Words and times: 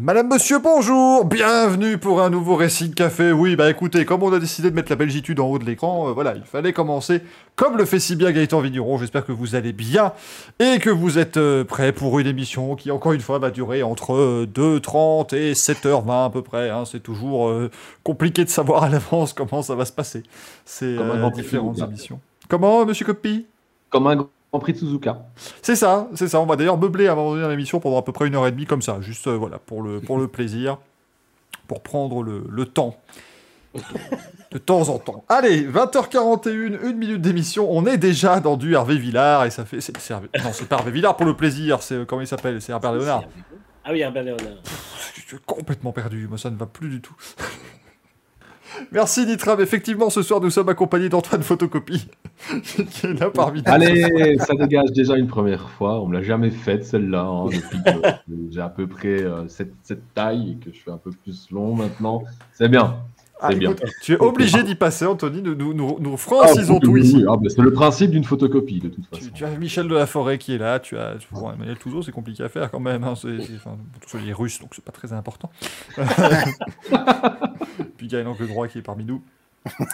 Madame, 0.00 0.28
monsieur, 0.28 0.60
bonjour 0.60 1.24
Bienvenue 1.24 1.98
pour 1.98 2.22
un 2.22 2.30
nouveau 2.30 2.54
récit 2.54 2.88
de 2.88 2.94
café. 2.94 3.32
Oui, 3.32 3.56
bah 3.56 3.68
écoutez, 3.68 4.04
comme 4.04 4.22
on 4.22 4.32
a 4.32 4.38
décidé 4.38 4.70
de 4.70 4.76
mettre 4.76 4.92
la 4.92 4.96
belgitude 4.96 5.40
en 5.40 5.48
haut 5.48 5.58
de 5.58 5.64
l'écran, 5.64 6.08
euh, 6.08 6.12
voilà, 6.12 6.36
il 6.36 6.44
fallait 6.44 6.72
commencer 6.72 7.20
comme 7.56 7.76
le 7.76 7.84
fait 7.84 7.98
si 7.98 8.14
bien 8.14 8.30
Gaëtan 8.30 8.60
Vigneron. 8.60 8.96
J'espère 8.98 9.26
que 9.26 9.32
vous 9.32 9.56
allez 9.56 9.72
bien 9.72 10.12
et 10.60 10.78
que 10.78 10.88
vous 10.88 11.18
êtes 11.18 11.36
euh, 11.36 11.64
prêts 11.64 11.90
pour 11.90 12.20
une 12.20 12.28
émission 12.28 12.76
qui, 12.76 12.92
encore 12.92 13.12
une 13.12 13.20
fois, 13.20 13.40
va 13.40 13.50
durer 13.50 13.82
entre 13.82 14.14
euh, 14.14 14.46
2h30 14.46 15.34
et 15.34 15.54
7h20 15.54 16.26
à 16.26 16.30
peu 16.30 16.42
près. 16.42 16.70
hein. 16.70 16.84
C'est 16.84 17.02
toujours 17.02 17.48
euh, 17.48 17.68
compliqué 18.04 18.44
de 18.44 18.50
savoir 18.50 18.84
à 18.84 18.88
l'avance 18.88 19.32
comment 19.32 19.62
ça 19.62 19.74
va 19.74 19.84
se 19.84 19.92
passer. 19.92 20.22
C'est 20.64 20.96
euh, 20.96 21.30
différentes 21.30 21.80
émissions. 21.80 22.20
Comment, 22.48 22.86
monsieur 22.86 23.04
Coppi 23.04 23.46
Comme 23.90 24.06
un 24.06 24.28
Grand 24.52 24.60
Prix 24.60 24.72
de 24.72 24.78
Suzuka. 24.78 25.18
C'est 25.62 25.76
ça, 25.76 26.08
c'est 26.14 26.28
ça. 26.28 26.40
On 26.40 26.46
va 26.46 26.56
d'ailleurs 26.56 26.78
meubler 26.78 27.06
à 27.08 27.12
un 27.12 27.14
moment 27.16 27.30
donné 27.32 27.42
dans 27.42 27.48
l'émission 27.50 27.80
pendant 27.80 27.98
à 27.98 28.02
peu 28.02 28.12
près 28.12 28.26
une 28.26 28.34
heure 28.34 28.46
et 28.46 28.50
demie 28.50 28.64
comme 28.66 28.80
ça, 28.82 28.98
juste 29.00 29.26
euh, 29.26 29.36
voilà 29.36 29.58
pour 29.58 29.82
le 29.82 30.00
pour 30.00 30.18
le 30.18 30.26
plaisir, 30.28 30.78
pour 31.66 31.82
prendre 31.82 32.22
le, 32.22 32.44
le 32.48 32.64
temps. 32.66 32.96
De 34.50 34.56
temps 34.58 34.88
en 34.88 34.98
temps. 34.98 35.24
Allez, 35.28 35.68
20h41, 35.68 36.48
une 36.88 36.96
minute 36.96 37.20
d'émission. 37.20 37.68
On 37.70 37.84
est 37.84 37.98
déjà 37.98 38.40
dans 38.40 38.56
du 38.56 38.72
Hervé 38.74 38.96
Villard 38.96 39.44
et 39.44 39.50
ça 39.50 39.66
fait. 39.66 39.80
c'est- 39.82 39.96
c'est 39.98 40.14
Hervé- 40.14 40.30
Non, 40.42 40.50
c'est 40.52 40.66
pas 40.66 40.76
Hervé 40.78 40.90
Villard 40.90 41.16
pour 41.16 41.26
le 41.26 41.34
plaisir. 41.36 41.82
C'est 41.82 42.06
comment 42.06 42.22
il 42.22 42.26
s'appelle? 42.26 42.60
C'est 42.62 42.72
Herbert 42.72 42.94
Léonard. 42.94 43.24
Ah 43.84 43.90
oui, 43.92 44.00
Herbert 44.00 44.22
Léonard. 44.24 44.40
Je 45.14 45.20
suis 45.20 45.36
complètement 45.44 45.92
perdu. 45.92 46.26
Moi, 46.26 46.38
ça 46.38 46.48
ne 46.48 46.56
va 46.56 46.64
plus 46.64 46.88
du 46.88 47.02
tout. 47.02 47.14
Merci 48.92 49.26
Nitram. 49.26 49.60
Effectivement, 49.60 50.10
ce 50.10 50.22
soir, 50.22 50.40
nous 50.40 50.50
sommes 50.50 50.68
accompagnés 50.68 51.08
d'Antoine 51.08 51.42
Photocopie, 51.42 52.08
qui 52.62 53.06
est 53.06 53.20
là 53.20 53.30
parmi 53.30 53.62
nous. 53.62 53.72
Allez, 53.72 54.36
ça 54.38 54.54
dégage 54.54 54.92
déjà 54.92 55.16
une 55.16 55.26
première 55.26 55.68
fois. 55.70 56.00
On 56.00 56.06
me 56.06 56.14
l'a 56.14 56.22
jamais 56.22 56.50
faite 56.50 56.84
celle-là. 56.84 57.22
hein, 57.22 57.46
depuis 57.46 57.78
que 57.82 57.90
j'ai 58.50 58.60
à 58.60 58.68
peu 58.68 58.86
près 58.86 59.22
euh, 59.22 59.46
cette, 59.48 59.72
cette 59.82 60.14
taille 60.14 60.52
et 60.52 60.64
que 60.64 60.72
je 60.72 60.78
suis 60.80 60.90
un 60.90 60.98
peu 60.98 61.10
plus 61.10 61.48
long 61.50 61.74
maintenant. 61.74 62.22
C'est 62.52 62.68
bien. 62.68 62.96
Ah, 63.40 63.48
C'est 63.50 63.56
bien. 63.58 63.70
écoute, 63.70 63.84
tu 64.02 64.12
es 64.14 64.18
obligé 64.18 64.62
d'y 64.64 64.74
passer, 64.74 65.06
Anthony. 65.06 65.42
Nous, 65.42 65.54
nous, 65.54 65.72
nous, 65.72 65.96
nous 66.00 66.12
Ah, 66.14 66.16
francisons 66.16 66.74
oui, 66.74 66.80
tout 66.80 66.90
oui, 66.90 67.02
ici. 67.02 67.16
oui. 67.18 67.24
Ah, 67.28 67.36
bah, 67.36 67.48
c'est 67.48 67.62
le 67.62 67.72
principe 67.72 68.10
d'une 68.10 68.24
photocopie 68.24 68.80
de 68.80 68.88
toute 68.88 69.06
façon. 69.06 69.22
Tu, 69.24 69.30
tu 69.32 69.44
as 69.44 69.50
Michel 69.50 69.86
de 69.86 69.94
la 69.94 70.06
Forêt 70.06 70.38
qui 70.38 70.54
est 70.54 70.58
là, 70.58 70.80
tu 70.80 70.96
as 70.98 71.14
bon, 71.30 71.52
Emmanuel 71.52 71.76
Touzeau, 71.78 72.02
c'est 72.02 72.10
compliqué 72.12 72.42
à 72.42 72.48
faire 72.48 72.70
quand 72.70 72.80
même. 72.80 73.04
Hein, 73.04 73.14
c'est, 73.14 73.40
c'est- 73.40 73.54
enfin, 73.56 73.76
tout 74.00 74.08
ça, 74.08 74.18
il 74.20 74.28
est 74.28 74.32
russe, 74.32 74.58
donc 74.60 74.70
c'est 74.74 74.84
pas 74.84 74.90
très 74.92 75.12
important. 75.12 75.50
Puis 77.96 78.08
Gaël 78.08 78.26
Angle 78.26 78.46
Droit 78.48 78.68
qui 78.68 78.78
est 78.78 78.82
parmi 78.82 79.04
nous. 79.04 79.22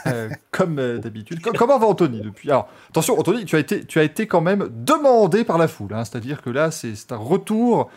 Euh, 0.07 0.29
comme 0.51 0.79
euh, 0.79 0.99
d'habitude. 0.99 1.41
Co- 1.41 1.51
comment 1.57 1.79
va 1.79 1.87
Anthony 1.87 2.21
depuis? 2.21 2.51
Alors, 2.51 2.69
attention, 2.91 3.19
Anthony, 3.19 3.45
tu 3.45 3.57
as 3.57 3.59
été, 3.59 3.85
tu 3.85 3.99
as 3.99 4.05
été 4.05 4.27
quand 4.29 4.41
même 4.43 4.69
demandé 4.71 5.43
par 5.43 5.59
la 5.59 5.67
foule. 5.69 5.95
hein, 5.95 6.05
c'est-à-dire 6.05 6.43
que 6.43 6.51
là, 6.51 6.71
c'est, 6.71 6.95
c'est 6.95 7.11
un 7.13 7.17
retour 7.17 7.91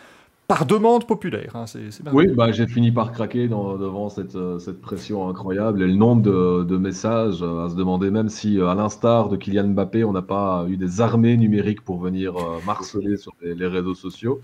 par 0.48 0.64
demande 0.66 1.06
populaire. 1.06 1.54
hein, 1.56 1.66
c'est 1.66 1.90
Oui, 2.12 2.26
bah, 2.28 2.50
j'ai 2.52 2.66
fini 2.66 2.90
par 2.90 3.12
craquer 3.12 3.48
dans- 3.48 3.76
devant 3.76 4.08
cette, 4.08 4.34
euh, 4.34 4.58
cette 4.58 4.80
pression 4.80 5.28
incroyable 5.28 5.82
et 5.82 5.86
le 5.86 5.94
nombre 5.94 6.22
de, 6.22 6.64
de 6.64 6.76
messages 6.78 7.42
euh, 7.42 7.66
à 7.66 7.68
se 7.70 7.76
demander 7.76 8.10
même 8.10 8.30
si, 8.30 8.58
euh, 8.58 8.68
à 8.68 8.74
l'instar 8.74 9.28
de 9.28 9.36
Kylian 9.36 9.68
Mbappé, 9.68 10.04
on 10.04 10.12
n'a 10.12 10.22
pas 10.22 10.64
eu 10.68 10.78
des 10.78 11.02
armées 11.02 11.36
numériques 11.36 11.82
pour 11.82 11.98
venir 12.00 12.34
marceler 12.66 13.18
sur 13.18 13.32
les, 13.42 13.54
les 13.54 13.66
réseaux 13.66 13.94
sociaux. 13.94 14.40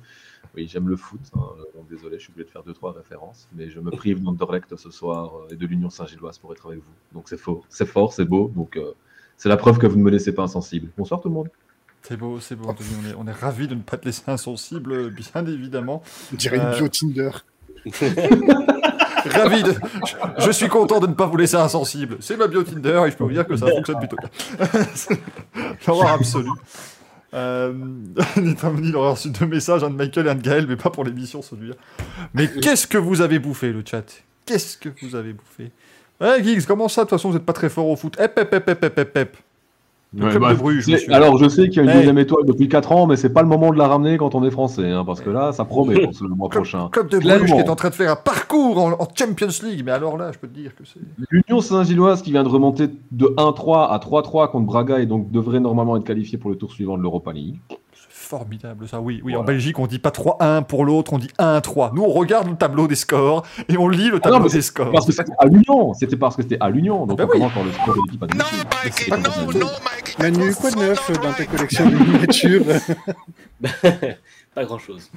Oui, 0.55 0.69
j'aime 0.69 0.89
le 0.89 0.97
foot, 0.97 1.21
hein, 1.37 1.41
donc 1.75 1.89
désolé, 1.89 2.19
je 2.19 2.25
suis 2.25 2.33
obligé 2.33 2.47
de 2.47 2.51
faire 2.53 2.63
deux 2.63 2.75
trois 2.75 2.93
références, 2.93 3.49
mais 3.57 3.71
je 3.71 3.81
me 3.81 3.91
prive 3.91 4.23
d'Anderlecht 4.23 4.77
ce 4.77 4.91
soir 4.91 5.33
et 5.51 5.57
de 5.57 5.67
l'Union 5.67 5.91
Saint-Gilloise 5.91 6.39
pour 6.39 6.53
être 6.53 6.67
avec 6.67 6.81
vous. 6.81 6.93
Donc 7.15 7.29
c'est 7.31 7.39
fort, 7.39 7.65
c'est 7.71 7.87
fort, 7.87 8.13
c'est 8.13 8.27
beau, 8.27 8.53
donc 8.55 8.77
euh, 8.77 8.93
c'est 9.39 9.49
la 9.49 9.57
preuve 9.57 9.79
que 9.79 9.87
vous 9.87 9.97
ne 9.97 10.03
me 10.03 10.11
laissez 10.11 10.35
pas 10.35 10.43
insensible. 10.43 10.91
Bonsoir 10.99 11.21
tout 11.21 11.29
le 11.29 11.35
monde. 11.35 11.49
C'est 12.07 12.19
beau, 12.19 12.39
c'est 12.39 12.55
beau, 12.55 12.69
Anthony. 12.69 12.91
On 13.01 13.09
est, 13.09 13.15
on 13.19 13.27
est 13.27 13.33
ravis 13.33 13.67
de 13.67 13.75
ne 13.75 13.81
pas 13.81 13.97
te 13.97 14.05
laisser 14.05 14.25
insensible, 14.27 15.11
bien 15.11 15.47
évidemment. 15.47 16.03
On 16.33 16.37
dirait 16.37 16.59
Euh, 16.59 16.73
une 16.73 16.79
bio 16.79 16.89
Tinder. 16.89 17.31
Ravi 19.27 19.63
de... 19.63 19.75
je, 20.39 20.51
suis 20.51 20.69
content 20.69 21.01
de 21.01 21.07
ne 21.07 21.15
pas 21.15 21.25
vous 21.25 21.39
laisser 21.39 21.57
insensible. 21.57 22.19
C'est 22.21 22.37
ma 22.37 22.47
bio 22.47 22.63
Tinder 22.63 23.05
et 23.07 23.11
je 23.11 23.17
peux 23.17 23.25
vous 23.25 23.33
dire 23.33 23.47
que 23.47 23.57
ça 23.57 23.67
fonctionne 23.69 23.99
plutôt 23.99 24.17
bien. 24.17 24.29
L'horreur 25.87 26.11
absolue. 26.11 26.51
Euh... 27.33 27.73
Il 28.83 28.97
aura 28.97 29.13
reçu 29.13 29.31
deux 29.31 29.47
messages, 29.47 29.83
un 29.83 29.89
de 29.89 29.97
Michael 29.97 30.27
et 30.27 30.31
un 30.31 30.35
de 30.35 30.43
Gaël, 30.43 30.67
mais 30.69 30.77
pas 30.77 30.91
pour 30.91 31.05
l'émission 31.05 31.41
celui-là. 31.41 31.75
Mais 32.35 32.49
qu'est-ce 32.49 32.87
que 32.87 32.99
vous 32.99 33.23
avez 33.23 33.39
bouffé, 33.39 33.73
le 33.73 33.83
chat? 33.83 34.05
Qu'est-ce 34.45 34.77
que 34.77 34.91
vous 35.01 35.15
avez 35.15 35.33
bouffé? 35.33 35.73
Ouais, 36.21 36.45
Giggs, 36.45 36.67
comment 36.67 36.89
ça? 36.89 37.03
De 37.03 37.09
toute 37.09 37.19
façon, 37.19 37.29
vous 37.29 37.35
n'êtes 37.35 37.47
pas 37.47 37.55
très 37.55 37.71
fort 37.71 37.89
au 37.89 37.97
foot. 37.97 38.15
Hep, 38.21 38.39
hep, 38.39 38.53
hep, 38.53 38.69
hep, 38.69 38.85
hep, 38.99 39.17
hep, 39.17 39.37
Le 40.17 40.29
club 40.31 40.49
de 40.49 40.55
Bruges, 40.55 40.87
monsieur. 40.89 41.13
alors 41.13 41.39
je 41.39 41.49
sais 41.49 41.69
qu'il 41.69 41.77
y 41.77 41.81
a 41.81 41.83
une 41.83 41.89
Hey. 41.91 41.97
deuxième 41.97 42.19
étoile 42.19 42.45
depuis 42.47 42.69
4 42.69 42.93
ans, 42.93 43.07
mais 43.07 43.17
c'est 43.17 43.33
pas 43.33 43.43
le 43.43 43.49
moment 43.49 43.71
de 43.73 43.79
la 43.79 43.89
ramener 43.89 44.17
quand 44.17 44.35
on 44.35 44.45
est 44.45 44.51
français, 44.51 44.91
hein, 44.91 45.05
parce 45.05 45.21
que 45.21 45.31
là, 45.31 45.53
ça 45.53 45.65
promet 45.65 46.01
pour 46.03 46.15
ce 46.15 46.25
mois 46.25 46.49
Club, 46.49 46.63
prochain. 46.63 46.89
club 46.91 47.09
de 47.09 47.19
Bruges 47.19 47.53
qui 47.53 47.59
est 47.59 47.69
en 47.69 47.75
train 47.77 47.91
de 47.91 47.95
faire 47.95 48.13
un 48.13 48.17
parcours 48.17 48.79
en, 48.79 48.93
en 48.93 49.09
Champions 49.17 49.49
League. 49.65 49.83
Mais 49.85 49.93
alors 49.93 50.17
là, 50.17 50.31
je 50.33 50.39
peux 50.39 50.49
te 50.49 50.55
dire 50.55 50.75
que 50.77 50.85
c'est... 50.85 51.01
L'Union 51.31 51.61
Saint-Gilloise 51.61 52.23
qui 52.23 52.31
vient 52.31 52.43
de 52.45 52.49
remonter 52.49 52.89
de 53.11 53.27
1-3 53.37 53.89
à 53.91 53.99
3-3 53.99 54.51
contre 54.51 54.67
Braga 54.67 55.01
et 55.01 55.07
donc 55.07 55.31
devrait 55.31 55.61
normalement 55.61 55.97
être 55.97 56.05
qualifié 56.05 56.39
pour 56.39 56.51
le 56.51 56.57
tour 56.57 56.71
suivant 56.73 56.97
de 56.97 57.03
l'Europa 57.03 57.33
League. 57.33 57.57
Formidable 58.39 58.89
ça, 58.89 59.01
oui. 59.01 59.21
oui 59.25 59.33
En 59.35 59.39
Voilà. 59.43 59.53
Belgique, 59.53 59.79
on 59.79 59.87
dit 59.87 59.99
pas 59.99 60.11
3-1 60.11 60.65
pour 60.65 60.85
l'autre, 60.85 61.13
on 61.13 61.19
dit 61.19 61.31
1-3. 61.39 61.91
Nous, 61.95 62.03
on 62.03 62.11
regarde 62.11 62.49
le 62.49 62.57
tableau 62.57 62.87
des 62.89 62.95
scores 62.97 63.45
et 63.69 63.77
on 63.79 63.89
lit 63.89 64.09
le 64.11 64.17
Ah 64.17 64.21
tableau 64.21 64.39
non, 64.39 64.45
mais 64.45 64.51
des 64.51 64.63
scores. 64.63 64.91
Parce 64.93 65.07
que 65.07 65.13
c'était 65.13 65.33
à 65.39 65.47
l'Union, 65.47 65.95
c'était 65.95 66.17
parce 66.17 66.37
que 66.37 66.43
c'était 66.43 66.59
à 66.61 66.69
l'Union, 66.71 67.07
donc 67.07 67.19
Ben 67.19 67.25
on 67.25 67.33
oui. 67.33 67.39
commence 67.39 67.53
par 67.55 67.65
le 67.65 67.73
score 67.73 67.95
de 67.95 68.01
l'équipe 68.07 68.23
adversaire. 68.23 68.65
C'est 68.93 69.09
pas 69.09 69.17
comme 69.19 69.53
ça. 69.53 69.67
Manu, 70.19 70.55
quoi 70.55 70.71
de 70.71 70.77
neuf 70.77 71.11
dans 71.23 71.33
ta 71.33 71.45
collection 71.47 71.89
de 71.89 71.95
miniatures 71.97 72.65
Pas 74.55 74.65
grand 74.65 74.79
chose. 74.79 75.11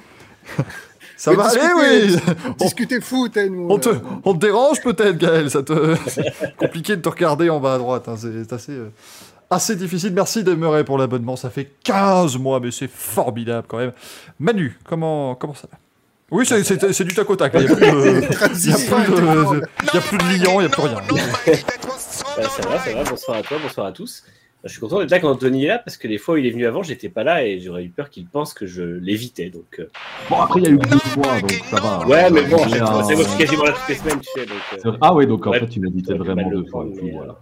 Ça 1.16 1.32
va 1.32 1.46
aller, 1.48 1.60
oui 1.76 2.16
Discuter 2.60 3.00
foot, 3.00 3.36
hein, 3.36 3.48
nous. 3.50 3.66
on 3.68 3.78
te, 3.80 3.88
euh, 3.88 3.98
on 4.24 4.34
te 4.34 4.38
dérange 4.38 4.80
peut-être, 4.80 5.18
Gaël 5.18 5.50
ça 5.50 5.64
te... 5.64 5.96
Compliqué 6.58 6.94
de 6.94 7.02
te 7.02 7.08
regarder 7.08 7.50
en 7.50 7.58
bas 7.58 7.74
à 7.74 7.78
droite. 7.78 8.08
hein, 8.08 8.14
C'est 8.16 8.52
assez, 8.52 8.70
euh, 8.70 8.92
assez 9.50 9.76
difficile. 9.76 10.12
Merci 10.12 10.44
Demeuré 10.44 10.84
pour 10.84 10.98
l'abonnement. 10.98 11.36
Ça 11.36 11.50
fait 11.50 11.70
15 11.84 12.36
mois, 12.38 12.60
mais 12.60 12.70
c'est 12.70 12.90
formidable 12.90 13.66
quand 13.68 13.78
même. 13.78 13.92
Manu, 14.38 14.78
comment, 14.84 15.34
comment 15.34 15.54
ça 15.54 15.68
va? 15.70 15.78
Oui, 16.30 16.44
c'est- 16.44 16.62
c'est 16.62 16.92
c'est 16.92 17.04
du 17.04 17.14
tac 17.14 17.28
au 17.30 17.36
tac. 17.36 17.52
Il 17.54 17.60
n'y 17.60 17.66
a 17.66 17.74
plus 17.74 17.86
de, 17.86 18.20
il 18.20 18.28
y 19.94 19.96
a 19.96 20.00
plus 20.00 20.18
de, 20.18 20.38
de 20.38 20.44
liant, 20.44 20.60
il 20.60 20.60
n'y 20.60 20.66
a 20.66 20.68
plus 20.68 20.82
rien. 20.82 20.94
Bah, 20.94 21.54
ça 21.98 22.24
va, 22.68 22.78
ça 22.78 22.92
va. 22.94 23.04
Bonsoir 23.04 23.36
à 23.38 23.42
toi, 23.42 23.58
bonsoir 23.62 23.86
à 23.86 23.92
tous. 23.92 24.24
Je 24.64 24.70
suis 24.70 24.80
content 24.80 24.98
d'être 24.98 25.12
là 25.12 25.20
quand 25.20 25.30
Anthony 25.30 25.64
est 25.64 25.68
là 25.68 25.78
parce 25.78 25.96
que 25.96 26.08
les 26.08 26.18
fois 26.18 26.34
où 26.34 26.38
il 26.38 26.44
est 26.44 26.50
venu 26.50 26.66
avant, 26.66 26.82
j'étais 26.82 27.08
pas 27.08 27.22
là 27.22 27.44
et 27.46 27.60
j'aurais 27.60 27.84
eu 27.84 27.90
peur 27.90 28.10
qu'il 28.10 28.26
pense 28.26 28.52
que 28.52 28.66
je 28.66 28.82
l'évitais. 28.82 29.50
Donc, 29.50 29.76
euh, 29.78 29.88
Bon, 30.28 30.40
après, 30.40 30.60
il 30.60 30.64
y 30.64 30.68
a 30.68 30.72
eu 30.72 30.78
deux 30.78 30.98
fois, 30.98 31.40
donc 31.40 31.52
ça 31.70 31.80
va. 31.80 32.04
ouais, 32.06 32.28
mais 32.30 32.42
bon, 32.42 32.58
c'est 32.68 32.82
euh, 32.82 32.84
moi, 32.84 33.04
je 33.08 33.22
suis 33.22 33.38
quasiment 33.38 33.64
là 33.64 33.72
toutes 33.72 33.88
les 33.88 33.94
semaines, 33.94 34.20
tu 34.20 34.28
sais. 34.34 34.46
Donc, 34.46 34.94
euh. 34.94 34.98
Ah 35.00 35.14
ouais, 35.14 35.26
donc 35.26 35.46
en 35.46 35.50
Ouais, 35.52 35.60
fait, 35.60 35.68
tu 35.68 35.78
m'évitais 35.80 36.14
vraiment 36.14 36.50
deux 36.50 36.64
fois. 36.66 36.84
mais, 37.00 37.12
voilà, 37.12 37.36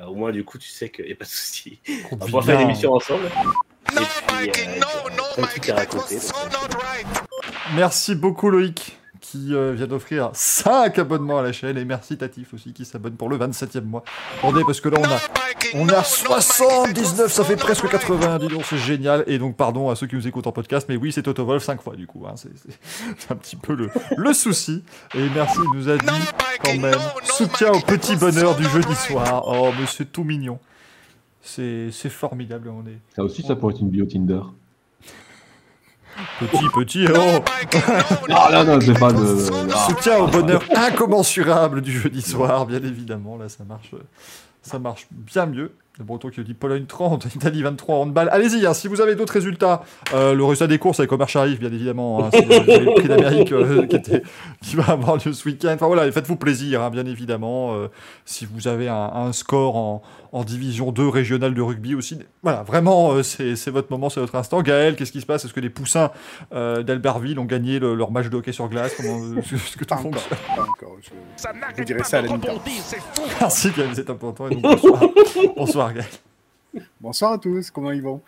voilà. 0.00 0.10
au 0.10 0.14
moins 0.14 0.32
du 0.32 0.44
coup, 0.44 0.58
tu 0.58 0.68
sais 0.68 0.88
qu'il 0.88 1.04
n'y 1.04 1.12
a 1.12 1.16
pas 1.16 1.24
de 1.24 1.30
souci. 1.30 1.80
On 2.10 2.16
pouvoir 2.16 2.44
faire 2.44 2.60
une 2.60 2.68
émission 2.68 2.92
ensemble. 2.94 3.26
Et 3.26 3.30
puis, 3.90 4.00
euh, 4.34 4.40
il 4.40 4.46
y 4.46 4.50
a 4.50 5.34
plein 5.34 5.42
de 5.44 5.48
trucs 5.48 5.68
à 5.68 5.74
raconter. 5.74 6.16
donc, 6.16 6.74
euh, 6.74 7.18
Merci 7.74 8.14
beaucoup 8.14 8.50
Loïc 8.50 8.99
qui 9.30 9.54
euh, 9.54 9.72
vient 9.72 9.86
d'offrir 9.86 10.30
5 10.32 10.98
abonnements 10.98 11.38
à 11.38 11.42
la 11.42 11.52
chaîne 11.52 11.78
et 11.78 11.84
merci 11.84 12.16
Tatif 12.16 12.52
aussi 12.52 12.72
qui 12.72 12.84
s'abonne 12.84 13.14
pour 13.14 13.28
le 13.28 13.38
27e 13.38 13.82
mois. 13.82 14.02
Attendez 14.38 14.62
parce 14.66 14.80
que 14.80 14.88
là 14.88 14.98
on 15.00 15.04
a 15.04 15.20
on 15.74 15.88
à 15.88 16.02
79, 16.02 17.30
ça 17.32 17.44
fait 17.44 17.54
presque 17.54 17.88
80, 17.88 18.38
dis 18.40 18.48
donc 18.48 18.64
c'est 18.64 18.76
génial 18.76 19.22
et 19.28 19.38
donc 19.38 19.56
pardon 19.56 19.88
à 19.88 19.94
ceux 19.94 20.08
qui 20.08 20.16
nous 20.16 20.26
écoutent 20.26 20.48
en 20.48 20.52
podcast 20.52 20.86
mais 20.88 20.96
oui 20.96 21.12
c'est 21.12 21.28
Autovolve 21.28 21.62
5 21.62 21.80
fois 21.80 21.94
du 21.94 22.08
coup, 22.08 22.24
hein, 22.26 22.34
c'est 22.36 23.30
un 23.30 23.36
petit 23.36 23.54
peu 23.54 23.74
le, 23.74 23.88
le 24.16 24.32
souci 24.32 24.82
et 25.14 25.28
merci 25.32 25.58
il 25.62 25.78
nous 25.78 25.88
a 25.88 25.96
dit 25.96 26.26
quand 26.64 26.78
même 26.78 26.98
soutien 27.22 27.70
au 27.70 27.80
petit 27.80 28.16
bonheur 28.16 28.56
du 28.56 28.64
jeudi 28.64 28.94
soir. 28.96 29.44
Oh 29.46 29.70
mais 29.78 29.86
c'est 29.86 30.10
tout 30.10 30.24
mignon. 30.24 30.58
C'est 31.40 31.90
c'est 31.92 32.10
formidable 32.10 32.68
on 32.68 32.84
est 32.86 32.98
Ça 33.14 33.22
aussi, 33.22 33.42
ça 33.42 33.54
pourrait 33.54 33.74
être 33.74 33.80
une 33.80 33.90
bio 33.90 34.06
Tinder. 34.06 34.40
Petit 36.40 36.68
petit 36.74 37.06
oh 37.14 37.44
Ah 38.30 38.48
non, 38.52 38.74
non, 38.74 38.80
c'est 38.80 38.98
pas 38.98 39.12
de. 39.12 39.70
Ah. 39.72 39.86
Soutien 39.88 40.18
au 40.18 40.26
bonheur 40.26 40.62
incommensurable 40.74 41.80
du 41.80 41.92
jeudi 41.92 42.22
soir, 42.22 42.66
bien 42.66 42.78
évidemment. 42.78 43.36
Là, 43.36 43.48
ça 43.48 43.64
marche, 43.64 43.94
ça 44.62 44.78
marche 44.78 45.06
bien 45.10 45.46
mieux. 45.46 45.72
Le 45.98 46.06
Breton 46.06 46.30
qui 46.30 46.42
dit 46.42 46.54
Pologne 46.54 46.86
30, 46.86 47.26
Italie 47.34 47.62
23 47.62 47.94
en 47.94 48.00
handball. 48.02 48.30
Allez-y, 48.32 48.64
hein, 48.64 48.72
si 48.72 48.88
vous 48.88 49.02
avez 49.02 49.16
d'autres 49.16 49.34
résultats, 49.34 49.82
euh, 50.14 50.34
le 50.34 50.42
résultat 50.44 50.66
des 50.66 50.78
courses 50.78 50.98
avec 50.98 51.12
Omar 51.12 51.28
Sharif, 51.28 51.60
bien 51.60 51.70
évidemment. 51.70 52.24
hein, 52.24 52.30
c'est 52.32 52.46
le, 52.46 52.94
prix 52.94 53.06
d'Amérique 53.06 53.52
euh, 53.52 53.86
qui, 54.62 54.76
va 54.76 54.84
avoir 54.92 55.16
lieu 55.16 55.32
ce 55.34 55.46
week-end. 55.46 55.72
Enfin 55.74 55.88
voilà, 55.88 56.10
faites-vous 56.10 56.36
plaisir, 56.36 56.82
hein, 56.82 56.88
bien 56.88 57.04
évidemment. 57.04 57.74
euh, 57.74 57.88
si 58.24 58.46
vous 58.50 58.66
avez 58.66 58.88
un, 58.88 59.10
un 59.14 59.32
score 59.32 59.76
en, 59.76 60.02
en 60.32 60.44
division 60.44 60.92
2 60.92 61.08
régionale 61.08 61.54
de 61.54 61.60
rugby 61.62 61.94
aussi, 61.94 62.18
voilà, 62.42 62.62
vraiment, 62.62 63.12
euh, 63.12 63.22
c'est 63.22 63.68
votre 63.70 63.90
moment, 63.90 64.10
c'est 64.10 64.20
votre 64.20 64.34
instant. 64.36 64.62
Gaël, 64.62 64.94
qu'est-ce 64.96 65.12
qui 65.12 65.20
se 65.20 65.26
passe? 65.26 65.44
Est-ce 65.44 65.52
que 65.52 65.60
les 65.60 65.70
poussins 65.70 66.10
euh, 66.52 66.82
d'Albertville 66.82 67.38
ont 67.38 67.44
gagné 67.44 67.78
le- 67.80 67.94
leur 67.94 68.10
match 68.12 68.28
de 68.28 68.36
hockey 68.36 68.52
sur 68.52 68.68
glace? 68.68 68.94
Comment 68.96 69.18
est-ce 69.38 69.76
que 69.76 69.84
tout 69.84 69.86
Pas 69.86 69.96
encore, 69.96 70.12
fonctionne. 70.12 71.18
Je, 71.36 71.42
je 71.42 71.76
vous 71.78 71.84
dirai 71.84 72.04
ça 72.04 72.18
à 72.18 72.22
la. 72.22 72.28
Merci 73.40 73.70
Gaël, 73.76 73.90
c'est 73.94 74.08
important. 74.10 74.48
Et 74.48 74.54
donc, 74.54 74.62
bonsoir. 74.62 75.02
bonsoir 75.56 75.92
Gaël. 75.94 76.06
Bonsoir 77.00 77.32
à 77.32 77.38
tous, 77.38 77.68
comment 77.72 77.90
ils 77.90 78.02
vont? 78.02 78.20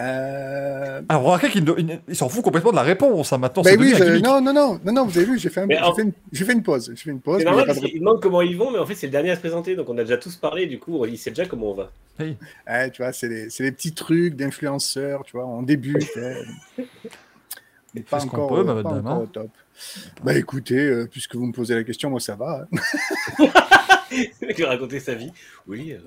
Euh... 0.00 1.02
Alors, 1.08 1.38
qu'il 1.40 1.64
ne- 1.64 1.74
il, 1.78 2.00
il 2.08 2.16
s'en 2.16 2.28
fout 2.28 2.42
complètement 2.42 2.70
de 2.70 2.76
la 2.76 2.82
réponse. 2.82 3.32
hein. 3.32 3.38
Maintenant, 3.38 3.62
Ben 3.62 3.70
c'est 3.72 3.78
oui, 3.78 3.92
je- 3.96 4.18
non, 4.22 4.40
non, 4.40 4.52
non, 4.52 4.80
non, 4.84 4.92
non, 4.92 5.04
vous 5.06 5.16
avez 5.18 5.26
vu, 5.26 5.38
j'ai 5.38 5.50
fait, 5.50 5.60
un- 5.60 5.66
Mais 5.66 5.78
en- 5.80 5.94
fait, 5.94 6.02
une... 6.02 6.12
j'ai 6.32 6.44
fait 6.44 6.52
une 6.52 6.62
pause. 6.62 6.90
J'ai 6.94 7.02
fait 7.04 7.10
une 7.10 7.20
pause. 7.20 7.42
Mais 7.44 7.50
il 7.50 7.74
de 7.74 7.86
qu'il 7.86 8.00
demande 8.00 8.20
comment 8.22 8.40
ils 8.40 8.56
vont, 8.56 8.70
mais 8.70 8.78
en 8.78 8.86
fait, 8.86 8.94
c'est 8.94 9.06
le 9.06 9.12
dernier 9.12 9.30
à 9.30 9.36
se 9.36 9.40
présenter, 9.40 9.76
donc 9.76 9.88
on 9.88 9.98
a 9.98 10.02
déjà 10.02 10.16
tous 10.16 10.36
parlé, 10.36 10.66
du 10.66 10.78
coup, 10.78 11.04
il 11.06 11.18
sait 11.18 11.30
déjà 11.30 11.46
comment 11.46 11.72
on 11.72 11.74
va. 11.74 11.90
Ouais, 12.18 12.90
tu 12.90 13.02
vois, 13.02 13.12
c'est 13.12 13.28
les, 13.28 13.50
c'est 13.50 13.62
les 13.62 13.72
petits 13.72 13.92
trucs 13.92 14.36
d'influenceurs, 14.36 15.22
tu 15.24 15.32
vois, 15.36 15.46
on 15.46 15.62
débute. 15.62 16.08
hein. 16.16 16.82
Mais 17.94 18.02
pas 18.02 18.22
encore, 18.22 18.48
peut, 18.48 18.68
euh, 18.70 18.82
pas 18.82 18.88
encore 18.90 19.22
au 19.22 19.26
top. 19.26 19.48
Bah 20.22 20.34
écoutez, 20.36 20.78
euh, 20.78 21.08
puisque 21.10 21.34
vous 21.34 21.46
me 21.46 21.52
posez 21.52 21.74
la 21.74 21.82
question, 21.82 22.08
moi 22.10 22.20
ça 22.20 22.36
va. 22.36 22.66
hein. 22.72 23.46
Le 24.40 24.46
mec 24.46 24.62
raconter 24.62 25.00
sa 25.00 25.14
vie. 25.14 25.32
Oui, 25.66 25.92
euh, 25.92 25.98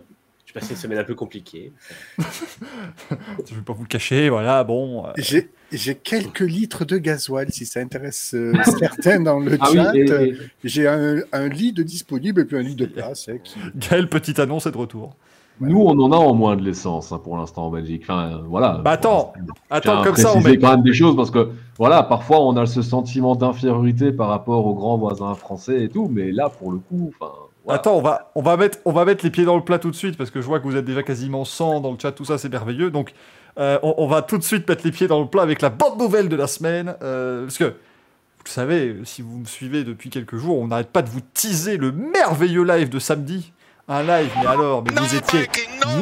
j'ai 0.53 0.59
passé 0.59 0.73
une 0.73 0.79
semaine 0.79 1.00
un 1.00 1.03
peu 1.03 1.15
compliquée. 1.15 1.73
Je 2.19 3.55
vais 3.55 3.61
pas 3.61 3.73
vous 3.73 3.83
le 3.83 3.88
cacher, 3.88 4.29
voilà, 4.29 4.63
bon. 4.63 5.05
euh, 5.05 5.09
J'ai 5.17 5.50
j'ai 5.71 5.95
quelques 5.95 6.41
litres 6.41 6.85
de 6.85 6.97
gasoil, 6.97 7.51
si 7.51 7.65
ça 7.65 7.79
intéresse 7.79 8.33
euh, 8.35 8.53
certains 8.79 9.19
dans 9.19 9.39
le 9.39 9.57
Ah 9.59 9.67
chat. 9.73 9.94
Euh, 9.95 10.25
et- 10.27 10.38
J'ai 10.63 10.88
un, 10.88 11.21
un 11.31 11.47
lit 11.47 11.73
de 11.73 11.81
disponible 11.83 12.41
et 12.41 12.45
puis 12.45 12.57
un 12.57 12.61
lit 12.61 12.75
de 12.75 12.85
place. 12.85 13.27
hein, 13.29 13.38
qui- 13.44 13.57
Gaël, 13.75 14.07
petite 14.07 14.38
annonce 14.39 14.67
est 14.67 14.71
de 14.71 14.77
retour. 14.77 15.15
nous, 15.59 15.79
on 15.81 15.97
en 16.00 16.11
a 16.11 16.15
en 16.17 16.33
moins 16.35 16.56
de 16.56 16.61
l'essence 16.63 17.11
hein, 17.11 17.19
pour 17.23 17.38
l'instant 17.38 17.67
en 17.67 17.71
Belgique. 17.71 18.03
Enfin, 18.03 18.33
euh, 18.33 18.41
voilà. 18.47 18.81
Bah 18.83 18.91
attends, 18.91 19.33
Je 19.35 19.41
attends, 19.71 20.03
comme 20.03 20.15
ça, 20.15 20.35
on 20.35 20.41
met. 20.41 20.57
quand 20.57 20.71
même 20.71 20.83
des 20.83 20.94
choses 20.94 21.15
parce 21.15 21.31
que 21.31 21.49
voilà, 21.79 22.03
parfois 22.03 22.41
on 22.45 22.56
a 22.57 22.65
ce 22.67 22.81
sentiment 22.83 23.35
d'infériorité 23.35 24.11
par 24.11 24.27
rapport 24.29 24.65
aux 24.67 24.75
grands 24.75 24.97
voisins 24.99 25.33
français 25.33 25.83
et 25.83 25.89
tout, 25.89 26.07
mais 26.11 26.31
là 26.31 26.49
pour 26.49 26.71
le 26.71 26.77
coup, 26.77 27.11
enfin. 27.19 27.31
Attends, 27.68 27.95
on 27.95 28.01
va, 28.01 28.31
on, 28.36 28.42
va 28.42 28.57
mettre, 28.57 28.80
on 28.86 28.92
va 28.92 29.06
mettre 29.06 29.24
les 29.24 29.31
pieds 29.31 29.45
dans 29.45 29.56
le 29.56 29.63
plat 29.63 29.80
tout 29.80 29.89
de 29.92 29.95
suite 29.95 30.18
parce 30.18 30.30
que 30.31 30.42
je 30.42 30.45
vois 30.45 30.60
que 30.60 30.65
vous 30.65 30.75
êtes 30.75 30.83
déjà 30.86 31.01
quasiment 31.04 31.45
100 31.45 31.80
dans 31.81 31.92
le 31.92 31.98
chat, 32.00 32.12
tout 32.12 32.25
ça 32.25 32.38
c'est 32.38 32.50
merveilleux. 32.50 32.92
Donc 32.92 33.13
euh, 33.57 33.80
on, 33.83 33.95
on 34.00 34.07
va 34.07 34.21
tout 34.21 34.38
de 34.38 34.44
suite 34.44 34.68
mettre 34.68 34.83
les 34.83 34.92
pieds 34.92 35.07
dans 35.07 35.21
le 35.21 35.27
plat 35.27 35.44
avec 35.44 35.62
la 35.62 35.69
bonne 35.69 35.98
nouvelle 35.98 36.27
de 36.27 36.36
la 36.36 36.48
semaine. 36.48 36.95
euh, 37.01 37.44
parce 37.45 37.57
que, 37.57 37.65
vous 37.65 38.44
le 38.45 38.50
savez, 38.50 38.95
si 39.06 39.21
vous 39.21 39.38
me 39.38 39.45
suivez 39.45 39.86
depuis 39.86 40.10
quelques 40.10 40.36
jours, 40.36 40.60
on 40.60 40.68
n'arrête 40.68 40.89
pas 40.89 41.01
de 41.01 41.10
vous 41.10 41.21
teaser 41.33 41.77
le 41.77 41.94
merveilleux 41.94 42.63
live 42.65 42.89
de 42.89 43.00
samedi. 43.00 43.54
Un 43.88 44.04
live, 44.04 44.31
mais 44.42 44.48
alors, 44.48 44.83
mais 44.83 44.92
vous 45.00 45.16
étiez 45.16 45.48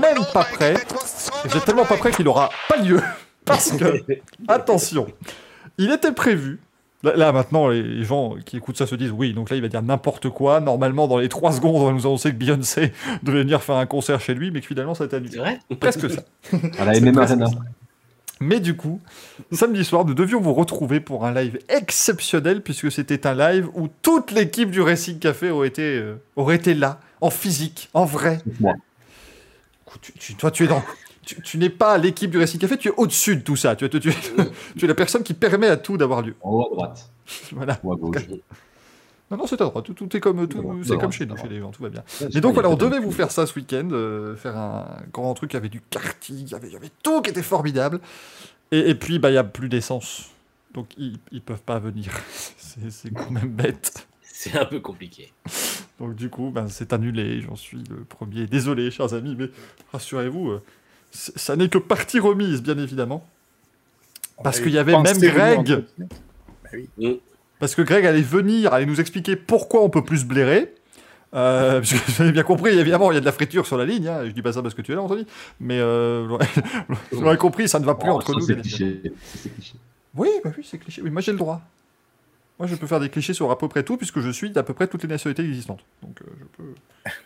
même 0.01 0.23
pas 0.33 0.43
prêts. 0.43 0.73
Et 0.73 1.47
Vous 1.47 1.57
êtes 1.57 1.65
tellement 1.65 1.85
pas 1.85 1.97
prêts 1.97 2.11
qu'il 2.11 2.25
n'aura 2.25 2.49
pas 2.69 2.77
lieu. 2.77 2.99
Parce 3.45 3.71
que, 3.71 4.03
attention, 4.47 5.07
il 5.77 5.91
était 5.91 6.11
prévu. 6.11 6.59
Là, 7.03 7.15
là, 7.15 7.31
maintenant, 7.31 7.67
les- 7.69 8.03
gens 8.03 8.35
qui 8.45 8.57
écoutent 8.57 8.77
ça 8.77 8.85
se 8.85 8.95
disent 8.95 9.11
oui, 9.11 9.33
donc 9.33 9.49
là, 9.49 9.55
il 9.55 9.61
va 9.61 9.67
dire 9.67 9.81
n'importe 9.81 10.29
quoi. 10.29 10.59
Normalement, 10.59 11.07
dans 11.07 11.17
les 11.17 11.29
3 11.29 11.51
secondes, 11.51 11.75
on 11.75 11.85
va 11.85 11.91
nous 11.91 12.05
annoncer 12.05 12.29
que 12.31 12.35
Beyoncé 12.35 12.91
devait 13.23 13.39
venir 13.39 13.61
faire 13.63 13.75
un 13.77 13.85
concert 13.87 14.19
chez 14.21 14.33
lui, 14.35 14.51
mais 14.51 14.61
que 14.61 14.67
finalement, 14.67 14.93
ça 14.93 15.05
a 15.05 15.07
été 15.07 15.15
C'est 15.17 15.39
annulé. 15.39 15.57
vrai? 15.69 15.77
Presque 15.79 16.09
ça. 16.09 16.21
à 16.79 16.85
la 16.85 16.91
Arena. 16.91 17.47
Mais 18.43 18.59
du 18.59 18.75
coup, 18.75 18.99
samedi 19.51 19.83
soir, 19.85 20.03
nous 20.03 20.15
devions 20.15 20.41
vous 20.41 20.53
retrouver 20.55 20.99
pour 20.99 21.25
un 21.25 21.33
live 21.33 21.59
exceptionnel, 21.69 22.61
puisque 22.61 22.91
c'était 22.91 23.27
un 23.27 23.35
live 23.35 23.67
où 23.75 23.87
toute 24.01 24.31
l'équipe 24.31 24.71
du 24.71 24.81
Racing 24.81 25.19
Café 25.19 25.51
aurait 25.51 25.67
été, 25.67 25.83
euh, 25.97 26.15
aurait 26.35 26.55
été 26.55 26.73
là, 26.73 26.99
en 27.21 27.29
physique, 27.29 27.89
en 27.93 28.05
vrai. 28.05 28.39
Tu- 30.19 30.35
toi, 30.35 30.49
tu 30.51 30.63
es 30.63 30.67
dans. 30.67 30.81
Tu, 31.25 31.41
tu 31.41 31.57
n'es 31.57 31.69
pas 31.69 31.97
l'équipe 31.97 32.31
du 32.31 32.37
Racing 32.39 32.59
Café, 32.59 32.77
tu 32.77 32.87
es 32.87 32.93
au-dessus 32.97 33.35
de 33.35 33.41
tout 33.41 33.55
ça. 33.55 33.75
Tu, 33.75 33.85
es- 33.85 33.89
tu 33.89 33.97
es- 34.09 34.11
tu 34.77 34.85
es 34.85 34.87
la 34.87 34.95
personne 34.95 35.23
qui 35.23 35.33
permet 35.33 35.67
à 35.67 35.77
tout 35.77 35.97
d'avoir 35.97 36.21
lieu. 36.21 36.35
En 36.41 36.51
haut 36.51 36.65
à 36.65 36.69
droite 36.75 37.11
Voilà. 37.51 37.79
ou 37.83 37.93
à 37.93 37.95
gauche. 37.95 38.27
Non, 39.29 39.37
non, 39.37 39.47
c'est 39.47 39.61
à 39.61 39.65
droite. 39.65 39.85
Tout, 39.85 39.93
tout 39.93 40.17
est 40.17 40.19
comme, 40.19 40.47
tout, 40.47 40.57
c'est 40.81 40.87
droite, 40.89 40.99
comme 41.01 41.11
chez 41.11 41.25
nous, 41.25 41.37
chez 41.37 41.47
les 41.47 41.59
gens, 41.59 41.71
tout 41.71 41.83
va 41.83 41.89
bien. 41.89 42.03
Mais 42.33 42.41
donc 42.41 42.53
voilà, 42.53 42.69
on 42.69 42.75
devait 42.75 42.99
vous 42.99 43.11
faire 43.11 43.31
ça 43.31 43.45
ce 43.47 43.55
week-end, 43.57 43.87
euh, 43.91 44.35
faire 44.35 44.57
un 44.57 44.85
grand 45.13 45.33
truc, 45.35 45.53
il 45.53 45.55
y 45.55 45.57
avait 45.57 45.69
du 45.69 45.79
karting, 45.79 46.39
il 46.47 46.51
y 46.51 46.55
avait, 46.55 46.67
il 46.67 46.73
y 46.73 46.75
avait 46.75 46.89
tout 47.03 47.21
qui 47.21 47.29
était 47.29 47.41
formidable. 47.43 48.01
Et, 48.71 48.89
et 48.89 48.95
puis, 48.95 49.19
bah, 49.19 49.29
il 49.29 49.33
n'y 49.33 49.37
a 49.37 49.43
plus 49.45 49.69
d'essence. 49.69 50.31
Donc, 50.73 50.87
ils 50.97 51.17
ne 51.31 51.39
peuvent 51.39 51.61
pas 51.61 51.79
venir. 51.79 52.11
C'est 52.57 53.13
quand 53.13 53.29
même 53.31 53.49
bête. 53.51 54.07
C'est 54.21 54.57
un 54.57 54.65
peu 54.65 54.79
compliqué. 54.79 55.31
Donc, 55.99 56.15
du 56.15 56.29
coup, 56.29 56.49
ben, 56.49 56.67
c'est 56.67 56.93
annulé. 56.93 57.41
J'en 57.41 57.55
suis 57.55 57.83
le 57.89 58.03
premier. 58.05 58.47
Désolé, 58.47 58.89
chers 58.89 59.13
amis, 59.13 59.35
mais 59.37 59.49
rassurez-vous, 59.93 60.49
euh, 60.49 60.61
ça 61.11 61.55
n'est 61.55 61.69
que 61.69 61.77
partie 61.77 62.19
remise, 62.19 62.61
bien 62.61 62.77
évidemment. 62.77 63.25
Parce 64.43 64.59
qu'il 64.59 64.71
y 64.71 64.77
avait 64.77 64.97
même 64.99 65.17
Greg. 65.19 65.83
Bah 65.99 66.69
oui. 66.97 67.19
Parce 67.59 67.75
que 67.75 67.81
Greg 67.83 68.05
allait 68.05 68.21
venir, 68.21 68.73
allait 68.73 68.85
nous 68.87 68.99
expliquer 68.99 69.35
pourquoi 69.35 69.83
on 69.83 69.89
peut 69.89 70.03
plus 70.03 70.19
se 70.19 70.25
blairer. 70.25 70.73
Euh, 71.33 71.73
parce 71.79 71.93
que 71.93 72.11
vous 72.11 72.21
avez 72.23 72.31
bien 72.31 72.43
compris, 72.43 72.77
évidemment, 72.77 73.11
il 73.11 73.15
y 73.15 73.17
a 73.17 73.21
de 73.21 73.25
la 73.25 73.31
friture 73.31 73.67
sur 73.67 73.77
la 73.77 73.85
ligne. 73.85 74.07
Hein. 74.07 74.21
Je 74.25 74.31
dis 74.31 74.41
pas 74.41 74.51
ça 74.53 74.61
parce 74.63 74.73
que 74.73 74.81
tu 74.81 74.91
es 74.91 74.95
là, 74.95 75.01
Anthony. 75.01 75.27
Mais 75.59 75.77
euh, 75.79 76.21
vous 76.23 76.29
l'aurez- 76.29 76.47
vous 77.11 77.21
l'aurez 77.21 77.37
compris, 77.37 77.69
ça 77.69 77.79
ne 77.79 77.85
va 77.85 77.93
plus 77.95 78.09
Oh, 78.09 78.13
entre 78.15 78.33
ça, 78.33 78.33
nous. 78.33 78.41
c'est 78.45 78.55
cliché. 78.59 79.13
Oui, 80.15 80.29
bah 80.43 80.51
oui, 80.57 80.65
c'est 80.69 80.77
cliché. 80.77 81.01
Oui, 81.03 81.09
moi 81.11 81.21
j'ai 81.21 81.31
le 81.31 81.37
droit. 81.37 81.61
Moi 82.61 82.67
je 82.69 82.75
peux 82.75 82.85
faire 82.85 82.99
des 82.99 83.09
clichés 83.09 83.33
sur 83.33 83.49
à 83.49 83.57
peu 83.57 83.67
près 83.67 83.81
tout, 83.83 83.97
puisque 83.97 84.19
je 84.19 84.29
suis 84.29 84.51
d'à 84.51 84.61
peu 84.61 84.73
près 84.75 84.87
toutes 84.87 85.01
les 85.01 85.09
nationalités 85.09 85.43
existantes. 85.43 85.83
Donc 86.03 86.21
euh, 86.21 86.25
je 86.39 86.45
peux. 86.57 86.73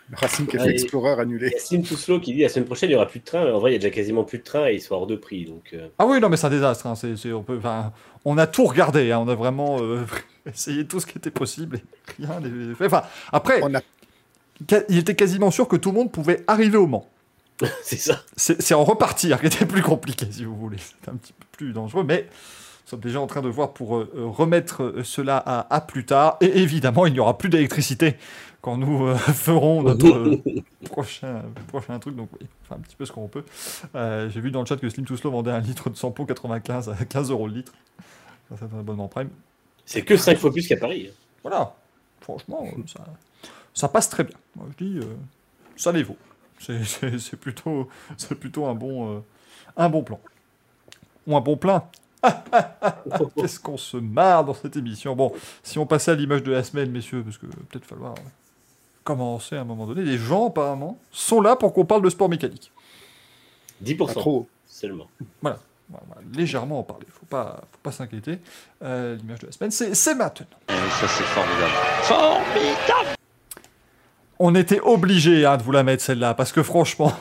Le 0.09 0.15
Racing 0.15 0.47
Café. 0.47 0.69
Explorer 0.69 1.19
annulé. 1.19 1.49
Yacine 1.51 1.83
Touslo 1.83 2.21
qui 2.21 2.33
dit 2.33 2.41
la 2.43 2.47
semaine 2.49 2.65
prochaine 2.65 2.89
il 2.89 2.93
n'y 2.93 2.95
aura 2.95 3.07
plus 3.07 3.19
de 3.19 3.25
train. 3.25 3.51
En 3.51 3.59
vrai, 3.59 3.71
il 3.71 3.73
y 3.73 3.75
a 3.75 3.79
déjà 3.79 3.89
quasiment 3.93 4.23
plus 4.23 4.37
de 4.39 4.43
train 4.43 4.67
et 4.69 4.75
ils 4.75 4.81
sont 4.81 4.95
hors 4.95 5.07
de 5.07 5.17
prix. 5.17 5.43
Donc, 5.45 5.71
euh, 5.73 5.87
Ah 5.99 6.05
oui, 6.05 6.21
non, 6.21 6.29
mais 6.29 6.37
c'est 6.37 6.47
un 6.47 6.51
désastre. 6.51 6.87
hein. 6.87 6.95
C'est- 6.95 7.17
c'est- 7.17 7.33
on, 7.33 7.43
peut, 7.43 7.57
enfin, 7.57 7.91
on 8.23 8.37
a 8.37 8.47
tout 8.47 8.63
regardé. 8.63 9.11
hein. 9.11 9.19
On 9.19 9.27
a 9.27 9.35
vraiment 9.35 9.79
euh, 9.81 10.05
essayé 10.45 10.87
tout 10.87 11.01
ce 11.01 11.05
qui 11.05 11.17
était 11.17 11.31
possible. 11.31 11.81
Et 12.19 12.25
rien 12.25 12.39
n'est 12.39 12.73
fait. 12.75 12.85
Enfin, 12.85 13.03
après, 13.33 13.59
On 13.63 13.73
a 13.75 13.81
ca- 14.69 14.83
il 14.87 14.97
était 14.99 15.15
quasiment 15.15 15.51
sûr 15.51 15.67
que 15.67 15.75
tout 15.75 15.89
le 15.91 15.95
monde 15.97 16.11
pouvait 16.13 16.45
arriver 16.47 16.77
au 16.77 16.87
Mans. 16.87 17.09
c'est 17.83 17.97
ça. 17.97 18.21
C'est 18.37 18.61
c'est 18.61 18.73
en 18.73 18.83
repartir 18.85 19.39
qui 19.41 19.47
était 19.47 19.65
plus 19.65 19.81
compliqué, 19.81 20.27
si 20.31 20.45
vous 20.45 20.55
voulez. 20.55 20.77
C'était 20.77 21.09
un 21.11 21.15
petit 21.15 21.33
peu 21.33 21.45
plus 21.51 21.73
dangereux, 21.73 22.03
mais 22.05 22.27
nous 22.85 22.89
sommes 22.89 22.99
déjà 22.99 23.19
en 23.19 23.27
train 23.27 23.41
de 23.41 23.49
voir 23.49 23.73
pour 23.73 23.97
euh, 23.97 24.11
euh, 24.15 24.25
remettre 24.27 24.83
euh, 24.83 25.03
cela 25.03 25.37
à, 25.37 25.73
à 25.75 25.81
plus 25.81 26.05
tard. 26.05 26.37
Et 26.41 26.59
évidemment, 26.61 27.07
il 27.07 27.13
n'y 27.13 27.19
aura 27.19 27.37
plus 27.37 27.49
d'électricité 27.49 28.15
quand 28.61 28.77
nous 28.77 29.07
euh, 29.07 29.15
ferons 29.17 29.81
notre 29.81 30.39
prochain, 30.85 31.41
prochain 31.67 31.97
truc. 31.99 32.15
Donc, 32.15 32.29
oui, 32.39 32.47
enfin, 32.63 32.75
un 32.75 32.79
petit 32.83 32.95
peu 32.95 33.05
ce 33.05 33.11
qu'on 33.11 33.27
peut. 33.27 33.43
J'ai 33.95 34.39
vu 34.39 34.51
dans 34.51 34.59
le 34.61 34.65
chat 34.67 34.77
que 34.77 34.87
Slim 34.89 35.05
Touslo 35.05 35.31
vendait 35.31 35.51
un 35.51 35.59
litre 35.59 35.89
de 35.89 35.95
sampo 35.95 36.25
95 36.25 36.89
à 36.89 37.05
15 37.05 37.31
euros 37.31 37.47
le 37.47 37.55
litre. 37.55 37.73
Ça, 38.49 38.55
C'est 38.59 38.75
un 38.75 38.79
abonnement 38.79 39.07
prime. 39.07 39.29
C'est 39.85 40.03
que 40.03 40.15
5 40.17 40.37
fois 40.37 40.51
plus 40.51 40.67
qu'à 40.67 40.77
Paris. 40.77 41.09
Voilà, 41.43 41.75
franchement, 42.21 42.65
ça, 42.87 43.03
ça 43.73 43.87
passe 43.87 44.09
très 44.09 44.23
bien. 44.23 44.35
Moi, 44.55 44.67
je 44.79 44.85
dis, 44.85 44.99
ça 45.75 45.91
les 45.91 46.03
vaut. 46.03 46.17
C'est- 46.59 47.35
plutôt, 47.35 47.89
plutôt 48.39 48.65
un 48.65 48.75
bon, 48.75 49.15
euh, 49.17 49.19
un 49.77 49.89
bon 49.89 50.03
plan. 50.03 50.19
Ou 51.27 51.35
un 51.35 51.41
bon 51.41 51.57
plein. 51.57 51.83
Qu'est-ce 53.35 53.59
qu'on 53.59 53.77
se 53.77 53.97
marre 53.97 54.45
dans 54.45 54.53
cette 54.53 54.75
émission. 54.77 55.15
Bon, 55.15 55.31
si 55.63 55.79
on 55.79 55.85
passait 55.85 56.11
à 56.11 56.15
l'image 56.15 56.43
de 56.43 56.51
la 56.51 56.63
semaine, 56.63 56.91
messieurs, 56.91 57.23
parce 57.23 57.37
que 57.37 57.45
peut-être 57.45 57.85
falloir 57.85 58.15
commencer 59.05 59.55
à 59.55 59.61
un 59.61 59.63
moment 59.63 59.85
donné. 59.85 60.01
Les 60.01 60.17
gens, 60.17 60.47
apparemment, 60.47 60.99
sont 61.11 61.39
là 61.39 61.55
pour 61.55 61.73
qu'on 61.73 61.85
parle 61.85 62.01
de 62.01 62.09
sport 62.09 62.27
mécanique. 62.27 62.71
10% 63.83 63.97
pas 63.97 64.13
trop. 64.13 64.47
seulement. 64.67 65.07
Voilà, 65.41 65.59
voilà, 65.89 66.21
légèrement 66.33 66.79
en 66.79 66.83
parler. 66.83 67.05
Faut 67.09 67.25
pas, 67.27 67.61
faut 67.71 67.79
pas 67.83 67.91
s'inquiéter. 67.91 68.39
Euh, 68.83 69.15
l'image 69.15 69.39
de 69.39 69.45
la 69.45 69.51
semaine, 69.51 69.71
c'est 69.71 69.93
c'est 69.95 70.15
maintenant. 70.15 70.47
ça 70.67 71.07
c'est 71.07 71.23
formidable. 71.23 71.73
Formidable 72.01 73.15
On 74.39 74.55
était 74.55 74.79
obligé 74.79 75.45
hein, 75.45 75.57
de 75.57 75.63
vous 75.63 75.71
la 75.71 75.83
mettre 75.83 76.03
celle-là, 76.03 76.33
parce 76.33 76.51
que 76.51 76.63
franchement, 76.63 77.13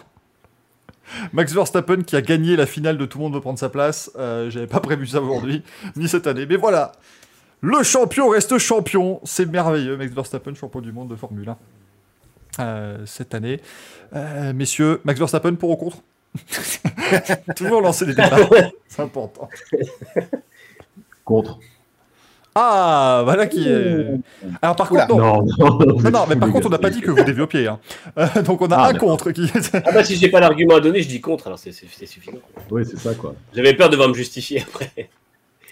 Max 1.32 1.52
Verstappen 1.52 2.02
qui 2.02 2.16
a 2.16 2.22
gagné 2.22 2.56
la 2.56 2.66
finale 2.66 2.98
de 2.98 3.06
Tout 3.06 3.18
le 3.18 3.24
monde 3.24 3.34
veut 3.34 3.40
prendre 3.40 3.58
sa 3.58 3.68
place, 3.68 4.10
euh, 4.16 4.50
j'avais 4.50 4.66
pas 4.66 4.80
prévu 4.80 5.06
ça 5.06 5.20
aujourd'hui, 5.20 5.62
ni 5.96 6.08
cette 6.08 6.26
année, 6.26 6.46
mais 6.46 6.56
voilà, 6.56 6.92
le 7.60 7.82
champion 7.82 8.28
reste 8.28 8.58
champion, 8.58 9.20
c'est 9.24 9.46
merveilleux, 9.46 9.96
Max 9.96 10.12
Verstappen, 10.12 10.54
champion 10.54 10.80
du 10.80 10.92
monde 10.92 11.08
de 11.08 11.16
Formule 11.16 11.48
1 11.48 11.56
euh, 12.60 13.06
cette 13.06 13.34
année. 13.34 13.60
Euh, 14.14 14.52
messieurs, 14.52 15.00
Max 15.04 15.18
Verstappen 15.18 15.54
pour 15.54 15.70
ou 15.70 15.76
contre? 15.76 15.98
Toujours 17.56 17.80
lancer 17.80 18.06
des 18.06 18.14
débats, 18.14 18.48
c'est 18.88 19.02
important. 19.02 19.48
Contre. 21.24 21.58
Ah, 22.54 23.22
voilà 23.24 23.46
qui 23.46 23.68
est... 23.68 24.06
Alors 24.62 24.76
par 24.76 24.90
Oula. 24.92 25.06
contre, 25.06 25.20
non, 25.24 25.42
Non, 25.58 25.78
non, 25.78 25.78
vous 25.78 25.84
non, 25.86 26.06
êtes 26.06 26.12
non, 26.12 26.24
mais 26.28 26.36
par 26.36 26.50
contre, 26.52 26.66
on 26.68 26.70
n'a 26.70 26.78
pas 26.78 26.90
dit 26.90 27.00
que 27.00 27.10
vous 27.10 27.24
développiez. 27.24 27.66
Hein. 27.66 27.80
Euh, 28.16 28.42
donc 28.42 28.62
on 28.62 28.66
a 28.68 28.76
Ah, 28.76 28.88
un 28.88 28.94
contre 28.94 29.32
qui... 29.32 29.50
Ah 29.72 29.90
bah 29.92 30.04
si 30.04 30.14
j'ai 30.16 30.28
pas 30.28 30.40
l'argument 30.40 30.76
à 30.76 30.80
donner, 30.80 31.02
je 31.02 31.08
dis 31.08 31.20
contre, 31.20 31.48
alors 31.48 31.58
c'est 31.58 31.72
suffisant. 31.72 32.38
Oui, 32.70 32.84
c'est 32.86 32.98
ça, 32.98 33.14
quoi. 33.14 33.34
J'avais 33.54 33.74
peur 33.74 33.88
de 33.88 33.92
devoir 33.92 34.08
me 34.08 34.14
justifier 34.14 34.62
après. 34.62 35.10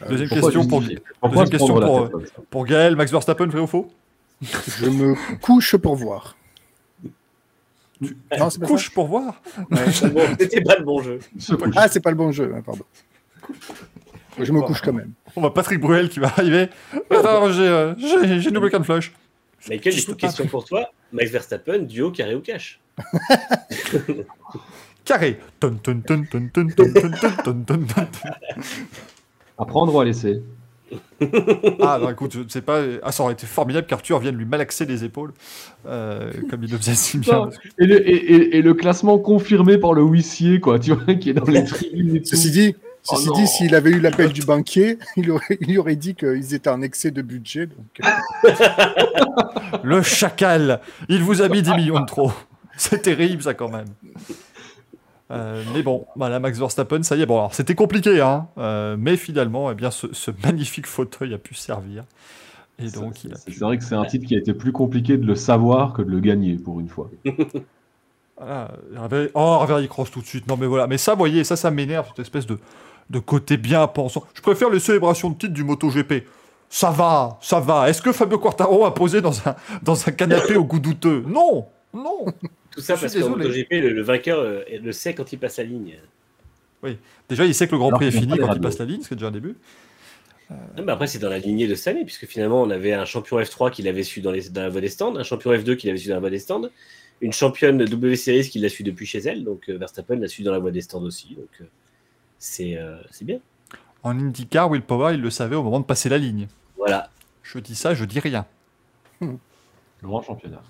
Deuxième 0.09 0.29
Pourquoi 0.29 0.51
question 0.51 0.67
pour, 0.67 0.81
deuxième 0.81 1.49
question 1.49 1.75
pour, 1.81 2.11
tête 2.11 2.27
ça 2.29 2.43
pour 2.51 2.67
Gaël, 2.67 2.97
Max 2.97 3.12
Verstappen, 3.12 3.47
vrai 3.47 3.61
ou 3.61 3.69
faux? 3.69 3.89
Je 4.41 4.87
me 4.87 5.15
couche 5.39 5.77
pour 5.77 5.95
voir. 5.95 6.37
Non, 8.37 8.51
c'est 8.51 8.59
pas 8.59 8.67
Couche 8.67 8.91
pour 8.91 9.07
voir? 9.07 9.41
Ouais. 9.71 9.93
C'était 10.41 10.61
pas 10.62 10.75
le 10.77 10.85
bon 10.85 11.01
jeu. 11.01 11.21
Ah, 11.77 11.87
c'est 11.87 12.01
pas 12.01 12.11
le 12.11 12.17
bon 12.17 12.33
jeu, 12.33 12.53
hein, 12.53 12.61
pardon. 12.67 12.83
Je 14.39 14.53
me 14.53 14.61
couche 14.62 14.81
quand 14.81 14.93
même. 14.93 15.12
On 15.37 15.41
voit 15.41 15.55
Patrick 15.55 15.81
Bruel 15.81 16.09
qui 16.09 16.21
va 16.21 16.29
arriver. 16.29 16.69
Attends, 17.11 17.51
j'ai 17.53 17.67
euh, 17.67 17.95
double 18.51 18.71
can 18.71 18.83
flush. 18.83 19.12
Michael, 19.69 19.93
j'ai 19.93 20.09
une 20.09 20.17
question 20.17 20.47
pour 20.47 20.65
toi. 20.65 20.91
Max 21.12 21.31
Verstappen, 21.31 21.81
duo 21.81 22.11
carré 22.11 22.35
ou 22.35 22.41
cash 22.41 22.81
Carré. 25.05 25.39
À 29.59 29.65
prendre 29.65 29.95
ou 29.95 30.01
à 30.01 30.05
laisser 30.05 30.43
ah, 31.81 31.99
non, 32.01 32.11
écoute, 32.11 32.33
je 32.35 32.41
sais 32.49 32.61
pas. 32.61 32.83
Ah, 33.03 33.12
ça 33.12 33.23
aurait 33.23 33.33
été 33.33 33.47
formidable 33.47 33.87
qu'Arthur 33.87 34.19
vienne 34.19 34.37
lui 34.37 34.45
malaxer 34.45 34.85
les 34.85 35.05
épaules, 35.05 35.33
euh, 35.87 36.31
comme 36.51 36.65
il 36.65 36.71
le 36.71 36.77
faisait 36.77 36.95
si 36.95 37.19
bien. 37.19 37.49
Et, 37.79 37.87
le, 37.87 38.09
et, 38.09 38.15
et, 38.15 38.57
et 38.59 38.62
le, 38.62 38.75
classement 38.75 39.19
confirmé 39.19 39.79
par 39.79 39.95
le 39.95 40.03
huissier, 40.03 40.61
quoi, 40.61 40.79
tu 40.79 40.93
vois, 40.93 41.15
qui 41.15 41.31
est 41.31 41.35
dans 41.35 41.45
les 41.47 41.65
tribunes. 41.65 42.23
Ceci 42.25 42.51
dit, 42.51 42.75
ceci 43.02 43.26
non. 43.28 43.35
dit, 43.35 43.47
s'il 43.47 43.75
avait 43.75 43.90
eu 43.90 44.00
l'appel 44.00 44.32
du 44.32 44.42
banquier, 44.42 44.99
il 45.16 45.30
aurait, 45.30 45.59
il 45.61 45.78
aurait 45.78 45.97
dit 45.97 46.14
qu'ils 46.14 46.54
étaient 46.54 46.71
en 46.71 46.82
excès 46.82 47.11
de 47.11 47.23
budget. 47.23 47.66
Donc, 47.66 48.00
euh, 48.04 48.49
Le 49.82 50.02
chacal, 50.02 50.80
il 51.09 51.23
vous 51.23 51.42
a 51.42 51.49
mis 51.49 51.62
10 51.62 51.71
millions 51.75 52.00
de 52.00 52.06
trop. 52.06 52.32
C'est 52.76 53.02
terrible, 53.02 53.42
ça, 53.42 53.54
quand 53.54 53.68
même. 53.71 53.87
Euh, 55.30 55.62
mais 55.75 55.82
bon, 55.82 56.06
voilà, 56.16 56.38
Max 56.40 56.59
Verstappen, 56.59 57.02
ça 57.02 57.16
y 57.16 57.23
est. 57.23 57.26
Bon, 57.26 57.38
alors 57.38 57.54
c'était 57.54 57.75
compliqué, 57.75 58.21
hein, 58.21 58.49
euh, 58.59 58.97
mais 58.99 59.16
finalement, 59.16 59.71
eh 59.71 59.75
bien, 59.75 59.90
ce, 59.90 60.06
ce 60.12 60.30
magnifique 60.44 60.87
fauteuil 60.87 61.32
a 61.32 61.38
pu 61.38 61.54
servir. 61.54 62.04
Et 62.78 62.90
donc, 62.90 63.14
C'est- 63.16 63.28
il 63.28 63.32
a 63.32 63.37
c'est 63.37 63.44
pu- 63.47 63.52
c'est 63.52 63.64
vrai 63.64 63.78
que 63.78 63.85
c'est 63.85 63.94
un 63.94 64.04
titre 64.04 64.26
qui 64.26 64.35
a 64.35 64.38
été 64.38 64.52
plus 64.52 64.73
compliqué 64.73 65.16
de 65.16 65.25
le 65.26 65.35
savoir 65.35 65.92
que 65.94 66.02
de 66.02 66.11
le 66.11 66.21
gagner 66.21 66.56
pour 66.56 66.80
une 66.80 66.88
fois. 66.88 67.11
Voilà, 68.37 68.71
Ravel- 68.97 69.30
oh, 69.35 69.59
Ravelry 69.59 69.88
Cross 69.88 70.11
tout 70.11 70.21
de 70.21 70.26
suite. 70.26 70.47
Non, 70.49 70.56
mais 70.56 70.66
voilà. 70.66 70.87
Mais 70.87 70.99
ça, 70.99 71.12
vous 71.12 71.18
voyez, 71.18 71.44
ça, 71.44 71.56
ça 71.56 71.71
m'énerve, 71.71 72.09
cette 72.09 72.18
espèce 72.21 72.47
de, 72.47 72.59
de 73.12 73.19
côté 73.19 73.57
bien 73.59 73.87
pensant. 73.87 74.25
Je 74.35 74.40
préfère 74.40 74.71
les 74.71 74.81
célébrations 74.81 75.31
de 75.31 75.37
titre 75.37 75.52
du 75.52 75.62
MotoGP. 75.62 76.26
Ça 76.71 76.90
va, 76.90 77.38
ça 77.42 77.61
va. 77.61 77.88
Est-ce 77.90 78.00
que 78.00 78.11
Fabio 78.12 78.38
Quartaro 78.38 78.87
a 78.87 78.95
posé 78.95 79.21
dans 79.21 79.47
un, 79.47 79.54
dans 79.83 80.09
un 80.09 80.12
canapé 80.12 80.57
au 80.57 80.64
goût 80.64 80.78
douteux? 80.81 81.23
Non, 81.28 81.66
non. 81.92 82.25
Tout 82.71 82.81
ça 82.81 82.97
parce 82.97 83.14
qu'en. 83.14 83.28
MotoGP, 83.28 83.73
le, 83.73 83.90
le 83.90 84.02
vainqueur 84.02 84.38
euh, 84.38 84.62
le 84.83 84.92
sait 84.92 85.14
quand 85.14 85.31
il 85.33 85.38
passe 85.38 85.59
la 85.59 85.64
ligne. 85.64 85.99
Déjà, 87.28 87.45
il 87.45 87.54
sait 87.54 87.66
que 87.66 87.73
le 87.73 87.78
Grand 87.78 87.88
Alors 87.88 88.00
Prix 88.00 88.09
est 88.09 88.12
fini 88.12 88.37
quand 88.38 88.52
il 88.52 88.61
passe 88.61 88.78
la 88.78 88.87
ligne, 88.87 89.02
ce 89.02 89.09
qui 89.09 89.14
est 89.14 89.16
déjà 89.16 89.28
un 89.28 89.33
début. 89.33 89.54
Mais 90.76 90.92
après, 90.92 91.07
c'est 91.07 91.19
dans 91.19 91.31
la 91.31 91.38
lignée 91.38 91.66
de 91.66 91.75
cette 91.75 91.95
année, 91.95 92.04
puisque 92.04 92.26
finalement, 92.26 92.62
on 92.62 92.71
avait 92.71 92.92
un 92.92 93.04
champion 93.04 93.38
F3 93.38 93.71
qui 93.71 93.83
l'avait 93.83 94.02
su 94.02 94.21
dans, 94.21 94.33
les, 94.33 94.49
dans 94.50 94.62
la 94.62 94.69
voie 94.69 94.81
des 94.81 94.88
stands, 94.88 95.16
un 95.16 95.23
champion 95.23 95.52
F2 95.52 95.76
qui 95.76 95.87
l'avait 95.87 95.99
su 95.99 96.09
dans 96.09 96.14
la 96.14 96.21
voie 96.21 96.31
des 96.31 96.40
stands, 96.40 96.69
une 97.21 97.33
championne 97.33 97.85
W 97.85 98.16
Series 98.16 98.49
qui 98.49 98.59
l'a 98.59 98.69
su 98.69 98.83
depuis 98.83 99.07
chez 99.07 99.21
elle, 99.21 99.45
donc 99.45 99.69
euh, 99.69 99.78
Verstappen 99.78 100.16
l'a 100.16 100.28
su 100.28 100.42
dans 100.42 100.52
la 100.52 100.59
voie 100.59 100.71
des 100.71 100.83
stands 100.83 101.02
aussi. 101.02 101.37
Donc, 101.37 101.49
euh, 101.61 101.64
c'est 102.42 102.76
euh, 102.76 102.96
bien. 103.20 103.38
En 104.02 104.18
IndyCar, 104.18 104.68
Will 104.68 104.82
Power, 104.82 105.14
il 105.14 105.20
le 105.20 105.30
savait 105.30 105.54
au 105.54 105.62
moment 105.62 105.78
de 105.78 105.84
passer 105.84 106.08
la 106.08 106.18
ligne. 106.18 106.49
Voilà. 106.76 107.08
Je 107.44 107.61
dis 107.61 107.76
ça, 107.76 107.94
je 107.94 108.04
dis 108.04 108.18
rien. 108.18 108.46
Grand 110.02 110.22
championnat. 110.22 110.56
À 110.56 110.61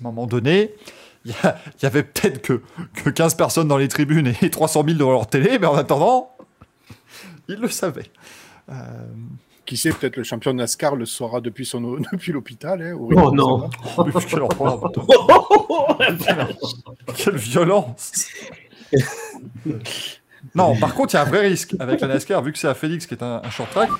un 0.00 0.02
moment 0.02 0.26
donné, 0.26 0.74
il 1.24 1.32
y, 1.82 1.86
avait 1.86 2.02
peut-être 2.02 2.42
que, 2.42 2.60
que 2.94 3.08
15 3.08 3.36
personnes 3.36 3.68
dans 3.68 3.76
les 3.76 3.86
tribunes 3.86 4.34
et 4.42 4.50
300 4.50 4.82
000 4.84 4.98
devant 4.98 5.12
leur 5.12 5.28
télé, 5.28 5.60
mais 5.60 5.68
en 5.68 5.76
attendant, 5.76 6.34
il 7.48 7.60
le 7.60 7.68
savait. 7.68 8.10
Euh, 8.68 9.06
qui 9.66 9.76
sait, 9.76 9.92
peut-être 9.92 10.16
le 10.16 10.24
champion 10.24 10.50
de 10.50 10.56
NASCAR 10.56 10.96
le 10.96 11.06
saura 11.06 11.40
depuis, 11.40 11.66
son, 11.66 11.98
depuis 12.12 12.32
l'hôpital. 12.32 12.82
hein, 12.82 12.96
Oh 12.98 13.30
non. 13.30 13.70
oh, 13.96 14.04
putain. 14.04 14.34
Quelle 17.16 17.36
violence 17.36 18.12
Non, 20.54 20.76
par 20.76 20.94
contre, 20.94 21.14
il 21.14 21.16
y 21.16 21.20
a 21.20 21.22
un 21.22 21.26
vrai 21.28 21.40
risque 21.48 21.74
avec 21.78 22.00
la 22.00 22.08
NASCAR, 22.08 22.42
vu 22.42 22.52
que 22.52 22.58
c'est 22.58 22.68
à 22.68 22.74
Félix 22.74 23.06
qui 23.06 23.14
est 23.14 23.22
un, 23.22 23.40
un 23.44 23.50
short 23.50 23.70
track. 23.70 23.90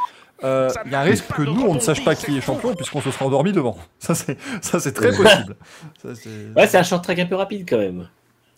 euh, 0.44 0.70
Il 0.86 0.92
y 0.92 0.94
a 0.94 1.00
un 1.00 1.04
risque 1.04 1.26
que 1.34 1.42
nous, 1.42 1.62
on 1.66 1.74
ne 1.74 1.80
sache 1.80 2.04
pas 2.04 2.14
qui 2.14 2.36
est 2.36 2.40
champion, 2.40 2.74
puisqu'on 2.74 3.00
se 3.00 3.10
sera 3.10 3.26
endormi 3.26 3.52
devant. 3.52 3.76
Ça, 3.98 4.14
c'est 4.14 4.38
ça, 4.62 4.80
c'est 4.80 4.92
très 4.92 5.14
possible. 5.14 5.56
Ça, 6.02 6.08
Ouais, 6.56 6.66
c'est 6.66 6.78
un 6.78 6.82
short 6.82 7.04
track 7.04 7.18
un 7.18 7.26
peu 7.26 7.34
rapide 7.36 7.66
quand 7.68 7.78
même. 7.78 8.08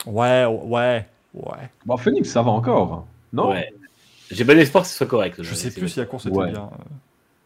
ouais, 0.06 0.44
ouais, 0.46 1.06
ouais. 1.34 1.70
Bon, 1.86 1.96
Phoenix, 1.96 2.30
ça 2.30 2.42
va 2.42 2.50
encore. 2.52 3.06
Non? 3.32 3.50
Ouais. 3.50 3.72
J'ai 4.30 4.44
bon 4.44 4.58
espoir 4.58 4.84
que 4.84 4.88
ce 4.90 4.96
soit 4.96 5.06
correct. 5.06 5.42
Je 5.42 5.54
sais 5.54 5.70
plus 5.70 5.88
si 5.88 5.98
la 5.98 6.06
course 6.06 6.26
était 6.26 6.36
Ouais. 6.36 6.50
bien 6.50 6.62
euh, 6.72 6.84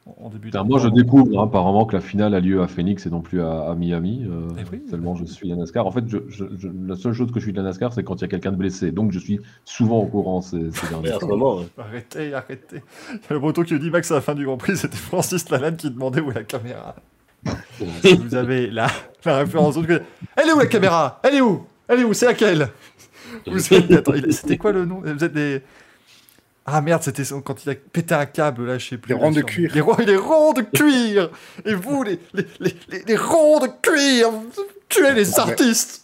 en- 0.06 0.26
en 0.26 0.28
début 0.30 0.46
Putain, 0.48 0.62
de 0.64 0.68
moi, 0.68 0.78
je 0.78 0.88
découvre 0.88 1.38
hein, 1.40 1.44
apparemment 1.44 1.84
que 1.84 1.94
la 1.96 2.00
finale 2.00 2.34
a 2.34 2.40
lieu 2.40 2.62
à 2.62 2.68
Phoenix 2.68 3.04
et 3.06 3.10
non 3.10 3.20
plus 3.20 3.42
à, 3.42 3.70
à 3.70 3.75
Miami. 3.75 4.25
euh, 4.28 4.48
Eh 4.58 4.62
oui. 4.72 4.82
Tellement 4.88 5.14
je 5.16 5.25
suis 5.25 5.48
la 5.48 5.56
NASCAR. 5.56 5.86
En 5.86 5.90
fait, 5.90 6.04
je, 6.06 6.18
je- 6.28 6.44
je- 6.56 6.68
la 6.86 6.94
seule 6.96 7.12
chose 7.12 7.30
que 7.32 7.40
je 7.40 7.44
suis 7.44 7.52
de 7.52 7.58
la 7.58 7.64
NASCAR, 7.64 7.92
c'est 7.92 8.04
quand 8.04 8.14
il 8.16 8.20
y 8.22 8.25
a 8.25 8.28
quelqu'un 8.28 8.52
de 8.52 8.56
blessé. 8.56 8.92
Donc, 8.92 9.12
je 9.12 9.18
suis 9.18 9.40
souvent 9.64 9.98
au 9.98 10.06
courant 10.06 10.40
ces, 10.40 10.70
ces 10.70 10.88
derniers 10.88 11.10
temps. 11.18 11.60
hein. 11.60 11.64
Arrêtez, 11.78 12.34
arrêtez. 12.34 12.82
Il 13.10 13.14
y 13.14 13.16
a 13.30 13.34
le 13.34 13.38
breton 13.40 13.62
qui 13.62 13.78
dit 13.78 13.90
Max 13.90 14.10
à 14.12 14.14
la 14.14 14.20
fin 14.20 14.34
du 14.34 14.44
Grand 14.44 14.56
Prix, 14.56 14.76
c'était 14.76 14.96
Francis 14.96 15.48
Lalanne 15.50 15.76
qui 15.76 15.90
demandait 15.90 16.20
où 16.20 16.30
est 16.30 16.34
la 16.34 16.44
caméra. 16.44 16.94
Vous 18.20 18.34
avez 18.34 18.68
la, 18.70 18.88
la 19.25 19.38
référence. 19.38 19.76
Elle 20.36 20.48
est 20.48 20.52
où 20.52 20.58
la 20.58 20.66
caméra? 20.66 21.20
Elle 21.22 21.34
est 21.36 21.40
où? 21.40 21.64
Elle 21.88 22.00
est 22.00 22.04
où? 22.04 22.12
C'est 22.12 22.26
laquelle? 22.26 22.68
Vous 23.46 23.75
êtes... 23.75 23.90
Attends, 23.92 24.14
il- 24.14 24.32
C'était 24.32 24.56
quoi 24.56 24.72
le 24.72 24.84
nom? 24.84 25.00
Vous 25.04 25.25
êtes 25.25 25.32
des... 25.32 25.62
Ah 26.68 26.80
merde, 26.80 27.02
c'était 27.02 27.23
quand 27.44 27.64
il 27.64 27.70
a 27.70 27.75
pété 27.75 28.14
un 28.14 28.26
câble 28.26 28.66
là, 28.66 28.76
je 28.78 28.88
sais 28.88 28.99
plus. 28.99 29.14
Les 29.14 29.18
ronds 29.20 29.30
de 29.30 29.40
cuir. 29.42 29.70
Les, 29.75 29.80
ronds- 29.80 29.96
les 30.04 30.16
ronds 30.16 30.52
de 30.52 30.62
cuir 30.62 31.30
Et 31.64 31.75
vous, 31.75 32.02
les, 32.02 32.18
les, 32.35 32.44
les, 32.61 32.75
les- 32.90 33.04
les 33.06 33.16
ronds 33.16 33.61
de 33.61 33.68
cuir 33.82 34.30
vous 34.30 34.46
Tuez 34.88 35.12
les 35.14 35.38
Ah, 35.38 35.44
mais- 35.46 35.52
artistes 35.52 36.02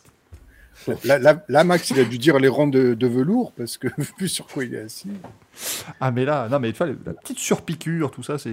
Là, 1.05 1.17
là- 1.21 1.45
là, 1.49 1.63
Max, 1.63 1.91
il 1.91 2.01
a 2.01 2.05
dû 2.05 2.19
dire 2.19 2.41
les 2.41 2.49
ronds 2.49 2.67
de, 2.67 2.95
de 2.95 3.07
velours, 3.07 3.53
parce 3.57 3.77
que 3.79 3.87
vu 4.19 4.27
sur 4.29 4.47
quoi 4.49 4.65
il 4.65 4.75
est 4.75 4.81
assis. 4.81 5.07
Ah 6.01 6.11
mais 6.11 6.25
là, 6.25 6.49
non 6.51 6.59
mais 6.59 6.73
tu 6.73 6.79
vois, 6.79 6.89
la 7.07 7.13
petite 7.13 7.39
surpiqûre, 7.39 8.11
tout 8.11 8.25
ça, 8.25 8.37
c'est 8.39 8.51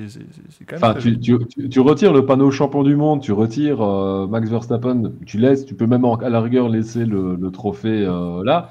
quand 0.67 0.73
même... 0.79 0.83
Enfin, 0.83 0.93
tu, 0.99 1.19
tu- 1.19 1.39
tu- 1.47 1.69
tu 1.69 1.79
retires 1.79 2.13
le 2.13 2.27
panneau 2.27 2.51
champion 2.51 2.83
du 2.83 2.95
monde, 2.95 3.21
tu 3.23 3.31
retires 3.31 3.81
euh, 3.81 4.27
Max 4.27 4.47
Verstappen, 4.47 5.11
tu 5.25 5.39
laisses, 5.39 5.65
tu 5.65 5.73
peux 5.73 5.87
même 5.87 6.05
en- 6.05 6.17
à 6.17 6.29
la 6.29 6.39
rigueur 6.41 6.69
laisser 6.69 7.03
le, 7.05 7.35
le 7.35 7.51
trophée 7.51 8.05
euh, 8.05 8.43
là. 8.43 8.69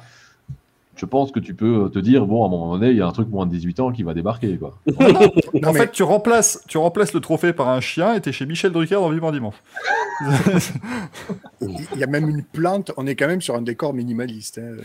Je 0.98 1.06
pense 1.06 1.30
que 1.30 1.38
tu 1.38 1.54
peux 1.54 1.88
te 1.92 1.98
dire, 2.00 2.26
bon, 2.26 2.42
à 2.42 2.46
un 2.46 2.50
moment 2.50 2.72
donné, 2.76 2.90
il 2.90 2.96
y 2.96 3.00
a 3.00 3.06
un 3.06 3.12
truc 3.12 3.28
moins 3.30 3.46
de 3.46 3.50
18 3.52 3.78
ans 3.80 3.92
qui 3.92 4.02
va 4.02 4.14
débarquer. 4.14 4.58
Quoi. 4.58 4.76
Non, 5.54 5.68
en 5.70 5.72
mais- 5.72 5.78
fait, 5.80 5.92
tu 5.92 6.02
remplaces, 6.02 6.62
tu 6.68 6.76
remplaces 6.76 7.12
le 7.14 7.20
trophée 7.20 7.52
par 7.52 7.68
un 7.68 7.80
chien 7.80 8.14
et 8.14 8.20
t'es 8.20 8.32
chez 8.32 8.46
Michel 8.46 8.72
Drucker 8.72 8.96
dans 8.96 9.08
Vivant 9.10 9.30
Dimanche. 9.32 9.54
Il 11.60 11.98
y 11.98 12.04
a 12.04 12.06
même 12.06 12.28
une 12.28 12.42
plante, 12.42 12.92
on 12.96 13.06
est 13.06 13.14
quand 13.14 13.26
même 13.26 13.40
sur 13.40 13.54
un 13.54 13.62
décor 13.62 13.94
minimaliste. 13.94 14.58
hein. 14.58 14.76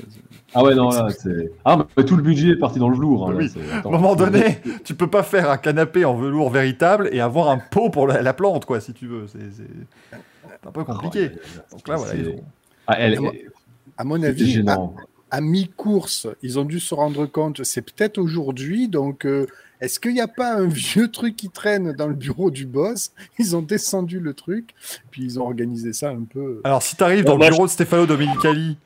Ah 0.54 0.64
ouais, 0.64 0.76
non, 0.76 0.90
là, 0.90 1.08
c'est. 1.10 1.52
Ah, 1.66 1.86
mais 1.98 2.04
tout 2.06 2.16
le 2.16 2.22
budget 2.24 2.50
est 2.50 2.56
parti 2.60 2.80
dans 2.80 2.90
le 2.90 2.96
velours. 2.96 3.30
hein, 3.30 3.34
là, 3.40 3.48
c'est- 3.48 3.60
À 3.84 3.88
un 3.88 3.92
moment 3.92 4.16
donné, 4.16 4.60
tu 4.84 4.94
peux 4.96 5.10
pas 5.10 5.24
faire 5.24 5.50
un 5.50 5.58
canapé 5.58 6.06
en 6.06 6.16
velours 6.16 6.50
véritable 6.50 7.10
et 7.12 7.20
avoir 7.22 7.50
un 7.50 7.58
pot 7.58 7.90
pour 7.90 8.08
la, 8.08 8.22
la 8.22 8.34
plante, 8.34 8.66
quoi, 8.66 8.80
si 8.80 8.94
tu 8.94 9.08
veux. 9.08 9.26
C'est 9.28 9.40
c'est- 9.52 9.64
c'est 10.12 10.68
un 10.68 10.72
peu 10.72 10.84
compliqué. 10.84 11.30
Donc 11.72 11.88
là, 11.88 11.96
voilà. 11.98 12.12
C'est- 12.12 12.20
ils 12.20 12.30
ont- 12.30 12.44
Ah, 12.88 12.96
elle, 13.00 13.20
Moi, 13.20 13.32
elle- 13.34 13.50
À 13.98 14.04
mon 14.04 14.20
c'est 14.20 14.28
avis, 14.28 14.44
à, 14.44 14.48
gênant. 14.48 14.96
À 15.34 15.42
mi-course, 15.42 16.28
ils 16.44 16.60
ont 16.60 16.64
dû 16.66 16.80
se 16.80 16.94
rendre 16.94 17.26
compte, 17.26 17.64
c'est 17.64 17.82
peut-être 17.82 18.20
aujourd'hui, 18.20 18.88
donc 18.88 19.26
euh, 19.26 19.48
est-ce 19.82 20.00
qu'il 20.00 20.14
n'y 20.14 20.22
a 20.22 20.28
pas 20.28 20.54
un 20.54 20.68
vieux 20.68 21.10
truc 21.10 21.36
qui 21.36 21.50
traîne 21.50 21.92
dans 21.94 22.06
le 22.08 22.14
bureau 22.14 22.52
du 22.52 22.68
boss? 22.68 23.12
Ils 23.40 23.56
ont 23.56 23.64
descendu 23.64 24.20
le 24.20 24.36
truc, 24.36 24.76
puis 25.10 25.24
ils 25.24 25.40
ont 25.40 25.44
organisé 25.46 25.92
ça 25.92 26.10
un 26.12 26.22
peu. 26.32 26.62
Alors, 26.64 26.84
si 26.84 26.96
t'arrives 26.96 27.26
dans 27.26 27.36
Moi, 27.38 27.48
le 27.48 27.52
je- 27.52 27.56
bureau 27.56 27.66
de 27.66 27.72
Stefano 27.72 28.06
Domenicali 28.06 28.78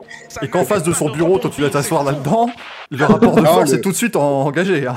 et 0.42 0.48
qu'en 0.48 0.64
face 0.64 0.84
de 0.84 0.94
son 0.94 1.10
bureau, 1.12 1.38
toi, 1.38 1.52
tu 1.54 1.62
vas 1.62 1.70
t'asseoir 1.70 2.06
là-dedans, 2.06 2.50
le 2.92 3.04
rapport 3.04 3.36
de 3.36 3.42
force 3.46 3.72
le- 3.74 3.78
est 3.78 3.82
tout 3.82 3.92
de 3.92 3.96
suite 3.98 4.16
en- 4.16 4.44
engagé. 4.46 4.88
hein. 4.88 4.96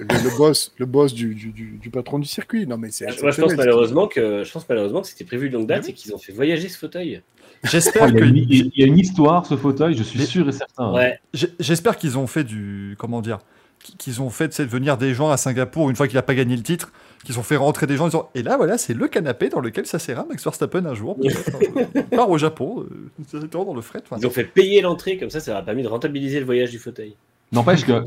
Le, 0.00 0.04
le 0.06 0.36
boss, 0.36 0.72
le 0.78 0.86
boss 0.86 1.14
du, 1.14 1.36
du- 1.36 1.52
du- 1.52 1.78
du 1.80 1.90
patron 1.90 2.18
du 2.18 2.26
circuit. 2.26 2.66
Non, 2.66 2.76
mais 2.76 2.90
c'est 2.90 3.06
Moi, 3.22 3.30
je 3.30 3.40
pense 3.40 3.54
malheureusement 3.54 4.08
que 4.08 4.42
je 4.42 4.50
pense 4.52 4.68
malheureusement 4.68 5.02
que 5.02 5.06
c'était 5.06 5.24
prévu 5.24 5.48
de 5.50 5.54
longue 5.54 5.68
date 5.68 5.88
et 5.88 5.92
qu'ils 5.92 6.12
ont 6.12 6.18
fait 6.18 6.32
voyager 6.32 6.68
ce 6.68 6.76
fauteuil. 6.76 7.22
Oh, 7.62 7.68
J'espère 7.70 8.08
il, 8.08 8.14
y 8.14 8.16
a 8.16 8.20
que. 8.20 8.24
une, 8.26 8.36
il 8.36 8.72
y 8.74 8.82
a 8.82 8.86
une 8.86 8.98
histoire, 8.98 9.44
ce 9.46 9.56
fauteuil, 9.56 9.94
je 9.94 10.02
suis 10.02 10.18
Mais- 10.18 10.24
sûr 10.26 10.48
et 10.48 10.52
certain. 10.52 10.92
Ouais. 10.94 11.20
J'espère 11.58 11.96
qu'ils 11.96 12.16
ont 12.18 12.26
fait 12.26 12.44
du. 12.44 12.94
Comment 12.98 13.20
dire 13.20 13.38
qu- 13.84 13.92
Qu'ils 13.98 14.22
ont 14.22 14.30
fait 14.30 14.52
sais, 14.54 14.64
venir 14.64 14.96
des 14.96 15.12
gens 15.14 15.30
à 15.30 15.36
Singapour 15.36 15.90
une 15.90 15.96
fois 15.96 16.08
qu'il 16.08 16.16
a 16.18 16.22
pas 16.22 16.34
gagné 16.34 16.56
le 16.56 16.62
titre, 16.62 16.90
qu'ils 17.24 17.38
ont 17.38 17.42
fait 17.42 17.56
rentrer 17.56 17.86
des 17.86 17.96
gens 17.98 18.04
en 18.04 18.08
disant 18.08 18.30
Et 18.34 18.42
là, 18.42 18.56
voilà, 18.56 18.78
c'est 18.78 18.94
le 18.94 19.08
canapé 19.08 19.50
dans 19.50 19.60
lequel 19.60 19.84
s'assera 19.84 20.24
Max 20.26 20.42
Verstappen 20.42 20.86
un 20.86 20.94
jour. 20.94 21.18
Il 21.22 21.34
part 22.16 22.30
au 22.30 22.38
Japon, 22.38 22.86
euh, 23.34 23.40
dans 23.52 23.74
le 23.74 23.82
fret. 23.82 24.00
enfin, 24.04 24.16
Ils 24.20 24.26
ont 24.26 24.30
fait 24.30 24.44
payer 24.44 24.80
l'entrée 24.80 25.18
comme 25.18 25.28
ça, 25.30 25.40
ça 25.40 25.50
leur 25.52 25.60
a 25.60 25.64
permis 25.64 25.82
de 25.82 25.88
rentabiliser 25.88 26.40
le 26.40 26.46
voyage 26.46 26.70
du 26.70 26.78
fauteuil. 26.78 27.14
N'empêche 27.52 27.84
que 27.84 28.04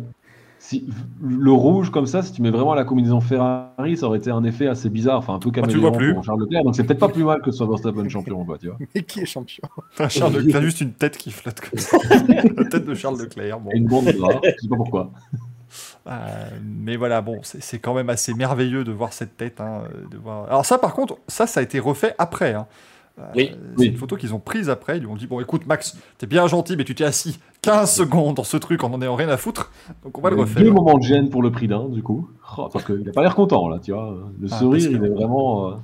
si, 0.73 0.85
le 1.21 1.51
rouge 1.51 1.89
comme 1.91 2.05
ça, 2.05 2.21
si 2.21 2.31
tu 2.33 2.41
mets 2.41 2.49
vraiment 2.51 2.73
la 2.73 2.83
combinaison 2.83 3.21
Ferrari, 3.21 3.97
ça 3.97 4.07
aurait 4.07 4.17
été 4.17 4.31
un 4.31 4.43
effet 4.43 4.67
assez 4.67 4.89
bizarre, 4.89 5.19
enfin 5.19 5.35
un 5.35 5.39
peu 5.39 5.51
Ah, 5.61 5.67
tu 5.67 5.77
vois 5.77 5.91
plus. 5.91 6.15
Charles 6.23 6.41
Leclerc. 6.41 6.63
Donc 6.63 6.75
c'est 6.75 6.83
peut-être 6.83 6.99
pas 6.99 7.09
plus 7.09 7.23
mal 7.23 7.41
que 7.41 7.51
ce 7.51 7.57
soit 7.57 7.67
Verstappen 7.67 8.07
champion, 8.09 8.43
quoi, 8.45 8.57
tu 8.57 8.67
vois. 8.67 8.77
Mais 8.95 9.03
qui 9.03 9.21
est 9.21 9.25
champion? 9.25 9.61
Enfin, 9.93 10.09
Charles 10.09 10.33
Leclerc, 10.37 10.61
juste 10.61 10.81
une 10.81 10.93
tête 10.93 11.17
qui 11.17 11.31
flotte 11.31 11.59
comme 11.61 11.79
ça. 11.79 11.97
La 12.57 12.65
tête 12.65 12.85
de 12.85 12.93
Charles 12.93 13.19
Leclerc. 13.19 13.59
Bon. 13.59 13.69
Et 13.71 13.77
une 13.77 13.85
bande 13.87 14.05
noire, 14.15 14.41
je 14.43 14.61
sais 14.61 14.67
pas 14.67 14.75
pourquoi. 14.75 15.11
Euh, 16.05 16.49
mais 16.63 16.97
voilà, 16.97 17.21
bon, 17.21 17.39
c'est 17.43 17.63
c'est 17.63 17.79
quand 17.79 17.93
même 17.95 18.09
assez 18.09 18.33
merveilleux 18.33 18.83
de 18.83 18.91
voir 18.91 19.13
cette 19.13 19.37
tête. 19.37 19.59
hein, 19.61 19.83
de 20.11 20.17
voir... 20.17 20.45
Alors, 20.47 20.65
ça, 20.65 20.77
par 20.77 20.93
contre, 20.93 21.17
ça, 21.27 21.47
ça 21.47 21.61
a 21.61 21.63
été 21.63 21.79
refait 21.79 22.13
après. 22.17 22.53
hein. 22.53 22.67
Euh, 23.19 23.23
Oui. 23.35 23.51
C'est 23.51 23.79
Oui. 23.79 23.85
une 23.87 23.97
photo 23.97 24.15
qu'ils 24.15 24.33
ont 24.33 24.39
prise 24.39 24.69
après. 24.69 24.97
Ils 24.97 25.01
lui 25.01 25.07
ont 25.07 25.15
dit 25.15 25.27
Bon, 25.27 25.39
écoute, 25.39 25.65
Max, 25.67 25.95
t'es 26.17 26.25
bien 26.25 26.47
gentil, 26.47 26.75
mais 26.75 26.83
tu 26.83 26.95
t'es 26.95 27.03
assis 27.03 27.39
15 27.61 27.91
secondes 27.93 28.35
dans 28.37 28.43
ce 28.43 28.57
truc, 28.57 28.83
on 28.83 28.91
en 28.93 29.01
est 29.01 29.07
rien 29.07 29.29
à 29.29 29.37
foutre. 29.37 29.71
Donc, 30.03 30.17
on 30.17 30.21
va 30.21 30.29
le 30.31 30.35
Il 30.35 30.39
y 30.39 30.41
a 30.41 30.45
refaire. 30.45 30.63
Deux 30.63 30.71
moments 30.71 30.97
de 30.97 31.03
gêne 31.03 31.29
pour 31.29 31.43
le 31.43 31.51
prix 31.51 31.67
d'un, 31.67 31.87
du 31.89 32.01
coup. 32.01 32.29
Oh, 32.57 32.69
parce 32.73 32.83
qu'il 32.85 33.07
a 33.07 33.11
pas 33.11 33.21
l'air 33.21 33.35
content, 33.35 33.67
là, 33.67 33.79
tu 33.79 33.91
vois. 33.91 34.17
Le 34.41 34.47
Ah, 34.51 34.57
sourire, 34.59 34.89
il 34.91 34.95
est 35.03 35.09
vraiment. 35.09 35.69
euh, 35.69 35.75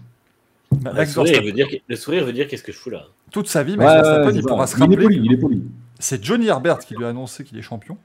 Le 0.94 1.06
sourire, 1.06 1.42
veut 1.44 1.52
dire, 1.52 1.68
le 1.88 1.96
sourire 1.96 2.26
veut 2.26 2.34
dire 2.34 2.48
qu'est-ce 2.48 2.64
que 2.64 2.72
je 2.72 2.78
fous 2.78 2.90
là 2.92 3.04
toute 3.32 3.48
sa 3.48 3.62
vie, 3.62 3.78
Max 3.78 4.08
ouais, 4.10 4.34
il 4.36 4.42
pourra 4.44 4.66
se 4.66 4.76
il 4.76 4.80
est 4.80 4.82
rappeler. 4.86 5.04
poli, 5.04 5.22
il 5.24 5.32
est 5.34 5.38
poli. 5.38 5.64
c'est 6.00 6.24
Johnny 6.24 6.48
Herbert 6.48 6.80
qui 6.80 6.96
lui 6.96 7.06
a 7.06 7.10
annoncé 7.10 7.44
qu'il 7.44 7.60
est 7.60 7.62
champion. 7.62 7.96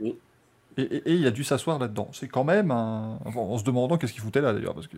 Oui. 0.00 0.14
Et, 0.76 0.82
et- 0.82 0.96
et 1.10 1.14
il 1.14 1.26
a 1.26 1.30
dû 1.30 1.42
s'asseoir 1.44 1.78
là-dedans. 1.78 2.08
C'est 2.12 2.28
quand 2.28 2.44
même 2.44 2.70
un. 2.70 3.18
enfin, 3.24 3.40
en 3.40 3.56
se 3.56 3.64
demandant 3.64 3.96
qu'est-ce 3.96 4.12
qu'il 4.12 4.20
foutait 4.22 4.40
là 4.42 4.52
d'ailleurs, 4.52 4.74
parce 4.74 4.88
que 4.88 4.96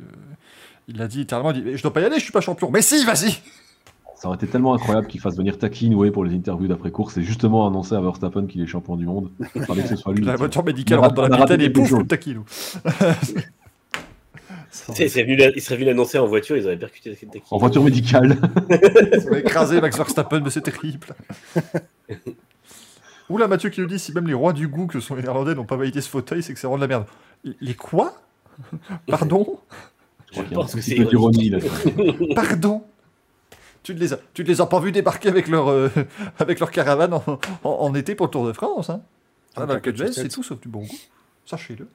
il 0.88 1.00
a 1.00 1.09
dit 1.09 1.19
littéralement, 1.19 1.53
il 1.53 1.64
dit, 1.64 1.76
je 1.76 1.83
dois 1.83 1.93
pas 1.93 2.00
y 2.00 2.05
aller, 2.05 2.17
je 2.19 2.23
suis 2.25 2.33
pas 2.33 2.41
champion. 2.41 2.71
Mais 2.71 2.83
si, 2.83 3.05
vas-y. 3.05 3.33
Ça 4.17 4.29
aurait 4.29 4.37
été 4.37 4.47
tellement 4.47 4.75
incroyable 4.75 5.07
qu'il 5.07 5.21
fasse 5.21 5.37
venir 5.37 5.59
Taki 5.59 5.87
Inoue 5.87 6.11
pour 6.11 6.25
les 6.25 6.35
interviews 6.35 6.69
d'après-course 6.69 7.19
et 7.19 7.23
justement 7.23 7.67
annoncer 7.67 7.95
à 7.95 8.00
Verstappen 8.00 8.47
qu'il 8.47 8.62
est 8.62 8.67
champion 8.67 8.97
du 8.97 9.05
monde. 9.05 9.31
Il 9.55 9.62
fallait 9.64 9.83
que 9.83 9.88
ce 9.88 9.97
soit 9.97 10.14
lui. 10.14 10.25
La 10.25 10.37
voiture 10.37 10.64
médicale 10.64 10.99
rentre 11.00 11.14
dans 11.14 11.29
la 11.29 11.37
pitaine 11.37 11.61
et 11.61 11.69
pouf, 11.69 11.91
le 11.91 12.05
sais, 12.09 13.45
Il 14.99 15.11
serait 15.11 15.23
venu 15.25 15.37
la- 15.37 15.50
il 15.50 15.61
serait 15.61 15.76
venu 15.76 15.87
l'annoncer 15.87 16.19
en 16.19 16.26
voiture, 16.26 16.57
ils 16.57 16.64
auraient 16.64 16.79
percuté 16.79 17.11
la 17.11 17.17
Kentucky. 17.17 17.47
En 17.50 17.59
voiture 17.59 17.83
médicale. 17.83 18.38
Ça 19.21 19.31
va 19.31 19.38
écraser 19.38 19.81
Max 19.81 19.97
Verstappen, 19.97 20.41
mais 20.41 20.50
c'est 20.50 20.62
terrible. 20.62 21.09
Oula, 23.31 23.49
Mathieu 23.49 23.71
qui 23.71 23.81
nous 23.81 23.87
dit 23.87 23.99
si 23.99 24.12
même 24.12 24.26
les 24.26 24.35
rois 24.35 24.53
du 24.53 24.69
goût 24.69 24.87
que 24.87 25.00
sont 25.00 25.14
les 25.14 25.23
Néerlandais 25.23 25.55
n'ont 25.55 25.64
pas 25.64 25.76
validé 25.76 26.00
ce 26.00 26.09
fauteuil, 26.09 26.43
c'est 26.43 26.53
que 26.53 26.59
c'est 26.59 26.67
vraiment 26.67 26.79
de 26.79 26.83
la 26.83 26.88
merde. 26.88 27.07
Les 27.61 27.75
quoi? 27.75 28.14
Pardon? 29.07 29.59
Je 30.35 30.55
pense 30.55 30.75
que 30.75 30.81
c'est 30.81 30.95
d'ironie 30.97 31.50
là. 31.50 31.59
Pardon 32.35 32.85
tu 33.83 33.95
ne, 33.95 34.00
les 34.00 34.14
as, 34.14 34.19
tu 34.33 34.43
ne 34.45 34.49
les 34.49 34.62
as 34.62 34.67
pas 34.67 34.81
vus 34.81 34.93
débarquer 34.93 35.29
avec 35.29 35.47
leur, 35.47 35.69
euh, 35.71 35.91
avec 36.38 36.59
leur 36.59 36.71
caravane 36.71 37.12
en, 37.12 37.23
en- 37.64 37.69
en 37.71 37.95
été 37.95 38.14
pour 38.14 38.26
le 38.26 38.31
Tour 38.31 38.47
de 38.47 38.55
France. 38.55 38.88
Hein? 38.88 39.03
Ah, 39.57 39.67
que 39.79 39.95
Jet, 39.95 40.11
c'est 40.11 40.29
tout 40.29 40.43
sauf 40.43 40.59
du 40.59 40.69
bon 40.69 40.81
goût. 40.81 40.99
Sachez-le. 41.45 41.87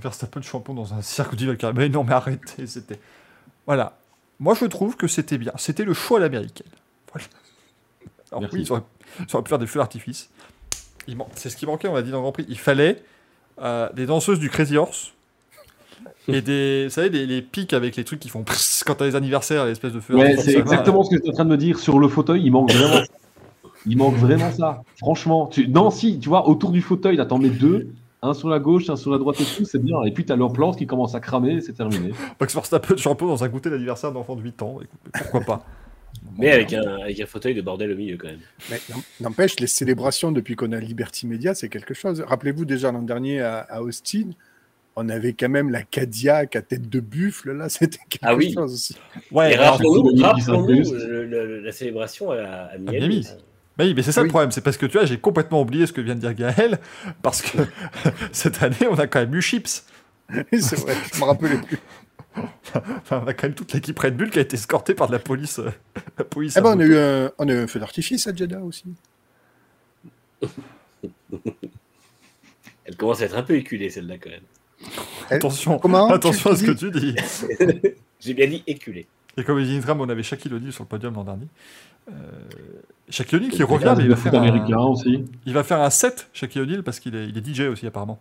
Verstappen 0.00 0.40
champion 0.40 0.72
dans 0.72 0.94
un 0.94 1.02
cirque 1.02 1.34
du 1.34 1.46
Val 1.46 1.74
Mais 1.74 1.90
non, 1.90 2.02
mais 2.02 2.14
arrêtez. 2.14 2.66
C'était. 2.66 2.98
Voilà. 3.66 3.98
Moi, 4.40 4.54
je 4.54 4.64
trouve 4.64 4.96
que 4.96 5.06
c'était 5.06 5.36
bien. 5.36 5.52
C'était 5.56 5.84
le 5.84 5.92
choix 5.92 6.16
à 6.18 6.22
l'américaine. 6.22 6.66
Voilà. 7.12 7.26
Alors, 8.30 8.40
Merci. 8.42 8.56
oui, 8.56 8.62
ils 8.62 8.72
auraient, 8.72 8.82
ils 9.28 9.34
auraient 9.34 9.44
pu 9.44 9.48
faire 9.50 9.58
des 9.58 9.66
feux 9.66 9.80
d'artifice. 9.80 10.30
C'est 11.34 11.50
ce 11.50 11.56
qui 11.56 11.66
manquait, 11.66 11.88
on 11.88 11.94
l'a 11.94 12.02
dit 12.02 12.10
dans 12.10 12.18
le 12.18 12.22
Grand 12.22 12.32
Prix. 12.32 12.46
Il 12.48 12.58
fallait 12.58 13.02
euh, 13.60 13.90
des 13.92 14.06
danseuses 14.06 14.38
du 14.38 14.48
Crazy 14.48 14.76
Horse. 14.78 15.12
Et 16.28 16.42
des, 16.42 16.84
vous 16.84 16.90
savez, 16.90 17.10
des, 17.10 17.26
les 17.26 17.42
pics 17.42 17.72
avec 17.72 17.96
les 17.96 18.04
trucs 18.04 18.20
qui 18.20 18.28
font 18.28 18.42
pss 18.42 18.84
quand 18.84 18.96
t'as 18.96 19.06
les 19.06 19.16
anniversaires, 19.16 19.64
l'espèce 19.66 19.92
de 19.92 20.00
feu. 20.00 20.14
Ouais, 20.14 20.36
c'est 20.36 20.56
exactement 20.58 21.02
ce 21.02 21.10
que 21.10 21.16
j'étais 21.16 21.30
en 21.30 21.32
train 21.32 21.44
de 21.44 21.50
me 21.50 21.56
dire. 21.56 21.78
Sur 21.78 21.98
le 21.98 22.08
fauteuil, 22.08 22.42
il 22.44 22.50
manque 22.50 22.72
vraiment 22.72 23.04
ça. 23.04 23.12
Il 23.86 23.96
manque 23.96 24.16
vraiment 24.16 24.50
ça. 24.52 24.82
Franchement. 24.96 25.46
Tu... 25.46 25.68
Non, 25.68 25.90
si, 25.90 26.18
tu 26.18 26.28
vois, 26.28 26.48
autour 26.48 26.70
du 26.70 26.82
fauteuil, 26.82 27.16
là, 27.16 27.26
t'en 27.26 27.38
mets 27.38 27.48
deux. 27.48 27.88
Un 28.20 28.34
sur 28.34 28.48
la 28.48 28.58
gauche, 28.58 28.90
un 28.90 28.96
sur 28.96 29.12
la 29.12 29.18
droite 29.18 29.40
et 29.40 29.44
tout, 29.44 29.64
c'est 29.64 29.80
bien. 29.80 30.02
Et 30.02 30.10
puis 30.10 30.24
t'as 30.24 30.34
leur 30.34 30.52
plante 30.52 30.76
qui 30.76 30.88
commence 30.88 31.14
à 31.14 31.20
cramer 31.20 31.52
et 31.52 31.60
c'est 31.60 31.74
terminé. 31.74 32.10
Max 32.40 32.52
Verstappen 32.52 32.96
champion 32.96 33.28
dans 33.28 33.44
un 33.44 33.48
goûter 33.48 33.70
d'anniversaire 33.70 34.10
d'enfant 34.10 34.34
de 34.34 34.42
8 34.42 34.60
ans. 34.62 34.78
Écoute, 34.82 34.98
pourquoi 35.12 35.40
pas? 35.42 35.66
Mais 36.36 36.50
avec 36.50 36.72
un, 36.72 36.82
avec 37.02 37.20
un 37.20 37.26
fauteuil 37.26 37.54
de 37.54 37.62
bordel 37.62 37.92
au 37.92 37.96
milieu 37.96 38.16
quand 38.16 38.26
même. 38.26 38.40
Mais 38.70 38.80
n'em- 38.88 39.02
n'empêche, 39.20 39.60
les 39.60 39.68
célébrations 39.68 40.32
depuis 40.32 40.56
qu'on 40.56 40.72
a 40.72 40.80
Liberty 40.80 41.28
Media, 41.28 41.54
c'est 41.54 41.68
quelque 41.68 41.94
chose. 41.94 42.24
Rappelez-vous 42.26 42.64
déjà 42.64 42.90
l'an 42.90 43.02
dernier 43.02 43.40
à, 43.40 43.58
à 43.58 43.82
Austin, 43.82 44.30
on 45.00 45.08
avait 45.08 45.32
quand 45.32 45.48
même 45.48 45.70
la 45.70 45.82
Cadillac 45.82 46.56
à 46.56 46.62
tête 46.62 46.88
de 46.88 47.00
buffle, 47.00 47.52
là, 47.52 47.68
c'était 47.68 47.98
quelque 48.08 48.22
Ah 48.24 48.34
oui. 48.34 48.52
chose 48.52 48.72
aussi. 48.74 48.96
Ouais, 49.30 49.54
rappelons-nous 49.56 50.20
la 51.62 51.72
célébration 51.72 52.30
à, 52.32 52.36
à 52.72 52.78
Miami. 52.78 52.98
Miami. 52.98 53.26
mais 53.78 53.84
oui, 53.86 53.94
mais 53.94 54.02
c'est 54.02 54.12
ça 54.12 54.20
Oui. 54.22 54.26
le 54.26 54.30
problème, 54.30 54.50
c'est 54.50 54.60
parce 54.60 54.76
que 54.76 54.86
tu 54.86 54.98
vois, 54.98 55.06
j'ai 55.06 55.18
complètement 55.18 55.60
oublié 55.62 55.86
ce 55.86 55.92
que 55.92 56.00
vient 56.00 56.14
de 56.14 56.20
dire 56.20 56.34
Gaël, 56.34 56.78
parce 57.22 57.42
que 57.42 57.58
cette 58.32 58.62
année, 58.62 58.86
on 58.90 58.96
a 58.96 59.06
quand 59.06 59.20
même 59.20 59.34
eu 59.34 59.40
Chips. 59.42 59.84
c'est 60.52 60.78
vrai, 60.78 60.94
je 61.14 61.18
me 61.20 61.24
rappelais 61.24 61.56
plus. 61.58 61.78
Enfin, 62.74 63.22
on 63.24 63.26
a 63.26 63.34
quand 63.34 63.44
même 63.48 63.54
toute 63.54 63.72
l'équipe 63.72 63.98
Red 63.98 64.16
Bull 64.16 64.30
qui 64.30 64.38
a 64.38 64.42
été 64.42 64.54
escortée 64.56 64.94
par 64.94 65.06
de 65.08 65.12
la 65.12 65.18
police. 65.18 65.58
euh, 65.58 65.70
la 66.18 66.24
police 66.24 66.54
Eh 66.56 66.58
à 66.60 66.62
ben, 66.62 66.76
on, 66.76 66.80
a 66.80 66.84
eu 66.84 66.96
un, 66.96 67.32
on 67.38 67.48
a 67.48 67.52
eu 67.52 67.58
un 67.58 67.66
feu 67.66 67.80
d'artifice 67.80 68.26
à 68.28 68.34
Jeddah 68.34 68.60
aussi. 68.60 68.84
Elle 72.84 72.96
commence 72.96 73.20
à 73.22 73.24
être 73.24 73.36
un 73.36 73.42
peu 73.42 73.54
éculée 73.54 73.90
celle-là 73.90 74.18
quand 74.18 74.30
même. 74.30 74.42
Attention, 75.30 75.78
Comment 75.78 76.08
attention 76.12 76.50
à 76.50 76.56
ce 76.56 76.64
que 76.64 76.70
tu 76.72 76.90
dis. 76.90 77.14
J'ai 78.20 78.34
bien 78.34 78.46
dit 78.46 78.62
éculée. 78.66 79.06
Et 79.36 79.44
comme 79.44 79.58
il 79.60 79.66
dit 79.66 79.80
Tram, 79.80 80.00
on 80.00 80.08
avait 80.08 80.22
Shaquille 80.22 80.52
O'Neal 80.52 80.72
sur 80.72 80.82
le 80.84 80.88
podium 80.88 81.14
l'an 81.14 81.24
dernier. 81.24 81.46
Euh, 82.08 82.12
Shaquille 83.08 83.38
O'Neal 83.38 83.50
qui 83.50 83.62
revient, 83.62 83.94
mais 83.96 84.04
il 84.04 84.10
va, 84.10 84.16
faire 84.16 84.34
américain 84.34 84.78
un, 84.78 84.86
aussi. 84.86 85.24
il 85.46 85.52
va 85.52 85.62
faire 85.62 85.80
un 85.80 85.90
set, 85.90 86.28
Shaquille 86.32 86.62
O'Neal, 86.62 86.82
parce 86.82 86.98
qu'il 86.98 87.14
est, 87.14 87.28
il 87.28 87.38
est 87.38 87.46
DJ 87.54 87.60
aussi 87.70 87.86
apparemment. 87.86 88.18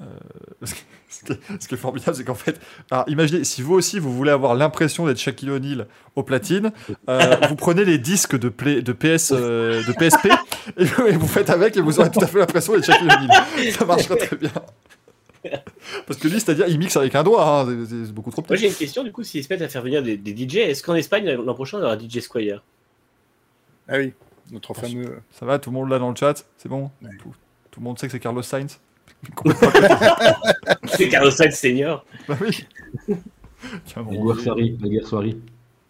Euh, 0.00 0.04
ce, 0.64 0.74
qui 0.74 1.32
est, 1.32 1.38
ce 1.60 1.68
qui 1.68 1.74
est 1.74 1.78
formidable, 1.78 2.16
c'est 2.16 2.24
qu'en 2.24 2.34
fait, 2.34 2.60
alors, 2.90 3.04
imaginez, 3.08 3.44
si 3.44 3.62
vous 3.62 3.74
aussi 3.74 3.98
vous 3.98 4.12
voulez 4.12 4.30
avoir 4.32 4.54
l'impression 4.54 5.06
d'être 5.06 5.18
Shaquille 5.18 5.50
O'Neal 5.50 5.86
au 6.16 6.22
platine, 6.22 6.72
euh, 7.08 7.36
vous 7.48 7.56
prenez 7.56 7.84
les 7.84 7.98
disques 7.98 8.36
de, 8.38 8.48
play- 8.48 8.82
de, 8.82 8.92
PS, 8.92 9.32
euh, 9.32 9.82
de 9.86 9.92
PSP 9.92 10.26
et 10.76 10.84
vous, 10.84 11.06
et 11.06 11.12
vous 11.12 11.28
faites 11.28 11.50
avec 11.50 11.76
et 11.76 11.80
vous 11.80 12.00
aurez 12.00 12.10
tout 12.10 12.20
à 12.20 12.26
fait 12.26 12.38
l'impression 12.38 12.74
d'être 12.74 12.84
Shaquille 12.84 13.08
O'Neal. 13.08 13.72
Ça 13.72 13.84
marchera 13.84 14.16
très 14.16 14.36
bien. 14.36 14.50
Parce 16.06 16.18
que 16.20 16.28
lui, 16.28 16.40
c'est-à-dire, 16.40 16.66
il 16.68 16.78
mixe 16.78 16.96
avec 16.96 17.14
un 17.14 17.22
doigt, 17.22 17.60
hein, 17.60 17.66
c'est- 17.88 18.04
c'est 18.06 18.12
beaucoup 18.12 18.30
trop 18.30 18.42
Moi 18.42 18.48
petit. 18.48 18.62
j'ai 18.62 18.68
une 18.68 18.74
question 18.74 19.02
du 19.04 19.12
coup, 19.12 19.22
s'ils 19.22 19.42
se 19.44 19.52
mettent 19.52 19.62
à 19.62 19.68
faire 19.68 19.82
venir 19.82 20.02
des, 20.02 20.16
des 20.16 20.34
DJ, 20.48 20.56
est-ce 20.56 20.82
qu'en 20.82 20.94
Espagne 20.94 21.28
l'an 21.30 21.54
prochain 21.54 21.78
on 21.78 21.82
aura 21.82 21.96
DJ 21.98 22.20
Squire? 22.20 22.62
Ah 23.88 23.98
oui, 23.98 24.12
notre 24.52 24.74
fameux. 24.74 25.20
Ça 25.32 25.46
va, 25.46 25.58
tout 25.58 25.70
le 25.70 25.74
monde 25.76 25.88
là 25.90 25.98
dans 25.98 26.10
le 26.10 26.16
chat, 26.16 26.44
c'est 26.58 26.68
bon? 26.68 26.90
Ouais. 27.02 27.10
tout, 27.20 27.32
tout 27.70 27.80
le 27.80 27.84
monde 27.84 27.98
sait 27.98 28.06
que 28.06 28.12
c'est 28.12 28.20
Carlos 28.20 28.42
Sainz 28.42 28.78
C'est 30.86 31.08
Carlos 31.08 31.30
Sainz 31.30 31.54
Senior. 31.54 32.04
Bah 32.28 32.36
oui. 32.40 32.64
Guerre 33.96 34.38
soirée. 34.40 34.74
La 34.80 34.88
guerre 34.88 35.06
soirée. 35.06 35.36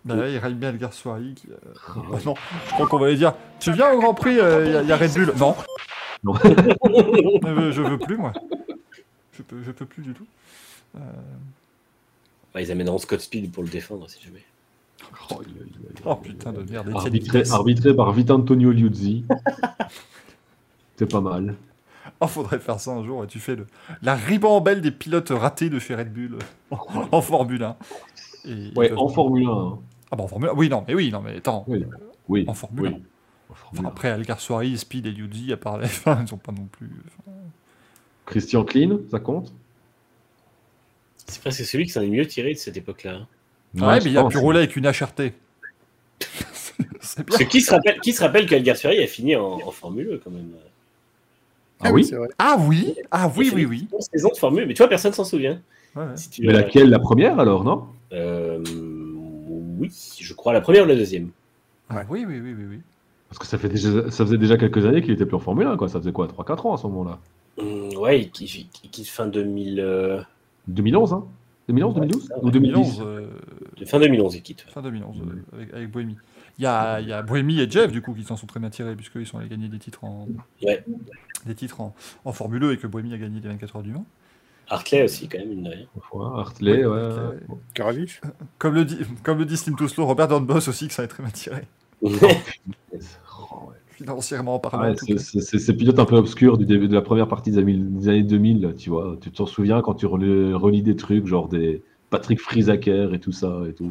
Bah 0.04 0.14
ouais, 0.14 0.32
il 0.34 0.38
règne 0.38 0.54
bien 0.54 0.70
Edgar 0.70 0.92
Soirée. 0.92 1.32
Qui, 1.34 1.48
euh, 1.50 1.56
bah 2.12 2.18
non, 2.24 2.34
je 2.68 2.72
crois 2.74 2.86
qu'on 2.86 2.98
va 2.98 3.10
lui 3.10 3.16
dire 3.16 3.34
Tu 3.58 3.72
viens 3.72 3.90
au 3.92 3.98
Grand 4.00 4.14
Prix, 4.14 4.30
il 4.34 4.36
y, 4.36 4.40
a- 4.40 4.82
y 4.82 4.92
a 4.92 4.96
Red 4.96 5.12
Bull? 5.14 5.32
Non. 5.36 5.56
Non. 6.22 6.34
je 6.44 7.82
veux 7.82 7.98
plus, 7.98 8.16
moi. 8.16 8.32
Je 9.36 9.42
peux, 9.42 9.62
je 9.62 9.70
peux 9.72 9.86
plus 9.86 10.02
du 10.02 10.12
tout. 10.14 10.26
Euh, 10.96 11.00
Bah, 12.54 12.62
ils 12.62 12.70
amèneront 12.72 12.98
Scott 12.98 13.20
Speed 13.20 13.52
pour 13.52 13.62
le 13.62 13.68
défendre 13.68 14.08
si 14.08 14.22
jamais. 14.24 14.42
Oh, 15.30 15.42
il- 15.46 15.50
il- 15.50 15.66
il- 15.66 16.02
Oh 16.06 16.16
putain 16.16 16.52
de 16.52 16.62
merde, 16.70 16.90
Arbitré, 16.94 17.42
arbitré 17.50 17.94
par 17.94 18.12
Vitantonio 18.12 18.70
Liuzzi. 18.70 19.24
C'est 20.96 21.10
pas 21.10 21.20
mal. 21.20 21.54
Oh, 22.20 22.26
faudrait 22.26 22.58
faire 22.58 22.80
ça 22.80 22.92
un 22.92 23.04
jour 23.04 23.24
et 23.24 23.26
tu 23.26 23.38
fais 23.38 23.56
le, 23.56 23.66
la 24.00 24.14
ribambelle 24.14 24.80
des 24.80 24.90
pilotes 24.90 25.30
ratés 25.30 25.68
de 25.68 25.78
chez 25.78 25.94
Red 25.94 26.12
Bull 26.12 26.38
en, 26.70 27.20
Formule 27.20 27.62
1. 27.62 27.76
Et 28.46 28.72
Ouais, 28.74 28.92
en 28.92 29.08
Formule 29.08 29.46
1. 29.46 29.50
hein. 29.50 29.78
Ah 30.10 30.16
bah 30.16 30.24
en 30.24 30.28
Formule 30.28 30.48
1, 30.50 30.54
oui, 30.54 30.68
non, 30.70 30.84
mais 30.88 30.94
oui, 30.94 31.10
non, 31.10 31.20
mais 31.20 31.36
attends. 31.36 31.64
Oui. 31.68 31.84
Oui. 32.28 32.44
En 32.48 32.54
Formule 32.54 32.86
1. 32.86 32.90
oui. 32.92 33.02
En 33.50 33.54
Formule 33.54 33.80
Enfin, 33.80 33.84
1. 33.88 33.90
après, 33.90 34.08
Algar 34.10 34.40
Soirée, 34.40 34.74
Speed 34.76 35.04
et 35.06 35.10
Liuzzi, 35.10 35.52
à 35.52 35.56
part 35.58 35.76
la 35.76 35.86
F1, 35.88 36.22
ils 36.22 36.28
sont 36.28 36.38
pas 36.38 36.52
non 36.52 36.66
plus. 36.72 36.90
enfin, 37.06 37.36
Christian 38.26 38.64
Klein, 38.64 38.98
ça 39.10 39.18
compte? 39.20 39.52
C'est 41.26 41.40
presque 41.40 41.64
celui 41.64 41.84
qui 41.86 41.90
s'en 41.92 42.02
est 42.02 42.08
mieux 42.08 42.26
tiré 42.26 42.52
de 42.52 42.58
cette 42.58 42.76
époque-là. 42.76 43.20
hein. 43.78 43.86
ouais, 43.86 43.98
mais 44.04 44.10
il 44.10 44.18
a 44.18 44.24
pu 44.24 44.38
rouler 44.38 44.58
avec 44.58 44.76
une 44.76 44.86
HRT. 44.86 45.32
c'est 47.00 47.24
bien. 47.24 47.24
Parce 47.26 47.38
que 47.38 47.44
qui 47.44 47.60
se 47.60 47.70
rappelle, 47.72 48.00
qui 48.00 48.12
se 48.12 48.22
rappelle 48.22 48.46
qu'Algar 48.46 48.76
Ferry 48.76 49.02
a 49.02 49.06
fini 49.06 49.34
en, 49.36 49.44
en 49.66 49.70
Formule 49.70 50.08
E 50.14 50.20
quand 50.22 50.30
même? 50.30 50.50
Ah 51.80 51.92
oui 51.92 52.04
c'est 52.04 52.16
vrai. 52.16 52.28
Ah 52.38 52.56
oui 52.58 52.94
Ah 53.10 53.30
oui, 53.36 53.46
Il 53.46 53.48
a 53.48 53.50
fait 53.50 53.64
oui, 53.66 53.86
oui. 53.90 54.00
saisons 54.12 54.30
de 54.30 54.36
Formule 54.38 54.62
E, 54.64 54.66
mais 54.66 54.74
tu 54.74 54.78
vois, 54.78 54.88
personne 54.88 55.12
s'en 55.12 55.24
souvient. 55.24 55.60
Ouais, 55.94 56.04
ouais. 56.04 56.16
Si 56.16 56.30
tu 56.30 56.42
Mais 56.42 56.48
veux- 56.48 56.52
laquelle? 56.54 56.88
La 56.90 56.98
première 56.98 57.38
alors, 57.38 57.64
non? 57.64 57.86
Euh, 58.12 58.62
Oui, 59.78 59.90
je 60.20 60.32
crois 60.34 60.52
la 60.52 60.60
première 60.60 60.84
ou 60.84 60.86
la 60.88 60.94
deuxième. 60.94 61.30
Ah 61.90 62.02
oui, 62.08 62.24
oui, 62.26 62.40
oui, 62.40 62.54
oui, 62.56 62.64
oui. 62.70 62.80
Parce 63.28 63.38
que 63.38 63.46
ça, 63.46 63.58
fait 63.58 63.68
déjà, 63.68 64.10
ça 64.10 64.24
faisait 64.24 64.38
déjà 64.38 64.56
quelques 64.56 64.84
années 64.86 65.02
qu'il 65.02 65.10
était 65.12 65.26
plus 65.26 65.36
en 65.36 65.40
Formule 65.40 65.66
1, 65.66 65.76
quoi. 65.76 65.88
Ça 65.88 65.98
faisait 65.98 66.12
quoi? 66.12 66.28
3-4 66.28 66.66
ans 66.66 66.74
à 66.74 66.78
ce 66.78 66.86
moment-là 66.86 67.18
Hum, 67.58 67.96
ouais, 67.96 68.20
il 68.20 68.30
quitte, 68.30 68.54
il 68.84 68.90
quitte 68.90 69.08
fin 69.08 69.26
2000, 69.26 69.80
euh, 69.80 70.20
2011, 70.68 71.12
hein 71.14 71.24
2011, 71.68 71.94
2012 71.94 72.28
Ouais, 72.30 72.36
Ou 72.42 72.50
2010 72.50 72.72
2011, 72.98 73.02
euh, 73.06 73.26
fin 73.86 73.98
2011, 73.98 74.34
il 74.36 74.42
quitte. 74.42 74.60
fin 74.68 74.82
2011, 74.82 75.20
euh, 75.20 75.56
avec, 75.56 75.74
avec 75.74 75.90
Bohémie. 75.90 76.16
Il 76.58 76.62
y 76.62 76.66
a, 76.66 77.00
il 77.00 77.08
y 77.08 77.12
a 77.12 77.22
Bohémie 77.22 77.60
et 77.60 77.70
Jeff, 77.70 77.90
du 77.92 78.00
coup, 78.02 78.14
qui 78.14 78.22
s'en 78.24 78.36
sont 78.36 78.46
très 78.46 78.60
bien 78.60 78.70
tirés, 78.70 78.94
puisqu'ils 78.94 79.26
sont 79.26 79.38
allés 79.38 79.48
gagner 79.48 79.68
des 79.68 79.78
titres 79.78 80.04
en, 80.04 80.28
Ouais. 80.62 80.84
des 81.44 81.54
titres 81.54 81.80
en, 81.80 81.94
en 82.24 82.32
Formule 82.32 82.60
2 82.60 82.72
et 82.72 82.76
que 82.78 82.86
Bohémie 82.86 83.12
a 83.14 83.18
gagné 83.18 83.40
les 83.40 83.48
24 83.48 83.76
heures 83.76 83.82
du 83.82 83.92
Mans. 83.92 84.06
Hartley 84.68 85.04
aussi, 85.04 85.28
quand 85.28 85.38
même, 85.38 85.48
mine 85.48 85.62
de 85.64 85.70
rien. 85.70 85.86
Fois, 86.00 86.38
Hartley, 86.40 86.84
ouais. 86.84 87.08
Ouais. 87.78 88.06
Comme 88.58 88.74
le 88.74 88.84
dit, 88.84 88.98
comme 89.22 89.38
le 89.38 89.44
dit 89.44 89.56
Slim 89.56 89.76
Toslo, 89.76 90.06
Robert 90.06 90.28
Dornbos 90.28 90.68
aussi, 90.68 90.88
que 90.88 90.94
ça 90.94 91.02
a 91.02 91.06
très 91.06 91.22
bien 91.22 91.30
tiré. 91.32 91.62
Financièrement 93.96 94.58
parlant, 94.58 94.90
Ouais, 94.90 94.94
c'est- 95.18 95.58
ces 95.58 95.74
pilotes 95.74 95.98
un 95.98 96.04
peu 96.04 96.16
obscurs 96.16 96.58
du 96.58 96.66
début 96.66 96.86
de 96.86 96.92
la 96.94 97.00
première 97.00 97.28
partie 97.28 97.50
des 97.50 97.56
années, 97.58 97.76
des 97.78 98.08
années 98.10 98.22
2000, 98.22 98.74
tu 98.76 98.90
vois. 98.90 99.16
Tu 99.22 99.30
t'en 99.30 99.46
souviens 99.46 99.80
quand 99.80 99.94
tu 99.94 100.04
relis, 100.04 100.52
relis 100.52 100.82
des 100.82 100.96
trucs, 100.96 101.26
genre 101.26 101.48
des 101.48 101.82
Patrick 102.10 102.38
Friesacker 102.40 103.14
et 103.14 103.18
tout 103.18 103.32
ça 103.32 103.62
et 103.68 103.72
tout. 103.72 103.90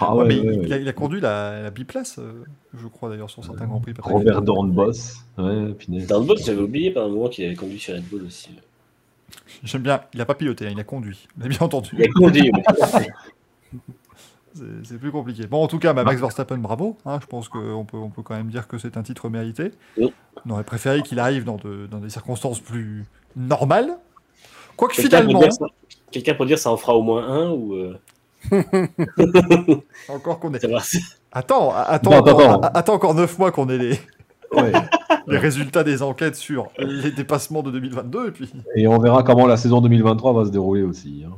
Ah 0.00 0.14
Ouais, 0.16 0.22
ouais, 0.22 0.28
mais 0.28 0.34
ouais, 0.40 0.40
il, 0.54 0.58
ouais. 0.60 0.64
il 0.66 0.72
a, 0.72 0.78
il 0.78 0.88
a 0.88 0.92
conduit 0.94 1.20
la, 1.20 1.62
la 1.62 1.70
biplace, 1.70 2.18
euh, 2.18 2.32
je 2.74 2.86
crois 2.88 3.10
d'ailleurs, 3.10 3.30
sur 3.30 3.44
certains 3.44 3.66
Grands 3.66 3.80
Prix. 3.80 3.92
Patrick. 3.92 4.14
Robert 4.16 4.42
Dornbos, 4.42 4.92
ouais, 5.38 5.74
j'avais 6.44 6.60
oublié 6.60 6.90
par 6.90 7.04
un 7.04 7.08
moment 7.08 7.28
qu'il 7.28 7.44
avait 7.44 7.54
conduit 7.54 7.78
chez 7.78 7.92
Red 7.94 8.04
Bull 8.08 8.24
aussi. 8.26 8.48
J'aime 9.62 9.82
bien, 9.82 10.00
il 10.14 10.20
a 10.20 10.24
pas 10.24 10.34
piloté, 10.34 10.66
hein, 10.66 10.70
il 10.72 10.80
a 10.80 10.84
conduit. 10.84 11.28
On 11.40 11.44
a 11.44 11.48
bien 11.48 11.58
entendu. 11.60 11.90
Il 11.98 12.02
a 12.04 12.08
conduit, 12.08 12.50
mais- 12.54 12.62
C'est 14.84 14.98
plus 14.98 15.10
compliqué. 15.10 15.46
Bon, 15.46 15.62
en 15.62 15.68
tout 15.68 15.78
cas, 15.78 15.92
bah, 15.92 16.04
Max 16.04 16.20
Verstappen, 16.20 16.58
bravo. 16.58 16.96
hein, 17.06 17.18
je 17.20 17.26
pense 17.26 17.48
qu'on 17.48 17.84
peut, 17.84 17.96
on 17.96 18.10
peut 18.10 18.22
quand 18.22 18.34
même 18.36 18.48
dire 18.48 18.66
que 18.68 18.78
c'est 18.78 18.96
un 18.96 19.02
titre 19.02 19.28
mérité. 19.28 19.72
Oui. 19.98 20.12
On 20.46 20.50
aurait 20.50 20.64
préféré 20.64 21.02
qu'il 21.02 21.18
arrive 21.18 21.44
dans, 21.44 21.56
de- 21.56 21.86
dans 21.90 21.98
des 21.98 22.10
circonstances 22.10 22.60
plus 22.60 23.04
normales. 23.36 23.90
Quoique 24.76 24.94
Quelqu'un 24.96 25.18
finalement, 25.22 25.40
quelqu'un 26.10 26.34
pour 26.34 26.46
dire 26.46 26.58
ça 26.58 26.70
en 26.70 26.76
fera 26.76 26.94
au 26.96 27.02
moins 27.02 27.26
un 27.28 27.50
ou 27.50 27.74
euh, 27.74 27.98
encore 30.08 30.38
qu'on 30.38 30.52
est. 30.54 30.60
ça 30.60 30.68
va, 30.68 30.80
c'est- 30.80 31.00
Attends, 31.32 31.72
attends, 31.74 32.10
Non, 32.10 32.16
encore, 32.18 32.40
attends. 32.40 32.60
a- 32.60 32.78
attends 32.78 32.94
encore 32.94 33.14
9 33.14 33.38
mois 33.38 33.50
qu'on 33.52 33.68
ait 33.68 33.78
les, 33.78 34.00
Ouais. 34.52 34.72
les 35.26 35.38
résultats 35.38 35.82
des 35.84 36.02
enquêtes 36.02 36.36
sur 36.36 36.68
les 36.78 37.10
dépassements 37.10 37.62
de 37.62 37.70
2022. 37.70 38.28
Et 38.28 38.30
puis, 38.30 38.50
Et 38.76 38.86
on 38.86 38.98
verra 38.98 39.22
comment 39.22 39.46
la 39.46 39.56
saison 39.56 39.80
2023 39.80 40.32
va 40.32 40.44
se 40.44 40.50
dérouler 40.50 40.82
aussi. 40.82 41.24
hein. 41.26 41.32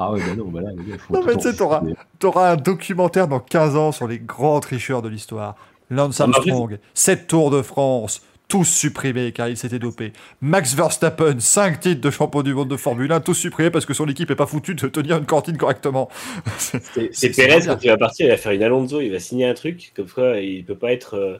Ah 0.00 0.12
ouais, 0.12 0.20
bah 0.20 0.36
non, 0.36 0.44
bah 0.44 0.60
là, 0.60 0.70
les 0.70 0.76
gars, 0.76 0.94
il 0.94 0.98
faut 0.98 1.12
Non, 1.12 1.20
tout 1.20 1.26
mais 1.26 1.36
tu 1.36 1.50
sais, 1.50 1.56
t'auras- 1.56 2.52
un 2.52 2.56
documentaire 2.56 3.26
dans 3.26 3.40
15 3.40 3.74
ans 3.74 3.90
sur 3.90 4.06
les 4.06 4.20
grands 4.20 4.60
tricheurs 4.60 5.02
de 5.02 5.08
l'histoire. 5.08 5.56
Lance 5.90 6.20
Armstrong, 6.20 6.78
7 6.94 7.26
Tours 7.26 7.50
de 7.50 7.62
France, 7.62 8.22
tous 8.46 8.64
supprimés 8.64 9.32
car 9.32 9.48
il 9.48 9.56
s'était 9.56 9.80
dopé. 9.80 10.12
Max 10.40 10.74
Verstappen, 10.74 11.40
5 11.40 11.80
titres 11.80 12.00
de 12.00 12.10
champion 12.10 12.42
du 12.42 12.54
monde 12.54 12.68
de 12.68 12.76
Formule 12.76 13.10
1, 13.10 13.20
tous 13.20 13.34
supprimés 13.34 13.70
parce 13.70 13.86
que 13.86 13.94
son 13.94 14.06
équipe 14.06 14.30
est 14.30 14.36
pas 14.36 14.46
foutue 14.46 14.76
de 14.76 14.86
tenir 14.86 15.16
une 15.16 15.26
cantine 15.26 15.56
correctement. 15.56 16.08
c'est 16.58 17.30
Perez 17.30 17.66
quand 17.66 17.82
il 17.82 17.88
va 17.88 17.96
partir, 17.96 18.26
il 18.26 18.30
va 18.30 18.36
faire 18.36 18.52
une 18.52 18.62
Alonso, 18.62 19.00
il 19.00 19.10
va 19.10 19.18
signer 19.18 19.46
un 19.48 19.54
truc 19.54 19.92
comme 19.96 20.08
quoi 20.08 20.38
il 20.38 20.64
peut 20.64 20.76
pas 20.76 20.92
être 20.92 21.14
euh, 21.14 21.38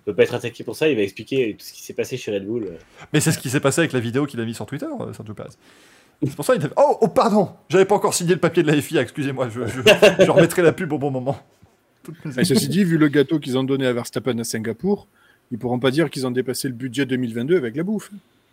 il 0.00 0.12
peut 0.12 0.14
pas 0.14 0.22
être 0.22 0.34
attaqué 0.34 0.62
pour 0.62 0.76
ça, 0.76 0.88
il 0.88 0.96
va 0.96 1.02
expliquer 1.02 1.56
tout 1.58 1.64
ce 1.64 1.72
qui 1.72 1.82
s'est 1.82 1.94
passé 1.94 2.16
chez 2.16 2.32
Red 2.32 2.46
Bull. 2.46 2.68
Mais 3.12 3.18
c'est 3.20 3.32
ce 3.32 3.38
qui 3.38 3.50
s'est 3.50 3.60
passé 3.60 3.80
avec 3.80 3.92
la 3.92 3.98
vidéo 4.00 4.26
qu'il 4.26 4.40
a 4.40 4.44
mis 4.44 4.54
sur 4.54 4.66
Twitter, 4.66 4.86
euh, 5.00 5.12
Sergio 5.12 5.34
Perez. 5.34 5.48
C'est 6.22 6.34
pour 6.34 6.44
ça 6.44 6.54
qu'il 6.54 6.64
a 6.64 6.68
fait 6.68 6.74
Oh, 6.76 6.96
oh, 7.00 7.08
pardon 7.08 7.50
J'avais 7.68 7.84
pas 7.84 7.94
encore 7.94 8.14
signé 8.14 8.34
le 8.34 8.40
papier 8.40 8.62
de 8.62 8.70
la 8.70 8.80
FIA, 8.80 9.02
excusez-moi, 9.02 9.48
je, 9.48 9.66
je, 9.66 10.24
je 10.24 10.30
remettrai 10.30 10.62
la 10.62 10.72
pub 10.72 10.92
au 10.92 10.98
bon 10.98 11.10
moment. 11.10 11.38
Et 12.38 12.44
ceci 12.44 12.68
dit, 12.68 12.84
vu 12.84 12.98
le 12.98 13.08
gâteau 13.08 13.38
qu'ils 13.38 13.58
ont 13.58 13.64
donné 13.64 13.86
à 13.86 13.92
Verstappen 13.92 14.38
à 14.38 14.44
Singapour, 14.44 15.08
ils 15.50 15.58
pourront 15.58 15.78
pas 15.78 15.90
dire 15.90 16.08
qu'ils 16.10 16.26
ont 16.26 16.30
dépassé 16.30 16.68
le 16.68 16.74
budget 16.74 17.04
2022 17.06 17.56
avec 17.56 17.76
la 17.76 17.82
bouffe. 17.82 18.10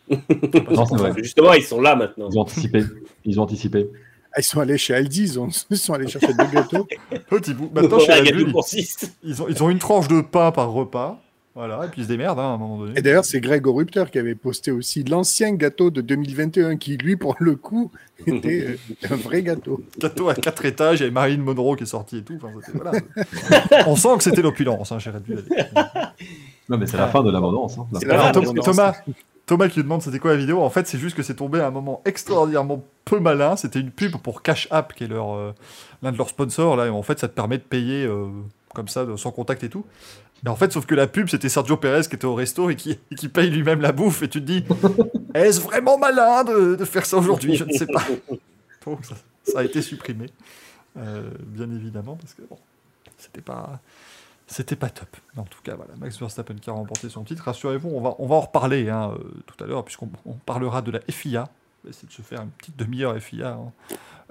Non, 0.09 0.85
c'est 0.85 0.95
vrai. 0.95 1.13
Justement, 1.17 1.53
ils 1.53 1.63
sont 1.63 1.79
là 1.79 1.95
maintenant. 1.95 2.29
Ils 2.31 2.37
ont 2.37 2.41
anticipé. 2.41 2.83
Ils 3.25 3.39
ont 3.39 3.43
anticipé. 3.43 3.89
Ah, 4.33 4.39
ils 4.39 4.43
sont 4.43 4.59
allés 4.59 4.77
chez 4.79 4.93
Aldi, 4.95 5.23
ils, 5.23 5.39
ont- 5.39 5.47
ils 5.69 5.77
sont 5.77 5.93
allés 5.93 6.07
chercher 6.07 6.33
deux 6.33 6.45
gâteaux. 6.51 6.87
Petit 7.29 7.53
bout. 7.53 7.69
Maintenant, 7.73 7.99
chez 7.99 8.45
pour 8.51 8.65
six. 8.67 8.97
ils, 9.23 9.41
ont, 9.41 9.47
ils 9.47 9.63
ont 9.63 9.69
une 9.69 9.79
tranche 9.79 10.07
de 10.07 10.21
pain 10.21 10.51
par 10.51 10.71
repas. 10.71 11.22
Voilà, 11.55 11.85
et 11.85 11.87
puis 11.89 12.01
ils 12.01 12.05
se 12.05 12.09
démerdent 12.09 12.39
hein, 12.39 12.43
à 12.43 12.53
un 12.53 12.57
moment 12.57 12.79
donné. 12.79 12.93
Et 12.97 13.01
d'ailleurs, 13.03 13.25
c'est 13.25 13.39
Greg 13.39 13.63
Rupter 13.67 14.05
qui 14.11 14.17
avait 14.17 14.33
posté 14.33 14.71
aussi 14.71 15.03
l'ancien 15.03 15.53
gâteau 15.53 15.91
de 15.91 16.01
2021, 16.01 16.77
qui 16.77 16.97
lui, 16.97 17.15
pour 17.15 17.35
le 17.39 17.55
coup, 17.55 17.91
était 18.25 18.69
euh, 18.69 19.07
un 19.11 19.15
vrai 19.15 19.43
gâteau. 19.43 19.79
Gâteau 19.99 20.29
à 20.29 20.33
quatre 20.33 20.65
étages, 20.65 20.97
il 20.99 21.01
y 21.01 21.05
avait 21.05 21.13
Marine 21.13 21.43
Monroe 21.43 21.75
qui 21.75 21.83
est 21.83 21.85
sortie 21.85 22.17
et 22.17 22.23
tout. 22.23 22.37
Enfin, 22.41 22.49
voilà. 22.73 22.91
On 23.87 23.95
sent 23.95 24.17
que 24.17 24.23
c'était 24.23 24.41
l'opulence 24.41 24.91
hein. 24.91 24.97
Non, 26.69 26.77
mais 26.77 26.87
c'est 26.87 26.97
la 26.97 27.07
fin 27.07 27.21
de 27.23 27.29
l'abondance. 27.31 27.77
Hein. 27.77 27.87
La 27.91 27.99
C'est 27.99 28.05
fin. 28.07 28.11
pas 28.15 28.19
Alors, 28.21 28.31
grave, 28.31 28.45
Tom- 28.45 28.53
mais 28.55 28.61
Thomas, 28.61 28.93
Thomas 29.45 29.67
qui 29.67 29.75
lui 29.75 29.83
demande 29.83 30.01
c'était 30.01 30.19
quoi 30.19 30.31
la 30.31 30.37
vidéo. 30.37 30.61
En 30.61 30.69
fait, 30.69 30.87
c'est 30.87 30.97
juste 30.97 31.15
que 31.15 31.21
c'est 31.23 31.35
tombé 31.35 31.59
à 31.59 31.67
un 31.67 31.71
moment 31.71 32.01
extraordinairement 32.05 32.83
peu 33.05 33.19
malin. 33.19 33.55
C'était 33.57 33.79
une 33.79 33.91
pub 33.91 34.15
pour 34.17 34.41
Cash 34.41 34.67
App, 34.71 34.93
qui 34.93 35.03
est 35.03 35.07
leur, 35.07 35.33
euh, 35.35 35.51
l'un 36.01 36.11
de 36.11 36.17
leurs 36.17 36.29
sponsors. 36.29 36.77
Là, 36.77 36.87
et 36.87 36.89
en 36.89 37.03
fait, 37.03 37.19
ça 37.19 37.27
te 37.27 37.33
permet 37.35 37.57
de 37.57 37.63
payer 37.63 38.05
euh, 38.05 38.27
comme 38.73 38.87
ça, 38.87 39.05
de- 39.05 39.17
sans 39.17 39.31
contact 39.31 39.63
et 39.63 39.69
tout. 39.69 39.85
Mais 40.43 40.49
en 40.49 40.55
fait, 40.57 40.71
sauf 40.73 40.85
que 40.85 40.93
la 40.95 41.07
pub, 41.07 41.29
c'était 41.29 41.47
Sergio 41.49 41.77
Perez 41.77 42.01
qui 42.01 42.15
était 42.15 42.25
au 42.25 42.35
resto 42.35 42.69
et 42.69 42.75
qui, 42.75 42.99
et 43.11 43.15
qui 43.15 43.29
paye 43.29 43.49
lui-même 43.49 43.79
la 43.81 43.91
bouffe. 43.93 44.23
Et 44.23 44.27
tu 44.29 44.41
te 44.41 44.45
dis, 44.45 44.65
est-ce 45.33 45.61
vraiment 45.61 45.97
malin 45.97 46.43
de, 46.43 46.75
de 46.75 46.85
faire 46.85 47.05
ça 47.05 47.17
aujourd'hui? 47.17 47.55
Je 47.55 47.63
ne 47.63 47.71
sais 47.71 47.87
pas. 47.87 48.03
Donc, 48.85 49.05
ça, 49.05 49.15
ça 49.43 49.59
a 49.59 49.63
été 49.63 49.81
supprimé, 49.81 50.25
euh, 50.97 51.29
bien 51.39 51.71
évidemment, 51.71 52.17
parce 52.17 52.33
que 52.33 52.41
bon, 52.49 52.57
c'était 53.17 53.39
pas, 53.41 53.79
c'était 54.45 54.75
pas 54.75 54.89
top. 54.89 55.07
Mais 55.33 55.41
en 55.41 55.45
tout 55.45 55.61
cas, 55.63 55.75
voilà, 55.75 55.93
Max 55.97 56.19
Verstappen 56.19 56.55
qui 56.55 56.69
a 56.69 56.73
remporté 56.73 57.07
son 57.07 57.23
titre. 57.23 57.43
Rassurez-vous, 57.45 57.89
on 57.89 58.01
va, 58.01 58.15
on 58.19 58.27
va 58.27 58.35
en 58.35 58.41
reparler 58.41 58.89
hein, 58.89 59.13
euh, 59.17 59.23
tout 59.47 59.63
à 59.63 59.67
l'heure, 59.67 59.85
puisqu'on 59.85 60.09
on 60.25 60.33
parlera 60.33 60.81
de 60.81 60.91
la 60.91 60.99
FIA. 61.09 61.47
On 61.83 61.87
va 61.87 61.89
essayer 61.91 62.07
de 62.09 62.13
se 62.13 62.21
faire 62.21 62.41
une 62.41 62.49
petite 62.49 62.75
demi-heure 62.75 63.17
FIA. 63.17 63.51
hein. 63.53 63.71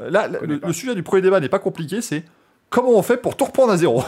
Euh, 0.01 0.11
là, 0.11 0.29
le, 0.29 0.61
le 0.63 0.73
sujet 0.75 0.95
du 0.95 1.03
premier 1.03 1.23
débat 1.23 1.41
n'est 1.41 1.49
pas 1.49 1.59
compliqué, 1.59 2.03
c'est 2.03 2.25
comment 2.69 2.91
on 2.91 3.03
fait 3.03 3.17
pour 3.17 3.35
tout 3.37 3.47
reprendre 3.47 3.73
à 3.73 3.79
zéro? 3.79 4.05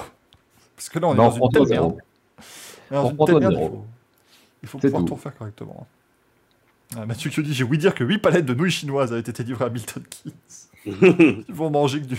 Parce 0.76 0.88
que 0.88 0.98
là, 0.98 1.08
on 1.08 1.14
est 1.14 1.16
Non, 1.16 1.28
dans 1.28 1.30
une 1.36 1.48
telle 1.50 1.68
merde. 1.68 1.96
Il 4.62 4.68
faut, 4.68 4.78
pouvoir 4.78 5.04
tout. 5.04 5.14
refaire 5.14 5.36
correctement. 5.36 5.86
Ah, 6.96 7.04
Mathieu 7.06 7.30
qui 7.30 7.42
dit 7.42 7.52
J'ai 7.54 7.64
ouï 7.64 7.76
dire 7.78 7.94
que 7.94 8.02
8 8.04 8.18
palettes 8.18 8.46
de 8.46 8.54
nouilles 8.54 8.70
chinoises 8.70 9.12
avaient 9.12 9.20
été 9.20 9.42
livrées 9.42 9.66
à 9.66 9.68
Milton 9.70 10.02
Keynes. 10.08 10.32
Ils 11.48 11.54
vont 11.54 11.70
manger 11.70 12.00
que 12.00 12.06
du, 12.06 12.18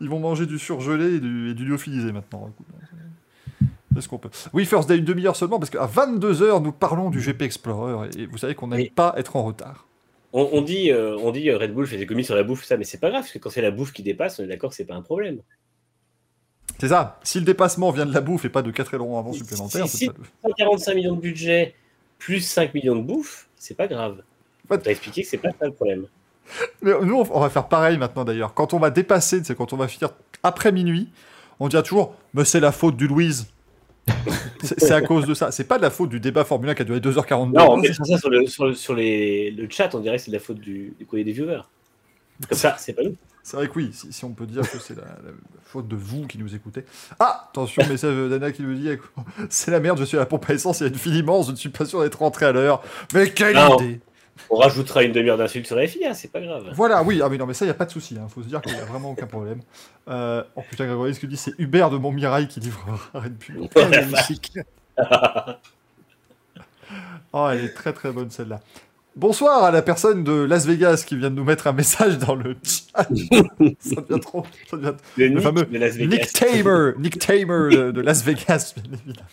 ils 0.00 0.08
vont 0.08 0.18
manger 0.20 0.46
du 0.46 0.58
surgelé 0.58 1.14
et 1.16 1.20
du, 1.20 1.50
et 1.50 1.54
du 1.54 1.64
lyophilisé 1.64 2.12
maintenant. 2.12 2.48
Écoute, 2.52 2.66
c'est- 2.80 3.66
C'est 3.94 4.00
ce 4.00 4.08
qu'on 4.08 4.18
peut. 4.18 4.30
Oui, 4.52 4.64
First 4.64 4.88
Day, 4.88 4.96
une 4.98 5.04
demi-heure 5.04 5.36
seulement, 5.36 5.58
parce 5.58 5.70
qu'à 5.70 5.86
22h, 5.86 6.62
nous 6.62 6.72
parlons 6.72 7.10
du 7.10 7.20
GP 7.20 7.42
Explorer, 7.42 8.08
et 8.16 8.26
vous 8.26 8.38
savez 8.38 8.54
qu'on 8.54 8.68
n'aime 8.68 8.80
Oui. 8.80 8.90
pas 8.94 9.12
être 9.18 9.36
en 9.36 9.42
retard. 9.44 9.86
On, 10.32 10.48
on 10.52 10.62
dit, 10.62 10.90
euh, 10.90 11.16
on 11.18 11.30
dit 11.30 11.50
euh, 11.50 11.58
Red 11.58 11.74
Bull 11.74 11.86
fait 11.86 11.98
des 11.98 12.06
commis 12.06 12.24
sur 12.24 12.34
la 12.34 12.42
bouffe, 12.42 12.64
ça, 12.64 12.76
mais 12.78 12.84
c'est 12.84 12.98
pas 12.98 13.10
grave, 13.10 13.20
parce 13.22 13.32
que 13.32 13.38
quand 13.38 13.50
c'est 13.50 13.60
la 13.62 13.70
bouffe 13.70 13.92
qui 13.92 14.02
dépasse, 14.02 14.38
on 14.40 14.44
est 14.44 14.46
d'accord 14.46 14.70
que 14.70 14.76
c'est 14.76 14.86
pas 14.86 14.94
un 14.94 15.02
problème. 15.02 15.40
C'est 16.78 16.88
ça. 16.88 17.20
Si 17.22 17.38
le 17.38 17.44
dépassement 17.44 17.90
vient 17.90 18.06
de 18.06 18.12
la 18.12 18.20
bouffe 18.20 18.44
et 18.44 18.48
pas 18.48 18.62
de 18.62 18.70
4 18.70 18.94
ailerons 18.94 19.18
avant 19.18 19.32
Si- 19.32 19.38
supplémentaires, 19.38 19.86
si- 19.86 19.96
c'est 19.98 20.06
pas... 20.12 20.14
145 20.48 20.94
millions 20.94 21.14
de 21.14 21.20
budget 21.20 21.74
plus 22.18 22.40
5 22.40 22.74
millions 22.74 22.96
de 22.96 23.02
bouffe, 23.02 23.48
c'est 23.56 23.76
pas 23.76 23.86
grave. 23.86 24.22
On 24.70 24.76
t'a 24.78 24.90
expliqué 24.90 25.22
que 25.22 25.28
c'est 25.28 25.38
pas 25.38 25.50
ça 25.50 25.66
le 25.66 25.72
problème. 25.72 26.06
Mais 26.80 26.92
nous, 27.02 27.24
on 27.30 27.40
va 27.40 27.50
faire 27.50 27.68
pareil 27.68 27.98
maintenant 27.98 28.24
d'ailleurs. 28.24 28.52
Quand 28.54 28.74
on 28.74 28.78
va 28.78 28.90
dépasser, 28.90 29.42
c'est 29.44 29.54
quand 29.54 29.72
on 29.72 29.76
va 29.76 29.86
finir 29.86 30.10
après 30.42 30.72
minuit, 30.72 31.08
on 31.60 31.68
dira 31.68 31.82
toujours 31.82 32.14
Mais 32.34 32.44
c'est 32.44 32.58
la 32.60 32.72
faute 32.72 32.96
du 32.96 33.06
Louise. 33.06 33.46
c'est 34.62 34.90
à 34.90 35.00
cause 35.02 35.26
de 35.26 35.34
ça. 35.34 35.52
C'est 35.52 35.64
pas 35.64 35.76
de 35.78 35.82
la 35.82 35.90
faute 35.90 36.08
du 36.10 36.18
débat 36.18 36.44
Formule 36.44 36.70
1 36.70 36.74
qui 36.74 36.82
a 36.82 36.84
duré 36.84 36.98
2h42. 36.98 37.52
Non, 37.56 37.72
on 37.72 37.76
mettra 37.76 38.04
ça 38.04 38.18
sur, 38.18 38.30
le, 38.30 38.46
sur, 38.48 38.66
le- 38.66 38.74
sur 38.74 38.94
les, 38.94 39.52
le 39.52 39.68
chat, 39.70 39.94
on 39.94 40.00
dirait 40.00 40.16
que 40.16 40.22
c'est 40.24 40.30
de 40.32 40.36
la 40.36 40.42
faute 40.42 40.58
du, 40.58 40.94
du 40.98 41.06
courrier 41.06 41.24
des 41.24 41.32
viewers. 41.32 41.62
Comme 42.48 42.58
ça, 42.58 42.74
c'est 42.78 42.92
pas 42.94 43.02
nous. 43.04 43.14
C'est 43.42 43.56
vrai 43.56 43.68
que 43.68 43.72
oui, 43.74 43.90
si, 43.92 44.12
si 44.12 44.24
on 44.24 44.30
peut 44.30 44.46
dire 44.46 44.62
que 44.62 44.78
c'est 44.78 44.94
la, 44.96 45.02
la 45.02 45.32
faute 45.64 45.88
de 45.88 45.96
vous 45.96 46.26
qui 46.26 46.38
nous 46.38 46.54
écoutez. 46.54 46.84
Ah 47.18 47.48
Attention, 47.50 47.82
message 47.88 48.30
d'Anna 48.30 48.52
qui 48.52 48.62
nous 48.62 48.74
dit 48.74 48.88
C'est 49.50 49.70
la 49.70 49.80
merde, 49.80 49.98
je 49.98 50.04
suis 50.04 50.16
à 50.16 50.20
la 50.20 50.26
pompe 50.26 50.48
à 50.48 50.54
essence, 50.54 50.80
il 50.80 50.84
y 50.84 50.86
a 50.86 50.88
une 50.90 50.98
file 50.98 51.16
immense, 51.16 51.46
je 51.46 51.52
ne 51.52 51.56
suis 51.56 51.68
pas 51.70 51.84
sûr 51.84 52.00
d'être 52.02 52.18
rentré 52.20 52.46
à 52.46 52.52
l'heure. 52.52 52.82
Mais 53.14 53.30
quelle 53.30 53.54
Non. 53.56 53.76
idée 53.80 54.00
On 54.48 54.56
rajoutera 54.56 55.02
une 55.02 55.12
demi-heure 55.12 55.38
d'insultes 55.38 55.66
sur 55.66 55.76
la 55.76 55.86
FIA, 55.86 56.14
c'est 56.14 56.28
pas 56.30 56.40
grave. 56.40 56.70
Voilà, 56.74 57.02
oui, 57.02 57.20
ah 57.22 57.28
oui, 57.28 57.36
non, 57.38 57.46
mais 57.46 57.54
ça, 57.54 57.64
il 57.64 57.68
n'y 57.68 57.72
a 57.72 57.74
pas 57.74 57.86
de 57.86 57.90
souci. 57.90 58.14
Il 58.14 58.28
faut 58.28 58.42
se 58.42 58.48
dire 58.48 58.60
qu'il 58.62 58.74
n'y 58.74 58.80
a 58.80 58.84
vraiment 58.84 59.10
aucun 59.10 59.26
problème. 59.26 59.60
Euh, 60.08 60.42
oh 60.56 60.62
putain, 60.70 60.86
Grégory, 60.86 61.14
ce 61.14 61.20
que 61.20 61.26
dit, 61.26 61.36
c'est 61.36 61.54
Hubert 61.58 61.90
de 61.90 61.96
Montmirail 61.96 62.46
qui 62.48 62.60
livre 62.60 63.10
Red 63.14 63.36
Bull. 63.38 63.68
Très 63.68 63.88
magnifique. 63.88 64.52
Oh, 67.32 67.48
elle 67.50 67.64
est 67.64 67.72
très 67.72 67.94
très 67.94 68.12
bonne 68.12 68.30
celle-là. 68.30 68.60
Bonsoir 69.14 69.64
à 69.64 69.70
la 69.70 69.82
personne 69.82 70.24
de 70.24 70.32
Las 70.32 70.64
Vegas 70.66 71.04
qui 71.06 71.16
vient 71.16 71.28
de 71.30 71.34
nous 71.34 71.44
mettre 71.44 71.66
un 71.66 71.72
message 71.72 72.16
dans 72.18 72.34
le 72.34 72.56
chat. 72.62 73.06
ça 73.78 74.00
devient 74.00 74.20
trop. 74.20 74.46
Ça 74.70 74.76
devient... 74.78 74.94
Le, 75.18 75.24
Le 75.26 75.34
Nick 75.34 75.40
fameux 75.42 75.64
de 75.64 75.78
Las 75.78 75.96
Vegas. 75.96 76.16
Nick 76.16 76.32
Tamer, 76.32 76.92
Nick 76.98 77.18
Tamer 77.18 77.76
de, 77.76 77.90
de 77.90 78.00
Las 78.00 78.24
Vegas, 78.24 78.74
bien 78.76 78.98
évidemment. 79.04 79.28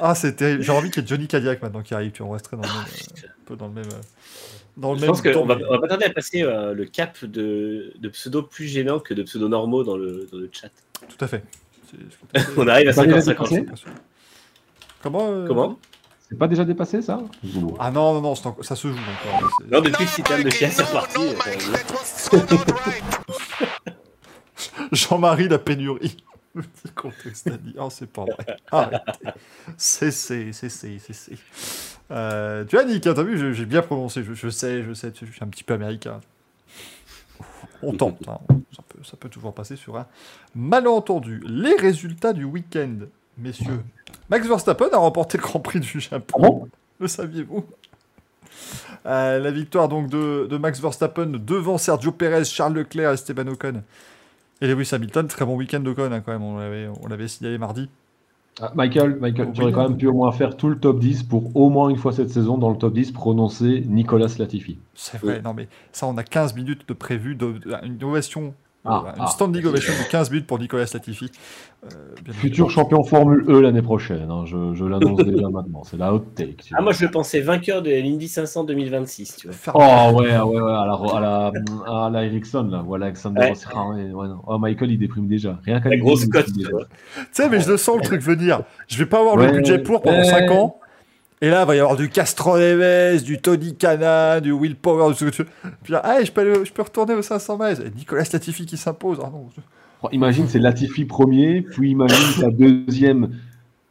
Ah, 0.00 0.14
c'est 0.14 0.36
terrible. 0.36 0.62
J'ai 0.62 0.72
envie 0.72 0.90
qu'il 0.90 1.02
y 1.02 1.04
ait 1.04 1.08
Johnny 1.08 1.26
Cadillac 1.26 1.60
maintenant 1.62 1.82
qui 1.82 1.94
arrive. 1.94 2.12
Tu 2.12 2.22
en 2.22 2.30
resterais 2.30 2.56
dans 2.56 2.62
le 2.62 2.68
même, 2.68 2.78
euh, 2.78 3.26
un 3.26 3.44
peu 3.44 3.56
dans 3.56 3.66
le 3.68 3.72
même, 3.74 3.84
euh, 3.84 4.00
dans 4.78 4.92
le 4.92 4.96
Je 4.98 5.02
même. 5.02 5.10
pense 5.10 5.22
qu'on 5.22 5.44
va, 5.44 5.58
on 5.68 5.72
va 5.72 5.78
pas 5.78 5.88
tarder 5.88 6.06
à 6.06 6.10
passer 6.10 6.42
euh, 6.42 6.72
le 6.72 6.84
cap 6.86 7.22
de, 7.24 7.92
de 7.98 8.08
pseudo 8.08 8.42
plus 8.42 8.66
gênant 8.66 8.98
que 8.98 9.12
de 9.14 9.22
pseudo 9.22 9.48
normaux 9.48 9.82
dans 9.84 9.96
le, 9.96 10.26
dans 10.30 10.38
le 10.38 10.48
chat. 10.52 10.68
Tout 11.08 11.22
à 11.22 11.28
fait. 11.28 11.42
On 12.56 12.66
arrive 12.66 12.88
à 12.88 12.92
Ça 12.94 13.04
y 13.04 13.10
est, 13.10 13.18
50-50. 13.18 13.54
dépassé 13.54 13.84
Comment 15.02 15.30
euh, 15.30 15.46
Comment? 15.46 15.78
C'est 16.32 16.38
pas 16.38 16.48
déjà 16.48 16.64
dépassé 16.64 17.02
ça 17.02 17.20
Ah 17.78 17.90
non, 17.90 18.14
non, 18.14 18.20
non, 18.22 18.34
ça 18.34 18.74
se 18.74 18.88
joue 18.88 18.94
encore. 18.94 19.50
C'est- 19.60 19.70
Non, 19.70 19.82
depuis 19.82 20.04
le 20.04 20.08
citerne 20.10 20.42
de 20.42 20.48
Chia, 20.50 20.70
c'est 20.70 20.82
reparti. 20.82 21.20
euh, 21.20 22.38
Jean-Marie 24.92 25.48
la 25.48 25.58
pénurie. 25.58 26.16
Le 26.54 26.62
petit 26.62 26.92
contexte 26.94 27.46
a 27.48 27.56
dit. 27.56 27.74
Oh, 27.78 27.88
c'est 27.90 28.10
pas 28.10 28.24
vrai. 28.24 28.56
Arrêtez. 28.70 29.12
Cessez, 29.78 30.52
cessez, 30.52 30.98
cessez. 30.98 31.38
Euh, 32.10 32.64
tu 32.66 32.76
as 32.78 32.84
hein, 33.06 33.14
t'as 33.14 33.22
vu, 33.22 33.38
je- 33.38 33.52
j'ai 33.52 33.64
bien 33.64 33.80
prononcé. 33.80 34.22
Je, 34.22 34.34
je 34.34 34.48
sais, 34.50 34.82
je 34.82 34.92
sais, 34.92 35.12
je 35.18 35.24
suis 35.32 35.42
un 35.42 35.48
petit 35.48 35.64
peu 35.64 35.72
américain. 35.74 36.20
On 37.82 37.92
tente, 37.96 38.26
hein. 38.28 38.38
ça, 38.76 38.82
peut, 38.88 38.98
ça 39.02 39.16
peut 39.18 39.30
toujours 39.30 39.54
passer 39.54 39.76
sur 39.76 39.96
un 39.96 40.06
malentendu. 40.54 41.42
Les 41.46 41.74
résultats 41.76 42.34
du 42.34 42.44
week-end, 42.44 42.96
messieurs. 43.38 43.80
Max 44.32 44.48
Verstappen 44.48 44.88
a 44.92 44.96
remporté 44.96 45.36
le 45.36 45.42
Grand 45.42 45.60
Prix 45.60 45.78
du 45.80 46.00
Japon. 46.00 46.40
Ah 46.42 46.48
bon 46.48 46.68
Le 47.00 47.06
saviez-vous 47.06 47.66
Euh, 49.04 49.38
La 49.38 49.50
victoire 49.50 49.90
donc 49.90 50.08
de, 50.08 50.46
de 50.50 50.56
Max 50.56 50.80
Verstappen 50.80 51.26
devant 51.26 51.76
Sergio 51.76 52.12
Perez, 52.12 52.46
Charles 52.46 52.72
Leclerc 52.72 53.10
et 53.10 53.14
Esteban 53.14 53.46
Ocon. 53.48 53.82
Et 54.62 54.68
Lewis 54.68 54.88
Hamilton, 54.92 55.26
très 55.26 55.44
bon 55.44 55.54
week-end 55.56 55.80
d'Ocon 55.80 56.10
hein, 56.12 56.22
quand 56.24 56.32
même, 56.32 56.42
on 56.42 56.56
l'avait, 57.08 57.28
signalé 57.28 57.58
mardi. 57.58 57.90
Ah, 58.58 58.72
Michael, 58.74 59.16
Michael, 59.20 59.52
tu 59.52 59.58
Oui. 59.60 59.64
aurais 59.64 59.72
quand 59.72 59.88
même 59.90 59.98
pu 59.98 60.06
au 60.06 60.14
moins 60.14 60.32
faire 60.32 60.56
tout 60.56 60.68
le 60.70 60.78
top 60.78 60.98
10 60.98 61.24
pour 61.24 61.54
au 61.54 61.68
moins 61.68 61.90
une 61.90 61.96
fois 61.98 62.12
cette 62.14 62.30
saison 62.30 62.56
dans 62.56 62.70
le 62.70 62.78
top 62.78 62.94
10 62.94 63.12
prononcer 63.12 63.82
Nicolas 63.86 64.28
Latifi. 64.38 64.78
C'est 64.94 65.20
vrai, 65.20 65.42
non 65.42 65.52
mais 65.52 65.68
ça, 65.90 66.06
on 66.06 66.16
a 66.16 66.22
15 66.24 66.54
minutes 66.54 66.88
de 66.88 66.94
prévu, 66.94 67.34
de, 67.34 67.60
une 67.82 68.02
ovation, 68.02 68.54
Ah, 68.84 69.14
une 69.16 69.22
ah. 69.22 69.26
standing 69.28 69.64
ovation 69.64 69.92
de 69.92 70.10
15 70.10 70.30
minutes 70.30 70.46
pour 70.46 70.58
Nicolas 70.58 70.86
Latifi. 70.92 71.30
Euh, 71.84 72.32
Futur 72.32 72.68
champion 72.68 73.04
Formule 73.04 73.44
E 73.48 73.60
l'année 73.60 73.82
prochaine, 73.82 74.28
hein, 74.28 74.44
je, 74.44 74.74
je 74.74 74.84
l'annonce 74.84 75.18
déjà 75.24 75.48
maintenant. 75.48 75.84
C'est 75.84 75.96
la 75.96 76.12
hot 76.12 76.20
take. 76.34 76.56
Ah, 76.72 76.76
vois. 76.76 76.82
moi, 76.82 76.92
je 76.92 77.04
le 77.04 77.10
pensais 77.12 77.40
vainqueur 77.40 77.82
de 77.82 77.90
l'Indy 77.90 78.26
500 78.26 78.64
2026, 78.64 79.36
tu 79.36 79.48
vois. 79.48 79.56
Oh 79.74 80.18
ouais, 80.18 80.36
ouais, 80.36 80.60
ouais, 80.60 80.72
à 80.72 80.86
la, 80.86 80.94
à 80.94 81.20
la, 81.20 81.52
à 81.86 82.10
la 82.10 82.24
Ericsson, 82.24 82.68
là. 82.70 82.82
Voilà, 82.84 83.06
Alexander 83.06 83.40
Ouais. 83.40 83.48
Rossi. 83.50 83.66
Ah 83.72 83.88
ouais, 83.88 84.10
ouais, 84.10 84.28
non. 84.28 84.40
Oh, 84.46 84.58
Michael, 84.58 84.90
il 84.90 84.98
déprime 84.98 85.28
déjà. 85.28 85.60
Rien 85.64 85.80
qu'à 85.80 85.96
grosse 85.96 86.26
cote, 86.26 86.46
tu 86.46 86.64
sais, 87.30 87.48
mais 87.48 87.60
je 87.60 87.70
le 87.70 87.76
sens 87.76 87.96
le 87.96 88.02
truc 88.02 88.20
venir. 88.20 88.62
Je 88.88 88.98
vais 88.98 89.06
pas 89.06 89.20
avoir 89.20 89.36
le 89.36 89.50
budget 89.52 89.78
pour 89.78 90.02
pendant 90.02 90.18
ouais. 90.18 90.24
5 90.24 90.50
ans. 90.50 90.80
Et 91.42 91.50
là, 91.50 91.62
il 91.62 91.66
va 91.66 91.74
y 91.74 91.80
avoir 91.80 91.96
du 91.96 92.08
Castro 92.08 92.56
Neves, 92.56 93.24
du 93.24 93.40
Tony 93.40 93.74
Cana, 93.74 94.40
du 94.40 94.52
Will 94.52 94.76
Power, 94.76 95.12
du 95.12 95.18
ce 95.18 95.24
que 95.24 95.30
tu 95.30 95.42
veux. 95.42 95.48
Puis 95.82 95.92
là, 95.92 96.00
ah, 96.04 96.22
je 96.22 96.30
peux, 96.30 96.40
aller- 96.40 96.64
je 96.64 96.72
peux 96.72 96.82
retourner 96.82 97.14
au 97.14 97.22
500 97.22 97.58
miles. 97.58 97.82
Et 97.84 97.90
Nicolas 97.98 98.22
Latifi 98.32 98.64
qui 98.64 98.76
s'impose. 98.76 99.18
Ah 99.20 99.28
non. 99.28 99.48
Oh, 100.04 100.08
Imagine, 100.12 100.46
c'est 100.48 100.60
Latifi 100.60 101.04
premier, 101.04 101.62
puis 101.62 101.90
imagine 101.90 102.40
ta 102.40 102.48
deuxième. 102.48 103.36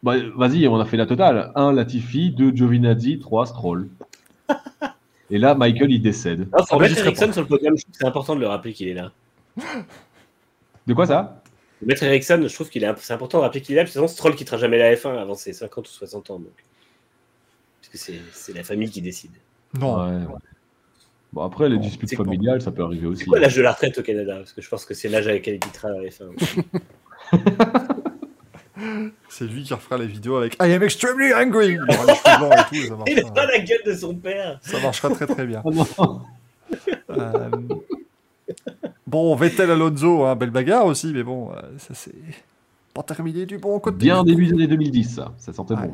Bah, 0.01 0.15
Vas-y, 0.37 0.65
on 0.67 0.79
a 0.79 0.85
fait 0.85 0.95
la 0.95 1.05
totale. 1.05 1.51
Un 1.55 1.73
Latifi, 1.73 2.31
deux 2.31 2.55
Giovinazzi, 2.55 3.19
trois 3.19 3.45
Stroll. 3.45 3.89
Et 5.29 5.37
là, 5.37 5.53
Michael, 5.53 5.91
il 5.91 6.01
décède. 6.01 6.47
Non, 6.71 6.79
mettre 6.79 6.97
Ericsson 6.99 7.31
sur 7.33 7.41
le 7.41 7.47
podium, 7.47 7.77
je 7.77 7.83
trouve 7.83 7.91
que 7.93 7.97
c'est 7.99 8.07
important 8.07 8.35
de 8.35 8.39
le 8.41 8.47
rappeler 8.47 8.71
qu'il 8.73 8.87
est 8.87 8.93
là. 8.93 9.11
De 10.87 10.93
quoi 10.93 11.05
ça? 11.05 11.41
Mettre 11.85 12.03
Ericsson, 12.03 12.43
je 12.47 12.53
trouve 12.53 12.69
qu'il 12.69 12.83
est 12.83 12.93
c'est 12.99 13.13
important 13.13 13.39
de 13.39 13.43
rappeler 13.43 13.61
qu'il 13.61 13.73
est 13.73 13.77
là, 13.77 13.83
parce 13.83 13.91
que 13.91 13.99
sinon 13.99 14.07
Stroll 14.07 14.35
quittera 14.35 14.57
jamais 14.57 14.77
la 14.77 14.93
F1 14.95 15.17
avant 15.17 15.35
ses 15.35 15.51
50 15.53 15.87
ou 15.87 15.91
60 15.91 16.31
ans. 16.31 16.39
Donc. 16.39 16.47
Que 17.91 17.97
c'est, 17.97 18.54
la 18.56 18.63
famille 18.63 18.89
qui 18.89 19.01
décide. 19.01 19.32
Non. 19.77 20.06
Ouais, 20.06 20.12
ouais. 20.12 20.36
Bon, 21.34 21.43
après, 21.43 21.69
les 21.69 21.75
Bon, 21.77 21.82
disputes 21.82 22.15
quoi 22.15 22.25
familiales, 22.25 22.62
ça 22.62 22.71
peut 22.71 22.84
arriver 22.84 23.08
aussi. 23.08 23.23
C'est 23.23 23.30
quoi 23.30 23.39
l'âge 23.39 23.56
de 23.56 23.62
la 23.62 23.71
retraite 23.71 23.97
au 23.97 24.01
Canada? 24.04 24.36
Parce 24.38 24.54
que 24.54 24.62
je 24.62 24.69
pense 24.69 24.86
que 24.86 24.93
c'est 24.93 25.10
l'âge 25.10 25.27
avec 25.27 25.41
lequel 25.41 25.56
il 25.56 25.60
quittera 25.60 25.89
la 25.89 26.10
F1. 26.10 26.32
C'est 29.30 29.45
lui 29.45 29.63
qui 29.63 29.73
refera 29.73 29.97
les 29.97 30.08
vidéos 30.08 30.38
avec 30.38 30.56
I 30.56 30.73
am 30.73 30.84
extremely 30.84 31.34
angry. 31.34 31.73
Il 31.73 31.82
aura 32.43 32.62
et 32.62 32.65
tout, 32.69 32.75
et 32.75 32.88
ça 32.88 32.95
Il 33.08 33.19
a 33.19 33.21
marchera, 33.21 33.34
pas 33.34 33.45
la 33.45 33.60
gueule 33.60 33.82
de 33.86 33.93
son 33.93 34.15
père 34.15 34.60
ça 34.62 34.80
marchera 34.80 35.10
très 35.10 35.27
très 35.27 35.45
bien. 35.45 35.63
Ah. 37.10 37.13
Euh, 37.17 37.49
Bon, 39.06 39.36
Vettel 39.36 39.69
Alonso, 39.69 40.23
hein, 40.23 40.36
belle 40.38 40.51
bagarre 40.51 40.86
aussi, 40.86 41.12
mais 41.13 41.21
bon, 41.21 41.51
euh, 41.51 41.62
ça 41.77 41.93
c'est 41.93 42.15
pas 42.93 43.04
terminé 43.04 43.45
du 43.45 43.58
bon 43.58 43.77
côté. 43.80 43.97
Bien 43.97 44.23
début 44.23 44.47
des 44.47 44.54
années 44.54 44.67
2010, 44.67 45.15
ça. 45.15 45.34
Ça 45.38 45.51
sentait 45.51 45.73
Ouais. 45.73 45.88
bon. 45.88 45.93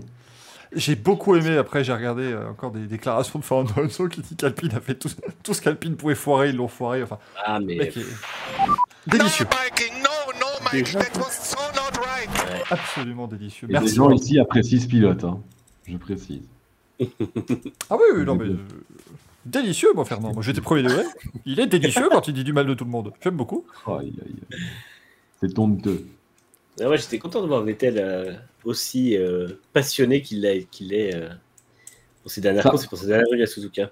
J'ai 0.77 0.95
beaucoup 0.95 1.35
aimé, 1.35 1.57
après 1.57 1.83
j'ai 1.83 1.91
regardé 1.93 2.23
euh, 2.23 2.49
encore 2.49 2.71
des 2.71 2.85
déclarations 2.87 3.39
de 3.39 3.43
Fernando 3.43 3.73
Alonso 3.77 4.07
qui 4.07 4.21
dit 4.21 4.35
qu'Alpine 4.35 4.73
a 4.75 4.79
fait 4.79 4.95
tout, 4.95 5.09
tout 5.43 5.53
ce 5.53 5.61
qu'Alpine 5.61 5.95
pouvait 5.95 6.15
foirer, 6.15 6.49
ils 6.49 6.55
l'ont 6.55 6.67
foiré, 6.67 7.01
enfin, 7.03 7.17
Ah, 7.43 7.59
mais. 7.59 7.75
mec 7.77 7.97
est 7.97 8.05
délicieux, 9.07 9.45
absolument 12.69 13.27
délicieux. 13.27 13.67
Et 13.69 13.73
les 13.73 13.79
Merci. 13.79 13.95
gens 13.95 14.09
ici 14.11 14.39
apprécient 14.39 14.79
ce 14.79 14.87
pilote, 14.87 15.23
hein. 15.23 15.39
je 15.87 15.97
précise. 15.97 16.41
Ah 17.89 17.95
oui, 17.95 18.05
oui, 18.17 18.25
non 18.25 18.35
mais... 18.35 18.45
euh, 18.45 18.57
délicieux, 19.45 19.89
moi, 19.93 20.03
Fernand. 20.05 20.33
Moi, 20.33 20.41
j'étais 20.41 20.61
premier 20.61 20.83
degré. 20.83 21.03
Il 21.45 21.59
est 21.59 21.67
délicieux 21.67 22.09
quand 22.11 22.27
il 22.27 22.33
dit 22.33 22.43
du 22.43 22.53
mal 22.53 22.65
de 22.65 22.73
tout 22.73 22.85
le 22.85 22.89
monde. 22.91 23.13
J'aime 23.23 23.35
beaucoup. 23.37 23.65
Aïe, 23.87 24.13
aïe, 24.25 24.35
aïe. 24.51 24.59
C'est 25.39 25.57
honteux. 25.59 26.05
Ah 26.81 26.89
ouais, 26.89 26.97
j'étais 26.97 27.17
content 27.17 27.41
de 27.41 27.47
voir 27.47 27.63
Vettel 27.63 27.95
euh, 27.97 28.33
aussi 28.63 29.17
euh, 29.17 29.47
passionné 29.73 30.21
qu'il 30.21 30.45
est 30.45 31.15
euh, 31.15 31.29
pour 32.21 32.31
ses 32.31 32.41
dernières 32.41 32.63
Ça- 32.63 32.69
courses 32.69 32.85
et 32.85 32.87
pour 32.87 32.97
ses 32.97 33.07
dernières 33.07 33.27
rues 33.31 33.41
à 33.41 33.47
Suzuka. 33.47 33.89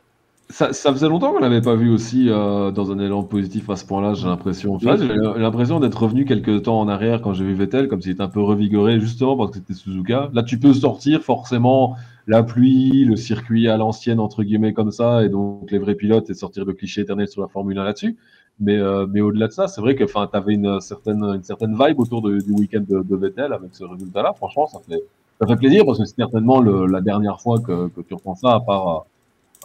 Ça, 0.51 0.73
ça 0.73 0.93
faisait 0.93 1.09
longtemps 1.09 1.33
qu'on 1.33 1.39
l'avait 1.39 1.61
pas 1.61 1.73
vu 1.73 1.89
aussi 1.89 2.27
dans 2.27 2.91
un 2.91 2.99
élan 2.99 3.23
positif 3.23 3.67
à 3.71 3.75
ce 3.75 3.83
point-là, 3.83 4.13
j'ai 4.13 4.27
l'impression. 4.27 4.75
Enfin, 4.75 4.95
j'ai 4.95 5.07
l'impression 5.41 5.79
d'être 5.79 5.99
revenu 6.03 6.23
quelques 6.23 6.61
temps 6.61 6.79
en 6.79 6.87
arrière 6.87 7.23
quand 7.23 7.33
j'ai 7.33 7.43
vu 7.43 7.55
Vettel, 7.55 7.87
comme 7.87 7.99
s'il 7.99 8.11
était 8.11 8.21
un 8.21 8.27
peu 8.27 8.41
revigoré, 8.41 8.99
justement 8.99 9.35
parce 9.37 9.49
que 9.49 9.55
c'était 9.57 9.73
Suzuka. 9.73 10.29
Là, 10.33 10.43
tu 10.43 10.59
peux 10.59 10.71
sortir 10.71 11.23
forcément 11.23 11.95
la 12.27 12.43
pluie, 12.43 13.05
le 13.05 13.15
circuit 13.15 13.67
à 13.67 13.77
l'ancienne, 13.77 14.19
entre 14.19 14.43
guillemets, 14.43 14.73
comme 14.73 14.91
ça, 14.91 15.23
et 15.23 15.29
donc 15.29 15.71
les 15.71 15.79
vrais 15.79 15.95
pilotes, 15.95 16.29
et 16.29 16.35
sortir 16.35 16.63
le 16.63 16.73
cliché 16.73 17.01
éternel 17.01 17.27
sur 17.27 17.41
la 17.41 17.47
Formule 17.47 17.79
1 17.79 17.83
là-dessus. 17.83 18.15
Mais, 18.59 18.77
euh, 18.77 19.05
mais 19.11 19.19
au-delà 19.21 19.47
de 19.47 19.51
ça, 19.51 19.67
c'est 19.67 19.81
vrai 19.81 19.95
que 19.95 20.03
tu 20.05 20.13
avais 20.33 20.53
une 20.53 20.79
certaine, 20.79 21.21
une 21.23 21.43
certaine 21.43 21.75
vibe 21.77 21.99
autour 21.99 22.21
de- 22.21 22.39
du 22.39 22.51
week-end 22.53 22.83
de, 22.87 23.01
de 23.03 23.15
Vettel 23.15 23.51
avec 23.51 23.69
ce 23.73 23.83
résultat-là. 23.83 24.33
Franchement, 24.33 24.65
ça 24.67 24.79
fait, 24.87 25.01
ça 25.41 25.45
fait 25.47 25.57
plaisir 25.57 25.83
parce 25.85 25.99
que 25.99 26.05
c'est 26.05 26.15
certainement 26.15 26.61
le- 26.61 26.85
la 26.85 27.01
dernière 27.01 27.41
fois 27.41 27.59
que, 27.59 27.89
que 27.89 27.99
tu 28.01 28.13
reprends 28.13 28.35
ça, 28.35 28.53
à 28.55 28.59
part 28.61 29.05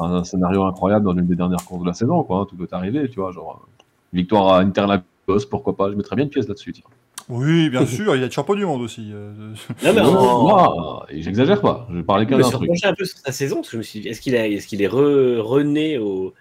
euh, 0.01 0.05
un 0.05 0.25
scénario 0.25 0.65
incroyable 0.65 1.05
dans 1.05 1.13
l'une 1.13 1.27
des 1.27 1.37
dernières 1.37 1.65
courses 1.65 1.83
de 1.83 1.87
la 1.87 1.93
saison. 1.95 2.23
Quoi, 2.25 2.39
hein. 2.41 2.47
Tout 2.49 2.57
peut 2.57 2.67
arriver, 2.73 3.09
tu 3.09 3.21
vois. 3.21 3.31
Genre, 3.31 3.61
euh, 3.65 3.83
victoire 4.13 4.55
à 4.55 4.61
Interlagos, 4.61 5.05
pourquoi 5.49 5.77
pas. 5.77 5.89
Je 5.91 5.95
mettrais 5.95 6.17
bien 6.17 6.25
une 6.25 6.31
pièce 6.31 6.49
là-dessus. 6.49 6.73
tiens. 6.73 6.85
Oui, 7.29 7.71
bien 7.71 7.87
sûr, 7.87 8.17
il 8.17 8.21
y 8.23 8.25
a 8.25 8.27
de 8.27 8.33
champion 8.33 8.57
du 8.57 8.65
monde 8.67 8.83
aussi. 8.83 9.11
euh, 9.13 9.53
Non, 9.85 9.93
mais 9.95 10.01
en- 10.01 10.49
Non, 10.49 11.03
et 11.09 11.23
j'exagère 11.23 11.61
pas. 11.61 11.87
Je 11.95 12.01
parlais 12.01 12.25
Je 12.25 12.31
qu'un 12.31 12.39
me 12.39 12.43
d'un 12.43 12.49
suis 12.49 12.57
truc. 12.57 12.69
repenché 12.71 12.87
un 12.89 12.95
peu 12.95 13.05
sur 13.05 13.19
sa 13.19 13.31
saison, 13.31 13.57
parce 13.57 13.69
que 13.69 13.73
je 13.75 13.79
me 13.79 13.83
suis 13.85 14.01
dit, 14.01 14.09
est-ce 14.09 14.21
qu'il 14.21 14.35
est, 14.35 14.53
est 14.53 14.67
qu'il 14.67 14.83
est 14.83 14.89
re- 14.89 15.39
rené 15.39 15.99
au, 15.99 16.35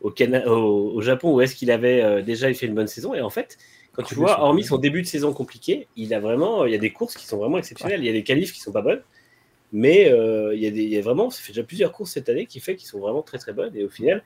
au, 0.00 0.10
Cana- 0.10 0.46
au, 0.46 0.92
au 0.94 1.00
Japon 1.00 1.34
ou 1.34 1.40
est-ce 1.40 1.54
qu'il 1.56 1.70
avait 1.70 2.02
euh, 2.02 2.22
déjà 2.22 2.52
fait 2.54 2.66
une 2.66 2.74
bonne 2.74 2.86
saison 2.86 3.14
Et 3.14 3.20
en 3.20 3.30
fait, 3.30 3.56
quand 3.92 4.02
tu 4.02 4.14
René 4.14 4.26
vois, 4.26 4.40
hormis 4.42 4.64
son 4.64 4.78
début 4.78 5.02
de 5.02 5.06
saison 5.06 5.32
compliqué, 5.32 5.88
il 5.96 6.12
a 6.14 6.20
vraiment, 6.20 6.66
il 6.66 6.72
y 6.72 6.74
a 6.74 6.78
des 6.78 6.92
courses 6.92 7.14
qui 7.16 7.26
sont 7.26 7.38
vraiment 7.38 7.58
exceptionnelles. 7.58 8.00
Il 8.00 8.06
y 8.06 8.10
a 8.10 8.12
des 8.12 8.24
qualifs 8.24 8.52
qui 8.52 8.60
sont 8.60 8.72
pas 8.72 8.82
bonnes, 8.82 9.02
mais 9.72 10.10
euh, 10.10 10.54
il, 10.54 10.62
y 10.62 10.66
a 10.66 10.70
des, 10.70 10.82
il 10.82 10.90
y 10.90 10.98
a 10.98 11.02
vraiment, 11.02 11.30
ça 11.30 11.40
fait 11.42 11.52
déjà 11.52 11.62
plusieurs 11.64 11.92
courses 11.92 12.12
cette 12.12 12.28
année 12.28 12.46
qui 12.46 12.60
fait 12.60 12.76
qu'ils 12.76 12.88
sont 12.88 12.98
vraiment 13.00 13.22
très 13.22 13.38
très 13.38 13.52
bonnes. 13.52 13.74
Et 13.74 13.84
au 13.84 13.88
final, 13.88 14.22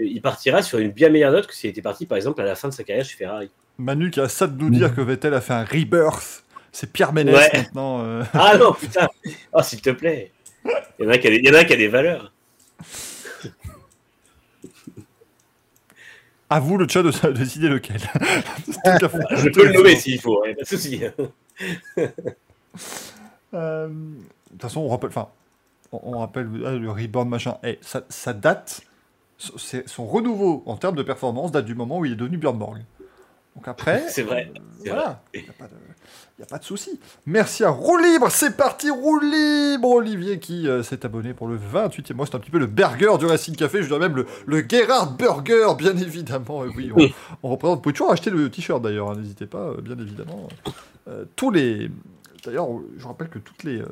euh, 0.00 0.04
il 0.04 0.20
partira 0.20 0.62
sur 0.62 0.78
une 0.78 0.90
bien 0.90 1.08
meilleure 1.08 1.32
note 1.32 1.46
que 1.46 1.54
s'il 1.54 1.70
était 1.70 1.82
parti, 1.82 2.04
par 2.06 2.16
exemple, 2.16 2.40
à 2.42 2.44
la 2.44 2.54
fin 2.54 2.68
de 2.68 2.74
sa 2.74 2.84
carrière 2.84 3.04
chez 3.04 3.16
Ferrari. 3.16 3.50
Manu 3.78 4.10
qui 4.10 4.20
a 4.20 4.28
ça 4.28 4.46
de 4.46 4.60
nous 4.62 4.70
dire 4.70 4.94
que 4.94 5.00
Vettel 5.00 5.34
a 5.34 5.40
fait 5.40 5.54
un 5.54 5.64
rebirth. 5.64 6.44
C'est 6.70 6.92
Pierre 6.92 7.12
Ménès 7.12 7.34
Ouais. 7.34 7.50
maintenant. 7.54 8.04
euh. 8.04 8.22
Ah 8.34 8.56
non, 8.58 8.72
putain 8.72 9.08
Oh, 9.52 9.62
s'il 9.62 9.80
te 9.80 9.90
plaît 9.90 10.32
Il 10.98 11.04
y 11.04 11.06
en 11.06 11.10
a 11.10 11.18
qui 11.18 11.28
a 11.28 11.30
des, 11.30 11.36
il 11.36 11.46
y 11.46 11.50
en 11.50 11.54
a 11.54 11.64
qui 11.64 11.72
a 11.72 11.76
des 11.76 11.88
valeurs. 11.88 12.32
À 16.54 16.60
vous 16.60 16.76
le 16.78 16.86
chat 16.86 17.02
de, 17.02 17.10
de 17.10 17.32
décider 17.32 17.68
lequel. 17.68 17.96
Je 18.66 19.48
peux 19.50 19.66
le 19.66 19.72
nommer 19.72 19.96
s'il 19.96 20.20
faut, 20.20 20.42
hein, 20.44 20.52
pas 20.54 20.62
de 20.62 20.66
souci. 20.68 21.00
Euh, 23.54 23.88
De 23.88 24.50
toute 24.52 24.62
façon, 24.62 24.80
on 24.80 24.88
rappelle, 24.88 25.08
enfin, 25.10 25.28
on, 25.92 26.00
on 26.14 26.18
rappelle 26.20 26.48
ah, 26.64 26.72
le 26.72 26.90
reborn 26.90 27.28
machin. 27.28 27.56
Eh, 27.64 27.78
ça, 27.80 28.02
ça 28.08 28.32
date, 28.32 28.82
c'est- 29.56 29.88
son 29.88 30.06
renouveau 30.06 30.62
en 30.66 30.76
termes 30.76 30.94
de 30.96 31.02
performance 31.02 31.50
date 31.52 31.64
du 31.64 31.74
moment 31.74 31.98
où 31.98 32.04
il 32.04 32.12
est 32.12 32.16
devenu 32.16 32.36
Björn 32.38 32.56
Borg. 32.58 32.78
Donc 33.56 33.68
après, 33.68 34.08
C'est 34.08 34.22
vrai, 34.22 34.50
euh, 34.56 34.60
voilà, 34.86 35.22
il 35.32 35.42
n'y 35.42 35.48
a 35.48 35.52
pas 35.52 35.66
de, 35.66 35.74
y 36.38 36.42
a 36.42 36.46
pas 36.46 36.58
de 36.58 36.64
souci. 36.64 36.98
Merci 37.26 37.62
à 37.64 37.70
Roue 37.70 37.96
Libre, 37.98 38.28
c'est 38.30 38.56
parti 38.56 38.90
Roue 38.90 39.20
Libre, 39.20 39.88
Olivier 39.90 40.38
qui 40.40 40.66
euh, 40.68 40.82
s'est 40.82 41.04
abonné 41.06 41.32
pour 41.32 41.46
le 41.46 41.56
28e 41.58 42.14
mois. 42.14 42.26
C'est 42.26 42.34
un 42.34 42.40
petit 42.40 42.50
peu 42.50 42.58
le 42.58 42.66
burger 42.66 43.18
du 43.18 43.26
Racing 43.26 43.54
Café, 43.54 43.82
je 43.82 43.86
dirais 43.88 44.00
même 44.00 44.16
le, 44.16 44.26
le 44.46 44.64
Gerhard 44.68 45.16
Burger, 45.16 45.68
bien 45.78 45.96
évidemment. 45.96 46.64
Et 46.64 46.68
oui, 46.68 46.92
on, 47.42 47.48
on 47.48 47.50
représente. 47.52 47.76
Vous 47.78 47.82
pouvez 47.82 47.92
toujours 47.92 48.10
acheter 48.12 48.30
le 48.30 48.50
t-shirt 48.50 48.82
d'ailleurs, 48.82 49.10
hein, 49.10 49.16
n'hésitez 49.16 49.46
pas, 49.46 49.58
euh, 49.68 49.80
bien 49.80 49.96
évidemment. 49.98 50.48
Euh, 51.08 51.24
tous 51.36 51.50
les. 51.50 51.90
D'ailleurs, 52.44 52.68
je 52.98 53.06
rappelle 53.06 53.28
que 53.28 53.38
toutes 53.38 53.62
les, 53.64 53.78
euh, 53.80 53.86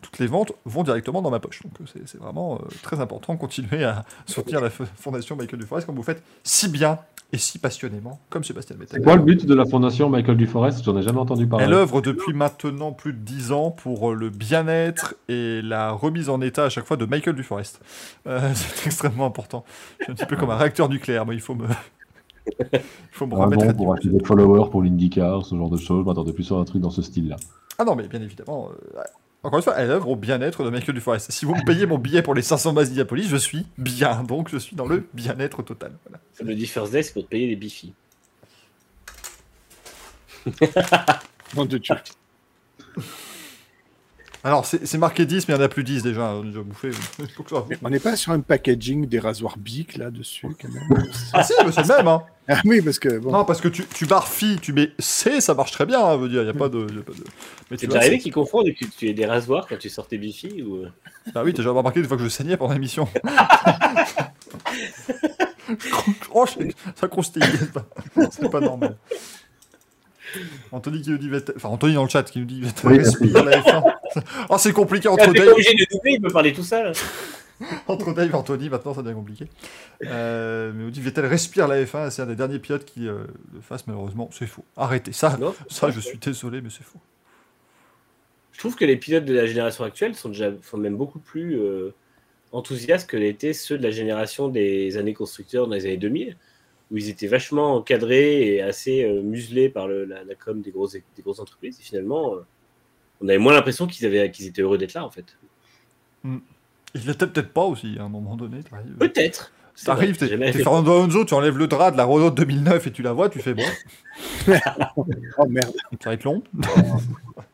toutes 0.00 0.18
les 0.18 0.26
ventes 0.28 0.52
vont 0.64 0.82
directement 0.82 1.20
dans 1.20 1.30
ma 1.30 1.40
poche. 1.40 1.62
Donc 1.62 1.72
euh, 1.80 1.84
c'est- 1.92 2.06
c'est 2.06 2.18
vraiment 2.18 2.54
euh, 2.54 2.68
très 2.82 3.00
important. 3.00 3.36
Continuez 3.36 3.84
à 3.84 4.04
soutenir 4.26 4.60
la 4.62 4.70
Fondation 4.70 5.36
Michael 5.36 5.58
Duforest 5.60 5.84
comme 5.86 5.96
vous 5.96 6.02
faites 6.02 6.22
si 6.42 6.68
bien 6.68 6.98
et 7.32 7.38
si 7.38 7.58
passionnément, 7.58 8.20
comme 8.30 8.42
Sébastien 8.42 8.74
Vettel. 8.76 8.98
C'est 8.98 9.04
quoi 9.04 9.16
le 9.16 9.22
but 9.22 9.44
de 9.44 9.54
la 9.54 9.66
fondation 9.66 10.08
Michael 10.08 10.36
Duforest? 10.38 10.82
J'en 10.84 10.96
ai 10.96 11.02
jamais 11.02 11.18
entendu 11.18 11.46
parler. 11.46 11.66
Elle 11.66 11.74
œuvre 11.74 12.00
depuis 12.00 12.32
maintenant 12.32 12.92
plus 12.92 13.12
de 13.12 13.18
10 13.18 13.52
ans 13.52 13.70
pour 13.70 14.10
euh, 14.10 14.14
le 14.14 14.30
bien-être 14.30 15.14
et 15.28 15.60
la 15.62 15.90
remise 15.90 16.30
en 16.30 16.40
état 16.40 16.64
à 16.64 16.68
chaque 16.70 16.86
fois 16.86 16.96
de 16.96 17.04
Michael 17.04 17.34
Duforest. 17.36 17.80
Euh, 18.26 18.50
c'est 18.54 18.86
extrêmement 18.86 19.26
important. 19.26 19.64
Je 19.98 20.04
suis 20.04 20.12
un 20.12 20.14
petit 20.14 20.26
peu 20.26 20.36
comme 20.36 20.50
un 20.50 20.56
réacteur 20.56 20.88
nucléaire, 20.88 21.26
moi 21.26 21.34
il 21.34 21.40
faut 21.40 21.54
me, 21.54 21.66
il 22.72 22.80
faut 23.10 23.26
me 23.26 23.34
Ah 23.34 23.40
remettre 23.40 23.64
bon, 23.64 23.70
à 23.70 23.74
pour 23.74 23.92
acheter 23.94 24.08
des 24.08 24.24
followers 24.24 24.70
pour 24.70 24.82
l'IndyCar, 24.82 25.44
ce 25.44 25.54
genre 25.54 25.68
de 25.70 25.76
choses. 25.76 26.02
Je 26.04 26.08
m'attendais 26.08 26.32
plus 26.32 26.44
sur 26.44 26.58
un 26.58 26.64
truc 26.64 26.80
dans 26.80 26.90
ce 26.90 27.02
style-là. 27.02 27.36
Ah 27.78 27.84
non, 27.84 27.94
mais 27.94 28.08
bien 28.08 28.22
évidemment. 28.22 28.70
euh, 28.96 29.00
encore 29.44 29.58
une 29.58 29.62
fois, 29.62 29.74
elle 29.76 29.90
œuvre 29.90 30.08
au 30.08 30.16
bien-être 30.16 30.64
de 30.64 30.70
Michael 30.70 30.94
Duforest. 30.96 31.30
Si 31.30 31.44
vous 31.44 31.54
me 31.54 31.64
payez 31.64 31.86
mon 31.86 31.98
billet 31.98 32.22
pour 32.22 32.34
les 32.34 32.42
500 32.42 32.72
bases 32.72 32.88
d'Indianapolis, 32.88 33.28
je 33.28 33.36
suis 33.36 33.66
bien. 33.78 34.24
Donc 34.24 34.48
je 34.50 34.58
suis 34.58 34.74
dans 34.74 34.86
le 34.86 35.06
bien-être 35.14 35.62
total. 35.62 35.92
Voilà. 36.04 36.20
Le 36.40 36.54
dit 36.56 36.66
First 36.66 36.92
Day, 36.92 37.02
c'est 37.02 37.12
pour 37.12 37.22
te 37.22 37.28
payer 37.28 37.46
les 37.46 37.56
bifis. 37.56 37.94
De 41.54 41.78
Dieu. 41.78 41.94
Alors, 44.44 44.64
c'est 44.64 44.98
marqué 44.98 45.26
10, 45.26 45.48
mais 45.48 45.54
il 45.54 45.58
y 45.58 45.60
en 45.60 45.64
a 45.64 45.68
plus 45.68 45.82
10 45.82 46.02
déjà. 46.02 46.34
On 46.34 46.42
a 46.42 46.44
déjà 46.44 46.62
bouffé. 46.62 46.90
On 47.82 47.90
n'est 47.90 47.98
pas 47.98 48.14
sur 48.14 48.32
un 48.32 48.40
packaging 48.40 49.06
des 49.06 49.18
rasoirs 49.18 49.56
Bic 49.58 49.96
là-dessus, 49.96 50.46
quand 50.60 50.68
même. 50.68 51.06
Ah 51.32 51.42
si, 51.42 51.52
mais 51.64 51.72
c'est 51.72 51.82
le 51.82 51.88
même. 51.88 52.06
Hein. 52.08 52.22
ah 52.48 52.60
oui, 52.64 52.80
parce 52.80 52.98
que 52.98 53.18
bon. 53.18 53.32
Non, 53.32 53.44
parce 53.44 53.60
que 53.60 53.68
tu, 53.68 53.84
tu 53.84 54.06
barres 54.06 54.28
phi, 54.28 54.58
tu 54.60 54.72
mets 54.72 54.92
C, 54.98 55.40
ça 55.40 55.54
marche 55.54 55.72
très 55.72 55.86
bien. 55.86 56.00
Hein, 56.00 56.16
veut 56.16 56.28
dire, 56.28 56.42
il 56.42 56.46
y 56.46 56.50
a 56.50 56.54
pas 56.54 56.68
de. 56.68 56.80
y 56.80 56.98
a 56.98 57.02
pas 57.02 57.12
de... 57.12 57.24
Mais 57.70 57.76
tu 57.76 57.86
vois, 57.86 57.98
arrivé 57.98 58.18
qu'ils 58.18 58.32
confondent 58.32 58.68
et 58.68 58.74
que 58.74 58.84
tu 58.84 59.08
aies 59.08 59.14
des 59.14 59.26
rasoirs 59.26 59.66
quand 59.68 59.78
tu 59.78 59.88
sortais 59.88 60.18
Bifi 60.18 60.62
ou... 60.62 60.84
Ah 61.34 61.42
oui, 61.44 61.52
t'as 61.52 61.58
déjà 61.58 61.70
remarqué 61.70 62.00
une 62.00 62.06
fois 62.06 62.16
que 62.16 62.22
je 62.22 62.28
saignais 62.28 62.56
pendant 62.56 62.74
l'émission. 62.74 63.08
oh, 66.32 66.46
ça 66.94 67.08
croustille. 67.08 67.42
C'est 68.30 68.50
pas 68.50 68.60
normal. 68.60 68.96
Anthony 70.72 71.02
qui 71.02 71.10
nous 71.10 71.18
dit 71.18 71.28
Vettel- 71.28 71.54
enfin 71.56 71.68
Anthony 71.68 71.94
dans 71.94 72.04
le 72.04 72.08
chat 72.08 72.22
qui 72.24 72.38
nous 72.40 72.44
dit 72.44 72.60
Vettel 72.60 72.90
Oui, 72.90 72.98
respire 72.98 73.44
la 73.44 73.60
F1. 73.60 73.82
Oh 74.48 74.56
c'est 74.58 74.72
compliqué 74.72 75.08
entre 75.08 75.32
Dave, 75.32 75.48
obligé 75.48 75.74
de 75.74 75.86
doubler, 75.90 76.12
il 76.12 76.20
peut 76.20 76.30
parler 76.30 76.52
tout 76.52 76.62
seul. 76.62 76.92
entre 77.88 78.12
Dave 78.14 78.30
et 78.30 78.34
Anthony 78.34 78.68
maintenant 78.68 78.94
ça 78.94 79.02
devient 79.02 79.14
compliqué. 79.14 79.46
Euh, 80.04 80.72
mais 80.74 80.84
on 80.84 80.88
dit 80.88 81.00
Vettel 81.00 81.26
respire 81.26 81.68
la 81.68 81.82
F1 81.82 82.10
c'est 82.10 82.22
un 82.22 82.26
des 82.26 82.36
derniers 82.36 82.58
pilotes 82.58 82.84
qui 82.84 83.08
euh, 83.08 83.24
le 83.52 83.60
fasse 83.60 83.86
malheureusement 83.86 84.30
c'est 84.32 84.46
faux. 84.46 84.64
Arrêtez 84.76 85.12
ça. 85.12 85.36
Non 85.38 85.54
Ça 85.68 85.90
je 85.90 86.00
suis 86.00 86.18
désolé 86.18 86.60
mais 86.60 86.70
c'est 86.70 86.84
faux. 86.84 87.00
Je 88.52 88.58
trouve 88.58 88.74
que 88.74 88.84
les 88.84 88.96
pilotes 88.96 89.24
de 89.24 89.34
la 89.34 89.46
génération 89.46 89.84
actuelle 89.84 90.14
sont 90.14 90.30
déjà 90.30 90.50
sont 90.62 90.78
même 90.78 90.96
beaucoup 90.96 91.20
plus 91.20 91.58
euh, 91.58 91.94
enthousiastes 92.52 93.08
que 93.08 93.16
l'étaient 93.16 93.52
ceux 93.52 93.78
de 93.78 93.82
la 93.82 93.90
génération 93.90 94.48
des 94.48 94.96
années 94.96 95.14
constructeurs 95.14 95.66
dans 95.66 95.74
les 95.74 95.86
années 95.86 95.96
2000, 95.96 96.36
où 96.90 96.96
ils 96.96 97.08
étaient 97.08 97.26
vachement 97.26 97.74
encadrés 97.76 98.54
et 98.54 98.62
assez 98.62 99.04
euh, 99.04 99.20
muselés 99.22 99.68
par 99.68 99.88
le- 99.88 100.04
la, 100.04 100.24
la 100.24 100.34
com 100.34 100.60
des 100.62 100.70
grosses, 100.70 100.92
des 100.92 101.22
grosses 101.22 101.40
entreprises. 101.40 101.78
Et 101.80 101.82
finalement, 101.82 102.34
euh, 102.34 102.38
on 103.20 103.28
avait 103.28 103.38
moins 103.38 103.52
l'impression 103.52 103.86
qu'ils 103.86 104.06
avaient 104.06 104.30
qu'ils 104.30 104.46
étaient 104.46 104.62
heureux 104.62 104.78
d'être 104.78 104.94
là, 104.94 105.04
en 105.04 105.10
fait. 105.10 105.36
Il 106.24 107.06
l'était 107.06 107.26
peut-être 107.26 107.52
pas 107.52 107.64
aussi 107.64 107.96
à 107.98 108.04
un 108.04 108.08
moment 108.08 108.36
donné. 108.36 108.62
t'arrives- 108.62 108.96
Peut-être. 108.96 109.52
J'ai 109.76 109.84
t'es 110.16 110.26
t'es 110.52 110.58
Fernando 110.64 110.92
Alonso, 110.92 111.24
tu 111.24 111.34
enlèves 111.34 111.56
le 111.56 111.68
drap 111.68 111.92
de 111.92 111.96
la 111.96 112.04
Renault 112.04 112.30
2009 112.32 112.88
et 112.88 112.90
tu 112.92 113.02
la 113.02 113.12
vois, 113.12 113.28
tu 113.28 113.38
fais 113.38 113.54
bon, 113.54 113.62
Oh 115.38 115.46
merde, 115.46 115.72
ça 116.02 116.10
va 116.10 116.14
être 116.14 116.24
long. 116.24 116.42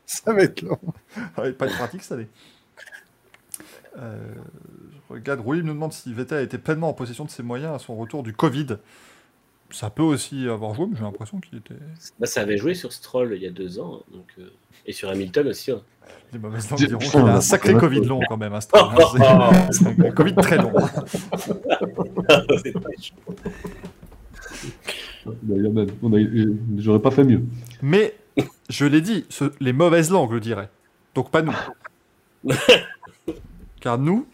ça 0.06 0.32
va 0.32 0.42
être 0.42 0.62
long. 0.62 0.78
Ça 1.14 1.42
va 1.42 1.52
pas 1.52 1.66
être 1.66 1.76
pratique, 1.76 2.02
ça 2.02 2.16
l'est. 2.16 2.28
Euh, 3.98 4.16
je 5.08 5.12
regarde, 5.14 5.40
Rouy 5.40 5.58
me 5.62 5.68
demande 5.68 5.92
si 5.92 6.12
Vettel 6.12 6.38
a 6.38 6.42
été 6.42 6.56
pleinement 6.58 6.88
en 6.88 6.92
possession 6.94 7.24
de 7.24 7.30
ses 7.30 7.42
moyens 7.42 7.74
à 7.74 7.78
son 7.78 7.94
retour 7.96 8.22
du 8.22 8.32
Covid. 8.32 8.66
Ça 9.74 9.90
peut 9.90 10.04
aussi 10.04 10.48
avoir 10.48 10.72
joué, 10.74 10.86
mais 10.88 10.96
j'ai 10.96 11.02
l'impression 11.02 11.40
qu'il 11.40 11.58
était. 11.58 11.74
Bah, 12.20 12.26
ça 12.26 12.42
avait 12.42 12.56
joué 12.56 12.74
sur 12.74 12.92
Stroll 12.92 13.32
il 13.34 13.42
y 13.42 13.46
a 13.46 13.50
deux 13.50 13.80
ans, 13.80 14.02
donc, 14.12 14.26
euh, 14.38 14.48
et 14.86 14.92
sur 14.92 15.08
Hamilton 15.08 15.48
aussi. 15.48 15.72
hein. 15.72 15.80
Les 16.32 16.38
mauvaises 16.38 16.70
langues 16.70 16.86
diront 16.86 16.98
qu'il 17.00 17.18
a 17.20 17.36
un 17.36 17.40
sacré 17.40 17.74
Covid 17.74 18.04
long 18.04 18.20
quand 18.28 18.36
même. 18.36 18.52
hein, 18.54 18.60
Stroll, 18.60 18.88
hein, 18.92 19.68
un 20.04 20.10
Covid 20.12 20.34
très 20.36 20.58
long. 20.58 20.72
J'aurais 26.76 27.00
pas 27.00 27.10
fait 27.10 27.24
mieux. 27.24 27.42
Mais, 27.82 28.14
je 28.68 28.86
l'ai 28.86 29.00
dit, 29.00 29.24
ce- 29.28 29.52
les 29.60 29.72
mauvaises 29.72 30.10
langues 30.10 30.32
le 30.32 30.40
diraient. 30.40 30.70
Donc 31.14 31.30
pas 31.30 31.42
nous. 31.42 31.54
Car 33.80 33.98
nous, 33.98 34.26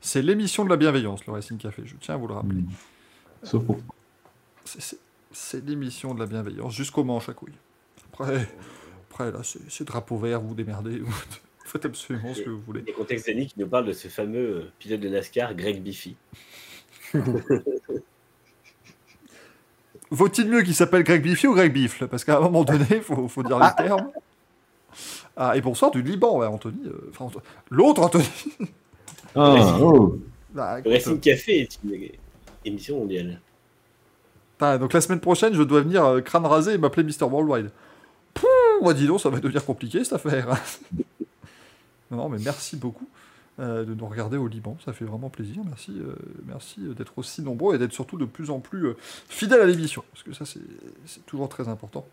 c'est 0.00 0.22
l'émission 0.22 0.64
de 0.64 0.70
la 0.70 0.76
bienveillance, 0.76 1.26
le 1.26 1.32
Racing 1.32 1.58
Café. 1.58 1.82
Je 1.84 1.94
tiens 2.00 2.14
à 2.14 2.18
vous 2.18 2.28
le 2.28 2.34
rappeler. 2.34 2.62
Sauf 3.42 3.64
pour. 3.64 3.78
C'est- 5.32 5.66
l'émission 5.66 6.14
de 6.14 6.20
la 6.20 6.26
bienveillance 6.26 6.74
jusqu'au 6.74 7.04
manche 7.04 7.28
à 7.28 7.32
couilles. 7.34 7.52
Après, 8.12 8.48
après 9.10 9.30
là, 9.30 9.40
c'est 9.42 9.84
drapeau 9.84 10.16
vert, 10.18 10.40
vous 10.40 10.48
vous 10.48 10.54
démerdez. 10.54 10.98
Vous 10.98 11.12
faites 11.64 11.84
absolument 11.84 12.32
ce 12.34 12.40
que 12.42 12.48
vous 12.50 12.60
voulez. 12.62 12.82
Les 12.86 12.92
contextes 12.94 13.26
d'Annie 13.26 13.46
qui 13.46 13.60
nous 13.60 13.66
parle 13.68 13.84
de 13.86 13.92
ce 13.92 14.08
fameux 14.08 14.38
euh, 14.38 14.72
pilote 14.78 15.00
de 15.00 15.08
NASCAR, 15.10 15.54
Greg 15.54 15.82
Biffy. 15.82 16.16
Vaut-il 20.10 20.48
mieux 20.48 20.62
qu'il 20.62 20.74
s'appelle 20.74 21.02
Greg 21.02 21.22
Biffy 21.22 21.46
ou 21.46 21.54
Greg 21.54 21.72
Biffle? 21.72 22.08
Parce 22.08 22.24
qu'à 22.24 22.38
un 22.38 22.40
moment 22.40 22.64
donné, 22.64 22.86
il 22.90 23.02
faut, 23.02 23.28
faut 23.28 23.42
dire 23.42 23.58
les 23.58 23.84
termes. 23.84 24.10
Ah, 25.36 25.56
et 25.56 25.60
bonsoir 25.60 25.90
du 25.90 26.02
Liban, 26.02 26.38
ouais, 26.38 26.46
Anthony. 26.46 26.86
euh, 26.86 27.10
enfin, 27.18 27.40
L'autre 27.70 28.02
Anthony. 28.02 28.24
Ah, 29.34 29.78
oh. 29.80 30.18
Ah, 30.56 30.76
Le 30.76 30.80
écoute, 30.80 30.92
Racing 30.92 31.20
Café 31.20 31.60
est 31.60 31.78
une 31.84 32.08
émission 32.64 32.98
mondiale. 32.98 33.40
Donc 34.60 34.92
la 34.92 35.00
semaine 35.00 35.20
prochaine, 35.20 35.54
je 35.54 35.62
dois 35.62 35.80
venir 35.82 36.04
euh, 36.04 36.20
crâne 36.20 36.46
rasé 36.46 36.74
et 36.74 36.78
m'appeler 36.78 37.04
Mr. 37.04 37.24
Worldwide. 37.24 37.70
Pouh, 38.34 38.46
moi 38.82 38.94
dis 38.94 39.06
donc, 39.06 39.20
ça 39.20 39.30
va 39.30 39.40
devenir 39.40 39.64
compliqué 39.64 40.04
cette 40.04 40.14
affaire. 40.14 40.48
non, 42.10 42.16
non, 42.16 42.28
mais 42.28 42.38
merci 42.38 42.76
beaucoup 42.76 43.08
euh, 43.60 43.84
de 43.84 43.94
nous 43.94 44.06
regarder 44.06 44.36
au 44.36 44.46
Liban, 44.46 44.76
ça 44.84 44.92
fait 44.92 45.04
vraiment 45.04 45.30
plaisir. 45.30 45.62
Merci, 45.64 45.92
euh, 45.98 46.14
merci 46.46 46.80
d'être 46.96 47.12
aussi 47.16 47.42
nombreux 47.42 47.74
et 47.74 47.78
d'être 47.78 47.92
surtout 47.92 48.16
de 48.16 48.24
plus 48.24 48.50
en 48.50 48.60
plus 48.60 48.94
fidèles 49.28 49.60
à 49.60 49.66
l'émission, 49.66 50.04
parce 50.12 50.22
que 50.24 50.32
ça 50.32 50.44
c'est 50.44 51.26
toujours 51.26 51.48
très 51.48 51.68
important. 51.68 52.06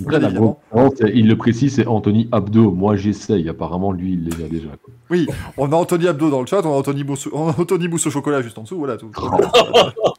Évidemment. 0.00 0.60
il 1.14 1.28
le 1.28 1.36
précise, 1.36 1.74
c'est 1.74 1.86
Anthony 1.86 2.28
Abdo. 2.32 2.70
Moi, 2.72 2.96
j'essaye. 2.96 3.48
Apparemment, 3.48 3.92
lui, 3.92 4.14
il 4.14 4.24
les 4.24 4.44
a 4.44 4.48
déjà. 4.48 4.68
quoi. 4.82 4.92
Oui, 5.10 5.26
on 5.58 5.70
a 5.70 5.76
Anthony 5.76 6.08
Abdo 6.08 6.30
dans 6.30 6.40
le 6.40 6.46
chat, 6.46 6.62
on 6.64 6.72
a 6.72 6.78
Anthony 6.78 7.04
Mousse, 7.04 7.28
on 7.32 7.48
a 7.48 7.54
Anthony 7.60 7.88
Mousse 7.88 8.06
au 8.06 8.10
chocolat 8.10 8.40
juste 8.40 8.56
en 8.58 8.62
dessous, 8.62 8.78
voilà 8.78 8.96
tout. 8.96 9.10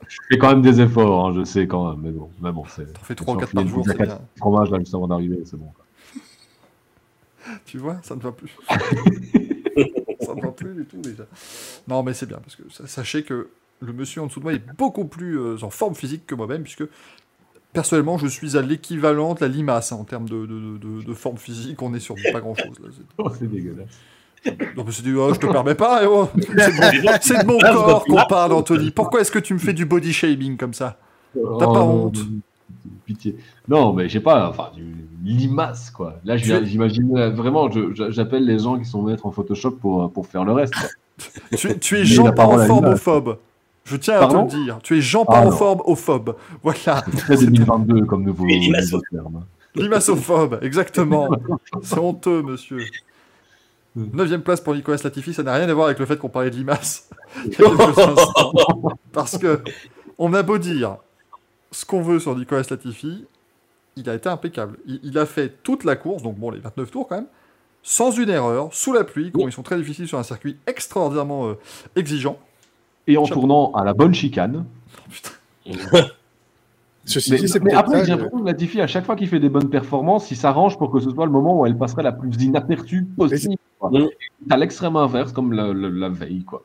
Je 0.07 0.17
fais 0.29 0.37
quand 0.37 0.49
même 0.49 0.61
des 0.61 0.79
efforts, 0.79 1.25
hein, 1.25 1.33
je 1.35 1.43
sais 1.43 1.65
quand 1.65 1.89
même. 1.89 2.01
Mais 2.03 2.11
bon, 2.11 2.29
mais 2.41 2.51
bon 2.51 2.63
c'est. 2.67 2.93
T'en 2.93 3.01
fais 3.01 3.15
3 3.15 3.35
ou 3.35 3.39
J'ai 3.39 3.45
4 3.47 3.53
par 3.55 3.67
jour, 3.67 3.83
c'est 3.87 3.97
bien. 3.97 4.19
Fromage 4.37 4.69
là 4.69 4.79
juste 4.79 4.93
avant 4.93 5.07
d'arriver, 5.07 5.41
c'est 5.45 5.57
bon. 5.57 5.65
quoi. 5.73 5.85
Tu 7.65 7.77
vois, 7.79 7.97
ça 8.03 8.15
ne 8.15 8.21
va 8.21 8.31
plus. 8.31 8.55
ça 8.69 10.35
ne 10.35 10.41
va 10.41 10.51
plus 10.51 10.73
du 10.75 10.85
tout 10.85 10.97
déjà. 11.01 11.23
Non, 11.87 12.03
mais 12.03 12.13
c'est 12.13 12.27
bien, 12.27 12.37
parce 12.37 12.55
que 12.55 12.63
sa- 12.71 12.87
sachez 12.87 13.23
que 13.23 13.49
le 13.79 13.93
monsieur 13.93 14.21
en 14.21 14.27
dessous 14.27 14.39
de 14.39 14.45
moi 14.45 14.53
est 14.53 14.63
beaucoup 14.77 15.05
plus 15.05 15.37
euh, 15.39 15.57
en 15.63 15.69
forme 15.69 15.95
physique 15.95 16.25
que 16.25 16.35
moi-même, 16.35 16.63
puisque 16.63 16.83
personnellement, 17.73 18.17
je 18.17 18.27
suis 18.27 18.55
à 18.57 18.61
l'équivalent 18.61 19.33
de 19.33 19.41
la 19.41 19.47
limace 19.47 19.91
hein, 19.91 19.97
en 19.99 20.03
termes 20.03 20.29
de, 20.29 20.45
de- 20.45 20.77
de- 20.77 21.03
de 21.05 21.13
forme 21.13 21.37
physique. 21.37 21.81
On 21.81 21.93
est 21.93 21.99
sur 21.99 22.15
pas 22.31 22.39
grand-chose. 22.39 22.79
là. 22.81 22.89
C'est- 22.95 23.03
Oh, 23.17 23.29
c'est 23.37 23.49
dégueulasse. 23.51 23.89
Non, 24.75 24.83
mais 24.85 24.91
c'est 24.91 25.03
du, 25.03 25.15
oh, 25.17 25.33
je 25.33 25.39
te 25.39 25.45
permets 25.47 25.75
pas. 25.75 26.01
oh. 26.07 26.27
C'est 27.21 27.41
de 27.41 27.45
mon, 27.45 27.57
corps 27.59 28.03
qu'on 28.05 28.25
parle, 28.27 28.53
Anthony. 28.53 28.91
Pourquoi 28.91 29.21
est-ce 29.21 29.31
que 29.31 29.39
tu 29.39 29.53
me 29.53 29.59
fais 29.59 29.73
du 29.73 29.85
body 29.85 30.11
shaming 30.13 30.57
comme 30.57 30.73
ça? 30.73 30.97
T'as 31.33 31.65
pas 31.65 31.81
honte 31.81 32.17
Pitié. 33.05 33.37
Non, 33.67 33.93
mais 33.93 34.07
je 34.09 34.13
sais 34.13 34.19
pas, 34.19 34.49
enfin, 34.49 34.71
du 34.75 34.95
limace, 35.23 35.89
quoi. 35.91 36.19
Là, 36.25 36.35
j'imagine 36.37 37.17
euh, 37.17 37.29
vraiment, 37.31 37.69
j'appelle 38.09 38.45
les 38.45 38.59
gens 38.59 38.77
qui 38.77 38.85
sont 38.85 39.01
maîtres 39.01 39.25
en 39.25 39.31
Photoshop 39.31 39.71
pour, 39.71 40.11
pour 40.11 40.27
faire 40.27 40.43
le 40.45 40.51
reste. 40.53 40.73
quoi. 40.75 40.89
Tu, 41.57 41.67
es- 41.69 41.77
tu 41.77 41.95
es 41.95 41.99
Mais 41.99 42.05
Jean 42.05 42.23
Je 43.85 43.97
tiens 43.97 44.21
à 44.21 44.27
te 44.27 44.35
le 44.35 44.47
dire. 44.47 44.79
Tu 44.81 44.97
es 44.97 45.01
Jean 45.01 45.25
Ah, 45.27 45.51
formophobe. 45.51 46.35
Voilà. 46.61 47.03
C'est 47.11 47.17
très 47.17 47.37
2022 47.37 48.05
comme 48.05 48.23
nouveau, 48.23 48.47
terme. 49.11 49.45
Limassophobe, 49.75 50.59
exactement. 50.61 51.29
C'est 51.81 51.97
honteux, 51.97 52.41
monsieur. 52.41 52.85
Hmm. 53.95 54.05
Neuvième 54.13 54.41
place 54.41 54.61
pour 54.61 54.73
Nicolas 54.73 54.97
Latifi, 55.03 55.33
ça 55.33 55.43
n'a 55.43 55.53
rien 55.53 55.69
à 55.69 55.73
voir 55.73 55.87
avec 55.87 55.99
le 55.99 56.05
fait 56.05 56.17
qu'on 56.17 56.29
parlait 56.29 56.49
de 56.49 56.55
limace. 56.55 57.09
il 57.45 57.51
y 57.51 57.55
a 57.55 57.69
quelques 57.69 57.79
instants. 57.99 58.53
Parce 59.11 59.37
que 59.37 59.61
on 60.17 60.33
a 60.33 60.43
beau 60.43 60.57
dire 60.57 60.97
ce 61.71 61.85
qu'on 61.85 62.01
veut 62.01 62.19
sur 62.19 62.35
Nicolas 62.35 62.63
Latifi, 62.69 63.25
il 63.95 64.09
a 64.09 64.15
été 64.15 64.29
impeccable. 64.29 64.77
Il, 64.85 64.99
il 65.03 65.17
a 65.17 65.25
fait 65.25 65.61
toute 65.63 65.83
la 65.83 65.95
course, 65.95 66.23
donc 66.23 66.37
bon, 66.37 66.51
les 66.51 66.59
29 66.59 66.89
tours 66.89 67.07
quand 67.07 67.17
même, 67.17 67.27
sans 67.83 68.11
une 68.11 68.29
erreur, 68.29 68.69
sous 68.73 68.93
la 68.93 69.03
pluie, 69.03 69.31
comme 69.31 69.47
ils 69.47 69.51
sont 69.51 69.63
très 69.63 69.77
difficiles 69.77 70.07
sur 70.07 70.17
un 70.17 70.23
circuit 70.23 70.57
extraordinairement 70.65 71.49
euh, 71.49 71.59
exigeant. 71.95 72.39
Et 73.07 73.17
en 73.17 73.25
tournant 73.25 73.71
à 73.73 73.83
la 73.83 73.93
bonne 73.93 74.13
chicane. 74.13 74.65
Ceci 77.05 77.31
Mais, 77.31 77.37
dit, 77.37 77.49
c'est 77.49 77.61
mais 77.61 77.73
après, 77.73 78.05
j'ai 78.05 78.11
l'impression 78.11 78.39
que 78.39 78.45
Latifi, 78.45 78.79
à 78.79 78.87
chaque 78.87 79.05
fois 79.05 79.17
qu'il 79.17 79.27
fait 79.27 79.39
des 79.41 79.49
bonnes 79.49 79.69
performances, 79.69 80.31
il 80.31 80.37
s'arrange 80.37 80.77
pour 80.77 80.89
que 80.89 81.01
ce 81.01 81.09
soit 81.09 81.25
le 81.25 81.31
moment 81.33 81.59
où 81.59 81.65
elle 81.65 81.77
passerait 81.77 82.03
la 82.03 82.13
plus 82.13 82.31
inaperçue 82.41 83.03
possible. 83.17 83.55
Mm. 83.81 84.05
C'est 84.47 84.53
à 84.53 84.57
l'extrême 84.57 84.95
inverse, 84.95 85.33
comme 85.33 85.51
la, 85.51 85.73
la- 85.73 85.89
la 85.89 86.09
veille, 86.09 86.43
quoi. 86.45 86.63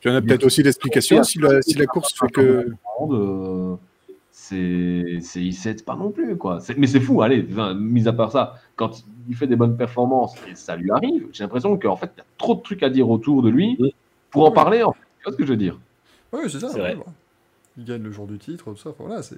Tu 0.00 0.08
en 0.08 0.14
as 0.14 0.22
peut-être 0.22 0.44
aussi 0.44 0.62
l'explication 0.62 1.24
si 1.24 1.40
la, 1.40 1.60
si 1.60 1.74
la 1.74 1.86
course 1.86 2.14
fait 2.16 2.28
que. 2.28 2.68
Euh, 3.10 3.74
c'est 4.30 5.18
c'est 5.20 5.42
il 5.42 5.52
sait 5.52 5.74
pas 5.76 5.96
non 5.96 6.10
plus 6.10 6.36
quoi 6.36 6.58
mais 6.76 6.86
c'est 6.86 7.00
fou 7.00 7.22
allez 7.22 7.46
mis 7.76 8.08
à 8.08 8.12
part 8.12 8.32
ça 8.32 8.54
quand 8.76 9.04
il 9.28 9.34
fait 9.34 9.46
des 9.46 9.56
bonnes 9.56 9.76
performances 9.76 10.34
et 10.50 10.54
ça 10.54 10.76
lui 10.76 10.90
arrive 10.90 11.28
j'ai 11.32 11.44
l'impression 11.44 11.76
qu'en 11.78 11.96
fait 11.96 12.10
il 12.16 12.18
y 12.18 12.20
a 12.20 12.24
trop 12.36 12.54
de 12.54 12.60
trucs 12.60 12.82
à 12.82 12.90
dire 12.90 13.08
autour 13.08 13.42
de 13.42 13.48
lui 13.48 13.76
Oui. 13.78 13.94
Pour 14.34 14.46
en 14.46 14.52
parler 14.52 14.82
en 14.82 14.92
fait. 14.92 15.00
tu 15.18 15.24
vois 15.24 15.32
ce 15.32 15.38
que 15.38 15.46
je 15.46 15.50
veux 15.50 15.56
dire? 15.56 15.78
Oui, 16.32 16.40
c'est 16.50 16.60
ça. 16.60 16.68
C'est 16.68 16.78
vrai. 16.78 16.94
voilà. 16.94 17.10
Il 17.78 17.84
gagne 17.84 18.02
le 18.02 18.12
jour 18.12 18.26
du 18.26 18.38
titre, 18.38 18.64
tout 18.70 18.76
ça. 18.76 18.90
Enfin, 18.90 19.04
voilà, 19.06 19.22
c'est 19.22 19.36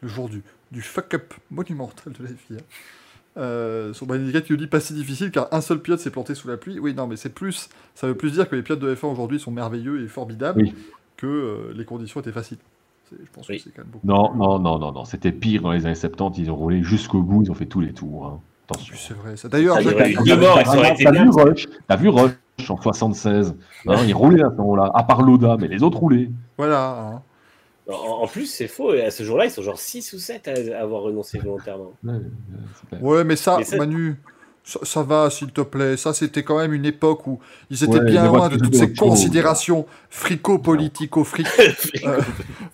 le 0.00 0.08
jour 0.08 0.28
du, 0.28 0.42
du 0.72 0.80
fuck-up 0.80 1.34
monumental 1.50 2.12
de 2.12 2.22
la 2.24 2.30
FIA. 2.30 2.56
Euh, 3.36 3.92
sur 3.92 4.06
Bandicat 4.06 4.40
qui 4.40 4.52
nous 4.52 4.58
dit 4.58 4.66
pas 4.66 4.80
si 4.80 4.94
difficile 4.94 5.30
car 5.30 5.46
un 5.52 5.60
seul 5.60 5.80
pilote 5.80 6.00
s'est 6.00 6.10
planté 6.10 6.34
sous 6.34 6.48
la 6.48 6.56
pluie. 6.56 6.80
Oui, 6.80 6.94
non, 6.94 7.06
mais 7.06 7.16
c'est 7.16 7.28
plus. 7.28 7.68
Ça 7.94 8.06
veut 8.08 8.16
plus 8.16 8.32
dire 8.32 8.48
que 8.48 8.56
les 8.56 8.62
pilotes 8.62 8.80
de 8.80 8.92
F1 8.94 9.06
aujourd'hui 9.12 9.38
sont 9.38 9.52
merveilleux 9.52 10.02
et 10.02 10.08
formidables 10.08 10.62
Oui. 10.62 10.74
que 11.16 11.26
euh, 11.26 11.72
les 11.76 11.84
conditions 11.84 12.20
étaient 12.20 12.32
faciles. 12.32 12.58
C'est- 13.08 13.16
Je 13.24 13.30
pense 13.32 13.48
Oui. 13.48 13.58
que 13.58 13.62
c'est 13.64 13.70
quand 13.70 13.82
même 13.82 13.90
beaucoup. 13.92 14.06
non 14.06 14.34
non 14.34 14.58
non 14.58 14.78
non 14.78 14.92
non 14.92 15.04
c'était 15.06 15.32
pire 15.32 15.62
dans 15.62 15.72
les 15.72 15.86
années 15.86 15.94
70 15.94 16.42
ils 16.42 16.50
ont 16.50 16.56
roulé 16.56 16.82
jusqu'au 16.82 17.22
bout 17.22 17.42
ils 17.42 17.50
ont 17.50 17.54
fait 17.54 17.64
tous 17.66 17.80
les 17.80 17.92
tours 17.94 18.26
hein. 18.26 18.40
Attention. 18.70 18.94
C'est 18.98 19.14
vrai. 19.14 19.34
ça. 19.38 19.48
D'ailleurs, 19.48 19.76
T'as 19.78 19.82
vu 21.96 22.08
Rush 22.08 22.32
en 22.68 22.80
76 22.80 23.54
hein, 23.86 23.94
Il 24.06 24.14
roulait 24.14 24.42
à 24.42 24.50
ce 24.50 24.56
moment-là, 24.56 24.90
à 24.94 25.02
part 25.04 25.22
Loda, 25.22 25.56
mais 25.58 25.68
les 25.68 25.82
autres 25.82 25.98
roulaient. 25.98 26.30
voilà. 26.56 26.90
hein. 27.14 27.22
En, 27.90 28.26
plus, 28.26 28.44
c'est 28.46 28.68
faux. 28.68 28.90
À 28.90 29.10
ce 29.10 29.22
jour-là, 29.22 29.46
ils 29.46 29.50
sont 29.50 29.62
genre 29.62 29.78
6 29.78 30.12
ou 30.12 30.18
7 30.18 30.48
à 30.48 30.82
avoir 30.82 31.02
renoncé 31.02 31.38
volontairement. 31.38 31.92
Ouais, 32.04 33.18
euh, 33.20 33.24
mais 33.24 33.34
ça, 33.36 33.56
Mais 33.58 33.64
ça- 33.64 33.78
Manu, 33.78 34.16
ça, 34.62 34.78
ça 34.82 35.02
va, 35.02 35.30
s'il 35.30 35.52
te 35.52 35.62
plaît. 35.62 35.96
Ça, 35.96 36.12
c'était 36.12 36.42
quand 36.42 36.58
même 36.58 36.74
une 36.74 36.84
époque 36.84 37.26
où 37.26 37.38
ils 37.70 37.82
étaient 37.82 38.00
Ouais, 38.00 38.04
bien 38.04 38.26
loin 38.26 38.50
de 38.50 38.58
toutes 38.58 38.74
ces 38.74 38.92
considérations 38.92 39.86
frico-politico, 40.10 41.24
fric. 41.24 41.46
Euh, 42.04 42.20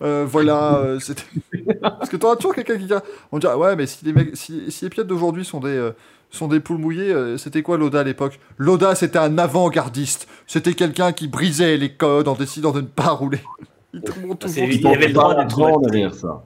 euh, 0.01 0.25
voilà. 0.27 0.79
euh, 0.79 0.99
Parce 1.81 2.09
que 2.09 2.17
t'auras 2.17 2.35
toujours 2.35 2.53
quelqu'un 2.53 2.77
qui 2.77 2.85
dit, 2.85 2.93
on 3.31 3.39
dirait, 3.39 3.55
ouais, 3.55 3.75
mais 3.77 3.85
si 3.85 4.03
les 4.03 4.11
mecs, 4.11 4.35
si, 4.35 4.69
si 4.69 4.83
les 4.83 4.89
pilotes 4.89 5.07
d'aujourd'hui 5.07 5.45
sont 5.45 5.61
des 5.61 5.69
euh, 5.69 5.91
sont 6.35 6.47
des 6.47 6.59
poules 6.59 6.77
mouillées, 6.77 7.11
euh, 7.11 7.37
c'était 7.37 7.61
quoi 7.61 7.77
Loda 7.77 8.01
à 8.01 8.03
l'époque? 8.03 8.39
Loda, 8.57 8.95
c'était 8.95 9.19
un 9.19 9.37
avant-gardiste. 9.37 10.27
C'était 10.47 10.73
quelqu'un 10.73 11.11
qui 11.11 11.27
brisait 11.27 11.77
les 11.77 11.93
codes 11.93 12.27
en 12.27 12.35
décidant 12.35 12.71
de 12.71 12.81
ne 12.81 12.87
pas 12.87 13.09
rouler. 13.09 13.41
Il 13.93 14.01
Ah, 14.05 14.11
c'est 14.47 14.67
toujours- 14.67 14.71
Il 14.71 14.81
y 14.81 14.87
avait 14.87 15.07
le 15.07 15.13
droit 15.13 15.35
d'être 15.35 15.79
derrière 15.81 16.13
ça. 16.13 16.43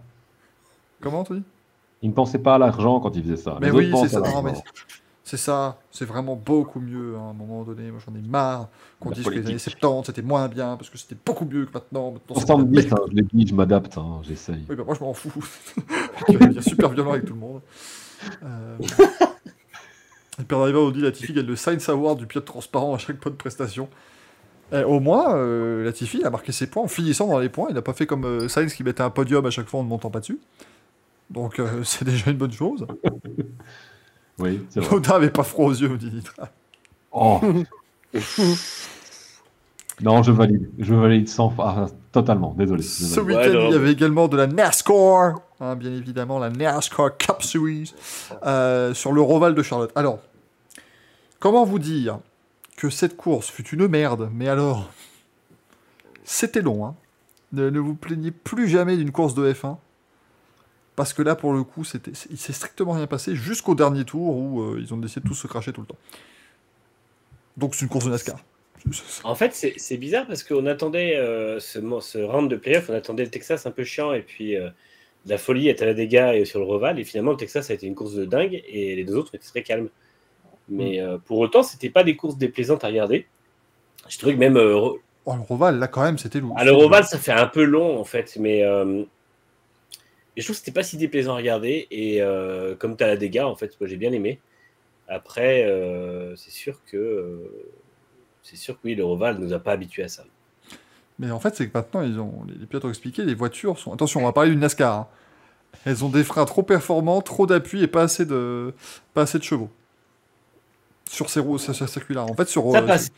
Comment 1.02 1.24
tu 1.24 1.34
dis 1.34 1.44
Il 2.02 2.10
ne 2.10 2.14
pensait 2.14 2.40
pas 2.40 2.56
à 2.56 2.58
l'argent 2.58 3.00
quand 3.00 3.16
il 3.16 3.24
faisait 3.24 3.38
ça. 3.38 3.58
Mais 3.60 3.68
Les 3.68 3.74
oui, 3.74 3.92
c'est 4.02 4.10
ça. 4.10 4.22
C'est 5.24 5.38
ça, 5.38 5.78
c'est 5.92 6.06
vraiment 6.06 6.36
beaucoup 6.36 6.80
mieux 6.80 7.16
hein, 7.16 7.28
à 7.28 7.30
un 7.30 7.34
moment 7.34 7.64
donné. 7.64 7.92
Moi 7.92 8.00
j'en 8.04 8.16
ai 8.16 8.28
marre 8.28 8.68
qu'on 9.00 9.12
dise 9.12 9.24
que 9.24 9.30
les 9.30 9.42
années 9.42 9.46
politique. 9.52 9.78
70 9.80 10.06
c'était 10.08 10.22
moins 10.24 10.48
bien 10.48 10.76
parce 10.76 10.90
que 10.90 10.98
c'était 10.98 11.18
beaucoup 11.24 11.46
mieux 11.46 11.68
que 11.68 11.72
maintenant. 11.72 12.14
maintenant 12.14 12.36
70, 12.36 12.88
hein, 12.92 12.96
je 13.16 13.22
dit, 13.22 13.48
je 13.48 13.54
m'adapte, 13.54 13.96
hein, 14.00 14.22
j'essaye. 14.24 14.66
Oui, 14.68 14.76
bah 14.76 14.82
moi 14.84 14.96
je 14.98 15.04
m'en 15.04 15.14
fous. 15.14 15.32
Vas 16.28 16.34
devenir 16.34 16.64
super 16.64 16.90
violent 16.90 17.12
avec 17.12 17.26
tout 17.26 17.36
le 17.36 17.40
monde. 17.40 17.62
Euh... 18.44 18.78
Et 20.40 20.44
Pierre 20.44 20.60
Driver 20.60 20.84
nous 20.84 20.92
dit 20.92 21.02
Latifi 21.02 21.34
gagne 21.34 21.46
le 21.46 21.56
Science 21.56 21.90
Award 21.90 22.20
du 22.20 22.26
pilote 22.26 22.46
transparent 22.46 22.94
à 22.94 22.98
chaque 22.98 23.18
point 23.18 23.32
de 23.32 23.38
prestation. 23.38 23.90
Eh, 24.72 24.84
au 24.84 25.00
moins, 25.00 25.36
euh, 25.36 25.84
Latifi 25.84 26.24
a 26.24 26.30
marqué 26.30 26.52
ses 26.52 26.68
points 26.68 26.84
en 26.84 26.88
finissant 26.88 27.28
dans 27.28 27.40
les 27.40 27.50
points. 27.50 27.68
Il 27.70 27.76
n'a 27.76 27.82
pas 27.82 27.94
fait 27.94 28.06
comme 28.06 28.26
euh, 28.26 28.48
Sainz 28.48 28.74
qui 28.74 28.84
mettait 28.84 29.02
un 29.02 29.10
podium 29.10 29.46
à 29.46 29.50
chaque 29.50 29.68
fois 29.68 29.80
en 29.80 29.84
ne 29.84 29.90
montant 29.90 30.12
pas 30.12 30.20
dessus. 30.20 30.40
Donc 31.30 31.60
euh, 31.60 31.82
c'est 31.84 32.06
déjà 32.06 32.32
une 32.32 32.38
bonne 32.38 32.52
chose. 32.52 32.86
Oui, 34.42 34.66
c'est 34.70 34.80
vrai. 34.80 34.96
Loda 34.96 35.16
avait 35.16 35.30
pas 35.32 35.44
froid 35.44 35.66
aux 35.66 35.74
yeux, 35.74 35.98
dit 35.98 36.10
Nitra. 36.12 36.48
Oh. 37.12 37.42
non, 40.00 40.24
je 40.24 40.32
valide. 40.32 40.70
Je 40.78 40.94
valide 40.94 41.28
sans. 41.28 41.54
Ah, 41.58 41.88
totalement, 42.12 42.54
désolé. 42.58 42.84
Ce 42.84 43.20
week-end, 43.20 43.40
Ouais, 43.40 43.66
il 43.68 43.72
y 43.72 43.76
avait 43.76 43.92
également 43.92 44.28
de 44.28 44.38
la 44.38 44.46
NASCAR, 44.46 45.40
hein, 45.60 45.76
bien 45.76 45.92
évidemment, 45.92 46.38
la 46.40 46.52
NASCAR 46.52 47.18
Cup 47.18 47.42
Series, 47.42 47.94
euh, 48.46 48.94
sur 48.94 49.12
le 49.12 49.22
Roval 49.22 49.56
de 49.56 49.64
Charlotte. 49.64 49.92
Alors, 49.96 50.20
comment 51.40 51.66
vous 51.66 51.80
dire 51.80 52.20
que 52.78 52.90
cette 52.90 53.18
course 53.18 53.50
fut 53.50 53.68
une 53.70 53.88
merde, 53.88 54.30
mais 54.34 54.48
alors, 54.48 54.90
c'était 56.24 56.62
long. 56.62 56.86
Hein. 56.86 56.96
Ne, 57.52 57.80
vous 57.80 57.96
plaignez 57.96 58.32
plus 58.32 58.70
jamais 58.70 58.96
d'une 58.96 59.12
course 59.12 59.34
de 59.34 59.52
F1. 59.52 59.78
Parce 60.96 61.14
que 61.14 61.22
là, 61.22 61.36
pour 61.36 61.54
le 61.54 61.64
coup, 61.64 61.84
c'était, 61.84 62.12
il 62.30 62.38
s'est 62.38 62.54
strictement 62.54 62.92
rien 62.92 63.08
passé 63.08 63.36
jusqu'au 63.36 63.74
dernier 63.74 64.04
tour 64.04 64.36
où 64.36 64.62
euh, 64.62 64.80
ils 64.82 64.94
ont 64.94 64.98
décidé 64.98 65.22
de 65.22 65.28
tous 65.28 65.36
se 65.36 65.48
cracher 65.48 65.72
tout 65.72 65.82
le 65.82 65.88
temps. 65.88 65.98
Donc 67.58 67.74
c'est 67.74 67.84
une 67.84 67.90
course 67.90 68.06
de 68.06 68.12
NASCAR. 68.12 68.38
En 69.24 69.36
fait, 69.36 69.54
c'est 69.54 69.98
bizarre 69.98 70.28
parce 70.28 70.44
qu'on 70.44 70.66
attendait 70.66 71.16
euh, 71.18 71.60
ce, 71.60 71.80
round 72.18 72.50
de 72.50 72.56
playoff, 72.56 72.90
on 72.90 72.94
attendait 72.94 73.24
le 73.24 73.30
Texas 73.30 73.66
un 73.66 73.72
peu 73.72 73.84
chiant 73.84 74.14
et 74.14 74.22
puis 74.22 74.56
euh, 74.56 74.70
la 75.26 75.38
folie 75.38 75.70
à 75.70 75.74
Talladega 75.74 76.36
et 76.36 76.46
sur 76.46 76.60
le 76.60 76.66
Roval. 76.66 77.00
Et 77.00 77.04
finalement, 77.04 77.32
le 77.32 77.38
Texas 77.38 77.70
a 77.70 77.74
été 77.74 77.88
une 77.88 77.96
course 77.96 78.14
de 78.14 78.26
dingue 78.26 78.62
et 78.68 78.96
les 78.96 79.04
deux 79.04 79.16
autres 79.16 79.36
étaient 79.36 79.48
très 79.48 79.64
calmes. 79.64 79.90
Mais 80.70 81.00
euh, 81.02 81.18
pour 81.18 81.40
autant, 81.40 81.64
c'était 81.64 81.90
pas 81.90 82.04
des 82.04 82.16
courses 82.16 82.38
déplaisantes 82.38 82.84
à 82.84 82.88
regarder. 82.88 83.28
Je 84.08 84.18
trouvais 84.18 84.34
que 84.34 84.40
même 84.40 84.58
euh, 84.58 84.90
Oh, 85.26 85.36
le 85.36 85.42
Roval, 85.42 85.78
là, 85.80 85.88
quand 85.88 86.02
même, 86.04 86.18
c'était 86.18 86.40
lourd. 86.40 86.58
à 86.58 86.66
le 86.66 86.72
Roval, 86.72 87.04
ça 87.04 87.18
fait 87.20 87.32
un 87.32 87.46
peu 87.48 87.64
long 87.64 88.00
en 88.00 88.04
fait, 88.04 88.36
mais, 88.40 88.64
euh, 88.64 88.84
mais 88.86 89.06
je 90.38 90.44
trouve 90.44 90.56
que 90.56 90.60
c'était 90.60 90.72
pas 90.72 90.84
si 90.84 90.98
déplaisant 90.98 91.34
à 91.34 91.38
regarder. 91.38 91.88
Et 91.92 92.22
euh, 92.22 92.76
comme 92.76 92.96
Talladega, 92.96 93.48
en 93.48 93.56
fait, 93.56 93.80
moi 93.80 93.88
j'ai 93.88 93.98
bien 93.98 94.12
aimé. 94.12 94.40
Après, 95.08 95.66
euh, 95.66 96.36
c'est 96.36 96.52
sûr 96.52 96.80
que 96.86 96.98
euh, 96.98 97.52
c'est 98.44 98.56
sûr 98.56 98.76
que 98.76 98.82
oui, 98.86 98.96
le 98.96 99.04
Roval 99.06 99.38
nous 99.38 99.54
a 99.54 99.60
pas 99.60 99.72
habitués 99.74 100.04
à 100.04 100.08
ça. 100.08 100.24
Mais 101.20 101.32
en 101.32 101.40
fait, 101.40 101.56
c'est 101.56 101.68
que 101.68 101.78
maintenant, 101.78 102.02
ils 102.02 102.18
ont, 102.20 102.46
les, 102.48 102.66
pilotes 102.66 102.86
ont 102.86 102.90
expliqué, 102.90 103.24
les 103.24 103.36
voitures 103.36 103.78
sont. 103.78 103.94
Attention, 103.94 104.22
on 104.22 104.26
va 104.26 104.32
parler 104.32 104.52
d'une 104.52 104.62
NASCAR. 104.62 104.94
hein. 104.96 105.08
Elles 105.86 106.04
ont 106.04 106.10
des 106.10 106.24
freins 106.24 106.46
trop 106.46 106.64
performants, 106.64 107.22
trop 107.22 107.46
d'appui 107.46 107.84
et 107.84 107.88
pas 107.88 108.04
assez 108.04 108.26
de, 108.26 108.74
pas 109.14 109.24
assez 109.24 109.38
de 109.38 109.44
chevaux. 109.44 109.70
Sur 111.10 111.28
ces 111.30 111.40
roues, 111.40 111.58
sur 111.58 111.74
ce 111.74 111.88
circuit-là. 111.88 112.24
En 112.24 112.36
fait, 112.36 112.48
sur. 112.48 112.72
Ça 112.72 112.80
euh, 112.80 112.82
passe. 112.88 113.10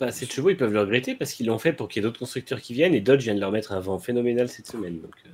Bah, 0.00 0.10
ces 0.10 0.24
chevaux, 0.26 0.48
ils 0.48 0.56
peuvent 0.56 0.72
le 0.72 0.80
regretter 0.80 1.14
parce 1.14 1.32
qu'ils 1.32 1.46
l'ont 1.46 1.58
fait 1.58 1.72
pour 1.74 1.88
qu'il 1.88 2.00
y 2.00 2.04
ait 2.04 2.08
d'autres 2.08 2.18
constructeurs 2.18 2.60
qui 2.62 2.72
viennent 2.72 2.94
et 2.94 3.00
Dodge 3.00 3.24
vient 3.24 3.34
de 3.34 3.40
leur 3.40 3.52
mettre 3.52 3.72
un 3.72 3.80
vent 3.80 3.98
phénoménal 3.98 4.48
cette 4.48 4.68
semaine. 4.68 5.00
Donc, 5.00 5.12
euh, 5.26 5.30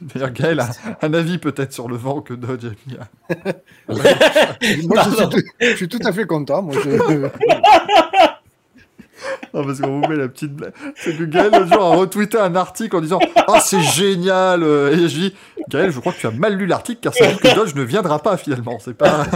D'ailleurs, 0.00 0.32
Gaël 0.32 0.58
a 0.60 0.70
un 1.02 1.14
avis 1.14 1.38
peut-être 1.38 1.72
sur 1.72 1.86
le 1.88 1.96
vent 1.96 2.20
que 2.20 2.34
Dodge 2.34 2.64
a 2.64 2.70
mis. 2.86 2.96
à- 2.96 3.08
Moi, 3.88 5.02
je, 5.04 5.10
suis 5.14 5.28
tout, 5.28 5.42
je 5.60 5.76
suis 5.76 5.88
tout 5.88 6.00
à 6.04 6.12
fait 6.12 6.26
content. 6.26 6.62
Moi, 6.62 6.74
je- 6.82 7.28
Non, 9.54 9.64
parce 9.64 9.80
qu'on 9.80 10.00
vous 10.00 10.08
met 10.08 10.16
la 10.16 10.28
petite 10.28 10.52
blague. 10.52 10.72
C'est 10.96 11.16
que 11.16 11.24
Gaël, 11.24 11.50
l'autre 11.52 11.72
jour, 11.72 11.82
a 11.82 11.96
retweeté 11.96 12.38
un 12.38 12.56
article 12.56 12.96
en 12.96 13.00
disant 13.00 13.18
Ah, 13.36 13.60
c'est 13.60 13.80
génial 13.82 14.62
euh, 14.62 14.90
Et 14.92 15.08
je 15.08 15.14
dis 15.18 15.34
Gaël, 15.72 15.90
je 15.90 16.00
crois 16.00 16.12
que 16.12 16.18
tu 16.18 16.26
as 16.26 16.30
mal 16.30 16.56
lu 16.56 16.66
l'article 16.66 17.00
car 17.00 17.14
ça 17.14 17.26
dit 17.32 17.36
que 17.38 17.54
Dodge 17.54 17.74
ne 17.74 17.82
viendra 17.82 18.18
pas 18.20 18.36
finalement. 18.36 18.78
C'est 18.78 18.94
pas. 18.94 19.26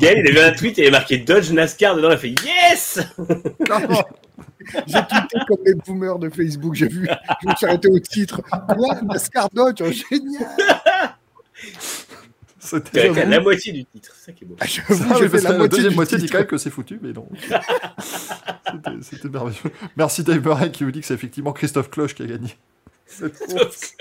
Gaël, 0.00 0.24
il 0.24 0.28
a 0.28 0.30
vu 0.32 0.38
un 0.48 0.52
tweet 0.52 0.78
et 0.78 0.82
il 0.82 0.88
a 0.88 0.90
marqué 0.92 1.18
Dodge 1.18 1.50
NASCAR 1.50 1.96
dedans. 1.96 2.10
Il 2.10 2.14
a 2.14 2.18
fait 2.18 2.34
Yes 2.44 3.00
J'ai 4.86 4.98
tweeté 5.06 5.38
comme 5.46 5.58
les 5.66 5.74
boomers 5.74 6.18
de 6.18 6.30
Facebook. 6.30 6.74
J'ai 6.74 6.88
vu, 6.88 7.06
je 7.42 7.48
me 7.48 7.54
suis 7.54 7.66
arrêté 7.66 7.88
au 7.88 7.98
titre. 7.98 8.40
Quoi? 8.42 9.00
NASCAR 9.02 9.48
Dodge, 9.52 9.82
oh, 9.82 9.90
génial 9.92 10.48
C'était 12.58 13.08
la 13.26 13.40
moitié 13.40 13.72
du 13.72 13.84
titre. 13.84 14.12
C'est 14.18 14.26
ça 14.26 14.32
qui 14.32 14.44
est 14.44 14.46
beau. 14.46 14.56
Ah, 14.60 14.66
Ça, 14.66 14.82
parce 14.86 15.20
fait 15.20 15.28
que 15.28 15.36
la 15.36 15.50
la, 15.50 15.58
moitié 15.58 15.68
deuxième 15.68 15.90
du 15.90 15.96
moitié 15.96 16.16
dit 16.16 16.22
titre. 16.24 16.32
quand 16.32 16.38
même 16.38 16.46
que 16.46 16.56
c'est 16.56 16.70
foutu, 16.70 16.98
mais 17.02 17.12
non. 17.12 17.28
C'était- 19.02 19.28
merveilleux. 19.28 19.58
Merci 19.96 20.22
Dave 20.24 20.40
Murray 20.42 20.70
qui 20.72 20.84
vous 20.84 20.90
dit 20.90 21.00
que 21.00 21.06
c'est 21.06 21.14
effectivement 21.14 21.52
Christophe 21.52 21.90
Cloche 21.90 22.14
qui 22.14 22.22
a 22.22 22.26
gagné. 22.26 22.56
cette 23.06 23.38
course. 23.38 23.96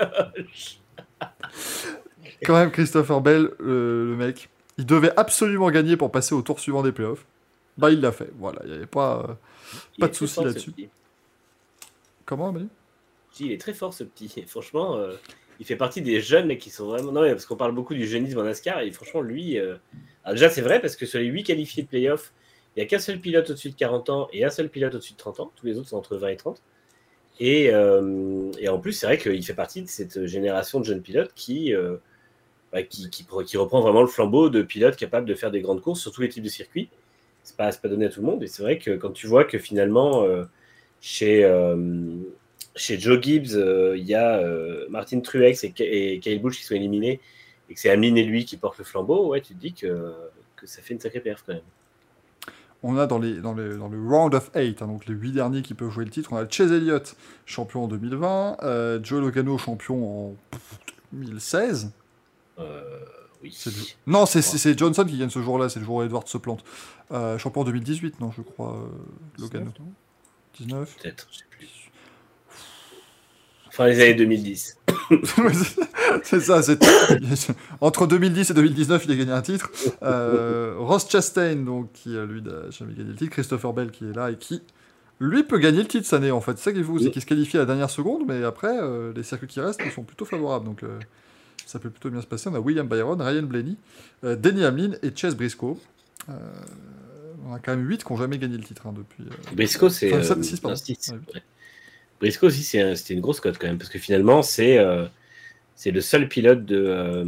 Quand 2.45 2.53
même, 2.55 2.71
Christopher 2.71 3.21
Bell, 3.21 3.51
le, 3.59 4.09
le 4.09 4.15
mec, 4.15 4.49
il 4.77 4.85
devait 4.85 5.11
absolument 5.17 5.69
gagner 5.71 5.97
pour 5.97 6.11
passer 6.11 6.35
au 6.35 6.41
tour 6.41 6.59
suivant 6.59 6.81
des 6.83 6.91
playoffs. 6.91 7.25
Bah, 7.77 7.89
il 7.91 8.01
l'a 8.01 8.11
fait. 8.11 8.29
Voilà, 8.37 8.59
il 8.65 8.69
n'y 8.71 8.75
avait 8.77 8.85
pas. 8.85 9.25
euh, 9.29 9.33
Pas 9.99 10.07
de 10.07 10.13
souci 10.13 10.43
là-dessus. 10.43 10.71
Comment, 12.25 12.51
dis, 12.51 12.67
Il 13.39 13.51
est 13.51 13.59
très 13.59 13.73
fort 13.73 13.93
ce 13.93 14.03
petit. 14.03 14.31
Et 14.37 14.45
franchement, 14.45 14.95
euh, 14.97 15.13
il 15.59 15.65
fait 15.65 15.75
partie 15.75 16.01
des 16.01 16.21
jeunes 16.21 16.57
qui 16.57 16.69
sont 16.69 16.85
vraiment. 16.87 17.11
Non, 17.11 17.21
parce 17.21 17.45
qu'on 17.45 17.55
parle 17.55 17.73
beaucoup 17.73 17.93
du 17.93 18.07
jeunisme 18.07 18.39
en 18.39 18.43
NASCAR 18.43 18.81
et 18.81 18.91
franchement, 18.91 19.21
lui. 19.21 19.57
euh, 19.59 19.75
alors 20.23 20.35
déjà, 20.35 20.49
c'est 20.49 20.61
vrai 20.61 20.79
parce 20.79 20.95
que 20.95 21.05
sur 21.05 21.19
les 21.19 21.25
8 21.25 21.43
qualifiés 21.43 21.83
de 21.83 21.87
playoff, 21.87 22.33
il 22.75 22.79
n'y 22.79 22.83
a 22.83 22.87
qu'un 22.87 22.99
seul 22.99 23.19
pilote 23.19 23.49
au-dessus 23.49 23.69
de 23.71 23.75
40 23.75 24.09
ans 24.09 24.27
et 24.31 24.45
un 24.45 24.49
seul 24.49 24.69
pilote 24.69 24.95
au-dessus 24.95 25.13
de 25.13 25.17
30 25.17 25.39
ans. 25.39 25.51
Tous 25.55 25.65
les 25.65 25.77
autres 25.77 25.89
sont 25.89 25.97
entre 25.97 26.15
20 26.17 26.27
et 26.29 26.37
30. 26.37 26.61
Et, 27.39 27.69
euh, 27.71 28.51
et 28.59 28.69
en 28.69 28.79
plus, 28.79 28.93
c'est 28.93 29.05
vrai 29.05 29.17
qu'il 29.17 29.43
fait 29.43 29.53
partie 29.53 29.81
de 29.81 29.87
cette 29.87 30.25
génération 30.25 30.79
de 30.79 30.85
jeunes 30.85 31.01
pilotes 31.01 31.33
qui, 31.35 31.73
euh, 31.73 31.97
bah, 32.71 32.83
qui, 32.83 33.09
qui, 33.09 33.23
pre- 33.23 33.43
qui 33.43 33.57
reprend 33.57 33.81
vraiment 33.81 34.01
le 34.01 34.07
flambeau 34.07 34.49
de 34.49 34.61
pilotes 34.61 34.95
capables 34.95 35.25
de 35.25 35.35
faire 35.35 35.51
des 35.51 35.61
grandes 35.61 35.81
courses 35.81 36.01
sur 36.01 36.11
tous 36.11 36.21
les 36.21 36.29
types 36.29 36.43
de 36.43 36.49
circuits. 36.49 36.89
C'est 37.43 37.57
pas, 37.57 37.71
pas 37.71 37.89
donné 37.89 38.05
à 38.05 38.09
tout 38.09 38.21
le 38.21 38.27
monde. 38.27 38.43
Et 38.43 38.47
c'est 38.47 38.63
vrai 38.63 38.77
que 38.77 38.91
quand 38.91 39.11
tu 39.11 39.27
vois 39.27 39.45
que 39.45 39.57
finalement, 39.57 40.23
euh, 40.23 40.45
chez, 41.01 41.43
chez 42.75 42.99
Joe 42.99 43.21
Gibbs, 43.21 43.57
il 43.97 44.03
y 44.03 44.15
a 44.15 44.41
Martin 44.89 45.19
Truex 45.19 45.63
et, 45.63 46.19
Kyle 46.21 46.41
Busch 46.41 46.57
qui 46.57 46.63
sont 46.63 46.75
éliminés 46.75 47.19
et 47.69 47.73
que 47.73 47.79
c'est 47.79 47.89
Amine 47.89 48.17
et 48.17 48.23
lui 48.23 48.45
qui 48.45 48.57
portent 48.57 48.77
le 48.77 48.85
flambeau, 48.85 49.27
ouais, 49.29 49.41
tu 49.41 49.53
te 49.53 49.59
dis 49.59 49.73
que, 49.73 50.13
que 50.55 50.65
ça 50.65 50.81
fait 50.81 50.93
une 50.93 50.99
sacrée 50.99 51.19
perf 51.19 51.43
quand 51.45 51.53
même. 51.53 51.63
On 52.85 52.97
a 52.97 53.07
dans, 53.07 53.17
les, 53.17 53.39
dans, 53.39 53.53
les, 53.53 53.77
dans 53.77 53.87
le 53.87 53.97
round 54.05 54.35
of 54.35 54.51
8, 54.55 54.79
donc 54.79 55.05
les 55.05 55.13
8 55.13 55.31
derniers 55.31 55.61
qui 55.61 55.73
peuvent 55.73 55.89
jouer 55.89 56.03
le 56.05 56.11
titre, 56.11 56.33
on 56.33 56.37
a 56.37 56.47
Chase 56.49 56.71
Elliott, 56.71 57.15
champion 57.45 57.85
en 57.85 57.87
2020, 57.87 58.57
euh, 58.63 58.99
Joe 59.01 59.21
Logano, 59.21 59.57
champion 59.57 60.29
en 60.31 60.35
2016. 61.13 61.91
Euh, 62.59 62.81
oui. 63.41 63.57
Le- 63.65 63.71
Non, 64.11 64.25
c'est- 64.25 64.77
Johnson 64.77 65.05
qui 65.05 65.17
gagne 65.17 65.29
ce 65.29 65.41
jour-là, 65.41 65.69
c'est 65.69 65.79
le 65.79 65.85
jour 65.85 65.95
où 65.95 66.03
Edward 66.03 66.27
se 66.27 66.37
plante. 66.37 66.63
Euh, 67.11 67.37
champion 67.37 67.61
en 67.61 67.65
2018, 67.65 68.19
non, 68.19 68.31
je 68.35 68.41
crois, 68.41 68.89
Logano. 69.39 69.71
19 70.57 70.97
Peut-être, 71.01 71.27
je 71.31 71.37
sais 71.39 71.43
plus. 71.49 71.82
Fin 73.73 73.87
des 73.87 73.99
années 74.01 74.13
2010. 74.13 74.77
C'est 76.23 76.39
ça, 76.41 76.61
c'est 76.61 76.79
entre 77.81 78.05
2010 78.05 78.51
et 78.51 78.53
2019, 78.53 79.05
il 79.05 79.11
a 79.11 79.15
gagné 79.15 79.31
un 79.31 79.41
titre. 79.41 79.71
Euh, 80.03 80.75
Ross 80.77 81.09
Chastain, 81.09 81.55
donc, 81.55 81.91
qui 81.91 82.15
euh, 82.15 82.27
lui 82.27 82.43
n'a 82.43 82.69
jamais 82.69 82.93
gagné 82.93 83.09
le 83.09 83.15
titre. 83.15 83.31
Christopher 83.31 83.73
Bell 83.73 83.89
qui 83.89 84.05
est 84.05 84.15
là 84.15 84.29
et 84.29 84.35
qui, 84.35 84.61
lui, 85.19 85.43
peut 85.43 85.57
gagner 85.57 85.79
le 85.79 85.87
titre 85.87 86.05
cette 86.05 86.13
année 86.13 86.29
en 86.29 86.39
fait. 86.39 86.59
C'est 86.59 86.65
ça 86.65 86.71
qui 86.71 86.81
est 86.81 86.83
fou, 86.83 86.99
c'est 86.99 87.09
qu'il 87.09 87.21
se 87.23 87.25
qualifie 87.25 87.57
à 87.57 87.61
la 87.61 87.65
dernière 87.65 87.89
seconde, 87.89 88.25
mais 88.27 88.43
après, 88.43 88.77
euh, 88.79 89.11
les 89.15 89.23
circuits 89.23 89.47
qui 89.47 89.59
restent 89.59 89.81
sont 89.91 90.03
plutôt 90.03 90.25
favorables. 90.25 90.65
Donc, 90.65 90.83
euh, 90.83 90.99
ça 91.65 91.79
peut 91.79 91.89
plutôt 91.89 92.11
bien 92.11 92.21
se 92.21 92.27
passer. 92.27 92.49
On 92.49 92.55
a 92.55 92.59
William 92.59 92.87
Byron, 92.87 93.19
Ryan 93.19 93.43
Blaney, 93.43 93.75
Denny 94.21 94.65
Hamlin 94.65 94.91
et 95.01 95.09
Chase 95.15 95.35
Briscoe. 95.35 95.79
On 96.27 97.53
a 97.53 97.59
quand 97.59 97.75
même 97.75 97.87
8 97.87 98.03
qui 98.03 98.13
n'ont 98.13 98.19
jamais 98.19 98.37
gagné 98.37 98.55
le 98.55 98.63
titre 98.63 98.85
hein, 98.85 98.93
depuis. 98.95 99.25
Briscoe, 99.55 99.89
c'est. 99.89 100.13
Enfin, 100.13 100.35
pardon. 100.61 100.77
Ouais. 101.33 101.41
Briscoe 102.23 102.45
aussi, 102.47 102.79
un- 102.79 102.95
c'était 102.95 103.13
une 103.13 103.21
grosse 103.21 103.39
cote 103.39 103.57
quand 103.59 103.67
même, 103.67 103.77
parce 103.77 103.89
que 103.89 103.99
finalement, 103.99 104.41
c'est 104.41 104.77
euh, 104.77 105.05
c'est 105.75 105.91
le 105.91 106.01
seul 106.01 106.27
pilote 106.29 106.65
de, 106.65 106.77
euh, 106.77 107.25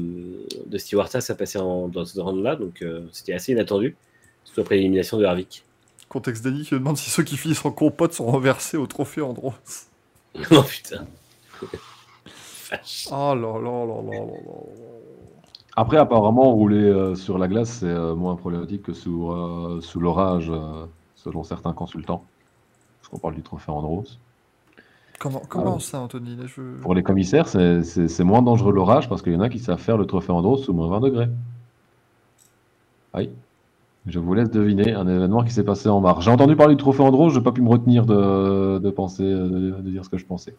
de 0.65 0.77
Stewart 0.77 1.09
Haas 1.13 1.27
à 1.29 1.35
passer 1.35 1.59
en, 1.59 1.87
dans 1.89 2.05
ce 2.05 2.19
round-là, 2.19 2.55
donc 2.57 2.81
euh, 2.81 3.07
c'était 3.11 3.33
assez 3.33 3.53
inattendu, 3.53 3.95
surtout 4.45 4.61
après 4.61 4.75
l'élimination 4.77 5.17
de 5.17 5.25
Harvick. 5.25 5.63
Contexte 6.09 6.43
Denny 6.45 6.63
qui 6.63 6.71
demande 6.75 6.97
si 6.97 7.09
ceux 7.09 7.23
qui 7.23 7.37
finissent 7.37 7.65
en 7.65 7.71
compote 7.71 8.13
sont 8.13 8.27
reversés 8.27 8.77
au 8.77 8.87
trophée 8.87 9.21
Andros. 9.21 9.53
oh 10.51 10.63
putain. 10.63 11.05
Vache. 12.69 13.07
Oh 13.11 13.35
là 13.35 13.59
là 13.59 13.85
là 13.85 14.01
là 14.01 14.11
là 14.11 14.19
là. 14.19 14.53
Après, 15.77 15.97
apparemment, 15.97 16.53
rouler 16.53 16.77
euh, 16.83 17.15
sur 17.15 17.37
la 17.37 17.47
glace, 17.47 17.79
c'est 17.79 17.85
euh, 17.87 18.15
moins 18.15 18.35
problématique 18.35 18.83
que 18.83 18.93
sous, 18.93 19.29
euh, 19.31 19.81
sous 19.81 19.99
l'orage, 19.99 20.49
euh, 20.49 20.85
selon 21.15 21.43
certains 21.43 21.73
consultants. 21.73 22.23
Parce 23.01 23.09
qu'on 23.09 23.19
parle 23.19 23.35
du 23.35 23.43
trophée 23.43 23.71
Andros. 23.71 24.05
Comment, 25.19 25.41
comment 25.47 25.79
ça, 25.79 25.99
Anthony 26.01 26.35
là, 26.35 26.43
je... 26.45 26.61
Pour 26.81 26.93
les 26.93 27.03
commissaires, 27.03 27.47
c'est- 27.47 28.23
moins 28.23 28.41
dangereux 28.41 28.73
l'orage 28.73 29.07
parce 29.09 29.21
qu'il 29.21 29.33
y 29.33 29.35
en 29.35 29.41
a 29.41 29.49
qui 29.49 29.59
savent 29.59 29.79
faire 29.79 29.97
le 29.97 30.05
trophée 30.05 30.31
Andros 30.31 30.57
sous 30.57 30.73
moins 30.73 30.89
20 30.89 30.99
degrés. 30.99 31.29
Oui. 33.15 33.29
Je 34.07 34.19
vous 34.19 34.33
laisse 34.35 34.51
deviner 34.51 34.93
un 34.93 35.07
événement 35.07 35.43
qui 35.43 35.51
s'est 35.51 35.63
passé 35.63 35.89
en 35.89 35.99
mars. 35.99 36.23
J'ai 36.23 36.31
entendu 36.31 36.55
parler 36.55 36.75
du 36.75 36.79
trophée 36.79 37.01
Andros, 37.01 37.29
je 37.29 37.37
n'ai 37.39 37.43
pas 37.43 37.51
pu 37.51 37.61
me 37.61 37.69
retenir 37.69 38.05
de, 38.05 38.77
de 38.79 38.89
penser, 38.91 39.23
de, 39.23 39.47
de 39.81 39.89
dire 39.89 40.05
ce 40.05 40.09
que 40.09 40.17
je 40.17 40.25
pensais. 40.25 40.55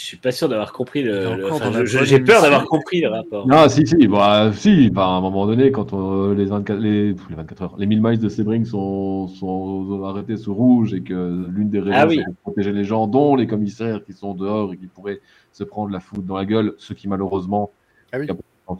Je 0.00 0.06
suis 0.06 0.16
pas 0.16 0.32
sûr 0.32 0.48
d'avoir 0.48 0.72
compris 0.72 1.02
le. 1.02 1.52
enfin, 1.52 1.84
J'ai 1.84 2.20
peur 2.20 2.40
d'avoir 2.40 2.64
compris 2.64 3.02
le 3.02 3.08
rapport. 3.08 3.46
Non, 3.46 3.68
si, 3.68 3.86
si, 3.86 4.08
bah, 4.08 4.50
si, 4.54 4.88
bah, 4.88 5.04
à 5.04 5.08
un 5.10 5.20
moment 5.20 5.46
donné, 5.46 5.70
quand 5.70 5.92
euh, 5.92 6.34
les, 6.34 6.46
24, 6.46 6.78
les, 6.78 7.12
pff, 7.12 7.28
les 7.28 7.36
24 7.36 7.62
heures, 7.62 7.74
les 7.76 7.84
1000 7.86 8.00
miles 8.02 8.18
de 8.18 8.28
Sebring 8.30 8.64
sont, 8.64 9.28
sont 9.28 10.02
arrêtés 10.04 10.38
sous 10.38 10.54
rouge 10.54 10.94
et 10.94 11.02
que 11.02 11.44
l'une 11.50 11.68
des 11.68 11.80
raisons, 11.80 11.96
Ah 12.00 12.06
oui. 12.06 12.22
c'est 12.24 12.30
de 12.30 12.36
protéger 12.42 12.72
les 12.72 12.84
gens, 12.84 13.06
dont 13.06 13.36
les 13.36 13.46
commissaires 13.46 14.02
qui 14.02 14.14
sont 14.14 14.32
dehors 14.32 14.72
et 14.72 14.78
qui 14.78 14.86
pourraient 14.86 15.20
se 15.52 15.64
prendre 15.64 15.90
la 15.90 16.00
foudre 16.00 16.22
dans 16.22 16.36
la 16.36 16.46
gueule, 16.46 16.72
ce 16.78 16.94
qui 16.94 17.06
malheureusement, 17.06 17.70
Ah 18.12 18.18
oui. 18.20 18.26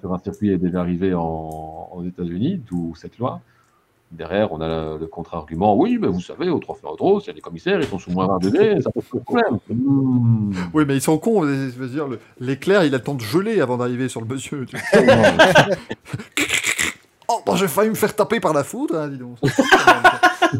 sur 0.00 0.14
un 0.14 0.18
circuit 0.18 0.50
est 0.50 0.58
déjà 0.58 0.80
arrivé 0.80 1.12
en, 1.12 1.90
aux 1.92 2.02
États-Unis, 2.04 2.62
d'où 2.66 2.94
cette 2.96 3.18
loi. 3.18 3.42
Derrière, 4.10 4.52
on 4.52 4.60
a 4.60 4.66
le, 4.68 4.98
le 4.98 5.06
contre-argument. 5.06 5.76
Oui, 5.76 5.96
mais 6.00 6.08
vous 6.08 6.20
savez, 6.20 6.48
au 6.50 6.58
Trophée 6.58 6.86
Andros, 6.86 7.22
il 7.24 7.28
y 7.28 7.30
a 7.30 7.32
des 7.32 7.40
commissaires, 7.40 7.78
ils 7.80 7.86
sont 7.86 7.98
sous 8.00 8.10
moins 8.10 8.26
20 8.26 8.38
degrés, 8.42 8.80
ça 8.82 8.90
pose 8.90 9.04
problème. 9.24 9.58
Hmm. 9.68 10.52
Oui, 10.74 10.84
mais 10.86 10.96
ils 10.96 11.00
sont 11.00 11.16
cons. 11.18 11.42
Je 11.44 11.78
veux 11.78 11.86
dire, 11.88 12.08
le- 12.08 12.18
l'éclair, 12.40 12.82
il 12.84 12.92
a 12.94 12.98
le 12.98 13.04
temps 13.04 13.14
de 13.14 13.20
geler 13.20 13.60
avant 13.60 13.76
d'arriver 13.76 14.08
sur 14.08 14.20
le 14.20 14.26
monsieur. 14.26 14.66
tu. 14.66 14.76
Oh, 17.32 17.40
bah, 17.46 17.52
j'ai 17.56 17.68
failli 17.68 17.90
me 17.90 17.94
faire 17.94 18.14
taper 18.16 18.40
par 18.40 18.52
la 18.52 18.64
foudre, 18.64 18.96
hein, 18.98 19.08
dis 19.08 19.18
donc. 19.18 19.36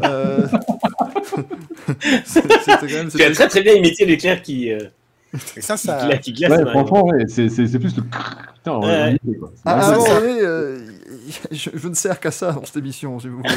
Euh, 0.05 0.47
c'est- 2.23 2.41
C'était 2.59 2.77
quand 2.79 2.85
même. 2.85 3.09
Tu 3.09 3.17
as 3.21 3.25
c'était- 3.25 3.31
très 3.33 3.47
très 3.49 3.61
bien 3.61 3.73
imité 3.73 4.05
l'éclair 4.05 4.41
qui, 4.41 4.71
euh, 4.71 4.79
Et 5.57 5.59
ça, 5.59 5.75
qui, 5.75 5.87
ça. 5.87 6.07
qui 6.17 6.31
glace. 6.31 6.49
Ouais, 6.49 6.59
dans 6.59 6.63
la- 6.63 6.71
franchement, 6.71 7.05
ouais, 7.07 7.25
c'est 7.27 7.49
c'est- 7.49 7.67
c'est 7.67 7.77
plus 7.77 7.93
le. 7.97 8.03
Putain, 8.03 8.71
on 8.71 8.79
va 8.79 8.87
Ouais. 8.87 9.19
Ah, 9.65 9.91
donné, 9.97 10.39
euh, 10.39 10.79
je, 11.51 11.69
je 11.73 11.87
ne 11.87 11.93
sers 11.93 12.19
qu'à 12.19 12.31
ça 12.31 12.51
dans 12.51 12.65
cette 12.65 12.77
émission, 12.77 13.19
si 13.19 13.27
vous 13.27 13.37
voulez. 13.37 13.49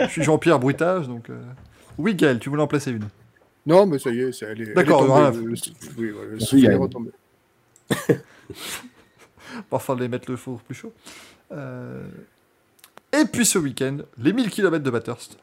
je 0.00 0.06
suis 0.06 0.22
Jean-Pierre 0.22 0.58
Bruitage, 0.58 1.08
donc. 1.08 1.30
euh, 1.30 1.40
Oui, 1.98 2.14
Gaël, 2.14 2.38
tu 2.38 2.48
voulais 2.50 2.62
en 2.62 2.66
placer 2.66 2.90
une. 2.90 3.06
Non, 3.66 3.86
mais 3.86 3.98
ça 3.98 4.10
y 4.10 4.20
est, 4.20 4.32
c'est- 4.32 4.46
elle 4.46 4.60
est. 4.62 4.74
D'accord, 4.74 5.00
tombée, 5.06 5.12
voilà. 5.12 5.30
le- 5.30 5.54
oui, 5.98 6.12
le 6.32 6.40
souffle 6.40 6.64
est 6.66 6.74
retombé. 6.74 7.10
Parfois, 9.70 9.96
les 9.98 10.08
mettre 10.08 10.30
le 10.30 10.36
four 10.36 10.60
plus 10.60 10.74
chaud. 10.74 10.92
Euh, 11.52 12.02
Et 13.12 13.24
puis 13.30 13.44
ce 13.44 13.58
week-end, 13.58 13.98
les 14.18 14.32
1000 14.32 14.48
km 14.50 14.82
de 14.82 14.90
Bathurst. 14.90 15.38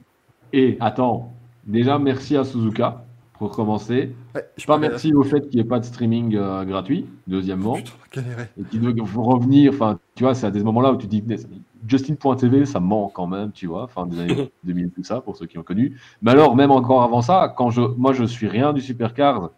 Et 0.51 0.77
attends, 0.79 1.33
déjà 1.63 1.99
merci 1.99 2.35
à 2.35 2.43
Suzuka 2.43 3.05
pour 3.39 3.51
commencer. 3.51 4.13
Ouais, 4.35 4.45
je 4.57 4.65
Pas 4.65 4.77
merci 4.77 5.13
au 5.13 5.23
fait 5.23 5.39
qu'il 5.47 5.55
n'y 5.55 5.61
ait 5.61 5.67
pas 5.67 5.79
de 5.79 5.85
streaming 5.85 6.35
euh, 6.35 6.65
gratuit, 6.65 7.07
deuxièmement. 7.25 7.75
Putain, 7.75 7.91
galéré. 8.11 8.43
Et 8.59 8.63
qu'il 8.65 8.81
doit 8.81 9.05
faut 9.05 9.23
revenir, 9.23 9.71
enfin, 9.73 9.97
tu 10.13 10.25
vois, 10.25 10.35
c'est 10.35 10.45
à 10.45 10.51
des 10.51 10.61
moments-là 10.61 10.91
où 10.91 10.97
tu 10.97 11.07
dis, 11.07 11.23
Justin.tv, 11.87 12.65
ça 12.65 12.81
manque 12.81 13.13
quand 13.13 13.27
même, 13.27 13.53
tu 13.53 13.65
vois, 13.65 13.87
fin 13.87 14.05
des 14.05 14.19
années 14.19 14.51
2000, 14.65 14.91
tout 14.91 15.03
ça, 15.05 15.21
pour 15.21 15.37
ceux 15.37 15.45
qui 15.45 15.57
ont 15.57 15.63
connu. 15.63 15.97
Mais 16.21 16.31
alors, 16.31 16.53
même 16.53 16.69
encore 16.69 17.01
avant 17.01 17.21
ça, 17.21 17.53
quand 17.57 17.69
je, 17.69 17.81
moi, 17.81 18.11
je 18.11 18.25
suis 18.25 18.49
rien 18.49 18.73
du 18.73 18.81
Supercars, 18.81 19.51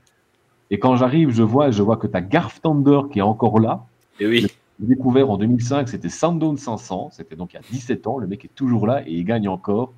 et 0.70 0.78
quand 0.78 0.96
j'arrive, 0.96 1.32
je 1.32 1.44
vois, 1.44 1.72
je 1.72 1.82
vois 1.82 1.98
que 1.98 2.06
t'as 2.06 2.22
Garth 2.22 2.62
Thunder 2.62 3.02
qui 3.12 3.18
est 3.18 3.24
encore 3.24 3.60
là, 3.60 3.84
Et 4.20 4.28
oui. 4.28 4.48
découvert 4.78 5.32
en 5.32 5.38
2005, 5.38 5.90
c'était 5.90 6.08
Sandown 6.08 6.56
500, 6.56 7.10
c'était 7.14 7.36
donc 7.36 7.54
il 7.54 7.56
y 7.56 7.60
a 7.60 7.64
17 7.70 8.06
ans, 8.06 8.20
le 8.20 8.28
mec 8.28 8.46
est 8.46 8.56
toujours 8.56 8.86
là 8.86 9.02
et 9.08 9.12
il 9.12 9.26
gagne 9.26 9.50
encore. 9.50 9.92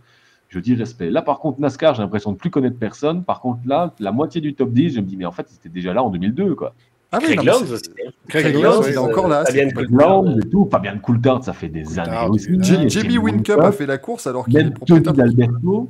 Je 0.53 0.59
dis 0.59 0.75
respect. 0.75 1.09
Là, 1.09 1.23
par 1.23 1.39
contre, 1.39 1.59
NASCAR, 1.59 1.95
j'ai 1.95 2.03
l'impression 2.03 2.31
de 2.31 2.37
plus 2.37 2.51
connaître 2.51 2.77
personne. 2.77 3.23
Par 3.23 3.41
contre, 3.41 3.61
là, 3.65 3.91
la 3.99 4.11
moitié 4.11 4.39
du 4.39 4.53
top 4.53 4.71
10, 4.71 4.91
je 4.95 4.99
me 4.99 5.05
dis, 5.07 5.17
mais 5.17 5.25
en 5.25 5.31
fait, 5.31 5.47
c'était 5.49 5.67
déjà 5.69 5.93
là 5.93 6.03
en 6.03 6.11
2002, 6.11 6.53
quoi. 6.53 6.75
Ah 7.11 7.17
oui, 7.19 7.35
Craig 7.35 7.43
Lowndes 7.47 7.71
aussi. 7.71 7.89
hein. 8.05 8.11
Craig 8.27 8.53
Lowndes, 8.55 8.83
il 8.87 8.93
est 8.93 8.97
euh, 8.97 9.01
encore 9.01 9.27
là. 9.27 9.43
Coulthard. 9.75 10.25
Et 10.37 10.49
tout, 10.49 10.67
Fabien 10.71 10.97
Coulthard, 10.99 11.43
ça 11.43 11.53
fait 11.53 11.69
des 11.69 11.81
Coulthard, 11.83 12.07
années 12.25 12.29
aussi. 12.29 12.47
il 12.49 12.53
est 12.53 12.57
là. 12.57 12.63
J- 12.63 12.73
Et 12.85 12.89
Jamie 12.89 13.07
puis 13.07 13.17
Wincup 13.17 13.59
a 13.59 13.71
fait 13.71 13.85
la 13.87 13.97
course 13.97 14.27
alors 14.27 14.45
qu'il 14.45 14.57
est 14.57 14.63
Même 14.65 14.73
Tony 14.73 15.01
propriétaire. 15.01 15.13
d'Alberto. 15.13 15.89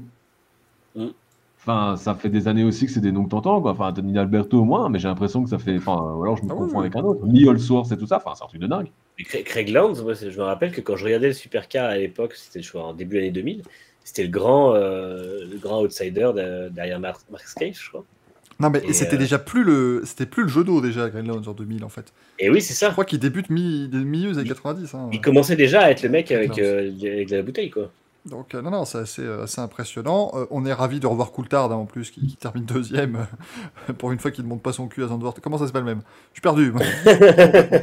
Mm. 0.95 1.05
Enfin, 1.59 1.95
ça 1.97 2.13
fait 2.15 2.29
des 2.29 2.47
années 2.49 2.63
aussi 2.65 2.85
que 2.85 2.91
c'est 2.91 2.99
des 2.99 3.11
noms 3.11 3.23
que 3.25 3.29
t'entends, 3.29 3.61
quoi. 3.61 3.71
Enfin, 3.71 3.91
Tony 3.93 4.11
d'Alberto 4.13 4.59
au 4.59 4.65
moins, 4.65 4.89
mais 4.89 4.99
j'ai 4.99 5.07
l'impression 5.07 5.43
que 5.43 5.49
ça 5.49 5.57
fait. 5.59 5.77
Enfin, 5.77 5.95
ou 5.97 6.23
alors 6.23 6.37
je 6.37 6.43
me 6.43 6.51
Ah 6.51 6.55
confonds 6.55 6.75
oui. 6.79 6.85
avec 6.87 6.95
un 6.97 7.01
autre. 7.03 7.21
Lee 7.25 7.47
Allsworth 7.49 7.91
et 7.91 7.97
tout 7.97 8.07
ça. 8.07 8.17
Enfin, 8.23 8.31
c'est 8.37 8.43
un 8.43 8.47
truc 8.47 8.61
de 8.61 8.67
dingue. 8.67 8.87
Mais 9.17 9.23
Craig 9.43 9.69
Lowndes, 9.69 10.01
moi, 10.03 10.15
c'est- 10.15 10.29
je 10.31 10.37
me 10.37 10.43
rappelle 10.43 10.71
que 10.71 10.81
quand 10.81 10.95
je 10.97 11.05
regardais 11.05 11.27
le 11.27 11.33
Supercar 11.33 11.85
à 11.85 11.97
l'époque, 11.97 12.33
c'était 12.35 12.61
je 12.61 12.69
crois, 12.69 12.83
en 12.87 12.93
début 12.93 13.17
année 13.19 13.31
2000, 13.31 13.61
c'était 14.03 14.23
le 14.23 14.29
grand, 14.29 14.73
euh, 14.75 15.45
le 15.51 15.57
grand 15.57 15.81
outsider 15.81 16.31
de- 16.35 16.69
derrière 16.69 16.99
Mar 16.99 17.19
Mark 17.31 17.45
Skaife, 17.47 17.81
je 17.83 17.89
crois. 17.89 18.03
Non, 18.59 18.69
mais 18.69 18.81
Et, 18.87 18.93
c'était 18.93 19.15
euh, 19.15 19.19
déjà 19.19 19.39
plus 19.39 19.63
le, 19.63 20.03
c'était 20.05 20.27
plus 20.27 20.43
le 20.43 20.47
jeu 20.49 20.63
d'eau 20.63 20.79
déjà, 20.79 21.09
Green 21.09 21.27
Lowndes 21.27 21.47
en 21.47 21.53
2000 21.53 21.83
en 21.83 21.89
fait. 21.89 22.13
Et 22.39 22.49
oui, 22.49 22.61
c'est 22.61 22.73
Je 22.73 22.79
ça. 22.79 22.91
crois 22.91 23.03
qu'il 23.03 23.19
débute 23.19 23.49
mi, 23.49 23.87
des 23.87 23.97
milieux 23.97 24.31
des 24.31 24.39
années 24.39 24.47
90. 24.49 24.93
hein. 24.93 25.09
Il 25.11 25.21
commençait 25.21 25.55
déjà 25.55 25.81
à 25.81 25.89
être 25.91 26.03
le 26.03 26.09
mec 26.09 26.31
avec, 26.31 26.59
euh, 26.59 26.91
avec 27.01 27.29
la 27.31 27.41
bouteille, 27.41 27.71
quoi. 27.71 27.89
Donc 28.25 28.55
euh, 28.55 28.61
non, 28.61 28.71
non, 28.71 28.85
c'est 28.85 28.99
assez, 28.99 29.21
euh, 29.23 29.43
assez 29.43 29.59
impressionnant. 29.59 30.31
Euh, 30.35 30.45
on 30.49 30.65
est 30.65 30.71
ravi 30.71 31.01
de 31.01 31.07
revoir 31.07 31.31
Coulthard 31.33 31.71
hein, 31.73 31.75
en 31.75 31.85
plus, 31.85 32.09
qui, 32.09 32.25
qui 32.25 32.37
termine 32.37 32.63
deuxième 32.63 33.25
euh, 33.89 33.93
pour 33.97 34.11
une 34.13 34.19
fois 34.19 34.31
qu'il 34.31 34.45
ne 34.45 34.49
monte 34.49 34.61
pas 34.61 34.71
son 34.71 34.87
cul 34.87 35.03
à 35.03 35.07
Zandvoort. 35.07 35.35
Comment 35.41 35.57
ça 35.57 35.65
s'appelle 35.65 35.83
même? 35.83 36.01
Je 36.31 36.35
suis 36.35 36.41
perdu. 36.41 36.71
moi. 36.71 36.83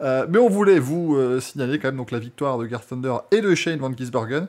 Euh, 0.00 0.26
mais 0.28 0.38
on 0.38 0.48
voulait 0.48 0.78
vous 0.78 1.16
euh, 1.16 1.40
signaler 1.40 1.78
quand 1.78 1.88
même 1.88 1.96
donc 1.96 2.10
la 2.10 2.18
victoire 2.18 2.58
de 2.58 2.66
Garth 2.66 2.88
Thunder 2.88 3.16
et 3.30 3.40
de 3.40 3.54
Shane 3.54 3.78
Van 3.78 3.92
Gisbergen. 3.96 4.46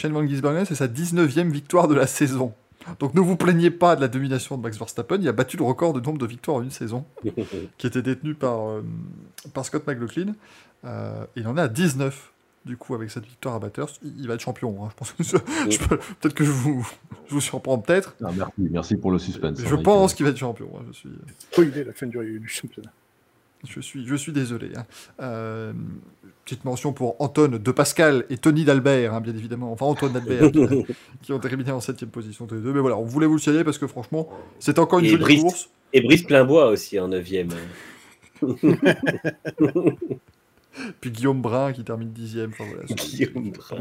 Shane 0.00 0.12
Van 0.12 0.26
Gisbergen, 0.26 0.64
c'est 0.64 0.74
sa 0.74 0.88
19e 0.88 1.50
victoire 1.50 1.86
de 1.88 1.94
la 1.94 2.06
saison. 2.06 2.52
Donc 2.98 3.12
ne 3.14 3.20
vous 3.20 3.36
plaignez 3.36 3.70
pas 3.70 3.94
de 3.94 4.00
la 4.00 4.08
domination 4.08 4.56
de 4.56 4.62
Max 4.62 4.78
Verstappen, 4.78 5.18
il 5.20 5.28
a 5.28 5.32
battu 5.32 5.58
le 5.58 5.64
record 5.64 5.92
de 5.92 6.00
nombre 6.00 6.18
de 6.18 6.26
victoires 6.26 6.56
en 6.56 6.62
une 6.62 6.70
saison, 6.70 7.04
qui 7.78 7.86
était 7.86 8.00
détenu 8.02 8.34
par, 8.34 8.68
euh, 8.70 8.82
par 9.52 9.64
Scott 9.66 9.86
McLaughlin. 9.86 10.34
Euh, 10.86 11.24
il 11.36 11.46
en 11.46 11.58
est 11.58 11.60
à 11.60 11.68
19 11.68 12.32
du 12.64 12.76
coup 12.78 12.94
avec 12.94 13.10
cette 13.10 13.24
victoire 13.26 13.54
à 13.54 13.58
Bathurst. 13.58 14.00
Il, 14.02 14.26
va 14.26 14.34
être 14.34 14.40
champion. 14.40 14.84
hein. 14.84 14.88
Je 14.90 14.96
pense 14.96 15.12
que 15.12 15.22
je- 15.22 15.70
je 15.70 15.78
peux- 15.78 15.98
peut-être 15.98 16.34
que 16.34 16.44
je 16.44 16.50
vous, 16.50 16.86
je 17.28 17.34
vous 17.34 17.40
surprends 17.40 17.78
peut-être. 17.78 18.14
Ah, 18.24 18.30
merci, 18.34 18.52
merci 18.58 18.96
pour 18.96 19.10
le 19.12 19.18
suspense. 19.18 19.60
Je 19.60 19.74
hein, 19.74 19.80
pense 19.82 20.14
qu'il 20.14 20.24
va 20.24 20.30
être 20.30 20.38
champion. 20.38 20.70
hein. 20.76 20.82
Je 20.90 20.96
suis, 20.96 21.08
Spoiler 21.52 21.84
la 21.84 21.92
fin 21.92 22.06
du, 22.06 22.40
du 22.40 22.48
championnat. 22.48 22.90
Je 23.68 23.80
suis, 23.80 24.06
je 24.06 24.14
suis 24.14 24.32
désolé. 24.32 24.70
hein. 24.76 24.84
Euh, 25.20 25.72
petite 26.44 26.64
mention 26.64 26.92
pour 26.92 27.20
Anton 27.20 27.58
de 27.62 27.70
Pascal 27.72 28.24
et 28.30 28.38
Tony 28.38 28.64
d'Albert, 28.64 29.14
hein, 29.14 29.20
bien 29.20 29.34
évidemment. 29.36 29.70
Enfin, 29.72 29.86
Antoine 29.86 30.12
d'Albert, 30.12 30.50
qui, 30.50 30.66
qui 31.22 31.32
ont 31.32 31.38
terminé 31.38 31.70
en 31.70 31.80
7 31.80 32.04
position 32.06 32.46
tous 32.46 32.56
les 32.56 32.60
deux. 32.62 32.72
Mais 32.72 32.80
voilà, 32.80 32.96
on 32.96 33.04
voulait 33.04 33.26
vous 33.26 33.34
le 33.34 33.40
signaler 33.40 33.64
parce 33.64 33.78
que 33.78 33.86
franchement, 33.86 34.28
c'est 34.58 34.78
encore 34.78 34.98
une 35.00 35.04
Et 35.06 35.08
jolie 35.10 35.22
Brice. 35.22 35.42
course. 35.42 35.70
Et 35.92 36.00
Brice 36.00 36.22
Plainbois 36.22 36.66
aussi 36.68 36.98
en 36.98 37.08
9ème. 37.08 37.50
Puis 41.00 41.10
Guillaume 41.10 41.42
Brun 41.42 41.72
qui 41.72 41.84
termine 41.84 42.10
dixième. 42.10 42.50
Enfin, 42.50 42.64
voilà, 42.68 42.82
c'est 42.88 42.94
Guillaume 43.10 43.52
pas 43.52 43.58
Brun. 43.58 43.76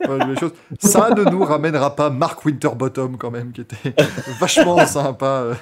pas 0.00 0.16
mal 0.18 0.28
de 0.34 0.34
choses. 0.36 0.52
Ça 0.80 1.10
ne 1.10 1.24
nous 1.24 1.44
ramènera 1.44 1.94
pas 1.94 2.10
Mark 2.10 2.44
Winterbottom 2.44 3.16
quand 3.18 3.30
même, 3.30 3.52
qui 3.52 3.60
était 3.60 3.94
vachement 4.40 4.84
sympa. 4.86 5.56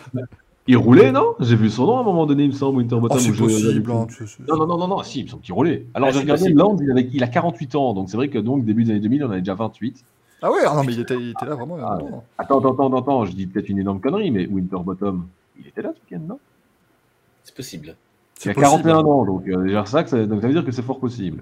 Il 0.68 0.76
roulait, 0.76 1.12
non? 1.12 1.34
J'ai 1.40 1.54
vu 1.56 1.70
son 1.70 1.86
nom 1.86 1.98
à 1.98 2.00
un 2.00 2.04
moment 2.04 2.26
donné, 2.26 2.44
il 2.44 2.48
me 2.50 2.54
semble, 2.54 2.78
Winterbottom. 2.78 3.18
Oh, 3.18 3.20
c'est 3.20 3.32
possible. 3.32 3.90
hein, 3.92 4.06
Non, 4.48 4.56
non, 4.56 4.66
non, 4.66 4.78
non, 4.78 4.88
non, 4.88 5.02
si, 5.02 5.20
il 5.20 5.24
me 5.24 5.28
semble 5.28 5.42
qu'il 5.42 5.54
roulait. 5.54 5.86
Alors, 5.94 6.08
Ah, 6.08 6.12
j'ai 6.12 6.18
regardé. 6.20 6.48
Land, 6.52 6.76
il, 6.82 6.90
avait- 6.90 7.08
il 7.12 7.22
a 7.22 7.28
48 7.28 7.74
ans, 7.76 7.94
donc 7.94 8.10
c'est 8.10 8.16
vrai 8.16 8.28
que 8.28 8.38
donc 8.38 8.64
début 8.64 8.84
des 8.84 8.90
années 8.92 9.00
2000, 9.00 9.24
on 9.24 9.30
avait 9.30 9.40
déjà 9.40 9.54
28. 9.54 10.04
Ah 10.42 10.50
ouais, 10.50 10.58
ah 10.66 10.74
non, 10.74 10.82
mais 10.84 10.92
il 10.92 11.00
était, 11.00 11.14
il 11.16 11.30
était 11.30 11.46
là 11.46 11.54
vraiment. 11.54 11.76
Ah. 11.80 11.98
Attends, 12.38 12.58
attends, 12.58 12.72
attends, 12.74 12.96
attends, 12.96 13.24
je 13.24 13.32
dis 13.32 13.46
peut-être 13.46 13.68
une 13.68 13.78
énorme 13.78 14.00
connerie, 14.00 14.30
mais 14.30 14.46
Winterbottom, 14.46 15.26
il 15.60 15.68
était 15.68 15.82
là 15.82 15.92
ce 15.94 16.00
week-end, 16.14 16.24
non? 16.28 16.38
C'est 17.44 17.54
possible. 17.54 17.94
Il 18.44 18.50
a 18.50 18.54
possible. 18.54 18.66
41 18.82 18.98
ans, 19.04 19.24
donc 19.24 19.48
euh, 19.48 19.62
déjà 19.64 19.86
ça, 19.86 20.02
que 20.02 20.10
ça, 20.10 20.26
donc 20.26 20.40
ça 20.42 20.48
veut 20.48 20.52
dire 20.52 20.64
que 20.64 20.72
c'est 20.72 20.82
fort 20.82 20.98
possible. 21.00 21.40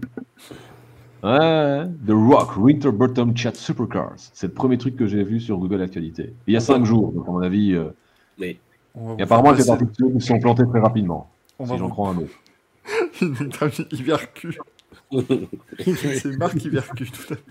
Ouais, 1.22 1.86
The 2.06 2.10
Rock, 2.10 2.56
Winterbottom 2.58 3.34
Chat 3.36 3.54
Supercars. 3.56 4.12
C'est 4.16 4.48
le 4.48 4.52
premier 4.52 4.76
truc 4.76 4.94
que 4.96 5.06
j'ai 5.06 5.24
vu 5.24 5.40
sur 5.40 5.56
Google 5.58 5.80
Actualité. 5.80 6.34
Il 6.46 6.52
y 6.52 6.56
a 6.56 6.60
5 6.60 6.84
jours, 6.84 7.12
donc 7.12 7.26
à 7.26 7.30
mon 7.30 7.40
avis, 7.40 7.72
euh, 7.74 7.86
Mais 8.38 8.58
Va 8.94 9.22
apparemment, 9.24 9.52
il 9.54 9.56
faire 9.62 9.64
fait 9.64 9.70
passer- 9.72 9.84
partie 9.86 10.02
de 10.02 10.08
ceux 10.08 10.12
qui 10.14 10.20
se 10.20 10.26
sont 10.28 10.38
plantés 10.38 10.62
très 10.68 10.80
rapidement. 10.80 11.30
On 11.58 11.64
va 11.64 11.74
si 11.74 11.78
j'en 11.78 11.86
vous... 11.86 11.92
crois 11.92 12.10
un 12.10 12.18
autre. 12.18 12.34
Notre 13.40 13.62
ami 13.64 13.86
Ivercu. 13.92 14.58
C'est 15.78 16.36
Marc 16.36 16.62
Ivercu, 16.64 17.10
tout 17.10 17.32
à 17.32 17.36
fait. 17.36 17.42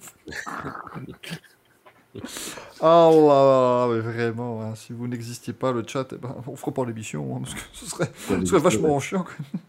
Oh 2.82 3.28
là 3.28 3.88
là, 3.88 3.94
mais 3.94 4.00
vraiment, 4.02 4.62
hein, 4.62 4.76
si 4.76 4.94
vous 4.94 5.08
n'existiez 5.08 5.54
pas, 5.54 5.72
le 5.72 5.84
chat, 5.88 6.08
eh 6.14 6.18
ben, 6.18 6.36
on 6.46 6.56
fera 6.56 6.72
pas 6.72 6.86
l'émission, 6.86 7.36
hein, 7.36 7.40
parce 7.42 7.56
que 7.56 7.62
ce 7.74 7.86
serait, 7.88 8.12
ce 8.16 8.46
serait 8.46 8.60
vachement 8.62 9.00
chiant, 9.00 9.24
quand 9.24 9.32
même, 9.54 9.62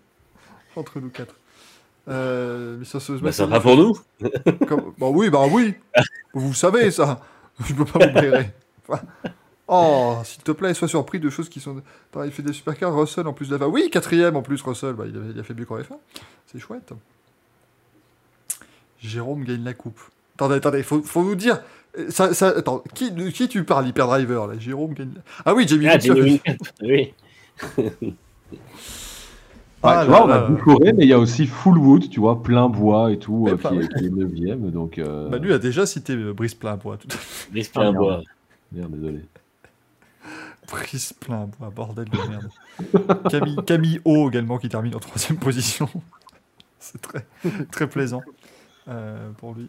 entre 0.77 1.01
nous 1.01 1.09
quatre. 1.11 1.35
Euh, 2.07 2.77
mais 2.79 2.85
ça 2.85 3.01
se 3.01 3.12
Bah, 3.12 3.33
sympa 3.33 3.61
pour 3.61 3.77
nous. 3.77 3.95
Comme- 4.66 4.93
Bah 4.99 5.07
oui, 5.11 5.31
bah 5.31 5.47
oui. 5.51 5.75
Vous 6.35 6.53
savez 6.53 6.91
ça. 6.91 7.20
Je 7.64 7.72
peux 7.72 7.87
pas 7.87 8.07
vous 8.07 8.12
blairer. 8.20 8.51
Enfin, 8.87 9.01
Oh, 9.67 10.17
s'il 10.25 10.43
te 10.43 10.53
plaît, 10.53 10.75
sois 10.75 10.89
surpris 10.89 11.21
de 11.21 11.31
choses 11.31 11.49
qui 11.49 11.59
sont. 11.61 11.81
Attends, 12.12 12.25
il 12.25 12.31
fait 12.31 12.43
des 12.43 12.53
supercars. 12.53 12.95
Russell 12.95 13.27
en 13.27 13.33
plus 13.33 13.49
de 13.49 13.57
la. 13.57 13.67
Oui, 13.69 13.89
quatrième 13.91 14.37
en 14.37 14.43
plus, 14.43 14.61
Russell. 14.62 14.93
Bah, 14.95 15.05
il, 15.09 15.17
a, 15.17 15.21
il 15.35 15.41
a 15.41 15.43
fait 15.43 15.55
mieux 15.55 15.65
qu'en 15.65 15.79
F1. 15.79 15.97
C'est 16.47 16.59
chouette. 16.59 16.93
Jérôme 19.01 19.45
gagne 19.45 19.65
la 19.65 19.73
coupe. 19.75 20.01
Attendez, 20.37 20.57
attendez, 20.57 20.83
faut, 20.83 21.03
faut 21.03 21.23
nous 21.23 21.35
dire. 21.35 21.61
Ça, 22.09 22.35
ça, 22.35 22.49
attends, 22.49 22.83
qui, 22.95 23.12
de 23.12 23.31
qui 23.31 23.49
tu 23.49 23.65
parles, 23.65 23.87
Hyperdriver 23.89 24.35
là? 24.49 24.59
Jérôme 24.59 24.95
gagne. 24.95 25.12
la- 25.15 25.23
Ah 25.47 25.55
oui, 25.55 25.67
Jamie 25.69 25.87
Ah. 25.89 25.99
Jamie 25.99 26.41
oui. 26.83 27.15
Ah 27.62 27.67
Ouais, 30.01 30.05
tu 30.05 30.11
vois, 30.11 30.19
là 30.19 30.25
on 30.25 30.29
a 30.31 30.41
là. 30.41 30.47
Bucoré, 30.49 30.93
mais 30.95 31.05
il 31.05 31.09
y 31.09 31.12
a 31.12 31.19
aussi 31.19 31.47
Fullwood, 31.47 32.09
tu 32.09 32.19
vois, 32.21 32.43
plein 32.43 32.69
bois 32.69 33.12
et 33.12 33.19
tout, 33.19 33.47
euh, 33.49 33.57
qui, 33.57 33.67
est, 33.77 33.89
qui 33.99 34.07
est 34.07 34.09
9ème. 34.11 34.71
Donc, 34.71 34.99
euh, 34.99 35.29
Bah, 35.29 35.37
lui 35.39 35.53
a 35.53 35.59
déjà 35.59 35.85
cité 35.87 36.15
euh, 36.15 36.33
Brice 36.33 36.55
plein 36.55 36.77
bois. 36.77 36.97
Tout. 36.97 37.07
Brice 37.53 37.69
plein 37.69 37.89
Ah, 37.91 37.93
bois. 37.93 38.23
merde, 38.73 38.93
désolé. 38.93 39.21
Brice 40.69 41.12
plein 41.12 41.47
bois, 41.47 41.71
bordel 41.71 42.09
de 42.09 42.19
merde. 42.29 42.51
Camille, 43.31 43.57
Camille 43.67 44.01
O 44.05 44.29
également 44.29 44.59
qui 44.59 44.69
termine 44.69 44.95
en 44.95 45.01
troisième 45.01 45.39
position. 45.39 45.89
C'est 46.79 47.01
très, 47.01 47.25
très 47.71 47.89
plaisant 47.89 48.23
euh, 48.89 49.31
pour 49.39 49.55
lui. 49.55 49.69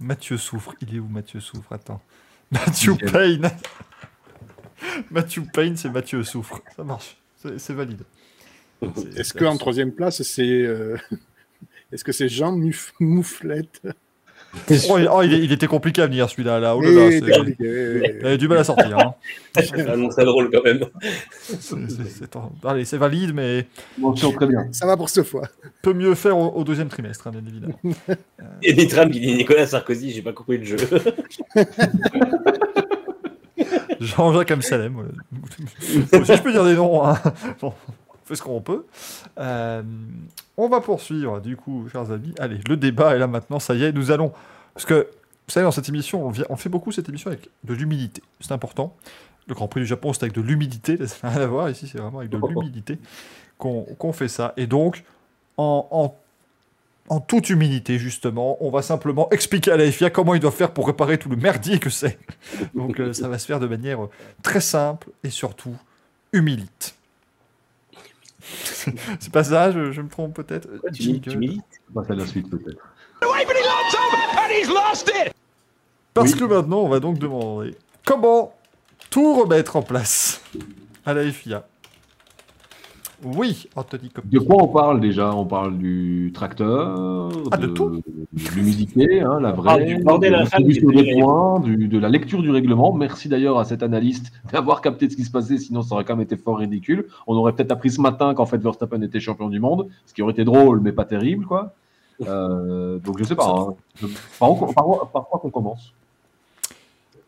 Mathieu 0.00 0.36
souffre. 0.36 0.74
Il 0.80 0.94
est 0.94 0.98
où 0.98 1.06
Mathieu 1.08 1.40
souffre 1.40 1.72
Attends. 1.72 2.02
Matthew 2.50 2.88
Nickel. 2.90 3.12
Payne. 3.12 3.50
Matthew 5.10 5.40
Payne, 5.52 5.76
c'est 5.76 5.88
Mathieu 5.88 6.22
souffre. 6.24 6.60
Ça 6.76 6.84
marche. 6.84 7.16
C'est 7.36 7.58
c'est 7.58 7.74
valide. 7.74 8.02
C'est- 8.82 9.18
Est-ce 9.18 9.32
qu'en 9.34 9.56
troisième 9.56 9.92
place, 9.92 10.22
c'est. 10.22 10.42
euh, 10.42 10.96
Est-ce 11.92 12.04
que 12.04 12.12
c'est 12.12 12.28
Jean 12.28 12.58
Mouflette 13.00 13.82
Oh, 14.88 14.98
il, 14.98 15.08
oh, 15.12 15.22
il 15.22 15.52
était 15.52 15.66
compliqué 15.66 16.02
à 16.02 16.06
venir 16.06 16.28
celui-là. 16.30 16.58
Là. 16.60 16.76
Oh 16.76 16.80
là 16.80 16.90
là, 16.90 17.06
oui, 17.08 17.20
il 17.60 18.24
avait 18.24 18.38
du 18.38 18.48
mal 18.48 18.58
à 18.58 18.64
sortir. 18.64 18.96
hein. 18.98 19.14
Ça 19.62 19.92
annonce 19.92 20.14
ça 20.14 20.24
drôle 20.24 20.50
quand 20.50 20.62
même. 20.64 20.80
C'est- 21.60 21.76
Allez, 22.64 22.84
c'est 22.84 22.96
valide, 22.96 23.32
mais 23.34 23.66
Mention 23.98 24.32
très 24.32 24.46
bien. 24.46 24.66
Ça 24.72 24.86
va 24.86 24.96
pour 24.96 25.08
cette 25.10 25.26
fois. 25.26 25.42
peut 25.82 25.92
mieux 25.92 26.14
faire 26.14 26.36
au, 26.38 26.48
au 26.50 26.64
deuxième 26.64 26.88
trimestre, 26.88 27.26
hein, 27.26 27.30
bien 27.32 27.42
évidemment. 27.46 27.78
Et 28.62 28.74
Nitram 28.74 29.10
qui 29.10 29.20
dit 29.20 29.34
Nicolas 29.34 29.66
Sarkozy, 29.66 30.10
j'ai 30.12 30.22
pas 30.22 30.32
compris 30.32 30.58
le 30.58 30.64
jeu. 30.64 30.76
Jean-Jacques 34.00 34.50
Amsalem. 34.50 34.92
Moi 34.92 35.04
aussi, 36.20 36.34
je 36.36 36.42
peux 36.42 36.52
dire 36.52 36.64
des 36.64 36.74
noms. 36.74 37.04
hein. 37.06 37.16
Bon, 37.60 37.72
fait 38.24 38.36
ce 38.36 38.42
qu'on 38.42 38.60
peut. 38.60 38.86
Euh, 39.38 39.82
on 40.56 40.68
va 40.68 40.80
poursuivre, 40.80 41.40
du 41.40 41.56
coup, 41.56 41.88
chers 41.90 42.10
amis. 42.10 42.34
Allez, 42.38 42.58
le 42.68 42.76
débat 42.76 43.14
est 43.14 43.18
là 43.18 43.26
maintenant. 43.26 43.58
Ça 43.58 43.74
y 43.74 43.84
est, 43.84 43.92
nous 43.92 44.10
allons. 44.10 44.32
Parce 44.72 44.86
que, 44.86 45.08
vous 45.46 45.52
savez, 45.52 45.64
dans 45.64 45.70
cette 45.70 45.88
émission, 45.88 46.32
on, 46.48 46.56
fait 46.56 46.68
beaucoup 46.68 46.92
cette 46.92 47.08
émission 47.08 47.30
avec 47.30 47.48
de 47.64 47.74
l'humilité. 47.74 48.22
C'est 48.40 48.52
important. 48.52 48.96
Le 49.46 49.54
Grand 49.54 49.68
Prix 49.68 49.80
du 49.80 49.86
Japon, 49.86 50.12
c'est 50.12 50.22
avec 50.22 50.34
de 50.34 50.40
l'humilité. 50.40 50.96
Là, 50.96 51.06
Ça 51.08 51.18
n'a 51.28 51.34
rien 51.34 51.42
à 51.42 51.46
voir. 51.46 51.70
Ici, 51.70 51.88
c'est 51.90 51.98
vraiment 51.98 52.18
avec 52.20 52.30
de 52.30 52.38
l'humilité 52.38 52.98
qu'on 53.58 54.12
fait 54.12 54.28
ça. 54.28 54.52
Et 54.56 54.66
donc, 54.66 55.04
en, 55.56 56.14
toute 57.26 57.50
humilité, 57.50 57.98
justement, 57.98 58.56
on 58.64 58.70
va 58.70 58.82
simplement 58.82 59.28
expliquer 59.30 59.72
à 59.72 59.76
la 59.76 59.90
FIA 59.90 60.10
comment 60.10 60.34
ils 60.34 60.40
doivent 60.40 60.54
faire 60.54 60.72
pour 60.72 60.86
réparer 60.86 61.18
tout 61.18 61.28
le 61.28 61.36
merdier 61.36 61.78
que 61.78 61.90
c'est. 61.90 62.18
Donc 62.74 62.98
euh, 62.98 63.12
ça 63.12 63.28
va 63.28 63.38
se 63.38 63.46
faire 63.46 63.60
de 63.60 63.66
manière 63.66 63.98
très 64.42 64.60
simple 64.60 65.10
et 65.22 65.30
surtout 65.30 65.76
humilite. 66.32 66.96
c'est 69.20 69.32
pas 69.32 69.44
ça, 69.44 69.70
je, 69.70 69.92
je 69.92 70.00
me 70.00 70.08
trompe 70.08 70.34
peut-être. 70.34 70.68
Tu, 70.92 71.20
milites? 71.36 71.62
La 72.08 72.26
suite 72.26 72.50
peut-être. 72.50 72.82
Parce 76.12 76.34
que 76.34 76.44
maintenant, 76.44 76.80
on 76.80 76.88
va 76.88 77.00
donc 77.00 77.18
demander 77.18 77.76
comment 78.04 78.54
tout 79.10 79.34
remettre 79.34 79.76
en 79.76 79.82
place 79.82 80.40
à 81.04 81.14
la 81.14 81.30
FIA. 81.30 81.66
Oui, 83.22 83.68
Anthony 83.76 84.10
Coppi. 84.10 84.28
De 84.28 84.38
quoi 84.38 84.62
on 84.62 84.68
parle 84.68 85.00
déjà? 85.00 85.34
On 85.34 85.44
parle 85.46 85.78
du 85.78 86.30
tracteur, 86.34 87.30
Ah, 87.50 87.56
de 87.56 87.66
tout 87.68 87.90
de 87.90 88.02
l'humidité, 88.54 89.20
hein, 89.22 89.38
la 89.40 89.52
vraie, 89.52 89.64
parle 89.64 89.84
du 89.84 89.94
bordel 90.02 90.34
des 91.04 91.14
points, 91.20 91.60
du- 91.60 91.88
de 91.88 91.98
la 91.98 92.08
lecture 92.08 92.42
du 92.42 92.50
règlement. 92.50 92.92
Merci 92.92 93.28
d'ailleurs 93.28 93.58
à 93.58 93.64
cet 93.64 93.82
analyste 93.82 94.32
d'avoir 94.52 94.80
capté 94.80 95.08
ce 95.08 95.16
qui 95.16 95.24
se 95.24 95.30
passait, 95.30 95.58
sinon 95.58 95.82
ça 95.82 95.94
aurait 95.94 96.04
quand 96.04 96.16
même 96.16 96.24
été 96.24 96.36
fort 96.36 96.58
ridicule. 96.58 97.06
On 97.26 97.34
aurait 97.36 97.52
peut-être 97.52 97.72
appris 97.72 97.90
ce 97.90 98.00
matin 98.00 98.34
qu'en 98.34 98.46
fait 98.46 98.58
Verstappen 98.58 99.00
était 99.02 99.20
champion 99.20 99.48
du 99.48 99.60
monde, 99.60 99.88
ce 100.06 100.12
qui 100.12 100.20
aurait 100.22 100.32
été 100.32 100.44
drôle 100.44 100.80
mais 100.80 100.92
pas 100.92 101.04
terrible, 101.04 101.46
quoi. 101.46 101.72
Euh, 102.26 102.98
donc 102.98 103.18
je 103.18 103.24
sais 103.24 103.34
pas. 103.36 103.48
hein. 104.02 104.08
Par, 104.38 104.50
où- 104.52 104.66
par 104.72 104.88
où- 104.88 104.96
par 105.12 105.26
quoi 105.28 105.40
qu'on 105.40 105.50
commence? 105.50 105.92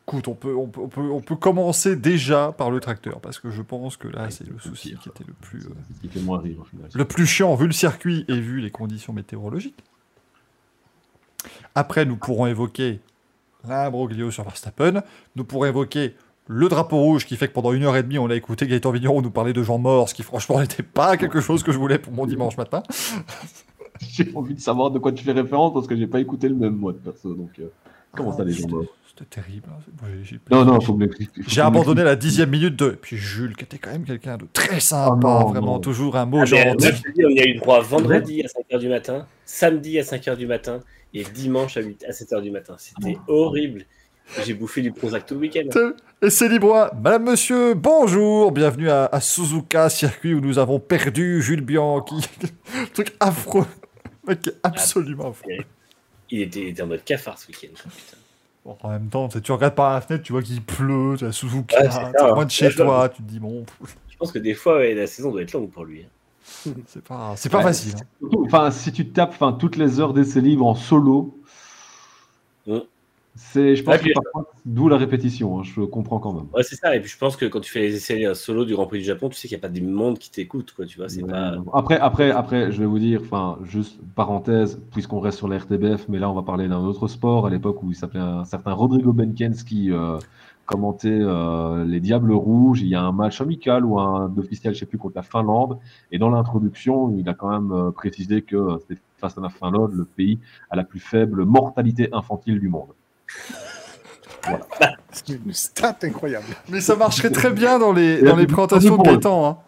Écoute, 0.08 0.28
on 0.28 0.34
peut, 0.34 0.54
on, 0.54 0.68
peut, 0.68 0.80
on, 0.80 0.88
peut, 0.88 1.00
on 1.00 1.20
peut 1.20 1.34
commencer 1.34 1.96
déjà 1.96 2.52
par 2.56 2.70
le 2.70 2.78
tracteur, 2.78 3.20
parce 3.20 3.40
que 3.40 3.50
je 3.50 3.60
pense 3.60 3.96
que 3.96 4.06
là, 4.06 4.30
c'est 4.30 4.46
le 4.46 4.56
souci 4.60 4.94
qui 5.02 5.08
était 5.08 5.24
le 5.26 5.32
plus, 5.32 5.66
euh, 5.66 5.70
Ce 5.96 6.00
qui 6.00 6.08
fait 6.08 6.20
moins 6.20 6.38
rire 6.38 6.58
au 6.60 6.64
final. 6.64 6.88
le 6.94 7.04
plus 7.04 7.26
chiant, 7.26 7.56
vu 7.56 7.66
le 7.66 7.72
circuit 7.72 8.24
et 8.28 8.38
vu 8.38 8.60
les 8.60 8.70
conditions 8.70 9.12
météorologiques. 9.12 9.82
Après, 11.74 12.04
nous 12.04 12.16
pourrons 12.16 12.46
évoquer 12.46 13.00
l'imbroglio 13.66 14.30
sur 14.30 14.44
Verstappen. 14.44 15.02
Nous 15.34 15.42
pourrons 15.42 15.64
évoquer 15.64 16.14
le 16.46 16.68
drapeau 16.68 16.98
rouge 16.98 17.26
qui 17.26 17.36
fait 17.36 17.48
que 17.48 17.52
pendant 17.52 17.72
une 17.72 17.82
heure 17.82 17.96
et 17.96 18.04
demie, 18.04 18.20
on 18.20 18.30
a 18.30 18.36
écouté 18.36 18.68
Gaëtan 18.68 18.92
Vigneron 18.92 19.22
nous 19.22 19.32
parler 19.32 19.52
de 19.52 19.64
gens 19.64 19.78
morts, 19.78 20.08
ce 20.08 20.14
qui 20.14 20.22
franchement 20.22 20.60
n'était 20.60 20.84
pas 20.84 21.16
quelque 21.16 21.40
chose 21.40 21.64
que 21.64 21.72
je 21.72 21.78
voulais 21.78 21.98
pour 21.98 22.12
mon 22.12 22.26
dimanche 22.26 22.56
matin. 22.56 22.84
J'ai 24.00 24.30
envie 24.36 24.54
de 24.54 24.60
savoir 24.60 24.92
de 24.92 25.00
quoi 25.00 25.10
tu 25.10 25.24
fais 25.24 25.32
référence 25.32 25.72
parce 25.72 25.86
que 25.86 25.96
j'ai 25.96 26.06
pas 26.06 26.20
écouté 26.20 26.50
le 26.50 26.54
même 26.54 26.76
moi 26.76 26.92
de 26.92 26.98
perso. 26.98 27.32
Donc 27.34 27.58
euh, 27.58 27.68
comment 28.12 28.36
ça 28.36 28.44
les 28.44 28.52
gens 28.52 28.68
morts 28.68 28.84
C'était 29.18 29.40
terrible. 29.40 29.68
hein. 29.70 30.06
J'ai- 30.22 30.38
Non 30.50 30.64
non, 30.64 30.80
faut 30.80 30.94
me 30.94 31.08
J'ai 31.46 31.60
me 31.62 31.66
abandonné 31.66 32.02
la 32.04 32.16
dixième 32.16 32.50
minute 32.50 32.76
de. 32.76 32.90
Puis 32.90 33.16
Jules, 33.16 33.56
qui 33.56 33.64
était 33.64 33.78
quand 33.78 33.90
même 33.92 34.04
quelqu'un 34.04 34.36
de 34.36 34.46
très 34.52 34.80
sympa, 34.80 35.10
Oh 35.14 35.44
non, 35.44 35.48
vraiment, 35.52 35.72
non. 35.74 35.78
toujours 35.78 36.16
un 36.16 36.26
mot 36.26 36.40
Ah, 36.42 36.44
je 36.44 36.54
te 36.54 37.12
dis, 37.12 37.24
on 37.24 37.30
y 37.30 37.40
a 37.40 37.46
eu 37.46 37.54
droit 37.54 37.80
vendredi 37.80 38.42
à 38.42 38.46
5h 38.48 38.78
du 38.78 38.88
matin, 38.88 39.26
samedi 39.46 39.98
à 39.98 40.02
5h 40.02 40.36
du 40.36 40.46
matin 40.46 40.80
et 41.14 41.24
dimanche 41.24 41.76
à, 41.78 41.80
8 41.80 42.04
à 42.06 42.10
7h 42.12 42.42
du 42.42 42.50
matin. 42.50 42.74
C'était 42.78 43.16
horrible. 43.26 43.84
J'ai 44.44 44.54
bouffé 44.54 44.82
du 44.82 44.92
Prozac 44.92 45.24
tout 45.24 45.34
le 45.34 45.40
week-end. 45.40 45.68
Et 46.20 46.30
c'est 46.30 46.48
Libois. 46.48 46.90
Madame, 47.00 47.24
monsieur, 47.30 47.74
bonjour. 47.74 48.50
Bienvenue 48.52 48.90
à, 48.90 49.06
à 49.06 49.20
Suzuka, 49.20 49.88
circuit 49.88 50.34
où 50.34 50.40
nous 50.40 50.58
avons 50.58 50.78
perdu 50.80 51.40
Jules 51.40 51.60
Bianchi. 51.62 52.16
truc 52.92 53.14
affreux. 53.20 53.66
Mec 54.26 54.46
est 54.48 54.56
absolument 54.64 55.30
affreux. 55.30 55.52
Il 56.28 56.42
était, 56.42 56.60
il 56.60 56.68
était 56.68 56.82
en 56.82 56.88
mode 56.88 57.04
cafard 57.04 57.38
ce 57.38 57.46
week-end. 57.46 57.68
Putain. 57.76 58.15
Bon, 58.66 58.76
en 58.82 58.90
même 58.90 59.08
temps, 59.08 59.28
tu 59.28 59.40
tu 59.40 59.52
regardes 59.52 59.76
par 59.76 59.92
la 59.94 60.00
fenêtre, 60.00 60.24
tu 60.24 60.32
vois 60.32 60.42
qu'il 60.42 60.60
pleut, 60.60 61.14
tu 61.16 61.24
as 61.24 61.30
Suzuka, 61.30 61.76
t'es 62.12 62.20
hein. 62.20 62.34
loin 62.34 62.44
de 62.44 62.50
chez 62.50 62.68
toi, 62.74 63.08
tu 63.08 63.22
te 63.22 63.28
dis, 63.28 63.38
bon, 63.38 63.64
Je 64.10 64.16
pense 64.18 64.32
que 64.32 64.40
des 64.40 64.54
fois, 64.54 64.78
ouais, 64.78 64.92
la 64.92 65.06
saison 65.06 65.30
doit 65.30 65.42
être 65.42 65.52
longue 65.52 65.70
pour 65.70 65.84
lui. 65.84 66.02
hein. 66.02 66.72
c'est 66.88 67.02
pas, 67.04 67.34
c'est 67.36 67.48
pas 67.48 67.58
Ouais. 67.58 67.62
facile. 67.64 67.94
hein. 67.96 68.28
Enfin, 68.44 68.72
si 68.72 68.90
tu 68.92 69.08
tapes 69.12 69.30
enfin, 69.30 69.52
toutes 69.52 69.76
les 69.76 70.00
heures 70.00 70.12
d'essai 70.12 70.40
libre 70.40 70.66
en 70.66 70.74
solo, 70.74 71.38
Mm. 72.66 72.78
C'est, 73.36 73.76
je 73.76 73.84
pense 73.84 74.00
Ouais, 74.02 74.12
d'où 74.64 74.88
la 74.88 74.96
répétition. 74.96 75.58
hein, 75.60 75.62
je 75.62 75.82
comprends 75.82 76.18
quand 76.18 76.32
même. 76.32 76.46
Ouais, 76.54 76.62
c'est 76.62 76.76
ça. 76.76 76.96
Et 76.96 77.00
puis 77.00 77.08
je 77.10 77.18
pense 77.18 77.36
que 77.36 77.44
quand 77.46 77.60
tu 77.60 77.70
fais 77.70 77.80
les 77.80 77.94
essais 77.96 78.24
euh, 78.26 78.34
solo 78.34 78.64
du 78.64 78.74
Grand 78.74 78.86
Prix 78.86 78.98
du 78.98 79.04
Japon, 79.04 79.28
tu 79.28 79.36
sais 79.36 79.46
qu'il 79.46 79.56
n'y 79.56 79.60
a 79.60 79.66
pas 79.66 79.72
des 79.72 79.80
mondes 79.82 80.18
qui 80.18 80.30
t'écoutent, 80.30 80.72
quoi. 80.72 80.86
Tu 80.86 80.96
vois, 80.98 81.08
c'est 81.08 81.22
Ouais. 81.22 81.30
pas. 81.30 81.54
Après, 81.74 81.98
après, 81.98 82.30
après, 82.30 82.72
je 82.72 82.80
vais 82.80 82.86
vous 82.86 82.98
dire, 82.98 83.20
enfin, 83.22 83.58
juste 83.64 84.00
parenthèse, 84.14 84.80
puisqu'on 84.92 85.20
reste 85.20 85.38
sur 85.38 85.48
la 85.48 85.58
RTBF, 85.58 86.08
mais 86.08 86.18
là, 86.18 86.30
on 86.30 86.34
va 86.34 86.42
parler 86.42 86.66
d'un 86.68 86.80
autre 86.80 87.08
sport 87.08 87.46
à 87.46 87.50
l'époque 87.50 87.82
où 87.82 87.90
il 87.90 87.94
s'appelait 87.94 88.20
un 88.20 88.44
certain 88.44 88.72
Rodrigo 88.72 89.12
Benkens 89.12 89.62
qui 89.66 89.92
euh, 89.92 90.18
commentait 90.64 91.08
euh, 91.20 91.84
les 91.84 92.00
Diables 92.00 92.32
Rouges. 92.32 92.80
Il 92.80 92.88
y 92.88 92.94
a 92.94 93.02
un 93.02 93.12
match 93.12 93.40
amical 93.40 93.84
ou 93.84 94.00
un 94.00 94.32
officiel, 94.38 94.74
je 94.74 94.80
sais 94.80 94.86
plus, 94.86 94.98
contre 94.98 95.16
la 95.16 95.22
Finlande. 95.22 95.78
Et 96.10 96.18
dans 96.18 96.30
l'introduction, 96.30 97.14
il 97.16 97.28
a 97.28 97.34
quand 97.34 97.50
même 97.50 97.92
précisé 97.92 98.42
que 98.42 98.78
c'était 98.88 99.00
face 99.18 99.36
à 99.38 99.40
la 99.40 99.48
Finlande, 99.48 99.92
le 99.94 100.04
pays 100.04 100.38
à 100.70 100.76
la 100.76 100.84
plus 100.84 101.00
faible 101.00 101.44
mortalité 101.44 102.08
infantile 102.12 102.58
du 102.60 102.68
monde. 102.68 102.88
C'est 105.12 105.28
une 105.30 105.52
stat 105.52 105.96
incroyable. 106.02 106.46
Mais 106.68 106.80
ça 106.80 106.94
marcherait 106.96 107.30
très 107.30 107.50
bien 107.50 107.78
dans 107.78 107.92
les, 107.92 108.22
dans 108.22 108.36
les 108.36 108.46
présentations 108.46 108.96
de. 108.96 109.02
Gaëtan. 109.02 109.46
Hein. 109.46 109.58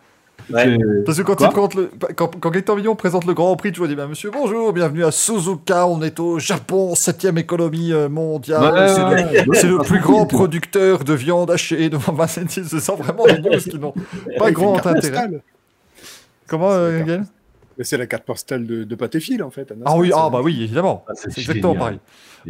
Ouais. 0.51 0.79
Parce 1.05 1.19
que 1.19 1.23
quand, 1.23 1.41
il 1.41 1.49
présente 1.49 1.75
le, 1.75 1.91
quand, 2.17 2.39
quand 2.41 2.51
Gaëtan 2.51 2.77
Villon 2.77 2.97
présente 2.97 3.27
le 3.27 3.35
Grand 3.35 3.55
Prix, 3.57 3.73
tu 3.73 3.79
vois, 3.79 3.87
il 3.87 3.91
dit 3.91 3.97
bah, 3.97 4.07
Monsieur, 4.07 4.31
bonjour, 4.31 4.73
bienvenue 4.73 5.05
à 5.05 5.11
Suzuka, 5.11 5.87
on 5.87 6.01
est 6.01 6.19
au 6.21 6.39
Japon, 6.39 6.95
septième 6.95 7.37
économie 7.39 7.93
euh, 7.93 8.09
mondiale, 8.09 8.73
Ouais, 8.73 8.89
c'est 8.89 9.03
ouais, 9.03 9.45
le, 9.45 9.51
ouais, 9.51 9.57
c'est 9.57 9.65
ouais, 9.65 9.69
le 9.71 9.79
ouais, 9.79 9.85
plus 9.85 10.01
grand 10.01 10.27
producteur 10.27 11.05
de 11.05 11.13
viande 11.13 11.51
hachée 11.51 11.91
Vincennes. 11.91 12.49
Ce 12.49 12.81
sont 12.81 12.97
vraiment 12.97 13.27
des 13.27 13.41
news 13.41 13.59
qui 13.59 13.79
n'ont 13.79 13.95
pas 14.39 14.51
grand 14.51 14.87
intérêt. 14.87 15.29
Comment, 16.47 16.71
euh, 16.71 17.05
Gaël? 17.05 17.25
Mais 17.79 17.85
C'est 17.85 17.97
la 17.97 18.07
carte 18.07 18.25
postale 18.25 18.67
de, 18.67 18.83
de 18.83 18.95
pâté 18.97 19.21
fil 19.21 19.43
en 19.43 19.51
fait. 19.51 19.71
à 19.71 19.75
Ah 19.85 19.97
oui, 19.97 20.11
ah 20.13 20.29
bah 20.31 20.41
oui, 20.43 20.63
évidemment. 20.63 21.05
Ah, 21.09 21.13
c'est 21.15 21.31
c'est 21.31 21.41
exactement 21.43 21.77
pareil. 21.77 22.01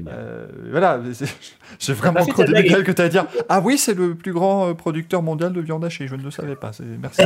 Euh, 0.07 0.47
voilà, 0.71 1.03
j'ai 1.79 1.93
vraiment 1.93 2.25
début, 2.25 2.45
blague. 2.47 2.67
Gaël, 2.67 2.85
que 2.85 2.93
tu 2.93 3.01
allais 3.03 3.11
dire 3.11 3.27
Ah 3.49 3.61
oui, 3.61 3.77
c'est 3.79 3.95
le 3.95 4.15
plus 4.15 4.33
grand 4.33 4.71
euh, 4.71 4.75
producteur 4.75 5.23
mondial 5.23 5.53
de 5.53 5.61
viande 5.61 5.85
hachée. 5.85 6.09
Je 6.09 6.15
ne 6.15 6.23
le 6.23 6.31
savais 6.31 6.57
pas. 6.57 6.73
C'est... 6.73 6.85
Merci. 6.85 7.23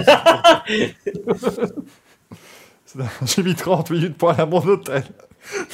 J'ai 3.24 3.42
mis 3.42 3.55
30 3.55 3.90
minutes 3.90 4.16
pour 4.16 4.30
aller 4.30 4.42
à 4.42 4.46
mon 4.46 4.59
hôtel. 4.66 5.03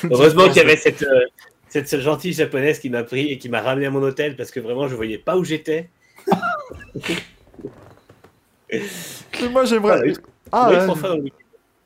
Heureusement 0.04 0.48
qu'il 0.48 0.56
y 0.58 0.60
avait 0.60 0.76
cette, 0.76 1.02
euh, 1.02 1.24
cette, 1.68 1.88
cette 1.88 2.00
gentille 2.00 2.32
japonaise 2.32 2.78
qui 2.78 2.90
m'a 2.90 3.02
pris 3.04 3.28
et 3.28 3.38
qui 3.38 3.48
m'a 3.48 3.60
ramené 3.60 3.86
à 3.86 3.90
mon 3.90 4.02
hôtel 4.02 4.36
parce 4.36 4.50
que 4.50 4.60
vraiment 4.60 4.86
je 4.88 4.94
voyais 4.94 5.18
pas 5.18 5.36
où 5.36 5.44
j'étais. 5.44 5.88
Mais 8.70 9.48
moi, 9.50 9.64
j'aimerais. 9.64 10.00
oui. 10.02 10.14
Ah, 10.52 10.70
Oui, 10.70 11.32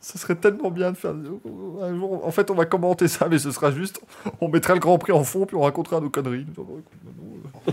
le 0.02 0.06
ce 0.06 0.18
serait 0.18 0.34
tellement 0.34 0.70
bien 0.70 0.90
de 0.90 0.96
faire. 0.96 1.12
Un 1.12 1.96
jour, 1.96 2.26
en 2.26 2.30
fait, 2.30 2.50
on 2.50 2.54
va 2.54 2.66
commenter 2.66 3.08
ça, 3.08 3.28
mais 3.28 3.38
ce 3.38 3.50
sera 3.52 3.70
juste. 3.70 4.00
On 4.40 4.48
mettra 4.48 4.74
le 4.74 4.80
Grand 4.80 4.98
Prix 4.98 5.12
en 5.12 5.24
fond, 5.24 5.46
puis 5.46 5.56
on 5.56 5.62
racontera 5.62 6.00
nos 6.00 6.10
conneries. 6.10 6.46
Euh, 6.58 7.72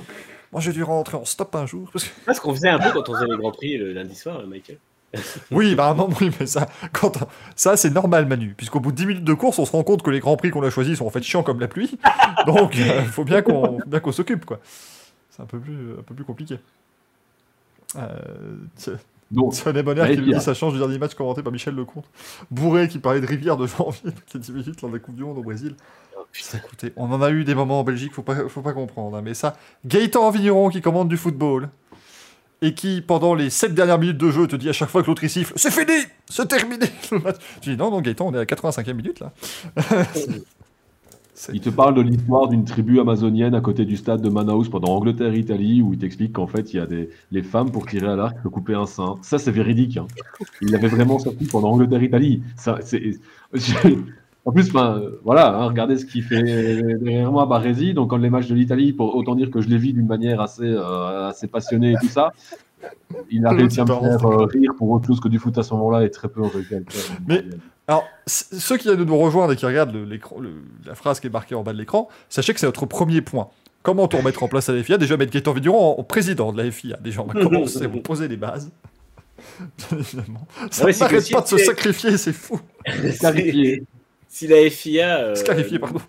Moi, 0.52 0.62
j'ai 0.62 0.72
dû 0.72 0.84
rentrer 0.84 1.18
en 1.18 1.26
stop 1.26 1.56
un 1.56 1.66
jour. 1.66 1.90
Parce 1.92 2.06
que... 2.06 2.12
C'est 2.26 2.34
ce 2.36 2.42
qu'on 2.42 2.54
faisait 2.54 2.70
un 2.70 2.80
peu 2.80 2.92
quand 2.92 3.10
on 3.10 3.16
faisait 3.16 3.26
les 3.26 3.38
Grands 3.38 3.52
Prix 3.52 3.78
le 3.78 3.94
lundi 3.94 4.16
soir, 4.16 4.46
Michael. 4.48 4.78
Oui, 5.52 5.74
bah 5.74 5.96
non, 5.98 6.08
oui, 6.22 6.30
mais 6.40 6.46
ça, 6.46 6.70
quand, 6.94 7.18
ça 7.56 7.76
c'est 7.76 7.90
normal, 7.90 8.28
Manu. 8.28 8.54
Puisqu'au 8.56 8.80
bout 8.80 8.92
de 8.92 8.98
10 8.98 9.06
minutes 9.08 9.24
de 9.24 9.34
course, 9.34 9.58
on 9.58 9.66
se 9.66 9.72
rend 9.72 9.84
compte 9.84 10.04
que 10.04 10.12
les 10.12 10.20
grands 10.20 10.38
prix 10.38 10.52
qu'on 10.52 10.62
a 10.62 10.70
choisis 10.70 11.00
sont 11.00 11.08
en 11.08 11.10
fait 11.10 11.24
chiants 11.24 11.42
comme 11.42 11.60
la 11.60 11.68
pluie. 11.68 11.98
Donc, 12.46 12.76
il 12.76 12.86
faut 13.06 13.24
bien 13.24 13.42
qu'on 13.42 14.12
s'occupe, 14.12 14.46
quoi. 14.46 14.60
C'est 15.32 15.42
un 15.42 15.48
peu 15.48 15.58
plus, 15.58 15.94
un 15.98 16.04
peu 16.04 16.14
plus 16.14 16.26
compliqué. 16.26 16.60
Euh, 17.96 18.56
Donc, 19.32 19.54
Sonnet 19.54 19.84
Bonheur 19.84 20.06
Allez, 20.06 20.16
qui 20.16 20.22
nous 20.22 20.34
dit 20.34 20.42
ça 20.42 20.54
change 20.54 20.74
du 20.74 20.80
dernier 20.80 20.98
match 20.98 21.14
commenté 21.14 21.44
par 21.44 21.52
Michel 21.52 21.76
Lecomte. 21.76 22.06
Bourré 22.50 22.88
qui 22.88 23.00
parlait 23.00 23.22
de 23.22 23.28
rivière 23.28 23.58
de 23.58 23.68
janvier, 23.68 24.12
qui 24.26 24.38
est 24.38 24.40
10 24.40 24.52
minutes 24.52 24.82
lors 24.82 24.90
de 24.90 24.96
la 24.96 25.00
Coupe 25.02 25.16
du 25.16 25.24
Monde 25.24 25.38
au 25.38 25.44
Brésil. 25.44 25.76
Oh, 26.18 26.22
putain. 26.32 26.58
Écoutez, 26.58 26.94
on 26.96 27.12
en 27.12 27.22
a 27.22 27.30
eu 27.30 27.44
des 27.44 27.54
moments 27.56 27.80
en 27.80 27.84
Belgique, 27.84 28.14
faut 28.14 28.24
pas, 28.24 28.48
faut 28.50 28.62
pas 28.62 28.74
comprendre. 28.74 29.18
hein, 29.18 29.22
mais 29.24 29.34
ça, 29.36 29.56
Gaëtan 29.86 30.30
Vigneron 30.32 30.70
qui 30.70 30.82
commande 30.82 31.10
du 31.10 31.18
football 31.18 31.70
et 32.62 32.74
qui, 32.74 33.02
pendant 33.02 33.36
les 33.36 33.50
7 33.50 33.74
dernières 33.74 34.00
minutes 34.00 34.18
de 34.18 34.32
jeu, 34.32 34.48
te 34.48 34.56
dit 34.56 34.68
à 34.68 34.74
chaque 34.74 34.90
fois 34.90 35.02
que 35.02 35.08
l'autre 35.08 35.24
il 35.24 35.30
siffle 35.30 35.54
C'est 35.56 35.72
fini 35.72 35.94
C'est 36.28 36.48
terminé 36.48 36.88
le 37.12 37.20
match. 37.20 37.38
Tu 37.62 37.70
dis 37.70 37.78
Non, 37.78 37.92
non, 37.92 38.02
Gaëtan, 38.02 38.28
on 38.28 38.34
est 38.34 38.38
à 38.38 38.40
la 38.40 38.46
85e 38.46 38.94
minute 38.94 39.20
là. 39.20 39.32
Il 41.54 41.62
te 41.62 41.70
parle 41.70 41.94
de 41.96 42.02
l'histoire 42.02 42.48
d'une 42.50 42.66
tribu 42.66 43.00
amazonienne 43.00 43.56
à 43.56 43.62
côté 43.62 43.86
du 43.86 43.96
stade 43.96 44.22
de 44.22 44.30
Manaus 44.30 44.66
pendant 44.70 44.96
Angleterre-Italie 44.96 45.82
où 45.82 45.94
il 45.94 46.00
t'explique 46.00 46.34
qu'en 46.34 46.48
fait 46.48 46.74
il 46.74 46.78
y 46.78 46.80
a 46.80 46.86
des 46.86 47.10
les 47.32 47.44
femmes 47.44 47.72
pour 47.72 47.86
tirer 47.86 48.08
à 48.08 48.16
l'arc 48.16 48.36
peuvent 48.42 48.52
couper 48.52 48.74
un 48.74 48.86
sein. 48.86 49.16
Ça 49.22 49.38
c'est 49.40 49.52
véridique. 49.52 49.98
hein. 49.98 50.08
Il 50.62 50.76
avait 50.76 50.88
vraiment 50.88 51.18
sorti 51.20 51.46
pendant. 51.46 51.78
Ça 52.58 52.80
c'est 52.82 53.14
j'ai- 53.54 53.98
en 54.46 54.52
plus 54.52 54.74
euh, 54.76 55.20
voilà 55.24 55.56
hein, 55.56 55.66
regardez 55.68 55.98
ce 55.98 56.06
qu'il 56.06 56.24
fait 56.24 56.42
derrière 56.98 57.32
moi 57.32 57.46
Baresi 57.46 57.94
donc 57.94 58.10
quand 58.10 58.18
les 58.18 58.30
matchs 58.30 58.48
de 58.48 58.56
l'Italie 58.56 58.94
pour 58.94 59.16
autant 59.16 59.36
dire 59.36 59.52
que 59.52 59.62
je 59.62 59.70
les 59.70 59.78
vis 59.78 59.94
d'une 59.94 60.08
manière 60.08 60.42
assez 60.42 60.64
euh, 60.64 61.28
assez 61.30 61.48
passionnée 61.48 61.92
et 61.92 61.96
tout 62.02 62.08
ça. 62.08 62.32
Il 63.30 63.46
a 63.46 63.52
Le 63.52 63.58
réussi 63.60 63.82
à 63.82 63.84
me 63.84 63.88
faire 63.90 64.26
euh, 64.26 64.46
rire 64.46 64.72
pour 64.78 64.90
autre 64.92 65.08
chose 65.08 65.20
que 65.20 65.28
du 65.28 65.38
foot 65.38 65.58
à 65.58 65.64
ce 65.64 65.74
moment-là 65.74 66.06
et 66.06 66.10
très 66.12 66.30
peu 66.30 66.42
à 66.44 66.48
le 66.56 66.62
faire. 66.64 66.82
Mais- 67.28 67.44
Alors, 67.90 68.08
ceux 68.28 68.78
qui 68.78 68.84
viennent 68.88 69.00
de 69.00 69.04
nous 69.04 69.18
rejoindre 69.18 69.52
et 69.54 69.56
qui 69.56 69.66
regardent 69.66 69.96
le- 69.96 70.08
la 70.86 70.94
phrase 70.94 71.20
qui 71.20 71.26
est 71.26 71.32
marquée 71.32 71.56
en 71.56 71.64
bas 71.64 71.74
de 71.74 71.78
l'écran, 71.80 72.08
sachez 72.30 72.54
que 72.54 72.60
c'est 72.60 72.68
notre 72.68 72.86
premier 72.86 73.22
point. 73.22 73.50
Comment 73.82 74.04
on 74.14 74.18
remettre 74.18 74.44
en 74.44 74.48
place 74.48 74.70
à 74.70 74.74
la 74.74 74.84
FIA 74.84 74.98
Déjà 75.00 75.18
mettre 75.18 75.32
Gaëtan 75.32 75.54
Vigneron 75.54 75.96
en, 75.98 76.00
en 76.00 76.04
président 76.04 76.54
de 76.54 76.62
la 76.62 76.70
FIA. 76.70 76.98
Déjà, 77.02 77.22
on 77.22 77.26
va 77.26 77.34
commencer, 77.42 77.88
on 77.88 77.98
poser 78.00 78.28
les 78.28 78.38
bases. 78.38 78.70
Ça 80.70 80.86
ouais, 80.86 80.92
n'arrête 81.00 81.26
que 81.26 81.32
pas 81.32 81.42
de 81.42 81.48
se 81.48 81.58
si- 81.58 81.66
sacrifier, 81.66 82.18
c'est 82.18 82.34
fou. 82.34 82.60
Si 84.32 84.48
la 84.48 84.70
FIA. 84.70 85.20
euh, 85.22 85.36
Scarifié, 85.36 85.80
pardon. 85.80 86.00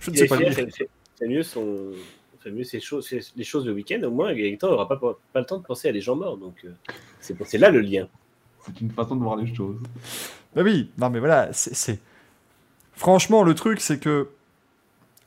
Je 0.00 0.10
ne 0.10 0.16
si 0.16 0.22
sais 0.22 0.26
pas 0.26 0.36
le 0.36 0.50
FIA 0.50 0.64
dire. 0.64 0.74
fait, 1.20 1.26
mieux, 1.28 1.44
son, 1.44 1.92
fait 2.40 2.50
mieux 2.50 2.64
ses 2.64 2.80
choses, 2.80 3.06
ses- 3.06 3.20
les 3.36 3.44
choses 3.44 3.64
le 3.66 3.72
week-end, 3.72 4.00
au 4.02 4.10
moins 4.10 4.34
Gaëtan 4.34 4.68
n'aura 4.70 4.88
pas, 4.88 4.96
pas 4.96 5.38
le 5.38 5.46
temps 5.46 5.58
de 5.58 5.62
penser 5.64 5.88
à 5.88 5.92
des 5.92 6.00
gens 6.00 6.16
morts. 6.16 6.36
Donc 6.38 6.54
euh, 6.64 6.70
c'est 7.20 7.58
là 7.58 7.70
le 7.70 7.78
lien. 7.80 8.08
C'est 8.66 8.80
une 8.80 8.90
façon 8.90 9.16
de 9.16 9.22
voir 9.22 9.36
les 9.36 9.52
choses. 9.52 9.76
Bah 10.54 10.62
oui, 10.64 10.90
non 10.98 11.10
mais 11.10 11.18
voilà, 11.18 11.48
c'est-. 11.52 12.00
Franchement, 12.94 13.42
le 13.42 13.54
truc, 13.54 13.80
c'est 13.80 13.98
que. 13.98 14.28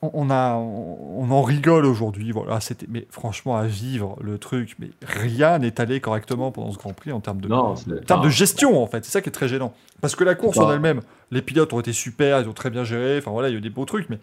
On, 0.04 0.32
a, 0.32 0.56
on, 0.56 1.30
en 1.30 1.44
rigole 1.44 1.86
aujourd'hui, 1.86 2.32
voilà, 2.32 2.60
c'était, 2.60 2.88
mais 2.90 3.06
franchement, 3.12 3.56
à 3.56 3.68
vivre 3.68 4.18
le 4.20 4.40
truc, 4.40 4.76
mais 4.80 4.90
rien 5.04 5.60
n'est 5.60 5.80
allé 5.80 6.02
correctement 6.02 6.52
pendant 6.52 6.72
ce 6.72 6.80
Grand 6.80 6.94
Prix 6.94 7.12
en 7.12 7.20
termes 7.20 7.40
de, 7.40 7.48
Non, 7.48 7.76
en 7.76 8.04
termes 8.08 8.24
de 8.24 8.30
gestion, 8.30 8.82
en 8.82 8.88
fait, 8.88 9.06
c'est 9.06 9.12
ça 9.12 9.22
qui 9.22 9.30
est 9.30 9.32
très 9.32 9.48
gênant. 9.48 9.76
Parce 10.02 10.16
que 10.16 10.24
la 10.24 10.34
course 10.34 10.58
en 10.58 10.72
elle-même, 10.72 11.02
les 11.30 11.44
pilotes 11.44 11.72
ont 11.74 11.80
été 11.80 11.94
super, 11.94 12.42
ils 12.42 12.50
ont 12.50 12.54
très 12.54 12.72
bien 12.72 12.84
géré, 12.84 13.20
enfin 13.20 13.30
voilà, 13.30 13.50
il 13.50 13.52
y 13.52 13.56
a 13.56 13.58
eu 13.60 13.62
des 13.62 13.70
beaux 13.70 13.86
trucs, 13.86 14.10
mais, 14.10 14.18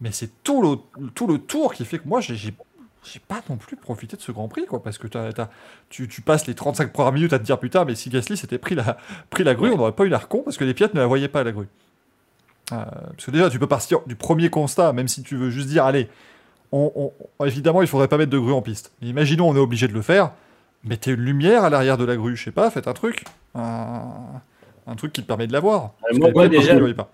mais 0.00 0.12
c'est 0.12 0.42
tout 0.42 0.62
le, 0.62 1.08
tout 1.10 1.26
le 1.26 1.36
tour 1.36 1.74
qui 1.74 1.84
fait 1.84 1.98
que 1.98 2.08
moi, 2.08 2.22
j'ai, 2.22 2.54
j'ai, 3.12 3.20
pas 3.20 3.40
non 3.48 3.56
plus 3.56 3.76
profité 3.76 4.16
de 4.16 4.22
ce 4.22 4.32
Grand 4.32 4.48
Prix, 4.48 4.66
quoi, 4.66 4.82
parce 4.82 4.98
que 4.98 5.06
t'as- 5.06 5.48
tu, 5.90 6.08
tu 6.08 6.20
passes 6.20 6.46
les 6.46 6.54
35 6.54 6.92
premières 6.92 7.12
minutes 7.12 7.32
à 7.32 7.38
te 7.38 7.44
dire, 7.44 7.58
putain, 7.58 7.84
mais 7.84 7.94
si 7.94 8.10
Gasly 8.10 8.36
s'était 8.36 8.58
pris 8.58 8.74
la, 8.74 8.96
pris 9.30 9.44
la 9.44 9.54
grue, 9.54 9.70
on 9.72 9.76
n'aurait 9.76 9.92
pas 9.92 10.04
eu 10.04 10.08
l'air 10.08 10.28
con, 10.28 10.42
parce 10.44 10.56
que 10.56 10.64
les 10.64 10.74
pilotes 10.74 10.94
ne 10.94 11.00
la 11.00 11.06
voyaient 11.06 11.28
pas, 11.28 11.42
la 11.44 11.52
grue. 11.52 11.68
Euh, 12.72 12.76
parce 12.84 13.24
que 13.26 13.30
déjà, 13.30 13.48
tu 13.50 13.58
peux 13.58 13.66
partir 13.66 14.00
du 14.06 14.14
premier 14.14 14.50
constat, 14.50 14.92
même 14.92 15.08
si 15.08 15.22
tu 15.22 15.36
veux 15.36 15.50
juste 15.50 15.68
dire, 15.68 15.84
allez, 15.84 16.08
on, 16.72 17.12
on- 17.38 17.44
évidemment, 17.46 17.80
il 17.82 17.88
faudrait 17.88 18.08
pas 18.08 18.18
mettre 18.18 18.30
de 18.30 18.38
grue 18.38 18.52
en 18.52 18.60
piste. 18.62 18.92
Mais 19.00 19.08
imaginons, 19.08 19.48
on 19.48 19.56
est 19.56 19.60
obligé 19.60 19.88
de 19.88 19.94
le 19.94 20.02
faire. 20.02 20.32
Mettez 20.84 21.12
une 21.12 21.20
lumière 21.20 21.64
à 21.64 21.70
l'arrière 21.70 21.96
de 21.96 22.04
la 22.04 22.16
grue, 22.16 22.36
je 22.36 22.44
sais 22.44 22.50
pas, 22.52 22.70
faites 22.70 22.86
un 22.86 22.92
truc. 22.92 23.24
Un, 23.54 24.02
un 24.86 24.94
truc 24.94 25.12
qui 25.12 25.22
te 25.22 25.26
permet 25.26 25.46
de 25.46 25.52
la 25.52 25.60
voir. 25.60 25.92
Moi, 26.20 26.28
pilotes, 26.48 26.50
déjà- 26.50 26.94
pas. 26.94 27.10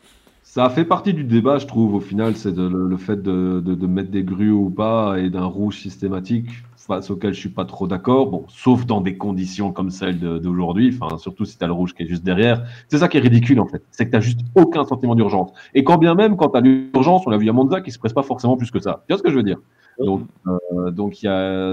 Ça 0.54 0.70
fait 0.70 0.84
partie 0.84 1.12
du 1.14 1.24
débat, 1.24 1.58
je 1.58 1.66
trouve, 1.66 1.94
au 1.96 2.00
final, 2.00 2.36
c'est 2.36 2.54
le, 2.56 2.86
le 2.86 2.96
fait 2.96 3.20
de, 3.20 3.58
de- 3.60 3.74
de 3.74 3.86
mettre 3.88 4.12
des 4.12 4.22
grues 4.22 4.52
ou 4.52 4.70
pas 4.70 5.18
et 5.18 5.28
d'un 5.28 5.46
rouge 5.46 5.80
systématique 5.80 6.48
face 6.76 7.10
auquel 7.10 7.34
je 7.34 7.40
suis 7.40 7.48
pas 7.48 7.64
trop 7.64 7.88
d'accord. 7.88 8.30
Bon, 8.30 8.44
sauf 8.46 8.86
dans 8.86 9.00
des 9.00 9.16
conditions 9.16 9.72
comme 9.72 9.90
celles 9.90 10.20
de- 10.20 10.38
d'aujourd'hui, 10.38 10.96
enfin, 10.96 11.18
surtout 11.18 11.44
si 11.44 11.58
tu 11.58 11.64
as 11.64 11.66
le 11.66 11.72
rouge 11.72 11.92
qui 11.92 12.04
est 12.04 12.06
juste 12.06 12.22
derrière. 12.22 12.64
C'est 12.88 12.98
ça 12.98 13.08
qui 13.08 13.16
est 13.16 13.20
ridicule, 13.20 13.58
en 13.58 13.66
fait. 13.66 13.82
C'est 13.90 14.08
que 14.08 14.16
tu 14.16 14.22
juste 14.22 14.42
aucun 14.54 14.84
sentiment 14.84 15.16
d'urgence. 15.16 15.50
Et 15.74 15.82
quand 15.82 15.98
bien 15.98 16.14
même, 16.14 16.36
quand 16.36 16.50
tu 16.50 16.58
as 16.58 16.60
l'urgence, 16.60 17.26
on 17.26 17.30
l'a 17.30 17.36
vu 17.38 17.48
à 17.50 17.52
Monza, 17.52 17.80
qui 17.80 17.90
se 17.90 17.98
presse 17.98 18.12
pas 18.12 18.22
forcément 18.22 18.56
plus 18.56 18.70
que 18.70 18.78
ça. 18.78 19.02
Tu 19.08 19.12
vois 19.12 19.18
ce 19.18 19.24
que 19.24 19.30
je 19.32 19.36
veux 19.36 19.42
dire? 19.42 19.58
Donc, 19.98 20.22
euh, 20.46 20.92
donc 20.92 21.16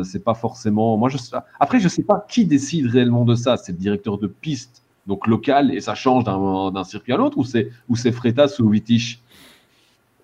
c'est 0.04 0.24
pas 0.24 0.34
forcément. 0.34 0.98
Moi, 0.98 1.10
je. 1.10 1.18
Après, 1.60 1.80
je 1.80 1.88
sais 1.88 2.04
pas 2.04 2.26
qui 2.28 2.46
décide 2.48 2.88
réellement 2.88 3.26
de 3.26 3.36
ça. 3.36 3.58
C'est 3.58 3.74
le 3.74 3.78
directeur 3.78 4.18
de 4.18 4.26
piste, 4.26 4.84
donc 5.08 5.28
local, 5.28 5.74
et 5.74 5.82
ça 5.82 5.96
change 5.96 6.24
d'un 6.26 6.84
circuit 6.84 7.14
à 7.14 7.18
l'autre, 7.18 7.38
ou 7.38 7.44
c'est 7.44 7.70
ou 7.90 7.96
c'est 7.96 8.12
Freitas 8.12 8.58
ou 8.60 8.66
Wittich 8.70 9.20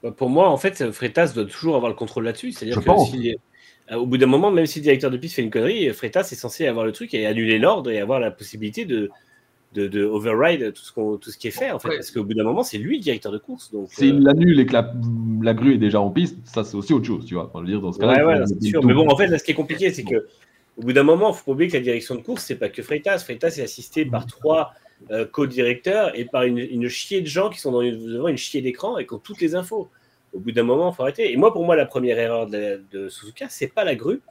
Bah, 0.03 0.11
Pour 0.11 0.29
moi, 0.29 0.49
en 0.49 0.57
fait, 0.57 0.91
Freitas 0.91 1.33
doit 1.33 1.45
toujours 1.45 1.75
avoir 1.75 1.89
le 1.89 1.95
contrôle 1.97 2.25
là-dessus. 2.25 2.51
C'est-à-dire 2.51 2.79
Je 2.81 2.85
que 2.85 2.97
si, 3.05 3.35
euh, 3.91 3.95
au 3.95 4.05
bout 4.05 4.17
d'un 4.17 4.27
moment, 4.27 4.51
même 4.51 4.65
si 4.67 4.79
le 4.79 4.83
directeur 4.83 5.09
de 5.09 5.17
piste 5.17 5.35
fait 5.35 5.41
une 5.41 5.49
connerie, 5.49 5.89
Freitas 5.93 6.29
est 6.31 6.35
censé 6.35 6.67
avoir 6.67 6.85
le 6.85 6.91
truc 6.91 7.13
et 7.13 7.25
annuler 7.25 7.57
l'ordre 7.57 7.89
et 7.89 7.99
avoir 7.99 8.19
la 8.19 8.29
possibilité 8.31 8.85
de, 8.85 9.09
de, 9.73 9.87
de 9.87 10.03
override 10.05 10.73
tout 10.73 10.83
ce, 10.83 10.91
qu'on- 10.91 11.17
tout 11.17 11.31
ce 11.31 11.37
qui 11.37 11.47
est 11.47 11.51
fait. 11.51 11.71
En 11.71 11.79
fait, 11.79 11.89
Ouais. 11.89 11.95
parce 11.95 12.11
qu'au 12.11 12.23
bout 12.23 12.33
d'un 12.35 12.43
moment, 12.43 12.63
c'est 12.63 12.77
lui 12.77 12.97
le 12.97 13.03
directeur 13.03 13.31
de 13.31 13.37
course. 13.37 13.71
Donc, 13.71 13.87
S'il 13.91 14.15
euh, 14.15 14.19
l'annule 14.21 14.59
et 14.59 14.65
que 14.65 14.73
la, 14.73 14.93
la 15.41 15.53
grue 15.53 15.73
est 15.73 15.77
déjà 15.79 15.99
en 15.99 16.11
piste, 16.11 16.37
ça 16.45 16.63
c'est 16.63 16.75
aussi 16.77 16.93
autre 16.93 17.05
chose, 17.05 17.25
tu 17.25 17.33
vois. 17.33 17.45
Enfin, 17.47 17.59
je 17.59 17.65
veux 17.65 17.71
dire, 17.71 17.81
dans 17.81 17.91
ce 17.93 17.99
cas-là, 17.99 18.25
Ouais, 18.25 18.39
ouais, 18.39 18.45
c'est 18.45 18.61
sûr. 18.61 18.83
Mais 18.85 18.93
bon, 18.93 19.09
en 19.09 19.17
fait, 19.17 19.27
là, 19.27 19.39
ce 19.39 19.43
qui 19.43 19.51
est 19.51 19.55
compliqué, 19.55 19.91
c'est 19.91 20.03
que 20.03 20.27
au 20.77 20.81
bout 20.81 20.93
d'un 20.93 21.03
moment, 21.03 21.31
il 21.31 21.35
faut 21.35 21.45
pas 21.45 21.51
oublier 21.51 21.69
que 21.69 21.77
la 21.77 21.83
direction 21.83 22.15
de 22.15 22.21
course, 22.21 22.43
c'est 22.45 22.55
pas 22.55 22.69
que 22.69 22.83
Freitas. 22.83 23.19
Freitas 23.19 23.57
est 23.57 23.63
assisté 23.63 24.05
par 24.05 24.25
trois 24.25 24.73
euh, 25.11 25.25
co-directeurs 25.25 26.17
et 26.17 26.25
par 26.25 26.43
une, 26.43 26.57
une 26.57 26.87
chier 26.87 27.21
de 27.21 27.27
gens 27.27 27.49
qui 27.49 27.59
sont 27.59 27.71
dans 27.71 27.81
une- 27.81 28.13
devant 28.13 28.27
une 28.27 28.37
chier 28.37 28.61
d'écran 28.61 28.97
et 28.97 29.05
qui 29.05 29.13
ont 29.13 29.19
toutes 29.19 29.41
les 29.41 29.55
infos. 29.55 29.89
Au 30.33 30.39
bout 30.39 30.51
d'un 30.51 30.63
moment, 30.63 30.91
il 30.91 30.95
faut 30.95 31.03
arrêter. 31.03 31.31
Et 31.31 31.37
moi, 31.37 31.51
pour 31.53 31.65
moi, 31.65 31.75
la 31.75 31.85
première 31.85 32.19
erreur 32.19 32.47
de, 32.47 32.57
la- 32.57 32.77
de 32.77 33.09
Suzuka, 33.09 33.47
c'est 33.49 33.67
pas 33.67 33.83
la 33.83 33.95
grue, 33.95 34.21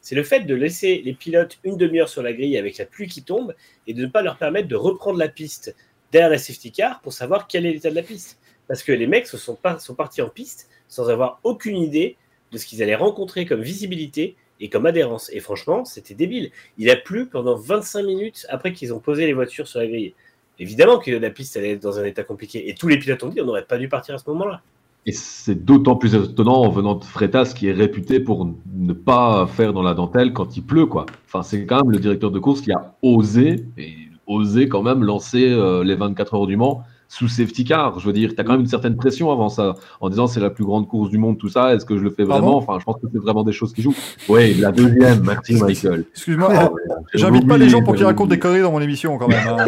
c'est 0.00 0.14
le 0.14 0.24
fait 0.24 0.40
de 0.40 0.54
laisser 0.54 1.02
les 1.04 1.12
pilotes 1.12 1.58
une 1.62 1.76
demi-heure 1.76 2.08
sur 2.08 2.22
la 2.22 2.32
grille 2.32 2.56
avec 2.56 2.78
la 2.78 2.86
pluie 2.86 3.06
qui 3.06 3.22
tombe 3.22 3.54
et 3.86 3.94
de 3.94 4.02
ne 4.02 4.06
pas 4.08 4.22
leur 4.22 4.36
permettre 4.38 4.68
de 4.68 4.76
reprendre 4.76 5.18
la 5.18 5.28
piste 5.28 5.74
derrière 6.10 6.30
la 6.30 6.38
safety 6.38 6.72
car 6.72 7.00
pour 7.00 7.12
savoir 7.12 7.46
quel 7.46 7.66
est 7.66 7.72
l'état 7.72 7.90
de 7.90 7.94
la 7.94 8.02
piste. 8.02 8.38
Parce 8.66 8.82
que 8.82 8.92
les 8.92 9.06
mecs 9.06 9.26
se 9.26 9.38
sont, 9.38 9.54
pas, 9.54 9.78
sont 9.78 9.94
partis 9.94 10.22
en 10.22 10.28
piste 10.28 10.68
sans 10.88 11.08
avoir 11.10 11.38
aucune 11.44 11.76
idée 11.76 12.16
de 12.50 12.58
ce 12.58 12.66
qu'ils 12.66 12.82
allaient 12.82 12.96
rencontrer 12.96 13.46
comme 13.46 13.62
visibilité 13.62 14.36
et 14.62 14.68
comme 14.68 14.86
adhérence. 14.86 15.28
Et 15.32 15.40
franchement, 15.40 15.84
c'était 15.84 16.14
débile. 16.14 16.50
Il 16.78 16.88
a 16.88 16.96
plu 16.96 17.26
pendant 17.26 17.56
25 17.56 18.04
minutes 18.04 18.46
après 18.48 18.72
qu'ils 18.72 18.94
ont 18.94 19.00
posé 19.00 19.26
les 19.26 19.32
voitures 19.32 19.66
sur 19.66 19.80
la 19.80 19.88
grille. 19.88 20.14
Évidemment 20.58 20.98
que 20.98 21.10
la 21.10 21.30
piste 21.30 21.56
allait 21.56 21.72
être 21.72 21.82
dans 21.82 21.98
un 21.98 22.04
état 22.04 22.22
compliqué. 22.22 22.68
Et 22.68 22.74
tous 22.74 22.86
les 22.86 22.98
pilotes 22.98 23.22
ont 23.24 23.28
dit 23.28 23.40
on 23.40 23.44
n'aurait 23.44 23.64
pas 23.64 23.76
dû 23.76 23.88
partir 23.88 24.14
à 24.14 24.18
ce 24.18 24.30
moment-là. 24.30 24.62
Et 25.04 25.10
c'est 25.10 25.64
d'autant 25.64 25.96
plus 25.96 26.14
étonnant 26.14 26.62
en 26.62 26.68
venant 26.68 26.94
de 26.94 27.04
Freitas, 27.04 27.54
qui 27.56 27.66
est 27.66 27.72
réputé 27.72 28.20
pour 28.20 28.48
ne 28.72 28.92
pas 28.92 29.48
faire 29.48 29.72
dans 29.72 29.82
la 29.82 29.94
dentelle 29.94 30.32
quand 30.32 30.56
il 30.56 30.62
pleut, 30.62 30.86
quoi. 30.86 31.06
Enfin, 31.26 31.42
c'est 31.42 31.66
quand 31.66 31.82
même 31.82 31.90
le 31.90 31.98
directeur 31.98 32.30
de 32.30 32.38
course 32.38 32.60
qui 32.60 32.70
a 32.70 32.94
osé, 33.02 33.66
et 33.76 33.96
osé 34.28 34.68
quand 34.68 34.84
même 34.84 35.02
lancer 35.02 35.50
euh, 35.50 35.82
les 35.82 35.96
24 35.96 36.34
heures 36.34 36.46
du 36.46 36.56
Mans 36.56 36.84
sous 37.12 37.28
safety 37.28 37.64
car. 37.64 37.98
Je 38.00 38.06
veux 38.06 38.12
dire, 38.14 38.34
tu 38.34 38.40
as 38.40 38.44
quand 38.44 38.52
même 38.52 38.62
une 38.62 38.66
certaine 38.66 38.96
pression 38.96 39.30
avant 39.30 39.50
ça, 39.50 39.74
en 40.00 40.08
disant 40.08 40.26
c'est 40.26 40.40
la 40.40 40.48
plus 40.48 40.64
grande 40.64 40.88
course 40.88 41.10
du 41.10 41.18
monde, 41.18 41.36
tout 41.36 41.50
ça, 41.50 41.74
est-ce 41.74 41.84
que 41.84 41.98
je 41.98 42.02
le 42.02 42.08
fais 42.10 42.24
Pardon 42.24 42.46
vraiment? 42.46 42.56
Enfin, 42.56 42.78
je 42.78 42.84
pense 42.84 42.96
que 42.96 43.06
c'est 43.12 43.18
vraiment 43.18 43.44
des 43.44 43.52
choses 43.52 43.74
qui 43.74 43.82
jouent. 43.82 43.94
Oui, 44.30 44.54
la 44.54 44.72
deuxième, 44.72 45.22
merci 45.22 45.54
Michael. 45.62 46.06
Excuse-moi, 46.12 46.48
ah, 46.50 46.70
j'invite 47.12 47.46
pas 47.46 47.58
les 47.58 47.68
gens 47.68 47.82
pour 47.82 47.94
qu'ils 47.94 48.06
racontent 48.06 48.30
des 48.30 48.38
conneries 48.38 48.62
dans 48.62 48.72
mon 48.72 48.80
émission 48.80 49.18
quand 49.18 49.28
même. 49.28 49.46
hein. 49.46 49.66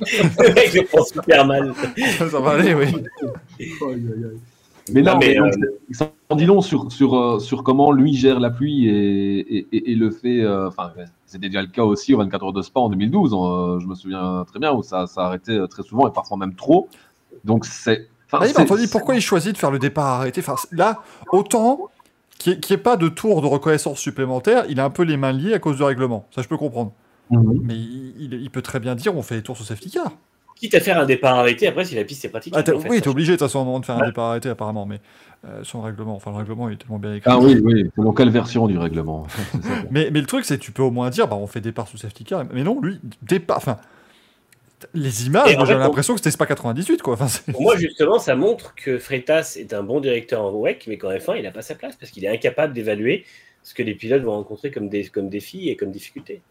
Le 0.00 0.86
prend 0.86 1.04
super 1.04 1.46
mal. 1.46 1.72
ça 2.18 2.40
va 2.40 2.50
aller, 2.50 2.74
oui. 2.74 2.86
Mais 4.92 5.02
non, 5.02 5.12
Non, 5.14 5.18
mais, 5.18 5.28
mais, 5.28 5.34
donc, 5.36 5.46
euh, 5.46 5.78
c'est- 5.90 5.94
ça 5.94 6.12
en 6.28 6.36
dit 6.36 6.46
long 6.46 6.60
sur, 6.60 6.90
sur, 6.92 7.14
euh, 7.16 7.38
sur 7.40 7.62
comment 7.64 7.90
lui 7.92 8.14
gère 8.14 8.38
la 8.40 8.50
pluie 8.50 8.88
et, 8.88 9.38
et, 9.58 9.66
et- 9.72 9.92
et 9.92 9.94
le 9.94 10.10
fait. 10.10 10.40
euh, 10.42 10.68
Enfin, 10.68 10.92
c'était 11.26 11.48
déjà 11.48 11.62
le 11.62 11.68
cas 11.68 11.82
aussi 11.82 12.14
au 12.14 12.18
24 12.18 12.44
heures 12.44 12.52
de 12.52 12.62
Spa 12.62 12.80
en 12.80 12.88
2012. 12.88 13.32
euh, 13.34 13.80
je 13.80 13.86
me 13.86 13.94
souviens 13.94 14.44
très 14.46 14.58
bien 14.60 14.72
où 14.72 14.82
ça, 14.82 15.06
ça 15.06 15.22
arrêtait 15.22 15.58
très 15.68 15.82
souvent 15.82 16.06
et 16.08 16.12
parfois 16.12 16.36
même 16.36 16.54
trop. 16.54 16.88
Donc 17.44 17.64
c'est. 17.64 18.08
enfin, 18.26 18.44
Ah 18.46 18.60
Anthony, 18.62 18.86
pourquoi 18.86 19.14
il 19.16 19.20
choisit 19.20 19.52
de 19.52 19.58
faire 19.58 19.70
le 19.70 19.78
départ 19.78 20.06
arrêté? 20.20 20.40
Enfin, 20.40 20.54
Là, 20.72 21.00
autant 21.32 21.80
qu'il 22.38 22.52
n'y 22.52 22.72
ait, 22.72 22.76
pas 22.76 22.96
de 22.96 23.08
tour 23.08 23.42
de 23.42 23.46
reconnaissance 23.46 23.98
supplémentaire, 23.98 24.64
il 24.68 24.78
a 24.78 24.84
un 24.84 24.90
peu 24.90 25.02
les 25.02 25.16
mains 25.16 25.32
liées 25.32 25.54
à 25.54 25.58
cause 25.58 25.76
du 25.76 25.82
règlement. 25.82 26.26
Ça, 26.30 26.42
je 26.42 26.48
peux 26.48 26.56
comprendre. 26.58 26.92
Mhm. 27.30 27.60
Mais 27.64 27.74
il, 27.74 28.14
il- 28.20 28.34
il 28.34 28.50
peut 28.50 28.62
très 28.62 28.78
bien 28.78 28.94
dire 28.94 29.16
on 29.16 29.22
fait 29.22 29.34
les 29.36 29.42
tours 29.42 29.56
sur 29.56 29.64
safety 29.66 29.90
car. 29.90 30.12
Quitte 30.56 30.74
à 30.74 30.80
faire 30.80 30.98
un 30.98 31.06
départ 31.06 31.38
arrêté, 31.38 31.66
après, 31.66 31.84
si 31.84 31.94
la 31.94 32.04
piste 32.04 32.24
est 32.24 32.28
pratique. 32.28 32.54
Ah, 32.56 32.60
en 32.60 32.78
oui, 32.88 32.96
ça. 32.96 33.02
t'es 33.02 33.08
obligé 33.08 33.32
de 33.32 33.36
toute 33.36 33.46
façon 33.46 33.58
à 33.58 33.62
un 33.62 33.64
moment 33.66 33.80
de 33.80 33.84
faire 33.84 33.98
un 33.98 34.06
départ 34.06 34.30
arrêté 34.30 34.48
apparemment, 34.48 34.86
mais 34.86 35.00
euh, 35.46 35.60
son 35.62 35.82
règlement, 35.82 36.16
enfin 36.16 36.30
le 36.30 36.38
règlement 36.38 36.68
est 36.70 36.76
tellement 36.76 36.98
bien 36.98 37.14
écrit. 37.14 37.30
Ah 37.30 37.38
oui, 37.38 37.60
oui. 37.62 37.90
Selon 37.94 38.12
quelle 38.12 38.30
version 38.30 38.66
du 38.66 38.78
règlement. 38.78 39.26
Mais, 39.90 40.10
mais 40.10 40.20
le 40.20 40.26
truc 40.26 40.44
c'est 40.44 40.58
que 40.58 40.62
tu 40.62 40.72
peux 40.72 40.82
au 40.82 40.90
moins 40.90 41.10
dire 41.10 41.28
bah 41.28 41.36
on 41.36 41.46
fait 41.46 41.60
départ 41.60 41.86
sous 41.86 41.98
safety 41.98 42.24
car, 42.24 42.44
mais 42.52 42.64
non 42.64 42.80
lui 42.80 42.98
départ, 43.22 43.58
enfin 43.58 43.76
les 44.94 45.26
images, 45.26 45.56
fait, 45.56 45.74
l'impression 45.74 46.14
que 46.14 46.20
c'était 46.20 46.30
Spa 46.30 46.46
98 46.46 47.02
quoi. 47.02 47.14
Enfin, 47.14 47.28
Pour 47.52 47.62
moi, 47.62 47.76
justement, 47.78 48.18
ça 48.18 48.34
montre 48.34 48.74
que 48.74 48.98
Freitas 48.98 49.56
est 49.58 49.72
un 49.72 49.82
bon 49.82 50.00
directeur 50.00 50.42
en 50.42 50.52
WEC, 50.52 50.86
mais 50.86 50.98
qu'en 50.98 51.10
F1, 51.10 51.36
il 51.38 51.42
n'a 51.44 51.50
pas 51.50 51.62
sa 51.62 51.74
place 51.74 51.96
parce 51.96 52.12
qu'il 52.12 52.24
est 52.24 52.28
incapable 52.28 52.74
d'évaluer 52.74 53.24
ce 53.62 53.74
que 53.74 53.82
les 53.82 53.94
pilotes 53.94 54.22
vont 54.22 54.32
rencontrer 54.32 54.70
comme, 54.70 54.88
des, 54.88 55.04
comme 55.04 55.28
défis 55.28 55.70
et 55.70 55.76
comme 55.76 55.90
difficultés. 55.90 56.42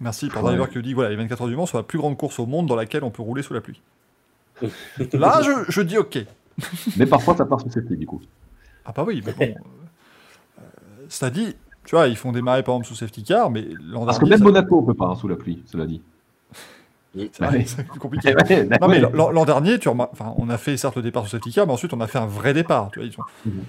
Merci 0.00 0.28
par 0.28 0.42
Ouais. 0.42 0.50
Driver 0.50 0.70
qui 0.70 0.80
dit 0.82 0.94
voilà 0.94 1.10
les 1.10 1.16
24 1.16 1.42
heures 1.42 1.48
du 1.48 1.56
Mans 1.56 1.66
sont 1.66 1.76
la 1.76 1.82
plus 1.82 1.98
grande 1.98 2.16
course 2.16 2.38
au 2.38 2.46
monde 2.46 2.66
dans 2.66 2.76
laquelle 2.76 3.04
on 3.04 3.10
peut 3.10 3.22
rouler 3.22 3.42
sous 3.42 3.52
la 3.54 3.60
pluie. 3.60 3.80
Là 5.12 5.40
je, 5.42 5.50
je 5.70 5.80
dis 5.82 5.98
ok. 5.98 6.18
Mais 6.96 7.06
parfois 7.06 7.36
ça 7.36 7.44
part 7.46 7.60
sous 7.60 7.70
safety 7.70 7.96
du 7.96 8.06
coup. 8.06 8.20
Ah 8.84 8.92
bah 8.94 9.04
oui, 9.06 9.22
mais 9.24 9.32
bon. 9.32 9.44
euh, 9.44 10.60
euh, 10.60 10.62
cela 11.08 11.30
dit, 11.30 11.54
tu 11.84 11.94
vois, 11.94 12.08
ils 12.08 12.16
font 12.16 12.32
démarrer 12.32 12.62
par 12.62 12.74
exemple 12.74 12.88
sous 12.88 12.94
safety 12.94 13.22
car, 13.22 13.50
mais 13.50 13.68
l'an 13.82 14.04
Parce 14.06 14.18
que 14.18 14.24
dernier, 14.24 14.30
même 14.30 14.38
ça- 14.38 14.44
Monaco 14.60 14.78
on 14.78 14.82
peut 14.82 14.94
pas 14.94 15.06
hein, 15.06 15.14
sous 15.16 15.28
la 15.28 15.36
pluie, 15.36 15.62
cela 15.66 15.86
dit. 15.86 16.02
c'est 17.14 17.86
compliqué. 17.98 18.34
Ouais, 18.48 18.68
Non 18.80 18.88
mais 18.88 19.00
l'an 19.00 19.44
dernier, 19.44 19.78
tu 19.78 19.88
remar- 19.88 20.08
enfin, 20.12 20.34
on 20.38 20.48
a 20.48 20.56
fait 20.58 20.76
certes 20.76 20.96
le 20.96 21.02
départ 21.02 21.24
sous 21.24 21.30
safety 21.30 21.52
car, 21.52 21.66
mais 21.66 21.72
ensuite 21.72 21.92
on 21.92 22.00
a 22.00 22.06
fait 22.06 22.18
un 22.18 22.26
vrai 22.26 22.52
départ. 22.54 22.90
Tu 22.92 23.00
vois, 23.00 23.08
ils, 23.08 23.14
ont... 23.20 23.24
Mhm. 23.50 23.62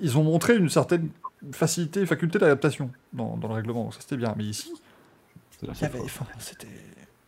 ils 0.00 0.18
ont 0.18 0.22
montré 0.24 0.56
une 0.56 0.68
certaine 0.68 1.08
facilité, 1.52 2.04
faculté 2.06 2.38
d'adaptation 2.38 2.90
dans, 3.12 3.36
dans 3.36 3.48
le 3.48 3.54
règlement, 3.54 3.84
donc 3.84 3.94
ça 3.94 4.00
c'était 4.00 4.16
bien. 4.16 4.34
Mais 4.36 4.44
ici, 4.44 4.72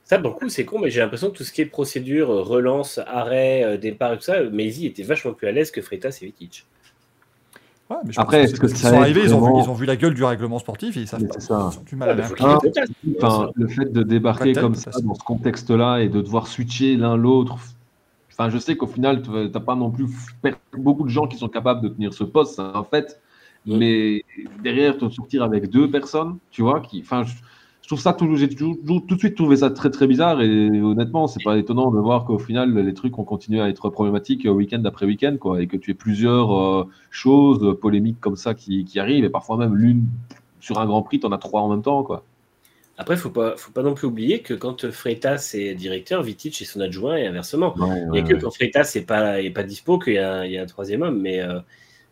Ça, 0.05 0.19
pour 0.19 0.31
le 0.31 0.37
coup, 0.37 0.49
c'est 0.49 0.65
con, 0.65 0.79
mais 0.79 0.91
j'ai 0.91 1.01
l'impression 1.01 1.31
que 1.31 1.37
tout 1.37 1.45
ce 1.45 1.53
qui 1.53 1.63
est 1.63 1.67
procédure, 1.67 2.31
euh, 2.31 2.43
relance, 2.43 3.01
arrêt, 3.07 3.65
euh, 3.65 3.77
départ 3.79 4.13
et 4.13 4.17
tout 4.19 4.25
ça, 4.25 4.43
Maisy 4.43 4.87
était 4.87 5.03
vachement 5.03 5.33
plus 5.33 5.49
à 5.49 5.53
l'aise 5.53 5.71
que 5.71 5.81
Freitas 5.81 6.19
et 6.21 6.27
Vitic. 6.27 6.67
Ouais, 7.89 7.97
mais 8.05 8.13
je 8.13 8.21
Après, 8.21 8.43
est-ce 8.43 8.59
que 8.61 8.69
ça 8.69 8.91
sont 8.91 8.97
arrivés, 8.97 9.23
ils 9.25 9.35
ont, 9.35 9.41
vu, 9.41 9.63
ils 9.63 9.71
ont 9.71 9.75
vu 9.75 9.87
la 9.87 9.97
gueule 9.97 10.15
du 10.15 10.25
règlement 10.25 10.59
sportif 10.59 10.97
et 10.97 11.01
ils 11.01 11.09
savent 11.09 11.27
pas. 11.27 11.41
ça. 11.41 11.71
Ils 11.73 11.79
ont 11.79 11.83
du 11.83 11.97
mal 11.97 12.11
à. 12.11 12.25
Ah, 12.41 12.59
ait 12.59 12.61
Freitas. 12.61 12.85
Enfin, 13.23 13.51
le 13.55 13.69
fait 13.69 13.93
de 13.93 14.03
débarquer 14.03 14.53
comme 14.53 14.75
ça 14.75 14.91
dans 15.03 15.15
ce 15.15 15.23
contexte-là 15.23 16.01
et 16.01 16.09
de 16.09 16.21
devoir 16.21 16.47
switcher 16.47 16.97
l'un 16.97 17.17
l'autre. 17.17 17.57
Enfin, 18.33 18.51
je 18.51 18.59
sais 18.59 18.77
qu'au 18.77 18.87
final, 18.87 19.23
tu 19.23 19.31
n'as 19.31 19.61
pas 19.61 19.77
non 19.77 19.91
plus 19.91 20.07
beaucoup 20.77 21.05
de 21.05 21.11
gens 21.11 21.27
qui 21.27 21.39
sont 21.39 21.49
capables 21.49 21.83
de 21.83 21.89
tenir 21.89 22.13
ce 22.13 22.25
poste, 22.25 22.59
un 22.59 22.85
fait. 22.85 23.21
Mm. 23.67 23.77
Mais 23.79 24.25
derrière, 24.63 24.99
te 24.99 25.09
sortir 25.09 25.43
avec 25.43 25.71
deux 25.71 25.91
personnes, 25.91 26.39
tu 26.51 26.63
vois, 26.63 26.81
qui, 26.81 27.01
enfin, 27.01 27.25
je 27.25 27.33
trouve 27.93 28.01
ça 28.01 28.13
toujours, 28.13 28.37
j'ai 28.37 28.49
toujours, 28.49 28.77
tout 28.85 29.15
de 29.15 29.19
suite 29.19 29.37
trouvé 29.37 29.57
ça 29.57 29.71
très 29.71 29.91
très 29.91 30.07
bizarre 30.07 30.41
et 30.43 30.81
honnêtement, 30.81 31.27
c'est 31.27 31.43
pas 31.43 31.57
étonnant 31.57 31.91
de 31.91 31.99
voir 31.99 32.25
qu'au 32.25 32.39
final, 32.39 32.75
les 32.75 32.95
trucs 32.95 33.19
ont 33.19 33.25
continué 33.25 33.61
à 33.61 33.69
être 33.69 33.89
problématiques 33.91 34.45
week-end 34.45 34.83
après 34.85 35.07
week-end, 35.07 35.37
quoi, 35.39 35.63
et 35.63 35.67
que 35.67 35.77
tu 35.77 35.91
aies 35.91 35.95
plusieurs 35.95 36.59
euh, 36.59 36.89
choses 37.11 37.79
polémiques 37.81 38.21
comme 38.21 38.37
ça 38.37 38.55
qui, 38.55 38.85
qui 38.85 38.99
arrivent 38.99 39.25
et 39.25 39.31
parfois 39.31 39.57
même 39.57 39.77
l'une 39.77 40.07
sur 40.61 40.79
un 40.79 40.87
Grand 40.87 41.03
Prix, 41.03 41.21
tu 41.21 41.27
en 41.27 41.33
as 41.33 41.39
trois 41.39 41.61
en 41.61 41.69
même 41.69 41.83
temps, 41.83 42.03
quoi. 42.03 42.25
Après, 42.99 43.17
faut 43.17 43.31
pas, 43.31 43.57
faut 43.57 43.73
pas 43.73 43.83
non 43.83 43.95
plus 43.95 44.07
oublier 44.07 44.41
que 44.41 44.55
quand 44.55 44.91
Freitas 44.91 45.53
est 45.55 45.75
directeur, 45.75 46.23
Vitic 46.23 46.61
est 46.61 46.65
son 46.65 46.81
adjoint 46.81 47.17
et 47.17 47.27
inversement. 47.27 47.75
Ouais, 47.79 48.05
ouais, 48.11 48.21
a 48.21 48.23
que 48.23 48.35
ouais. 48.35 48.41
quand 48.41 48.51
Freitas 48.51 48.93
n'est 48.95 49.03
pas, 49.03 49.41
est 49.41 49.51
pas 49.51 49.63
dispo 49.63 49.99
qu'il 49.99 50.15
y, 50.15 50.19
a 50.19 50.33
un- 50.41 50.45
il 50.45 50.53
y 50.53 50.59
a 50.59 50.63
un 50.63 50.67
troisième 50.67 51.03
homme. 51.03 51.21
Mais 51.21 51.41
euh, 51.41 51.59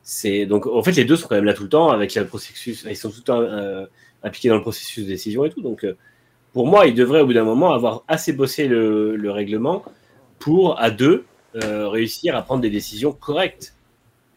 c'est 0.02 0.46
donc 0.46 0.66
en 0.66 0.82
fait 0.82 0.92
les 0.92 1.04
deux 1.04 1.16
sont 1.16 1.28
quand 1.28 1.34
même 1.36 1.44
là 1.44 1.54
tout 1.54 1.64
le 1.64 1.68
temps 1.68 1.90
avec 1.90 2.14
le 2.14 2.26
processus. 2.26 2.86
Ils 2.88 2.96
sont 2.96 3.10
tout 3.10 3.18
le 3.18 3.22
temps 3.24 3.40
euh, 3.40 3.86
impliqués 4.22 4.48
dans 4.48 4.56
le 4.56 4.62
processus 4.62 5.04
de 5.04 5.08
décision 5.08 5.44
et 5.44 5.50
tout. 5.50 5.62
Donc 5.62 5.84
euh, 5.84 5.96
pour 6.52 6.66
moi, 6.66 6.86
ils 6.86 6.94
devraient 6.94 7.20
au 7.20 7.26
bout 7.26 7.32
d'un 7.34 7.44
moment 7.44 7.72
avoir 7.72 8.04
assez 8.08 8.32
bossé 8.32 8.66
le, 8.68 9.16
le 9.16 9.30
règlement 9.30 9.84
pour 10.38 10.78
à 10.80 10.90
deux 10.90 11.24
euh, 11.64 11.88
réussir 11.88 12.36
à 12.36 12.42
prendre 12.42 12.60
des 12.62 12.70
décisions 12.70 13.12
correctes. 13.12 13.74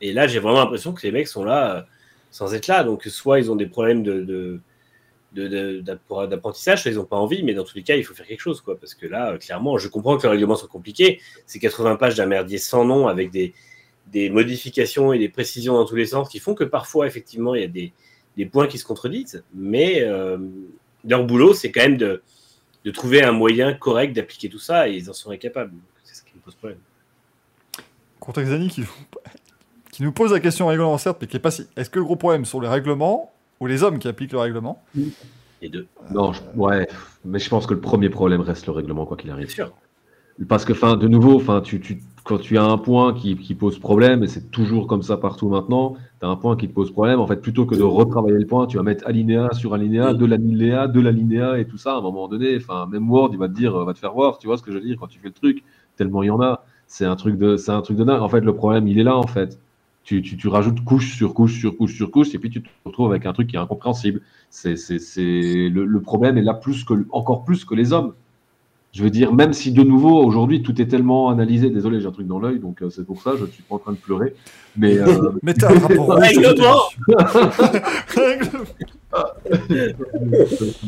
Et 0.02 0.14
là, 0.14 0.28
j'ai 0.28 0.40
vraiment 0.40 0.60
l'impression 0.60 0.94
que 0.94 1.02
les 1.04 1.12
mecs 1.12 1.28
sont 1.28 1.44
là 1.44 1.76
euh, 1.78 1.82
sans 2.32 2.54
être 2.54 2.68
là. 2.68 2.84
Donc 2.84 3.04
soit 3.06 3.40
ils 3.40 3.52
ont 3.52 3.56
des 3.56 3.68
problèmes 3.68 4.04
de, 4.04 4.22
de 4.22 4.60
de- 5.34 5.48
de- 5.48 5.82
d'app- 5.82 6.30
d'apprentissage, 6.30 6.84
soit 6.84 6.92
ils 6.92 6.98
n'ont 6.98 7.06
pas 7.06 7.16
envie, 7.18 7.42
mais 7.42 7.56
dans 7.56 7.64
tous 7.64 7.76
les 7.76 7.82
cas, 7.82 7.96
il 7.96 8.04
faut 8.06 8.14
faire 8.14 8.28
quelque 8.28 8.40
chose, 8.42 8.62
quoi. 8.62 8.78
Parce 8.80 8.94
que 8.94 9.08
là, 9.08 9.36
clairement, 9.40 9.80
je 9.80 9.88
comprends 9.88 10.16
que 10.18 10.24
le 10.28 10.30
règlement 10.30 10.56
soit 10.56 10.68
compliqué. 10.68 11.20
C'est 11.48 11.58
80 11.58 11.96
pages 11.96 12.14
d'un 12.14 12.28
merdier 12.28 12.60
sans 12.60 12.86
nom 12.86 13.08
avec 13.08 13.32
des 13.32 14.30
modifications 14.30 15.12
et 15.12 15.18
des 15.18 15.30
précisions 15.30 15.74
dans 15.74 15.86
tous 15.86 15.96
les 15.96 16.06
sens 16.06 16.30
qui 16.30 16.38
font 16.38 16.54
que 16.54 16.64
parfois, 16.64 17.08
effectivement, 17.08 17.56
il 17.56 17.62
y 17.62 17.64
a 17.64 17.68
des, 17.68 17.94
des 18.38 18.46
points 18.46 18.68
qui 18.68 18.78
se 18.78 18.86
contredisent. 18.86 19.44
Mais 19.54 20.02
euh, 20.04 20.38
leur 21.08 21.26
boulot, 21.26 21.54
c'est 21.54 21.72
quand 21.72 21.82
même 21.82 21.98
de, 21.98 22.22
de 22.86 22.92
trouver 22.92 23.22
un 23.24 23.32
moyen 23.32 23.74
correct 23.74 24.14
d'appliquer 24.16 24.50
tout 24.50 24.60
ça 24.60 24.88
et 24.90 24.94
ils 24.96 25.10
en 25.10 25.14
sont 25.14 25.32
incapables. 25.32 25.74
C'est 26.04 26.16
ce 26.16 26.24
qui 26.24 26.32
me 26.36 26.42
pose 26.42 26.56
problème. 26.56 26.80
Contexani 28.20 28.70
qui, 28.70 28.84
qui 29.92 30.04
nous 30.04 30.12
pose 30.12 30.32
la 30.32 30.40
question 30.40 30.68
règlement 30.68 30.98
certes, 30.98 31.18
mais 31.22 31.28
qui 31.28 31.38
est 31.38 31.42
pas 31.42 31.52
si. 31.52 31.68
Est-ce 31.76 31.90
que 31.90 32.00
le 32.00 32.06
gros 32.06 32.16
problème 32.16 32.46
sont 32.46 32.60
les 32.62 32.68
règlements 32.70 33.34
ou 33.60 33.68
les 33.68 33.84
hommes 33.84 34.00
qui 34.00 34.08
appliquent 34.08 34.32
le 34.32 34.40
règlement? 34.40 34.84
Les 35.62 35.70
deux, 35.70 35.88
Non, 36.12 36.34
je- 36.34 36.42
ouais, 36.56 36.88
mais 37.26 37.40
je 37.40 37.50
pense 37.50 37.66
que 37.66 37.74
le 37.74 37.80
premier 37.82 38.10
problème 38.10 38.42
reste 38.42 38.66
le 38.66 38.72
règlement, 38.74 39.06
quoi 39.06 39.18
qu'il 39.18 39.28
bien 39.28 39.36
arrive. 39.36 39.50
sûr. 39.50 39.72
Parce 40.48 40.66
que, 40.66 40.74
enfin, 40.74 40.96
de 40.98 41.08
nouveau, 41.08 41.36
enfin, 41.36 41.62
tu, 41.62 41.80
tu, 41.80 42.02
quand 42.24 42.38
tu 42.38 42.58
as 42.58 42.64
un 42.64 42.78
point 42.78 43.14
qui, 43.14 43.36
qui 43.36 43.54
pose 43.54 43.80
problème, 43.80 44.24
et 44.24 44.28
c'est 44.28 44.50
toujours 44.50 44.88
comme 44.88 45.02
ça 45.02 45.18
partout 45.18 45.50
maintenant, 45.50 45.96
tu 46.20 46.26
as 46.26 46.30
un 46.30 46.38
point 46.38 46.56
qui 46.56 46.70
te 46.70 46.74
pose 46.74 46.92
problème, 46.92 47.20
en 47.20 47.28
fait, 47.28 47.42
plutôt 47.42 47.66
que 47.66 47.76
de 47.76 47.84
retravailler 47.84 48.40
le 48.40 48.46
point, 48.46 48.66
tu 48.66 48.78
vas 48.78 48.84
mettre 48.84 49.06
alinéa 49.06 49.50
sur 49.54 49.74
alinéa, 49.74 50.14
de 50.14 50.26
l'alinéa, 50.26 50.88
de 50.88 51.02
l'alinéa 51.02 51.60
et 51.60 51.66
tout 51.66 51.78
ça, 51.78 51.96
à 51.96 51.98
un 51.98 52.02
moment 52.02 52.30
donné, 52.30 52.56
enfin, 52.56 52.88
même 52.90 53.10
Word, 53.10 53.32
il 53.34 53.40
va 53.40 53.50
te 53.50 53.54
dire, 53.54 53.76
euh, 53.76 53.84
va 53.84 53.94
te 53.94 54.00
faire 54.00 54.14
voir, 54.14 54.38
tu 54.38 54.48
vois 54.48 54.58
ce 54.58 54.64
que 54.64 54.72
je 54.72 54.78
veux 54.78 54.84
dire, 54.84 54.96
quand 54.98 55.08
tu 55.08 55.20
fais 55.20 55.28
le 55.28 55.34
truc, 55.34 55.64
tellement 55.98 56.24
il 56.24 56.28
y 56.28 56.32
en 56.32 56.42
a. 56.42 56.64
C'est 56.88 57.06
un 57.06 57.16
truc 57.16 57.38
de, 57.38 57.58
c'est 57.58 57.72
un 57.72 57.82
truc 57.82 57.98
de 57.98 58.04
dingue. 58.04 58.22
En 58.22 58.30
fait, 58.30 58.42
le 58.42 58.54
problème, 58.54 58.88
il 58.88 59.00
est 59.00 59.04
là, 59.04 59.18
en 59.18 59.28
fait. 59.28 59.60
Tu, 60.04 60.22
tu, 60.22 60.38
tu 60.38 60.48
rajoutes 60.48 60.84
couche 60.84 61.16
sur 61.16 61.34
couche 61.34 61.60
sur 61.60 61.78
couche 61.78 61.96
sur 61.96 62.12
couche, 62.12 62.36
et 62.36 62.40
puis 62.40 62.50
tu 62.50 62.62
te 62.62 62.70
retrouves 62.86 63.10
avec 63.10 63.26
un 63.26 63.34
truc 63.34 63.48
qui 63.48 63.56
est 63.56 63.60
incompréhensible. 63.60 64.22
C'est, 64.50 64.76
c'est, 64.76 65.00
c'est, 65.00 65.70
le, 65.70 65.86
le 65.86 66.02
problème 66.02 66.38
est 66.38 66.42
là 66.42 66.54
plus 66.54 66.84
que, 66.84 67.06
encore 67.12 67.44
plus 67.46 67.66
que 67.66 67.74
les 67.74 67.94
hommes. 67.94 68.14
Je 68.94 69.04
veux 69.04 69.10
dire, 69.10 69.34
même 69.34 69.54
si 69.54 69.72
de 69.72 69.82
nouveau, 69.82 70.24
aujourd'hui, 70.24 70.62
tout 70.62 70.80
est 70.80 70.86
tellement 70.86 71.30
analysé, 71.30 71.72
désolé, 71.72 72.00
j'ai 72.00 72.06
un 72.08 72.12
truc 72.12 72.28
dans 72.28 72.38
l'œil, 72.39 72.60
donc 72.60 72.84
euh, 72.84 72.91
c'est 72.91 73.04
pour 73.06 73.24
ça, 73.24 73.32
je 73.36 73.41
ne 73.44 73.48
suis 73.50 73.64
pas 73.64 73.74
en 73.76 73.80
train 73.80 73.91
de 73.91 73.98
pleurer. 73.98 74.36
Mais 74.78 75.00
euh, 75.00 75.32
un 75.48 75.54
sur 75.56 75.80
cette 75.80 76.00
Règlement 76.00 76.78
émission. 77.00 77.74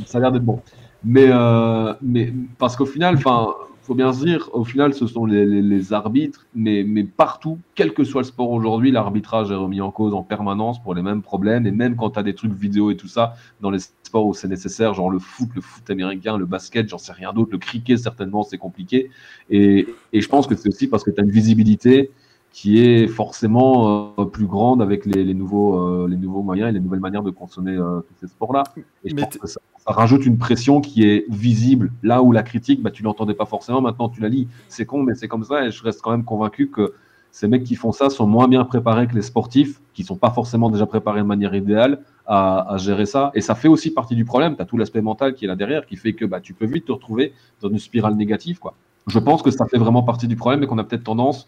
ça 0.06 0.18
a 0.18 0.22
l'air 0.22 0.32
d'être 0.32 0.46
bon. 0.46 0.62
Mais, 1.04 1.28
euh, 1.30 1.94
mais 2.02 2.32
parce 2.58 2.76
qu'au 2.76 2.86
final, 2.86 3.16
enfin, 3.16 3.54
faut 3.82 3.94
bien 3.96 4.12
se 4.14 4.24
dire, 4.24 4.50
au 4.54 4.64
final, 4.64 4.94
ce 4.96 5.06
sont 5.08 5.26
les, 5.26 5.46
les- 5.46 5.62
les 5.62 5.94
arbitres, 5.94 6.46
mais, 6.56 6.84
mais 6.88 7.04
partout, 7.04 7.60
quel 7.76 7.94
que 7.94 8.04
soit 8.04 8.22
le 8.22 8.26
sport 8.28 8.50
aujourd'hui, 8.52 8.92
l'arbitrage 8.92 9.52
est 9.52 9.56
remis 9.56 9.82
en 9.82 9.92
cause 9.92 10.14
en 10.16 10.24
permanence 10.24 10.82
pour 10.82 10.96
les 10.96 11.04
mêmes 11.04 11.22
problèmes. 11.22 11.68
Et 11.68 11.72
même 11.72 11.96
quand 11.96 12.12
tu 12.12 12.20
as 12.20 12.24
des 12.24 12.34
trucs 12.34 12.54
vidéo 12.54 12.90
et 12.90 12.98
tout 12.98 13.08
ça, 13.08 13.34
dans 13.62 13.70
les 13.70 13.80
sports 14.16 14.28
où 14.28 14.34
c'est 14.34 14.48
nécessaire, 14.48 14.94
genre 14.94 15.10
le 15.10 15.20
foot, 15.20 15.50
le 15.56 15.62
foot 15.62 15.90
américain, 15.90 16.38
le 16.38 16.46
basket, 16.46 16.88
j'en 16.88 16.98
sais 16.98 17.12
rien 17.12 17.34
d'autre, 17.34 17.52
le 17.52 17.58
cricket, 17.58 17.98
certainement, 17.98 18.44
c'est 18.44 18.58
compliqué. 18.58 19.10
Et, 19.50 19.88
et 20.14 20.22
je 20.22 20.30
pense 20.30 20.48
que 20.48 20.56
c'est 20.56 20.70
aussi 20.70 20.88
parce 20.88 21.04
que 21.04 21.12
tu 21.12 21.20
as 21.20 21.24
une 21.24 21.32
visibilité 21.32 22.12
qui 22.52 22.80
est 22.80 23.08
forcément 23.08 24.14
euh, 24.18 24.24
plus 24.24 24.46
grande 24.46 24.82
avec 24.82 25.06
les, 25.06 25.26
les 25.26 25.34
nouveaux, 25.34 25.78
euh, 25.78 26.08
les 26.08 26.16
nouveaux 26.16 26.44
moyens 26.44 26.70
et 26.70 26.72
les 26.72 26.80
nouvelles 26.80 27.02
manières 27.02 27.24
de 27.24 27.30
consommer 27.30 27.74
euh, 27.74 28.00
tous 28.00 28.14
ces 28.22 28.28
sports-là. 28.28 28.64
Et 29.04 29.10
je 29.10 29.16
Mais 29.16 29.24
pense 29.24 29.38
que 29.38 29.48
ça, 29.48 29.60
ça 29.86 29.92
rajoute 29.92 30.26
une 30.26 30.38
pression 30.38 30.80
qui 30.80 31.04
est 31.04 31.26
visible. 31.30 31.92
Là 32.02 32.24
où 32.24 32.32
la 32.32 32.44
critique, 32.44 32.82
bah, 32.82 32.92
tu 32.92 33.04
l'entendais 33.04 33.34
pas 33.34 33.46
forcément, 33.46 33.82
maintenant 33.82 34.08
tu 34.08 34.22
la 34.22 34.30
lis. 34.30 34.48
C'est 34.70 34.86
con, 34.86 35.04
mais 35.04 35.16
c'est 35.16 35.28
comme 35.28 35.44
ça. 35.44 35.66
Et 35.66 35.72
je 35.72 35.84
reste 35.84 36.00
quand 36.02 36.12
même 36.12 36.24
convaincu 36.24 36.70
que 36.70 36.94
ces 37.32 37.50
mecs 37.50 37.66
qui 37.66 37.76
font 37.76 37.92
ça 37.92 38.10
sont 38.10 38.26
moins 38.26 38.48
bien 38.48 38.64
préparés 38.64 39.08
que 39.08 39.16
les 39.16 39.22
sportifs, 39.22 39.82
qui 39.94 40.06
sont 40.06 40.16
pas 40.16 40.32
forcément 40.32 40.70
déjà 40.70 40.86
préparés 40.86 41.20
de 41.20 41.26
manière 41.26 41.54
idéale 41.54 42.00
à, 42.28 42.74
à 42.74 42.78
gérer 42.78 43.06
ça. 43.06 43.32
Et 43.34 43.42
ça 43.42 43.56
fait 43.56 43.68
aussi 43.68 43.92
partie 43.92 44.16
du 44.16 44.26
problème. 44.26 44.56
Tu 44.56 44.62
as 44.62 44.66
tout 44.66 44.78
l'aspect 44.78 45.02
mental 45.02 45.34
qui 45.36 45.46
est 45.46 45.48
là 45.48 45.56
derrière, 45.56 45.86
qui 45.86 45.96
fait 45.96 46.14
que 46.14 46.26
bah, 46.26 46.40
tu 46.42 46.54
peux 46.54 46.66
vite 46.66 46.86
te 46.86 46.92
retrouver 46.92 47.34
dans 47.62 47.70
une 47.70 47.80
spirale 47.80 48.16
négative. 48.16 48.60
Quoi. 48.60 48.74
Je 49.08 49.20
pense 49.20 49.42
que 49.42 49.52
ça 49.52 49.66
fait 49.66 49.78
vraiment 49.78 50.04
partie 50.04 50.28
du 50.28 50.36
problème 50.36 50.64
et 50.64 50.68
qu'on 50.68 50.78
a 50.78 50.84
peut-être 50.84 51.04
tendance 51.04 51.48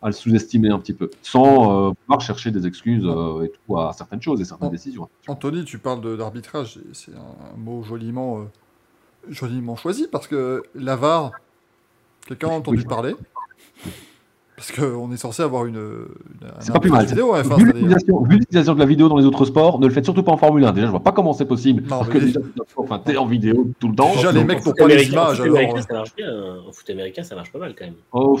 à 0.00 0.06
le 0.06 0.12
sous-estimer 0.12 0.68
un 0.70 0.78
petit 0.78 0.92
peu, 0.92 1.10
sans 1.22 1.88
euh, 1.88 1.92
pouvoir 1.92 2.20
chercher 2.20 2.52
des 2.52 2.68
excuses 2.68 3.04
euh, 3.04 3.42
et 3.44 3.50
tout 3.50 3.78
à 3.78 3.92
certaines 3.92 4.22
choses 4.22 4.40
et 4.40 4.44
certaines 4.44 4.70
décisions. 4.70 5.08
Anthony, 5.26 5.64
tu 5.64 5.78
parles 5.78 6.00
de- 6.00 6.14
d'arbitrage, 6.14 6.78
c'est 6.92 7.10
un 7.16 7.56
mot 7.58 7.82
joliment 7.82 8.38
euh, 8.38 8.42
joliment 9.28 9.74
choisi 9.74 10.06
parce 10.06 10.28
que 10.28 10.62
l'avare, 10.76 11.32
quelqu'un 12.28 12.48
a 12.48 12.52
entendu 12.52 12.84
parler 12.84 13.16
Parce 14.58 14.72
qu'on 14.72 15.12
est 15.12 15.16
censé 15.16 15.40
avoir 15.40 15.66
une. 15.66 15.76
une 15.76 16.48
C'est 16.58 16.70
un 16.70 16.72
pas 16.72 16.80
plus 16.80 16.90
mal. 16.90 17.06
vidéo 17.06 17.32
en 17.32 17.40
F1 17.40 17.58
Vu 17.58 17.64
l'utilisation 17.66 18.22
vu 18.24 18.36
l'utilisation 18.38 18.74
de 18.74 18.78
la 18.80 18.86
vidéo 18.86 19.08
dans 19.08 19.16
les 19.16 19.24
autres 19.24 19.44
sports, 19.44 19.78
ne 19.78 19.86
le 19.86 19.92
faites 19.92 20.02
surtout 20.04 20.24
pas 20.24 20.32
en 20.32 20.36
Formule 20.36 20.64
1. 20.64 20.72
Déjà, 20.72 20.86
je 20.86 20.90
vois 20.90 20.98
pas 21.04 21.12
comment 21.12 21.32
c'est 21.32 21.44
possible. 21.46 21.82
Non, 21.82 21.98
parce 22.00 22.08
que 22.08 22.18
déjà, 22.18 22.40
enfin, 22.76 23.00
t'es 23.04 23.16
en 23.16 23.26
vidéo 23.26 23.68
tout 23.78 23.88
le 23.88 23.94
temps. 23.94 24.12
Déjà, 24.16 24.32
les 24.32 24.42
mecs, 24.42 24.58
pour 24.58 24.72
foot 24.72 24.78
pas 24.78 24.88
les 24.88 25.06
en 25.08 25.12
images, 25.12 25.40
américain, 25.40 25.76
euh, 25.76 25.80
ça 25.82 25.94
marche 25.94 26.14
bien. 26.16 26.26
hein. 26.28 26.56
En 26.68 26.72
foot 26.72 26.90
américain, 26.90 27.22
ça 27.22 27.36
marche 27.36 27.52
pas 27.52 27.60
mal 27.60 27.74
quand 27.78 27.84
même. 27.84 27.94
Oh. 28.12 28.36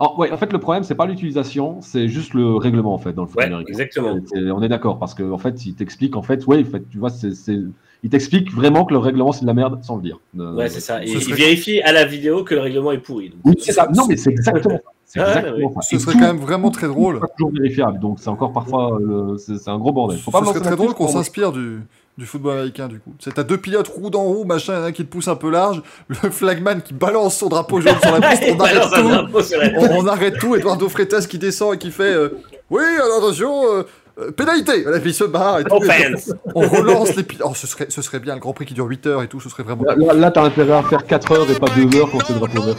Ah, 0.00 0.16
ouais, 0.18 0.32
en 0.32 0.38
fait, 0.38 0.50
le 0.54 0.58
problème, 0.58 0.84
c'est 0.84 0.94
pas 0.94 1.04
l'utilisation, 1.04 1.82
c'est 1.82 2.08
juste 2.08 2.32
le 2.32 2.56
règlement, 2.56 2.94
en 2.94 2.98
fait, 2.98 3.12
dans 3.12 3.22
le 3.22 3.28
foot 3.28 3.36
Ouais, 3.36 3.44
américain. 3.44 3.68
exactement. 3.68 4.18
On 4.34 4.62
est 4.62 4.68
d'accord, 4.70 4.98
parce 4.98 5.14
qu'en 5.14 5.32
en 5.32 5.38
fait, 5.38 5.66
il 5.66 5.74
t'explique, 5.74 6.16
en 6.16 6.22
fait, 6.22 6.46
ouais, 6.46 6.62
en 6.66 6.70
fait, 6.70 6.82
tu 6.90 6.96
vois, 6.96 7.10
c'est, 7.10 7.34
c'est- 7.34 7.60
il 8.02 8.08
t'explique 8.10 8.52
vraiment 8.52 8.84
que 8.86 8.94
le 8.94 8.98
règlement, 8.98 9.32
c'est 9.32 9.42
de 9.42 9.46
la 9.46 9.54
merde, 9.54 9.78
sans 9.84 9.96
le 9.96 10.02
dire. 10.02 10.18
Euh, 10.38 10.54
Ouais, 10.56 10.68
c'est 10.70 10.80
ça. 10.80 11.04
Et 11.04 11.08
ce 11.08 11.16
il 11.16 11.20
serait- 11.22 11.34
vérifie 11.36 11.82
à 11.82 11.92
la 11.92 12.04
vidéo 12.06 12.42
que 12.42 12.54
le 12.54 12.60
règlement 12.62 12.90
est 12.92 12.98
pourri. 12.98 13.28
donc. 13.28 13.38
Oui, 13.44 13.54
c'est 13.58 13.72
ça. 13.72 13.86
Non, 13.94 14.06
mais 14.08 14.16
c'est 14.16 14.30
exactement 14.30 14.76
ça. 14.82 14.91
Exactement. 15.20 15.80
Ce 15.80 15.98
serait 15.98 16.12
tout 16.12 16.18
quand 16.18 16.26
même 16.26 16.38
vraiment 16.38 16.70
très 16.70 16.86
drôle. 16.86 17.20
pas 17.20 17.28
toujours 17.28 17.52
vérifiable, 17.52 17.98
donc 17.98 18.18
c'est 18.20 18.28
encore 18.28 18.52
parfois, 18.52 18.98
euh, 19.00 19.36
c'est, 19.36 19.58
c'est 19.58 19.70
un 19.70 19.78
gros 19.78 19.92
bordel. 19.92 20.18
Faut 20.18 20.30
pas 20.30 20.40
Ce 20.40 20.46
serait 20.46 20.60
très 20.60 20.76
drôle 20.76 20.94
qu'on 20.94 21.08
s'inspire 21.08 21.52
du, 21.52 21.80
du 22.18 22.26
football 22.26 22.52
américain, 22.52 22.88
du 22.88 22.98
coup. 23.00 23.12
C'est 23.18 23.34
t'as 23.34 23.42
deux 23.42 23.56
pilotes 23.56 23.88
roue 23.88 24.10
dans 24.10 24.22
roue, 24.22 24.44
machin, 24.44 24.74
il 24.74 24.76
y 24.76 24.80
en 24.80 24.82
a 24.84 24.86
un 24.86 24.92
qui 24.92 25.04
te 25.04 25.10
pousse 25.10 25.28
un 25.28 25.36
peu 25.36 25.50
large, 25.50 25.82
le 26.08 26.14
flagman 26.30 26.82
qui 26.82 26.94
balance 26.94 27.36
son 27.36 27.48
drapeau 27.48 27.80
jaune 27.80 27.98
sur 28.02 28.18
la 28.18 28.30
piste, 28.30 28.44
on 28.54 28.60
arrête 28.60 28.82
tout. 28.82 29.78
On, 29.78 29.96
on 29.98 30.06
arrête 30.06 30.38
tout, 30.38 30.54
Eduardo 30.54 30.88
Freitas 30.88 31.26
qui 31.28 31.38
descend 31.38 31.74
et 31.74 31.78
qui 31.78 31.90
fait 31.90 32.12
euh, 32.12 32.40
Oui, 32.70 32.82
alors 33.02 33.18
attention, 33.18 33.62
euh, 33.72 33.82
euh, 34.18 34.30
pénalité 34.30 34.82
Voilà, 34.82 35.00
puis 35.00 35.10
il 35.10 35.14
se 35.14 35.24
barre 35.24 35.60
et 35.60 35.64
tout. 35.64 35.74
On 36.54 36.60
relance 36.68 37.14
les 37.16 37.22
pilotes. 37.22 37.46
Oh, 37.50 37.54
ce 37.54 37.66
serait, 37.66 37.86
ce 37.88 38.02
serait 38.02 38.20
bien, 38.20 38.34
le 38.34 38.40
Grand 38.40 38.52
Prix 38.52 38.66
qui 38.66 38.74
dure 38.74 38.86
8 38.86 39.06
heures 39.06 39.22
et 39.22 39.28
tout, 39.28 39.40
ce 39.40 39.48
serait 39.48 39.62
vraiment. 39.62 39.84
Là, 39.84 39.94
là, 39.96 40.12
là, 40.14 40.30
t'as 40.30 40.42
intérêt 40.44 40.72
à 40.72 40.82
faire 40.82 41.06
4 41.06 41.32
heures 41.32 41.50
et 41.50 41.54
pas 41.58 41.68
2 41.74 41.96
heures 41.98 42.10
quand 42.10 42.18
c'est 42.26 42.34
drapeau 42.34 42.60
vert. 42.62 42.66
monde. 42.66 42.76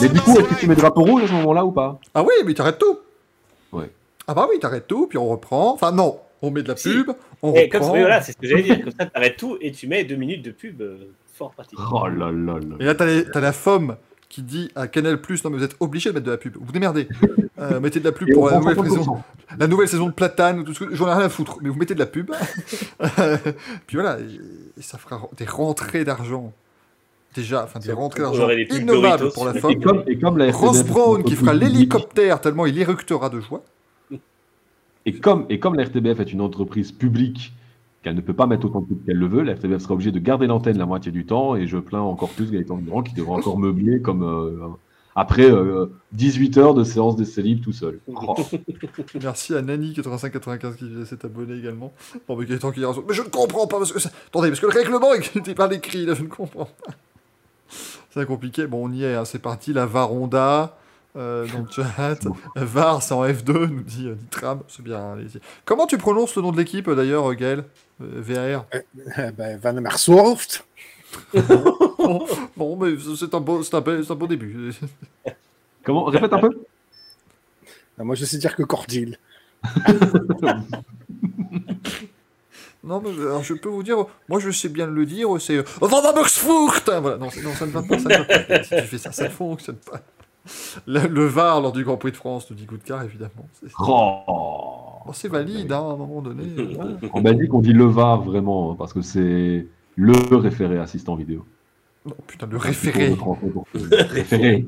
Mais 0.00 0.08
du 0.08 0.20
coup, 0.20 0.38
est-ce 0.38 0.48
que 0.48 0.54
tu 0.54 0.66
mets 0.68 0.74
drapeau 0.76 1.02
rouge 1.02 1.24
à 1.24 1.26
ce 1.28 1.32
moment-là 1.32 1.64
ou 1.64 1.72
pas? 1.72 1.98
Ah 2.14 2.22
oui, 2.22 2.32
mais 2.46 2.54
t'arrêtes 2.54 2.78
tout 2.78 2.98
Ouais. 3.72 3.90
Ah 4.26 4.34
bah 4.34 4.46
oui, 4.50 4.58
t'arrêtes 4.60 4.86
tout, 4.86 5.06
puis 5.08 5.18
on 5.18 5.26
reprend. 5.28 5.72
Enfin, 5.74 5.90
non, 5.92 6.18
on 6.42 6.50
met 6.50 6.62
de 6.62 6.68
la 6.68 6.76
Si. 6.76 6.88
pub, 6.90 7.10
on 7.42 7.52
Et 7.54 7.68
comme 7.68 7.80
reprend. 7.82 7.94
oui, 7.94 8.00
voilà, 8.00 8.20
c'est 8.22 8.32
ce 8.32 8.36
que 8.36 8.46
j'allais 8.46 8.62
dire. 8.62 8.80
Comme 8.82 8.92
ça, 8.98 9.06
t'arrêtes 9.06 9.36
tout 9.36 9.56
et 9.60 9.72
tu 9.72 9.86
mets 9.88 10.04
deux 10.04 10.16
minutes 10.16 10.44
de 10.44 10.50
pub. 10.52 10.80
euh, 10.82 10.96
Fort 11.34 11.52
pratique. 11.52 11.78
Oh 11.92 12.06
là 12.08 12.30
là 12.32 12.54
là. 12.54 12.76
Et 12.80 12.84
là, 12.84 12.94
t'as 12.96 13.40
la 13.40 13.52
FOM 13.52 13.96
qui 14.28 14.42
dit 14.42 14.70
à 14.74 14.88
Canal 14.88 15.18
non 15.44 15.50
mais 15.50 15.58
vous 15.58 15.64
êtes 15.64 15.76
obligé 15.80 16.10
de 16.10 16.14
mettre 16.14 16.26
de 16.26 16.30
la 16.30 16.36
pub. 16.36 16.56
Vous 16.60 16.72
démerdez. 16.72 17.08
Euh, 17.60 17.80
mettez 17.80 17.98
de 17.98 18.04
la 18.04 18.12
pub 18.12 18.28
Et 18.28 18.34
pour 18.34 18.44
on 18.44 18.46
la 18.50 18.60
nouvelle, 18.60 18.76
50%. 18.76 18.98
saison, 18.98 19.22
la 19.58 19.66
nouvelle 19.66 19.88
saison 19.88 20.06
de 20.06 20.12
Platane 20.12 20.60
ou 20.60 20.62
tout 20.62 20.74
ce 20.74 20.84
que 20.84 20.94
j'en 20.94 21.08
ai 21.08 21.14
rien 21.14 21.24
à 21.24 21.28
foutre. 21.28 21.58
Mais 21.60 21.68
vous 21.68 21.76
mettez 21.76 21.94
de 21.94 21.98
la 21.98 22.06
pub. 22.06 22.30
Puis 23.88 23.96
voilà, 23.96 24.20
et, 24.20 24.78
et 24.78 24.82
ça 24.82 24.96
fera 24.96 25.28
des 25.36 25.44
rentrées 25.44 26.04
d'argent. 26.04 26.52
Déjà, 27.34 27.64
enfin 27.64 27.80
des 27.80 27.90
rentrées 27.90 28.22
On 28.22 28.30
d'argent 28.30 28.48
innommables 28.50 29.32
pour 29.32 29.44
la 29.44 29.54
Et 29.70 29.76
comme, 29.80 30.04
et 30.06 30.18
comme 30.20 30.38
la 30.38 30.52
RTBF 30.52 30.60
Ross 30.60 30.84
Brown 30.84 31.24
qui 31.24 31.34
fera 31.34 31.52
l'hélicoptère 31.52 32.40
tellement 32.40 32.64
il 32.66 32.78
éructera 32.78 33.28
de 33.28 33.40
joie. 33.40 33.64
Et 35.04 35.18
comme, 35.18 35.44
et 35.48 35.58
comme 35.58 35.74
la 35.74 35.84
RTBF 35.84 36.20
est 36.20 36.32
une 36.32 36.40
entreprise 36.40 36.92
publique 36.92 37.52
qu'elle 38.02 38.14
ne 38.14 38.20
peut 38.20 38.34
pas 38.34 38.46
mettre 38.46 38.66
autant 38.66 38.80
de 38.80 38.86
pubs 38.86 39.04
qu'elle 39.04 39.16
le 39.16 39.26
veut, 39.26 39.42
la 39.42 39.54
RTBF 39.54 39.82
sera 39.82 39.94
obligée 39.94 40.12
de 40.12 40.18
garder 40.18 40.46
l'antenne 40.46 40.78
la 40.78 40.86
moitié 40.86 41.10
du 41.12 41.26
temps 41.26 41.56
et 41.56 41.66
je 41.66 41.78
plains 41.78 42.00
encore 42.00 42.30
plus 42.30 42.50
Gaëtan 42.50 42.78
Durand 42.78 43.02
qui 43.02 43.14
devra 43.14 43.36
encore 43.36 43.58
meubler 43.58 44.00
comme 44.00 44.22
euh, 44.22 44.68
après 45.16 45.50
euh, 45.50 45.86
18 46.12 46.58
heures 46.58 46.74
de 46.74 46.84
séance 46.84 47.16
d'essai 47.16 47.42
libre 47.42 47.64
tout 47.64 47.72
seul. 47.72 48.00
Oh. 48.08 48.36
Merci 49.22 49.54
à 49.54 49.62
Nani8595 49.62 50.76
qui 50.76 51.06
s'est 51.06 51.24
abonné 51.24 51.54
également. 51.54 51.92
Bon, 52.26 52.36
mais 52.36 52.46
Gaëtan 52.46 52.70
qui 52.70 52.84
a 52.84 52.88
raison. 52.88 53.04
Mais 53.08 53.14
je 53.14 53.22
ne 53.22 53.28
comprends 53.28 53.66
pas 53.66 53.78
parce 53.78 53.92
que 53.92 53.98
ça... 53.98 54.10
Attendez, 54.28 54.48
parce 54.48 54.60
que 54.60 54.66
le 54.66 54.72
règlement 54.72 55.08
n'était 55.34 55.54
pas 55.54 55.72
écrit 55.72 56.06
là, 56.06 56.14
je 56.14 56.22
ne 56.22 56.28
comprends 56.28 56.64
pas. 56.64 56.70
C'est 58.10 58.26
compliqué. 58.26 58.66
Bon, 58.66 58.88
on 58.88 58.92
y 58.92 59.04
est, 59.04 59.14
hein, 59.14 59.24
c'est 59.24 59.40
parti. 59.40 59.72
La 59.72 59.86
Varonda. 59.86 60.76
Euh, 61.18 61.46
dans 61.52 61.58
le 61.60 61.66
chat. 61.70 62.18
VAR, 62.54 63.02
c'est 63.02 63.12
en 63.12 63.24
F2, 63.26 63.66
nous 63.68 63.82
dit 63.82 64.06
euh, 64.06 64.14
Nitram. 64.14 64.60
C'est 64.68 64.82
bien, 64.82 64.98
hein, 64.98 65.12
allez-y. 65.14 65.40
Comment 65.64 65.86
tu 65.86 65.98
prononces 65.98 66.36
le 66.36 66.42
nom 66.42 66.52
de 66.52 66.56
l'équipe 66.56 66.86
euh, 66.88 66.94
d'ailleurs, 66.94 67.28
euh, 67.30 67.34
Gaël 67.34 67.64
Euh, 68.00 68.20
VAR 68.22 68.66
Eh 68.72 69.32
ben, 69.32 69.58
Van 69.58 69.76
Amersfoort. 69.76 70.38
bon, 71.34 72.26
bon, 72.56 72.76
mais 72.76 72.94
c'est 73.16 73.34
un, 73.34 73.40
beau, 73.40 73.62
c'est 73.62 73.74
un, 73.74 73.82
c'est 74.04 74.10
un 74.10 74.14
beau 74.14 74.26
début. 74.28 74.72
Comment 75.84 76.04
Répète 76.04 76.32
un 76.32 76.38
peu? 76.40 76.50
Moi, 77.98 78.14
je 78.14 78.24
sais 78.24 78.38
dire 78.38 78.54
que 78.54 78.62
Cordil. 78.62 79.18
Non, 82.84 83.02
mais 83.04 83.10
alors, 83.10 83.42
je 83.42 83.54
peux 83.54 83.68
vous 83.68 83.82
dire, 83.82 83.96
moi 84.28 84.38
je 84.38 84.50
sais 84.50 84.68
bien 84.68 84.86
le 84.86 85.04
dire, 85.04 85.28
c'est 85.40 85.56
euh, 85.58 85.62
Van 85.80 85.98
Amersfoort 85.98 86.74
Voilà, 86.86 87.16
non, 87.18 87.28
c'est- 87.28 87.42
non, 87.42 87.52
ça 87.52 87.66
ne 87.66 87.72
va 87.72 87.82
pas, 87.82 87.98
ça 87.98 88.08
ne 88.08 88.16
va 88.18 88.24
pas. 88.24 88.62
Si 88.62 88.70
tu 88.70 88.82
fais 88.82 88.98
ça, 88.98 89.10
ça 89.12 89.24
ne 89.24 89.28
fonctionne 89.30 89.76
pas. 89.76 90.00
Le, 90.86 91.06
le 91.06 91.26
VAR 91.26 91.60
lors 91.60 91.72
du 91.72 91.84
Grand 91.84 91.96
Prix 91.96 92.12
de 92.12 92.16
France, 92.16 92.50
nous 92.50 92.56
dit 92.56 92.64
Goudcar, 92.64 93.02
évidemment. 93.02 93.48
C'est 93.52 93.68
Oh. 93.80 95.28
valide, 95.30 95.72
hein, 95.72 95.78
à 95.90 95.92
un 95.92 95.96
moment 95.96 96.20
donné. 96.20 96.44
euh, 96.58 97.08
En 97.12 97.20
Belgique, 97.20 97.52
on 97.54 97.60
dit 97.60 97.72
le 97.72 97.84
VAR 97.86 98.22
vraiment, 98.22 98.72
hein, 98.72 98.76
parce 98.78 98.92
que 98.92 99.00
c'est 99.02 99.66
le 99.96 100.36
référé 100.36 100.78
assistant 100.78 101.14
vidéo. 101.16 101.44
Non, 102.06 102.14
putain, 102.26 102.46
le 102.46 102.56
référé. 102.56 103.14
Référé. 103.74 104.66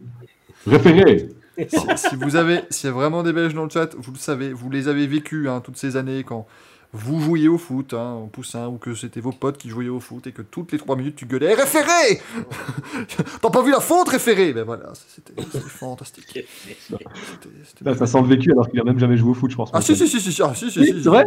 Référé. 0.66 1.28
si, 1.68 1.78
si 1.96 2.16
vous 2.16 2.36
avez, 2.36 2.60
s'il 2.70 2.88
y 2.88 2.90
a 2.90 2.94
vraiment 2.94 3.22
des 3.22 3.32
Belges 3.32 3.54
dans 3.54 3.64
le 3.64 3.70
chat, 3.70 3.94
vous 3.96 4.12
le 4.12 4.18
savez, 4.18 4.52
vous 4.52 4.70
les 4.70 4.88
avez 4.88 5.06
vécus 5.06 5.48
hein, 5.48 5.60
toutes 5.62 5.76
ces 5.76 5.96
années 5.96 6.24
quand 6.24 6.46
vous 6.92 7.20
jouiez 7.20 7.46
au 7.48 7.56
foot, 7.56 7.94
hein, 7.94 8.14
en 8.24 8.26
poussin, 8.26 8.66
ou 8.66 8.76
que 8.76 8.94
c'était 8.96 9.20
vos 9.20 9.30
potes 9.30 9.58
qui 9.58 9.68
jouaient 9.68 9.88
au 9.88 10.00
foot 10.00 10.26
et 10.26 10.32
que 10.32 10.42
toutes 10.42 10.72
les 10.72 10.78
trois 10.78 10.96
minutes 10.96 11.14
tu 11.14 11.24
gueulais 11.24 11.54
référé 11.54 12.20
T'as 13.40 13.50
pas 13.50 13.62
vu 13.62 13.70
la 13.70 13.78
faute 13.80 14.08
référé 14.08 14.52
Ben 14.52 14.64
voilà, 14.64 14.90
c'était 15.08 15.40
fantastique. 15.68 16.40
Là, 17.84 17.94
ça 17.96 18.06
sent 18.06 18.20
le 18.22 18.26
vécu 18.26 18.50
alors 18.52 18.68
qu'il 18.68 18.80
a 18.80 18.84
même 18.84 18.98
jamais 18.98 19.16
joué 19.16 19.30
au 19.30 19.34
foot, 19.34 19.50
je 19.50 19.56
pense. 19.56 19.70
Ah 19.72 19.80
si 19.80 19.94
si 19.94 20.08
si 20.08 20.20
si, 20.20 20.32
si, 20.32 20.42
ah, 20.42 20.52
si, 20.54 20.70
si, 20.70 20.80
Oui, 20.80 20.86
si, 20.86 20.92
c'est 20.94 20.98
si. 21.02 21.08
vrai 21.08 21.26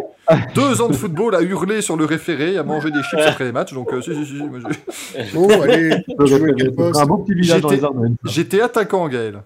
Deux 0.53 0.81
ans 0.81 0.89
de 0.89 0.93
football 0.95 1.33
à 1.35 1.41
hurler 1.41 1.81
sur 1.81 1.95
le 1.95 2.05
référé, 2.05 2.57
à 2.57 2.63
manger 2.63 2.91
des 2.91 3.01
chips 3.03 3.21
après 3.25 3.45
les 3.45 3.51
matchs, 3.53 3.73
donc 3.73 3.91
euh, 3.93 4.01
si 4.01 4.13
si 4.13 4.25
si. 4.25 4.37
si, 4.37 4.43
moi, 4.43 4.59
j'ai- 4.59 5.25
Oh, 5.35 5.47
allez, 5.49 5.91
un 5.93 7.05
beau 7.05 7.17
petit 7.19 7.33
village 7.35 7.61
dans 7.61 7.69
J'étais- 7.69 7.79
les 7.79 7.83
Ardennes. 7.85 8.15
J'étais 8.25 8.61
attaquant 8.61 9.07
Gaël. 9.07 9.41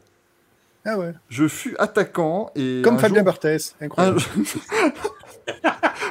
Ah 0.83 0.97
ouais. 0.97 1.13
Je 1.29 1.47
fus 1.47 1.75
attaquant 1.77 2.49
et 2.55 2.81
Comme 2.83 2.97
Fabien 2.97 3.17
jour- 3.17 3.25
Barthès. 3.25 3.75
Incroyable. 3.81 4.19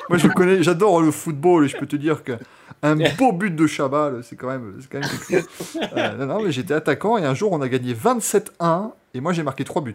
Moi, 0.09 0.19
je 0.19 0.29
connais, 0.29 0.63
j'adore 0.63 1.01
le 1.03 1.11
football 1.11 1.65
et 1.65 1.69
je 1.69 1.77
peux 1.77 1.87
te 1.87 1.97
dire 1.97 2.23
que 2.25 2.33
un 2.83 2.97
beau 3.19 3.33
but 3.33 3.55
de 3.55 3.67
Chabal, 3.67 4.23
c'est 4.23 4.37
quand 4.37 4.49
même, 4.49 4.75
c'est 4.81 4.89
quand 4.91 4.99
même 5.01 5.09
quelque 5.09 5.41
chose. 5.41 5.81
Euh, 5.97 6.17
non, 6.19 6.27
non, 6.27 6.43
mais 6.43 6.53
j'étais 6.53 6.75
attaquant 6.75 7.17
et 7.19 7.25
un 7.25 7.35
jour 7.35 7.53
on 7.53 7.61
a 7.61 7.69
gagné 7.69 7.95
27-1 7.95 8.91
et 9.15 9.21
moi 9.21 9.33
j'ai 9.33 9.43
marqué 9.43 9.65
3 9.65 9.83
buts. 9.83 9.95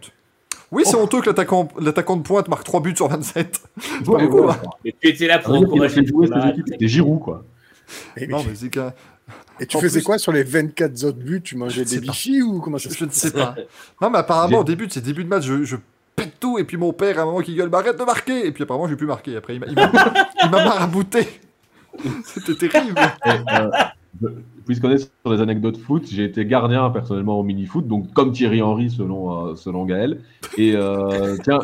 Oui, 0.72 0.84
c'est 0.86 0.96
honteux 0.96 1.20
que 1.22 1.26
l'attaquant, 1.28 1.68
l'attaquant 1.80 2.16
de 2.16 2.24
pointe 2.24 2.48
marque 2.48 2.64
3 2.64 2.80
buts 2.82 2.96
sur 2.96 3.08
27. 3.10 3.62
C'est 3.78 4.06
pas 4.06 4.18
beaucoup, 4.18 4.40
ouais. 4.44 4.52
hein. 4.54 4.70
Mais 4.86 4.96
tu 5.02 5.10
étais 5.10 5.28
là 5.28 5.40
pour 5.40 5.54
encourager. 5.54 6.02
C'était 6.68 6.88
Giroud, 6.88 7.20
quoi. 7.20 7.44
Et, 8.16 8.26
Non, 8.28 8.42
mais 8.48 8.56
c'est 8.56 8.70
qu'un. 8.70 8.94
et 9.60 9.66
tu 9.66 9.76
en 9.76 9.82
faisais 9.82 10.00
plus- 10.00 10.06
quoi 10.06 10.18
sur 10.18 10.32
les 10.32 10.44
24 10.44 11.04
autres 11.04 11.18
buts? 11.18 11.42
Tu 11.44 11.58
mangeais 11.58 11.84
des 11.84 12.00
bichis 12.00 12.42
ou 12.42 12.62
comment 12.62 12.78
ça 12.78 12.90
se 12.90 12.96
Je 12.98 13.04
ne 13.04 13.10
sais 13.12 13.32
pas. 13.32 13.54
Non, 14.02 14.10
mais 14.10 14.20
apparemment, 14.20 14.60
au 14.60 14.64
début 14.64 14.88
de 14.88 14.94
ces 14.94 15.02
débuts 15.02 15.26
de 15.26 15.30
match, 15.30 15.44
je, 15.44 15.64
je 15.66 15.76
pète 16.24 16.40
tout 16.40 16.58
et 16.58 16.64
puis 16.64 16.78
mon 16.78 16.94
père, 16.94 17.20
à 17.20 17.24
un 17.24 17.26
moment, 17.26 17.42
qui 17.42 17.56
gueule, 17.56 17.70
bah, 17.70 17.80
arrête 17.80 18.00
de 18.00 18.04
marquer. 18.04 18.46
Et 18.48 18.52
puis 18.52 18.64
apparemment, 18.64 18.88
j'ai 18.88 18.96
pu 18.96 19.06
marquer. 19.06 19.38
Après, 19.38 19.56
il 19.56 19.60
m'a, 19.60 20.64
marabouté. 20.64 21.28
C'était 22.24 22.68
terrible. 22.68 23.00
Et, 23.26 23.30
euh, 23.30 23.70
Puisqu'on 24.66 24.92
est 24.92 24.98
sur 24.98 25.32
les 25.32 25.42
anecdotes 25.42 25.78
foot, 25.78 26.08
j'ai 26.10 26.26
été 26.26 26.46
gardien 26.46 26.90
personnellement 26.92 27.40
au 27.40 27.44
mini-foot, 27.44 27.88
donc 27.88 28.14
comme 28.14 28.32
Thierry 28.32 28.62
Henry 28.62 28.90
selon, 28.90 29.50
euh, 29.50 29.56
selon 29.56 29.86
Gaël. 29.86 30.22
Et 30.58 30.76
euh, 30.76 31.38
tiens, 31.44 31.60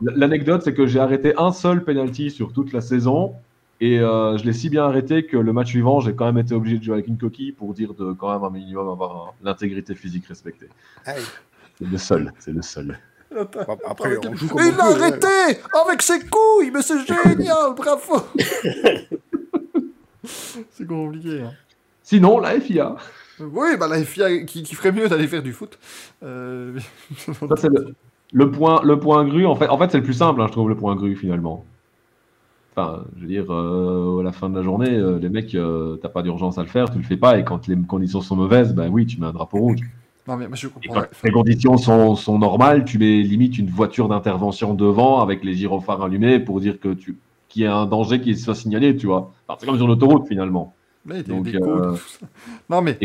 l'anecdote, 0.00 0.62
c'est 0.62 0.74
que 0.74 0.86
j'ai 0.86 0.98
arrêté 0.98 1.34
un 1.38 1.52
seul 1.52 1.84
penalty 1.84 2.30
sur 2.30 2.52
toute 2.52 2.72
la 2.72 2.80
saison. 2.80 3.34
Et 3.80 3.98
euh, 3.98 4.36
je 4.36 4.44
l'ai 4.44 4.52
si 4.52 4.68
bien 4.68 4.84
arrêté 4.84 5.24
que 5.24 5.36
le 5.36 5.52
match 5.52 5.68
suivant, 5.68 6.00
j'ai 6.00 6.14
quand 6.14 6.26
même 6.26 6.38
été 6.38 6.54
obligé 6.54 6.78
de 6.78 6.84
jouer 6.84 6.94
avec 6.94 7.06
une 7.06 7.16
coquille 7.16 7.52
pour 7.52 7.72
dire 7.72 7.94
de 7.94 8.12
quand 8.12 8.32
même 8.32 8.44
un 8.44 8.50
minimum 8.50 8.88
avoir 8.88 9.34
l'intégrité 9.42 9.94
physique 9.94 10.26
respectée. 10.26 10.68
C'est 11.06 11.88
le 11.90 11.96
seul, 11.96 12.32
c'est 12.38 12.52
le 12.52 12.60
seul. 12.60 12.98
Bon, 13.32 13.46
Après, 13.86 14.16
on 14.26 14.34
joue 14.34 14.48
comme 14.48 14.58
Et 14.58 14.62
on 14.62 14.70
il 14.70 14.76
l'a 14.76 14.88
ouais. 14.90 14.94
arrêté 15.02 15.60
avec 15.86 16.02
ses 16.02 16.20
couilles, 16.20 16.70
mais 16.72 16.82
c'est 16.82 16.98
génial, 17.06 17.74
bravo. 17.76 18.26
c'est 20.24 20.86
compliqué. 20.86 21.42
Hein. 21.42 21.52
Sinon, 22.02 22.40
la 22.40 22.60
FIA, 22.60 22.96
Oui, 23.38 23.76
bah 23.78 23.86
la 23.86 24.02
FIA 24.02 24.44
qui, 24.44 24.62
qui 24.62 24.74
ferait 24.74 24.92
mieux 24.92 25.08
d'aller 25.08 25.28
faire 25.28 25.42
du 25.42 25.52
foot. 25.52 25.78
Euh, 26.22 26.78
ça 27.16 27.56
c'est 27.56 27.68
le, 27.68 27.94
le 28.32 28.50
point, 28.50 28.82
le 28.82 28.98
point 28.98 29.24
gru. 29.24 29.46
En 29.46 29.54
fait, 29.54 29.68
en 29.68 29.78
fait 29.78 29.90
c'est 29.92 29.98
le 29.98 30.04
plus 30.04 30.14
simple, 30.14 30.40
hein, 30.40 30.46
je 30.48 30.52
trouve, 30.52 30.68
le 30.68 30.76
point 30.76 30.96
gru 30.96 31.14
finalement. 31.14 31.64
Enfin, 32.76 33.04
je 33.16 33.22
veux 33.22 33.26
dire, 33.26 33.52
euh, 33.52 34.20
à 34.20 34.22
la 34.22 34.32
fin 34.32 34.48
de 34.48 34.56
la 34.56 34.62
journée, 34.62 34.90
euh, 34.90 35.18
les 35.18 35.28
mecs, 35.28 35.54
euh, 35.54 35.96
t'as 36.00 36.08
pas 36.08 36.22
d'urgence 36.22 36.56
à 36.58 36.62
le 36.62 36.68
faire, 36.68 36.88
tu 36.90 36.98
le 36.98 37.04
fais 37.04 37.16
pas, 37.16 37.38
et 37.38 37.44
quand 37.44 37.66
les 37.66 37.76
conditions 37.76 38.20
sont 38.20 38.36
mauvaises, 38.36 38.74
ben 38.74 38.88
oui, 38.88 39.06
tu 39.06 39.20
mets 39.20 39.26
un 39.26 39.32
drapeau 39.32 39.58
rouge. 39.58 39.80
Non 40.30 40.36
mais 40.36 40.46
moi 40.46 40.56
je 40.56 40.68
Et 40.68 40.70
comprends. 40.70 40.94
quand 41.00 41.08
les 41.24 41.32
conditions 41.32 41.76
sont, 41.76 42.14
sont 42.14 42.38
normales, 42.38 42.84
tu 42.84 42.98
mets 42.98 43.20
limite 43.20 43.58
une 43.58 43.68
voiture 43.68 44.08
d'intervention 44.08 44.74
devant 44.74 45.20
avec 45.22 45.42
les 45.42 45.54
gyrophares 45.54 46.02
allumés 46.02 46.38
pour 46.38 46.60
dire 46.60 46.78
que 46.78 46.94
tu 46.94 47.18
qu'il 47.48 47.62
y 47.62 47.66
a 47.66 47.74
un 47.74 47.86
danger 47.86 48.20
qui 48.20 48.38
soit 48.38 48.54
signalé, 48.54 48.96
tu 48.96 49.06
vois. 49.06 49.32
Enfin, 49.48 49.58
c'est 49.60 49.66
comme 49.66 49.76
sur 49.76 49.88
l'autoroute 49.88 50.28
finalement. 50.28 50.72
Là, 51.04 51.20
Donc, 51.24 51.48
euh. 51.52 51.96
Non, 52.68 52.80
mais 52.80 52.96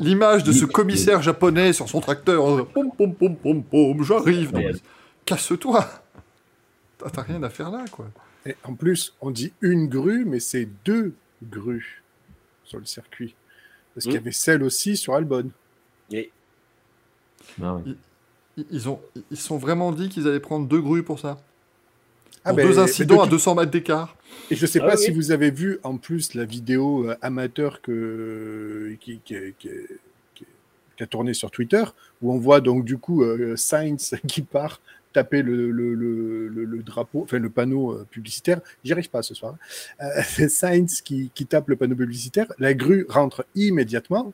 l'image 0.00 0.42
de 0.42 0.50
ce 0.50 0.64
commissaire 0.64 1.22
japonais 1.22 1.72
sur 1.72 1.88
son 1.88 2.00
tracteur, 2.00 2.44
euh, 2.44 2.64
pom 2.64 2.90
pom 2.90 3.14
pom 3.14 3.36
pom 3.36 3.62
pom, 3.62 4.02
j'arrive. 4.02 4.52
Casse-toi. 5.24 5.84
T'as 7.12 7.22
rien 7.22 7.40
à 7.44 7.50
faire 7.50 7.70
là, 7.70 7.84
quoi. 7.92 8.06
Et 8.44 8.56
en 8.64 8.74
plus, 8.74 9.14
on 9.20 9.30
dit 9.30 9.52
une 9.60 9.86
grue, 9.86 10.24
mais 10.24 10.40
c'est 10.40 10.68
deux 10.84 11.14
grues 11.44 12.02
sur 12.64 12.80
le 12.80 12.84
circuit. 12.84 13.36
Parce 13.94 14.06
qu'il 14.06 14.14
y 14.14 14.18
avait 14.18 14.32
celle 14.32 14.64
aussi 14.64 14.96
sur 14.96 15.14
Albon. 15.14 15.50
Et 16.10 16.32
ah. 17.62 17.78
Ils- 17.86 17.96
Ils 18.72 18.88
ont, 18.88 18.98
ils 19.30 19.36
sont 19.36 19.56
vraiment 19.56 19.92
dit 19.92 20.08
qu'ils 20.08 20.26
allaient 20.26 20.40
prendre 20.40 20.66
deux 20.66 20.80
grues 20.80 21.04
pour 21.04 21.20
ça. 21.20 21.40
Ah 22.44 22.50
Pour 22.50 22.56
ben, 22.56 22.66
deux 22.68 22.78
incidents 22.80 23.16
de 23.16 23.20
à 23.20 23.24
tout- 23.24 23.30
200 23.30 23.54
mètres 23.54 23.70
d'écart. 23.70 24.16
Et 24.50 24.56
je 24.56 24.66
sais 24.66 24.80
Ah 24.82 24.86
pas 24.88 24.96
oui. 24.96 25.02
si 25.04 25.10
vous 25.12 25.30
avez 25.30 25.50
vu 25.52 25.78
en 25.84 25.96
plus 25.96 26.34
la 26.34 26.44
vidéo 26.44 27.08
euh, 27.08 27.16
amateur 27.22 27.80
que, 27.82 28.96
qui, 29.00 29.20
qui- 29.24 29.54
qui- 29.58 29.68
qui- 30.34 30.44
qui 30.96 31.02
a 31.02 31.06
tourné 31.06 31.34
sur 31.34 31.50
Twitter, 31.52 31.84
où 32.20 32.32
on 32.32 32.38
voit 32.38 32.60
donc 32.60 32.84
du 32.84 32.98
coup 32.98 33.22
euh, 33.22 33.54
Sainz 33.56 34.14
qui 34.26 34.42
part 34.42 34.80
taper 35.12 35.42
le, 35.42 35.70
le, 35.70 35.94
le, 35.94 36.48
le- 36.48 36.64
le 36.64 36.82
drapeau, 36.82 37.22
enfin 37.22 37.38
le 37.38 37.50
panneau 37.50 37.92
euh, 37.92 38.06
publicitaire. 38.10 38.60
J'y 38.84 38.92
arrive 38.92 39.08
pas 39.10 39.22
ce 39.22 39.34
soir. 39.34 39.54
hein. 40.00 40.04
Euh, 40.18 40.22
c'est 40.26 40.48
Sainz 40.60 41.00
qui, 41.00 41.30
qui 41.34 41.46
tape 41.46 41.68
le 41.68 41.76
panneau 41.76 41.94
publicitaire. 41.94 42.52
La 42.58 42.74
grue 42.74 43.06
rentre 43.08 43.46
immédiatement, 43.54 44.32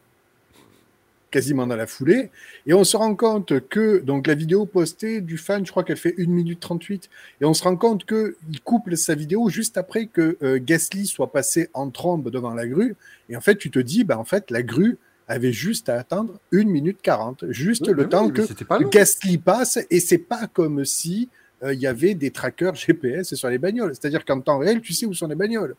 quasiment 1.35 1.67
dans 1.67 1.75
la 1.75 1.89
foulée, 1.89 2.31
et 2.65 2.75
on 2.75 2.85
se 2.85 2.97
rend 2.97 3.17
compte 3.17 3.59
que 3.69 3.99
donc 3.99 4.29
la 4.29 4.37
vidéo 4.37 4.67
postée 4.67 5.21
du 5.21 5.37
fan, 5.37 5.67
je 5.67 5.71
crois 5.73 5.83
qu'elle 5.83 5.97
fait 5.97 6.15
1 6.17 6.27
minute 6.29 6.61
38, 6.61 7.11
et 7.41 7.45
on 7.45 7.55
se 7.55 7.65
rend 7.65 7.75
compte 7.77 8.05
qu'il 8.07 8.61
couple 8.63 8.97
sa 8.97 9.17
vidéo 9.17 9.49
juste 9.49 9.77
après 9.77 10.07
que 10.07 10.37
euh, 10.45 10.61
Gasly 10.63 11.07
soit 11.07 11.33
passé 11.33 11.71
en 11.75 11.91
trombe 11.91 12.31
devant 12.31 12.55
la 12.55 12.69
grue. 12.69 12.95
Et 13.29 13.37
en 13.37 13.41
fait, 13.41 13.57
tu 13.57 13.69
te 13.73 13.81
dis, 13.81 14.05
bah, 14.05 14.17
en 14.17 14.25
fait, 14.25 14.53
la 14.53 14.63
grue 14.63 14.97
avait 15.27 15.51
juste 15.53 15.89
à 15.89 15.99
attendre 15.99 16.39
1 16.53 16.65
minute 16.67 16.99
40, 17.03 17.51
juste 17.51 17.89
Oui, 17.89 17.95
le 17.95 18.09
temps 18.09 18.29
que 18.29 18.43
pas. 18.65 18.79
Gasly 18.79 19.39
passe. 19.39 19.81
Et 19.91 19.99
c'est 19.99 20.19
pas 20.19 20.47
comme 20.47 20.85
si 20.85 21.29
euh, 21.65 21.75
il 21.75 21.81
y 21.81 21.89
avait 21.89 22.15
des 22.15 22.31
trackers 22.31 22.75
GPS 22.87 23.35
sur 23.35 23.49
les 23.49 23.59
bagnoles. 23.59 23.93
C'est-à-dire 23.97 24.25
qu'en 24.25 24.41
temps 24.41 24.59
réel, 24.59 24.81
tu 24.81 24.93
sais 24.93 25.05
où 25.05 25.13
sont 25.15 25.27
les 25.27 25.35
bagnoles. 25.35 25.75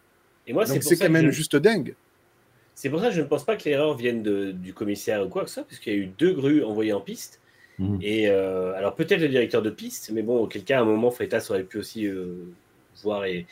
Et 0.48 0.54
moi, 0.54 0.66
c'est 0.66 0.98
quand 0.98 1.10
même 1.10 1.28
je- 1.28 1.32
juste 1.32 1.56
dingue. 1.56 1.96
C'est 2.76 2.90
pour 2.90 3.00
ça 3.00 3.08
que 3.10 3.16
je 3.16 3.22
ne 3.22 3.26
pense 3.28 3.44
pas 3.44 3.56
que 3.56 3.68
l'erreur 3.68 3.96
vienne 3.96 4.22
de- 4.22 4.52
du 4.52 4.74
commissaire 4.74 5.26
ou 5.26 5.30
quoi 5.30 5.44
que 5.44 5.48
ce 5.50 5.56
soit, 5.56 5.64
parce 5.64 5.80
qu'il 5.80 5.94
y 5.94 5.96
a 5.96 6.00
eu 6.00 6.12
deux 6.18 6.34
grues 6.34 6.64
envoyées 6.64 6.94
en 6.94 7.02
piste. 7.02 7.40
Mhm. 7.80 8.00
Et 8.02 8.30
euh, 8.30 8.74
alors 8.76 8.96
peut-être 8.96 9.20
le 9.22 9.28
directeur 9.30 9.62
de 9.62 9.70
piste, 9.70 10.12
mais 10.14 10.22
bon, 10.22 10.38
auquel 10.44 10.64
cas, 10.64 10.78
à 10.78 10.82
un 10.82 10.86
moment, 10.86 11.10
Freitas 11.12 11.48
aurait 11.50 11.64
pu 11.64 11.78
aussi 11.80 12.06
euh, 12.08 12.36
voir 13.04 13.26
et, 13.26 13.46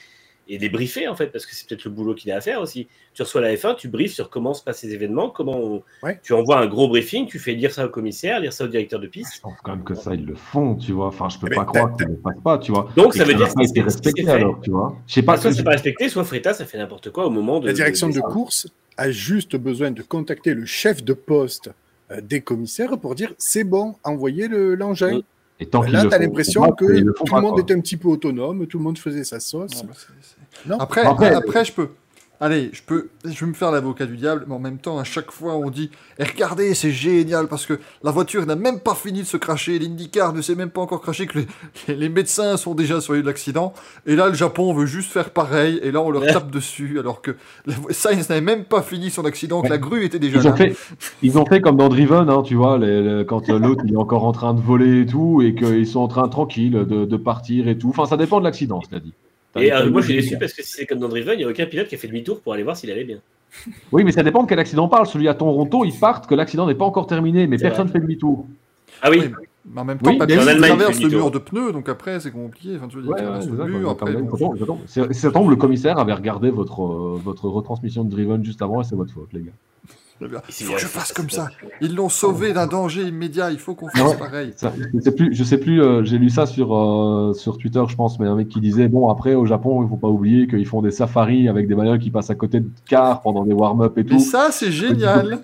et 0.47 0.57
les 0.57 0.69
briefer, 0.69 1.07
en 1.09 1.15
fait, 1.15 1.27
parce 1.27 1.45
que 1.45 1.53
c'est 1.55 1.67
peut-être 1.67 1.83
le 1.85 1.91
boulot 1.91 2.13
qu'il 2.15 2.31
a 2.31 2.37
à 2.37 2.41
faire 2.41 2.59
aussi. 2.61 2.87
Tu 3.13 3.21
reçois 3.21 3.41
la 3.41 3.53
F1, 3.55 3.75
tu 3.75 3.87
briefes 3.89 4.13
sur 4.13 4.29
comment 4.29 4.53
se 4.53 4.63
passent 4.63 4.79
ces 4.79 4.93
événements, 4.93 5.29
comment 5.29 5.57
on- 5.57 5.83
Ouais. 6.03 6.19
tu 6.23 6.33
envoies 6.33 6.57
un 6.57 6.67
gros 6.67 6.87
briefing, 6.89 7.27
tu 7.27 7.37
fais 7.39 7.53
lire 7.53 7.71
ça 7.73 7.85
au 7.85 7.89
commissaire, 7.89 8.39
lire 8.39 8.51
ça 8.53 8.63
au 8.65 8.67
directeur 8.67 8.99
de 8.99 9.05
Je 9.05 9.11
piste. 9.11 9.41
pense 9.41 9.53
quand 9.63 9.75
même 9.75 9.83
que 9.85 9.93
ça, 9.93 10.13
ils 10.13 10.25
le 10.25 10.35
font, 10.35 10.75
tu 10.75 10.91
vois. 10.93 11.07
Enfin, 11.07 11.27
je 11.29 11.37
peux 11.37 11.47
Mais 11.49 11.55
pas 11.57 11.65
croire 11.65 11.95
qu'ils 11.95 12.07
ne 12.07 12.11
le 12.13 12.19
fassent 12.23 12.43
pas, 12.43 12.57
tu 12.57 12.71
vois. 12.71 12.89
Donc 12.95 13.15
Et 13.15 13.19
ça 13.19 13.23
veut 13.25 13.33
que 13.33 13.37
dire 13.37 13.47
n'a 13.47 13.53
que 13.53 13.57
pas 13.59 13.65
c'est 13.73 13.81
respecté 13.81 14.29
alors, 14.29 14.59
tu 14.61 14.71
vois. 14.71 14.97
Je 15.07 15.13
sais 15.13 15.21
pas 15.21 15.33
Pas 15.35 15.41
soit 15.41 15.51
c'est 15.53 15.63
pas 15.63 15.71
respecté, 15.71 16.07
soit 16.09 16.23
Freitas 16.23 16.57
a 16.61 16.65
fait 16.65 16.77
n'importe 16.77 17.09
quoi 17.11 17.25
au 17.25 17.29
moment 17.29 17.59
de. 17.59 17.67
La 17.67 17.73
direction 17.73 18.07
de 18.09 18.13
de- 18.15 18.19
course 18.21 18.67
a 18.97 19.11
juste 19.11 19.55
besoin 19.55 19.91
de 19.91 20.01
contacter 20.01 20.53
le 20.53 20.65
chef 20.65 21.03
de 21.03 21.13
poste 21.13 21.69
euh, 22.11 22.21
des 22.21 22.41
commissaires 22.41 22.97
pour 22.97 23.15
dire 23.15 23.33
c'est 23.37 23.63
bon, 23.63 23.95
envoyez 24.03 24.47
le- 24.47 24.75
l'engin. 24.75 25.15
Oui. 25.15 25.25
Et 25.59 25.65
tant 25.67 25.81
qu'ils 25.83 25.93
Là, 25.93 26.03
le 26.03 26.09
tu 26.09 26.15
as 26.15 26.19
l'impression 26.19 26.71
que 26.71 26.83
le 26.85 27.13
tout 27.13 27.23
le 27.35 27.41
monde 27.41 27.53
quoi. 27.53 27.61
était 27.61 27.73
un 27.73 27.79
petit 27.79 27.95
peu 27.97 28.07
autonome, 28.09 28.65
tout 28.67 28.77
le 28.79 28.83
monde 28.83 28.97
faisait 28.97 29.23
sa 29.23 29.39
sauce. 29.39 29.83
Non, 29.83 29.89
Non. 30.75 30.79
Après, 30.79 31.01
Après- 31.01 31.33
après, 31.33 31.63
je 31.65 31.71
peux. 31.73 31.89
Allez, 32.43 32.71
je 32.73 32.81
peux, 32.85 33.07
je 33.23 33.39
vais 33.39 33.45
me 33.45 33.53
faire 33.53 33.71
l'avocat 33.71 34.05
du 34.05 34.17
diable, 34.17 34.43
mais 34.49 34.53
en 34.53 34.59
même 34.59 34.77
temps, 34.77 34.99
à 34.99 35.05
chaque 35.05 35.31
fois, 35.31 35.55
on 35.55 35.69
dit 35.69 35.89
Eh, 36.19 36.25
regardez, 36.25 36.73
c'est 36.73 36.91
génial 36.91 37.47
parce 37.47 37.65
que 37.65 37.79
la 38.03 38.11
voiture 38.11 38.45
n'a 38.45 38.57
même 38.57 38.81
pas 38.81 38.95
fini 38.95 39.21
de 39.21 39.25
se 39.25 39.37
cracher, 39.37 39.79
l'IndyCar 39.79 40.33
ne 40.33 40.41
s'est 40.41 40.55
même 40.55 40.69
pas 40.69 40.81
encore 40.81 40.99
craché, 40.99 41.25
que 41.25 41.39
les, 41.87 42.09
médecins 42.09 42.57
sont 42.57 42.75
déjà 42.75 42.99
sur 42.99 43.13
de 43.13 43.21
l'accident. 43.21 43.71
Et 44.05 44.17
là, 44.17 44.27
le 44.27 44.33
Japon 44.33 44.73
veut 44.73 44.85
juste 44.85 45.09
faire 45.09 45.29
pareil, 45.29 45.79
et 45.83 45.93
là, 45.93 46.01
on 46.01 46.11
leur 46.11 46.25
tape 46.25 46.51
dessus, 46.51 46.99
alors 46.99 47.21
que 47.21 47.31
la, 47.65 47.75
Sainz 47.91 48.27
n'avait 48.27 48.41
même 48.41 48.65
pas 48.65 48.81
fini 48.81 49.09
son 49.09 49.23
accident, 49.23 49.61
que 49.61 49.69
la 49.69 49.77
grue 49.77 50.03
était 50.03 50.19
déjà 50.19 50.39
Ils 50.39 50.47
ont, 50.47 50.49
là. 50.49 50.57
fait, 50.57 50.75
ils 51.21 51.37
ont 51.37 51.45
fait 51.45 51.61
comme 51.61 51.77
dans 51.77 51.87
Driven, 51.87 52.29
hein, 52.29 52.41
tu 52.43 52.55
vois, 52.55 52.77
les- 52.77 53.19
les- 53.19 53.25
quand 53.25 53.49
euh, 53.49 53.57
l'autre 53.57 53.85
il 53.87 53.93
est 53.93 53.97
encore 53.97 54.25
en 54.25 54.33
train 54.33 54.53
de 54.53 54.59
voler 54.59 55.03
et 55.03 55.05
tout, 55.05 55.41
et 55.41 55.55
qu'ils 55.55 55.87
sont 55.87 56.01
en 56.01 56.09
train 56.09 56.27
tranquille 56.27 56.73
de, 56.73 57.05
de 57.05 57.17
partir 57.17 57.69
et 57.69 57.77
tout. 57.77 57.87
Enfin, 57.87 58.05
ça 58.05 58.17
dépend 58.17 58.39
de 58.39 58.43
l'accident, 58.43 58.81
cela 58.81 58.99
dit. 58.99 59.13
Et 59.55 59.71
euh, 59.71 59.89
moi, 59.89 60.01
je 60.01 60.07
suis 60.07 60.15
déçu 60.15 60.37
parce 60.37 60.53
que 60.53 60.63
si 60.63 60.73
c'est 60.73 60.85
comme 60.85 60.99
dans 60.99 61.09
Driven, 61.09 61.35
il 61.35 61.37
n'y 61.39 61.43
a 61.43 61.49
aucun 61.49 61.65
pilote 61.65 61.87
qui 61.87 61.95
a 61.95 61.97
fait 61.97 62.07
demi-tour 62.07 62.41
pour 62.41 62.53
aller 62.53 62.63
voir 62.63 62.75
s'il 62.75 62.91
allait 62.91 63.03
bien. 63.03 63.17
Oui, 63.91 64.03
mais 64.03 64.11
ça 64.11 64.23
dépend 64.23 64.41
de 64.43 64.49
quel 64.49 64.57
accident 64.59 64.85
on 64.85 64.89
parle. 64.89 65.05
Celui 65.05 65.27
à 65.27 65.35
Toronto, 65.35 65.85
ils 65.85 65.93
partent 65.97 66.25
que 66.27 66.33
l'accident 66.33 66.65
n'est 66.65 66.73
pas 66.75 66.85
encore 66.85 67.05
terminé, 67.05 67.45
mais 67.45 67.57
personne 67.57 67.87
ne 67.87 67.91
fait 67.91 67.99
demi-tour. 67.99 68.47
Ah 69.01 69.09
oui, 69.11 69.19
Oui, 69.21 69.31
Mais 69.65 69.81
en 69.81 69.85
même 69.85 69.97
temps, 69.99 70.09
Oui, 70.11 70.17
pas 70.17 70.25
traverse 70.25 70.97
c'est 70.97 71.03
le 71.03 71.09
du 71.09 71.15
mur 71.15 71.29
de 71.31 71.37
pneus, 71.37 71.71
donc 71.71 71.87
après, 71.87 72.19
c'est 72.19 72.31
compliqué. 72.31 72.75
Enfin, 72.77 72.87
tu 72.87 72.97
veux 72.97 73.03
dire, 73.03 73.11
Ouais, 73.11 73.21
ouais, 73.21 73.65
le 73.65 73.79
mur, 73.79 73.89
après, 73.91 74.13
donc-. 74.13 74.79
C'est- 74.87 75.13
Ça 75.13 75.31
tombe, 75.31 75.49
le 75.49 75.55
commissaire 75.55 75.99
avait 75.99 76.13
regardé 76.13 76.49
votre, 76.49 76.81
euh, 76.83 77.19
votre 77.23 77.47
retransmission 77.47 78.03
de 78.03 78.09
Driven 78.09 78.43
juste 78.43 78.61
avant 78.61 78.81
et 78.81 78.83
c'est 78.83 78.95
votre 78.95 79.13
faute, 79.13 79.29
les 79.33 79.41
gars. 79.41 79.51
Très 80.23 80.29
bien. 80.29 80.41
Ici, 80.47 80.63
Il 80.63 80.67
faut 80.67 80.73
que 80.75 80.79
je 80.79 80.87
fasse 80.87 81.11
comme 81.11 81.29
ça. 81.29 81.49
Ils 81.81 81.95
l'ont 81.95 82.07
sauvé 82.09 82.53
d'un 82.53 82.67
danger 82.67 83.03
immédiat, 83.03 83.51
il 83.51 83.59
faut 83.59 83.75
qu'on 83.75 83.89
fasse 83.89 84.01
Ouais. 84.11 84.17
pareil. 84.17 84.53
Ça, 84.55 84.71
je 84.93 84.99
sais 85.01 85.11
plus, 85.11 85.33
je 85.35 85.43
sais 85.43 85.57
plus 85.57 85.81
euh, 85.81 86.03
j'ai 86.05 86.17
lu 86.17 86.29
ça 86.29 86.45
sur, 86.45 86.73
euh, 86.75 87.33
sur 87.33 87.57
Twitter, 87.57 87.81
je 87.89 87.95
pense, 87.95 88.19
mais 88.19 88.27
un 88.27 88.35
mec 88.35 88.47
qui 88.47 88.61
disait 88.61 88.87
bon, 88.87 89.09
après 89.09 89.35
au 89.35 89.45
Japon, 89.45 89.83
il 89.83 89.89
faut 89.89 89.97
pas 89.97 90.07
oublier 90.07 90.47
qu'ils 90.47 90.65
font 90.65 90.81
des 90.81 90.91
safaris 90.91 91.49
avec 91.49 91.67
des 91.67 91.75
bagnoles 91.75 91.99
qui 91.99 92.09
passent 92.11 92.29
à 92.29 92.35
côté 92.35 92.61
de 92.61 92.69
cars 92.87 93.21
pendant 93.21 93.43
des 93.43 93.53
warm-up 93.53 93.97
et 93.97 94.03
Mais 94.03 94.09
tout. 94.11 94.19
ça, 94.19 94.49
c'est 94.51 94.71
génial, 94.83 95.39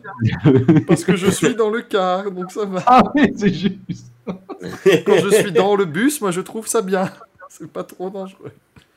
parce 0.88 1.04
que 1.04 1.16
je 1.16 1.30
suis 1.30 1.56
dans 1.56 1.70
le 1.70 1.82
car, 1.82 2.32
donc 2.32 2.52
ça 2.52 2.64
va. 2.66 2.82
Ah 2.86 3.04
oui, 3.16 3.34
c'est 3.36 3.54
juste. 3.54 3.80
Quand 4.28 5.16
je 5.24 5.30
suis 5.42 5.52
dans 5.52 5.76
le 5.76 5.86
bus, 5.86 6.22
moi, 6.22 6.32
je 6.32 6.42
trouve 6.42 6.68
ça 6.68 6.82
bien. 6.82 7.10
C'est 7.50 7.68
pas 7.70 7.84
trop 7.84 8.10
dangereux. 8.10 8.52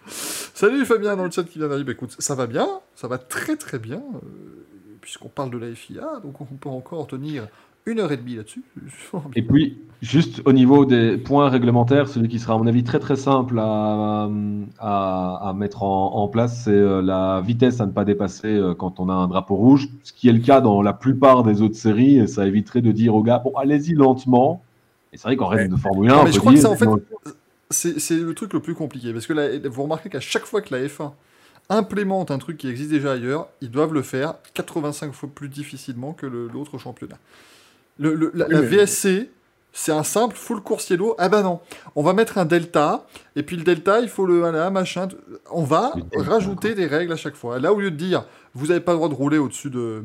Salut 0.07 0.85
Fabien 0.85 1.17
dans 1.17 1.25
le 1.25 1.31
chat 1.31 1.45
qui 1.45 1.59
vient 1.59 1.69
d'arriver. 1.69 1.93
Écoute, 1.93 2.15
ça 2.19 2.35
va 2.35 2.47
bien, 2.47 2.69
ça 2.95 3.09
va 3.09 3.19
très 3.19 3.57
très 3.57 3.79
bien, 3.79 3.97
euh, 4.15 4.29
puisqu'on 5.03 5.29
parle 5.29 5.51
de 5.51 5.59
la 5.59 5.75
FIA, 5.75 6.21
donc 6.23 6.41
on 6.41 6.45
peut 6.45 6.71
encore 6.71 7.07
tenir 7.07 7.49
une 7.85 7.99
heure 7.99 8.13
et 8.13 8.17
demie 8.17 8.37
là-dessus. 8.37 8.63
Et 9.35 9.43
puis, 9.43 9.79
juste 10.01 10.41
au 10.45 10.53
niveau 10.53 10.85
des 10.85 11.19
points 11.19 11.49
réglementaires, 11.49 12.09
celui 12.09 12.29
qui 12.29 12.39
sera 12.39 12.55
à 12.55 12.59
mon 12.59 12.67
avis 12.67 12.85
très 12.85 13.01
très 13.01 13.17
simple 13.17 13.59
à, 13.59 14.31
à, 14.79 15.49
à 15.49 15.53
mettre 15.53 15.83
en, 15.83 16.15
en 16.15 16.29
place, 16.29 16.63
c'est 16.65 16.71
euh, 16.71 17.03
la 17.03 17.43
vitesse 17.45 17.81
à 17.81 17.87
ne 17.87 17.91
pas 17.91 18.05
dépasser 18.05 18.49
euh, 18.55 18.75
quand 18.75 19.01
on 19.01 19.09
a 19.09 19.13
un 19.13 19.27
drapeau 19.27 19.57
rouge, 19.57 19.89
ce 20.05 20.13
qui 20.13 20.29
est 20.29 20.33
le 20.33 20.39
cas 20.39 20.61
dans 20.61 20.81
la 20.81 20.93
plupart 20.93 21.43
des 21.43 21.61
autres 21.61 21.75
séries, 21.75 22.19
et 22.19 22.29
ça 22.29 22.47
éviterait 22.47 22.83
de 22.83 22.93
dire 22.93 23.15
aux 23.17 23.23
gars, 23.23 23.41
bon, 23.41 23.53
allez-y 23.57 23.95
lentement. 23.95 24.63
Et 25.13 25.17
c'est 25.17 25.25
vrai 25.25 25.37
qu'en 25.37 25.49
règle 25.49 25.73
de 25.73 25.77
Formule 25.77 26.09
1, 26.09 26.15
Non, 26.15 26.21
on 26.21 26.25
mais 26.25 26.31
je 26.31 26.37
peut 26.37 26.41
crois 26.41 26.53
que 26.53 26.61
ça, 26.61 26.71
en 26.71 26.77
fait, 26.77 26.89
C'est 27.71 28.17
le 28.17 28.33
truc 28.35 28.53
le 28.53 28.61
plus 28.61 28.75
compliqué, 28.75 29.13
parce 29.13 29.27
que 29.27 29.69
vous 29.69 29.83
remarquez 29.83 30.09
qu'à 30.09 30.21
chaque 30.21 30.47
fois 30.47 30.63
que 30.63 30.73
la 30.73 30.87
F1 30.87 31.11
implémente 31.69 32.31
un 32.31 32.39
truc 32.39 32.59
qui 32.59 32.69
existe 32.69 32.91
déjà 32.91 33.13
ailleurs, 33.13 33.49
ils 33.61 33.71
doivent 33.71 33.95
le 33.95 34.03
faire 34.03 34.35
85 34.55 35.13
fois 35.13 35.29
plus 35.35 35.49
difficilement 35.49 36.13
que 36.13 36.27
l'autre 36.27 36.79
championnat. 36.79 37.19
Le- 37.99 38.15
le- 38.15 38.31
la, 38.35 38.47
Oui, 38.47 38.53
la 38.55 38.61
mais- 38.61 38.67
VSC, 38.67 39.31
c'est 39.73 39.93
un 39.93 40.03
simple 40.03 40.37
full 40.37 40.61
coursier-lot. 40.61 41.15
Ah 41.19 41.29
ben 41.29 41.43
non, 41.43 41.61
on 41.97 42.03
va 42.03 42.13
mettre 42.13 42.37
un 42.39 42.45
delta, 42.45 43.07
et 43.37 43.43
puis 43.43 43.57
le 43.57 43.63
delta, 43.65 44.01
il 44.01 44.09
faut 44.09 44.27
le 44.27 44.39
voilà, 44.41 44.71
machin. 44.71 45.09
On 45.51 45.63
va 45.65 45.95
rajouter 46.17 46.75
des 46.75 46.87
règles 46.87 47.13
à 47.13 47.17
chaque 47.17 47.37
fois. 47.37 47.59
Là, 47.59 47.73
au 47.73 47.81
lieu 47.81 47.91
de 47.91 47.97
dire, 47.97 48.25
vous 48.55 48.67
n'avez 48.67 48.81
pas 48.81 48.93
le 48.93 48.99
droit 48.99 49.09
de 49.09 49.15
rouler 49.15 49.39
au-dessus 49.39 49.71
de, 49.71 50.03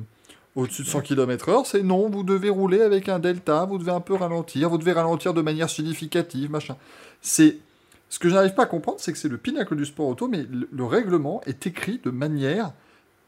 au-dessus 0.55 0.83
de 0.83 0.88
100 0.88 1.01
km/h, 1.01 1.65
c'est 1.65 1.84
non, 1.84 2.09
vous 2.09 2.23
devez 2.23 2.49
rouler 2.49 2.81
avec 2.81 3.09
un 3.09 3.19
delta, 3.19 3.65
vous 3.65 3.77
devez 3.77 3.91
un 3.91 3.99
peu 3.99 4.13
ralentir, 4.15 4.69
vous 4.69 4.77
devez 4.77 4.93
ralentir 4.93 5.34
de 5.34 5.41
manière 5.41 5.69
significative, 5.69 6.49
machin. 6.49 6.77
C'est 7.21 7.57
ce 8.09 8.19
que 8.19 8.29
je 8.29 8.34
n'arrive 8.35 8.53
pas 8.53 8.63
à 8.63 8.67
comprendre, 8.67 8.99
c'est 9.01 9.11
que 9.11 9.17
c'est 9.17 9.27
le 9.29 9.38
pinacle 9.38 9.75
du 9.75 9.85
sport 9.85 10.07
auto, 10.07 10.27
mais 10.27 10.45
le, 10.49 10.67
le 10.71 10.84
règlement 10.85 11.41
est 11.45 11.67
écrit 11.67 11.99
de 12.03 12.09
manière 12.09 12.71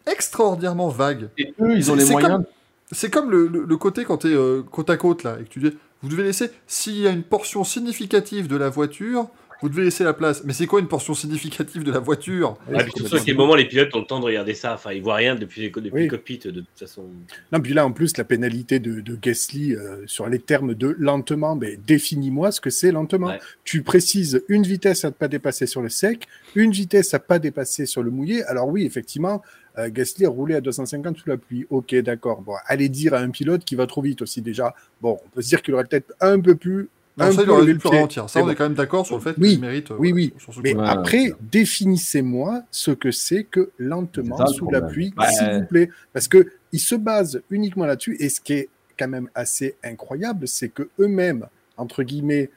extraordinairement 0.07 0.89
vague. 0.89 1.30
Et 1.38 1.53
eux, 1.61 1.76
ils 1.76 1.91
ont 1.91 1.95
les 1.95 2.06
moyens. 2.14 2.31
comme- 2.34 2.45
C'est 2.91 3.11
comme 3.11 3.30
le, 3.30 3.47
le- 3.47 3.65
le 3.65 3.77
côté 3.77 4.03
quand 4.03 4.18
tu 4.19 4.34
es 4.34 4.64
côte 4.72 4.89
à 4.89 4.97
côte 4.97 5.23
là, 5.23 5.38
et 5.39 5.43
que 5.43 5.49
tu 5.49 5.60
dis, 5.60 5.77
vous 6.01 6.10
devez 6.10 6.23
laisser, 6.23 6.49
s'il 6.65 6.97
y 6.97 7.07
a 7.07 7.11
une 7.11 7.23
portion 7.23 7.64
significative 7.64 8.47
de 8.47 8.56
la 8.56 8.69
voiture, 8.69 9.27
vous 9.61 9.69
devez 9.69 9.84
laisser 9.84 10.03
la 10.03 10.14
place. 10.14 10.44
Mais 10.45 10.53
c'est 10.53 10.65
quoi 10.68 10.80
une 10.80 10.88
portion 10.88 11.14
significative 11.14 11.84
de 11.84 11.91
la 11.91 11.99
voiture? 11.99 12.57
Ah, 12.73 12.84
puis 12.84 12.91
surtout 12.95 13.15
à 13.18 13.19
quel 13.19 13.36
moment 13.36 13.56
les 13.56 13.65
pilotes 13.65 13.94
ont 13.95 13.99
le 13.99 14.06
temps 14.06 14.19
de 14.19 14.26
regarder 14.26 14.53
ça. 14.53 14.73
Enfin, 14.73 14.94
ils 14.94 15.02
voient 15.02 15.15
rien 15.15 15.36
depuis, 15.36 15.61
les 15.61 15.69
depuis 15.69 15.91
Oui. 15.91 16.03
le 16.03 16.10
cockpit 16.10 16.38
de 16.40 16.52
toute 16.52 16.68
façon. 16.80 17.06
Non, 17.52 17.60
puis 17.60 17.73
là, 17.73 17.86
en 17.86 17.91
plus, 17.91 18.15
la 18.18 18.23
pénalité 18.23 18.80
de, 18.80 19.02
de 19.02 19.15
Gasly 19.15 19.76
euh, 19.76 20.03
sur 20.06 20.27
les 20.30 20.40
termes 20.40 20.73
de 20.76 20.95
lentement, 20.98 21.56
ben, 21.56 21.77
définis-moi 21.86 22.52
ce 22.52 22.61
que 22.61 22.69
c'est 22.69 22.91
lentement. 22.91 23.27
Ouais. 23.27 23.40
Tu 23.64 23.81
précises 23.84 24.44
une 24.48 24.64
vitesse 24.64 25.03
à 25.06 25.10
ne 25.10 25.14
pas 25.14 25.27
dépasser 25.27 25.65
sur 25.65 25.81
le 25.81 25.90
sec, 25.90 26.27
une 26.56 26.72
vitesse 26.72 27.14
à 27.14 27.18
ne 27.18 27.23
pas 27.23 27.40
dépasser 27.40 27.86
sur 27.86 28.02
le 28.03 28.11
mouillé. 28.11 28.44
Alors 28.45 28.68
oui, 28.69 28.86
effectivement, 28.86 29.41
euh, 29.77 29.90
Gasly 29.91 30.26
a 30.26 30.30
roulé 30.30 30.56
à 30.56 30.61
250 30.61 31.18
sous 31.18 31.30
la 31.30 31.38
pluie. 31.38 31.65
Ok, 31.69 31.94
d'accord. 31.95 32.41
Bon, 32.41 32.53
allez 32.65 32.90
dire 32.90 33.14
à 33.14 33.19
un 33.19 33.30
pilote 33.30 33.65
qui 33.65 33.76
va 33.76 33.88
trop 33.88 34.02
vite 34.02 34.22
aussi 34.22 34.41
déjà. 34.41 34.73
Bon, 35.02 35.19
on 35.26 35.30
peut 35.30 35.41
se 35.41 35.49
dire 35.49 35.61
qu'il 35.61 35.73
aurait 35.73 35.84
peut-être 35.86 36.14
un 36.22 36.40
peu 36.40 36.56
plus 36.56 36.90
Non, 37.20 37.26
un 37.26 37.32
ça, 37.32 37.44
il 37.44 37.50
aurait 37.50 37.66
dû 37.66 37.74
le 37.74 37.78
plus 37.80 37.90
pied. 37.90 37.98
ralentir. 37.98 38.30
Ça, 38.30 38.40
on 38.41 38.46
bon. 38.46 38.50
est 38.52 38.56
quand 38.56 38.64
même 38.64 38.74
d'accord 38.74 39.06
sur 39.06 39.16
le 39.18 39.22
fait 39.22 39.36
Oui, 39.38 39.52
qu'il 39.52 39.62
mérite. 39.62 39.91
euh, 39.91 39.96
oui, 40.00 40.12
oui. 40.14 40.34
sur 40.38 40.54
ce 40.54 40.60
Mais 40.62 40.74
coup. 40.74 40.82
Après, 40.82 41.30
ouais. 41.30 41.36
définissez-moi 41.52 42.64
ce 42.72 42.91
que 42.91 43.12
c'est 43.12 43.44
que 43.44 43.70
lentement, 43.78 44.38
ça, 44.38 44.48
sous 44.48 44.70
la 44.72 44.82
pluie, 44.82 45.14
Ouais. 45.18 45.28
s'il 45.32 45.52
vous 45.52 45.66
plaît. 45.66 45.90
Parce 46.14 46.28
que 46.28 46.48
ils 46.72 46.80
se 46.80 46.96
basent 46.96 47.41
uniquement 47.50 47.86
là-dessus. 47.86 48.16
Et 48.20 48.30
ce 48.30 48.41
qui 48.41 48.54
est 48.54 48.70
quand 48.98 49.08
même 49.08 49.30
assez 49.36 49.76
incroyable, 49.84 50.48
c'est 50.48 50.70
que 50.70 50.90
eux-mêmes, 51.00 51.46
entre 51.78 52.04
guillemets, 52.04 52.50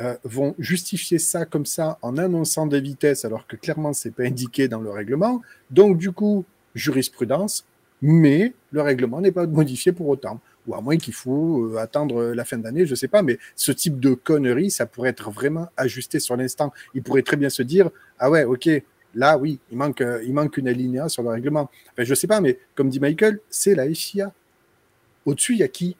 euh, 0.00 0.14
vont 0.24 0.54
justifier 0.58 1.18
ça 1.18 1.44
comme 1.44 1.66
ça 1.66 1.98
en 2.02 2.16
annonçant 2.16 2.66
des 2.66 2.80
vitesses, 2.80 3.24
alors 3.24 3.46
que 3.46 3.54
clairement, 3.56 3.92
c'est 3.92 4.10
pas 4.10 4.24
indiqué 4.24 4.66
dans 4.68 4.80
le 4.80 4.90
règlement. 4.90 5.40
Donc, 5.70 5.98
du 5.98 6.10
coup, 6.10 6.44
jurisprudence, 6.74 7.64
mais 8.02 8.52
le 8.72 8.82
règlement 8.82 9.20
n'est 9.20 9.30
pas 9.32 9.46
modifié 9.46 9.92
pour 9.92 10.08
autant. 10.08 10.40
Ou 10.66 10.74
à 10.74 10.80
moins 10.80 10.96
qu'il 10.96 11.14
faut 11.14 11.66
euh, 11.66 11.76
attendre 11.78 12.32
la 12.32 12.44
fin 12.44 12.58
d'année, 12.58 12.86
je 12.86 12.94
sais 12.94 13.08
pas, 13.08 13.22
mais 13.22 13.38
ce 13.54 13.72
type 13.72 14.00
de 14.00 14.14
conneries, 14.14 14.70
ça 14.70 14.86
pourrait 14.86 15.10
être 15.10 15.30
vraiment 15.30 15.68
ajusté 15.76 16.20
sur 16.20 16.36
l'instant. 16.36 16.72
Il 16.94 17.02
pourrait 17.02 17.22
très 17.22 17.36
bien 17.36 17.50
se 17.50 17.62
dire, 17.62 17.90
ah 18.18 18.30
ouais, 18.30 18.44
ok, 18.44 18.68
là, 19.14 19.38
oui, 19.38 19.58
il 19.70 19.78
manque, 19.78 20.00
euh, 20.00 20.22
il 20.24 20.32
manque 20.32 20.56
une 20.56 20.68
alinéa 20.68 21.08
sur 21.08 21.22
le 21.22 21.30
règlement. 21.30 21.70
Enfin, 21.92 22.04
je 22.04 22.14
sais 22.14 22.26
pas, 22.26 22.40
mais 22.40 22.58
comme 22.74 22.88
dit 22.88 23.00
Michael, 23.00 23.40
c'est 23.50 23.74
la 23.74 23.92
FIA. 23.92 24.32
Au-dessus, 25.26 25.54
il 25.54 25.58
y 25.60 25.62
a 25.62 25.68
qui? 25.68 25.96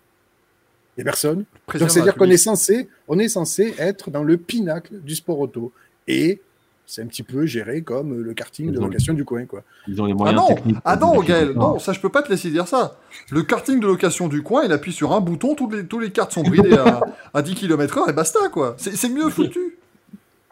Il 0.96 1.02
n'y 1.02 1.02
a 1.02 1.04
personne. 1.04 1.44
Donc, 1.74 1.90
c'est-à-dire 1.90 2.14
qu'on 2.14 2.30
est 2.30 2.36
censé, 2.36 2.88
on 3.08 3.18
est 3.18 3.28
censé 3.28 3.74
être 3.78 4.10
dans 4.10 4.22
le 4.22 4.36
pinacle 4.36 5.00
du 5.00 5.14
sport 5.14 5.40
auto. 5.40 5.72
Et 6.06 6.40
c'est 6.86 7.02
un 7.02 7.06
petit 7.06 7.22
peu 7.22 7.46
géré 7.46 7.82
comme 7.82 8.22
le 8.22 8.34
karting 8.34 8.70
de 8.70 8.78
location 8.78 9.14
du 9.14 9.24
coin, 9.24 9.46
quoi. 9.46 9.62
Ils 9.88 10.00
ont 10.02 10.06
les 10.06 10.14
Ah 10.24 10.32
non, 10.32 10.46
techniques. 10.48 10.76
ah 10.84 10.96
non, 10.96 11.20
Gaël, 11.22 11.52
non, 11.54 11.78
ça 11.78 11.92
je 11.92 12.00
peux 12.00 12.08
pas 12.10 12.22
te 12.22 12.28
laisser 12.30 12.50
dire 12.50 12.68
ça. 12.68 12.96
Le 13.30 13.42
karting 13.42 13.80
de 13.80 13.86
location 13.86 14.28
du 14.28 14.42
coin, 14.42 14.64
il 14.64 14.72
appuie 14.72 14.92
sur 14.92 15.12
un 15.12 15.20
bouton, 15.20 15.54
tous 15.54 15.70
les, 15.70 15.86
tous 15.86 15.98
les 15.98 16.10
cartes 16.10 16.32
sont 16.32 16.42
bridées 16.42 16.76
à, 16.76 17.00
à 17.32 17.42
10 17.42 17.54
km/h 17.54 18.10
et 18.10 18.12
basta 18.12 18.48
quoi. 18.52 18.74
C'est 18.78 19.08
mieux 19.08 19.30
foutu. 19.30 19.76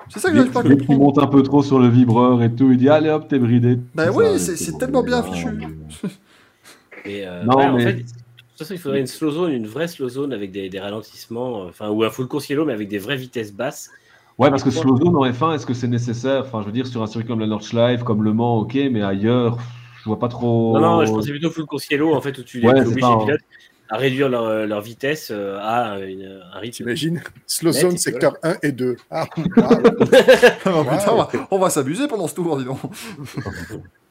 C'est 0.09 0.19
ça 0.21 0.31
que 0.31 0.37
j'arrive 0.37 0.53
pas 0.53 0.61
à 0.61 0.63
comprendre. 0.65 0.99
monte 0.99 1.19
un 1.19 1.27
peu 1.27 1.43
trop 1.43 1.63
sur 1.63 1.79
le 1.79 1.89
vibreur 1.89 2.43
et 2.43 2.53
tout, 2.53 2.71
il 2.73 2.77
dit 2.79 2.89
allez 2.89 3.09
hop, 3.11 3.29
t'es 3.29 3.39
bridé. 3.39 3.79
Bah 3.95 4.09
Tout 4.09 4.15
oui, 4.19 4.39
c'est- 4.39 4.79
tellement 4.79 5.03
bien 5.03 5.23
fichu. 5.23 5.49
mais- 5.53 5.67
Et, 7.05 7.27
euh, 7.27 7.43
Non, 7.45 7.57
ouais, 7.57 7.65
en 7.67 7.77
mais- 7.77 7.83
fait, 7.85 7.93
de 7.95 8.01
toute 8.03 8.59
façon, 8.59 8.75
il 8.75 8.79
faudrait 8.81 9.01
une 9.01 9.07
slow 9.07 9.31
zone, 9.33 9.53
une 9.53 9.67
vraie 9.67 9.89
slow 9.89 10.09
zone 10.09 10.33
avec 10.33 10.53
des, 10.53 10.69
des 10.69 10.79
ralentissements, 10.81 11.65
euh, 11.65 11.69
enfin, 11.69 11.89
ou 11.91 12.05
un 12.05 12.11
full 12.11 12.29
course 12.29 12.49
yellow, 12.49 12.65
mais 12.65 12.73
avec 12.73 12.89
des 12.89 12.99
vraies 12.99 13.17
vitesses 13.17 13.53
basses. 13.53 13.91
Ouais, 14.39 14.51
parce 14.51 14.63
que 14.65 14.71
slow 14.71 14.97
zone 14.97 15.17
en 15.17 15.25
F1, 15.31 15.55
est-ce 15.55 15.67
que 15.67 15.75
c'est 15.75 15.89
nécessaire? 15.89 16.43
Enfin, 16.47 16.61
je 16.63 16.67
veux 16.67 16.73
dire, 16.73 16.87
sur 16.87 17.03
un 17.03 17.07
circuit 17.07 17.29
comme 17.29 17.41
la 17.41 17.47
Nordschleife, 17.47 18.03
comme 18.03 18.23
Le 18.25 18.33
Mans, 18.33 18.59
ok, 18.61 18.75
mais 18.91 19.03
ailleurs, 19.03 19.59
je 20.01 20.05
vois 20.05 20.19
pas 20.19 20.29
trop. 20.29 20.73
Non, 20.75 20.81
non, 20.81 21.05
je 21.05 21.13
pensais 21.13 21.31
plutôt 21.31 21.51
full 21.51 21.67
course 21.67 21.89
yellow, 21.91 22.15
en 22.15 22.21
fait, 22.21 22.37
où 22.39 22.43
tu 22.43 22.59
les 22.61 22.67
Ouais, 22.69 22.81
obliges 22.81 22.97
les 22.97 23.03
hein. 23.05 23.19
pilotes 23.25 23.41
à 23.89 23.97
réduire 23.99 24.29
leur, 24.31 24.67
leur 24.67 24.81
vitesse 24.81 25.31
euh, 25.31 25.59
à 25.61 25.99
une- 26.01 26.41
un 26.55 26.59
rythme. 26.59 26.77
T'imagines? 26.85 27.23
Slow 27.47 27.73
Net, 27.73 27.81
zone 27.83 27.95
et 27.95 27.99
secteur 27.99 28.33
1 28.43 28.55
et 28.63 28.73
2. 28.73 28.97
Ah. 29.11 29.27
Ah, 29.37 29.77
putain, 30.57 30.73
on 30.75 30.83
va, 31.17 31.29
on 31.51 31.59
va 31.59 31.71
s'abuser 31.71 32.09
pendant 32.09 32.27
ce 32.27 32.35
tour, 32.35 32.57
dis 32.57 32.65
donc. 32.65 32.79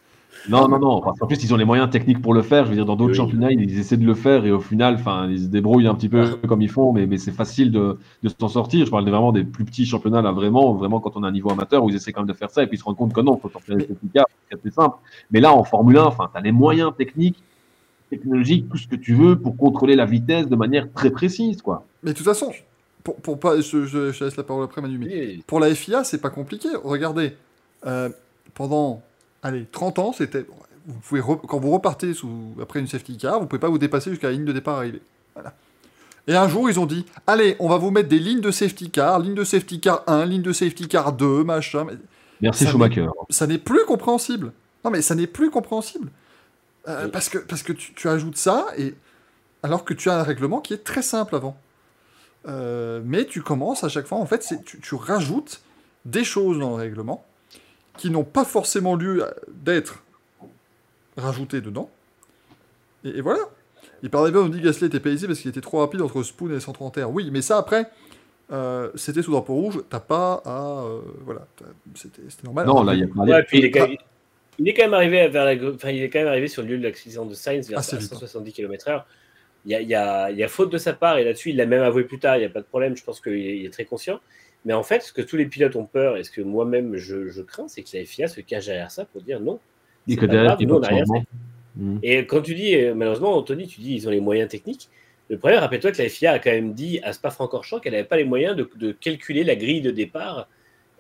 Non, 0.50 0.68
non, 0.68 0.80
non. 0.80 1.02
Parce 1.02 1.20
qu'en 1.20 1.28
plus, 1.28 1.44
ils 1.44 1.54
ont 1.54 1.58
les 1.58 1.66
moyens 1.66 1.90
techniques 1.90 2.22
pour 2.22 2.34
le 2.34 2.42
faire. 2.42 2.66
Je 2.66 2.70
veux 2.72 2.76
dire, 2.76 2.86
dans 2.86 2.96
d'autres 2.96 3.12
Oui. 3.12 3.18
championnats, 3.18 3.52
ils 3.52 3.78
essaient 3.80 3.98
de 3.98 4.06
le 4.06 4.16
faire 4.16 4.46
et 4.46 4.52
au 4.52 4.60
final, 4.60 4.96
enfin, 4.96 5.28
ils 5.30 5.44
se 5.44 5.48
débrouillent 5.48 5.88
un 5.88 5.94
petit 5.96 6.10
peu 6.10 6.36
comme 6.48 6.62
ils 6.62 6.70
font, 6.70 6.92
mais, 6.94 7.06
mais 7.06 7.18
c'est 7.18 7.32
facile 7.32 7.72
de, 7.72 7.98
de 8.24 8.30
s'en 8.40 8.48
sortir. 8.48 8.86
Je 8.86 8.92
parle 8.92 9.08
vraiment 9.08 9.32
des 9.32 9.44
plus 9.44 9.66
petits 9.66 9.86
championnats, 9.86 10.22
là, 10.22 10.32
vraiment, 10.32 10.74
vraiment 10.74 11.00
quand 11.00 11.12
on 11.16 11.24
a 11.24 11.28
un 11.28 11.32
niveau 11.32 11.52
amateur 11.52 11.84
où 11.84 11.90
ils 11.90 11.96
essaient 11.96 12.12
quand 12.12 12.22
même 12.22 12.28
de 12.28 12.34
faire 12.34 12.50
ça 12.50 12.64
et 12.64 12.68
puis 12.68 12.76
ils 12.78 12.80
se 12.80 12.84
rendent 12.84 12.98
compte 12.98 13.14
que 13.14 13.22
non, 13.22 13.38
faut 13.38 13.50
sortir 13.50 13.76
certificats, 13.78 14.26
c'est 14.50 14.60
plus 14.60 14.72
simple. 14.72 14.98
Mais 15.30 15.40
là, 15.42 15.54
en 15.54 15.64
Formule 15.64 15.98
1, 15.98 16.04
enfin, 16.06 16.30
tu 16.34 16.38
as 16.40 16.42
les 16.42 16.52
moyens 16.52 16.92
techniques, 16.98 17.42
technologiques, 18.10 18.68
tout 18.70 18.78
ce 18.78 18.88
que 18.88 18.96
tu 18.96 19.14
veux 19.14 19.40
pour 19.40 19.56
contrôler 19.56 19.96
la 19.96 20.06
vitesse 20.06 20.48
de 20.48 20.56
manière 20.56 20.92
très 20.92 21.12
précise, 21.12 21.62
quoi. 21.62 21.86
Mais 22.04 22.12
de 22.12 22.18
toute 22.18 22.26
façon, 22.26 22.52
pour, 23.04 23.16
pour 23.18 23.40
pas, 23.40 23.62
je, 23.62 23.86
je- 23.86 24.12
je 24.12 24.24
laisse 24.26 24.36
la 24.38 24.44
parole 24.44 24.64
après 24.66 24.82
Manu, 24.82 24.98
mais 24.98 25.06
Oui, 25.08 25.44
pour 25.48 25.60
la 25.60 25.74
FIA, 25.74 26.04
c'est 26.04 26.20
pas 26.20 26.30
compliqué. 26.30 26.68
Regardez, 26.84 27.34
euh, 27.86 28.10
pendant 28.54 29.02
allez, 29.44 29.66
30 29.72 30.00
ans, 30.00 30.14
c'était. 30.14 30.46
Vous 30.88 31.00
pouvez 31.08 31.22
re- 31.22 31.40
quand 31.46 31.60
vous 31.60 31.72
repartez 31.72 32.14
sous, 32.14 32.56
après 32.62 32.80
une 32.80 32.88
safety 32.88 33.18
car, 33.18 33.40
vous 33.40 33.46
pouvez 33.46 33.60
pas 33.60 33.70
vous 33.70 33.78
dépasser 33.78 34.10
jusqu'à 34.10 34.28
la 34.28 34.34
ligne 34.34 34.46
de 34.46 34.52
départ 34.52 34.78
arrivée. 34.78 35.02
Voilà. 35.36 35.54
Et 36.28 36.36
un 36.36 36.48
jour, 36.48 36.70
ils 36.70 36.80
ont 36.80 36.86
dit 36.86 37.06
Allez, 37.28 37.56
on 37.60 37.68
va 37.70 37.78
vous 37.78 37.92
mettre 37.92 38.10
des 38.10 38.20
lignes 38.20 38.42
de 38.42 38.52
safety 38.52 38.90
car, 38.90 39.20
ligne 39.20 39.36
de 39.36 39.44
safety 39.44 39.80
car 39.80 40.04
1, 40.08 40.26
ligne 40.26 40.42
de 40.42 40.54
safety 40.54 40.88
car 40.88 41.14
2, 41.14 41.44
machin. 41.44 41.86
Merci 42.42 42.64
Ça 42.66 42.72
Schumacher. 42.72 43.06
ça 43.30 43.46
n'est 43.48 43.58
plus 43.60 43.86
compréhensible. 43.86 44.52
Non, 44.84 44.90
mais 44.92 45.02
ça 45.04 45.14
n'est 45.14 45.28
plus 45.28 45.52
compréhensible. 45.52 46.10
Euh, 46.88 47.06
Oui. 47.06 47.12
Parce 47.12 47.30
que, 47.30 47.38
parce 47.38 47.62
que 47.62 47.74
tu, 47.74 47.94
tu 47.94 48.10
ajoutes 48.10 48.38
ça, 48.38 48.66
et 48.78 48.96
alors 49.62 49.86
que 49.86 49.94
tu 49.94 50.10
as 50.10 50.20
un 50.20 50.24
règlement 50.24 50.60
qui 50.62 50.74
est 50.74 50.84
très 50.84 51.04
simple 51.04 51.36
avant. 51.36 51.56
Euh, 52.48 53.02
mais 53.06 53.26
tu 53.26 53.44
commences 53.44 53.84
à 53.84 53.90
chaque 53.90 54.08
fois, 54.08 54.18
en 54.18 54.26
fait, 54.26 54.52
tu, 54.66 54.80
tu 54.80 54.96
rajoutes 54.96 55.62
des 56.06 56.24
choses 56.24 56.58
dans 56.58 56.70
le 56.70 56.76
règlement 56.76 57.24
qui 58.02 58.10
n'ont 58.10 58.24
pas 58.24 58.46
forcément 58.46 58.96
lieu 58.96 59.24
d'être 59.50 60.04
rajoutées 61.18 61.62
dedans. 61.62 61.90
Et, 63.06 63.10
et 63.10 63.22
voilà. 63.22 63.40
Il 64.04 64.10
parlait 64.10 64.32
bien, 64.32 64.42
on 64.42 64.50
dit 64.50 64.60
Gasly 64.62 64.88
était 64.88 65.00
pénalisé 65.00 65.28
parce 65.28 65.40
qu'il 65.40 65.50
était 65.50 65.62
trop 65.62 65.80
rapide 65.80 66.02
entre 66.02 66.24
Spoon 66.24 66.52
et 66.56 66.60
131. 66.60 67.06
Oui, 67.08 67.30
mais 67.32 67.42
ça 67.44 67.58
après, 67.58 67.86
euh, 68.52 68.90
c'était 68.96 69.22
sous 69.22 69.32
drapeau 69.32 69.54
rouge, 69.54 69.82
t'as 69.90 70.00
pas 70.00 70.42
à. 70.44 70.84
euh, 70.86 71.02
voilà, 71.24 71.46
c'était 71.94 72.22
normal. 72.44 72.66
Non, 72.66 72.84
là, 72.84 72.96
il 72.96 73.02
y 73.02 73.04
a 73.04 73.08
pas 73.08 73.22
Ouais, 73.22 73.44
puis 73.44 73.60
il 73.60 73.66
est, 73.66 73.72
quand 73.72 73.84
Ah. 73.84 73.88
même, 73.88 73.98
il 74.58 74.68
est 74.70 74.74
quand 74.74 74.84
même 74.84 74.94
arrivé 74.96 75.28
vers 75.28 75.46
la, 75.46 75.54
enfin, 75.74 75.92
il 75.92 76.02
est 76.02 76.10
quand 76.10 76.20
même 76.20 76.28
arrivé 76.28 76.48
sur 76.48 76.64
le 76.64 76.70
lieu 76.70 76.78
de 76.80 76.84
l'accident 76.84 77.26
de 77.26 77.36
Sainz 77.36 77.70
vers 77.70 77.80
vite. 77.82 78.02
170 78.02 78.52
km/h. 78.54 79.04
Il 79.66 79.72
y, 79.72 79.76
a, 79.76 79.82
il, 79.82 79.88
y 79.88 79.94
a, 79.94 80.32
il 80.32 80.38
y 80.38 80.44
a 80.44 80.48
faute 80.48 80.72
de 80.72 80.80
sa 80.80 80.94
part 80.94 81.20
et 81.20 81.24
là-dessus 81.24 81.52
il 81.52 81.56
l'a 81.58 81.68
même 81.68 81.84
avoué 81.84 82.04
plus 82.04 82.18
tard. 82.18 82.36
Il 82.38 82.40
n'y 82.40 82.46
a 82.46 82.50
pas 82.50 82.62
de 82.62 82.66
problème. 82.66 82.98
Je 82.98 83.04
pense 83.04 83.22
qu'il 83.22 83.34
est, 83.34 83.64
est 83.66 83.70
très 83.72 83.86
conscient. 83.86 84.20
Mais 84.66 84.74
en 84.74 84.84
fait, 84.84 85.02
ce 85.02 85.12
que 85.12 85.22
tous 85.22 85.38
les 85.38 85.46
pilotes 85.46 85.76
ont 85.76 85.86
peur 85.86 86.18
et 86.18 86.24
ce 86.24 86.32
que 86.32 86.42
moi-même 86.42 86.96
je, 86.96 87.30
je 87.30 87.42
crains, 87.42 87.68
c'est 87.68 87.82
que 87.82 87.98
la 87.98 88.06
FIA 88.06 88.28
se 88.28 88.42
cache 88.42 88.68
derrière 88.68 88.92
ça 88.92 89.06
pour 89.06 89.22
dire 89.22 89.40
non. 89.40 89.60
Et 90.08 90.16
que 90.16 90.26
derrière, 90.26 90.58
grave, 90.58 90.68
nous, 90.68 90.76
on 90.76 90.80
rien. 90.82 91.04
Et 92.04 92.26
quand 92.26 92.42
tu 92.42 92.54
dis, 92.54 92.76
euh, 92.76 92.94
malheureusement, 92.94 93.36
Anthony, 93.36 93.68
tu 93.68 93.82
dis 93.82 93.96
ils 93.96 94.08
ont 94.08 94.12
les 94.12 94.20
moyens 94.20 94.50
techniques. 94.50 94.90
Le 95.30 95.38
problème, 95.38 95.60
rappelle-toi 95.60 95.92
que 95.92 96.02
la 96.02 96.10
FIA 96.10 96.34
a 96.34 96.40
quand 96.40 96.52
même 96.52 96.74
dit 96.74 97.00
à 97.04 97.14
Spa-Francorchamps 97.14 97.80
qu'elle 97.80 97.94
n'avait 97.94 98.04
pas 98.04 98.18
les 98.18 98.26
moyens 98.26 98.56
de, 98.56 98.70
de 98.76 98.92
calculer 98.92 99.44
la 99.44 99.56
grille 99.56 99.82
de 99.82 99.92
départ 99.92 100.50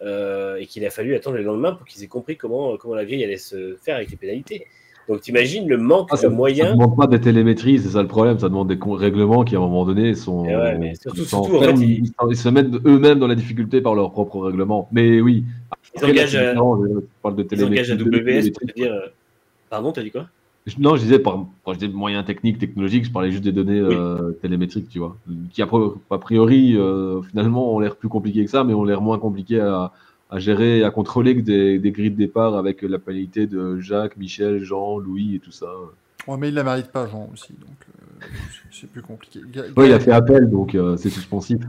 euh, 0.01 0.55
et 0.55 0.65
qu'il 0.65 0.85
a 0.85 0.89
fallu 0.89 1.15
attendre 1.15 1.37
le 1.37 1.43
lendemain 1.43 1.73
pour 1.73 1.85
qu'ils 1.85 2.03
aient 2.03 2.07
compris 2.07 2.37
comment, 2.37 2.77
comment 2.77 2.95
la 2.95 3.05
grille 3.05 3.23
allait 3.23 3.37
se 3.37 3.75
faire 3.81 3.97
avec 3.97 4.09
les 4.09 4.17
pénalités. 4.17 4.65
Donc 5.11 5.19
t'imagines 5.19 5.67
le 5.67 5.77
manque 5.77 6.07
Ah, 6.09 6.15
ça, 6.15 6.27
de 6.27 6.31
ça 6.31 6.35
moyens. 6.37 6.71
demande 6.71 6.95
pas 6.95 7.05
des 7.05 7.19
télémétries, 7.19 7.79
c'est 7.79 7.89
ça 7.89 8.01
le 8.01 8.07
problème. 8.07 8.39
Ça 8.39 8.47
demande 8.47 8.69
des 8.69 8.79
règlements 8.81 9.43
qui, 9.43 9.55
à 9.55 9.59
un 9.59 9.61
moment 9.61 9.83
donné, 9.85 10.15
sont. 10.15 10.45
Et 10.45 10.55
ouais, 10.55 10.77
mais 10.77 10.95
surtout- 10.95 11.21
ils 11.23 11.25
surtout, 11.25 11.55
en 11.57 11.59
fait, 11.59 11.65
s'enferment, 11.65 11.81
ils- 11.83 12.05
ils, 12.05 12.11
ils 12.29 12.37
se 12.37 12.47
mettent 12.47 12.73
eux-mêmes 12.85 13.19
dans 13.19 13.27
la 13.27 13.35
difficulté 13.35 13.81
par 13.81 13.93
leurs 13.93 14.11
propres 14.11 14.39
règlements. 14.39 14.87
Mais 14.93 15.19
oui. 15.19 15.43
Ils 15.95 15.97
Après, 15.97 16.11
engagent, 16.11 16.29
c'est 16.31 16.37
euh, 16.37 16.53
je 16.55 16.99
parle 17.21 17.35
de 17.35 17.45
Ils 17.51 17.65
engagent 17.65 17.91
à 17.91 17.95
WS 17.95 18.51
pour 18.51 18.67
dire. 18.73 18.93
euh, 18.93 19.07
Pardon, 19.69 19.91
t'as 19.91 20.01
dit 20.03 20.11
quoi? 20.11 20.27
Non, 20.79 20.95
je 20.95 21.01
disais, 21.01 21.19
par, 21.19 21.45
quand 21.65 21.73
je 21.73 21.79
disais 21.79 21.91
moyens 21.91 22.23
techniques, 22.23 22.57
technologiques, 22.59 23.03
je 23.05 23.11
parlais 23.11 23.31
juste 23.31 23.43
des 23.43 23.51
données 23.51 23.81
Oui. 23.81 23.93
euh, 23.97 24.31
télémétriques, 24.41 24.87
tu 24.89 24.99
vois, 24.99 25.17
qui 25.51 25.61
a, 25.61 25.65
pri- 25.65 25.91
a 26.09 26.17
priori, 26.19 26.77
euh, 26.77 27.21
finalement, 27.23 27.75
ont 27.75 27.79
l'air 27.79 27.97
plus 27.97 28.07
compliqués 28.09 28.45
que 28.45 28.51
ça, 28.51 28.63
mais 28.63 28.73
ont 28.73 28.85
l'air 28.85 29.01
moins 29.01 29.17
compliqués 29.19 29.59
à, 29.59 29.91
à 30.31 30.39
gérer 30.39 30.79
et 30.79 30.83
à 30.83 30.91
contrôler 30.91 31.35
que 31.35 31.41
des, 31.41 31.77
des 31.77 31.91
grilles 31.91 32.09
de 32.11 32.15
départ 32.17 32.55
avec 32.55 32.81
la 32.81 32.97
pénalité 32.99 33.47
de 33.47 33.79
Jacques, 33.79 34.15
Michel, 34.17 34.63
Jean, 34.63 34.97
Louis 34.97 35.35
et 35.35 35.39
tout 35.39 35.51
ça. 35.51 35.67
Ouais, 36.27 36.37
mais 36.37 36.49
il 36.49 36.53
la 36.55 36.63
mérite 36.63 36.87
pas, 36.87 37.07
Jean, 37.07 37.29
aussi, 37.33 37.53
donc 37.53 37.75
euh, 38.23 38.25
c'est- 38.71 38.87
plus 38.87 39.01
compliqué. 39.01 39.41
Ouais, 39.75 39.87
il 39.89 39.93
a 39.93 39.99
fait 39.99 40.11
appel, 40.11 40.49
donc 40.49 40.73
euh, 40.75 40.95
c'est 40.97 41.09
suspensif. 41.09 41.59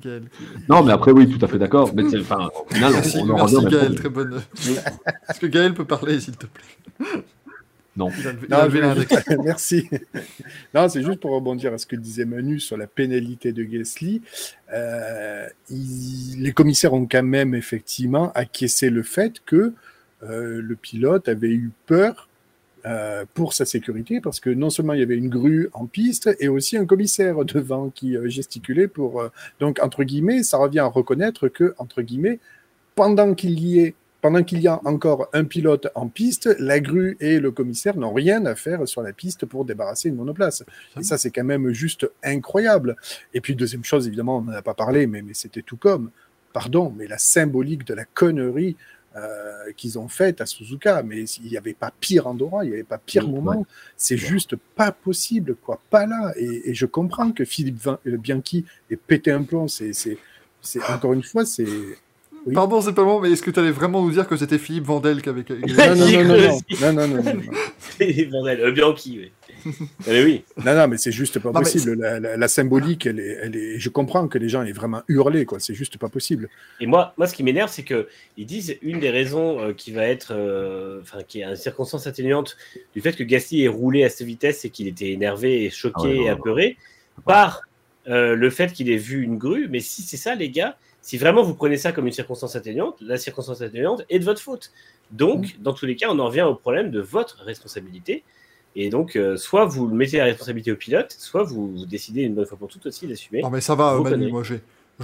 Gaël 0.00 0.24
Non, 0.68 0.82
mais 0.84 0.92
après, 0.92 1.12
oui, 1.12 1.28
tout 1.28 1.42
à 1.44 1.48
fait 1.48 1.58
d'accord. 1.58 1.90
Mais 1.94 2.04
enfin, 2.20 2.48
au 2.54 2.72
final, 2.72 2.92
Merci, 2.92 3.18
on 3.18 3.30
en 3.30 3.34
merci 3.36 3.54
revient 3.56 3.56
au 3.56 3.62
même 3.62 3.80
Gaël, 3.80 3.94
très 3.96 4.08
bonne. 4.10 4.42
Est-ce 5.28 5.40
que 5.40 5.46
Gaël 5.46 5.74
peut 5.74 5.86
parler, 5.86 6.20
s'il 6.20 6.36
te 6.36 6.46
plaît? 6.46 7.22
Non. 7.98 8.10
Il 8.18 8.26
a 8.26 8.32
levé, 8.32 8.46
il 8.46 8.50
Non, 8.50 8.56
a 8.56 8.60
je 8.60 8.66
levé 8.66 8.80
voulais 8.80 8.94
l'index. 8.94 9.14
juste- 9.14 9.38
Merci. 9.44 9.88
Non, 10.74 10.88
c'est 10.88 11.02
juste 11.02 11.20
pour 11.20 11.32
rebondir 11.32 11.72
à 11.74 11.78
ce 11.78 11.86
que 11.86 11.96
disait 11.96 12.24
Manu 12.24 12.60
sur 12.60 12.76
la 12.76 12.86
pénalité 12.86 13.52
de 13.52 13.62
Gasly. 13.64 14.22
Euh, 14.72 15.46
il- 15.70 16.42
les 16.42 16.52
commissaires 16.52 16.94
ont 16.94 17.06
quand 17.06 17.22
même 17.22 17.54
effectivement 17.54 18.32
acquiescé 18.34 18.88
le 18.90 19.02
fait 19.02 19.40
que 19.44 19.72
euh, 20.22 20.60
le 20.62 20.76
pilote 20.76 21.28
avait 21.28 21.50
eu 21.50 21.70
peur 21.86 22.28
euh, 22.86 23.24
pour 23.34 23.54
sa 23.54 23.64
sécurité 23.64 24.20
parce 24.20 24.38
que 24.40 24.50
non 24.50 24.70
seulement 24.70 24.92
il 24.92 25.00
y 25.00 25.02
avait 25.02 25.16
une 25.16 25.28
grue 25.28 25.68
en 25.72 25.86
piste 25.86 26.30
et 26.38 26.46
aussi 26.48 26.76
un 26.76 26.86
commissaire 26.86 27.44
devant 27.44 27.90
qui 27.90 28.16
euh, 28.16 28.28
gesticulait 28.28 28.86
pour 28.88 29.20
euh, 29.20 29.28
donc 29.60 29.78
entre 29.82 30.04
guillemets 30.04 30.42
ça 30.44 30.56
revient 30.58 30.78
à 30.80 30.86
reconnaître 30.86 31.48
que 31.48 31.74
entre 31.78 32.02
guillemets 32.02 32.38
pendant 32.94 33.34
qu'il 33.34 33.58
y 33.60 33.80
ait 33.80 33.94
pendant 34.20 34.42
qu'il 34.42 34.60
y 34.60 34.66
a 34.68 34.80
encore 34.84 35.28
un 35.32 35.44
pilote 35.44 35.88
en 35.94 36.08
piste, 36.08 36.48
la 36.58 36.80
grue 36.80 37.16
et 37.20 37.38
le 37.38 37.52
commissaire 37.52 37.96
n'ont 37.96 38.12
rien 38.12 38.44
à 38.46 38.54
faire 38.56 38.86
sur 38.88 39.02
la 39.02 39.12
piste 39.12 39.46
pour 39.46 39.64
débarrasser 39.64 40.08
une 40.08 40.16
monoplace. 40.16 40.64
Et 40.98 41.04
ça, 41.04 41.18
c'est 41.18 41.30
quand 41.30 41.44
même 41.44 41.70
juste 41.70 42.10
incroyable. 42.24 42.96
Et 43.32 43.40
puis, 43.40 43.54
deuxième 43.54 43.84
chose, 43.84 44.06
évidemment, 44.08 44.38
on 44.38 44.42
n'en 44.42 44.52
a 44.52 44.62
pas 44.62 44.74
parlé, 44.74 45.06
mais, 45.06 45.22
mais 45.22 45.34
c'était 45.34 45.62
tout 45.62 45.76
comme. 45.76 46.10
Pardon, 46.52 46.92
mais 46.96 47.06
la 47.06 47.18
symbolique 47.18 47.86
de 47.86 47.94
la 47.94 48.04
connerie, 48.04 48.76
euh, 49.16 49.72
qu'ils 49.76 49.98
ont 49.98 50.08
faites 50.08 50.40
à 50.40 50.46
Suzuka, 50.46 51.02
mais 51.02 51.22
il 51.24 51.50
n'y 51.50 51.56
avait 51.56 51.74
pas 51.74 51.92
pire 52.00 52.26
endroit, 52.26 52.64
il 52.64 52.68
n'y 52.68 52.74
avait 52.74 52.82
pas 52.84 52.98
pire 52.98 53.26
Oui, 53.26 53.34
moment. 53.34 53.58
ouais. 53.60 53.64
C'est 53.96 54.16
juste 54.16 54.56
pas 54.56 54.92
possible, 54.92 55.54
quoi, 55.56 55.80
pas 55.90 56.06
là. 56.06 56.32
Et, 56.36 56.70
et 56.70 56.74
je 56.74 56.86
comprends 56.86 57.32
que 57.32 57.44
Philippe 57.44 57.86
euh, 57.86 58.16
Bianchi 58.16 58.64
ait 58.90 58.96
pété 58.96 59.30
un 59.30 59.42
plomb. 59.44 59.68
C'est, 59.68 59.92
c'est, 59.92 60.18
c'est 60.60 60.82
encore 60.90 61.12
une 61.12 61.22
fois, 61.22 61.44
c'est 61.46 61.66
Oui. 62.48 62.54
Pardon, 62.54 62.80
c'est 62.80 62.94
pas 62.94 63.04
bon, 63.04 63.20
mais 63.20 63.30
est-ce 63.30 63.42
que 63.42 63.50
tu 63.50 63.60
allais 63.60 63.70
vraiment 63.70 64.02
nous 64.02 64.10
dire 64.10 64.26
que 64.26 64.36
c'était 64.36 64.58
Philippe 64.58 64.84
Vandel 64.84 65.20
qui 65.22 65.28
avait. 65.28 65.44
non, 65.48 65.94
non, 65.94 66.24
non, 66.24 66.92
non, 66.92 66.92
non, 66.92 67.22
non, 67.22 67.34
non. 67.34 67.42
C'est 67.98 68.24
bordel. 68.26 68.60
Euh, 68.60 68.70
Bianchi, 68.70 69.18
oui. 69.20 69.74
Mais 70.06 70.22
oui. 70.24 70.44
Non, 70.64 70.74
non, 70.74 70.86
mais 70.88 70.98
c'est 70.98 71.10
juste 71.10 71.38
pas 71.40 71.50
Non, 71.50 71.60
possible. 71.60 71.94
La, 72.00 72.20
la- 72.20 72.36
la 72.36 72.48
symbolique, 72.48 73.06
elle 73.06 73.18
est, 73.18 73.38
elle 73.42 73.56
est. 73.56 73.78
Je 73.80 73.88
comprends 73.88 74.28
que 74.28 74.38
les 74.38 74.48
gens 74.48 74.62
aient 74.62 74.72
vraiment 74.72 75.02
hurlé, 75.08 75.44
quoi. 75.44 75.58
C'est 75.58 75.74
juste 75.74 75.98
pas 75.98 76.08
possible. 76.08 76.48
Et 76.80 76.86
moi, 76.86 77.12
moi, 77.18 77.26
ce 77.26 77.34
qui 77.34 77.42
m'énerve, 77.42 77.70
c'est 77.70 77.82
que 77.82 78.06
ils 78.36 78.46
disent 78.46 78.76
une 78.82 79.00
des 79.00 79.10
raisons 79.10 79.60
euh, 79.60 79.72
qui 79.72 79.90
va 79.92 80.04
être, 80.06 80.28
euh, 80.32 81.00
enfin, 81.02 81.18
qui 81.26 81.40
est 81.40 81.44
une 81.44 81.56
circonstance 81.56 82.06
atténuante 82.06 82.56
du 82.94 83.00
fait 83.00 83.14
que 83.14 83.24
Gasly 83.24 83.64
ait 83.64 83.68
roulé 83.68 84.04
à 84.04 84.08
cette 84.10 84.26
vitesse, 84.26 84.60
c'est 84.60 84.70
qu'il 84.70 84.86
était 84.86 85.10
énervé 85.10 85.64
et 85.64 85.70
choqué 85.70 85.94
Ah 85.96 86.02
ouais, 86.02 86.14
et 86.16 86.20
ouais, 86.20 86.28
apeuré 86.28 86.76
par 87.26 87.62
euh, 88.08 88.36
le 88.36 88.50
fait 88.50 88.72
qu'il 88.72 88.90
ait 88.90 88.96
vu 88.96 89.22
une 89.22 89.38
grue. 89.38 89.66
Mais 89.68 89.80
si 89.80 90.02
c'est 90.02 90.16
ça, 90.16 90.34
les 90.36 90.50
gars, 90.50 90.76
si 91.02 91.16
vraiment 91.18 91.42
vous 91.42 91.54
prenez 91.54 91.76
ça 91.76 91.92
comme 91.92 92.06
une 92.06 92.12
circonstance 92.12 92.56
atténuante, 92.56 92.96
la 93.00 93.16
circonstance 93.18 93.62
atténuante 93.62 94.02
est 94.10 94.18
de 94.18 94.24
votre 94.24 94.40
faute. 94.42 94.72
Donc, 95.10 95.56
dans 95.60 95.72
tous 95.72 95.86
les 95.86 95.96
cas, 95.96 96.08
on 96.10 96.18
en 96.18 96.26
revient 96.26 96.42
au 96.42 96.54
problème 96.54 96.90
de 96.90 97.00
votre 97.00 97.42
responsabilité. 97.44 98.24
Et 98.76 98.90
donc, 98.90 99.16
euh, 99.16 99.36
soit 99.36 99.64
vous 99.64 99.88
mettez 99.88 100.18
la 100.18 100.24
responsabilité 100.24 100.70
au 100.70 100.76
pilote, 100.76 101.14
soit 101.18 101.42
vous, 101.42 101.72
vous 101.74 101.86
décidez 101.86 102.22
une 102.22 102.34
bonne 102.34 102.44
fois 102.46 102.58
pour 102.58 102.68
toutes 102.68 102.84
aussi 102.86 103.06
d'assumer. 103.06 103.40
Non, 103.42 103.50
mais 103.50 103.60
ça 103.62 103.74
va, 103.74 103.98
Manu, 103.98 104.30
moi. 104.30 104.42
Je 104.42 104.54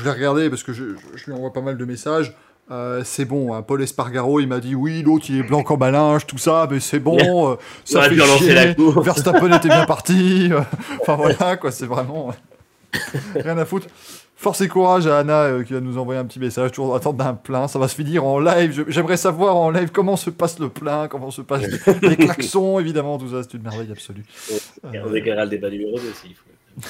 l'ai 0.04 0.10
regardé 0.10 0.50
parce 0.50 0.62
que 0.62 0.72
je, 0.72 0.94
je- 0.96 1.16
je 1.16 1.24
lui 1.26 1.32
envoie 1.32 1.52
pas 1.52 1.60
mal 1.62 1.76
de 1.78 1.84
messages. 1.84 2.36
Euh, 2.70 3.02
c'est 3.04 3.24
bon, 3.26 3.52
hein, 3.54 3.62
Paul 3.62 3.82
Espargaro, 3.82 4.40
il 4.40 4.46
m'a 4.48 4.58
dit 4.58 4.74
oui, 4.74 5.02
l'autre 5.02 5.26
il 5.28 5.38
est 5.40 5.42
blanc 5.42 5.62
comme 5.62 5.82
un 5.82 5.90
linge, 5.90 6.26
tout 6.26 6.38
ça, 6.38 6.66
mais 6.70 6.80
c'est 6.80 6.98
bon, 6.98 7.16
euh, 7.52 7.56
ça 7.84 8.02
fait 8.02 8.14
pu 8.14 8.20
relancer 8.22 8.44
chier. 8.44 8.54
la. 8.54 8.74
Verstappen 9.02 9.52
était 9.56 9.68
bien 9.68 9.84
parti. 9.86 10.48
euh, 10.50 10.60
Enfin 11.00 11.16
voilà, 11.16 11.56
quoi, 11.56 11.70
c'est 11.70 11.86
vraiment 11.86 12.32
rien 13.34 13.58
à 13.58 13.64
foutre. 13.64 13.86
Force 14.44 14.60
et 14.60 14.68
courage 14.68 15.06
à 15.06 15.18
Anna 15.20 15.44
euh, 15.44 15.62
qui 15.64 15.72
va 15.72 15.80
nous 15.80 15.96
envoyer 15.96 16.20
un 16.20 16.24
petit 16.26 16.38
message, 16.38 16.70
toujours 16.72 16.88
dans 16.88 16.94
l'attente 16.94 17.16
d'un 17.16 17.32
plein. 17.32 17.66
Ça 17.66 17.78
va 17.78 17.88
se 17.88 17.94
finir 17.94 18.26
en 18.26 18.38
live. 18.38 18.84
J'aimerais 18.88 19.16
savoir 19.16 19.56
en 19.56 19.70
live 19.70 19.90
comment 19.90 20.16
se 20.16 20.28
passe 20.28 20.58
le 20.58 20.68
plein, 20.68 21.08
comment 21.08 21.30
se 21.30 21.40
passent 21.40 21.62
les, 22.02 22.08
les 22.10 22.16
klaxons, 22.18 22.78
évidemment, 22.78 23.16
tout 23.16 23.30
ça, 23.30 23.42
c'est 23.42 23.54
une 23.54 23.62
merveille 23.62 23.90
absolue. 23.90 24.22
Et 24.92 24.98
On 25.00 25.14
éclairera 25.14 25.44
le 25.44 25.50
débat 25.50 25.70
numéro 25.70 25.92
2 25.98 26.02
s'il 26.20 26.34
faut. 26.34 26.44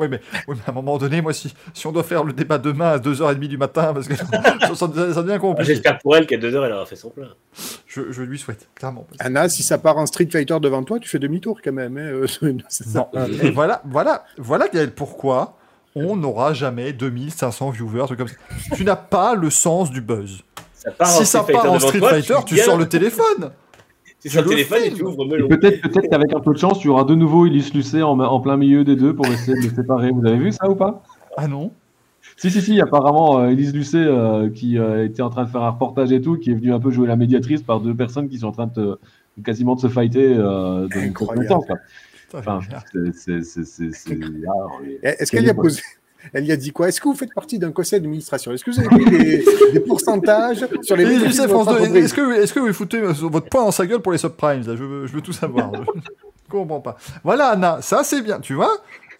Oui 0.00 0.06
mais, 0.08 0.20
oui, 0.46 0.54
mais 0.56 0.62
à 0.64 0.70
un 0.70 0.74
moment 0.74 0.96
donné, 0.96 1.20
moi, 1.20 1.32
si, 1.32 1.52
si 1.74 1.84
on 1.88 1.90
doit 1.90 2.04
faire 2.04 2.22
le 2.22 2.32
débat 2.32 2.56
demain 2.58 2.90
à 2.92 2.98
2h30 2.98 3.48
du 3.48 3.58
matin, 3.58 3.92
parce 3.92 4.06
que 4.06 4.14
ça, 4.16 4.24
ça- 4.76 4.76
ça 4.76 5.22
devient 5.24 5.32
Ah, 5.34 5.38
compliqué. 5.40 5.72
J'espère 5.72 5.98
pour 5.98 6.16
elle 6.16 6.24
qu'à 6.24 6.36
2 6.36 6.54
heures, 6.54 6.64
elle 6.66 6.72
aura 6.72 6.86
fait 6.86 6.94
son 6.94 7.10
plein. 7.10 7.26
Je, 7.88 8.12
je 8.12 8.22
lui 8.22 8.38
souhaite, 8.38 8.68
clairement. 8.76 9.08
Anna, 9.18 9.48
si 9.48 9.64
ça 9.64 9.76
part 9.76 9.98
en 9.98 10.06
Street 10.06 10.28
Fighter 10.30 10.56
devant 10.62 10.84
toi, 10.84 11.00
tu 11.00 11.08
fais 11.08 11.18
demi-tour 11.18 11.58
quand 11.64 11.72
même. 11.72 11.98
hein, 11.98 12.12
euh, 12.12 12.26
c'est 12.68 12.86
ça. 12.86 13.10
Non. 13.12 13.26
Et 13.42 13.50
voilà, 13.50 13.82
voilà, 13.86 14.24
voilà, 14.38 14.68
Gaël, 14.68 14.92
pourquoi 14.92 15.56
on 15.94 16.16
n'aura 16.16 16.52
jamais 16.52 16.92
2500 16.92 17.70
viewers, 17.70 18.04
truc 18.06 18.18
comme 18.18 18.28
ça. 18.28 18.36
Tu 18.76 18.84
n'as 18.84 18.96
pas 18.96 19.34
le 19.34 19.50
sens 19.50 19.90
du 19.90 20.00
buzz. 20.00 20.42
Ça 20.74 20.90
part 20.92 21.08
si 21.08 21.22
en 21.22 21.24
ça 21.24 21.40
Street 21.42 21.52
part 21.52 21.62
Fighter 21.62 21.76
en 21.76 21.80
Street 21.80 21.98
toi, 21.98 22.08
Fighter, 22.10 22.34
tu 22.46 22.56
sors 22.58 22.76
le 22.76 22.88
téléphone. 22.88 23.50
Tu 24.20 24.28
sors 24.30 24.42
tu 24.42 24.48
le 24.50 24.54
téléphone 24.54 24.78
et 24.78 24.82
filmes. 24.86 24.96
tu 24.96 25.04
ouvres 25.04 25.24
Et 25.24 25.28
melon. 25.28 25.48
Peut-être 25.48 25.80
peut-être 25.82 26.08
qu'avec 26.10 26.32
un 26.34 26.40
peu 26.40 26.52
de 26.52 26.58
chance, 26.58 26.78
tu 26.80 26.88
auras 26.88 27.04
de 27.04 27.14
nouveau 27.14 27.46
Ellis 27.46 27.70
Lucet 27.74 28.02
en, 28.02 28.18
en 28.20 28.40
plein 28.40 28.56
milieu 28.56 28.84
des 28.84 28.96
deux 28.96 29.14
pour 29.14 29.26
essayer 29.26 29.54
de 29.56 29.62
les 29.68 29.74
séparer. 29.74 30.10
Vous 30.10 30.24
avez 30.26 30.36
vu 30.38 30.52
ça 30.52 30.68
ou 30.68 30.74
pas? 30.74 31.02
Ah 31.36 31.46
non 31.48 31.72
Si, 32.36 32.50
si, 32.50 32.60
si, 32.60 32.80
apparemment, 32.80 33.38
euh, 33.40 33.48
Elise 33.50 33.72
Lucet, 33.74 33.96
euh, 33.98 34.50
qui 34.50 34.78
euh, 34.78 35.04
était 35.04 35.22
en 35.22 35.30
train 35.30 35.44
de 35.44 35.48
faire 35.50 35.62
un 35.62 35.70
reportage 35.70 36.10
et 36.12 36.20
tout, 36.20 36.36
qui 36.36 36.50
est 36.50 36.54
venu 36.54 36.72
un 36.72 36.80
peu 36.80 36.90
jouer 36.90 37.06
la 37.08 37.16
médiatrice 37.16 37.62
par 37.62 37.80
deux 37.80 37.94
personnes 37.94 38.28
qui 38.28 38.38
sont 38.38 38.48
en 38.48 38.52
train 38.52 38.66
de 38.66 38.72
te- 38.72 38.98
quasiment 39.44 39.74
de 39.76 39.80
se 39.80 39.88
fighter 39.88 40.34
euh, 40.36 40.88
dans 40.88 41.00
une 41.00 41.10
Incroyable. 41.10 41.48
quoi. 41.66 41.76
Enfin, 42.34 42.60
c'est-. 43.14 43.40
Est-ce 45.02 45.30
qu'elle 45.30 45.44
y 45.44 45.50
a 45.50 45.54
posé 45.54 45.80
Elle 46.32 46.46
y 46.46 46.52
a 46.52 46.56
dit 46.56 46.72
quoi? 46.72 46.88
Est-ce 46.88 47.00
que 47.00 47.08
vous 47.08 47.14
faites 47.14 47.32
partie 47.34 47.58
d'un 47.58 47.70
conseil 47.72 48.00
d'administration? 48.00 48.52
Est-ce 48.52 48.64
que 48.64 48.70
vous 48.70 48.80
avez 48.80 48.88
pris 48.88 49.04
des, 49.06 49.44
des 49.72 49.80
pourcentages 49.80 50.66
sur 50.82 50.96
les 50.96 51.04
bénéfices 51.04 51.38
Est-ce 51.40 52.14
que, 52.14 52.40
est-ce 52.42 52.52
que 52.52 52.60
vous 52.60 52.72
foutez 52.72 52.98
euh, 52.98 53.12
votre 53.12 53.48
poing 53.48 53.64
dans 53.64 53.70
sa 53.70 53.86
gueule 53.86 54.00
pour 54.00 54.12
les 54.12 54.18
subprimes 54.18 54.62
là? 54.66 54.76
Je, 54.76 54.84
veux, 54.84 55.06
je 55.06 55.12
veux 55.14 55.20
tout 55.22 55.32
savoir. 55.32 55.70
je 55.94 56.50
comprends 56.50 56.80
pas. 56.80 56.96
Voilà, 57.24 57.48
Anna, 57.50 57.78
ça 57.82 58.02
c'est 58.04 58.20
bien, 58.22 58.40
tu 58.40 58.54
vois? 58.54 58.70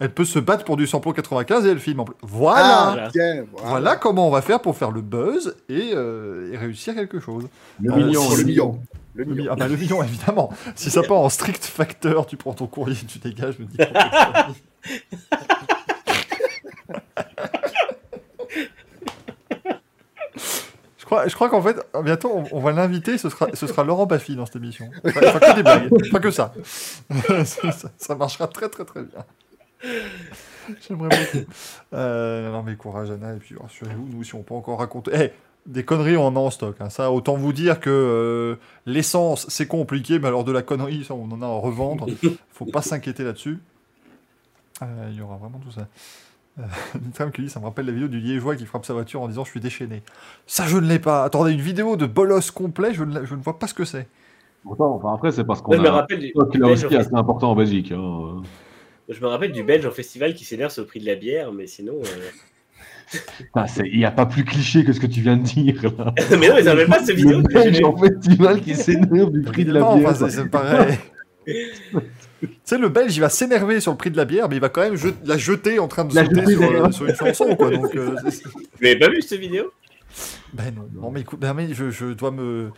Elle 0.01 0.11
peut 0.13 0.23
se 0.25 0.39
battre 0.39 0.63
pour 0.63 0.77
du 0.77 0.87
samplon 0.87 1.11
95 1.11 1.65
et 1.65 1.69
elle 1.71 1.79
filme 1.79 1.99
en 2.01 2.05
plus. 2.05 2.15
Voilà 2.21 2.61
Ah, 2.63 2.91
Voilà. 2.93 3.09
voilà. 3.13 3.43
Voilà 3.69 3.95
comment 3.97 4.27
on 4.27 4.31
va 4.31 4.41
faire 4.41 4.61
pour 4.61 4.77
faire 4.77 4.91
le 4.91 5.01
buzz 5.01 5.55
et, 5.67 5.91
euh, 5.93 6.53
et 6.53 6.57
réussir 6.57 6.95
quelque 6.95 7.19
chose. 7.19 7.45
Le 7.81 7.91
Euh, 7.91 7.95
million, 7.97 8.21
si- 8.21 8.31
le 8.35 8.41
le 8.41 8.47
million. 8.47 8.79
Le 9.19 9.25
million. 9.25 9.51
ah 9.51 9.55
bah, 9.57 9.67
le 9.67 9.75
million, 9.75 10.01
évidemment. 10.01 10.49
Si 10.75 10.89
ça 10.89 11.03
part 11.03 11.17
en 11.17 11.29
strict 11.29 11.65
facteur, 11.65 12.25
tu 12.25 12.37
prends 12.37 12.53
ton 12.53 12.67
courrier, 12.67 12.95
tu 13.05 13.19
dégages, 13.19 13.55
je 13.57 13.63
me 13.63 13.67
dis. 13.67 13.77
Je 20.97 21.05
crois, 21.05 21.27
je 21.27 21.33
crois 21.35 21.49
qu'en 21.49 21.61
fait, 21.61 21.75
bientôt, 22.03 22.31
on, 22.33 22.57
on 22.57 22.59
va 22.59 22.71
l'inviter, 22.71 23.17
ce 23.17 23.29
sera, 23.29 23.47
ce 23.53 23.67
sera 23.67 23.83
Laurent 23.83 24.05
Baffy 24.05 24.35
dans 24.35 24.45
cette 24.45 24.57
émission. 24.57 24.89
Que 25.03 25.55
des 25.55 25.63
blagues, 25.63 25.89
pas 26.11 26.19
que 26.19 26.31
ça. 26.31 26.53
ça. 27.45 27.89
ça 27.97 28.15
marchera 28.15 28.47
très 28.47 28.69
très 28.69 28.85
très 28.85 29.01
bien. 29.01 29.25
J'aimerais 30.87 31.09
beaucoup. 31.09 31.45
Euh, 31.93 32.51
non 32.51 32.61
mais 32.63 32.75
courage 32.75 33.09
Anna, 33.09 33.33
et 33.33 33.37
puis 33.39 33.55
rassurez-vous, 33.59 34.07
nous 34.11 34.23
si 34.23 34.35
on 34.35 34.43
peut 34.43 34.53
encore 34.53 34.79
raconter... 34.79 35.11
Eh, 35.15 35.31
des 35.69 35.85
conneries 35.85 36.17
on 36.17 36.27
en 36.27 36.35
a 36.35 36.39
en 36.39 36.49
stock. 36.49 36.75
hein. 36.81 36.89
Ça, 36.89 37.11
autant 37.11 37.35
vous 37.35 37.53
dire 37.53 37.79
que 37.79 37.89
euh, 37.89 38.55
l'essence 38.85 39.45
c'est 39.49 39.67
compliqué, 39.67 40.19
mais 40.19 40.27
alors 40.27 40.43
de 40.43 40.51
la 40.51 40.61
connerie, 40.63 41.03
ça, 41.05 41.13
on 41.13 41.31
en 41.31 41.41
a 41.41 41.45
à 41.45 41.49
revendre. 41.49 42.07
Faut 42.51 42.65
pas 42.65 42.81
s'inquiéter 42.81 43.23
là-dessus. 43.23 43.59
Euh, 44.81 45.09
Il 45.11 45.17
y 45.17 45.21
aura 45.21 45.37
vraiment 45.37 45.59
tout 45.59 45.71
ça. 45.71 45.87
Euh, 46.59 46.63
une 47.05 47.13
femme 47.13 47.31
qui 47.31 47.41
dit 47.43 47.49
ça 47.49 47.59
me 47.59 47.65
rappelle 47.65 47.85
la 47.85 47.91
vidéo 47.93 48.07
du 48.07 48.19
liégeois 48.19 48.55
qui 48.55 48.65
frappe 48.65 48.85
sa 48.85 48.93
voiture 48.93 49.21
en 49.21 49.27
disant 49.27 49.45
je 49.45 49.51
suis 49.51 49.59
déchaîné. 49.61 50.03
Ça 50.47 50.65
je 50.67 50.77
ne 50.77 50.87
l'ai 50.87 50.99
pas. 50.99 51.23
Attendez, 51.23 51.53
une 51.53 51.61
vidéo 51.61 51.95
de 51.95 52.05
bolos 52.05 52.51
complet, 52.51 52.93
je 52.93 53.03
ne, 53.03 53.25
je 53.25 53.35
ne 53.35 53.41
vois 53.41 53.59
pas 53.59 53.67
ce 53.67 53.73
que 53.73 53.85
c'est. 53.85 54.07
Pourtant, 54.63 54.93
enfin, 54.95 55.13
après, 55.13 55.31
c'est 55.31 55.45
parce 55.45 55.61
qu'on 55.61 55.71
Moi, 55.71 55.77
je 55.77 55.81
me 55.83 55.87
a 55.87 55.91
un 55.91 55.95
rappelle 55.95 56.19
du, 56.19 56.29
stock 56.29 56.57
Belge 56.57 56.85
assez 56.93 57.13
important 57.15 57.51
en 57.51 57.55
Belgique. 57.55 57.91
hein. 57.93 58.41
Je 59.07 59.19
me 59.21 59.27
rappelle 59.27 59.51
du 59.53 59.63
Belge 59.63 59.85
en 59.85 59.91
festival 59.91 60.33
qui 60.35 60.43
s'énerve 60.43 60.71
sur 60.71 60.81
le 60.83 60.87
prix 60.87 60.99
de 60.99 61.05
la 61.05 61.15
bière, 61.15 61.51
mais 61.53 61.65
sinon. 61.65 61.95
C'est- 63.67 63.87
Il 63.91 63.97
n'y 63.99 64.05
a 64.05 64.11
pas 64.11 64.25
plus 64.25 64.43
cliché 64.45 64.83
que 64.83 64.93
ce 64.93 64.99
que 64.99 65.07
tu 65.07 65.21
viens 65.21 65.37
de 65.37 65.43
dire. 65.43 65.81
Là. 65.97 66.13
mais 66.39 66.49
non, 66.49 66.55
ils 66.59 66.65
n'avaient 66.65 66.85
pas 66.85 67.03
cette 67.03 67.15
vidéo. 67.15 67.39
Le 67.41 67.43
Belge 67.53 67.81
en 67.83 67.95
festival 67.97 68.61
qui 68.61 68.75
s'énerve 68.75 69.31
du 69.31 69.41
prix 69.41 69.65
de 69.65 69.71
la 69.73 69.79
bière. 69.95 70.09
enfin, 70.09 70.27
c'est- 70.29 70.35
c'est 70.43 70.49
pareil. 70.49 70.97
tu 72.41 72.49
sais, 72.63 72.77
le 72.77 72.89
Belge, 72.89 73.15
il 73.15 73.19
va 73.19 73.29
s'énerver 73.29 73.79
sur 73.79 73.91
le 73.91 73.97
prix 73.97 74.11
de 74.11 74.17
la 74.17 74.25
bière, 74.25 74.47
mais 74.49 74.55
il 74.55 74.61
va 74.61 74.69
quand 74.69 74.81
même 74.81 74.95
je- 74.95 75.09
la 75.25 75.37
jeter 75.37 75.79
en 75.79 75.87
train 75.87 76.05
de 76.05 76.15
La 76.15 76.23
sauter 76.25 76.41
jeter 76.41 76.53
sur, 76.55 76.63
euh, 76.85 76.91
sur 76.91 77.05
une 77.07 77.15
chanson, 77.15 77.55
quoi. 77.55 77.69
Donc, 77.71 77.95
euh, 77.95 78.15
Vous 78.23 78.83
n'avez 78.83 78.99
pas 78.99 79.09
vu 79.09 79.21
cette 79.21 79.39
vidéo? 79.39 79.71
Ben 80.53 80.73
non. 80.75 80.87
Non, 81.01 81.11
mais 81.11 81.21
écoute, 81.21 81.39
ben, 81.39 81.53
mais 81.53 81.73
je, 81.73 81.89
je 81.91 82.07
dois 82.07 82.31
me, 82.31 82.69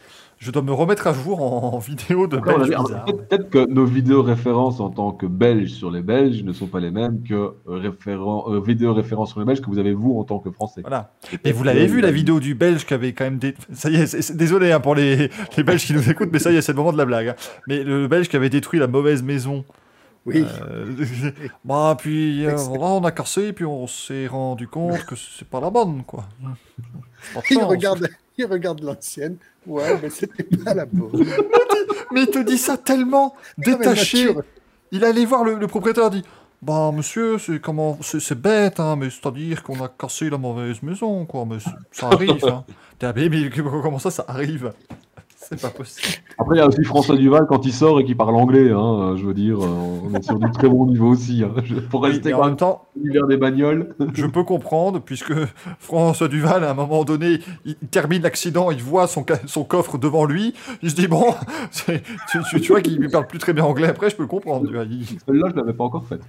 je 0.43 0.49
dois 0.49 0.63
me 0.63 0.73
remettre 0.73 1.05
à 1.05 1.13
jour 1.13 1.39
en, 1.41 1.75
en 1.75 1.77
vidéo 1.77 2.25
de 2.25 2.37
Après, 2.37 2.51
on 2.51 2.55
a 2.55 2.57
Belge 2.57 2.67
dit- 2.69 2.73
alors, 2.73 2.85
bizarre. 2.87 3.05
Peut-être 3.05 3.49
que 3.51 3.65
nos 3.69 3.85
vidéos 3.85 4.23
références 4.23 4.79
en 4.79 4.89
tant 4.89 5.11
que 5.11 5.27
Belges 5.27 5.69
sur 5.69 5.91
les 5.91 6.01
Belges 6.01 6.43
ne 6.43 6.51
sont 6.51 6.65
pas 6.65 6.79
les 6.79 6.89
mêmes 6.89 7.21
que 7.21 7.33
euh, 7.35 7.53
référents, 7.67 8.45
euh, 8.51 8.59
vidéos 8.59 8.93
références 8.95 9.29
sur 9.31 9.39
les 9.39 9.45
Belges 9.45 9.61
que 9.61 9.67
vous 9.69 9.77
avez 9.77 9.93
vous 9.93 10.17
en 10.19 10.23
tant 10.23 10.39
que 10.39 10.49
Français. 10.49 10.81
Voilà. 10.81 11.11
Mais 11.45 11.51
vous 11.51 11.63
l'avez 11.63 11.85
vu 11.85 12.01
la 12.01 12.09
vidéo 12.11 12.39
du 12.39 12.55
Belge 12.55 12.85
qui 12.85 12.93
avait 12.95 13.13
quand 13.13 13.25
même 13.25 13.37
des. 13.37 13.53
Ça 13.71 13.89
y 13.91 13.95
est, 13.97 14.07
c'est- 14.07 14.35
désolé 14.35 14.71
hein, 14.71 14.79
pour 14.79 14.95
les, 14.95 15.29
les 15.57 15.63
Belges 15.63 15.85
qui 15.85 15.93
nous 15.93 16.09
écoutent, 16.09 16.29
mais 16.33 16.39
ça 16.39 16.51
y 16.51 16.55
est, 16.55 16.61
c'est 16.61 16.71
le 16.71 16.77
moment 16.77 16.91
de 16.91 16.97
la 16.97 17.05
blague. 17.05 17.27
hein. 17.29 17.35
Mais 17.67 17.83
le 17.83 18.07
Belge 18.07 18.27
qui 18.27 18.35
avait 18.35 18.49
détruit 18.49 18.79
la 18.79 18.87
mauvaise 18.87 19.21
maison. 19.21 19.63
Oui. 20.25 20.43
Euh, 20.69 20.85
bah, 21.65 21.95
puis 21.99 22.45
euh, 22.45 22.55
voilà, 22.55 22.85
on 22.85 23.03
a 23.03 23.11
cassé, 23.11 23.53
puis 23.53 23.65
on 23.65 23.85
s'est 23.87 24.27
rendu 24.27 24.67
compte 24.67 25.03
que 25.05 25.15
c'est 25.15 25.47
pas 25.47 25.59
la 25.59 25.69
bonne, 25.69 26.03
quoi. 26.03 26.25
Il 27.49 27.57
chance. 27.57 27.63
regarde, 27.69 28.07
il 28.37 28.45
regarde 28.45 28.81
l'ancienne. 28.81 29.37
Ouais, 29.65 29.97
mais 30.01 30.09
c'était 30.09 30.43
pas 30.43 30.73
la 30.73 30.85
bonne. 30.85 31.25
Mais 32.11 32.23
il 32.23 32.29
te 32.29 32.39
dit 32.39 32.57
ça 32.57 32.77
tellement 32.77 33.35
détaché. 33.57 34.35
Il 34.91 35.05
allait 35.05 35.23
voir 35.23 35.45
le, 35.45 35.55
le 35.55 35.67
propriétaire, 35.67 36.09
il 36.11 36.21
dit 36.21 36.27
Bah, 36.61 36.91
monsieur, 36.93 37.37
c'est 37.37 37.61
comment 37.61 37.97
c'est 38.01 38.39
bête, 38.39 38.81
hein, 38.81 38.97
mais 38.97 39.09
c'est-à-dire 39.09 39.63
qu'on 39.63 39.81
a 39.81 39.87
cassé 39.87 40.29
la 40.29 40.37
mauvaise 40.37 40.83
maison, 40.83 41.25
quoi. 41.25 41.45
Mais 41.45 41.57
ça 41.91 42.07
arrive, 42.07 42.43
hein. 42.45 42.65
T'es 42.99 43.07
ah, 43.07 43.13
mais, 43.15 43.29
mais 43.29 43.49
comment 43.49 43.97
ça, 43.97 44.11
ça 44.11 44.25
arrive? 44.27 44.73
C'est 45.49 45.59
pas 45.59 45.69
possible. 45.69 46.07
Après, 46.37 46.55
il 46.55 46.59
y 46.59 46.61
a 46.61 46.67
aussi 46.67 46.83
François 46.83 47.15
Duval 47.17 47.45
quand 47.49 47.65
il 47.65 47.73
sort 47.73 47.99
et 47.99 48.05
qui 48.05 48.13
parle 48.15 48.35
anglais. 48.35 48.71
Hein, 48.71 49.15
je 49.17 49.25
veux 49.25 49.33
dire, 49.33 49.57
euh, 49.59 49.67
on 50.05 50.13
est 50.13 50.21
sur 50.21 50.37
du 50.37 50.49
très 50.51 50.69
bon 50.69 50.85
niveau 50.85 51.09
aussi. 51.09 51.43
Hein, 51.43 51.53
pour 51.89 52.01
Oui, 52.01 52.09
rester 52.09 52.29
mais 52.29 52.33
en 52.35 52.39
quand 52.39 52.45
même 52.45 52.55
temps, 52.55 52.87
l'univers 52.95 53.25
des 53.27 53.37
bagnoles. 53.37 53.95
je 54.13 54.25
peux 54.27 54.43
comprendre, 54.43 54.99
puisque 55.01 55.33
François 55.79 56.27
Duval, 56.27 56.63
à 56.63 56.71
un 56.71 56.73
moment 56.75 57.03
donné, 57.03 57.39
il 57.65 57.75
termine 57.75 58.21
l'accident, 58.21 58.71
il 58.71 58.81
voit 58.81 59.07
son, 59.07 59.25
son 59.47 59.63
coffre 59.63 59.97
devant 59.97 60.25
lui, 60.25 60.53
il 60.83 60.91
se 60.91 60.95
dit 60.95 61.07
Bon, 61.07 61.25
tu, 61.85 61.99
tu- 62.49 62.61
tu 62.61 62.71
vois 62.71 62.81
qu'il 62.81 62.99
ne 62.99 63.07
parle 63.09 63.27
plus 63.27 63.39
très 63.39 63.53
bien 63.53 63.65
anglais, 63.65 63.87
après, 63.87 64.09
je 64.09 64.15
peux 64.15 64.23
le 64.23 64.29
comprendre. 64.29 64.67
Celle-là, 64.71 65.47
je 65.51 65.55
l'avais 65.59 65.73
pas 65.73 65.83
encore 65.83 66.05
faite. 66.05 66.21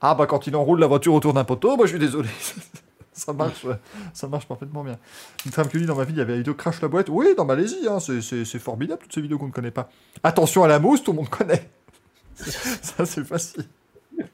Ah, 0.00 0.14
bah, 0.14 0.26
quand 0.26 0.46
il 0.46 0.54
enroule 0.54 0.78
la 0.78 0.86
voiture 0.86 1.14
autour 1.14 1.32
d'un 1.32 1.44
poteau, 1.44 1.76
bah, 1.76 1.84
je 1.84 1.90
suis 1.90 1.98
désolé. 1.98 2.28
ça 3.24 3.32
marche, 3.32 3.66
ça 4.12 4.28
marche 4.28 4.46
parfaitement 4.46 4.84
bien. 4.84 4.96
Une 5.44 5.50
trame 5.50 5.68
que 5.68 5.76
dit 5.78 5.86
dans 5.86 5.96
ma 5.96 6.04
vie, 6.04 6.12
il 6.12 6.18
y 6.18 6.20
avait 6.20 6.32
la 6.32 6.38
vidéo 6.38 6.54
Crash 6.54 6.80
la 6.80 6.88
boîte. 6.88 7.08
Oui, 7.08 7.26
non, 7.36 7.44
mais 7.44 7.54
allez-y, 7.54 7.86
hein, 7.88 7.98
c'est- 8.00 8.44
formidable 8.58 9.02
toutes 9.02 9.12
ces 9.14 9.20
vidéos 9.20 9.38
qu'on 9.38 9.46
ne 9.48 9.52
connaît 9.52 9.70
pas. 9.70 9.88
Attention 10.22 10.62
à 10.64 10.68
la 10.68 10.78
mousse, 10.78 11.02
tout 11.02 11.12
le 11.12 11.16
monde 11.18 11.28
connaît. 11.28 11.68
ça, 12.36 13.04
c'est 13.06 13.24
facile. 13.24 13.64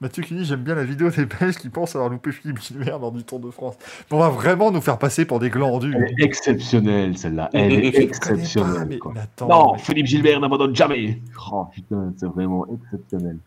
Mathieu 0.00 0.22
qui 0.24 0.34
dit 0.34 0.44
J'aime 0.44 0.62
bien 0.62 0.74
la 0.74 0.84
vidéo 0.84 1.08
des 1.10 1.24
Belges 1.26 1.56
qui 1.56 1.68
pensent 1.68 1.94
avoir 1.94 2.10
loupé 2.10 2.32
Philippe 2.32 2.60
Gilbert 2.60 2.98
lors 2.98 3.12
du 3.12 3.22
Tour 3.24 3.38
de 3.40 3.50
France. 3.50 3.76
On 4.10 4.18
va 4.18 4.28
vraiment 4.28 4.70
nous 4.70 4.80
faire 4.80 4.98
passer 4.98 5.24
pour 5.24 5.38
des 5.38 5.48
glandus. 5.50 5.94
Elle 5.96 6.20
est 6.20 6.24
exceptionnelle, 6.24 7.16
celle-là. 7.16 7.48
Elle 7.52 7.72
est 7.72 7.76
Je 7.76 7.80
connais 7.80 7.92
pas, 7.92 7.98
exceptionnelle. 8.02 8.86
mais- 8.88 8.98
quoi. 8.98 9.12
mais 9.14 9.20
attends, 9.20 9.48
Non, 9.48 9.72
mais- 9.74 9.78
Philippe 9.78 10.06
Gilbert 10.06 10.40
n'abandonne 10.40 10.74
jamais. 10.74 11.20
Oh 11.52 11.66
putain, 11.72 12.12
c'est 12.16 12.26
vraiment 12.26 12.66
exceptionnel. 12.68 13.38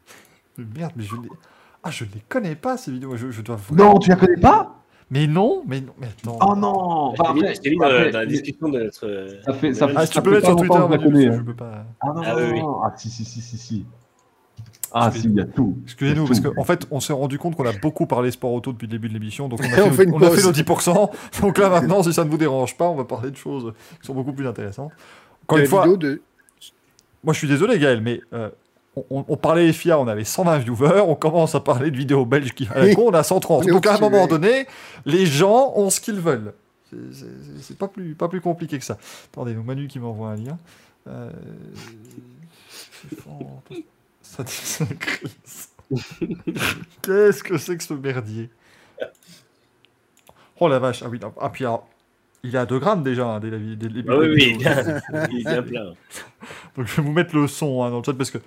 merde, 0.57 0.93
mais 0.95 1.03
je. 1.03 1.15
Ah, 1.87 1.91
je 1.91 2.03
les 2.03 2.21
connais 2.27 2.55
pas 2.55 2.77
ces 2.77 2.91
vidéos. 2.91 3.15
Je, 3.15 3.29
je 3.31 3.41
dois 3.41 3.55
vraiment- 3.57 3.93
Non, 3.93 3.99
tu 3.99 4.09
la 4.09 4.15
connais 4.15 4.41
pas 4.41 4.75
Mais 5.11 5.27
non, 5.27 5.61
mais 5.67 5.81
non, 5.81 5.93
mais 5.99 6.07
attends. 6.07 6.39
Oh 6.41 6.55
non 6.55 7.13
Je 7.15 7.21
t'ai 7.21 7.33
mis- 7.33 7.55
je 7.55 7.61
t'ai 7.61 7.69
mis 7.69 7.77
dans, 7.77 7.85
après, 7.85 8.11
dans 8.11 8.19
la 8.19 8.25
discussion 8.25 8.69
de 8.69 8.79
notre. 8.79 9.27
Ça 9.45 9.53
fait, 9.53 9.73
ça 9.75 9.87
fait, 9.87 9.93
Ah, 9.95 10.07
tu 10.07 10.13
ça 10.13 10.21
peux 10.23 10.31
mettre 10.31 10.41
pas 10.41 10.47
sur 10.47 10.55
Twitter, 10.57 10.79
Manu, 10.89 11.03
connais, 11.05 11.31
je 11.37 11.41
peux 11.41 11.53
pas. 11.53 11.85
Ah 12.01 12.07
non, 12.07 12.21
Ah 12.25 12.35
non, 12.41 12.51
oui. 12.51 12.61
Ah 12.83 12.93
si, 12.97 13.09
si, 13.11 13.23
si, 13.23 13.39
si, 13.41 13.57
si. 13.57 13.85
Ah 14.91 15.11
si, 15.11 15.27
il 15.27 15.35
y 15.35 15.41
a 15.41 15.45
tout. 15.45 15.77
Excusez-nous, 15.83 16.25
parce 16.25 16.39
qu'en 16.39 16.63
fait, 16.63 16.87
on 16.89 16.99
s'est 16.99 17.13
rendu 17.13 17.37
compte 17.37 17.55
qu'on 17.55 17.65
a 17.67 17.73
beaucoup 17.73 18.07
parlé 18.07 18.31
sport 18.31 18.51
auto 18.53 18.71
depuis 18.71 18.87
le 18.87 18.91
début 18.91 19.09
de 19.09 19.13
l'émission, 19.13 19.47
donc 19.49 19.59
on 19.61 19.63
a, 19.63 19.67
On 19.85 19.91
fait, 19.91 20.07
on 20.11 20.21
a 20.21 20.29
fait 20.31 20.41
nos 20.41 20.51
10%. 20.53 21.11
Donc 21.41 21.57
là, 21.59 21.69
maintenant, 21.69 22.01
si 22.01 22.11
ça 22.13 22.23
ne 22.25 22.29
vous 22.31 22.37
dérange 22.37 22.75
pas, 22.75 22.87
on 22.89 22.95
va 22.95 23.03
parler 23.03 23.29
de 23.29 23.35
choses 23.37 23.73
qui 24.01 24.07
sont 24.07 24.13
beaucoup 24.15 24.33
plus 24.33 24.47
intéressantes. 24.47 24.91
Encore 25.43 25.59
une 25.59 25.67
fois, 25.67 25.85
de... 25.97 26.21
moi 27.23 27.33
je 27.33 27.37
suis 27.39 27.47
désolé, 27.47 27.77
Gaël, 27.77 28.01
mais 28.01 28.21
euh, 28.33 28.49
on, 29.09 29.37
parlait 29.37 29.71
FIA, 29.73 29.99
on 29.99 30.07
avait 30.07 30.23
120 30.23 30.59
viewers, 30.59 31.01
on 31.01 31.15
commence 31.15 31.55
à 31.55 31.59
parler 31.59 31.91
de 31.91 31.97
vidéos 31.97 32.25
belges 32.25 32.53
qui 32.53 32.67
à 32.73 32.79
la 32.79 32.95
con, 32.95 33.07
on 33.07 33.13
a 33.13 33.23
130. 33.23 33.63
On 33.63 33.67
est 33.67 33.71
Donc 33.71 33.85
à 33.85 33.95
un 33.95 33.99
moment 33.99 34.27
donné, 34.27 34.67
les 35.05 35.25
gens 35.25 35.73
ont 35.75 35.89
ce 35.89 35.99
qu'ils 35.99 36.19
veulent. 36.19 36.53
C'est- 37.11 37.77
pas 37.77 37.87
plus, 37.87 38.15
pas 38.15 38.29
plus 38.29 38.41
compliqué 38.41 38.79
que 38.79 38.85
ça. 38.85 38.97
Attendez, 39.31 39.53
donc 39.53 39.65
Manu 39.65 39.87
qui 39.87 39.99
m'envoie 39.99 40.29
un 40.29 40.35
lien. 40.35 40.57
Euh... 41.07 41.29
Ça. 44.21 44.43
Qu'est-ce 47.01 47.43
que 47.43 47.57
c'est 47.57 47.77
que 47.77 47.83
ce 47.83 47.93
merdier? 47.93 48.49
Oh 50.59 50.67
la 50.67 50.79
vache, 50.79 51.03
ah 51.03 51.09
oui, 51.09 51.19
non. 51.21 51.33
ah 51.39 51.49
puis 51.49 51.65
alors, 51.65 51.87
il 52.43 52.55
est 52.55 52.57
à 52.57 52.65
2 52.65 52.79
grammes 52.79 53.03
déjà, 53.03 53.27
hein, 53.27 53.39
dès 53.39 53.49
la 53.49 53.57
dès 53.57 53.87
Ah 54.07 54.17
oui, 54.17 54.27
oui, 54.33 54.57
il 55.31 55.43
bien 55.43 55.61
plein. 55.63 55.93
Donc 56.75 56.87
je 56.87 56.95
vais 56.95 57.01
vous 57.01 57.11
mettre 57.11 57.35
le 57.35 57.47
son 57.47 57.83
hein, 57.83 57.89
dans 57.89 57.97
le 57.97 58.03
chat 58.03 58.13
parce 58.13 58.31
que 58.31 58.39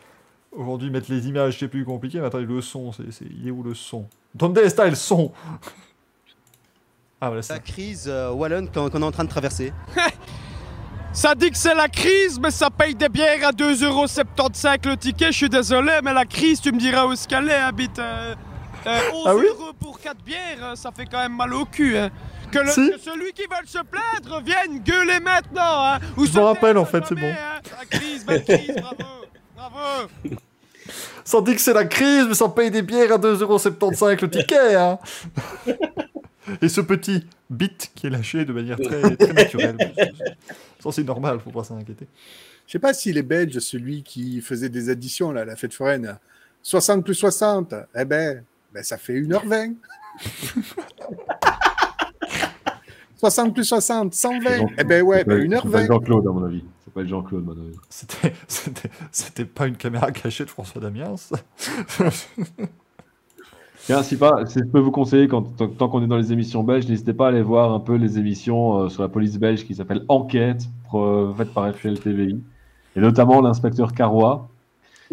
aujourd'hui 0.52 0.90
mettre 0.90 1.10
les 1.10 1.26
images 1.28 1.58
c'est 1.58 1.68
plus 1.68 1.84
compliqué, 1.84 2.18
mais 2.20 2.26
attendez, 2.26 2.44
le 2.46 2.60
son, 2.60 2.92
c'est, 2.92 3.10
c'est- 3.12 3.26
il 3.30 3.46
est 3.48 3.50
où 3.50 3.62
le 3.62 3.74
son? 3.74 4.06
Donde 4.34 4.58
está 4.58 4.86
le 4.88 4.94
son 4.94 5.32
Ah 7.20 7.26
voilà, 7.30 7.36
la 7.36 7.42
c'est 7.42 7.62
crise 7.64 8.04
euh, 8.08 8.30
wallonne 8.30 8.70
qu'on 8.70 8.88
qu'on 8.90 9.02
est 9.02 9.04
en 9.04 9.10
train 9.10 9.24
de 9.24 9.28
traverser. 9.30 9.72
Ça 11.12 11.34
dit 11.34 11.50
que 11.50 11.56
c'est 11.56 11.74
la 11.74 11.88
crise, 11.88 12.38
mais 12.38 12.50
ça 12.52 12.70
paye 12.70 12.94
des 12.94 13.08
bières 13.08 13.48
à 13.48 13.50
2,75€ 13.50 14.86
le 14.86 14.96
ticket. 14.96 15.32
Je 15.32 15.36
suis 15.36 15.48
désolé, 15.48 15.94
mais 16.04 16.12
la 16.12 16.24
crise, 16.26 16.60
tu 16.60 16.70
me 16.70 16.78
diras 16.78 17.06
où 17.06 17.16
ce 17.16 17.26
qu'elle 17.26 17.48
est, 17.48 17.54
habite. 17.54 17.98
Euh, 17.98 18.34
euh, 18.86 19.00
11 19.14 19.24
Ah 19.26 19.34
oui? 19.34 19.46
euros 19.48 19.72
pour 19.80 19.98
4 19.98 20.22
bières, 20.22 20.58
euh, 20.62 20.74
ça 20.76 20.92
fait 20.92 21.06
quand 21.06 21.18
même 21.18 21.34
mal 21.34 21.52
au 21.54 21.64
cul. 21.64 21.96
Hein. 21.96 22.10
Que, 22.52 22.58
le- 22.60 22.70
Si? 22.70 22.90
que 22.92 22.98
celui 23.00 23.32
qui 23.32 23.42
veut 23.42 23.66
se 23.66 23.78
plaindre 23.78 24.42
vienne 24.44 24.78
gueuler 24.84 25.18
maintenant. 25.18 25.86
Hein, 25.94 25.98
ou 26.16 26.24
Je 26.24 26.30
se 26.30 26.38
me 26.38 26.42
rappelle, 26.44 26.78
en 26.78 26.84
fait, 26.84 27.02
c'est 27.08 27.16
bon. 27.16 27.26
hein. 27.26 27.60
La 27.80 27.98
crise, 27.98 28.24
belle 28.24 28.44
crise, 28.44 28.76
bravo. 28.76 28.96
Bravo. 29.58 30.08
Sans 31.24 31.42
dire 31.42 31.56
que 31.56 31.60
c'est 31.60 31.74
la 31.74 31.84
crise, 31.84 32.26
mais 32.28 32.34
ça 32.34 32.48
paye 32.48 32.70
des 32.70 32.82
bières 32.82 33.12
à 33.12 33.18
2,75€ 33.18 34.22
le 34.22 34.30
ticket 34.30 34.74
hein 34.76 34.98
Et 36.62 36.68
ce 36.68 36.80
petit 36.80 37.26
bit 37.50 37.90
qui 37.94 38.06
est 38.06 38.10
lâché 38.10 38.44
de 38.44 38.52
manière 38.52 38.78
très, 38.78 39.16
très 39.16 39.32
naturelle. 39.32 39.76
Ça 40.80 40.92
c'est 40.92 41.02
normal, 41.02 41.40
faut 41.40 41.50
pas 41.50 41.64
s'en 41.64 41.76
inquiéter. 41.76 42.06
Je 42.66 42.72
sais 42.72 42.78
pas 42.78 42.94
s'il 42.94 43.18
est 43.18 43.22
belge, 43.22 43.58
celui 43.58 44.02
qui 44.02 44.40
faisait 44.40 44.68
des 44.68 44.88
additions 44.88 45.32
là, 45.32 45.42
à 45.42 45.44
la 45.44 45.56
fête 45.56 45.74
foraine. 45.74 46.16
60 46.62 47.04
plus 47.04 47.14
60, 47.14 47.74
eh 47.96 48.04
ben, 48.04 48.44
ben 48.72 48.82
ça 48.82 48.96
fait 48.96 49.20
1h20. 49.20 49.74
60 53.16 53.54
plus 53.54 53.64
60, 53.64 54.14
120. 54.14 54.66
Eh 54.78 54.84
ben 54.84 55.02
ouais, 55.02 55.24
ben 55.24 55.50
C'est 55.50 55.70
pas 55.70 55.80
1h20. 55.82 55.86
Jean-Claude, 55.86 56.26
à 56.26 56.30
mon 56.30 56.44
avis. 56.44 56.64
Jean-Claude, 57.06 57.48
avis. 57.48 57.76
C'était, 57.88 58.34
c'était, 58.48 58.90
c'était 59.12 59.44
pas 59.44 59.66
une 59.66 59.76
caméra 59.76 60.10
cachée 60.10 60.44
de 60.44 60.50
François 60.50 60.80
Damiens. 60.80 61.14
Tiens, 63.84 64.02
si 64.02 64.16
pas, 64.18 64.44
si 64.44 64.58
je 64.58 64.64
peux 64.64 64.80
vous 64.80 64.90
conseiller, 64.90 65.28
quand, 65.28 65.44
tant, 65.56 65.88
qu'on 65.88 66.02
est 66.02 66.06
dans 66.06 66.18
les 66.18 66.32
émissions 66.32 66.62
belges, 66.62 66.86
n'hésitez 66.88 67.14
pas 67.14 67.26
à 67.26 67.28
aller 67.28 67.40
voir 67.40 67.72
un 67.72 67.80
peu 67.80 67.94
les 67.94 68.18
émissions 68.18 68.80
euh, 68.80 68.88
sur 68.90 69.02
la 69.02 69.08
police 69.08 69.38
belge 69.38 69.64
qui 69.64 69.74
s'appellent 69.74 70.04
Enquête, 70.08 70.68
euh, 70.92 71.32
faites 71.32 71.54
par 71.54 71.72
FL 71.74 71.98
TVI, 71.98 72.38
et 72.96 73.00
notamment 73.00 73.40
l'inspecteur 73.40 73.94
Carrois, 73.94 74.48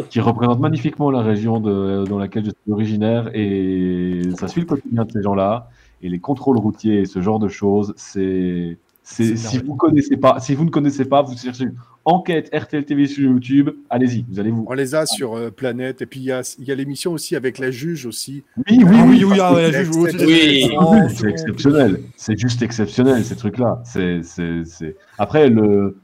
qui 0.10 0.20
représente 0.20 0.60
magnifiquement 0.60 1.10
la 1.10 1.22
région 1.22 1.62
de, 1.62 2.04
dans 2.04 2.18
laquelle 2.18 2.44
je 2.44 2.50
suis 2.50 2.72
originaire, 2.72 3.30
et 3.34 4.24
ça 4.38 4.50
suit 4.50 4.62
le 4.62 4.68
quotidien 4.68 5.06
de 5.06 5.12
ces 5.12 5.22
gens-là, 5.22 5.70
et 6.02 6.10
les 6.10 6.20
contrôles 6.20 6.58
routiers 6.58 7.00
et 7.00 7.06
ce 7.06 7.22
genre 7.22 7.40
de 7.40 7.48
choses, 7.48 7.94
c'est... 7.96 8.78
si 9.06 9.58
vous 9.60 9.76
connaissez 9.76 10.18
pas, 10.18 10.40
si 10.40 10.56
vous 10.56 10.66
ne 10.66 10.70
connaissez 10.70 11.06
pas, 11.06 11.22
vous 11.22 11.38
cherchez 11.38 11.68
Enquête 12.08 12.52
RTL 12.54 12.86
TV 12.86 13.08
sur 13.08 13.24
YouTube, 13.24 13.72
allez-y, 13.90 14.26
vous 14.30 14.40
allez 14.40 14.52
vous. 14.52 14.66
On 14.70 14.74
les 14.74 14.94
a 14.94 15.08
sur 15.08 15.36
euh, 15.36 15.50
Planète. 15.50 16.04
Et 16.04 16.06
puis 16.06 16.20
il 16.20 16.26
y 16.26 16.32
a, 16.32 16.42
il 16.60 16.66
y 16.66 16.72
a 16.72 16.76
l'émission 16.76 17.14
aussi 17.14 17.36
avec 17.36 17.58
la 17.58 17.72
juge 17.72 18.06
aussi. 18.06 18.44
Oui, 18.58 18.84
oui, 18.86 18.98
oui, 19.08 19.24
oui, 19.24 19.40
ah 19.42 19.84
joue 19.84 20.06
exceptionnel. 20.06 20.28
Oui. 20.28 21.16
C'est 21.16 21.30
exceptionnel. 21.30 22.02
C'est 22.16 22.38
juste 22.38 22.62
exceptionnel, 22.62 23.26
ces 23.26 23.36
trucs-là. 23.36 23.82
C'est, 23.86 24.22
c'est, 24.22 24.64
c'est... 24.66 24.96
Après, 25.18 25.50
le, 25.50 25.98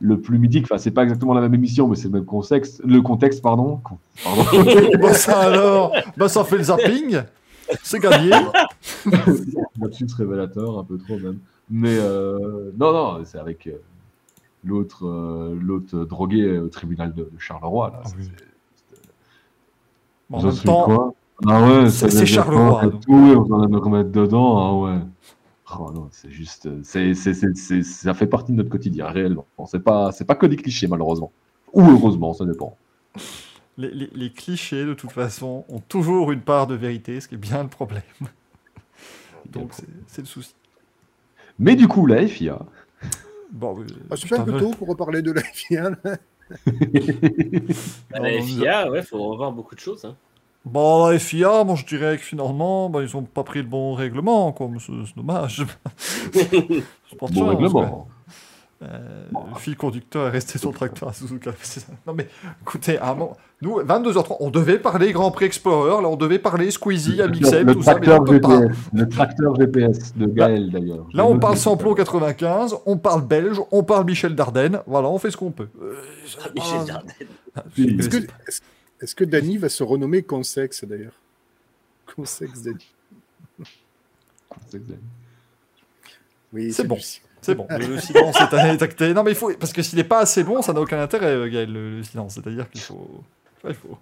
le 0.00 0.20
plus 0.20 0.38
mythique, 0.38 0.64
enfin, 0.64 0.78
c'est 0.78 0.92
pas 0.92 1.02
exactement 1.02 1.34
la 1.34 1.40
même 1.40 1.54
émission, 1.54 1.88
mais 1.88 1.96
c'est 1.96 2.04
le 2.04 2.14
même 2.14 2.24
contexte. 2.24 2.80
Le 2.84 3.02
contexte, 3.02 3.42
pardon. 3.42 3.80
pardon. 4.22 4.44
bah 5.00 5.12
ça 5.12 5.40
alors, 5.40 5.92
bah 6.16 6.28
ça 6.28 6.44
fait 6.44 6.58
le 6.58 6.64
zapping, 6.64 7.20
c'est 7.82 7.98
gagné. 7.98 8.30
Là-dessus, 9.06 10.06
révélateur, 10.16 10.78
un 10.78 10.84
peu 10.84 10.98
trop 10.98 11.18
même. 11.18 11.38
Mais 11.70 11.96
euh, 11.98 12.70
non, 12.78 12.92
non, 12.92 13.24
c'est 13.24 13.38
avec 13.38 13.66
euh, 13.66 13.78
l'autre, 14.64 15.06
euh, 15.06 15.56
l'autre 15.60 16.04
drogué 16.04 16.58
au 16.58 16.68
tribunal 16.68 17.14
de, 17.14 17.24
de 17.24 17.38
Charleroi. 17.38 17.90
Là. 17.90 18.02
Ah 18.04 18.08
oui. 18.18 18.28
Bon, 20.30 20.38
en 20.38 20.42
même 20.44 20.56
temps, 20.58 21.14
Ah 21.46 21.62
ouais, 21.66 21.90
c'est- 21.90 22.26
Charleroi, 22.26 22.86
donc. 22.86 23.00
Tout, 23.02 23.12
oui, 23.12 23.34
on 23.36 23.52
en 23.52 23.72
a 23.72 23.78
remettre 23.78 24.10
dedans, 24.10 24.58
ah 24.58 24.74
ouais. 24.94 25.00
Oh 25.78 25.90
non, 25.92 26.08
c'est 26.10 26.30
juste, 26.30 26.66
c'est, 26.82 27.12
ça 27.14 28.14
fait 28.14 28.26
partie 28.26 28.52
de 28.52 28.56
notre 28.56 28.70
quotidien, 28.70 29.06
réellement. 29.08 29.46
C'est 29.66 29.80
pas, 29.80 30.12
c'est 30.12 30.24
pas 30.24 30.34
que 30.34 30.46
des 30.46 30.56
clichés, 30.56 30.86
malheureusement. 30.86 31.30
Ou 31.74 31.82
heureusement, 31.82 32.32
ça 32.32 32.46
dépend. 32.46 32.76
les, 33.76 33.90
les- 33.90 34.10
les 34.14 34.32
clichés, 34.32 34.86
de 34.86 34.94
toute 34.94 35.12
façon, 35.12 35.66
ont 35.68 35.80
toujours 35.80 36.32
une 36.32 36.40
part 36.40 36.66
de 36.66 36.74
vérité, 36.74 37.20
ce 37.20 37.28
qui 37.28 37.34
est 37.34 37.38
bien 37.38 37.62
le 37.62 37.68
problème. 37.68 38.02
Donc 39.50 39.72
c'est 40.06 40.22
le 40.22 40.26
souci. 40.26 40.54
Mais 41.58 41.76
du 41.76 41.88
coup, 41.88 42.06
la 42.06 42.26
FIA, 42.26 42.58
Bon, 43.50 43.80
euh, 43.80 43.86
Ah, 44.10 44.14
c'est 44.16 44.28
pas 44.28 44.40
un 44.40 44.44
peu 44.44 44.58
tôt 44.58 44.70
pour 44.70 44.88
reparler 44.88 45.22
de 45.22 45.32
la 45.32 45.42
FIA. 45.42 45.90
Non, 45.90 45.96
la 48.10 48.42
FIA, 48.42 48.90
ouais, 48.90 49.02
faut 49.02 49.22
revoir 49.28 49.52
beaucoup 49.52 49.74
de 49.74 49.80
choses. 49.80 50.04
Hein. 50.04 50.14
Bon, 50.64 51.06
la 51.06 51.18
FIA, 51.18 51.64
moi 51.64 51.76
je 51.76 51.86
dirais 51.86 52.16
que 52.18 52.22
finalement, 52.22 52.90
bah, 52.90 53.02
ils 53.02 53.16
ont 53.16 53.22
pas 53.22 53.44
pris 53.44 53.60
le 53.60 53.68
bon 53.68 53.94
règlement, 53.94 54.52
quoi. 54.52 54.68
C'est, 54.78 55.16
dommage. 55.16 55.64
C'est 56.32 57.18
pas 57.18 57.26
de 57.26 57.34
bon 57.34 57.46
règlement. 57.46 58.08
Quoi. 58.78 58.88
Euh, 58.88 59.24
le 59.54 59.58
fil 59.58 59.76
conducteur 59.76 60.28
est 60.28 60.30
resté 60.30 60.58
sur 60.58 60.70
le 60.70 60.74
tracteur 60.76 61.08
à 61.08 61.12
Suzuka. 61.12 61.52
Ça. 61.62 61.80
Non 62.06 62.14
mais, 62.14 62.28
écoutez, 62.62 62.98
à 62.98 63.10
un 63.10 63.14
moment- 63.14 63.36
nous, 63.60 63.80
22h30, 63.80 64.36
on 64.38 64.50
devait 64.50 64.78
parler 64.78 65.12
Grand 65.12 65.32
Prix 65.32 65.46
Explorer, 65.46 66.00
là 66.00 66.08
on 66.08 66.14
devait 66.16 66.38
parler 66.38 66.70
Squeezie, 66.70 67.20
Amixem, 67.20 67.66
le 67.66 67.74
tout 67.74 67.82
ça, 67.82 67.94
mais 67.98 68.06
tracteur 68.06 68.24
pas. 68.24 68.32
GPS, 68.32 68.76
le 68.92 69.08
tracteur 69.08 69.54
GPS 69.56 70.16
de 70.16 70.26
Gaël 70.26 70.70
d'ailleurs. 70.70 71.06
Là, 71.12 71.26
on 71.26 71.34
le 71.34 71.40
parle 71.40 71.56
samplon 71.56 71.94
95, 71.94 72.76
on 72.86 72.96
parle 72.98 73.26
belge, 73.26 73.60
on 73.72 73.82
parle 73.82 74.06
Michel 74.06 74.36
Dardenne. 74.36 74.80
Voilà, 74.86 75.08
on 75.08 75.18
fait 75.18 75.32
ce 75.32 75.36
qu'on 75.36 75.50
peut. 75.50 75.68
Euh, 75.82 75.96
Michel 76.54 76.84
Dardenne. 76.86 77.98
Est-ce 79.00 79.14
que, 79.14 79.24
Dany 79.24 79.58
va 79.58 79.68
se 79.68 79.82
renommer 79.82 80.22
Consex 80.22 80.84
d'ailleurs? 80.84 81.18
Consex 82.14 82.62
Dany. 82.62 82.86
C'est 84.68 84.76
exact. 84.78 85.00
Oui, 86.52 86.72
C'est 86.72 86.86
bon. 86.86 86.98
C'est 87.40 87.54
bon, 87.54 87.66
le, 87.70 87.86
le 87.86 88.00
silence 88.00 88.36
est, 88.40 88.82
acté. 88.82 89.14
Non, 89.14 89.22
mais 89.22 89.32
il 89.32 89.36
faut. 89.36 89.52
Parce 89.54 89.72
que 89.72 89.82
s'il 89.82 89.98
n'est 89.98 90.04
pas 90.04 90.20
assez 90.20 90.44
bon, 90.44 90.62
ça 90.62 90.72
n'a 90.72 90.80
aucun 90.80 91.00
intérêt, 91.00 91.26
euh, 91.26 91.48
Gaël, 91.48 91.72
le, 91.72 91.98
le 91.98 92.02
silence. 92.02 92.34
C'est-à-dire 92.34 92.68
qu'il 92.70 92.80
faut. 92.80 93.22
Il 93.66 93.74
faut, 93.74 93.98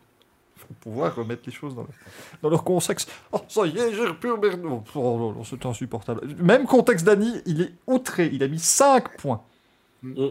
pouvoir 0.80 1.14
remettre 1.14 1.42
les 1.46 1.52
choses 1.52 1.76
dans, 1.76 1.82
le- 1.82 1.88
dans 2.42 2.50
leur 2.50 2.64
contexte. 2.64 3.08
Oh, 3.30 3.40
ça 3.46 3.66
y 3.66 3.78
est, 3.78 3.94
j'ai 3.94 4.04
repu 4.04 4.26
merde. 4.36 4.60
Oh, 4.64 4.82
oh, 4.96 5.00
non, 5.00 5.32
non, 5.32 5.44
c'est 5.44 5.64
insupportable. 5.64 6.22
Même 6.38 6.66
contexte 6.66 7.06
d'Annie, 7.06 7.40
il 7.46 7.62
est 7.62 7.72
outré. 7.86 8.28
Il 8.32 8.42
a 8.42 8.48
mis 8.48 8.58
5 8.58 9.16
points. 9.16 9.42
Mm. 10.02 10.26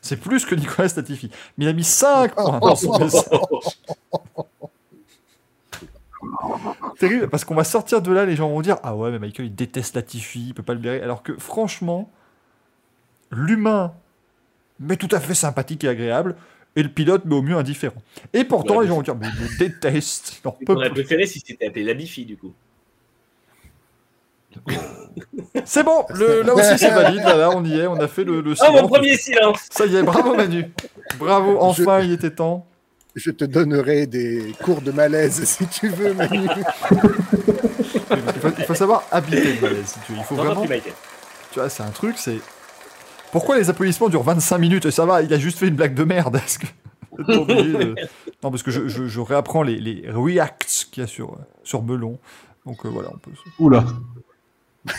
C'est 0.00 0.16
plus 0.16 0.46
que 0.46 0.54
Nicolas 0.54 0.88
Statifi. 0.88 1.30
Mais 1.58 1.66
il 1.66 1.68
a 1.68 1.74
mis 1.74 1.84
5 1.84 2.34
points 2.34 2.60
dans 2.60 2.76
son 2.76 2.92
terrible 6.98 7.28
parce 7.28 7.44
qu'on 7.44 7.54
va 7.54 7.64
sortir 7.64 8.02
de 8.02 8.12
là, 8.12 8.24
les 8.24 8.36
gens 8.36 8.48
vont 8.48 8.60
dire 8.60 8.76
Ah 8.82 8.94
ouais, 8.94 9.10
mais 9.10 9.18
Michael 9.18 9.46
il 9.46 9.54
déteste 9.54 9.94
Latifi, 9.94 10.48
il 10.48 10.54
peut 10.54 10.62
pas 10.62 10.74
le 10.74 10.80
blairer. 10.80 11.02
Alors 11.02 11.22
que 11.22 11.36
franchement, 11.38 12.10
l'humain, 13.30 13.92
mais 14.80 14.96
tout 14.96 15.08
à 15.12 15.20
fait 15.20 15.34
sympathique 15.34 15.84
et 15.84 15.88
agréable, 15.88 16.36
et 16.76 16.82
le 16.82 16.88
pilote, 16.88 17.22
mais 17.24 17.34
au 17.34 17.42
mieux 17.42 17.56
indifférent. 17.56 18.00
Et 18.32 18.44
pourtant, 18.44 18.76
Ouais, 18.76 18.82
les 18.84 18.88
gens 18.88 18.96
vont 18.96 19.02
dire 19.02 19.16
Mais 19.16 19.26
le 19.28 19.58
déteste. 19.58 20.40
peut 20.66 20.72
aurait 20.72 20.90
préféré 20.90 21.26
si 21.26 21.42
c'était 21.44 21.66
appelé 21.66 21.84
la 21.84 21.94
Bifi, 21.94 22.24
du 22.24 22.36
coup. 22.36 22.52
C'est 25.64 25.82
bon, 25.82 26.04
le- 26.14 26.42
là 26.42 26.54
aussi 26.54 26.78
c'est 26.78 26.90
valide. 26.90 27.22
Là, 27.22 27.36
là, 27.36 27.50
on 27.54 27.64
y 27.64 27.78
est, 27.78 27.86
on 27.86 27.96
a 28.00 28.08
fait 28.08 28.24
le, 28.24 28.40
le 28.40 28.54
Oh, 28.60 28.64
mon 28.70 28.74
silence. 28.76 28.90
premier 28.90 29.16
silence 29.16 29.60
Ça 29.70 29.86
y 29.86 29.96
est, 29.96 30.02
bravo 30.02 30.34
Manu. 30.34 30.70
Bravo, 31.18 31.58
enfin 31.60 32.00
il 32.00 32.12
était 32.12 32.30
temps. 32.30 32.66
Je 33.14 33.30
te 33.30 33.44
donnerai 33.44 34.06
des 34.06 34.54
cours 34.62 34.80
de 34.80 34.90
malaise 34.92 35.44
si 35.44 35.66
tu 35.66 35.88
veux, 35.88 36.14
Manu. 36.14 36.48
Il 36.90 38.40
faut, 38.40 38.48
il 38.58 38.64
faut 38.64 38.74
savoir 38.74 39.04
habiter 39.10 39.54
le 39.54 39.60
malaise, 39.60 39.86
si 39.86 39.98
tu 40.06 40.12
veux. 40.12 40.18
Il 40.18 40.24
faut 40.24 40.34
vraiment. 40.36 40.64
Tu 41.52 41.58
vois, 41.58 41.68
c'est 41.68 41.82
un 41.82 41.90
truc, 41.90 42.16
c'est. 42.18 42.38
Pourquoi 43.32 43.58
les 43.58 43.68
applaudissements 43.70 44.08
durent 44.08 44.22
25 44.22 44.58
minutes 44.58 44.90
ça 44.90 45.04
va, 45.06 45.22
il 45.22 45.32
a 45.34 45.38
juste 45.38 45.58
fait 45.58 45.68
une 45.68 45.76
blague 45.76 45.94
de 45.94 46.04
merde. 46.04 46.40
De- 47.18 47.94
Non, 48.44 48.50
parce 48.52 48.62
que 48.62 48.70
je, 48.70 48.86
je- 48.86 49.06
je 49.06 49.20
réapprends 49.20 49.62
les, 49.64 49.80
les 49.80 50.08
reacts 50.10 50.86
qu'il 50.92 51.00
y 51.02 51.04
a 51.04 51.08
sur, 51.08 51.36
sur 51.64 51.82
Melon. 51.82 52.18
Donc 52.64 52.86
euh, 52.86 52.88
voilà, 52.88 53.08
on 53.12 53.18
peut. 53.18 53.32
Oula. 53.58 53.84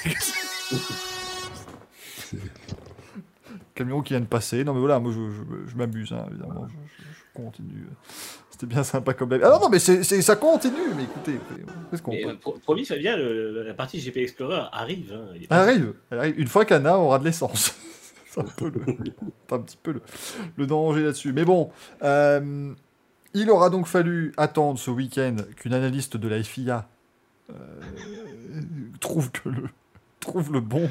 Camion 3.75 4.01
qui 4.01 4.13
vient 4.13 4.19
de 4.19 4.25
passer. 4.25 4.63
Non, 4.63 4.73
mais 4.73 4.79
voilà, 4.79 4.99
moi 4.99 5.11
je, 5.13 5.19
je- 5.31 5.69
je 5.71 5.75
m'amuse, 5.77 6.11
hein, 6.11 6.25
évidemment. 6.29 6.67
Je, 6.67 6.73
je- 6.73 7.03
je 7.09 7.41
continue. 7.43 7.87
C'était 8.49 8.65
bien 8.65 8.83
sympa 8.83 9.13
comme 9.13 9.29
blague. 9.29 9.41
Ah 9.45 9.51
non, 9.51 9.59
non, 9.61 9.69
mais 9.69 9.79
c'est, 9.79 10.03
ça 10.03 10.35
continue. 10.35 10.75
Mais 10.97 11.03
écoutez, 11.03 11.39
qu'est-ce 11.89 12.01
qu'on 12.01 12.11
peut 12.11 12.27
euh, 12.29 12.35
pro- 12.35 12.57
promis, 12.61 12.83
Fabien, 12.85 13.15
le- 13.15 13.63
la 13.65 13.73
partie 13.73 13.99
GP 14.01 14.17
Explorer 14.17 14.63
arrive. 14.73 15.13
hein. 15.13 15.27
Elle 15.49 15.57
arrive, 15.57 15.93
elle 16.11 16.19
arrive. 16.19 16.35
Une 16.39 16.47
fois 16.47 16.65
qu'Anna 16.65 16.97
aura 16.99 17.19
de 17.19 17.23
l'essence. 17.23 17.73
C'est 18.29 18.41
un 18.41 18.45
peu 18.57 18.69
le, 18.69 18.81
un 19.51 19.59
petit 19.59 19.77
peu 19.81 19.93
le, 19.93 20.01
le 20.57 20.67
danger 20.67 21.03
là-dessus. 21.03 21.33
Mais 21.33 21.45
bon, 21.45 21.71
euh, 22.03 22.73
il 23.33 23.49
aura 23.49 23.69
donc 23.69 23.87
fallu 23.87 24.33
attendre 24.37 24.77
ce 24.79 24.91
week-end 24.91 25.35
qu'une 25.55 25.73
analyste 25.73 26.17
de 26.17 26.27
la 26.27 26.41
FIA 26.43 26.87
euh, 27.49 27.55
trouve 28.99 29.31
que 29.31 29.49
le 29.49 29.63
trouve 30.19 30.51
le 30.53 30.59
bon 30.59 30.89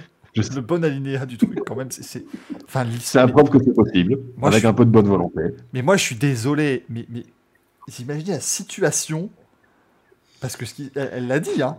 le 0.54 0.60
bon 0.60 0.84
alinéa 0.84 1.26
du 1.26 1.36
truc 1.36 1.58
quand 1.66 1.74
même. 1.74 1.90
C'est. 1.90 2.24
Enfin, 2.64 2.86
preuve 3.26 3.50
que 3.50 3.58
c'est 3.62 3.74
possible, 3.74 4.18
Moi, 4.36 4.50
avec 4.50 4.64
un 4.64 4.72
peu 4.72 4.84
de 4.84 4.90
bonne 4.90 5.08
volonté. 5.08 5.42
mais 5.72 5.82
moi, 5.82 5.96
je 5.96 6.04
suis 6.04 6.16
désolé. 6.16 6.84
Mais, 6.88 7.06
mais 7.08 7.24
imaginez 7.98 8.32
la 8.32 8.40
situation 8.40 9.30
parce 10.40 10.56
que 10.56 10.66
ce 10.66 10.74
qui, 10.74 10.92
elle, 10.94 11.10
elle 11.12 11.26
l'a 11.26 11.40
dit, 11.40 11.62
hein. 11.62 11.76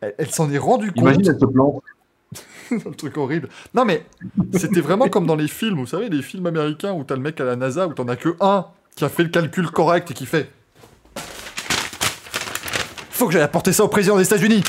Elle, 0.00 0.14
elle 0.18 0.30
s'en 0.30 0.50
est 0.52 0.58
rendue 0.58 0.92
compte. 0.92 0.98
Imagine, 0.98 1.28
elle 1.28 1.40
se 1.40 1.46
plante. 1.46 1.82
le 2.70 2.94
truc 2.94 3.16
horrible. 3.16 3.48
Non, 3.74 3.84
mais 3.84 4.04
c'était 4.52 4.80
vraiment 4.80 5.08
comme 5.08 5.26
dans 5.26 5.36
les 5.36 5.48
films, 5.48 5.78
vous 5.78 5.86
savez, 5.86 6.08
les 6.08 6.22
films 6.22 6.46
américains 6.46 6.92
où 6.92 7.04
t'as 7.04 7.14
le 7.16 7.22
mec 7.22 7.40
à 7.40 7.44
la 7.44 7.56
NASA, 7.56 7.86
où 7.86 7.94
t'en 7.94 8.06
as 8.08 8.16
que 8.16 8.36
un 8.40 8.66
qui 8.94 9.04
a 9.04 9.08
fait 9.08 9.22
le 9.22 9.28
calcul 9.30 9.70
correct 9.70 10.10
et 10.10 10.14
qui 10.14 10.26
fait. 10.26 10.50
Faut 13.10 13.26
que 13.26 13.32
j'aille 13.32 13.42
apporter 13.42 13.72
ça 13.72 13.84
au 13.84 13.88
président 13.88 14.16
des 14.16 14.24
États-Unis. 14.24 14.62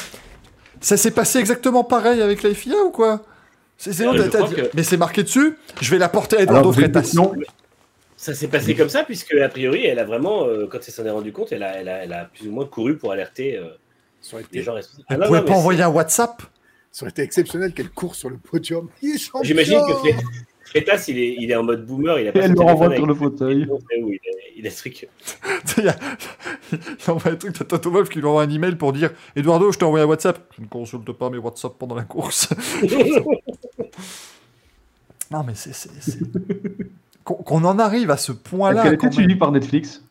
Ça 0.82 0.98
s'est 0.98 1.12
passé 1.12 1.40
exactement 1.40 1.84
pareil 1.84 2.22
avec 2.22 2.42
la 2.44 2.54
FIA 2.54 2.78
ou 2.86 2.92
quoi? 2.92 3.22
C'est, 3.78 4.00
Euh, 4.02 4.28
que- 4.50 4.70
Mais 4.74 4.84
c'est 4.84 4.98
marqué 4.98 5.24
dessus, 5.24 5.58
je 5.82 5.92
vais 5.92 5.98
l'apporter 5.98 6.38
à 6.38 6.42
Eduardo 6.44 6.72
Freitas. 6.74 7.14
Ça 8.18 8.34
s'est 8.34 8.48
passé 8.48 8.76
comme 8.76 8.90
ça, 8.90 9.04
puisque 9.04 9.34
a 9.34 9.48
priori, 9.50 9.86
elle 9.86 10.00
a 10.00 10.04
vraiment, 10.04 10.46
euh, 10.46 10.68
quand 10.70 10.80
elle 10.86 10.94
s'en 10.94 11.06
est 11.06 11.10
rendue 11.12 11.32
compte, 11.32 11.52
elle 11.54 11.64
a, 11.64 11.78
elle, 11.78 11.88
a, 11.88 12.04
elle 12.04 12.12
a 12.14 12.26
plus 12.26 12.48
ou 12.48 12.52
moins 12.52 12.66
couru 12.66 12.98
pour 12.98 13.12
alerter 13.14 13.58
euh, 13.58 13.68
les 14.52 14.62
gens 14.64 14.74
responsables. 14.74 15.06
Elle 15.10 15.16
Ah 15.16 15.20
non, 15.20 15.28
pouvait 15.28 15.40
non, 15.40 15.46
pas 15.46 15.54
envoyer 15.54 15.84
un 15.84 15.88
WhatsApp? 15.90 16.42
Ça 16.92 17.04
aurait 17.06 17.12
été 17.12 17.22
exceptionnel 17.22 17.74
qu'elle 17.74 17.90
court 17.90 18.16
sur 18.16 18.30
le 18.30 18.38
podium. 18.38 18.90
J'imagine 19.44 19.80
que 19.88 19.94
Fre- 19.94 20.24
Freitas, 20.66 21.06
il 21.08 21.18
est, 21.18 21.36
il 21.40 21.50
est 21.52 21.56
en 21.56 21.64
mode 21.64 21.86
boomer, 21.86 22.20
il 22.20 22.28
a 22.28 22.32
pas 22.32 22.42
Elle 22.42 22.54
le 22.54 22.60
renvoie 22.62 22.94
sur 22.96 23.06
le 23.08 23.16
fauteuil. 23.16 23.68
Il 23.98 24.14
est- 24.14 24.20
il 24.58 24.66
est 24.66 24.70
strict. 24.72 25.08
il, 25.78 25.88
a... 25.88 25.96
envoie 27.08 27.32
un 27.32 27.36
truc, 27.36 27.54
t'as 27.58 27.66
Toto 27.66 27.90
Wolff 27.90 28.10
qui 28.10 28.20
lui 28.20 28.28
envoie 28.28 28.44
un 28.44 28.50
email 28.50 28.76
pour 28.76 28.92
dire 28.94 29.12
Eduardo, 29.36 29.72
je 29.72 29.80
t'ai 29.80 29.86
envoyé 29.86 30.04
un 30.04 30.08
WhatsApp. 30.08 30.52
Je 30.58 30.62
ne 30.62 30.68
consulte 30.68 31.12
pas 31.14 31.30
mes 31.30 31.38
WhatsApp 31.38 31.74
pendant 31.80 31.96
la 31.96 32.04
course. 32.04 32.50
non, 35.32 35.44
mais 35.44 35.54
c'est. 35.56 35.90
Qu'on 37.24 37.64
en 37.64 37.80
arrive 37.80 38.12
à 38.12 38.18
ce 38.18 38.32
point-là. 38.32 38.92
Était 38.92 39.12
suivie 39.12 39.36
par 39.36 39.52
Netflix. 39.52 40.04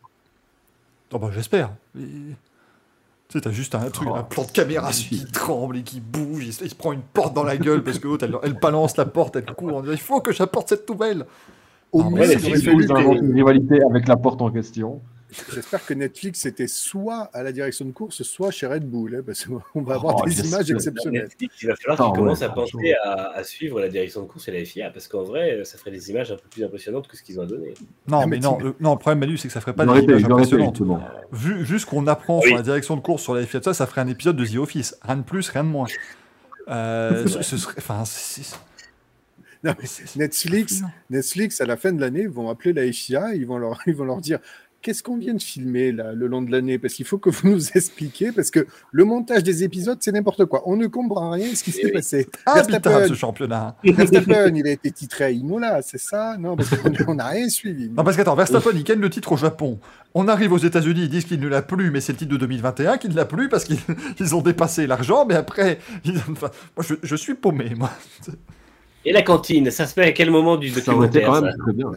Oh, 1.13 1.19
bah, 1.19 1.31
J'espère. 1.35 1.71
Et- 1.99 2.35
Tu 3.29 3.37
sais, 3.37 3.43
t'as 3.43 3.51
juste 3.51 3.75
un 3.75 3.91
truc, 3.91 4.09
Oh. 4.11 4.15
un 4.15 4.23
plan 4.23 4.45
de 4.45 4.51
caméra 4.51 4.91
qui 4.91 5.25
tremble 5.27 5.77
et 5.77 5.83
qui 5.83 6.01
bouge, 6.01 6.47
il 6.47 6.53
se, 6.53 6.65
il 6.65 6.71
se 6.71 6.75
prend 6.75 6.93
une 6.93 7.03
porte 7.03 7.35
dans 7.35 7.43
la 7.45 7.59
gueule 7.59 7.85
parce 7.85 7.99
que 7.99 8.09
l'autre, 8.09 8.25
elle, 8.25 8.35
elle 8.43 8.55
balance 8.59 8.97
la 8.97 9.05
porte, 9.05 9.37
elle 9.37 9.45
court, 9.45 9.77
en 9.77 9.81
disant 9.83 9.93
il 9.93 9.99
faut 9.99 10.21
que 10.23 10.33
j'apporte 10.33 10.71
cette 10.71 10.89
nouvelle. 10.89 11.27
Au 11.93 12.05
mieux, 12.05 12.25
Ils 12.25 12.93
inventent 12.93 13.19
une 13.21 13.35
rivalité 13.35 13.81
avec 13.91 14.09
la 14.09 14.17
porte 14.17 14.41
en 14.41 14.51
question. 14.51 15.03
J'espère 15.53 15.85
que 15.85 15.93
Netflix 15.93 16.47
était 16.47 16.67
soit 16.69 17.29
à 17.35 17.43
la 17.43 17.53
direction 17.53 17.85
de 17.85 17.93
course, 17.93 18.23
soit 18.23 18.51
chez 18.51 18.67
Red 18.67 18.89
Bull, 18.89 19.17
hein, 19.17 19.23
parce 19.27 19.45
qu'on 19.45 19.83
va 19.83 19.97
avoir 19.97 20.17
Oh, 20.19 20.25
des 20.25 20.31
j'espère. 20.31 20.61
images 20.61 20.71
exceptionnelles. 20.71 21.23
Netflix, 21.25 21.55
il 21.63 21.69
va 21.69 21.77
falloir 21.77 22.01
Attends, 22.01 22.13
qu'il 22.13 22.21
commence 22.23 22.39
ouais, 22.41 22.47
à 22.47 22.49
penser 22.49 22.95
à, 23.05 23.31
à 23.33 23.45
suivre 23.45 23.79
la 23.81 23.89
direction 23.89 24.23
de 24.23 24.27
course 24.27 24.49
et 24.49 24.53
la 24.53 24.65
FIA, 24.65 24.91
parce 24.91 25.07
qu'en 25.07 25.25
vrai, 25.25 25.63
ça 25.65 25.77
ferait 25.77 25.91
des 25.91 26.11
images 26.11 26.33
un 26.33 26.37
peu 26.37 26.49
plus 26.51 26.65
impressionnantes 26.65 27.09
que 27.09 27.17
ce 27.17 27.23
qu'ils 27.23 27.39
ont 27.41 27.45
donné. 27.47 27.75
Non, 28.09 28.21
Ah, 28.21 28.27
mais 28.27 28.37
mais 28.37 28.39
non, 28.43 28.59
le, 28.59 28.75
non, 28.81 28.93
le 28.95 28.99
problème, 28.99 29.19
Manu, 29.19 29.37
c'est 29.37 29.49
que 29.49 29.55
ça 29.55 29.61
ferait 29.61 29.75
pas 29.75 29.85
des 29.85 30.01
images 30.03 30.25
impressionnantes. 30.25 30.75
justement. 30.77 31.01
Vu, 31.33 31.63
vu 31.63 31.79
ce 31.79 31.85
qu'on 31.85 32.07
apprend 32.07 32.41
Oui. 32.41 32.47
sur 32.49 32.57
la 32.57 32.63
direction 32.63 32.97
de 32.97 33.03
course 33.03 33.23
sur 33.23 33.35
la 33.35 33.45
FIA, 33.45 33.61
ça, 33.63 33.75
ça 33.75 33.87
ferait 33.87 34.01
un 34.01 34.09
épisode 34.09 34.37
de 34.37 34.47
The 34.47 34.57
Office. 34.57 34.97
Rien 35.03 35.17
de 35.19 35.23
plus, 35.23 35.51
rien 35.51 35.65
de 35.65 35.69
moins. 35.69 35.87
Euh, 36.69 37.27
ce, 37.27 37.43
ce 37.43 37.57
serait. 37.57 37.75
Enfin, 37.79 38.05
c'est- 38.05 38.43
c'est- 38.45 38.57
Non, 39.65 39.75
mais 39.81 39.87
c'est- 39.87 40.17
Netflix, 40.17 40.83
Netflix, 41.11 41.61
à 41.61 41.67
la 41.67 41.77
fin 41.77 41.93
de 41.93 42.01
l'année, 42.01 42.27
vont 42.27 42.49
appeler 42.49 42.73
la 42.73 42.91
FIA, 42.93 43.35
ils 43.35 43.47
vont 43.47 43.59
leur, 43.59 43.79
ils 43.87 43.95
vont 43.95 44.05
leur 44.05 44.21
dire 44.21 44.39
qu'est-ce 44.83 45.03
qu'on 45.03 45.17
vient 45.17 45.35
de 45.35 45.43
filmer 45.43 45.93
là, 45.93 46.13
le 46.13 46.27
long 46.27 46.43
de 46.43 46.51
l'année? 46.51 46.79
Parce 46.79 46.95
qu'il 46.95 47.05
faut 47.07 47.19
que 47.19 47.31
vous 47.31 47.49
nous 47.49 47.69
expliquiez, 47.75 48.33
parce 48.33 48.51
que 48.51 48.67
le 48.93 49.05
montage 49.05 49.43
des 49.43 49.65
épisodes, 49.65 49.99
c'est 50.01 50.13
n'importe 50.13 50.45
quoi. 50.47 50.63
On 50.67 50.77
ne 50.77 50.87
comprend 50.87 51.31
rien 51.31 51.51
de 51.51 51.55
ce 51.57 51.65
qui 51.65 51.73
s'est 51.73 51.87
oui. 51.87 51.93
passé. 51.93 52.29
Habitable 52.47 52.71
Verstappen, 52.83 53.09
ce 53.09 53.15
championnat. 53.15 53.77
Verstappen, 53.85 54.55
il 54.55 54.67
a 54.67 54.71
été 54.71 54.91
titré 54.91 55.25
à 55.25 55.31
Imola, 55.31 55.83
c'est 55.83 55.99
ça? 55.99 56.37
Non, 56.39 56.57
parce 56.57 56.71
qu'on 56.71 57.15
n'a 57.15 57.27
rien 57.27 57.49
suivi. 57.49 57.91
Non, 57.91 58.05
parce 58.05 58.17
qu'attends, 58.17 58.35
Verstappen, 58.37 58.71
il 58.75 58.85
gagne 58.85 59.01
le 59.01 59.11
titre 59.11 59.33
au 59.33 59.37
Japon. 59.37 59.79
On 60.15 60.27
arrive 60.29 60.53
aux 60.53 60.59
États-Unis, 60.59 61.03
ils 61.03 61.09
disent 61.11 61.25
qu'il 61.27 61.41
ne 61.41 61.49
l'a 61.49 61.63
plus, 61.63 61.91
mais 61.91 62.01
c'est 62.01 62.13
le 62.13 62.19
titre 62.19 62.33
de 62.33 62.37
2021 62.39 62.97
qu'il 62.99 63.11
ne 63.11 63.17
l'a 63.17 63.25
plus 63.27 63.49
parce 63.49 63.65
qu'ils 63.65 63.79
ils 64.21 64.35
ont 64.35 64.41
dépassé 64.43 64.87
l'argent, 64.87 65.27
mais 65.27 65.35
après, 65.35 65.79
ils- 66.05 66.19
enfin, 66.31 66.51
moi, 66.77 66.85
je, 66.87 66.95
je 67.03 67.17
suis 67.17 67.35
paumé, 67.35 67.73
moi. 67.77 67.91
Et 69.05 69.13
la 69.13 69.23
cantine, 69.23 69.71
ça 69.71 69.87
se 69.87 69.93
fait 69.95 70.03
à 70.05 70.13
quel 70.13 70.31
moment 70.31 70.57
du 70.57 70.71
Ça 70.71 70.77
documentaire 70.81 71.35
ça 71.35 71.41
même 71.43 71.57
très 71.59 71.73
bien. 71.73 71.91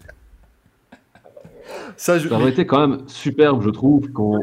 Ça, 1.97 2.17
je- 2.19 2.27
Ça 2.29 2.35
aurait 2.35 2.49
été 2.51 2.65
quand 2.65 2.87
même 2.87 3.07
superbe, 3.07 3.61
je 3.63 3.69
trouve, 3.69 4.09
qu'on 4.11 4.39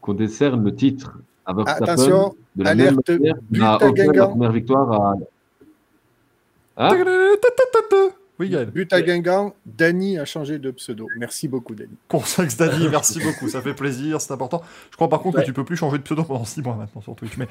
qu'on 0.00 0.14
décerne 0.14 0.62
le 0.64 0.72
titre 0.74 1.18
à 1.44 1.52
Verstappen 1.52 1.84
Attention, 1.84 2.34
de 2.54 2.62
la 2.64 2.70
alerte, 2.70 3.08
même 3.08 3.18
manière 3.50 3.72
à 3.72 3.78
la 4.14 4.26
première 4.28 4.52
victoire 4.52 4.92
à... 4.92 5.14
Hein 6.76 7.04
Oui, 8.38 8.50
Gaël. 8.50 8.70
But 8.70 8.92
à 8.92 9.00
Guingamp, 9.00 9.54
Dany 9.64 10.18
a 10.18 10.24
changé 10.26 10.58
de 10.58 10.70
pseudo. 10.70 11.08
Merci 11.18 11.48
beaucoup, 11.48 11.74
Dany. 11.74 11.90
Consex 12.06 12.56
Dany, 12.56 12.88
merci 12.90 13.18
beaucoup, 13.18 13.48
ça 13.48 13.62
fait 13.62 13.72
plaisir, 13.74 14.20
c'est 14.20 14.32
important. 14.32 14.62
Je 14.90 14.96
crois 14.96 15.08
par 15.08 15.20
contre 15.20 15.38
Ouais. 15.38 15.42
que 15.42 15.46
tu 15.46 15.52
peux 15.54 15.64
plus 15.64 15.76
changer 15.76 15.96
de 15.98 16.02
pseudo 16.02 16.22
pendant 16.22 16.44
6 16.44 16.60
mois 16.62 16.74
maintenant 16.76 17.00
sur 17.00 17.14
Twitch, 17.16 17.36
mais 17.38 17.48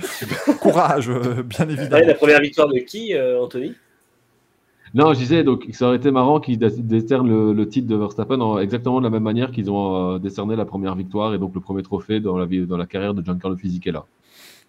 courage, 0.62 1.10
euh, 1.10 1.42
bien 1.44 1.66
Ouais, 1.68 1.74
évidemment. 1.74 2.06
la 2.08 2.14
première 2.14 2.40
victoire 2.40 2.68
de 2.68 2.78
qui, 2.80 3.16
euh, 3.16 3.42
Anthony? 3.42 3.74
Non, 4.96 5.14
je 5.14 5.20
disais, 5.20 5.44
donc 5.44 5.66
ça 5.74 5.88
aurait 5.88 5.98
été 5.98 6.10
marrant 6.10 6.40
qu'ils 6.40 6.58
dé- 6.58 6.70
décernent 6.80 7.28
le, 7.28 7.52
le 7.54 7.68
titre 7.68 7.88
de 7.88 7.96
Verstappen 7.96 8.40
en- 8.40 8.58
exactement 8.60 9.00
de 9.00 9.04
la 9.04 9.10
même 9.10 9.24
manière 9.24 9.52
qu'ils 9.52 9.70
ont 9.70 10.14
euh, 10.16 10.20
décerné 10.20 10.56
la 10.56 10.64
première 10.66 10.96
victoire 10.96 11.34
et 11.34 11.38
donc 11.38 11.54
le 11.54 11.60
premier 11.62 11.84
trophée 11.84 12.20
dans 12.22 12.38
la, 12.38 12.46
vie- 12.46 12.66
dans 12.66 12.78
la 12.78 12.86
carrière 12.86 13.14
de 13.14 13.22
Giancarlo 13.24 13.58
Fisichella 13.58 14.06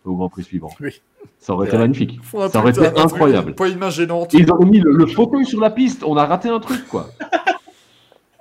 au 0.05 0.15
Grand 0.17 0.29
Prix 0.29 0.43
suivant. 0.45 0.71
Oui. 0.81 0.91
Ça 1.39 1.53
aurait 1.55 1.69
été 1.69 1.79
magnifique. 1.79 2.19
Ça 2.51 2.59
aurait 2.61 2.71
été 2.71 2.87
incroyable. 3.01 3.55
Pas 3.55 3.91
gênante. 3.91 4.35
Ils 4.35 4.53
ont 4.53 4.65
mis 4.67 4.81
le, 4.81 4.91
le 4.93 5.07
fauteuil 5.07 5.45
sur 5.47 5.61
la 5.61 5.71
piste, 5.71 6.03
on 6.05 6.17
a 6.17 6.27
raté 6.27 6.49
un 6.49 6.61
truc, 6.61 6.87
quoi. 6.89 7.07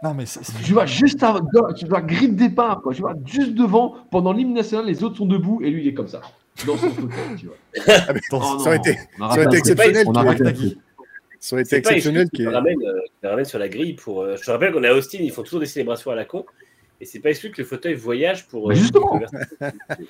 Non, 0.03 0.13
mais 0.13 0.25
c'est. 0.27 0.43
c'est- 0.43 0.61
Tu 0.63 0.73
vois, 0.73 0.85
juste 0.85 1.23
à, 1.23 1.35
tu 1.75 1.85
grille 2.01 2.29
de 2.29 2.35
départ, 2.35 2.81
quoi. 2.81 2.93
Tu 2.93 3.01
vois, 3.01 3.13
juste 3.25 3.53
devant, 3.55 3.95
pendant 4.11 4.33
l'hymne 4.33 4.53
national, 4.53 4.85
les 4.85 5.03
autres 5.03 5.17
sont 5.17 5.25
debout 5.25 5.61
et 5.63 5.71
lui, 5.71 5.81
il 5.83 5.87
est 5.87 5.93
comme 5.95 6.07
ça, 6.09 6.21
dans 6.67 6.77
son 6.77 6.89
fauteuil, 6.89 7.35
tu 7.37 7.47
vois. 7.47 7.55
Attends, 7.87 8.41
Oh 8.55 8.59
ça 8.59 8.67
aurait 8.69 8.77
été- 8.77 8.97
ça 9.17 9.25
aurait 9.25 9.43
été 9.45 9.57
exceptionnel 9.57 10.05
On 10.07 10.13
a 10.13 10.21
raté. 10.23 10.43
Ça 11.45 11.55
aurait 11.55 11.61
été 11.61 11.75
C'est 11.75 11.81
pas 11.83 11.91
exceptionnel 11.91 12.27
le 12.33 12.49
ramènent, 12.49 12.77
euh, 13.23 13.43
sur 13.43 13.59
la 13.59 13.69
grille 13.69 13.93
pour. 13.93 14.23
euh, 14.23 14.35
je 14.35 14.41
te 14.43 14.49
rappelle 14.49 14.73
qu'on 14.73 14.83
est 14.83 14.87
à 14.87 14.95
Austin, 14.95 15.19
ils 15.21 15.31
font 15.31 15.43
toujours 15.43 15.59
des 15.59 15.67
célébrations 15.67 16.09
à 16.09 16.15
la 16.15 16.25
con. 16.25 16.43
Et 16.99 17.05
c'est 17.05 17.19
pas 17.19 17.29
exclu 17.29 17.51
que 17.51 17.61
le 17.61 17.67
fauteuil 17.67 17.93
voyage 17.93 18.47
pour. 18.47 18.67
Mais 18.69 18.73
euh, 18.73 18.79
justement. 18.79 19.09
pour 19.09 19.19
Verstappen. 19.19 19.71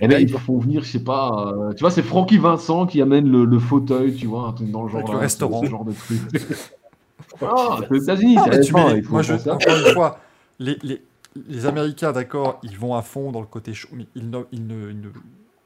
Et 0.00 0.08
là, 0.08 0.18
ils 0.20 0.30
font 0.30 0.56
venir, 0.58 0.82
je 0.84 0.92
sais 0.92 1.04
pas, 1.04 1.52
euh, 1.54 1.74
tu 1.74 1.80
vois, 1.80 1.90
c'est 1.90 2.02
Francky 2.02 2.38
Vincent 2.38 2.86
qui 2.86 3.02
amène 3.02 3.30
le, 3.30 3.44
le 3.44 3.58
fauteuil, 3.58 4.14
tu 4.14 4.26
vois, 4.26 4.46
un 4.46 4.52
truc 4.52 4.70
dans 4.70 4.84
le 4.84 4.88
genre, 4.88 5.00
Avec 5.00 5.08
le 5.08 5.14
là, 5.16 5.20
restaurant. 5.20 5.60
Ce, 5.60 5.66
ce 5.66 5.70
genre 5.70 5.84
de 5.84 5.92
truc. 5.92 6.18
ah, 7.42 7.76
c'est 7.82 7.90
aux 7.90 8.02
États-Unis, 8.02 8.36
Non, 8.36 8.44
c'est 8.50 8.72
mais 8.72 9.02
faut 9.02 9.12
moi, 9.12 9.20
je, 9.20 9.34
encore 9.34 9.76
une 9.76 9.92
fois, 9.92 10.18
les, 10.58 10.78
les, 10.82 11.02
les 11.46 11.66
Américains, 11.66 12.12
d'accord, 12.12 12.58
ils 12.62 12.78
vont 12.78 12.94
à 12.94 13.02
fond 13.02 13.32
dans 13.32 13.40
le 13.40 13.46
côté 13.46 13.74
show, 13.74 13.88
mais 13.92 14.06
ils 14.14 14.30
ne, 14.30 14.38
ils 14.50 14.66
ne- 14.66 14.90
ils 14.92 15.00
ne 15.02 15.08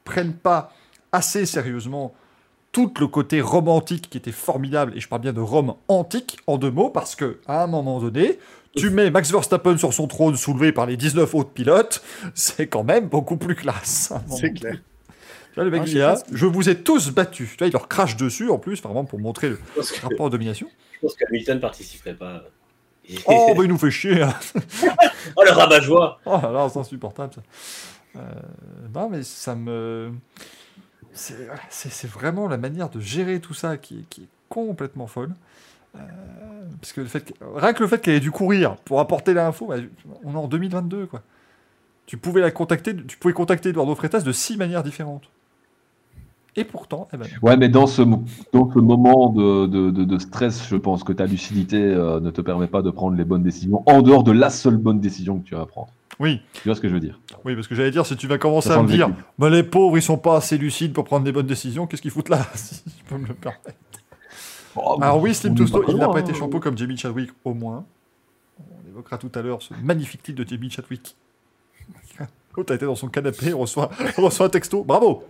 prennent 0.03 0.33
pas 0.33 0.73
assez 1.13 1.45
sérieusement 1.45 2.13
tout 2.77 2.93
le 2.99 3.07
côté 3.07 3.41
romantique 3.41 4.07
qui 4.07 4.19
était 4.19 4.31
formidable, 4.31 4.93
et 4.95 4.99
je 4.99 5.07
parle 5.07 5.21
bien 5.23 5.33
de 5.33 5.39
Rome 5.41 5.73
antique 5.87 6.37
en 6.45 6.59
deux 6.59 6.69
mots, 6.69 6.91
parce 6.91 7.15
que 7.15 7.39
à 7.47 7.63
un 7.63 7.67
moment 7.67 7.99
donné, 7.99 8.37
tu 8.75 8.91
mets 8.91 9.09
Max 9.09 9.31
Verstappen 9.31 9.77
sur 9.77 9.93
son 9.93 10.07
trône 10.07 10.35
soulevé 10.35 10.71
par 10.71 10.85
les 10.85 10.95
19 10.95 11.33
autres 11.33 11.49
pilotes, 11.49 12.03
c'est 12.35 12.67
quand 12.67 12.83
même 12.83 13.07
beaucoup 13.07 13.35
plus 13.37 13.55
classe. 13.55 14.13
C'est 14.29 14.53
clair. 14.53 14.73
Tu 14.75 15.55
vois, 15.55 15.63
le 15.63 15.71
mec, 15.71 15.81
Ah, 15.87 15.97
là, 15.97 16.23
je 16.31 16.45
vous 16.45 16.69
ai 16.69 16.75
tous 16.83 17.09
battus. 17.09 17.49
Tu 17.53 17.57
vois, 17.57 17.65
il 17.67 17.73
leur 17.73 17.87
crache 17.87 18.15
dessus 18.15 18.51
en 18.51 18.59
plus, 18.59 18.79
vraiment 18.83 19.05
pour 19.05 19.17
montrer 19.17 19.49
le 19.49 19.55
Je 19.71 19.79
pense 19.79 19.91
que, 19.91 20.01
rapport 20.03 20.27
de 20.29 20.33
domination. 20.37 20.67
je 20.93 20.99
pense 20.99 21.15
qu'Hamilton 21.15 21.59
participerait 21.59 22.13
pas. 22.13 22.43
Et- 23.09 23.15
Oh, 23.25 23.53
bah 23.57 23.63
il 23.63 23.69
nous 23.69 23.79
fait 23.79 23.89
chier. 23.89 24.21
hein. 24.21 24.35
Oh, 25.35 25.41
le 25.43 25.51
rabat-joie 25.51 26.19
Oh 26.27 26.37
là 26.43 26.51
là, 26.51 26.69
c'est 26.71 26.77
insupportable 26.77 27.33
ça. 27.33 27.41
Euh, 28.17 28.21
non, 28.93 29.09
mais 29.09 29.23
ça 29.23 29.55
me. 29.55 30.11
C'est 31.69 32.07
vraiment 32.09 32.47
la 32.47 32.57
manière 32.57 32.89
de 32.89 32.99
gérer 32.99 33.39
tout 33.39 33.53
ça 33.53 33.77
qui, 33.77 34.05
est- 34.17 34.27
complètement 34.49 35.07
folle. 35.07 35.31
Euh, 35.97 35.99
rien 37.55 37.73
que 37.73 37.83
le 37.83 37.89
fait 37.89 37.99
qu'elle 37.99 38.15
ait 38.15 38.19
dû 38.21 38.31
courir 38.31 38.77
pour 38.77 38.99
apporter 39.01 39.33
l'info, 39.33 39.67
bah, 39.67 39.75
on 40.23 40.33
est 40.33 40.37
en 40.37 40.47
2022 40.47 41.05
quoi. 41.07 41.21
Tu 42.05 42.17
pouvais 42.17 42.39
la 42.39 42.51
contacter, 42.51 42.95
tu 42.95 43.17
pouvais 43.17 43.33
contacter 43.33 43.69
Eduardo 43.69 43.93
Freitas 43.95 44.21
de 44.21 44.31
six 44.31 44.55
manières 44.55 44.83
différentes. 44.83 45.29
Et 46.59 46.63
pourtant, 46.63 47.07
eh 47.13 47.17
ben. 47.17 47.27
Ouais, 47.43 47.55
mais 47.55 47.69
dans 47.69 47.85
ce, 47.85 48.01
dans 48.01 48.71
ce 48.73 48.79
moment 48.79 49.29
de, 49.29 49.67
de, 49.67 49.91
de- 49.91 50.17
stress, 50.17 50.67
je 50.67 50.75
pense 50.75 51.03
que 51.03 51.13
ta 51.13 51.27
lucidité 51.27 51.77
euh, 51.79 52.19
ne 52.19 52.31
te 52.31 52.41
permet 52.41 52.65
pas 52.65 52.81
de 52.81 52.89
prendre 52.89 53.15
les 53.15 53.23
bonnes 53.23 53.43
décisions 53.43 53.83
en 53.85 54.01
dehors 54.01 54.23
de 54.23 54.31
la 54.31 54.49
seule 54.49 54.77
bonne 54.77 54.99
décision 54.99 55.37
que 55.37 55.47
tu 55.47 55.53
vas 55.53 55.67
prendre. 55.67 55.89
oui, 56.19 56.41
Tu 56.53 56.67
vois 56.67 56.73
ce 56.75 56.81
que 56.81 56.89
je 56.89 56.93
veux 56.95 56.99
dire? 56.99 57.19
Oui, 57.45 57.53
parce 57.53 57.67
que 57.67 57.75
j'allais 57.75 57.91
dire, 57.91 58.07
si 58.07 58.15
tu 58.17 58.25
vas 58.27 58.39
commencer 58.39 58.71
à 58.71 58.81
me 58.81 58.87
dire, 58.87 59.09
bah, 59.37 59.51
les 59.51 59.61
pauvres 59.61 59.97
ils 59.99 60.01
sont 60.01 60.17
pas 60.17 60.37
assez 60.37 60.57
lucides 60.57 60.93
pour 60.93 61.03
prendre 61.03 61.23
des 61.23 61.31
bonnes 61.31 61.45
décisions, 61.45 61.85
qu'est-ce 61.85 62.01
qu'ils 62.01 62.11
foutent 62.11 62.29
là 62.29 62.39
Si 62.55 62.81
je 62.97 63.03
peux 63.07 63.21
me 63.21 63.27
le 63.27 63.35
permettre? 63.35 63.61
Oh, 64.75 64.97
Alors 65.01 65.21
oui, 65.21 65.35
Slim 65.35 65.53
pas 65.53 65.63
il 65.87 65.95
n'a 65.97 66.07
pas 66.07 66.17
hein. 66.17 66.21
été 66.21 66.33
champion 66.33 66.59
comme 66.59 66.77
Jamie 66.77 66.97
Chadwick 66.97 67.29
au 67.45 67.53
moins. 67.53 67.85
On 68.59 68.89
évoquera 68.89 69.19
tout 69.19 69.31
à 69.35 69.41
l'heure 69.43 69.61
ce 69.61 69.73
magnifique 69.83 70.23
titre 70.23 70.43
de 70.43 70.47
Jamie 70.47 70.71
Chadwick. 70.71 71.15
L'autre 72.57 72.73
a 72.73 72.75
été 72.75 72.85
dans 72.85 72.95
son 72.95 73.07
canapé, 73.09 73.53
on 73.53 73.59
reçoit, 73.59 73.91
on 74.17 74.21
reçoit 74.25 74.47
un 74.47 74.49
texto. 74.49 74.83
Bravo 74.83 75.23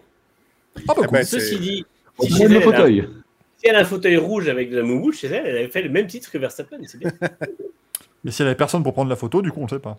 Ah 0.88 0.94
bah 0.94 0.94
Ah 1.04 1.08
cool. 1.08 1.08
bah, 1.12 1.24
Ceci 1.24 1.60
dit, 1.60 1.86
si 2.20 2.34
chez 2.34 2.44
elle, 2.44 2.50
le 2.52 2.56
elle 2.58 2.62
a- 2.62 2.66
fauteuil. 2.66 3.10
si 3.58 3.68
elle 3.70 3.76
a 3.76 3.80
un 3.80 3.86
fauteuil 3.86 4.18
rouge 4.18 4.48
avec 4.50 4.70
de 4.72 4.78
la 4.78 4.84
moumoute 4.84 5.16
chez 5.16 5.28
elle, 5.28 5.46
elle 5.48 5.58
avait 5.58 5.68
fait 5.70 5.82
le 5.82 5.90
même 5.90 6.08
titre 6.08 6.32
que 6.32 6.38
Verstappen, 6.38 6.78
c'est 6.86 6.98
bien. 7.00 7.12
Mais 8.24 8.32
si 8.32 8.42
elle 8.42 8.48
avait 8.50 8.58
personne 8.58 8.84
pour 8.84 8.94
prendre 8.94 9.10
la 9.10 9.16
photo, 9.16 9.42
du 9.42 9.52
coup, 9.52 9.60
on 9.62 9.66
ne 9.66 9.70
sait 9.70 9.80
pas. 9.80 9.98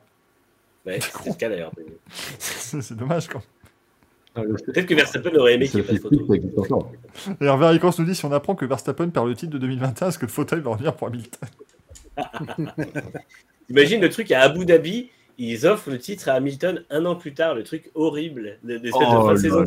Ouais, 0.86 0.98
c'est 1.00 1.26
le 1.28 1.34
cas 1.34 1.48
d'ailleurs. 1.48 1.72
C'est 2.38 2.80
c'est 2.82 2.94
dommage 2.96 3.26
quand 3.28 3.42
Peut-être 4.34 4.86
que 4.86 4.94
Verstappen 4.94 5.34
aurait 5.36 5.54
aimé 5.54 5.66
qu'il 5.68 5.80
n'y 5.80 5.86
ait 5.86 5.98
pas 5.98 6.08
de 6.08 6.50
photo. 6.54 6.86
Hervé 7.40 7.66
Haricos 7.66 7.90
nous 7.98 8.04
dit 8.04 8.14
si 8.14 8.24
on 8.24 8.30
apprend 8.32 8.54
que 8.54 8.64
Verstappen 8.64 9.08
perd 9.08 9.26
le 9.26 9.34
titre 9.34 9.52
de 9.52 9.58
2021, 9.58 10.08
est-ce 10.08 10.18
que 10.18 10.26
le 10.26 10.30
fauteuil 10.30 10.60
va 10.60 10.70
revenir 10.70 10.94
pour 10.94 11.08
Hamilton? 11.08 11.48
Imagine 13.68 14.00
le 14.00 14.08
truc 14.10 14.30
à 14.32 14.42
Abu 14.42 14.64
Dhabi, 14.64 15.10
ils 15.38 15.66
offrent 15.66 15.90
le 15.90 15.98
titre 15.98 16.28
à 16.28 16.34
Hamilton 16.34 16.84
un 16.90 17.04
an 17.06 17.16
plus 17.16 17.34
tard, 17.34 17.54
le 17.54 17.64
truc 17.64 17.90
horrible 17.94 18.58
de, 18.62 18.78
de, 18.78 18.90
Oh 18.92 18.98
de 19.00 19.04
fin 19.04 19.32
de 19.34 19.38
saison 19.38 19.64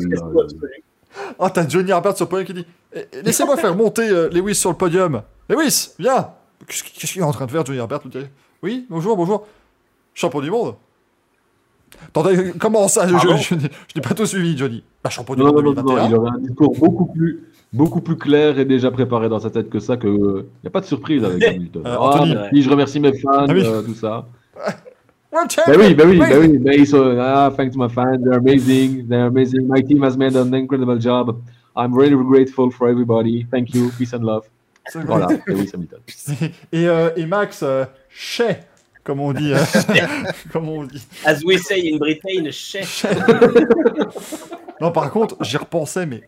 Ah, 1.38 1.50
t'as 1.50 1.68
Johnny 1.68 1.90
Herbert 1.90 2.16
sur 2.16 2.26
le 2.26 2.30
podium 2.30 2.46
qui 2.46 2.54
dit 2.54 2.66
Eh, 2.94 3.06
eh, 3.12 3.22
Laissez-moi 3.22 3.56
faire 3.56 3.74
monter 3.76 4.08
euh, 4.08 4.28
Lewis 4.30 4.54
sur 4.54 4.70
le 4.70 4.76
podium. 4.76 5.22
Lewis, 5.48 5.90
viens 5.98 6.28
Qu'est-ce 6.66 7.12
qu'il 7.12 7.20
est 7.20 7.24
en 7.24 7.32
train 7.32 7.46
de 7.46 7.50
faire, 7.50 7.64
Johnny 7.66 7.78
Herbert 7.78 8.00
Oui, 8.62 8.86
bonjour, 8.88 9.16
bonjour. 9.16 9.46
Champion 10.14 10.40
du 10.40 10.50
monde 10.50 10.74
Attendez, 12.08 12.52
comment 12.58 12.88
ça 12.88 13.06
je, 13.06 13.12
Pardon? 13.12 13.36
je, 13.36 13.42
je 13.42 13.54
n'ai 13.54 13.60
je 13.62 13.68
n'ai 13.96 14.02
pas 14.02 14.14
tout 14.14 14.26
suivi, 14.26 14.56
Johnny. 14.56 14.82
Bah, 15.04 15.10
champion 15.10 15.34
du 15.34 15.40
Non, 15.42 15.52
monde 15.52 15.56
non, 15.64 15.72
non, 15.74 15.82
non, 15.82 15.82
2021. 15.94 16.08
il 16.08 16.14
aurait 16.16 16.30
un 16.30 16.38
discours 16.38 16.72
beaucoup 16.78 17.06
plus, 17.06 17.42
beaucoup 17.72 18.00
plus 18.00 18.16
clair 18.16 18.58
et 18.58 18.64
déjà 18.64 18.90
préparé 18.90 19.28
dans 19.28 19.40
sa 19.40 19.50
tête 19.50 19.68
que 19.68 19.78
ça, 19.78 19.96
que 19.96 20.06
il 20.08 20.62
n'y 20.64 20.68
a 20.68 20.70
pas 20.70 20.80
de 20.80 20.86
surprise 20.86 21.22
avec 21.24 21.42
Hamilton. 21.46 21.82
Euh, 21.86 21.96
Anthony. 21.96 22.34
merci, 22.34 22.62
je 22.62 22.70
remercie 22.70 23.00
mes 23.00 23.18
fans, 23.18 23.30
Ah 23.32 23.52
oui. 23.52 23.62
euh, 23.64 23.82
tout 23.82 23.94
ça. 23.94 24.26
World 25.32 25.50
Bah 25.56 25.64
champion 25.72 25.80
oui, 25.86 25.94
bah 25.94 26.04
oui, 26.06 26.18
bah 26.18 26.26
Oui. 26.38 26.58
mais 26.58 26.76
ils 26.76 26.86
sont, 26.86 27.16
ah, 27.18 27.50
thanks 27.56 27.72
to 27.72 27.78
my 27.78 27.88
fans, 27.88 28.18
they're 28.22 28.38
amazing, 28.38 29.08
they're 29.08 29.26
amazing. 29.26 29.66
My 29.66 29.82
team 29.82 30.02
has 30.04 30.16
made 30.16 30.36
an 30.36 30.52
incredible 30.52 30.98
job. 31.00 31.40
I'm 31.74 31.94
really 31.94 32.14
grateful 32.22 32.70
for 32.70 32.88
everybody. 32.90 33.46
Thank 33.50 33.74
you, 33.74 33.90
peace 33.96 34.12
and 34.12 34.22
love. 34.24 34.44
Voilà, 34.94 35.28
et 35.48 35.52
oui. 35.54 35.70
Et, 36.72 36.86
euh, 36.88 37.10
et 37.16 37.24
Max, 37.24 37.60
euh, 37.62 37.84
chez, 38.10 38.56
comme 39.04 39.20
on 39.20 39.32
dit. 39.32 39.52
euh, 39.54 39.58
comme 40.52 40.68
on 40.68 40.84
dit. 40.84 41.06
As 41.24 41.42
we 41.44 41.58
say 41.62 41.80
in 41.92 41.96
Britain, 41.98 42.50
chef. 42.50 43.06
Non, 44.80 44.90
par 44.90 45.10
contre, 45.12 45.36
j'y 45.42 45.56
repensais, 45.56 46.06
mais 46.06 46.22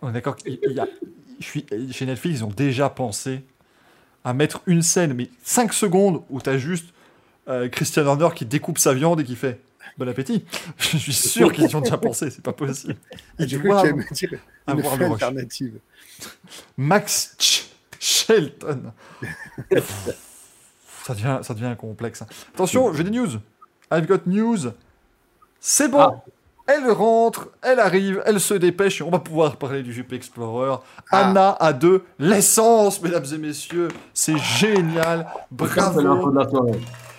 on 0.00 0.08
est 0.08 0.12
d'accord. 0.14 0.36
qu'il 0.36 0.58
y 0.70 0.80
a- 0.80 0.88
je 1.38 1.44
suis, 1.44 1.66
chez 1.92 2.06
Netflix, 2.06 2.38
ils 2.40 2.44
ont 2.44 2.48
déjà 2.56 2.88
pensé 2.88 3.42
à 4.24 4.32
mettre 4.32 4.62
une 4.66 4.80
scène, 4.80 5.12
mais 5.14 5.28
5 5.44 5.72
secondes, 5.74 6.22
où 6.30 6.40
tu 6.40 6.48
as 6.48 6.56
juste 6.56 6.86
euh, 7.48 7.68
Christian 7.68 8.06
Horner 8.06 8.28
qui 8.34 8.44
découpe 8.46 8.78
sa 8.78 8.92
viande 8.94 9.20
et 9.20 9.24
qui 9.24 9.36
fait 9.36 9.60
Bon 9.98 10.06
appétit. 10.08 10.44
Je 10.78 10.98
suis 10.98 11.12
sûr 11.14 11.52
qu'ils 11.52 11.70
y 11.70 11.74
ont 11.76 11.80
déjà 11.80 11.96
pensé, 11.96 12.28
c'est 12.30 12.42
pas 12.42 12.52
possible. 12.52 12.96
Dire 13.38 13.60
avoir 14.66 14.92
fin 14.92 14.98
le 14.98 15.06
rush. 15.06 15.22
alternative. 15.22 15.78
Max 16.76 17.34
Ch- 17.38 17.68
Shelton. 17.98 18.92
ça, 21.04 21.14
devient, 21.14 21.38
ça 21.42 21.54
devient 21.54 21.74
complexe. 21.78 22.22
hein. 22.22 22.26
Attention, 22.54 22.92
j'ai 22.92 23.04
des 23.04 23.10
news. 23.10 23.38
I've 23.90 24.06
got 24.06 24.20
news. 24.26 24.72
C'est 25.60 25.88
bon. 25.88 26.00
Ah. 26.00 26.24
Elle 26.68 26.90
rentre, 26.90 27.50
elle 27.62 27.78
arrive, 27.78 28.20
elle 28.26 28.40
se 28.40 28.52
dépêche 28.52 29.00
et 29.00 29.04
on 29.04 29.10
va 29.10 29.20
pouvoir 29.20 29.56
parler 29.56 29.84
du 29.84 29.92
GP 29.92 30.14
Explorer. 30.14 30.78
Ah. 31.12 31.28
Anna 31.30 31.50
a 31.60 31.72
de 31.72 32.02
l'essence, 32.18 33.00
mesdames 33.00 33.24
et 33.32 33.38
messieurs. 33.38 33.88
C'est 34.12 34.36
génial. 34.36 35.28
C'est 35.58 35.76
l'info 36.02 36.30
Bravo. 36.32 36.72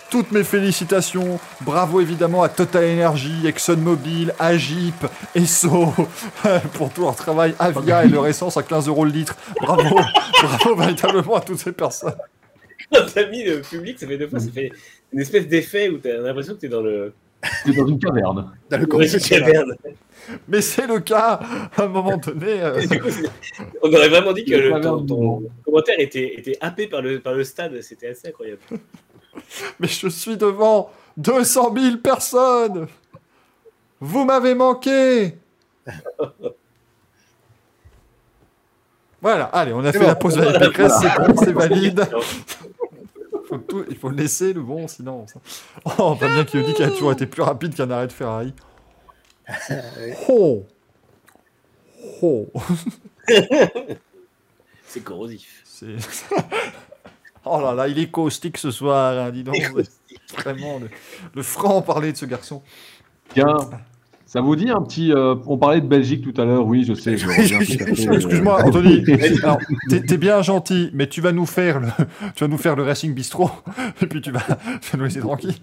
Toutes 0.10 0.32
mes 0.32 0.44
félicitations. 0.44 1.40
Bravo 1.62 2.00
évidemment 2.00 2.42
à 2.42 2.50
Total 2.50 2.84
Energy, 2.86 3.46
ExxonMobil, 3.46 4.34
Agip, 4.40 4.96
Esso 5.36 5.94
pour 6.74 6.92
tout 6.92 7.02
leur 7.02 7.16
travail. 7.16 7.54
Avia 7.60 8.06
et 8.06 8.08
leur 8.08 8.26
essence 8.28 8.56
à 8.56 8.64
15 8.64 8.88
euros 8.88 9.04
le 9.06 9.12
litre. 9.12 9.36
Bravo. 9.62 9.98
Bravo 10.42 10.76
véritablement 10.76 11.36
à 11.36 11.42
toutes 11.42 11.60
ces 11.60 11.74
personnes. 11.74 12.16
Quand 12.94 13.02
t'as 13.14 13.28
mis 13.30 13.44
le 13.44 13.62
public, 13.62 14.00
ça 14.00 14.08
fait 14.08 14.18
deux 14.18 14.28
fois, 14.30 14.40
ça 14.40 14.50
fait 14.50 14.72
une 15.12 15.20
espèce 15.20 15.48
d'effet 15.48 15.90
où 15.90 15.98
t'as 15.98 16.18
l'impression 16.18 16.56
que 16.56 16.60
t'es 16.60 16.70
dans 16.70 16.82
le. 16.82 17.14
C'est 17.66 17.74
dans 17.76 17.88
une 17.88 18.00
caverne. 18.00 18.52
Dans 18.70 18.78
le 18.78 18.86
dans 18.86 19.02
une 19.02 19.20
caverne. 19.20 19.76
Mais 20.48 20.62
c'est 20.62 20.88
le 20.88 21.00
cas 21.00 21.40
à 21.78 21.84
un 21.84 21.88
moment 21.88 22.18
donné. 22.18 22.62
euh, 22.62 22.86
du 22.86 23.00
coup, 23.00 23.10
on 23.84 23.94
aurait 23.94 24.10
vraiment 24.10 24.34
dit 24.34 24.44
que 24.46 24.56
Le 24.56 24.82
ton, 24.82 25.44
commentaire 25.64 25.96
était, 26.00 26.34
était 26.38 26.58
happé 26.62 26.88
par 26.88 27.02
le, 27.02 27.20
par 27.20 27.34
le 27.34 27.44
stade, 27.44 27.82
c'était 27.82 28.08
assez 28.08 28.30
incroyable. 28.30 28.60
Mais 29.80 29.88
je 29.88 30.08
suis 30.10 30.38
devant 30.38 30.92
200 31.18 31.74
000 31.76 31.98
personnes. 31.98 32.88
Vous 34.00 34.24
m'avez 34.26 34.54
manqué. 34.56 35.38
Voilà, 39.22 39.46
allez, 39.46 39.74
on 39.74 39.84
a 39.84 39.92
fait 39.92 40.00
bon. 40.00 40.06
la 40.08 40.16
pause 40.16 40.38
avec 40.38 40.60
Pécresse, 40.60 40.94
c'est 41.02 41.18
bon, 41.28 41.36
c'est 41.38 41.52
valide. 41.52 42.08
Non. 42.12 42.20
Faut 43.48 43.58
tout- 43.60 43.86
il 43.90 43.96
faut 43.98 44.10
laisser 44.10 44.54
le 44.54 44.62
bon, 44.62 44.88
sinon. 44.88 45.26
ça- 45.28 45.40
Oh, 45.98 46.16
Fabien 46.16 46.44
qui 46.46 46.62
dit 46.64 46.74
qu'il 46.74 46.86
a 46.86 46.90
toujours 46.90 47.14
été 47.14 47.26
plus 47.26 47.42
rapide 47.42 47.74
qu'un 47.74 47.90
arrêt 47.90 48.08
de 48.08 48.12
Ferrari. 48.14 48.54
Oh 50.30 50.66
Oh 52.22 52.46
C'est 54.86 55.02
corrosif. 55.04 55.62
C'est- 55.66 55.96
Oh 57.50 57.62
là 57.62 57.74
là, 57.74 57.88
il 57.88 57.98
est 58.00 58.08
caustique 58.12 58.58
ce 58.58 58.72
soir, 58.72 59.18
hein, 59.28 59.32
dis 59.32 59.44
donc. 59.44 59.56
Vraiment, 60.38 60.80
le, 60.80 60.88
le 61.36 61.42
franc 61.44 61.82
parler 61.82 62.12
de 62.12 62.18
ce 62.18 62.26
garçon. 62.26 62.62
Tiens, 63.34 63.56
ça 64.26 64.42
vous 64.42 64.56
dit 64.58 64.70
un 64.70 64.82
petit. 64.82 65.14
euh, 65.14 65.36
on 65.46 65.58
parlait 65.58 65.80
de 65.82 65.88
Belgique 65.88 66.22
tout 66.22 66.40
à 66.42 66.46
l'heure, 66.46 66.66
oui, 66.66 66.84
je 66.84 66.94
sais. 66.94 67.12
euh, 67.28 68.14
Excuse-moi, 68.14 68.64
Anthony. 68.66 69.04
T'es, 69.90 70.02
t'es 70.02 70.18
bien 70.18 70.42
gentil, 70.42 70.90
mais 70.94 71.08
tu 71.08 71.22
vas 71.22 71.32
nous 71.32 71.46
faire 71.46 71.80
le, 71.80 71.88
tu 72.36 72.44
vas 72.44 72.48
nous 72.50 72.58
faire 72.58 72.76
le 72.76 72.84
Racing 72.84 73.14
Bistro, 73.14 73.50
et 74.02 74.06
puis 74.08 74.20
tu 74.22 74.32
vas, 74.32 74.42
tu 74.82 74.92
vas 74.92 74.98
nous 74.98 75.04
laisser 75.06 75.20
tranquille. 75.22 75.56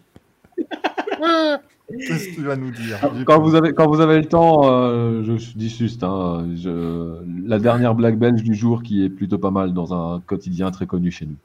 Qu'est-ce 2.09 2.29
que 2.31 2.35
tu 2.37 2.43
vas 2.43 2.57
nous 2.57 2.71
dire? 2.71 2.99
Quand 3.27 3.41
vous 3.41 3.55
avez, 3.55 3.73
quand 3.75 3.87
vous 3.87 4.01
avez 4.01 4.17
le 4.17 4.25
temps, 4.25 4.63
euh, 4.65 5.23
je 5.23 5.33
dis 5.55 5.69
juste, 5.69 6.03
hein, 6.03 6.47
je- 6.57 7.19
la 7.47 7.59
dernière 7.59 7.95
blague 7.95 8.19
belge 8.19 8.43
du 8.43 8.55
jour 8.55 8.83
qui 8.83 9.05
est 9.05 9.11
plutôt 9.11 9.39
pas 9.39 9.51
mal 9.51 9.75
dans 9.75 9.93
un 9.93 10.21
quotidien 10.27 10.71
très 10.71 10.87
connu 10.87 11.11
chez 11.11 11.27
nous. 11.27 11.37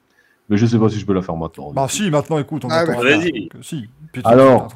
Mais 0.50 0.58
je 0.58 0.66
sais 0.66 0.80
pas 0.80 0.90
si 0.90 1.00
je 1.00 1.06
peux 1.06 1.14
la 1.14 1.22
faire 1.22 1.36
maintenant. 1.36 1.72
Bah 1.72 1.88
si, 1.90 2.10
maintenant 2.10 2.40
écoute, 2.40 2.66
on 2.66 2.70
Ah 2.70 2.80
attend. 2.80 2.94
donc, 3.04 3.52
Si. 3.62 3.88
Puis 4.12 4.22
tu- 4.24 4.28
Alors. 4.28 4.68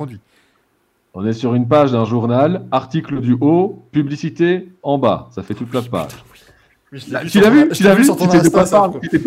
On 1.16 1.26
est 1.28 1.34
sur 1.34 1.54
une 1.54 1.68
page 1.68 1.92
d'un 1.92 2.06
journal, 2.06 2.66
article 2.72 3.22
du 3.22 3.36
haut, 3.40 3.84
publicité 3.92 4.70
en 4.82 4.98
bas. 4.98 5.30
Ça 5.32 5.44
fait 5.44 5.54
toute 5.54 5.72
la 5.74 5.82
page. 5.84 6.12
Oui, 6.92 7.00
tu 7.30 7.40
l'as 7.40 7.50
vu 7.50 7.70
Tu 7.70 7.84
l'as 7.84 7.96
vu 7.96 8.04
sur 8.04 8.16
ton 8.16 8.26
Tu 8.28 8.38
sais 8.38 8.44
de 8.44 8.50
quoi 8.50 8.66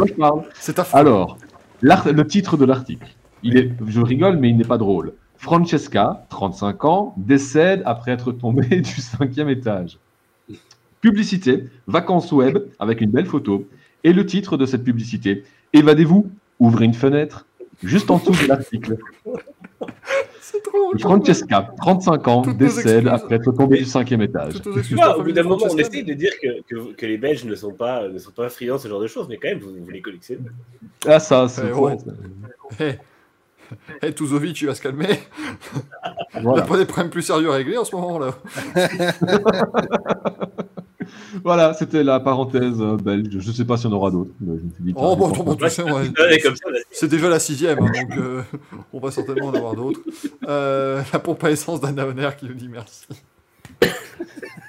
je 0.06 0.12
parle 0.14 0.43
C'est. 0.55 0.78
Alors, 0.94 1.36
le 1.82 2.23
titre 2.23 2.56
de 2.56 2.64
l'article. 2.64 3.06
Il 3.43 3.56
est, 3.56 3.70
je 3.86 4.01
rigole, 4.01 4.36
mais 4.39 4.48
il 4.51 4.56
n'est 4.56 4.64
pas 4.64 4.78
drôle. 4.78 5.12
Francesca, 5.36 6.27
35 6.31 6.85
ans, 6.85 7.14
décède 7.16 7.82
après 7.85 8.12
être 8.12 8.32
tombée 8.32 8.81
du 8.81 9.01
cinquième 9.01 9.48
étage. 9.48 9.98
Publicité, 11.01 11.64
vacances 11.86 12.32
web 12.32 12.59
avec 12.78 13.01
une 13.01 13.10
belle 13.10 13.27
photo. 13.27 13.68
Et 14.02 14.12
le 14.12 14.24
titre 14.27 14.56
de 14.56 14.66
cette 14.66 14.82
publicité, 14.82 15.44
Évadez-vous, 15.76 16.30
ouvrez 16.58 16.86
une 16.86 16.94
fenêtre, 16.94 17.46
juste 17.82 18.10
en 18.10 18.18
dessous 18.18 18.32
de 18.42 18.48
l'article. 18.48 18.96
C'est 20.40 20.62
trop 20.62 20.96
Francesca, 20.98 21.74
35 21.78 22.28
ans, 22.28 22.42
Toutes 22.42 22.56
décède 22.56 23.06
après 23.08 23.36
être 23.36 23.52
tombée 23.52 23.78
du 23.78 23.84
cinquième 23.84 24.22
étage. 24.22 24.54
Au 24.64 25.22
bout 25.22 25.32
d'un 25.32 25.42
de 25.42 25.48
moment, 25.48 25.66
on 25.70 25.76
essaye 25.76 26.02
de 26.04 26.14
dire 26.14 26.32
que, 26.40 26.62
que, 26.62 26.92
que 26.94 27.06
les 27.06 27.18
Belges 27.18 27.44
ne 27.44 27.54
sont 27.54 27.72
pas, 27.72 28.08
ne 28.08 28.18
sont 28.18 28.30
pas 28.30 28.48
friands 28.48 28.76
de 28.76 28.80
ce 28.80 28.88
genre 28.88 29.00
de 29.00 29.06
choses, 29.06 29.26
mais 29.28 29.36
quand 29.36 29.48
même, 29.48 29.58
vous, 29.58 29.72
vous 29.84 29.90
les 29.90 30.00
collectionnez. 30.00 30.40
Ah, 31.06 31.20
ça, 31.20 31.46
c'est 31.48 31.68
Eh, 31.68 31.72
ouais. 31.72 31.96
ça. 31.98 32.84
Hé, 32.84 32.94
hey, 34.00 34.14
Tuzovic, 34.14 34.54
tu 34.54 34.66
vas 34.66 34.74
se 34.74 34.80
calmer. 34.82 35.18
Il 36.34 36.42
Voilà. 36.42 36.62
a 36.62 36.66
pas 36.66 36.78
des 36.78 36.86
problèmes 36.86 37.10
plus 37.10 37.22
sérieux 37.22 37.50
à 37.50 37.54
régler 37.54 37.76
en 37.76 37.84
ce 37.84 37.94
moment 37.94 38.18
là. 38.18 38.30
Voilà, 41.44 41.74
c'était 41.74 42.02
la 42.02 42.20
parenthèse 42.20 42.80
euh, 42.80 42.96
belge. 42.96 43.38
Je 43.38 43.48
ne 43.48 43.52
sais 43.54 43.64
pas 43.64 43.76
si 43.76 43.86
on 43.86 43.92
aura 43.92 44.10
d'autres. 44.10 44.30
Oh, 44.94 45.16
bon, 45.16 45.28
bon, 45.28 45.54
ouais. 45.56 46.12
C'est 46.90 47.08
déjà 47.08 47.28
la 47.28 47.38
sixième, 47.38 47.78
hein, 47.82 47.90
donc 47.92 48.16
euh, 48.18 48.42
on 48.92 48.98
va 49.00 49.10
certainement 49.10 49.46
en 49.48 49.54
avoir 49.54 49.74
d'autres. 49.74 50.00
Euh, 50.48 51.02
la 51.12 51.18
pompe 51.18 51.42
à 51.44 51.50
essence 51.50 51.80
d'Anna 51.80 52.06
Honner 52.06 52.30
qui 52.38 52.46
nous 52.46 52.54
dit 52.54 52.68
merci. 52.68 53.06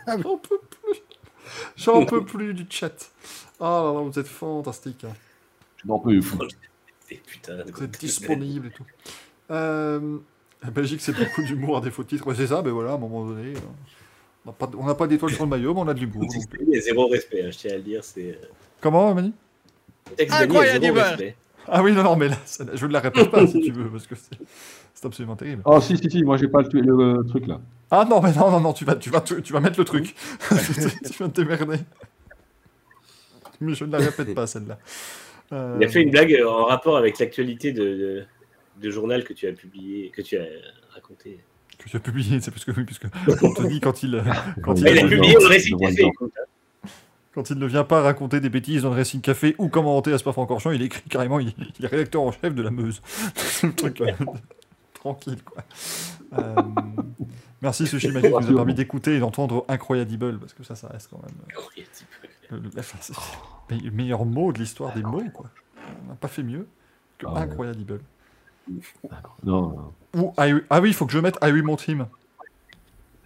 J'en 0.07 0.37
peux 0.37 0.59
plus. 0.59 1.01
J'en 1.75 2.05
peux 2.05 2.23
plus 2.25 2.53
du 2.53 2.65
chat. 2.69 3.11
Ah 3.59 3.81
là 3.85 3.93
là, 3.93 3.99
vous 4.01 4.19
êtes 4.19 4.27
fantastique. 4.27 5.03
hein. 5.03 5.13
je 5.83 5.87
n'en 5.87 5.99
peux 5.99 6.19
plus. 6.19 6.21
Vous 7.73 7.83
êtes 7.83 7.99
disponible 7.99 8.67
et 8.67 8.71
tout. 8.71 8.83
Euh, 9.51 10.17
la 10.63 10.71
Belgique, 10.71 11.01
c'est 11.01 11.13
beaucoup 11.17 11.43
d'humour 11.43 11.77
à 11.77 11.81
défaut 11.81 12.03
de 12.03 12.07
titre. 12.09 12.27
Ouais, 12.27 12.35
c'est 12.35 12.47
ça, 12.47 12.61
mais 12.63 12.71
voilà, 12.71 12.91
à 12.91 12.95
un 12.95 12.97
moment 12.97 13.25
donné. 13.25 13.53
euh, 13.53 13.59
on 14.47 14.51
n'a 14.51 14.53
pas, 14.53 14.69
on 14.77 14.85
n'a 14.85 14.95
pas 14.95 15.07
d'étoile 15.07 15.33
sur 15.33 15.43
le 15.43 15.49
maillot, 15.49 15.73
mais 15.73 15.81
on 15.81 15.87
a 15.87 15.93
de 15.93 15.99
l'humour. 15.99 16.23
Il 16.61 16.73
y 16.73 16.77
a 16.77 16.81
zéro 16.81 17.07
respect, 17.07 17.43
hein, 17.43 17.49
je 17.51 17.57
tiens 17.57 17.71
à 17.73 17.75
le 17.75 17.81
dire. 17.81 18.03
C'est 18.03 18.31
euh, 18.31 18.47
Comment, 18.81 19.13
Mani 19.13 19.33
Incroyable. 20.29 20.85
respect. 20.99 21.35
Ah 21.67 21.83
oui, 21.83 21.91
non, 21.91 22.01
non, 22.03 22.15
mais 22.15 22.29
là, 22.29 22.37
ça- 22.45 22.63
je 22.73 22.85
ne 22.85 22.93
la 22.93 23.01
répète 23.01 23.29
pas 23.29 23.45
si 23.45 23.59
tu 23.59 23.71
veux, 23.73 23.89
parce 23.89 24.07
que 24.07 24.15
c'est 24.15 24.37
c'est 24.93 25.05
absolument 25.05 25.35
terrible. 25.35 25.61
Oh, 25.65 25.79
si, 25.81 25.97
si, 25.97 26.09
si, 26.09 26.23
moi, 26.23 26.37
j'ai 26.37 26.47
pas 26.47 26.61
le, 26.61 26.79
le- 26.79 27.17
le 27.17 27.23
truc 27.27 27.45
là. 27.45 27.59
Ah 27.91 28.05
non, 28.09 28.21
mais 28.21 28.31
non, 28.33 28.49
non, 28.49 28.59
non, 28.61 28.73
tu 28.73 28.83
vas, 28.85 28.95
tu 28.95 29.09
vas, 29.09 29.21
tu, 29.21 29.41
tu 29.41 29.51
vas 29.53 29.59
mettre 29.59 29.77
le 29.77 29.85
truc. 29.85 30.15
tu 30.49 31.23
vas 31.23 31.29
te 31.29 31.41
démerder. 31.41 31.77
Mais 33.59 33.73
je 33.73 33.85
ne 33.85 33.91
la 33.91 33.97
répète 33.99 34.33
pas, 34.33 34.47
celle-là. 34.47 34.77
Euh, 35.51 35.77
Il 35.79 35.85
a 35.85 35.89
fait 35.89 36.01
une 36.01 36.11
blague 36.11 36.33
euh, 36.33 36.47
en 36.47 36.65
rapport 36.65 36.97
avec 36.97 37.19
l'actualité 37.19 37.71
de, 37.73 37.83
de, 37.83 38.25
de 38.81 38.89
journal 38.89 39.23
que 39.23 39.33
tu 39.33 39.47
as 39.47 39.51
publié, 39.53 40.09
que 40.09 40.21
tu 40.21 40.37
as 40.37 40.45
raconté. 40.93 41.39
Que 41.77 41.89
tu 41.89 41.97
as 41.97 41.99
publié, 41.99 42.39
c'est 42.41 42.51
parce 42.51 42.65
que 42.65 42.71
oui, 42.71 42.83
puisque 42.85 43.05
Anthony, 43.43 43.79
quand 43.79 44.01
il, 44.03 44.23
quand 44.63 44.73
Ouais, 44.73 44.91
il, 44.91 44.97
il 44.97 44.99
a 45.05 45.07
publié 45.07 45.33
le 45.39 45.47
récit 45.47 45.75
café. 45.75 46.05
écoute, 46.07 46.33
hein. 46.37 46.87
quand 47.35 47.49
il 47.51 47.57
ne 47.57 47.65
vient 47.67 47.83
pas 47.83 48.01
raconter 48.01 48.39
des 48.39 48.49
bêtises 48.49 48.81
dans 48.81 48.89
le 48.89 48.95
Racing 48.95 49.21
Café 49.21 49.53
ou 49.59 49.67
commenter 49.69 50.11
à 50.11 50.17
Spa-Francorchamps, 50.17 50.71
il 50.71 50.81
écrit 50.81 51.03
carrément, 51.07 51.39
il, 51.39 51.53
il 51.77 51.85
est 51.85 51.87
rédacteur 51.87 52.23
en 52.23 52.31
chef 52.31 52.55
de 52.55 52.61
la 52.63 52.71
Meuse. 52.71 53.01
C'est 53.35 53.67
le 53.67 53.73
truc 53.75 53.99
là. 53.99 54.13
Tranquille, 54.95 55.37
quoi. 55.43 55.63
Euh, 56.39 56.55
merci, 57.61 57.85
Sushi 57.85 58.07
Magic, 58.09 58.31
qui 58.31 58.45
nous 58.45 58.51
a 58.51 58.55
permis 58.55 58.73
d'écouter 58.73 59.15
et 59.15 59.19
d'entendre 59.19 59.63
Incroyable, 59.69 60.39
parce 60.39 60.53
que 60.53 60.63
ça, 60.63 60.73
ça 60.75 60.87
reste 60.87 61.09
quand 61.11 61.21
même. 61.23 61.35
Peu. 62.49 62.55
Le, 62.55 62.61
le- 62.61 62.69
enfin, 62.79 62.97
c'est- 63.01 63.13
mais 63.69 63.77
le 63.77 63.91
meilleur 63.91 64.25
mot 64.25 64.51
de 64.51 64.57
l'histoire 64.59 64.93
des 64.95 65.03
mots, 65.03 65.23
quoi. 65.33 65.45
On 66.05 66.09
n'a 66.09 66.15
pas 66.15 66.27
fait 66.27 66.41
mieux 66.43 66.65
que 67.19 67.27
Ah. 67.29 67.39
Incroyable. 67.41 67.99
Non, 69.43 69.61
non. 69.69 69.93
Ou 70.17 70.33
I- 70.37 70.61
ah 70.69 70.81
oui, 70.81 70.89
il 70.89 70.93
faut 70.93 71.05
que 71.05 71.13
je 71.13 71.19
mette 71.19 71.37
I 71.41 71.51
Want 71.61 71.77
Him. 71.87 72.05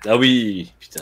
Ah 0.08 0.18
oui, 0.18 0.72
putain. 0.80 1.02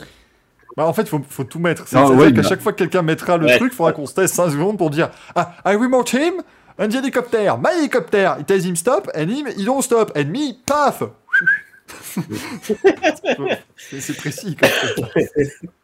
Bah, 0.77 0.85
en 0.85 0.93
fait, 0.93 1.01
il 1.01 1.07
faut, 1.09 1.21
faut 1.27 1.43
tout 1.43 1.59
mettre. 1.59 1.87
C'est- 1.87 1.95
C'est-à-dire 1.97 2.15
ouais, 2.15 2.31
qu'à 2.33 2.43
chaque 2.43 2.61
fois 2.61 2.71
que 2.73 2.77
quelqu'un 2.77 3.01
mettra 3.01 3.37
le 3.37 3.47
Ouais. 3.47 3.57
truc, 3.57 3.73
il 3.73 3.75
faudra 3.75 3.91
qu'on 3.91 4.05
se 4.05 4.13
taise 4.13 4.31
5 4.31 4.51
secondes 4.51 4.77
pour 4.77 4.89
dire 4.91 5.09
Ah, 5.35 5.55
I 5.65 5.73
him, 6.13 6.43
and 6.77 6.87
the 6.89 6.95
helicopter, 6.95 7.51
my 7.57 7.71
helicopter, 7.79 8.35
it 8.39 8.45
tells 8.45 8.65
him 8.65 8.75
stop, 8.75 9.09
and 9.15 9.29
him, 9.29 9.47
he 9.57 9.65
don't 9.65 9.81
stop, 9.81 10.11
and 10.15 10.25
me, 10.25 10.53
paf 10.65 11.03
C'est 13.77 14.15
précis. 14.17 14.55
Comme. 14.55 14.69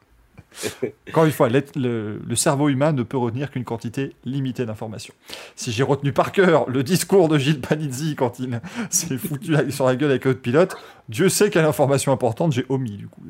Encore 1.09 1.25
une 1.25 1.31
fois, 1.31 1.49
le, 1.49 2.19
le 2.25 2.35
cerveau 2.35 2.69
humain 2.69 2.91
ne 2.91 3.03
peut 3.03 3.17
retenir 3.17 3.51
qu'une 3.51 3.63
quantité 3.65 4.15
limitée 4.23 4.65
d'informations. 4.65 5.13
Si 5.55 5.71
j'ai 5.71 5.83
retenu 5.83 6.13
par 6.13 6.31
cœur 6.31 6.69
le 6.69 6.83
discours 6.83 7.27
de 7.27 7.37
Gilles 7.37 7.61
Panizzi 7.61 8.15
quand 8.15 8.39
il 8.39 8.59
s'est 8.89 9.17
foutu 9.17 9.55
sur 9.71 9.85
la 9.85 9.95
gueule 9.95 10.11
avec 10.11 10.23
Code 10.23 10.37
Pilote, 10.39 10.75
Dieu 11.09 11.29
sait 11.29 11.49
quelle 11.49 11.65
information 11.65 12.11
importante 12.11 12.53
j'ai 12.53 12.65
omis 12.69 12.97
du 12.97 13.07
coup. 13.07 13.21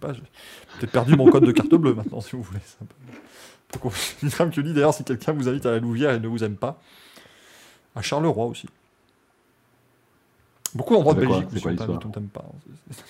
Pas, 0.00 0.12
j'ai 0.12 0.20
peut-être 0.78 0.92
perdu 0.92 1.16
mon 1.16 1.28
code 1.28 1.44
de 1.44 1.50
carte 1.52 1.74
bleue 1.74 1.92
maintenant 1.94 2.20
si 2.20 2.36
vous 2.36 2.42
voulez. 2.42 2.60
C'est 2.64 2.82
un 2.82 2.86
peu- 2.86 2.94
dit 4.62 4.72
d'ailleurs 4.72 4.94
si 4.94 5.02
quelqu'un 5.04 5.32
vous 5.32 5.48
invite 5.48 5.66
à 5.66 5.72
la 5.72 5.78
Louvière 5.80 6.12
et 6.12 6.20
ne 6.20 6.28
vous 6.28 6.44
aime 6.44 6.56
pas. 6.56 6.80
À 7.96 8.02
Charleroi 8.02 8.46
aussi. 8.46 8.68
Beaucoup 10.74 10.94
d'endroits 10.94 11.14
de 11.14 11.20
Belgique 11.26 11.48
où 11.50 11.58
si 11.58 11.64
on 12.06 12.10
t'aime 12.10 12.28
pas. 12.28 12.44
C'est- 12.90 13.00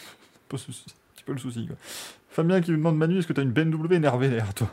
un 1.21 1.25
peu 1.27 1.33
le 1.35 1.39
souci. 1.39 1.67
Quoi. 1.67 1.77
Fabien 2.39 2.61
qui 2.61 2.71
nous 2.71 2.77
demande 2.77 2.97
Manu, 2.97 3.19
est-ce 3.19 3.27
que 3.27 3.33
t'as 3.33 3.43
une 3.43 3.51
BMW 3.51 3.95
énervée 3.95 4.29
derrière 4.29 4.55
toi? 4.55 4.71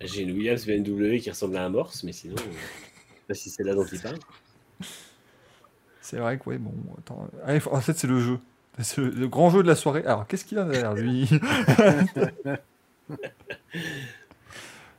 J'ai 0.00 0.22
une 0.22 0.32
Williams 0.32 0.66
BMW 0.66 1.20
qui 1.20 1.30
ressemble 1.30 1.56
à 1.56 1.64
un 1.64 1.68
morse, 1.68 2.02
mais 2.02 2.10
sinon, 2.10 2.34
euh, 2.34 2.40
je 2.40 2.50
sais 2.50 3.22
pas 3.28 3.34
si 3.34 3.48
c'est 3.48 3.62
là 3.62 3.72
dont 3.72 3.84
il 3.84 4.00
parle. 4.00 4.18
C'est 6.00 6.16
vrai 6.16 6.36
que, 6.40 6.50
ouais, 6.50 6.58
bon, 6.58 6.74
attends. 6.98 7.28
Ah, 7.46 7.52
en 7.70 7.80
fait, 7.80 7.96
c'est 7.96 8.08
le 8.08 8.18
jeu. 8.18 8.40
C'est 8.80 8.98
le, 9.02 9.10
le 9.10 9.28
grand 9.28 9.50
jeu 9.50 9.62
de 9.62 9.68
la 9.68 9.76
soirée. 9.76 10.04
Alors, 10.04 10.26
qu'est-ce 10.26 10.44
qu'il 10.44 10.58
a 10.58 10.64
derrière 10.64 10.94
lui? 10.94 11.30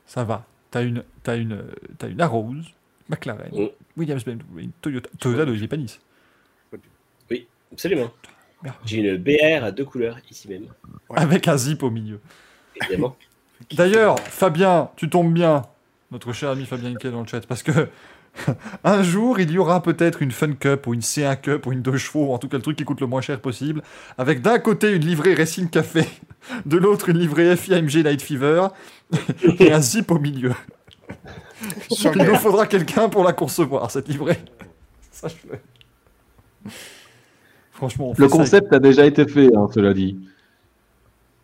Ça 0.05 0.23
va. 0.23 0.45
T'as 0.71 0.85
une, 0.85 1.03
t'as 1.23 1.35
une, 1.35 1.61
t'as 1.97 2.07
une 2.07 2.21
Arrows, 2.21 2.55
McLaren, 3.09 3.51
Mm. 3.51 3.67
Williams 3.97 4.23
BMW, 4.23 4.69
Toyota, 4.79 5.09
Toyota 5.19 5.43
de 5.43 5.55
Japanis. 5.55 5.99
Absolument. 7.73 8.13
J'ai 8.85 8.97
une 8.97 9.17
BR 9.17 9.63
à 9.63 9.71
deux 9.71 9.85
couleurs, 9.85 10.17
ici 10.29 10.47
même, 10.47 10.65
Avec 11.15 11.47
un 11.47 11.57
zip 11.57 11.83
au 11.83 11.89
milieu. 11.89 12.19
évidemment. 12.75 13.15
D'ailleurs, 13.73 14.19
Fabien, 14.19 14.89
tu 14.95 15.09
tombes 15.09 15.33
bien, 15.33 15.63
notre 16.11 16.33
cher 16.33 16.49
ami 16.49 16.65
Fabien 16.65 16.95
qui 16.95 17.07
est 17.07 17.11
dans 17.11 17.21
le 17.21 17.27
chat, 17.27 17.45
parce 17.47 17.63
que 17.63 17.89
un 18.83 19.03
jour, 19.03 19.39
il 19.39 19.51
y 19.51 19.57
aura 19.57 19.81
peut-être 19.81 20.21
une 20.21 20.31
Fun 20.31 20.53
Cup 20.53 20.87
ou 20.87 20.93
une 20.93 21.01
C1 21.01 21.39
Cup 21.39 21.65
ou 21.65 21.71
une 21.71 21.81
2 21.81 21.97
chevaux, 21.97 22.25
ou 22.27 22.33
en 22.33 22.39
tout 22.39 22.49
cas 22.49 22.57
le 22.57 22.63
truc 22.63 22.77
qui 22.77 22.83
coûte 22.83 23.01
le 23.01 23.07
moins 23.07 23.21
cher 23.21 23.39
possible, 23.39 23.81
avec 24.17 24.41
d'un 24.41 24.59
côté 24.59 24.91
une 24.91 25.05
livrée 25.05 25.33
Racing 25.35 25.69
Café, 25.69 26.05
de 26.65 26.77
l'autre 26.77 27.09
une 27.09 27.19
livrée 27.19 27.55
FIMG 27.55 28.05
Night 28.05 28.21
Fever, 28.21 28.67
et 29.59 29.71
un 29.71 29.81
zip 29.81 30.11
au 30.11 30.19
milieu. 30.19 30.53
Il 31.91 32.23
nous 32.23 32.35
faudra 32.35 32.67
quelqu'un 32.67 33.07
pour 33.07 33.23
la 33.23 33.33
concevoir, 33.33 33.89
cette 33.91 34.09
livrée. 34.09 34.39
Sache-le. 35.11 35.59
Franchement, 37.73 38.09
on 38.09 38.15
fait 38.15 38.21
Le 38.23 38.29
ça 38.29 38.37
concept 38.37 38.71
a 38.73 38.79
déjà 38.79 39.05
été 39.05 39.27
fait, 39.27 39.55
hein, 39.55 39.67
cela 39.73 39.93
dit. 39.93 40.17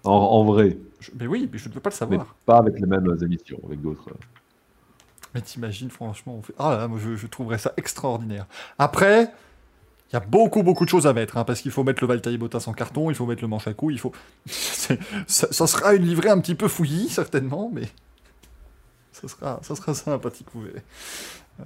En, 0.03 0.11
en 0.11 0.43
vrai. 0.45 0.77
Je- 0.99 1.11
Mais 1.19 1.27
oui, 1.27 1.49
mais 1.51 1.57
je 1.57 1.69
ne 1.69 1.73
veux 1.73 1.79
pas 1.79 1.89
le 1.89 1.95
Mais 2.09 2.19
savoir. 2.19 2.35
pas 2.45 2.57
avec 2.57 2.79
les 2.79 2.85
mêmes 2.87 3.17
émissions, 3.21 3.59
avec 3.65 3.81
d'autres. 3.81 4.09
Mais 5.33 5.41
t'imagines, 5.41 5.89
franchement, 5.91 6.35
on 6.37 6.41
fait... 6.41 6.53
Ah 6.57 6.71
là 6.71 6.77
là, 6.79 6.87
moi 6.87 6.99
je, 7.03 7.15
je 7.15 7.27
trouverais 7.27 7.57
ça 7.59 7.73
extraordinaire. 7.77 8.47
Après, 8.79 9.25
il 10.09 10.13
y 10.13 10.17
a 10.17 10.21
beaucoup, 10.21 10.63
beaucoup 10.63 10.85
de 10.85 10.89
choses 10.89 11.07
à 11.07 11.13
mettre, 11.13 11.37
hein, 11.37 11.43
parce 11.45 11.61
qu'il 11.61 11.71
faut 11.71 11.83
mettre 11.83 12.03
le 12.03 12.07
Valtteri 12.07 12.37
Bottas 12.37 12.65
en 12.67 12.73
carton, 12.73 13.09
il 13.11 13.15
faut 13.15 13.25
mettre 13.27 13.41
le 13.43 13.47
manche 13.47 13.67
à 13.67 13.73
coups, 13.73 13.93
il 13.93 13.99
faut... 13.99 14.11
Ça, 14.47 14.95
ça 15.51 15.67
sera 15.67 15.95
une 15.95 16.05
livrée 16.05 16.29
un 16.29 16.39
petit 16.39 16.55
peu 16.55 16.67
fouillie, 16.67 17.09
certainement, 17.09 17.69
mais 17.73 17.83
ça 19.11 19.27
sera, 19.27 19.59
ça 19.63 19.75
sera 19.75 19.93
sympathique, 19.93 20.47
vous 20.53 20.61
verrez. 20.63 20.83
Euh, 21.59 21.63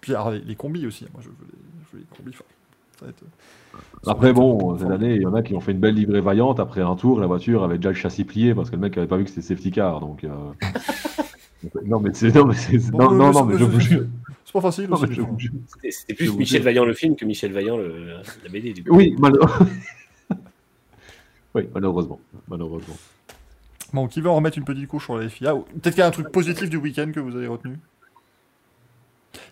Puis 0.00 0.14
alors, 0.14 0.30
les, 0.30 0.40
les 0.40 0.56
combis 0.56 0.86
aussi, 0.86 1.06
moi 1.12 1.22
je 1.22 1.28
veux 1.28 1.34
les, 1.52 1.58
je 1.92 1.96
veux 1.96 2.00
les 2.00 2.16
combis. 2.16 2.36
Après, 4.06 4.32
bon, 4.32 4.78
cette 4.78 4.90
année, 4.90 5.14
il 5.14 5.22
y 5.22 5.26
en 5.26 5.34
a 5.34 5.42
qui 5.42 5.54
ont 5.54 5.60
fait 5.60 5.72
une 5.72 5.78
belle 5.78 5.94
livrée 5.94 6.20
vaillante. 6.20 6.60
Après 6.60 6.80
un 6.80 6.94
tour, 6.96 7.20
la 7.20 7.26
voiture 7.26 7.64
avait 7.64 7.76
déjà 7.76 7.90
le 7.90 7.94
châssis 7.94 8.24
plié 8.24 8.54
parce 8.54 8.70
que 8.70 8.76
le 8.76 8.82
mec 8.82 8.96
avait 8.96 9.06
pas 9.06 9.16
vu 9.16 9.24
que 9.24 9.30
c'était 9.30 9.42
safety 9.42 9.70
car. 9.70 10.00
Donc, 10.00 10.24
euh, 10.24 10.30
non, 11.84 12.00
mais 12.00 12.10
c'est. 12.14 12.34
Non, 12.34 12.46
mais 12.46 12.54
c'est. 12.54 12.90
Bon, 12.90 13.10
Non, 13.10 13.32
non, 13.32 13.44
mais 13.44 13.58
je 13.58 13.64
vous 13.64 13.80
jure. 13.80 14.06
C'est 14.44 14.52
pas 14.52 14.60
facile. 14.60 14.88
C'était 15.90 16.14
plus 16.14 16.32
Michel. 16.34 16.62
Vaillant 16.62 16.84
le 16.84 16.94
film 16.94 17.16
que 17.16 17.24
Michel 17.24 17.52
Vaillant 17.52 17.76
le, 17.76 18.16
la 18.42 18.48
BD, 18.50 18.72
du 18.72 18.84
coup. 18.84 18.96
Oui, 18.96 19.14
malheureusement. 21.74 22.18
Malheureusement. 22.48 22.96
Bon, 23.92 24.06
qui 24.06 24.20
veut 24.20 24.30
en 24.30 24.36
remettre 24.36 24.58
une 24.58 24.64
petite 24.64 24.86
couche 24.86 25.04
sur 25.04 25.16
la 25.16 25.28
FIA 25.28 25.54
Peut-être 25.54 25.94
qu'il 25.94 25.98
y 25.98 26.02
a 26.02 26.06
un 26.06 26.10
truc 26.10 26.30
positif 26.30 26.70
du 26.70 26.76
week-end 26.76 27.10
que 27.12 27.20
vous 27.20 27.36
avez 27.36 27.46
retenu? 27.46 27.78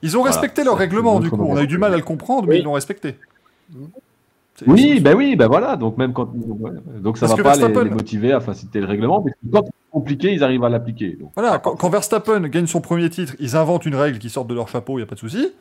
Ils 0.02 0.16
ont 0.16 0.20
Voilà, 0.20 0.34
respecté 0.34 0.64
leur 0.64 0.76
règlement, 0.76 1.20
du 1.20 1.30
coup. 1.30 1.42
On 1.42 1.56
a 1.56 1.62
eu 1.62 1.66
du 1.66 1.78
mal 1.78 1.92
à 1.92 1.96
le 1.96 2.02
comprendre, 2.02 2.48
mais 2.48 2.58
ils 2.58 2.64
l'ont 2.64 2.72
respecté. 2.72 3.16
Oui, 4.66 5.00
ben 5.00 5.14
oui, 5.14 5.36
ben 5.36 5.48
voilà. 5.48 5.76
Donc, 5.76 5.98
même 5.98 6.12
quand. 6.12 6.32
Donc, 6.34 7.18
ça 7.18 7.26
Parce 7.26 7.38
va 7.38 7.44
pas 7.44 7.56
les, 7.56 7.62
Verstappen- 7.62 7.84
les 7.84 7.90
motiver 7.90 8.32
à 8.32 8.40
faciliter 8.40 8.80
le 8.80 8.86
règlement. 8.86 9.22
Mais 9.22 9.32
quand 9.52 9.64
c'est 9.66 9.90
compliqué, 9.90 10.32
ils 10.32 10.42
arrivent 10.42 10.64
à 10.64 10.68
l'appliquer. 10.70 11.16
Donc, 11.20 11.32
Voilà, 11.34 11.58
quand, 11.58 11.76
quand 11.76 11.90
Verstappen 11.90 12.40
gagne 12.48 12.66
son 12.66 12.80
premier 12.80 13.10
titre, 13.10 13.34
ils 13.38 13.54
inventent 13.56 13.84
une 13.86 13.94
règle 13.96 14.18
qui 14.18 14.30
sort 14.30 14.46
de 14.46 14.54
leur 14.54 14.68
chapeau, 14.68 14.94
il 14.94 15.02
n'y 15.02 15.02
a 15.02 15.06
pas 15.06 15.14
de 15.14 15.20
souci. 15.20 15.52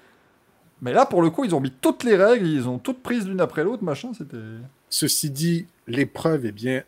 Mais 0.81 0.93
là, 0.93 1.05
pour 1.05 1.21
le 1.21 1.29
coup, 1.29 1.43
ils 1.45 1.55
ont 1.55 1.59
mis 1.59 1.71
toutes 1.71 2.03
les 2.03 2.15
règles, 2.15 2.47
ils 2.47 2.67
ont 2.67 2.77
toutes 2.77 3.01
prises 3.01 3.27
l'une 3.27 3.41
après 3.41 3.63
l'autre, 3.63 3.83
machin, 3.83 4.11
c'était... 4.17 4.37
Ceci 4.89 5.29
dit, 5.29 5.65
l'épreuve 5.87 6.45
est 6.45 6.51
bien, 6.51 6.83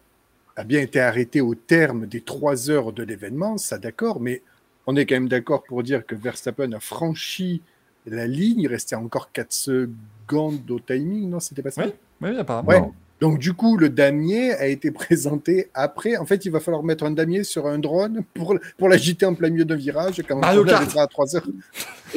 a 0.56 0.64
bien 0.64 0.82
été 0.82 1.00
arrêtée 1.00 1.42
au 1.42 1.56
terme 1.56 2.06
des 2.06 2.22
trois 2.22 2.70
heures 2.70 2.94
de 2.94 3.04
l'événement, 3.04 3.58
ça 3.58 3.78
d'accord, 3.78 4.20
mais 4.22 4.42
on 4.88 4.96
est 4.96 5.06
quand 5.06 5.16
même 5.16 5.30
d'accord 5.30 5.64
pour 5.64 5.84
dire 5.84 6.06
que 6.06 6.16
Verstappen 6.16 6.72
a 6.74 6.80
franchi 6.80 7.62
la 8.10 8.28
ligne, 8.28 8.62
il 8.62 8.68
restait 8.68 8.96
encore 8.96 9.32
4 9.32 9.52
secondes 9.52 10.70
au 10.70 10.80
timing, 10.80 11.30
non 11.30 11.40
C'était 11.40 11.62
pas 11.62 11.72
ça 11.72 11.86
Oui, 11.86 11.92
oui, 12.22 12.38
apparemment. 12.38 12.68
Ouais. 12.70 12.82
Donc 13.20 13.40
du 13.40 13.54
coup, 13.54 13.78
le 13.78 13.90
damier 13.90 14.54
a 14.54 14.68
été 14.68 14.92
présenté 14.92 15.70
après. 15.74 16.18
En 16.18 16.26
fait, 16.26 16.46
il 16.46 16.52
va 16.52 16.60
falloir 16.60 16.84
mettre 16.84 17.04
un 17.04 17.12
damier 17.12 17.44
sur 17.44 17.66
un 17.68 17.80
drone 17.80 18.22
pour, 18.34 18.56
pour 18.78 18.90
l'agiter 18.90 19.26
en 19.26 19.34
plein 19.34 19.50
milieu 19.50 19.66
d'un 19.66 19.76
virage 19.76 20.22
quand 20.28 20.38
Mario 20.38 20.62
on 20.62 20.66
Kart. 20.66 20.98
à 20.98 21.08
3 21.08 21.36
heures. 21.36 21.48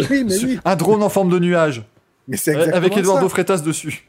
Oui, 0.09 0.23
mais 0.25 0.45
oui, 0.45 0.61
Un 0.65 0.77
drone 0.77 1.03
en 1.03 1.09
forme 1.09 1.31
de 1.31 1.41
nuage, 1.41 1.85
mais 2.29 2.37
c'est 2.37 2.53
exactement 2.53 2.77
avec 2.77 2.97
Eduardo 2.97 3.25
ça. 3.27 3.31
Freitas 3.31 3.59
dessus. 3.59 4.07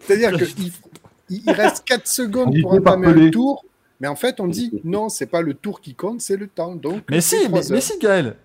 C'est-à-dire 0.00 0.36
qu'il 0.36 0.66
il 1.30 1.42
il 1.46 1.50
reste 1.50 1.84
4 1.86 2.06
secondes 2.06 2.54
pour 2.60 2.74
entamer 2.74 3.08
un 3.08 3.30
tour, 3.30 3.64
mais 3.98 4.08
en 4.08 4.14
fait, 4.16 4.40
on 4.40 4.46
dit 4.46 4.78
non, 4.84 5.08
c'est 5.08 5.26
pas 5.26 5.40
le 5.40 5.54
tour 5.54 5.80
qui 5.80 5.94
compte, 5.94 6.20
c'est 6.20 6.36
le 6.36 6.48
temps. 6.48 6.74
Donc, 6.74 7.02
Mais 7.10 7.22
si, 7.22 7.48
mais, 7.50 7.60
mais 7.70 7.80
si, 7.80 7.98
Gaël, 7.98 8.36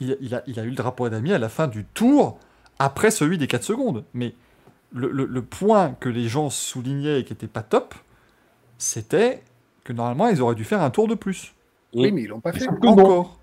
il, 0.00 0.16
il 0.20 0.34
a, 0.34 0.42
il 0.46 0.58
a 0.60 0.62
eu 0.64 0.70
le 0.70 0.74
drapeau 0.74 1.04
à 1.06 1.10
damier 1.10 1.34
à 1.34 1.38
la 1.38 1.48
fin 1.48 1.66
du 1.68 1.84
tour, 1.84 2.38
après 2.78 3.10
celui 3.10 3.38
des 3.38 3.46
4 3.46 3.62
secondes. 3.62 4.04
Mais 4.14 4.34
le, 4.92 5.10
le- 5.10 5.24
le 5.26 5.42
point 5.42 5.94
que 6.00 6.08
les 6.08 6.28
gens 6.28 6.50
soulignaient 6.50 7.20
et 7.20 7.24
qui 7.24 7.32
était 7.32 7.46
pas 7.46 7.62
top, 7.62 7.94
c'était 8.78 9.42
que 9.84 9.92
normalement, 9.92 10.28
ils 10.28 10.42
auraient 10.42 10.54
dû 10.54 10.64
faire 10.64 10.82
un 10.82 10.90
tour 10.90 11.08
de 11.08 11.14
plus. 11.14 11.54
Oui, 11.94 12.12
mais 12.12 12.22
ils 12.22 12.28
l'ont 12.28 12.40
pas 12.40 12.52
fait. 12.52 12.66
Encore. 12.82 13.38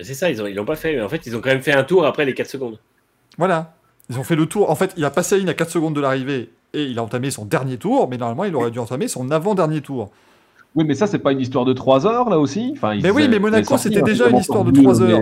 C'est 0.00 0.14
ça, 0.14 0.30
ils 0.30 0.42
ont- 0.42 0.46
ils 0.46 0.54
l'ont 0.54 0.64
pas 0.64 0.76
fait. 0.76 0.94
Mais 0.96 1.02
en 1.02 1.08
fait, 1.08 1.24
ils 1.26 1.34
ont 1.36 1.40
quand 1.40 1.48
même 1.48 1.62
fait 1.62 1.72
un 1.72 1.84
tour 1.84 2.04
après 2.04 2.24
les 2.24 2.34
4 2.34 2.50
secondes. 2.50 2.78
Voilà. 3.38 3.74
Ils 4.10 4.18
ont 4.18 4.24
fait 4.24 4.36
le 4.36 4.46
tour. 4.46 4.70
En 4.70 4.74
fait, 4.74 4.92
il 4.96 5.04
a 5.04 5.10
passé 5.10 5.36
la 5.36 5.38
ligne 5.40 5.48
à 5.48 5.54
4 5.54 5.70
secondes 5.70 5.94
de 5.94 6.00
l'arrivée 6.00 6.50
et 6.74 6.84
il 6.84 6.98
a 6.98 7.02
entamé 7.02 7.30
son 7.30 7.44
dernier 7.44 7.78
tour, 7.78 8.08
mais 8.08 8.18
normalement, 8.18 8.44
il 8.44 8.54
aurait 8.54 8.70
dû 8.70 8.78
entamer 8.78 9.08
son 9.08 9.30
avant-dernier 9.30 9.80
tour. 9.80 10.10
Oui, 10.74 10.84
mais 10.84 10.94
ça, 10.94 11.06
c'est 11.06 11.18
pas 11.18 11.32
une 11.32 11.40
histoire 11.40 11.64
de 11.64 11.72
3 11.72 12.06
heures, 12.06 12.28
là 12.28 12.38
aussi 12.38 12.70
enfin, 12.74 12.98
Mais 13.02 13.10
oui, 13.10 13.28
mais 13.28 13.38
Monaco, 13.38 13.78
c'était 13.78 14.02
déjà 14.02 14.28
une 14.28 14.36
histoire 14.36 14.62
de 14.64 14.70
entendu, 14.70 14.82
3 14.82 15.02
heures. 15.02 15.20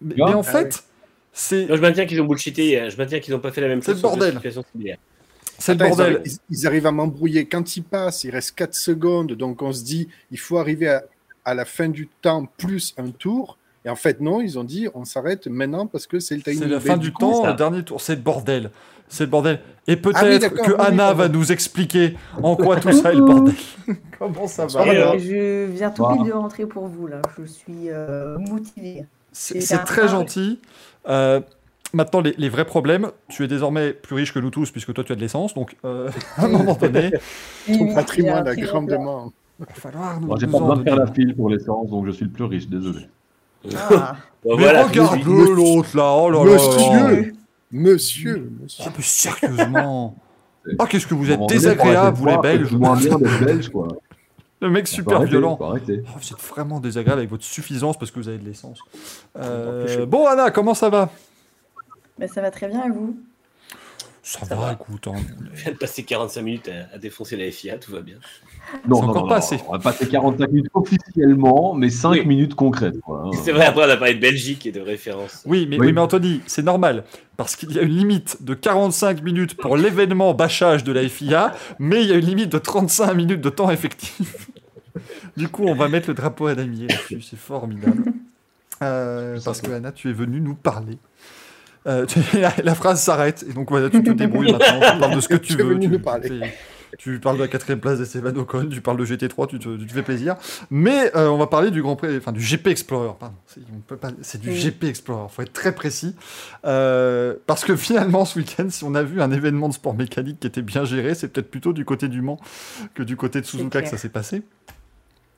mais- 0.00 0.22
en 0.22 0.40
Ah 0.40 0.42
fait, 0.44 0.84
c'est 1.32 1.66
je 1.68 1.80
maintiens 1.80 2.06
qu'ils 2.06 2.20
ont 2.20 2.24
bullshité. 2.26 2.80
euh, 2.80 2.90
Je 2.90 2.96
maintiens 2.96 3.18
qu'ils 3.20 3.34
n'ont 3.34 3.40
pas 3.40 3.50
fait 3.52 3.60
la 3.62 3.68
même 3.68 3.82
C'est 3.82 3.92
chose 3.92 4.02
le 4.02 4.08
sur 4.08 4.16
deux 4.16 4.30
bordel. 4.32 4.98
c'est 5.58 5.72
le 5.72 5.78
bordel. 5.78 6.22
Ils, 6.24 6.32
ils 6.50 6.66
arrivent 6.66 6.86
à 6.86 6.92
m'embrouiller. 6.92 7.46
Quand 7.46 7.76
ils 7.76 7.82
passent, 7.82 8.24
il 8.24 8.30
reste 8.30 8.54
4 8.54 8.74
secondes. 8.74 9.32
Donc 9.32 9.62
on 9.62 9.72
se 9.72 9.82
dit, 9.82 10.08
il 10.30 10.38
faut 10.38 10.58
arriver 10.58 10.88
à, 10.88 11.02
à 11.44 11.54
la 11.54 11.64
fin 11.64 11.88
du 11.88 12.08
temps 12.20 12.46
plus 12.58 12.94
un 12.98 13.10
tour. 13.10 13.58
Et 13.84 13.88
en 13.88 13.96
fait, 13.96 14.20
non, 14.20 14.40
ils 14.40 14.58
ont 14.60 14.64
dit, 14.64 14.86
on 14.94 15.04
s'arrête 15.04 15.48
maintenant 15.48 15.88
parce 15.88 16.06
que 16.06 16.20
c'est 16.20 16.36
le 16.36 16.42
timing. 16.42 16.60
C'est 16.60 16.68
la 16.68 16.78
fin 16.78 16.96
du 16.96 17.10
coup, 17.12 17.18
temps, 17.20 17.44
le 17.46 17.54
dernier 17.54 17.82
tour. 17.82 18.00
C'est 18.00 18.14
le 18.14 18.20
bordel. 18.22 18.70
C'est 19.12 19.24
le 19.24 19.30
bordel. 19.30 19.60
Et 19.86 19.96
peut-être 19.96 20.20
Ah 20.22 20.26
oui, 20.26 20.38
d'accord, 20.38 20.64
que 20.64 20.70
oui, 20.70 20.76
oui, 20.78 20.84
Anna 20.86 21.12
va 21.12 21.28
nous 21.28 21.52
expliquer 21.52 22.16
en 22.42 22.56
quoi 22.56 22.80
tout 22.80 22.92
ça 22.92 23.12
est 23.12 23.16
le 23.16 23.22
bordel. 23.22 23.54
Comment 24.18 24.46
ça 24.46 24.64
va 24.66 25.18
Je 25.18 25.66
viens 25.66 25.90
tout 25.90 26.06
pile 26.06 26.24
de 26.24 26.32
rentrer 26.32 26.64
pour 26.64 26.86
vous, 26.86 27.06
là. 27.06 27.20
Je 27.38 27.44
suis 27.44 27.90
euh, 27.90 28.38
motivée. 28.38 29.04
C'est 29.32 29.84
très 29.84 30.08
gentil. 30.08 30.60
Euh, 31.08 31.40
maintenant, 31.92 32.22
les, 32.22 32.34
les 32.38 32.48
vrais 32.48 32.64
problèmes. 32.64 33.10
Tu 33.28 33.44
es 33.44 33.48
désormais 33.48 33.92
plus 33.92 34.16
riche 34.16 34.32
que 34.32 34.38
nous 34.38 34.48
tous, 34.50 34.70
puisque 34.70 34.94
toi, 34.94 35.04
tu 35.04 35.12
as 35.12 35.16
de 35.16 35.20
l'essence. 35.20 35.52
Donc, 35.52 35.76
euh, 35.84 36.08
à 36.38 36.46
un 36.46 36.48
moment 36.48 36.74
donné, 36.74 37.12
Ton 37.66 37.94
patrimoine 37.94 38.48
a 38.48 38.56
grandement. 38.56 39.30
il 39.60 39.66
va 39.66 39.74
falloir 39.74 40.20
nous, 40.20 40.28
Moi, 40.28 40.36
j'ai 40.40 40.46
nous 40.46 40.52
pas 40.52 40.58
besoin 40.58 40.76
de 40.78 40.84
faire 40.84 40.96
la 40.96 41.06
file 41.12 41.36
pour 41.36 41.50
l'essence, 41.50 41.90
donc 41.90 42.06
je 42.06 42.12
suis 42.12 42.24
le 42.24 42.30
plus 42.30 42.44
riche, 42.44 42.66
désolé. 42.66 43.08
Ah, 43.76 44.16
Bon, 44.42 44.56
Mais 44.56 44.62
voilà, 44.64 44.84
regarde 44.84 45.22
l'autre 45.22 45.96
là. 45.96 46.14
Oh 46.16 46.30
là 46.30 46.44
là 46.44 46.56
là. 46.56 47.22
Monsieur, 47.72 48.50
monsieur. 48.60 48.84
Ah, 48.86 48.92
mais 48.96 49.02
sérieusement. 49.02 50.16
Ah, 50.78 50.86
qu'est-ce 50.86 51.08
que 51.08 51.14
vous 51.14 51.28
êtes 51.28 51.40
désagréable, 51.48 52.16
vous 52.16 52.26
les 52.26 52.38
Belges. 52.38 52.70
moins 52.72 52.96
bien 52.96 53.18
d'être 53.18 53.44
belge, 53.44 53.68
quoi. 53.70 53.88
Le 54.60 54.70
mec 54.70 54.86
super 54.86 55.16
arrêter, 55.16 55.30
violent. 55.32 55.58
Oh, 55.60 55.74
vous 55.74 56.32
êtes 56.32 56.40
vraiment 56.40 56.78
désagréable 56.78 57.18
avec 57.18 57.30
votre 57.30 57.42
suffisance 57.42 57.98
parce 57.98 58.12
que 58.12 58.20
vous 58.20 58.28
avez 58.28 58.38
de 58.38 58.44
l'essence. 58.44 58.78
Euh, 59.36 60.06
bon, 60.06 60.24
Anna, 60.28 60.52
comment 60.52 60.74
ça 60.74 60.88
va? 60.88 61.10
Ben, 62.16 62.28
ça 62.28 62.40
va 62.42 62.52
très 62.52 62.68
bien, 62.68 62.84
et 62.86 62.90
vous? 62.90 63.18
Ça, 64.22 64.46
Ça 64.46 64.54
va, 64.54 64.66
va. 64.66 64.72
écoute. 64.74 65.08
hein. 65.08 65.14
Je 65.52 65.62
viens 65.64 65.72
de 65.72 65.78
passer 65.78 66.04
45 66.04 66.42
minutes 66.42 66.68
à, 66.68 66.94
à 66.94 66.98
défoncer 66.98 67.36
la 67.36 67.50
FIA, 67.50 67.78
tout 67.78 67.90
va 67.90 68.00
bien. 68.02 68.18
Non, 68.88 68.96
C'est 68.96 69.02
encore 69.04 69.14
non, 69.24 69.28
pas 69.28 69.34
non, 69.34 69.38
assez. 69.38 69.56
On 69.68 69.72
va 69.72 69.78
passer 69.78 70.08
45 70.08 70.48
minutes 70.50 70.70
officiellement, 70.72 71.74
mais 71.74 71.90
5 71.90 72.10
Oui. 72.12 72.26
minutes 72.26 72.54
concrètes. 72.54 73.00
Quoi, 73.00 73.24
hein. 73.26 73.30
C'est 73.44 73.52
vrai, 73.52 73.66
après, 73.66 73.84
on 73.86 73.90
a 73.90 73.96
parlé 73.96 74.14
de 74.14 74.20
Belgique 74.20 74.64
et 74.66 74.72
de 74.72 74.80
référence. 74.80 75.42
Oui, 75.46 75.66
mais, 75.68 75.78
Oui. 75.78 75.86
oui, 75.88 75.92
mais 75.92 76.00
Anthony, 76.00 76.40
c'est 76.46 76.62
normal. 76.62 77.04
Parce 77.36 77.54
qu'il 77.56 77.70
y 77.72 77.78
a 77.78 77.82
une 77.82 77.94
limite 77.96 78.42
de 78.42 78.54
45 78.54 79.22
minutes 79.22 79.56
pour 79.56 79.76
l'événement 79.76 80.32
bâchage 80.34 80.84
de 80.84 80.92
la 80.92 81.06
FIA, 81.08 81.52
mais 81.78 82.02
il 82.02 82.08
y 82.08 82.12
a 82.12 82.16
une 82.16 82.24
limite 82.26 82.50
de 82.50 82.58
35 82.58 83.12
minutes 83.14 83.40
de 83.40 83.50
temps 83.50 83.70
effectif. 83.70 84.48
Du 85.36 85.48
coup, 85.48 85.64
on 85.66 85.74
va 85.74 85.88
mettre 85.88 86.08
le 86.08 86.14
drapeau 86.14 86.46
à 86.48 86.54
damier 86.54 86.86
là-dessus, 86.88 87.22
c'est 87.22 87.38
formidable. 87.38 88.04
Euh, 88.82 89.38
parce 89.42 89.62
que 89.62 89.70
Anna, 89.70 89.90
tu 89.90 90.10
es 90.10 90.12
venue 90.12 90.40
nous 90.42 90.54
parler. 90.54 90.98
Euh, 91.86 92.04
tu- 92.04 92.20
la, 92.38 92.52
la 92.62 92.74
phrase 92.74 93.00
s'arrête, 93.02 93.42
et 93.48 93.54
donc 93.54 93.70
voilà, 93.70 93.88
tu 93.88 94.02
te 94.02 94.10
débrouilles 94.10 94.52
maintenant, 94.52 94.92
tu 94.92 94.98
parles 95.00 95.14
de 95.14 95.20
ce 95.20 95.28
que 95.28 95.34
tu 95.36 95.54
Tu 95.56 95.60
es 95.60 95.64
veux. 95.64 95.78
Tu, 95.78 95.88
nous 95.88 95.98
parler. 95.98 96.40
Tu 96.98 97.18
parles 97.20 97.36
de 97.36 97.42
la 97.42 97.48
quatrième 97.48 97.80
place 97.80 97.98
d'Esteban 97.98 98.34
Ocon, 98.36 98.68
tu 98.70 98.80
parles 98.80 98.96
de 98.96 99.04
GT3, 99.04 99.48
tu 99.48 99.58
te, 99.58 99.76
tu 99.76 99.86
te 99.86 99.92
fais 99.92 100.02
plaisir. 100.02 100.36
Mais 100.70 101.14
euh, 101.16 101.28
on 101.28 101.38
va 101.38 101.46
parler 101.46 101.70
du 101.70 101.82
Grand 101.82 101.96
Prix, 101.96 102.16
enfin 102.16 102.32
du 102.32 102.40
GP 102.40 102.68
Explorer, 102.68 103.12
pardon. 103.18 103.36
C'est, 104.22 104.40
du. 104.40 104.50
GP 104.50 104.84
Explorer, 104.84 105.28
faut 105.30 105.42
être 105.42 105.52
très 105.52 105.74
précis. 105.74 106.14
Euh, 106.64 107.34
parce 107.46 107.64
que 107.64 107.76
finalement, 107.76 108.24
ce 108.24 108.38
week-end, 108.38 108.66
si 108.68 108.84
on 108.84 108.94
a 108.94 109.02
vu 109.02 109.22
un 109.22 109.30
événement 109.30 109.68
de 109.68 109.74
sport 109.74 109.94
mécanique 109.94 110.40
qui 110.40 110.46
était 110.46 110.62
bien 110.62 110.84
géré, 110.84 111.14
c'est 111.14 111.28
peut-être 111.28 111.50
plutôt 111.50 111.72
du 111.72 111.84
côté 111.84 112.08
du 112.08 112.20
Mans 112.20 112.38
que 112.94 113.02
du 113.02 113.16
côté 113.16 113.40
de 113.40 113.46
Suzuka 113.46 113.82
que 113.82 113.88
ça 113.88 113.98
s'est 113.98 114.08
passé. 114.08 114.42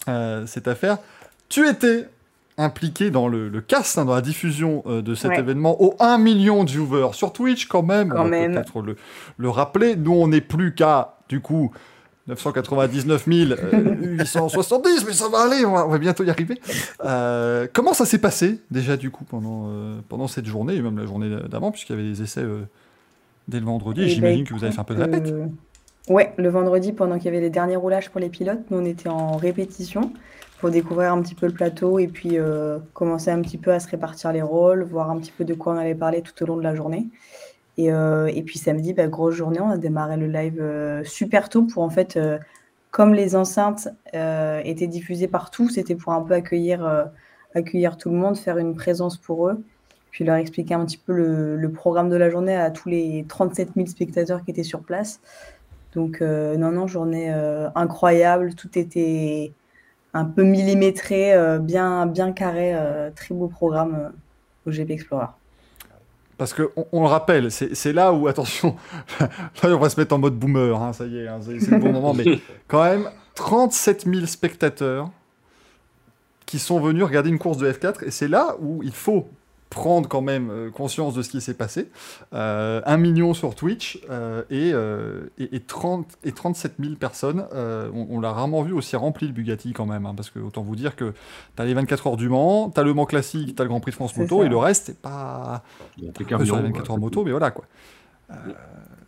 Euh, 0.09 0.47
cette 0.47 0.69
affaire. 0.69 0.99
Tu 1.49 1.67
étais 1.69 2.09
impliqué 2.57 3.11
dans 3.11 3.29
le, 3.29 3.49
le 3.49 3.61
cast, 3.61 3.99
hein, 3.99 4.05
dans 4.05 4.15
la 4.15 4.21
diffusion 4.21 4.83
euh, 4.87 5.03
de 5.03 5.15
cet 5.15 5.31
Ouais. 5.33 5.39
événement 5.41 5.81
aux 5.83 5.97
1 6.01 6.19
million 6.19 6.65
de 6.65 6.71
viewers 6.71 7.13
sur 7.13 7.33
Twitch 7.33 7.67
quand 7.67 7.83
même. 7.83 8.11
Quand 8.11 8.21
on 8.27 8.29
va 8.31 8.47
peut-être 8.47 8.81
le, 8.83 8.97
le 9.39 9.49
rappeler. 9.51 9.97
Nous, 9.97 10.13
on 10.13 10.29
n'est 10.29 10.41
plus 10.41 10.75
qu'à, 10.75 11.17
du 11.29 11.41
coup, 11.41 11.73
999 12.29 13.25
euh, 13.29 13.95
870, 14.01 15.05
mais 15.07 15.13
ça 15.13 15.29
va 15.29 15.41
aller, 15.43 15.65
on 15.67 15.73
va, 15.73 15.87
on 15.87 15.91
va 15.91 15.99
bientôt 15.99 16.25
y 16.25 16.31
arriver. 16.31 16.59
Euh, 17.05 17.67
comment 17.73 17.93
ça 17.93 18.07
s'est 18.07 18.19
passé 18.19 18.61
déjà 18.71 18.97
du 18.97 19.11
coup 19.11 19.25
pendant, 19.25 19.65
euh, 19.69 19.99
pendant 20.09 20.27
cette 20.29 20.47
journée 20.47 20.75
et 20.75 20.81
même 20.81 20.97
la 20.99 21.07
journée 21.07 21.29
d'avant, 21.51 21.71
puisqu'il 21.71 21.97
y 21.97 21.99
avait 21.99 22.09
des 22.09 22.23
essais 22.23 22.41
euh, 22.41 22.63
dès 23.49 23.61
le 23.61 23.67
vendredi. 23.67 24.01
Eh 24.03 24.05
ben, 24.07 24.11
J'imagine 24.15 24.45
que 24.45 24.55
vous 24.55 24.65
avez 24.65 24.73
fait 24.73 24.81
un 24.81 24.85
peu 24.85 24.95
de 24.95 25.03
répète. 25.03 25.27
Euh, 25.27 25.47
Ouais, 26.11 26.35
le 26.37 26.51
vendredi, 26.51 26.93
pendant 26.93 27.17
qu'il 27.17 27.25
y 27.25 27.29
avait 27.29 27.41
les 27.41 27.49
derniers 27.49 27.77
roulages 27.77 28.11
pour 28.11 28.21
les 28.21 28.29
pilotes, 28.29 28.61
nous 28.71 28.77
on 28.77 28.85
était 28.85 29.09
en 29.09 29.39
répétition 29.39 30.13
pour 30.65 30.71
découvrir 30.71 31.13
un 31.13 31.21
petit 31.21 31.35
peu 31.35 31.45
le 31.45 31.53
plateau 31.53 31.99
et 31.99 32.09
puis 32.09 32.39
euh, 32.39 32.79
commencer 32.95 33.31
un 33.31 33.43
petit 33.43 33.59
peu 33.59 33.71
à 33.71 33.81
se 33.81 33.87
répartir 33.87 34.33
les 34.33 34.41
rôles, 34.41 34.83
voir 34.83 35.11
un 35.11 35.19
petit 35.19 35.31
peu 35.31 35.45
de 35.45 35.53
quoi 35.53 35.75
on 35.75 35.77
allait 35.77 35.95
parler 35.95 36.23
tout 36.23 36.43
au 36.43 36.47
long 36.47 36.57
de 36.57 36.63
la 36.63 36.75
journée. 36.75 37.07
Et, 37.77 37.93
euh, 37.93 38.29
et 38.29 38.43
puis 38.43 38.59
samedi, 38.59 38.95
bah, 38.95 39.07
grosse 39.09 39.35
journée, 39.35 39.61
on 39.61 39.69
a 39.69 39.77
démarré 39.77 40.17
le 40.17 40.27
live 40.27 40.57
euh, 40.63 41.05
super 41.05 41.51
tôt 41.51 41.65
pour 41.65 41.83
en 41.83 41.91
fait, 41.91 42.19
comme 42.91 43.13
les 43.13 43.37
enceintes 43.37 43.91
étaient 44.15 44.87
diffusées 44.87 45.29
partout, 45.29 45.69
c'était 45.69 45.97
pour 45.97 46.15
un 46.15 46.23
peu 46.23 46.33
accueillir, 46.33 47.11
accueillir 47.55 47.99
tout 47.99 48.09
le 48.09 48.17
monde, 48.17 48.39
faire 48.39 48.57
une 48.57 48.75
présence 48.75 49.19
pour 49.19 49.51
eux, 49.51 49.63
puis 50.13 50.25
leur 50.25 50.37
expliquer 50.37 50.73
un 50.73 50.87
petit 50.87 50.97
peu 50.97 51.13
le, 51.13 51.71
programme 51.73 52.09
de 52.09 52.17
la 52.17 52.31
journée 52.31 52.57
à 52.57 52.71
tous 52.71 52.89
les 52.89 53.27
37 53.29 53.73
000 53.77 53.87
spectateurs 53.87 54.43
qui 54.43 54.51
étaient 54.51 54.63
sur 54.63 54.81
place. 54.81 55.21
Donc, 55.95 56.23
non, 56.23 56.73
non, 56.73 56.87
journée 56.87 57.29
incroyable. 57.75 58.55
Tout 58.55 58.79
était 58.79 59.53
un 60.15 60.25
peu 60.25 60.45
millimétré, 60.45 61.35
euh, 61.35 61.59
bien, 61.59 62.07
bien 62.07 62.33
carré. 62.33 62.75
euh, 62.75 63.11
très 63.15 63.35
beau 63.35 63.49
programme 63.49 63.95
euh, 63.95 64.71
au 64.71 64.73
GP 64.73 64.93
Explorer. 64.93 65.27
Parce 66.39 66.53
que 66.53 66.71
on, 66.93 67.03
le 67.03 67.09
rappelle, 67.09 67.51
c'est 67.51 67.93
là 67.93 68.13
où, 68.13 68.27
attention, 68.29 68.77
on 69.63 69.79
va 69.79 69.89
se 69.91 70.01
mettre 70.01 70.15
en 70.15 70.19
mode 70.19 70.37
boomer, 70.37 70.81
hein, 70.81 70.93
ça 70.93 71.07
y 71.07 71.19
est, 71.19 71.29
hein, 71.29 71.39
c'est 71.43 71.71
le 71.71 71.79
bon 71.79 71.93
moment, 71.93 72.15
mais 72.15 72.41
quand 72.67 72.83
même, 72.83 73.09
37 73.35 74.05
000 74.07 74.27
spectateurs 74.27 75.11
qui 76.47 76.59
sont 76.59 76.81
venus 76.81 77.05
regarder 77.05 77.31
une 77.31 77.39
course 77.39 77.59
de 77.59 77.71
F4, 77.71 78.05
et 78.05 78.11
c'est 78.11 78.29
là 78.29 78.57
où 78.61 78.83
il 78.83 78.95
faut 78.95 79.29
prendre 79.71 80.09
quand 80.09 80.21
même 80.21 80.51
euh, 80.51 80.71
conscience 80.71 81.15
de 81.15 81.23
ce 81.23 81.29
qui 81.31 81.41
s'est 81.41 81.55
passé. 81.55 81.91
Euh, 82.33 82.81
1 82.87 82.97
million 82.97 83.35
sur 83.35 83.55
Twitch 83.57 83.99
euh, 84.09 84.43
et, 84.51 84.71
euh, 84.73 85.23
et, 85.39 85.57
et 85.57 85.61
30, 85.61 86.07
et 86.25 86.31
37 86.33 86.75
000 86.79 86.95
personnes. 86.95 87.45
Euh, 87.55 87.91
on 87.93 88.07
on 88.11 88.21
l'a 88.21 88.31
rarement 88.33 88.63
vu 88.63 88.73
aussi 88.73 88.95
rempli 88.95 89.27
le 89.27 89.33
Bugatti 89.33 89.73
quand 89.73 89.87
même, 89.87 90.07
hein, 90.07 90.13
parce 90.17 90.31
que 90.31 90.39
autant 90.39 90.63
vous 90.63 90.77
dire 90.77 90.95
que 90.95 91.13
tu 91.57 91.63
as 91.63 91.65
les 91.65 91.75
24 91.75 92.07
heures 92.07 92.17
du 92.17 92.29
Mans, 92.29 92.71
tu 92.71 92.79
as 92.79 92.85
le 92.85 92.95
Mans 92.95 93.07
classique, 93.07 93.57
tu 93.57 93.61
as 93.63 93.65
le 93.65 93.69
Grand 93.69 93.81
Prix 93.81 93.91
de 93.91 93.97
France 93.97 94.17
Moto, 94.17 94.41
ça. 94.41 94.47
et 94.47 94.49
le 94.49 94.57
reste, 94.57 94.87
c'est 94.87 94.99
pas... 94.99 95.63
Il 95.99 96.05
y 96.05 96.09
a 96.09 96.13
sur 96.13 96.29
les 96.39 96.45
million, 96.45 96.57
24 96.57 96.87
quoi. 96.87 96.95
heures 96.95 97.01
moto, 97.01 97.25
mais 97.25 97.31
voilà 97.33 97.51
quoi. 97.51 97.65
Euh, 98.31 98.35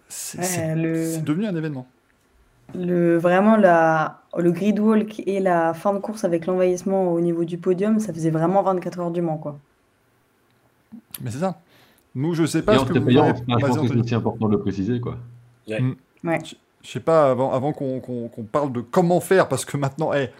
c'est 0.08 0.38
Ouais, 0.38 0.44
c'est- 0.44 0.74
le- 0.74 1.04
c'est 1.12 1.24
devenu 1.24 1.46
un 1.46 1.54
événement. 1.54 1.86
Le, 2.74 3.16
vraiment, 3.16 3.56
la, 3.56 4.22
le 4.36 4.50
grid 4.50 4.80
walk 4.80 5.22
et 5.26 5.38
la 5.38 5.72
fin 5.74 5.94
de 5.94 5.98
course 6.00 6.24
avec 6.24 6.46
l'envahissement 6.46 7.12
au 7.12 7.20
niveau 7.20 7.44
du 7.44 7.58
podium, 7.58 8.00
ça 8.00 8.12
faisait 8.12 8.30
vraiment 8.30 8.62
24 8.62 8.98
heures 8.98 9.10
du 9.12 9.22
Mans, 9.22 9.38
quoi. 9.38 9.58
Mais 11.22 11.30
c'est 11.30 11.38
ça. 11.38 11.60
Nous, 12.14 12.34
je 12.34 12.46
sais 12.46 12.62
pas 12.62 12.74
Et 12.74 12.78
ce 12.78 12.82
en 12.82 12.86
que 12.86 12.98
vous 12.98 13.06
payant, 13.06 13.34
je 13.36 13.66
pense 13.66 13.78
que 13.78 13.88
c'est 13.88 13.96
aussi 13.96 14.14
important 14.14 14.46
de 14.46 14.52
le 14.52 14.60
préciser, 14.60 15.00
quoi. 15.00 15.18
Ouais. 15.68 16.38
Je 16.82 16.90
sais 16.90 17.00
pas, 17.00 17.30
avant, 17.30 17.52
avant 17.52 17.72
qu'on 17.72 18.00
qu'on- 18.00 18.28
qu'on 18.28 18.44
parle 18.44 18.72
de 18.72 18.80
comment 18.80 19.20
faire, 19.20 19.48
parce 19.48 19.64
que 19.64 19.76
maintenant, 19.76 20.12
eh, 20.14 20.30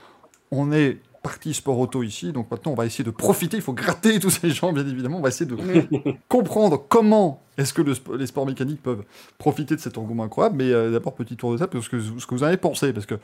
on 0.53 0.70
est 0.73 0.99
parti 1.23 1.53
sport 1.55 1.77
auto 1.81 2.05
ici, 2.05 2.31
donc 2.33 2.49
maintenant 2.53 2.70
on 2.70 2.77
va 2.77 2.87
essayer 2.87 3.03
de 3.03 3.11
profiter, 3.11 3.57
il 3.57 3.62
faut 3.62 3.73
gratter 3.73 4.20
tous 4.20 4.31
ces 4.31 4.51
gens, 4.51 4.73
bien 4.73 4.87
évidemment, 4.87 5.19
on 5.19 5.23
va 5.23 5.28
essayer 5.31 5.51
de 5.51 5.57
comprendre 6.28 6.85
comment 6.89 7.43
est-ce 7.59 7.74
que 7.74 7.83
le 7.83 7.95
sp- 7.95 8.16
les 8.16 8.27
sports 8.28 8.47
mécaniques 8.47 8.81
peuvent 8.81 9.03
profiter 9.39 9.74
de 9.74 9.81
cet 9.81 9.99
engouement 9.99 10.23
incroyable, 10.23 10.57
mais 10.59 10.70
euh, 10.70 10.93
d'abord 10.93 11.15
petit 11.15 11.37
tour 11.37 11.51
de 11.53 11.59
table, 11.59 11.73
parce 11.73 11.89
que 11.89 11.99
ce 12.01 12.27
que 12.27 12.35
vous 12.37 12.45
en 12.45 12.47
avez 12.47 12.57
pensé, 12.59 12.93
parce 12.93 13.07
que 13.07 13.16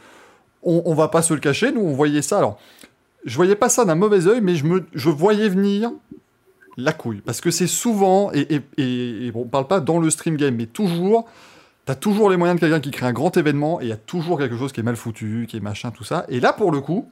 on, 0.64 0.82
on 0.84 0.94
va 0.94 1.06
pas 1.06 1.22
se 1.22 1.32
le 1.32 1.38
cacher, 1.38 1.70
nous 1.70 1.80
on 1.82 1.92
voyait 1.92 2.22
ça, 2.22 2.38
alors 2.38 2.58
je 3.24 3.36
voyais 3.36 3.54
pas 3.54 3.68
ça 3.68 3.84
d'un 3.84 3.94
mauvais 3.94 4.26
œil, 4.26 4.40
mais 4.40 4.56
je, 4.56 4.66
me, 4.66 4.84
je 4.94 5.08
voyais 5.08 5.48
venir 5.48 5.92
la 6.76 6.92
couille, 6.92 7.20
parce 7.20 7.40
que 7.40 7.50
c'est 7.50 7.66
souvent, 7.66 8.30
et, 8.32 8.46
et, 8.76 9.26
et- 9.26 9.32
on 9.34 9.44
parle 9.44 9.66
pas 9.66 9.80
dans 9.80 9.98
le 9.98 10.08
stream 10.10 10.36
game, 10.36 10.54
mais 10.56 10.66
toujours, 10.66 11.28
T'as 11.84 11.96
toujours 11.96 12.30
les 12.30 12.36
moyens 12.36 12.60
de 12.60 12.64
quelqu'un 12.64 12.78
qui 12.78 12.92
crée 12.92 13.06
un 13.06 13.12
grand 13.12 13.36
événement 13.36 13.80
et 13.80 13.86
il 13.86 13.88
y 13.88 13.92
a 13.92 13.96
toujours 13.96 14.38
quelque 14.38 14.56
chose 14.56 14.70
qui 14.70 14.78
est 14.78 14.84
mal 14.84 14.94
foutu, 14.94 15.46
qui 15.48 15.56
est 15.56 15.60
machin, 15.60 15.90
tout 15.90 16.04
ça. 16.04 16.24
Et 16.28 16.38
là, 16.38 16.52
pour 16.52 16.70
le 16.70 16.80
coup, 16.80 17.08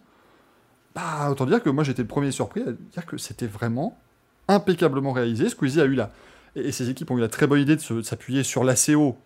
bah, 0.95 1.29
autant 1.29 1.45
dire 1.45 1.61
que 1.61 1.71
moi 1.71 1.83
j'étais 1.83 2.03
le 2.03 2.07
premier 2.09 2.31
surpris 2.31 2.61
à 2.63 2.71
dire 2.71 3.05
que 3.05 3.17
c'était 3.19 3.49
vraiment 3.49 3.99
impeccablement 4.47 5.11
réalisé. 5.11 5.49
Squeezie 5.49 5.81
a 5.81 5.87
eu 5.87 5.95
la. 5.97 6.13
Et 6.55 6.71
ses 6.71 6.89
équipes 6.89 7.11
ont 7.11 7.19
eu 7.19 7.21
la 7.21 7.27
très 7.27 7.49
bonne 7.49 7.59
idée 7.61 7.75
de 7.75 8.03
s'appuyer 8.03 8.45
sur 8.45 8.63
l'ACO 8.63 9.17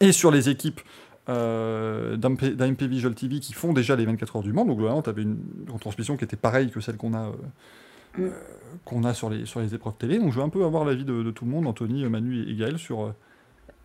et 0.00 0.12
sur 0.12 0.30
les 0.30 0.48
équipes 0.48 0.80
euh, 1.28 2.16
d'AMP 2.16 2.82
Visual 2.84 3.14
TV 3.14 3.40
qui 3.40 3.52
font 3.52 3.74
déjà 3.74 3.96
les 3.96 4.06
24 4.06 4.36
heures 4.36 4.42
du 4.42 4.54
Mans. 4.54 4.64
Donc, 4.64 4.78
globalement, 4.78 5.02
tu 5.02 5.10
avais 5.10 5.22
une 5.22 5.36
retransmission 5.70 6.16
qui 6.16 6.24
était 6.24 6.36
pareille 6.36 6.70
que 6.70 6.80
celle 6.80 6.96
qu'on 6.96 7.12
a. 7.12 7.26
euh, 7.26 7.32
euh, 8.18 8.30
qu'on 8.84 9.04
a 9.04 9.14
sur 9.14 9.30
les, 9.30 9.46
sur 9.46 9.60
les 9.60 9.74
épreuves 9.74 9.96
télé. 9.98 10.18
Donc 10.18 10.32
je 10.32 10.38
veux 10.38 10.44
un 10.44 10.48
peu 10.48 10.64
avoir 10.64 10.84
l'avis 10.84 11.04
de, 11.04 11.22
de 11.22 11.30
tout 11.30 11.44
le 11.44 11.50
monde, 11.50 11.66
Anthony, 11.66 12.04
Manu 12.04 12.48
et, 12.48 12.54
Gaël, 12.54 12.78
sur 12.78 13.02
euh, 13.04 13.12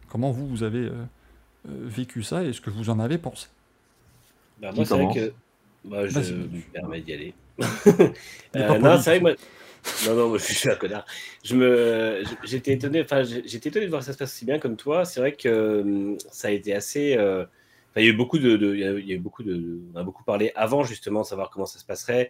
comment 0.09 0.31
vous, 0.31 0.47
vous 0.47 0.63
avez 0.63 0.85
euh, 0.85 0.93
vécu 1.67 2.23
ça 2.23 2.43
et 2.43 2.53
ce 2.53 2.61
que 2.61 2.69
vous 2.69 2.89
en 2.89 2.99
avez 2.99 3.17
pensé. 3.17 3.47
Bah, 4.61 4.71
moi, 4.73 4.85
c'est 4.85 4.93
vrai 4.95 5.13
que. 5.13 5.33
Bah, 5.85 6.07
je 6.07 6.19
Vas-y. 6.19 6.33
me 6.33 6.61
permets 6.73 7.01
d'y 7.01 7.13
aller. 7.13 7.33
Euh, 8.55 8.79
non, 8.79 8.97
c'est 8.97 9.11
vrai 9.11 9.19
que 9.19 9.23
moi. 9.23 9.33
Non, 10.07 10.15
non, 10.15 10.29
moi, 10.29 10.37
je 10.47 10.53
suis 10.53 10.69
un 10.69 10.75
connard. 10.75 11.05
Je 11.43 11.55
me, 11.55 12.23
j'étais 12.43 12.73
étonné. 12.73 13.01
Enfin, 13.01 13.23
j'ai- 13.23 13.47
j'étais 13.47 13.69
étonné 13.69 13.85
de 13.85 13.89
voir 13.91 14.01
que 14.01 14.05
ça 14.07 14.13
se 14.13 14.17
passe 14.17 14.33
si 14.33 14.45
bien 14.45 14.59
comme 14.59 14.75
toi. 14.75 15.05
C'est 15.05 15.19
vrai 15.19 15.33
que 15.33 15.81
hum, 15.81 16.17
ça 16.31 16.47
a 16.49 16.51
été 16.51 16.73
assez. 16.73 17.15
euh, 17.17 17.45
Enfin, 17.91 18.01
il 18.01 18.05
y 18.05 18.07
a 18.07 18.11
eu 18.11 18.17
beaucoup 18.17 18.37
de, 18.39 18.55
de- 18.57 18.75
il 18.75 18.81
y 18.81 19.13
a 19.13 19.15
eu- 19.15 19.19
beaucoup 19.19 19.43
de, 19.43 19.79
on 19.93 19.97
a 19.97 20.03
beaucoup 20.03 20.23
parlé 20.23 20.51
avant 20.55 20.83
justement 20.83 21.21
de 21.21 21.25
savoir 21.25 21.49
comment 21.49 21.65
ça 21.65 21.79
se 21.79 21.85
passerait, 21.85 22.29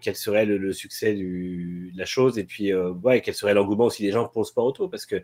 quel 0.00 0.16
serait 0.16 0.46
le, 0.46 0.72
succès 0.72 1.14
de 1.14 1.96
la 1.96 2.04
chose, 2.04 2.38
et 2.38 2.44
puis 2.44 2.72
euh, 2.72 2.90
ouais, 2.90 3.20
quel 3.20 3.34
serait 3.34 3.54
l'engouement 3.54 3.86
aussi 3.86 4.02
des 4.02 4.12
gens 4.12 4.28
pour 4.28 4.42
le 4.42 4.46
sport 4.46 4.64
auto, 4.64 4.88
parce 4.88 5.06
que 5.06 5.22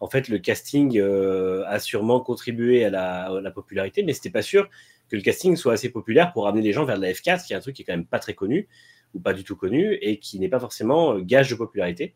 en 0.00 0.08
fait, 0.08 0.28
le 0.28 0.38
casting 0.38 0.98
euh, 0.98 1.64
a 1.66 1.78
sûrement 1.78 2.20
contribué 2.20 2.84
à 2.84 2.90
la, 2.90 3.50
popularité, 3.50 4.02
mais 4.02 4.12
c'était 4.12 4.30
pas 4.30 4.42
sûr 4.42 4.68
que 5.08 5.16
le 5.16 5.22
casting 5.22 5.56
soit 5.56 5.72
assez 5.72 5.90
populaire 5.90 6.32
pour 6.32 6.48
amener 6.48 6.62
les 6.62 6.72
gens 6.72 6.84
vers 6.84 6.98
la 6.98 7.12
F4, 7.12 7.46
qui 7.46 7.52
est 7.52 7.56
un 7.56 7.60
truc 7.60 7.76
qui 7.76 7.82
est 7.82 7.84
quand 7.84 7.94
même 7.94 8.06
pas 8.06 8.18
très 8.18 8.34
connu 8.34 8.68
ou 9.14 9.20
pas 9.20 9.32
du 9.32 9.44
tout 9.44 9.56
connu 9.56 9.94
et 10.02 10.18
qui 10.18 10.38
n'est 10.38 10.48
pas 10.48 10.60
forcément 10.60 11.14
euh, 11.14 11.20
gage 11.20 11.48
de 11.48 11.54
popularité. 11.54 12.14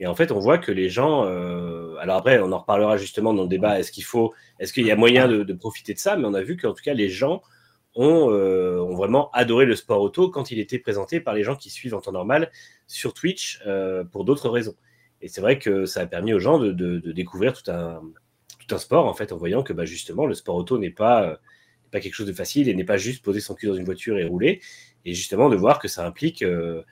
Et 0.00 0.06
en 0.06 0.14
fait, 0.14 0.30
on 0.30 0.38
voit 0.38 0.58
que 0.58 0.70
les 0.70 0.88
gens. 0.88 1.24
euh, 1.24 1.96
alors 1.98 2.18
après, 2.18 2.38
on 2.38 2.52
en 2.52 2.58
reparlera 2.58 2.96
justement 2.96 3.34
dans 3.34 3.42
le 3.42 3.48
débat. 3.48 3.80
Est-ce 3.80 3.90
qu'il 3.90 4.04
faut, 4.04 4.32
est-ce 4.60 4.72
qu'il 4.72 4.86
y 4.86 4.92
a 4.92 4.96
moyen 4.96 5.26
de, 5.26 5.42
de 5.42 5.52
profiter 5.54 5.94
de 5.94 5.98
ça 5.98 6.16
Mais 6.16 6.24
on 6.24 6.34
a 6.34 6.42
vu 6.42 6.56
qu'en 6.56 6.72
tout 6.72 6.84
cas, 6.84 6.94
les 6.94 7.08
gens 7.08 7.42
ont, 7.98 8.30
euh, 8.30 8.78
ont 8.78 8.94
vraiment 8.94 9.28
adoré 9.32 9.66
le 9.66 9.74
sport 9.74 10.00
auto 10.00 10.30
quand 10.30 10.52
il 10.52 10.60
était 10.60 10.78
présenté 10.78 11.20
par 11.20 11.34
les 11.34 11.42
gens 11.42 11.56
qui 11.56 11.68
suivent 11.68 11.94
en 11.94 12.00
temps 12.00 12.12
normal 12.12 12.50
sur 12.86 13.12
Twitch 13.12 13.60
euh, 13.66 14.04
pour 14.04 14.24
d'autres 14.24 14.48
raisons. 14.48 14.76
Et 15.20 15.26
c'est 15.26 15.40
vrai 15.40 15.58
que 15.58 15.84
ça 15.84 16.02
a 16.02 16.06
permis 16.06 16.32
aux 16.32 16.38
gens 16.38 16.60
de, 16.60 16.72
découvrir 17.10 17.52
tout 17.52 17.70
un, 17.70 18.00
sport 18.78 19.06
en 19.06 19.14
fait, 19.14 19.32
en 19.32 19.36
voyant 19.36 19.64
que 19.64 19.72
bah, 19.72 19.84
justement 19.84 20.26
le 20.26 20.34
sport 20.34 20.54
auto 20.54 20.78
n'est 20.78 20.90
pas, 20.90 21.40
quelque 21.90 22.14
chose 22.14 22.28
de 22.28 22.32
facile 22.32 22.68
et 22.68 22.74
n'est 22.74 22.84
pas 22.84 22.98
juste 22.98 23.24
poser 23.24 23.40
son 23.40 23.54
cul 23.54 23.66
dans 23.66 23.74
une 23.74 23.84
voiture 23.84 24.16
et 24.16 24.24
rouler. 24.24 24.60
Et 25.04 25.12
justement 25.12 25.48
de 25.48 25.56
voir 25.56 25.80
que 25.80 25.88
ça 25.88 26.06
implique, 26.06 26.42
euh, 26.42 26.82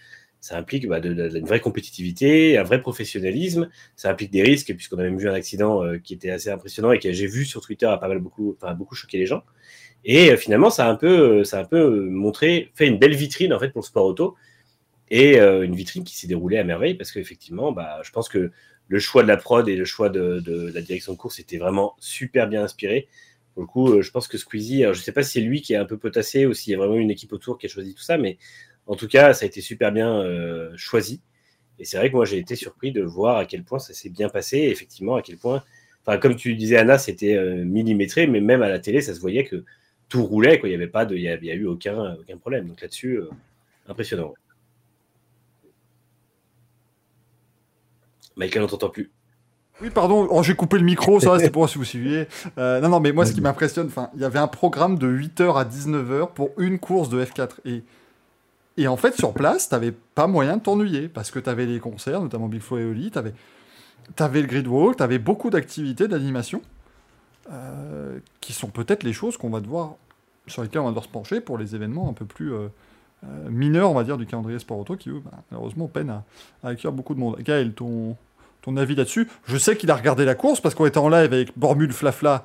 ça 0.41 0.59
implique 0.59 0.89
bah, 0.89 0.99
de, 0.99 1.39
une 1.39 1.47
vraie 1.47 1.61
compétitivité, 1.61 2.59
un 2.59 2.65
vrai 2.65 2.81
professionnalisme. 2.81 3.71
Ça 3.95 4.11
implique 4.11 4.33
des 4.33 4.43
risques 4.43 4.75
puisqu'on 4.75 4.99
a 4.99 5.05
même 5.05 5.19
vu 5.19 5.29
un 5.29 5.35
accident 5.35 5.83
qui 6.03 6.15
était 6.15 6.31
assez 6.31 6.51
impressionnant 6.51 6.91
et 6.91 6.99
que 6.99 7.13
j'ai 7.13 7.29
vu 7.29 7.45
sur 7.45 7.61
Twitter 7.61 7.87
a 7.87 7.97
pas 7.97 8.09
mal 8.09 8.19
beaucoup, 8.19 8.57
beaucoup 8.77 8.97
choqué 8.97 9.19
les 9.19 9.27
gens. 9.27 9.45
Et 10.09 10.31
euh, 10.31 10.37
finalement, 10.37 10.71
ça 10.71 10.87
a 10.87 10.91
un 10.91 10.95
peu, 10.95 11.41
euh, 11.41 11.45
ça 11.45 11.59
a 11.59 11.63
un 11.63 11.65
peu 11.65 11.79
euh, 11.79 12.09
montré, 12.09 12.71
fait 12.77 12.87
une 12.87 12.97
belle 12.97 13.15
vitrine 13.15 13.53
en 13.53 13.59
fait 13.59 13.71
pour 13.71 13.83
le 13.83 13.87
sport 13.87 14.07
auto 14.07 14.37
et 15.09 15.39
une 15.39 15.77
vitrine 15.77 16.03
qui 16.03 16.17
s'est 16.17 16.27
déroulée 16.27 16.59
à 16.59 16.65
merveille 16.65 16.95
parce 16.95 17.13
qu'effectivement, 17.13 17.71
bah, 17.71 18.01
je 18.03 18.11
pense 18.11 18.29
que 18.29 18.51
le 18.89 18.99
choix 18.99 19.23
de 19.23 19.29
la 19.29 19.37
prod 19.37 19.69
et 19.69 19.77
le 19.77 19.85
choix 19.85 20.09
de, 20.09 20.41
de 20.41 20.73
la 20.75 20.81
direction 20.81 21.13
de 21.13 21.17
course 21.17 21.39
était 21.39 21.59
vraiment 21.59 21.95
super 22.01 22.49
bien 22.49 22.65
inspiré. 22.65 23.07
Pour 23.55 23.63
le 23.63 23.69
coup, 23.69 24.03
je 24.03 24.11
pense 24.11 24.27
que 24.27 24.37
Squeezie, 24.37 24.83
je 24.83 24.95
sais 24.95 25.13
pas 25.13 25.23
si 25.23 25.35
c'est 25.35 25.41
lui 25.43 25.63
qui 25.63 25.75
est 25.75 25.77
un 25.77 25.85
peu 25.85 25.97
potassé 25.97 26.45
ou 26.45 26.55
s'il 26.55 26.73
y 26.73 26.75
a 26.75 26.79
vraiment 26.79 26.97
une 26.97 27.13
équipe 27.13 27.33
autour 27.33 27.57
qui 27.57 27.67
a 27.67 27.69
choisi 27.69 27.95
tout 27.95 28.03
ça, 28.03 28.19
mais 28.19 28.37
en 28.89 28.97
tout 28.97 29.07
cas, 29.07 29.33
ça 29.33 29.45
a 29.45 29.47
été 29.47 29.61
super 29.61 29.93
bien 29.93 30.25
choisi. 30.77 31.21
Et 31.79 31.85
c'est 31.85 31.99
vrai 31.99 32.11
que 32.11 32.17
moi, 32.17 32.25
j'ai 32.25 32.39
été 32.39 32.57
surpris 32.57 32.91
de 32.91 33.03
voir 33.03 33.37
à 33.37 33.47
quel 33.47 33.63
point 33.63 33.79
ça 33.79 33.95
s'est 33.95 34.11
bien 34.11 34.29
passé, 34.29 34.59
effectivement, 34.59 35.15
à 35.15 35.23
quel 35.23 35.37
point, 35.37 35.63
enfin, 36.05 36.19
comme 36.19 36.35
tu 36.35 36.57
disais, 36.57 36.79
Anna, 36.79 36.99
c'était 36.99 37.41
millimétré, 37.65 38.27
mais 38.27 38.41
même 38.41 38.63
à 38.63 38.69
la 38.69 38.81
télé, 38.81 39.01
ça 39.03 39.15
se 39.15 39.21
voyait 39.21 39.45
que 39.45 39.65
tout 40.09 40.25
roulait, 40.25 40.59
quoi. 40.59 40.69
Il 40.69 40.73
n'y 40.73 40.77
avait 40.77 40.87
pas 40.87 41.05
de, 41.05 41.15
il 41.17 41.23
y 41.23 41.29
a, 41.29 41.37
il 41.37 41.45
y 41.45 41.51
a 41.51 41.55
eu 41.55 41.67
aucun, 41.67 42.15
aucun 42.15 42.37
problème. 42.37 42.69
Donc 42.69 42.81
là-dessus, 42.81 43.19
euh, 43.19 43.31
impressionnant. 43.89 44.35
Michael, 48.37 48.65
on 48.65 48.67
t'entend 48.67 48.91
plus. 48.91 49.11
Oui, 49.83 49.91
pardon, 49.91 50.27
oh, 50.31 50.43
j'ai 50.43 50.55
coupé 50.55 50.79
le 50.79 50.85
micro, 50.85 51.21
ça 51.21 51.37
c'était 51.37 51.51
pour 51.53 51.61
voir 51.61 51.71
si 51.71 51.79
vous 51.79 51.85
suiviez. 51.85 52.29
Euh, 52.57 52.81
non, 52.81 52.89
non, 52.89 53.01
mais 53.01 53.13
moi, 53.13 53.27
ce 53.27 53.33
qui 53.33 53.41
m'impressionne, 53.41 53.91
il 54.15 54.21
y 54.21 54.25
avait 54.25 54.39
un 54.39 54.49
programme 54.49 54.99
de 54.99 55.07
8h 55.07 55.59
à 55.59 55.65
19h 55.65 56.33
pour 56.33 56.51
une 56.59 56.79
course 56.79 57.09
de 57.09 57.23
F4. 57.23 57.51
Et, 57.67 57.83
et 58.79 58.89
en 58.89 58.97
fait, 58.97 59.15
sur 59.15 59.35
place, 59.35 59.69
t'avais 59.69 59.93
pas 60.15 60.27
moyen 60.27 60.57
de 60.57 60.63
t'ennuyer, 60.63 61.09
parce 61.09 61.31
que 61.31 61.39
t'avais 61.39 61.67
les 61.67 61.79
concerts, 61.79 62.23
notamment 62.23 62.49
Big 62.49 62.63
Flo 62.63 62.79
et 62.79 62.85
Oli, 62.85 63.11
t'avais 63.11 63.35
avais 64.19 64.41
le 64.41 64.47
grid 64.47 64.67
walk, 64.67 64.97
t'avais 64.97 65.19
beaucoup 65.19 65.51
d'activités, 65.51 66.09
d'animation, 66.09 66.63
euh, 67.53 68.19
qui 68.41 68.53
sont 68.53 68.69
peut-être 68.69 69.03
les 69.03 69.13
choses 69.13 69.37
qu'on 69.37 69.51
va 69.51 69.61
devoir, 69.61 69.95
sur 70.47 70.63
lesquelles 70.63 70.81
on 70.81 70.85
va 70.85 70.91
devoir 70.91 71.05
se 71.05 71.11
pencher 71.11 71.41
pour 71.41 71.59
les 71.59 71.75
événements 71.75 72.09
un 72.09 72.13
peu 72.13 72.25
plus 72.25 72.53
euh, 72.53 72.69
euh, 73.25 73.51
mineurs, 73.51 73.91
on 73.91 73.95
va 73.95 74.05
dire, 74.05 74.17
du 74.17 74.27
calendrier 74.27 74.59
sport 74.59 74.79
auto, 74.79 74.97
qui, 74.97 75.11
bah, 75.11 75.31
malheureusement, 75.51 75.89
peinent 75.89 76.11
à, 76.11 76.25
à 76.65 76.71
accueillir 76.71 76.93
beaucoup 76.93 77.15
de 77.15 77.21
monde. 77.21 77.37
Gaël, 77.41 77.73
ton, 77.73 78.17
ton 78.63 78.77
avis 78.77 78.95
là-dessus? 78.95 79.29
Je 79.47 79.57
sais 79.57 79.77
qu'il 79.77 79.91
a 79.91 79.95
regardé 79.95 80.25
la 80.25 80.35
course 80.35 80.61
parce 80.61 80.75
qu'on 80.75 80.87
était 80.87 80.99
en 80.99 81.09
live 81.09 81.33
avec 81.33 81.57
Bormule 81.57 81.93
Flafla 81.93 82.45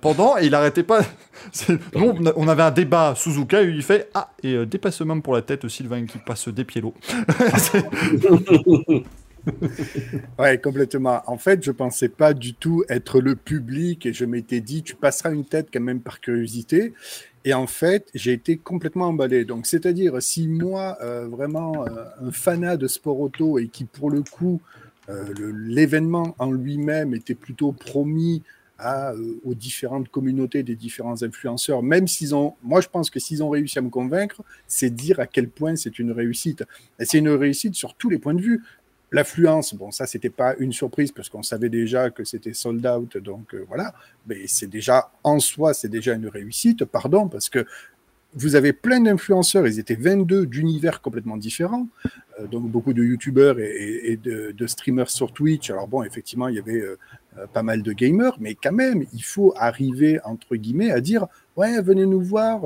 pendant 0.00 0.36
et 0.36 0.46
il 0.46 0.54
arrêtait 0.54 0.82
pas. 0.82 1.02
Nous, 1.94 2.14
on 2.36 2.48
avait 2.48 2.62
un 2.62 2.70
débat 2.70 3.14
Suzuka 3.16 3.62
et 3.62 3.68
il 3.68 3.82
fait 3.82 4.10
Ah, 4.14 4.30
et 4.42 4.54
euh, 4.54 4.66
dépassement 4.66 5.20
pour 5.20 5.34
la 5.34 5.42
tête, 5.42 5.66
Sylvain 5.68 6.04
qui 6.06 6.18
passe 6.18 6.48
des 6.48 6.64
pieds. 6.64 6.82
Ouais, 10.38 10.58
complètement. 10.58 11.22
En 11.26 11.38
fait, 11.38 11.64
je 11.64 11.70
pensais 11.70 12.08
pas 12.08 12.34
du 12.34 12.54
tout 12.54 12.84
être 12.88 13.20
le 13.20 13.36
public 13.36 14.06
et 14.06 14.12
je 14.12 14.24
m'étais 14.24 14.60
dit, 14.60 14.82
tu 14.82 14.94
passeras 14.94 15.32
une 15.32 15.44
tête 15.44 15.68
quand 15.72 15.80
même 15.80 16.00
par 16.00 16.20
curiosité. 16.20 16.94
Et 17.44 17.54
en 17.54 17.66
fait, 17.66 18.08
j'ai 18.14 18.32
été 18.32 18.56
complètement 18.56 19.06
emballé. 19.06 19.44
Donc, 19.44 19.66
c'est-à-dire, 19.66 20.20
si 20.20 20.48
moi, 20.48 20.98
euh, 21.02 21.26
vraiment, 21.28 21.86
euh, 21.86 22.04
un 22.20 22.30
fanat 22.30 22.76
de 22.76 22.86
sport 22.86 23.20
auto 23.20 23.58
et 23.58 23.68
qui, 23.68 23.84
pour 23.84 24.10
le 24.10 24.22
coup, 24.22 24.60
euh, 25.08 25.24
l'événement 25.54 26.34
en 26.38 26.52
lui-même 26.52 27.14
était 27.14 27.34
plutôt 27.34 27.72
promis 27.72 28.42
aux 29.44 29.54
différentes 29.54 30.08
communautés 30.08 30.62
des 30.62 30.76
différents 30.76 31.24
influenceurs, 31.24 31.82
même 31.82 32.06
s'ils 32.06 32.32
ont, 32.32 32.54
moi 32.62 32.80
je 32.80 32.86
pense 32.86 33.10
que 33.10 33.18
s'ils 33.18 33.42
ont 33.42 33.50
réussi 33.50 33.76
à 33.76 33.82
me 33.82 33.88
convaincre, 33.88 34.42
c'est 34.68 34.90
dire 34.90 35.18
à 35.18 35.26
quel 35.26 35.48
point 35.48 35.74
c'est 35.74 35.98
une 35.98 36.12
réussite. 36.12 36.62
Et 37.00 37.04
c'est 37.04 37.18
une 37.18 37.30
réussite 37.30 37.74
sur 37.74 37.94
tous 37.94 38.08
les 38.08 38.18
points 38.18 38.34
de 38.34 38.40
vue. 38.40 38.62
L'affluence, 39.10 39.74
bon, 39.74 39.90
ça, 39.90 40.06
c'était 40.06 40.28
pas 40.28 40.54
une 40.58 40.72
surprise 40.72 41.12
parce 41.12 41.30
qu'on 41.30 41.42
savait 41.42 41.70
déjà 41.70 42.10
que 42.10 42.24
c'était 42.24 42.52
sold 42.52 42.86
out, 42.86 43.16
donc 43.16 43.54
euh, 43.54 43.64
voilà. 43.66 43.94
Mais 44.26 44.46
c'est 44.46 44.66
déjà, 44.66 45.10
en 45.24 45.38
soi, 45.40 45.72
c'est 45.72 45.88
déjà 45.88 46.12
une 46.12 46.28
réussite, 46.28 46.84
pardon, 46.84 47.26
parce 47.28 47.48
que 47.48 47.64
vous 48.34 48.54
avez 48.54 48.74
plein 48.74 49.00
d'influenceurs, 49.00 49.66
ils 49.66 49.78
étaient 49.78 49.94
22 49.94 50.44
d'univers 50.44 51.00
complètement 51.00 51.38
différents, 51.38 51.88
euh, 52.38 52.46
donc 52.46 52.68
beaucoup 52.68 52.92
de 52.92 53.02
youtubeurs 53.02 53.58
et, 53.58 54.18
de, 54.22 54.66
streamers 54.66 55.08
sur 55.08 55.32
Twitch. 55.32 55.70
Alors 55.70 55.88
bon, 55.88 56.02
effectivement, 56.02 56.48
il 56.48 56.56
y 56.56 56.58
avait 56.58 56.82
euh, 56.82 56.98
pas 57.54 57.62
mal 57.62 57.82
de 57.82 57.92
gamers, 57.94 58.36
mais 58.38 58.54
quand 58.54 58.72
même, 58.72 59.06
il 59.14 59.24
faut 59.24 59.54
arriver, 59.56 60.20
entre 60.24 60.54
guillemets, 60.56 60.90
à 60.90 61.00
dire, 61.00 61.26
ouais, 61.56 61.80
venez 61.80 62.04
nous 62.04 62.20
voir 62.20 62.60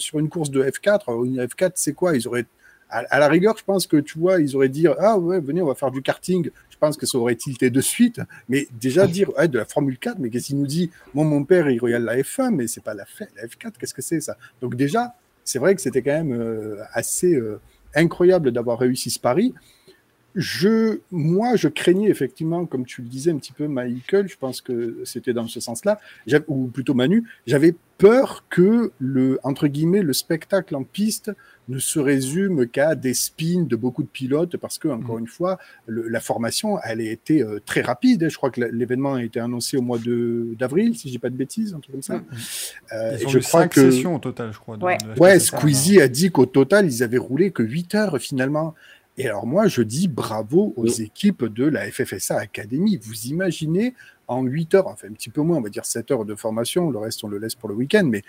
sur 0.00 0.18
une 0.18 0.28
course 0.28 0.50
de 0.50 0.60
F4. 0.64 1.24
Une 1.24 1.40
F4, 1.40 1.72
c'est 1.76 1.92
quoi? 1.92 2.16
Ils 2.16 2.26
auraient 2.26 2.46
à, 2.94 3.04
à 3.10 3.18
la 3.18 3.28
rigueur, 3.28 3.56
je 3.58 3.64
pense 3.64 3.86
que 3.86 3.96
tu 3.96 4.18
vois, 4.18 4.40
ils 4.40 4.54
auraient 4.56 4.68
dit 4.68 4.86
ah 4.98 5.18
ouais, 5.18 5.40
venez, 5.40 5.62
on 5.62 5.66
va 5.66 5.74
faire 5.74 5.90
du 5.90 6.02
karting. 6.02 6.50
Je 6.70 6.76
pense 6.78 6.96
que 6.96 7.06
ça 7.06 7.18
aurait 7.18 7.36
tilté 7.36 7.70
de 7.70 7.80
suite. 7.80 8.20
Mais 8.48 8.68
déjà 8.72 9.06
dire 9.06 9.30
ouais, 9.36 9.48
de 9.48 9.58
la 9.58 9.64
Formule 9.64 9.98
4, 9.98 10.18
mais 10.18 10.30
qu'est-ce 10.30 10.46
qu'il 10.48 10.58
nous 10.58 10.66
dit? 10.66 10.90
Moi, 11.14 11.24
mon 11.24 11.44
père, 11.44 11.70
il 11.70 11.78
regarde 11.80 12.04
la 12.04 12.16
F1, 12.16 12.50
mais 12.50 12.66
c'est 12.66 12.82
pas 12.82 12.94
la, 12.94 13.04
F- 13.04 13.28
la 13.36 13.46
F4. 13.46 13.72
Qu'est-ce 13.78 13.94
que 13.94 14.02
c'est 14.02 14.20
ça? 14.20 14.36
Donc 14.60 14.74
déjà, 14.76 15.14
c'est 15.44 15.58
vrai 15.58 15.74
que 15.74 15.80
c'était 15.80 16.02
quand 16.02 16.12
même 16.24 16.32
euh, 16.32 16.76
assez 16.92 17.34
euh, 17.34 17.60
incroyable 17.94 18.50
d'avoir 18.52 18.78
réussi 18.78 19.10
ce 19.10 19.20
pari. 19.20 19.54
je, 20.34 20.98
moi, 21.12 21.54
je 21.54 21.68
craignais 21.68 22.08
effectivement, 22.10 22.66
comme 22.66 22.84
tu 22.84 23.02
le 23.02 23.08
disais 23.08 23.30
un 23.30 23.36
petit 23.38 23.52
peu, 23.52 23.68
Michael, 23.68 24.28
je 24.28 24.36
pense 24.36 24.60
que 24.60 24.98
c'était 25.04 25.32
dans 25.32 25.46
ce 25.46 25.60
sens-là, 25.60 26.00
ou 26.48 26.66
plutôt 26.66 26.94
Manu, 26.94 27.22
j'avais 27.46 27.76
peur 27.98 28.44
que 28.50 28.90
le, 28.98 29.38
entre 29.44 29.68
guillemets, 29.68 30.02
le 30.02 30.12
spectacle 30.12 30.74
en 30.74 30.82
piste 30.82 31.30
ne 31.68 31.78
se 31.78 31.98
résume 31.98 32.66
qu'à 32.68 32.94
des 32.94 33.14
spins 33.14 33.62
de 33.66 33.74
beaucoup 33.76 34.02
de 34.02 34.08
pilotes, 34.08 34.56
parce 34.58 34.78
que, 34.78 34.88
encore 34.88 35.18
une 35.18 35.26
fois, 35.26 35.58
le- 35.86 36.08
la 36.08 36.20
formation, 36.20 36.78
elle 36.84 37.00
a 37.00 37.10
été 37.10 37.42
euh, 37.42 37.58
très 37.64 37.80
rapide. 37.80 38.28
Je 38.28 38.36
crois 38.36 38.50
que 38.50 38.60
l'événement 38.60 39.14
a 39.14 39.22
été 39.22 39.40
annoncé 39.40 39.76
au 39.76 39.82
mois 39.82 39.98
de- 39.98 40.54
d'avril, 40.58 40.94
si 40.96 41.08
je 41.08 41.12
dis 41.14 41.18
pas 41.18 41.30
de 41.30 41.36
bêtises, 41.36 41.72
un 41.74 41.80
truc 41.80 41.92
comme 41.92 42.02
ça. 42.02 42.22
Euh, 42.92 43.16
Ils 43.16 43.22
et 43.22 43.26
ont 43.26 43.28
je 43.30 43.38
eu 43.38 43.42
crois 43.42 43.62
cinq 43.62 43.72
que 43.72 43.90
sessions 43.90 44.16
au 44.16 44.18
total, 44.18 44.52
je 44.52 44.58
crois. 44.58 44.76
Ouais. 44.76 44.98
de 44.98 45.18
Ouais, 45.20 45.36
FP7. 45.38 45.40
Squeezie 45.58 46.00
a 46.00 46.08
dit 46.08 46.30
qu'au 46.30 46.46
total, 46.46 46.86
ils 46.86 47.02
avaient 47.02 47.18
roulé 47.18 47.50
que 47.50 47.62
8 47.62 47.94
heures 47.94 48.18
finalement. 48.18 48.74
Et 49.16 49.26
alors 49.28 49.46
moi, 49.46 49.68
je 49.68 49.80
dis 49.82 50.08
bravo 50.08 50.74
aux 50.76 50.88
équipes 50.88 51.44
de 51.44 51.64
la 51.64 51.88
FFSA 51.90 52.36
Academy. 52.36 52.98
Vous 53.00 53.26
imaginez 53.28 53.94
en 54.26 54.42
8 54.42 54.74
heures, 54.74 54.88
enfin 54.88 55.06
un 55.08 55.12
petit 55.12 55.30
peu 55.30 55.40
moins, 55.42 55.58
on 55.58 55.60
va 55.60 55.68
dire 55.68 55.84
7 55.84 56.10
heures 56.10 56.24
de 56.24 56.34
formation, 56.34 56.90
le 56.90 56.98
reste 56.98 57.22
on 57.24 57.28
le 57.28 57.38
laisse 57.38 57.54
pour 57.54 57.68
le 57.68 57.74
week-end, 57.76 58.04
mais 58.04 58.22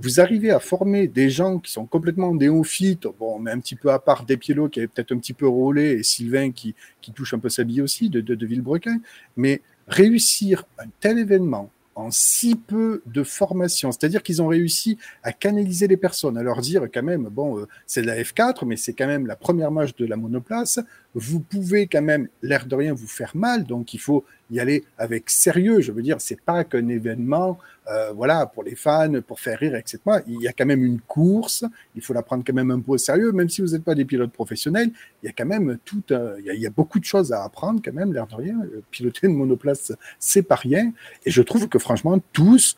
vous 0.00 0.20
arrivez 0.20 0.50
à 0.50 0.60
former 0.60 1.08
des 1.08 1.30
gens 1.30 1.58
qui 1.58 1.72
sont 1.72 1.86
complètement 1.86 2.34
néophytes, 2.34 3.06
bon, 3.18 3.38
mais 3.38 3.50
un 3.50 3.60
petit 3.60 3.76
peu 3.76 3.90
à 3.90 3.98
part 3.98 4.24
Despiello 4.24 4.68
qui 4.68 4.80
avait 4.80 4.88
peut-être 4.88 5.12
un 5.12 5.18
petit 5.18 5.32
peu 5.32 5.46
roulé 5.46 5.92
et 5.92 6.02
Sylvain 6.02 6.52
qui, 6.52 6.74
qui 7.00 7.12
touche 7.12 7.34
un 7.34 7.38
peu 7.38 7.48
sa 7.48 7.64
bille 7.64 7.82
aussi 7.82 8.10
de, 8.10 8.20
de, 8.20 8.34
de 8.34 8.46
Villebrequin, 8.46 9.00
mais 9.36 9.62
réussir 9.88 10.64
un 10.78 10.88
tel 11.00 11.18
événement 11.18 11.70
en 11.96 12.10
si 12.10 12.56
peu 12.56 13.02
de 13.06 13.22
formation, 13.22 13.90
c'est-à-dire 13.90 14.22
qu'ils 14.22 14.42
ont 14.42 14.48
réussi 14.48 14.98
à 15.22 15.32
canaliser 15.32 15.88
les 15.88 15.96
personnes, 15.96 16.36
à 16.36 16.42
leur 16.42 16.60
dire 16.60 16.82
quand 16.92 17.02
même, 17.02 17.24
bon, 17.24 17.58
euh, 17.58 17.66
c'est 17.86 18.02
la 18.02 18.20
F4, 18.20 18.66
mais 18.66 18.76
c'est 18.76 18.92
quand 18.92 19.06
même 19.06 19.26
la 19.26 19.34
première 19.34 19.70
marche 19.70 19.96
de 19.96 20.04
la 20.04 20.16
monoplace, 20.16 20.78
vous 21.18 21.40
pouvez 21.40 21.86
quand 21.86 22.02
même, 22.02 22.28
l'air 22.42 22.66
de 22.66 22.74
rien, 22.74 22.92
vous 22.92 23.06
faire 23.06 23.34
mal, 23.34 23.64
donc 23.64 23.94
il 23.94 23.98
faut 23.98 24.22
y 24.50 24.60
aller 24.60 24.84
avec 24.98 25.30
sérieux, 25.30 25.80
je 25.80 25.90
veux 25.90 26.02
dire, 26.02 26.20
c'est 26.20 26.40
pas 26.40 26.62
qu'un 26.62 26.88
événement, 26.88 27.58
euh, 27.90 28.12
voilà, 28.12 28.44
pour 28.44 28.62
les 28.62 28.76
fans, 28.76 29.20
pour 29.26 29.40
faire 29.40 29.58
rire, 29.58 29.74
etc. 29.76 29.98
Il 30.26 30.42
y 30.42 30.46
a 30.46 30.52
quand 30.52 30.66
même 30.66 30.84
une 30.84 31.00
course, 31.00 31.64
il 31.94 32.02
faut 32.02 32.12
la 32.12 32.22
prendre 32.22 32.44
quand 32.46 32.52
même 32.52 32.70
un 32.70 32.80
peu 32.80 32.92
au 32.92 32.98
sérieux, 32.98 33.32
même 33.32 33.48
si 33.48 33.62
vous 33.62 33.68
n'êtes 33.68 33.82
pas 33.82 33.94
des 33.94 34.04
pilotes 34.04 34.30
professionnels, 34.30 34.90
il 35.22 35.26
y 35.26 35.28
a 35.30 35.32
quand 35.32 35.46
même 35.46 35.78
il 35.90 36.60
y 36.60 36.66
a 36.66 36.70
beaucoup 36.70 37.00
de 37.00 37.04
choses 37.04 37.32
à 37.32 37.42
apprendre 37.44 37.80
quand 37.82 37.94
même, 37.94 38.12
l'air 38.12 38.26
de 38.26 38.34
rien, 38.34 38.60
Euh, 38.64 38.82
piloter 38.90 39.26
une 39.26 39.36
monoplace, 39.36 39.92
c'est 40.18 40.42
pas 40.42 40.56
rien, 40.56 40.92
et 41.24 41.30
je 41.30 41.42
trouve 41.42 41.68
que 41.68 41.78
franchement, 41.78 42.20
tous 42.32 42.76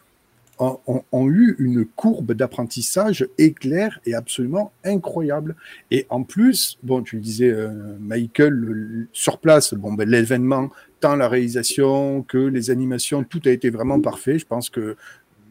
ont, 0.59 1.29
eu 1.29 1.57
une 1.59 1.85
courbe 1.85 2.33
d'apprentissage 2.33 3.27
éclair 3.39 4.01
et 4.07 4.15
absolument 4.15 4.73
incroyable. 4.85 5.55
Et 5.91 6.07
en 6.11 6.23
plus, 6.23 6.79
bon, 6.83 7.03
tu 7.03 7.17
le 7.17 7.23
disais, 7.23 7.51
euh, 7.51 7.71
Michael, 8.01 8.53
le- 8.53 9.07
sur 9.13 9.39
place, 9.39 9.75
bon, 9.75 9.93
ben, 9.93 10.09
l'événement, 10.09 10.71
tant 11.01 11.17
la 11.17 11.29
réalisation 11.29 12.23
que 12.23 12.39
les 12.39 12.71
animations, 12.71 13.25
tout 13.25 13.41
a 13.45 13.51
été 13.51 13.71
vraiment 13.71 14.01
parfait. 14.01 14.39
Je 14.39 14.47
pense 14.47 14.69
que 14.71 14.97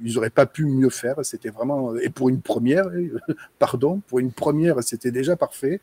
ils 0.04 0.16
n'auraient 0.16 0.30
pas 0.30 0.46
pu 0.46 0.66
mieux 0.66 0.90
faire. 0.90 1.16
C'était 1.24 1.50
vraiment 1.50 1.96
et 1.96 2.10
pour 2.10 2.30
une 2.30 2.42
première, 2.42 2.90
pardon, 3.60 4.02
pour 4.08 4.20
une 4.20 4.32
première, 4.32 4.82
c'était 4.84 5.12
déjà 5.12 5.36
parfait. 5.36 5.82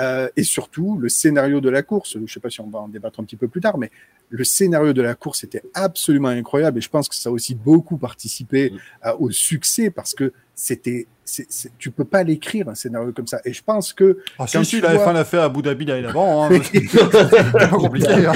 Euh, 0.00 0.28
et 0.36 0.44
surtout, 0.44 0.98
le 0.98 1.08
scénario 1.08 1.60
de 1.60 1.68
la 1.68 1.82
course. 1.82 2.14
Je 2.14 2.18
ne 2.18 2.26
sais 2.26 2.40
pas 2.40 2.50
si 2.50 2.60
on 2.60 2.68
va 2.68 2.80
en 2.80 2.88
débattre 2.88 3.20
un 3.20 3.24
petit 3.24 3.36
peu 3.36 3.48
plus 3.48 3.60
tard, 3.60 3.78
mais 3.78 3.90
le 4.30 4.44
scénario 4.44 4.92
de 4.92 5.02
la 5.02 5.14
course 5.14 5.44
était 5.44 5.62
absolument 5.74 6.28
incroyable. 6.28 6.78
Et 6.78 6.80
je 6.80 6.88
pense 6.88 7.08
que 7.08 7.14
ça 7.14 7.30
a 7.30 7.32
aussi 7.32 7.54
beaucoup 7.54 7.96
participé 7.96 8.72
euh, 9.04 9.12
au 9.18 9.30
succès 9.30 9.90
parce 9.90 10.14
que 10.14 10.32
c'était, 10.62 11.06
tu 11.78 11.90
peux 11.90 12.04
pas 12.04 12.22
l'écrire 12.24 12.68
un 12.68 12.74
scénario 12.74 13.12
comme 13.12 13.26
ça. 13.26 13.40
Et 13.44 13.52
je 13.52 13.62
pense 13.64 13.92
que 13.92 14.18
Ah, 14.38 14.46
si, 14.46 14.62
si, 14.64 14.80
la 14.80 14.94
vois- 14.94 15.06
F1 15.06 15.14
l'a 15.14 15.24
fait 15.24 15.38
à 15.38 15.44
Abu 15.44 15.62
Dhabi 15.62 15.84
l'année 15.86 16.02
d'avant. 16.02 16.44
Hein. 16.44 16.50
c'est 16.72 17.70
compliqué. 17.70 18.08
hein. 18.26 18.32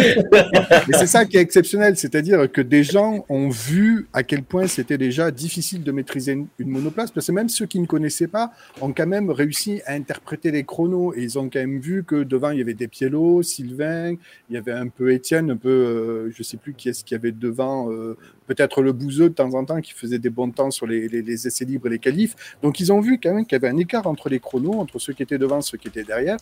Mais 0.89 0.97
c'est 0.99 1.07
ça 1.07 1.25
qui 1.27 1.37
est 1.37 1.41
exceptionnel, 1.41 1.97
c'est-à-dire 1.97 2.51
que 2.51 2.61
des 2.61 2.83
gens 2.85 3.27
ont 3.29 3.49
vu 3.51 4.07
à 4.13 4.23
quel 4.23 4.43
point 4.43 4.67
c'était 4.69 4.97
déjà 4.97 5.31
difficile 5.31 5.83
de 5.83 5.93
maîtriser 5.93 6.33
une, 6.33 6.47
une 6.59 6.69
monoplace, 6.71 7.11
parce 7.11 7.27
que 7.27 7.33
même 7.33 7.49
ceux 7.49 7.67
qui 7.67 7.81
ne 7.81 7.87
connaissaient 7.87 8.29
pas 8.29 8.53
ont 8.81 8.93
quand 8.93 9.07
même 9.07 9.29
réussi 9.31 9.83
à 9.87 9.93
interpréter 9.95 10.51
les 10.51 10.65
chronos, 10.65 11.13
et 11.17 11.23
ils 11.23 11.39
ont 11.39 11.51
quand 11.51 11.59
même 11.61 11.81
vu 11.81 12.05
que 12.05 12.23
devant 12.23 12.51
il 12.51 12.59
y 12.59 12.63
avait 12.63 12.75
des 12.75 12.89
Pielo, 12.89 13.43
Sylvain, 13.43 14.15
il 14.49 14.55
y 14.55 14.57
avait 14.57 14.73
un 14.73 14.89
peu 14.89 15.13
Étienne, 15.13 15.51
un 15.51 15.57
peu, 15.57 15.69
euh, 15.69 16.33
je 16.35 16.43
sais 16.43 16.57
plus 16.57 16.73
qui 16.75 16.89
est-ce 16.89 17.05
qu'il 17.05 17.17
y 17.17 17.19
avait 17.19 17.33
devant, 17.33 17.91
euh, 17.91 18.17
peut-être 18.47 18.83
le 18.83 18.93
bouseux 18.93 19.29
de 19.31 19.35
temps 19.35 19.55
en 19.55 19.65
temps 19.65 19.81
qui 19.81 19.93
faisait 19.93 20.19
des 20.19 20.31
bons 20.31 20.51
temps 20.51 20.71
sur 20.71 20.87
les, 20.87 21.47
essais 21.47 21.65
libres 21.65 21.87
et 21.87 21.91
les 21.91 21.99
qualifs. 21.99 22.35
Donc 22.63 22.81
ils 22.81 22.93
ont 22.93 23.01
vu 23.01 23.19
quand 23.19 23.35
même 23.35 23.47
qu'il 23.47 23.57
y 23.57 23.65
avait 23.65 23.69
un 23.69 23.77
écart 23.77 24.07
entre 24.07 24.29
les 24.29 24.41
chronos, 24.41 24.75
entre 24.75 24.99
ceux 24.99 25.13
qui 25.13 25.23
étaient 25.23 25.39
devant 25.39 25.61
ceux 25.61 25.79
qui 25.79 25.89
étaient 25.89 26.05
derrière. 26.05 26.37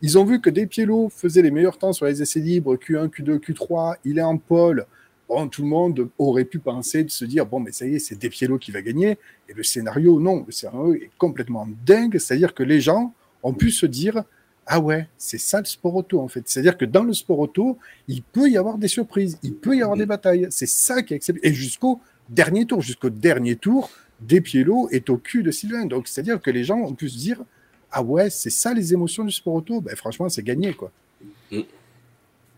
Ils 0.00 0.16
ont 0.18 0.24
vu 0.24 0.40
que 0.40 0.50
Despiello 0.50 1.08
faisait 1.08 1.42
les 1.42 1.50
meilleurs 1.50 1.78
temps 1.78 1.92
sur 1.92 2.06
les 2.06 2.22
essais 2.22 2.40
libres, 2.40 2.76
Q1, 2.76 3.08
Q2, 3.08 3.38
Q3, 3.38 3.96
il 4.04 4.18
est 4.18 4.22
en 4.22 4.38
pole. 4.38 4.86
Bon, 5.28 5.48
tout 5.48 5.62
le 5.62 5.68
monde 5.68 6.08
aurait 6.18 6.44
pu 6.44 6.58
penser 6.58 7.04
de 7.04 7.10
se 7.10 7.24
dire, 7.24 7.44
bon, 7.44 7.60
mais 7.60 7.72
ça 7.72 7.84
y 7.84 7.96
est, 7.96 7.98
c'est 7.98 8.16
Despiello 8.16 8.58
qui 8.58 8.70
va 8.70 8.80
gagner. 8.80 9.18
Et 9.48 9.54
le 9.54 9.62
scénario, 9.62 10.20
non, 10.20 10.44
le 10.46 10.52
scénario 10.52 10.94
est 10.94 11.10
complètement 11.18 11.66
dingue. 11.84 12.18
C'est-à-dire 12.18 12.54
que 12.54 12.62
les 12.62 12.80
gens 12.80 13.12
ont 13.42 13.52
pu 13.52 13.70
se 13.70 13.86
dire, 13.86 14.22
ah 14.70 14.80
ouais, 14.80 15.08
c'est 15.16 15.38
ça 15.38 15.60
le 15.60 15.64
sport 15.64 15.94
auto, 15.96 16.20
en 16.20 16.28
fait. 16.28 16.42
C'est-à-dire 16.46 16.76
que 16.76 16.84
dans 16.84 17.02
le 17.02 17.14
sport 17.14 17.38
auto, 17.38 17.78
il 18.06 18.22
peut 18.22 18.50
y 18.50 18.58
avoir 18.58 18.76
des 18.76 18.86
surprises, 18.86 19.38
il 19.42 19.54
peut 19.54 19.74
y 19.74 19.82
avoir 19.82 19.96
des 19.96 20.04
batailles. 20.04 20.46
C'est 20.50 20.66
ça 20.66 21.02
qui 21.02 21.14
est 21.14 21.16
exceptionnel. 21.16 21.50
Et 21.50 21.54
jusqu'au 21.54 22.00
dernier 22.28 22.66
tour, 22.66 22.82
jusqu'au 22.82 23.08
dernier 23.08 23.56
tour, 23.56 23.90
Despiello 24.20 24.90
est 24.90 25.08
au 25.08 25.16
cul 25.16 25.42
de 25.42 25.50
Sylvain. 25.50 25.86
Donc, 25.86 26.06
c'est-à-dire 26.06 26.40
que 26.40 26.50
les 26.50 26.64
gens 26.64 26.76
ont 26.76 26.92
pu 26.92 27.08
se 27.08 27.16
dire, 27.16 27.42
ah 27.90 28.02
ouais, 28.02 28.28
c'est 28.28 28.50
ça 28.50 28.74
les 28.74 28.92
émotions 28.92 29.24
du 29.24 29.32
sport 29.32 29.54
auto. 29.54 29.80
Ben, 29.80 29.96
franchement, 29.96 30.28
c'est 30.28 30.42
gagné, 30.42 30.74
quoi. 30.74 30.92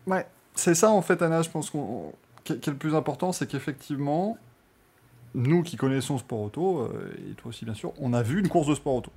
Ouais, 0.07 0.25
c'est 0.53 0.75
ça 0.75 0.91
en 0.91 1.01
fait, 1.01 1.21
Anna. 1.21 1.41
Je 1.41 1.49
pense 1.49 1.69
qu'on 1.69 2.11
qui 2.43 2.59
qui 2.59 2.69
est 2.69 2.73
le 2.73 2.79
plus 2.79 2.95
important, 2.95 3.31
c'est 3.31 3.47
qu'effectivement, 3.47 4.37
nous 5.33 5.63
qui 5.63 5.77
connaissons 5.77 6.17
sport 6.17 6.41
auto, 6.41 6.81
euh, 6.81 7.13
et 7.29 7.33
toi 7.35 7.49
aussi 7.49 7.65
bien 7.65 7.73
sûr, 7.73 7.93
on 7.99 8.13
a 8.13 8.21
vu 8.21 8.39
une 8.39 8.49
course 8.49 8.67
de 8.67 8.75
sport 8.75 8.95
auto. 8.95 9.11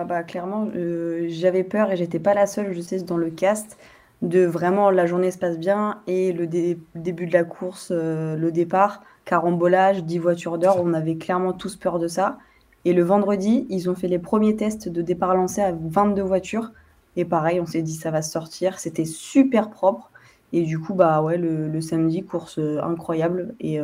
Ah 0.00 0.04
bah 0.04 0.22
clairement, 0.22 0.68
euh, 0.76 1.26
j'avais 1.28 1.64
peur 1.64 1.90
et 1.90 1.96
j'étais 1.96 2.20
pas 2.20 2.32
la 2.32 2.46
seule, 2.46 2.72
je 2.72 2.80
sais, 2.80 3.00
dans 3.02 3.16
le 3.16 3.30
cast, 3.30 3.76
de 4.22 4.44
vraiment 4.44 4.90
la 4.92 5.06
journée 5.06 5.32
se 5.32 5.38
passe 5.38 5.58
bien 5.58 6.02
et 6.06 6.32
le 6.32 6.46
dé- 6.46 6.78
début 6.94 7.26
de 7.26 7.32
la 7.32 7.42
course, 7.42 7.88
euh, 7.90 8.36
le 8.36 8.52
départ, 8.52 9.02
carambolage, 9.24 10.04
10 10.04 10.18
voitures 10.20 10.56
d'or, 10.58 10.80
on 10.84 10.94
avait 10.94 11.16
clairement 11.16 11.52
tous 11.52 11.74
peur 11.74 11.98
de 11.98 12.06
ça. 12.06 12.38
Et 12.84 12.92
le 12.92 13.02
vendredi, 13.02 13.66
ils 13.70 13.90
ont 13.90 13.96
fait 13.96 14.06
les 14.06 14.20
premiers 14.20 14.54
tests 14.54 14.88
de 14.88 15.02
départ 15.02 15.34
lancé 15.34 15.62
à 15.62 15.72
22 15.72 16.22
voitures. 16.22 16.70
Et 17.16 17.24
pareil, 17.24 17.58
on 17.60 17.66
s'est 17.66 17.82
dit 17.82 17.94
ça 17.94 18.12
va 18.12 18.22
sortir, 18.22 18.78
c'était 18.78 19.04
super 19.04 19.68
propre. 19.70 20.12
Et 20.52 20.62
du 20.62 20.78
coup, 20.78 20.94
bah 20.94 21.22
ouais, 21.22 21.36
le, 21.38 21.80
samedi, 21.80 22.24
course 22.24 22.58
euh, 22.60 22.80
incroyable. 22.82 23.56
Et 23.60 23.80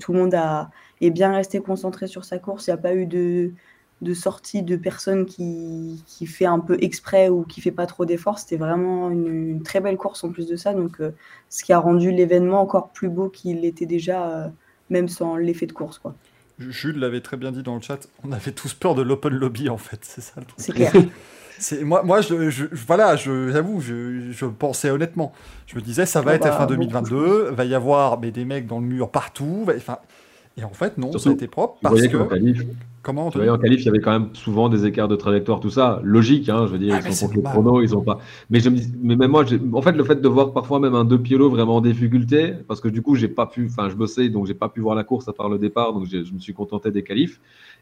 tout 0.00 0.12
le 0.12 0.20
monde 0.20 0.34
a, 0.34 0.70
est 1.00 1.10
bien 1.10 1.32
resté 1.32 1.60
concentré 1.60 2.06
sur 2.06 2.24
sa 2.24 2.38
course. 2.38 2.68
Il 2.68 2.70
n'y 2.70 2.74
a 2.74 2.78
pas 2.78 2.94
eu 2.94 3.06
de, 3.06 3.52
de 4.02 4.14
sortie 4.14 4.62
de 4.62 4.76
personne 4.76 5.26
qui, 5.26 6.02
qui 6.06 6.26
fait 6.26 6.46
un 6.46 6.60
peu 6.60 6.76
exprès 6.82 7.28
ou 7.28 7.44
qui 7.44 7.60
fait 7.60 7.72
pas 7.72 7.86
trop 7.86 8.04
d'efforts. 8.04 8.38
C'était 8.38 8.56
vraiment 8.56 9.10
une, 9.10 9.26
une 9.26 9.62
très 9.62 9.80
belle 9.80 9.96
course 9.96 10.22
en 10.24 10.30
plus 10.30 10.46
de 10.48 10.56
ça. 10.56 10.74
Donc, 10.74 11.00
euh, 11.00 11.12
ce 11.48 11.64
qui 11.64 11.72
a 11.72 11.78
rendu 11.78 12.10
l'événement 12.12 12.60
encore 12.60 12.92
plus 12.92 13.08
beau 13.08 13.28
qu'il 13.30 13.64
était 13.64 13.86
déjà, 13.86 14.46
euh, 14.46 14.48
même 14.90 15.08
sans 15.08 15.36
l'effet 15.36 15.66
de 15.66 15.72
course. 15.72 15.98
quoi. 15.98 16.16
Jules 16.58 16.98
l'avait 16.98 17.20
très 17.20 17.36
bien 17.36 17.52
dit 17.52 17.62
dans 17.62 17.74
le 17.74 17.82
chat, 17.82 18.08
on 18.24 18.32
avait 18.32 18.52
tous 18.52 18.72
peur 18.72 18.94
de 18.94 19.02
l'open 19.02 19.34
lobby 19.34 19.68
en 19.68 19.76
fait, 19.76 19.98
c'est 20.04 20.22
ça 20.22 20.40
le 20.40 20.46
truc. 20.46 20.58
C'est 20.58 20.72
clair. 20.72 20.92
C'est 21.58 21.84
moi, 21.84 22.02
moi, 22.02 22.20
je, 22.20 22.50
je- 22.50 22.66
voilà, 22.86 23.16
je- 23.16 23.50
j'avoue, 23.50 23.80
je, 23.80 24.30
je 24.30 24.44
pensais 24.46 24.90
honnêtement, 24.90 25.32
je 25.66 25.74
me 25.76 25.80
disais 25.80 26.04
ça 26.06 26.20
va 26.20 26.32
Ah 26.32 26.34
être 26.34 26.46
bah, 26.46 26.50
F1 26.50 26.66
beaucoup, 26.66 26.66
2022, 26.66 27.50
va 27.50 27.64
y 27.64 27.74
avoir 27.74 28.18
mais, 28.20 28.30
des 28.30 28.44
mecs 28.44 28.66
dans 28.66 28.78
le 28.78 28.86
mur 28.86 29.10
partout, 29.10 29.66
enfin, 29.74 29.98
et 30.56 30.64
en 30.64 30.72
fait 30.72 30.98
non, 30.98 31.12
ça 31.12 31.16
a 31.16 31.20
Surtout, 31.20 31.30
été 31.32 31.48
propre 31.48 31.78
parce 31.82 32.00
que 32.02 32.16
qu'en 32.16 32.26
qualif, 32.26 32.62
comment 33.02 33.30
tu 33.30 33.38
voyais 33.38 33.50
en 33.50 33.58
qualif, 33.58 33.80
il 33.82 33.86
y 33.86 33.88
avait 33.88 34.00
quand 34.00 34.12
même 34.18 34.34
souvent 34.34 34.68
des 34.68 34.86
écarts 34.86 35.08
de 35.08 35.16
trajectoire, 35.16 35.60
tout 35.60 35.70
ça. 35.70 36.00
Logique, 36.02 36.48
hein, 36.48 36.66
je 36.66 36.72
veux 36.72 36.78
dire, 36.78 36.94
Ah, 36.96 37.00
ils 37.06 37.14
sont 37.14 37.26
contre 37.26 37.36
le 37.38 37.42
chrono, 37.42 37.82
ils 37.82 37.94
ont 37.96 38.02
pas. 38.02 38.18
Mais 38.50 38.60
je 38.60 38.70
me 38.70 38.76
dis, 38.76 38.92
mais 39.00 39.16
même 39.16 39.30
moi, 39.30 39.44
en 39.74 39.82
fait, 39.82 39.92
le 39.92 40.04
fait 40.04 40.20
de 40.20 40.28
voir 40.28 40.52
parfois 40.52 40.80
même 40.80 40.94
un 40.94 41.04
deux 41.04 41.20
pilots 41.20 41.50
vraiment 41.50 41.76
en 41.76 41.80
difficulté, 41.80 42.54
parce 42.66 42.80
que 42.80 42.88
du 42.88 43.02
coup, 43.02 43.14
j'ai 43.14 43.28
pas 43.28 43.46
pu, 43.46 43.66
enfin, 43.70 43.88
je 43.90 43.94
bossais, 43.94 44.28
donc 44.30 44.46
j'ai 44.46 44.54
pas 44.54 44.68
pu 44.68 44.80
voir 44.80 44.94
la 44.94 45.04
course 45.04 45.28
à 45.28 45.32
part 45.32 45.48
le 45.48 45.58
départ, 45.58 45.92
donc 45.92 46.06
je 46.06 46.32
me 46.32 46.38
suis 46.38 46.54
contenté 46.54 46.90
des 46.90 47.02
qualifs. 47.02 47.40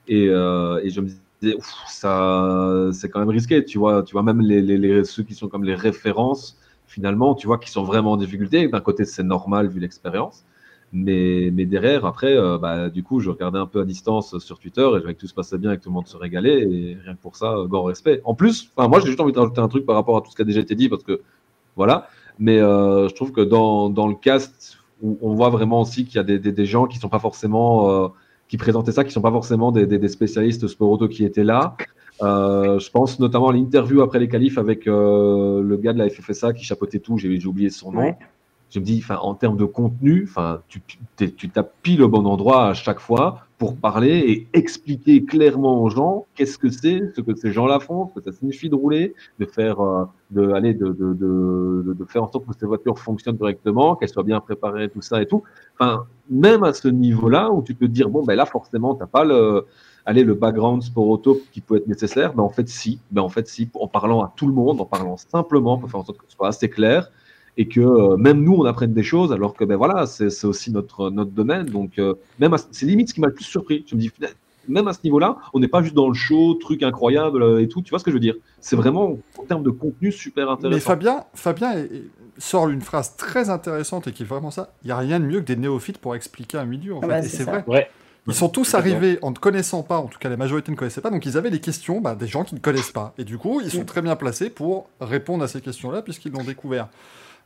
Et, 0.09 0.29
euh, 0.29 0.81
et 0.83 0.91
je 0.91 1.01
me 1.01 1.07
disais, 1.41 1.55
ouf, 1.57 1.73
ça, 1.89 2.89
c'est 2.93 3.09
quand 3.09 3.21
même 3.21 3.29
risqué. 3.31 3.65
Tu 3.65 3.79
vois, 3.79 4.03
tu 4.03 4.13
vois 4.13 4.23
même 4.23 4.41
les, 4.41 4.61
les- 4.63 4.79
les- 4.79 5.05
ceux 5.05 5.23
qui 5.23 5.35
sont 5.35 5.49
comme 5.49 5.65
les 5.65 5.75
références, 5.75 6.59
finalement, 6.87 7.35
tu 7.35 7.47
vois, 7.47 7.59
qui 7.59 7.71
sont 7.71 7.85
vraiment 7.85 8.13
en 8.13 8.17
difficulté. 8.17 8.69
D'un 8.69 8.81
côté, 8.81 9.05
c'est 9.05 9.23
normal 9.23 9.69
vu 9.69 9.81
l'expérience. 9.81 10.45
Mais, 10.97 11.51
mais 11.53 11.67
derrière, 11.67 12.07
après, 12.07 12.37
euh, 12.37 12.57
bah, 12.57 12.89
du 12.89 13.03
coup, 13.03 13.19
je 13.19 13.29
regardais 13.29 13.59
un 13.59 13.67
peu 13.67 13.81
à 13.81 13.85
distance 13.85 14.39
sur 14.39 14.61
Twitter 14.61 14.81
et 14.81 14.95
je 14.95 15.01
voyais 15.01 15.15
que 15.15 15.21
tout 15.21 15.27
se 15.27 15.35
passait 15.35 15.59
bien 15.59 15.73
et 15.73 15.77
que 15.77 15.83
tout 15.83 15.89
le 15.89 15.95
monde 15.95 16.07
se 16.07 16.17
régalait. 16.17 16.63
Et 16.63 16.97
rien 17.05 17.15
que 17.15 17.21
pour 17.21 17.35
ça, 17.35 17.53
euh, 17.53 17.67
grand 17.67 17.83
respect. 17.83 18.21
En 18.25 18.35
plus, 18.35 18.71
moi, 18.79 19.01
j'ai 19.01 19.07
juste 19.07 19.21
envie 19.21 19.33
de 19.33 19.39
rajouter 19.39 19.61
un 19.61 19.69
truc 19.69 19.85
par 19.87 19.97
rapport 19.97 20.17
à 20.17 20.21
tout 20.21 20.31
ce 20.31 20.37
qui 20.37 20.43
a 20.43 20.45
déjà 20.45 20.61
été 20.61 20.77
dit 20.77 20.89
parce 20.89 21.03
que 21.03 21.21
voilà. 21.75 22.07
Mais 22.39 22.61
euh, 22.61 23.09
je 23.09 23.15
trouve 23.15 23.33
que 23.33 23.41
dans, 23.41 23.91
dans 23.91 24.07
le 24.07 24.15
cast, 24.15 24.79
où 25.03 25.19
on 25.21 25.35
voit 25.35 25.51
vraiment 25.51 25.81
aussi 25.81 26.05
qu'il 26.05 26.17
y 26.17 26.19
a 26.19 26.23
des, 26.23 26.39
des, 26.39 26.67
gens 26.67 26.87
qui 26.87 26.99
sont 26.99 27.09
pas 27.09 27.19
forcément, 27.19 27.91
euh, 27.91 28.09
qui 28.49 28.57
présentaient 28.57 28.93
ça, 28.93 29.05
qui 29.05 29.13
sont 29.13 29.21
pas 29.21 29.31
forcément 29.31 29.73
des, 29.73 29.87
des, 29.87 30.09
spécialistes 30.09 30.67
sport 30.69 30.91
auto 30.91 31.09
qui 31.09 31.25
étaient 31.25 31.45
là. 31.45 31.77
Euh, 32.23 32.79
je 32.79 32.91
pense 32.91 33.19
notamment 33.19 33.49
à 33.49 33.53
l'interview 33.53 34.01
après 34.03 34.21
les 34.21 34.29
qualifs 34.29 34.57
avec 34.57 34.87
euh, 34.87 35.61
le 35.61 35.77
gars 35.77 35.93
de 35.93 35.99
la 35.99 36.09
FFSA 36.09 36.53
qui 36.53 36.65
chapeautait 36.65 37.01
tout, 37.01 37.19
j'ai 37.19 37.45
oublié 37.47 37.71
son 37.71 37.91
nom. 37.93 38.01
Ouais. 38.01 38.17
Je 38.75 38.81
me 38.81 38.85
dis, 38.85 39.05
en 39.09 39.35
termes 39.35 39.57
de 39.57 39.67
contenu, 39.67 40.27
enfin, 40.29 40.61
tu, 40.67 40.83
tu 41.17 41.49
tapes 41.49 41.73
au 42.01 42.09
bon 42.09 42.27
endroit 42.27 42.71
à 42.71 42.75
chaque 42.75 42.99
fois 42.99 43.47
pour 43.57 43.77
parler 43.77 44.19
et 44.19 44.49
expliquer 44.53 45.25
clairement 45.25 45.81
aux 45.81 45.91
gens 45.91 46.27
qu'est-ce 46.35 46.59
que 46.59 46.71
c'est, 46.71 47.01
ce 47.15 47.21
que 47.21 47.37
ces 47.37 47.53
gens-là 47.53 47.79
font, 47.79 48.09
ce 48.09 48.19
que 48.19 48.25
ça 48.25 48.37
signifie 48.37 48.69
de 48.69 48.75
rouler, 48.75 49.15
de 49.39 49.45
faire, 49.47 49.81
euh, 49.81 50.07
de, 50.33 50.51
aller, 50.51 50.75
de, 50.75 52.05
faire 52.09 52.25
en 52.25 52.33
sorte 52.33 52.47
que 52.47 52.53
ces 52.59 52.67
voitures 52.67 52.99
fonctionnent 52.99 53.39
correctement, 53.39 53.95
qu'elles 53.95 54.09
soient 54.09 54.25
bien 54.25 54.41
préparées, 54.41 54.89
tout 54.89 55.03
ça 55.03 55.23
et 55.23 55.27
tout. 55.27 55.45
Enfin, 55.79 56.07
même 56.29 56.65
à 56.65 56.73
ce 56.73 56.89
niveau-là 56.89 57.53
où 57.53 57.63
tu 57.63 57.75
peux 57.75 57.87
dire, 57.87 58.09
bon, 58.11 58.25
ben 58.25 58.35
là, 58.35 58.45
forcément, 58.45 58.97
t'as 58.97 59.07
pas 59.07 59.25
le, 59.25 59.67
aller 60.05 60.25
le 60.25 60.35
background 60.35 60.83
sport 60.83 61.07
auto 61.07 61.41
qui 61.53 61.61
peut 61.61 61.77
être 61.77 61.87
nécessaire, 61.87 62.35
ben 62.35 62.43
en 62.43 62.49
fait 62.49 62.69
si, 62.69 62.99
ben 63.13 63.23
en 63.23 63.29
fait 63.29 63.47
si, 63.47 63.71
en 63.75 63.87
parlant 63.87 64.25
à 64.25 64.33
tout 64.35 64.49
le 64.49 64.53
monde, 64.53 64.81
en 64.81 64.85
parlant 64.85 65.17
simplement 65.17 65.79
pour 65.79 65.89
faire 65.89 66.01
en 66.01 66.05
sorte 66.05 66.19
que 66.19 66.25
ce 66.27 66.35
soit 66.35 66.49
assez 66.49 66.69
clair 66.69 67.09
et 67.57 67.69
que 67.69 67.81
euh, 67.81 68.17
même 68.17 68.43
nous 68.43 68.55
on 68.55 68.65
apprenne 68.65 68.93
des 68.93 69.03
choses 69.05 69.33
alors 69.33 69.55
que 69.55 69.65
ben 69.65 69.77
voilà 69.77 70.07
c'est 70.07 70.29
c'est 70.31 70.47
aussi 70.47 70.73
notre 70.73 71.11
notre 71.11 71.31
domaine 71.31 71.67
donc 71.67 71.99
euh, 71.99 72.15
même 72.41 72.55
c'est 72.73 72.87
limite 72.87 73.09
ce 73.11 73.15
qui 73.15 73.21
m'a 73.21 73.29
le 73.29 73.35
plus 73.35 73.45
surpris. 73.45 73.85
Je 73.89 73.95
me 73.95 74.01
dis 74.01 74.11
même 74.67 74.89
à 74.89 74.95
ce 74.95 75.01
niveau-là, 75.05 75.37
on 75.53 75.61
n'est 75.61 75.69
pas 75.69 75.83
juste 75.83 75.95
dans 75.95 76.09
le 76.09 76.15
show, 76.15 76.55
truc 76.55 76.83
incroyable 76.83 77.43
euh, 77.43 77.61
et 77.61 77.69
tout. 77.69 77.83
Tu 77.83 77.91
vois 77.91 77.99
ce 77.99 78.05
que 78.05 78.11
je 78.11 78.17
veux 78.17 78.21
dire? 78.21 78.35
C'est 78.63 78.77
vraiment 78.77 79.19
en 79.39 79.43
termes 79.43 79.63
de 79.63 79.69
contenu 79.69 80.11
super 80.11 80.51
intéressant. 80.51 80.75
Mais 80.75 80.81
Fabien, 80.81 81.25
Fabien 81.35 81.73
est- 81.77 81.83
est- 81.85 82.05
sort 82.39 82.71
une 82.71 82.81
phrase 82.81 83.15
très 83.17 83.51
intéressante 83.51 84.07
et 84.09 84.13
qui 84.13 84.23
est 84.23 84.27
vraiment 84.27 84.51
ça. 84.51 84.73
Il 84.83 84.87
n'y 84.87 84.93
a 84.93 84.97
rien 84.97 85.21
de 85.21 85.27
mieux 85.27 85.41
que 85.41 85.45
des 85.45 85.57
néophytes 85.57 85.99
pour 85.99 86.15
expliquer 86.15 86.57
un 86.57 86.65
milieu. 86.65 86.95
En 86.95 87.01
Ah 87.01 87.03
fait. 87.03 87.09
bah, 87.09 87.19
et 87.19 87.23
c'est 87.29 87.45
vrai. 87.45 87.63
Ouais. 87.67 87.89
Ils 88.27 88.33
sont 88.33 88.49
tous 88.49 88.75
arrivés 88.75 89.19
en 89.21 89.33
ne 89.33 89.37
connaissant 89.37 89.83
pas, 89.83 89.99
en 89.99 90.07
tout 90.07 90.19
cas 90.19 90.31
la 90.31 90.39
majorité 90.39 90.73
ne 90.73 90.77
connaissait 90.79 91.03
pas, 91.03 91.11
donc 91.11 91.27
ils 91.27 91.37
avaient 91.37 91.51
les 91.51 91.61
questions 91.61 92.01
bah, 92.01 92.15
des 92.15 92.27
gens 92.27 92.43
qui 92.43 92.55
ne 92.55 92.61
connaissent 92.61 92.91
pas. 92.91 93.13
Et 93.19 93.25
du 93.25 93.37
coup, 93.37 93.61
ils 93.63 93.71
sont 93.71 93.85
très 93.85 94.01
bien 94.01 94.17
placés 94.17 94.49
pour 94.49 94.89
répondre 94.99 95.45
à 95.45 95.47
ces 95.49 95.61
questions-là 95.61 96.01
puisqu'ils 96.01 96.33
l'ont 96.33 96.43
découvert. 96.43 96.89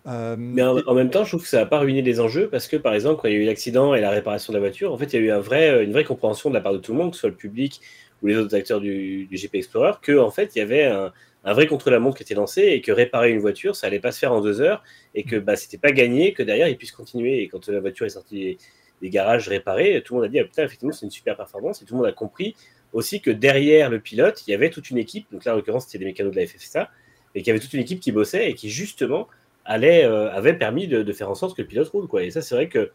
Euh, 0.06 0.36
Mais 0.38 0.62
en, 0.62 0.78
en 0.78 0.94
même 0.94 1.10
temps, 1.10 1.24
je 1.24 1.30
trouve 1.30 1.42
que 1.42 1.48
ça 1.48 1.58
n'a 1.58 1.66
pas 1.66 1.80
ruiné 1.80 2.02
les 2.02 2.20
enjeux 2.20 2.48
parce 2.48 2.68
que, 2.68 2.76
par 2.76 2.94
exemple, 2.94 3.20
quand 3.20 3.28
il 3.28 3.34
y 3.34 3.36
a 3.36 3.40
eu 3.40 3.44
l'accident 3.44 3.94
et 3.94 4.00
la 4.00 4.10
réparation 4.10 4.52
de 4.52 4.58
la 4.58 4.60
voiture, 4.60 4.92
en 4.92 4.96
fait, 4.98 5.12
il 5.12 5.14
y 5.14 5.18
a 5.18 5.20
eu 5.26 5.30
un 5.30 5.40
vrai, 5.40 5.70
euh, 5.70 5.84
une 5.84 5.92
vraie 5.92 6.04
compréhension 6.04 6.50
de 6.50 6.54
la 6.54 6.60
part 6.60 6.72
de 6.72 6.78
tout 6.78 6.92
le 6.92 6.98
monde, 6.98 7.10
que 7.10 7.16
ce 7.16 7.20
soit 7.20 7.30
le 7.30 7.36
public 7.36 7.80
ou 8.22 8.26
les 8.26 8.36
autres 8.36 8.54
acteurs 8.56 8.80
du, 8.80 9.26
du 9.26 9.36
GP 9.36 9.56
Explorer, 9.56 9.92
que 10.02 10.18
en 10.18 10.30
fait, 10.30 10.56
il 10.56 10.58
y 10.58 10.62
avait 10.62 10.84
un, 10.84 11.12
un 11.44 11.52
vrai 11.52 11.66
contre-la-montre 11.66 12.16
qui 12.16 12.22
était 12.22 12.34
lancé 12.34 12.62
et 12.62 12.80
que 12.80 12.90
réparer 12.90 13.30
une 13.30 13.38
voiture, 13.38 13.76
ça 13.76 13.86
allait 13.86 14.00
pas 14.00 14.12
se 14.12 14.18
faire 14.18 14.32
en 14.32 14.40
deux 14.40 14.60
heures 14.60 14.82
et 15.14 15.24
que 15.24 15.36
bah, 15.36 15.56
c'était 15.56 15.78
pas 15.78 15.92
gagné, 15.92 16.32
que 16.32 16.42
derrière, 16.42 16.68
ils 16.68 16.76
puissent 16.76 16.92
continuer. 16.92 17.42
Et 17.42 17.48
quand 17.48 17.68
la 17.68 17.80
voiture 17.80 18.06
est 18.06 18.10
sortie 18.10 18.34
des, 18.34 18.58
des 19.02 19.10
garages 19.10 19.48
réparés, 19.48 20.02
tout 20.04 20.14
le 20.14 20.20
monde 20.20 20.26
a 20.26 20.28
dit, 20.30 20.40
ah, 20.40 20.44
putain, 20.44 20.64
effectivement, 20.64 20.92
c'est 20.92 21.06
une 21.06 21.12
super 21.12 21.36
performance 21.36 21.82
et 21.82 21.84
tout 21.84 21.94
le 21.94 21.98
monde 21.98 22.08
a 22.08 22.12
compris 22.12 22.56
aussi 22.92 23.20
que 23.20 23.30
derrière 23.30 23.90
le 23.90 24.00
pilote, 24.00 24.42
il 24.46 24.50
y 24.50 24.54
avait 24.54 24.70
toute 24.70 24.90
une 24.90 24.98
équipe, 24.98 25.26
donc 25.30 25.44
là, 25.44 25.52
en 25.52 25.56
l'occurrence, 25.56 25.84
c'était 25.86 25.98
des 25.98 26.06
mécanos 26.06 26.32
de 26.34 26.40
la 26.40 26.46
FFSA, 26.46 26.90
et 27.34 27.40
qu'il 27.40 27.48
y 27.48 27.50
avait 27.50 27.60
toute 27.60 27.74
une 27.74 27.80
équipe 27.80 28.00
qui 28.00 28.12
bossait 28.12 28.50
et 28.50 28.54
qui, 28.54 28.70
justement, 28.70 29.28
allait, 29.68 30.04
euh, 30.04 30.32
avait 30.32 30.54
permis 30.54 30.88
de, 30.88 31.02
de 31.04 31.12
faire 31.12 31.30
en 31.30 31.36
sorte 31.36 31.56
que 31.56 31.62
le 31.62 31.68
pilote 31.68 31.88
roule. 31.88 32.08
Quoi. 32.08 32.24
Et 32.24 32.30
ça, 32.32 32.42
c'est 32.42 32.56
vrai 32.56 32.68
que 32.68 32.90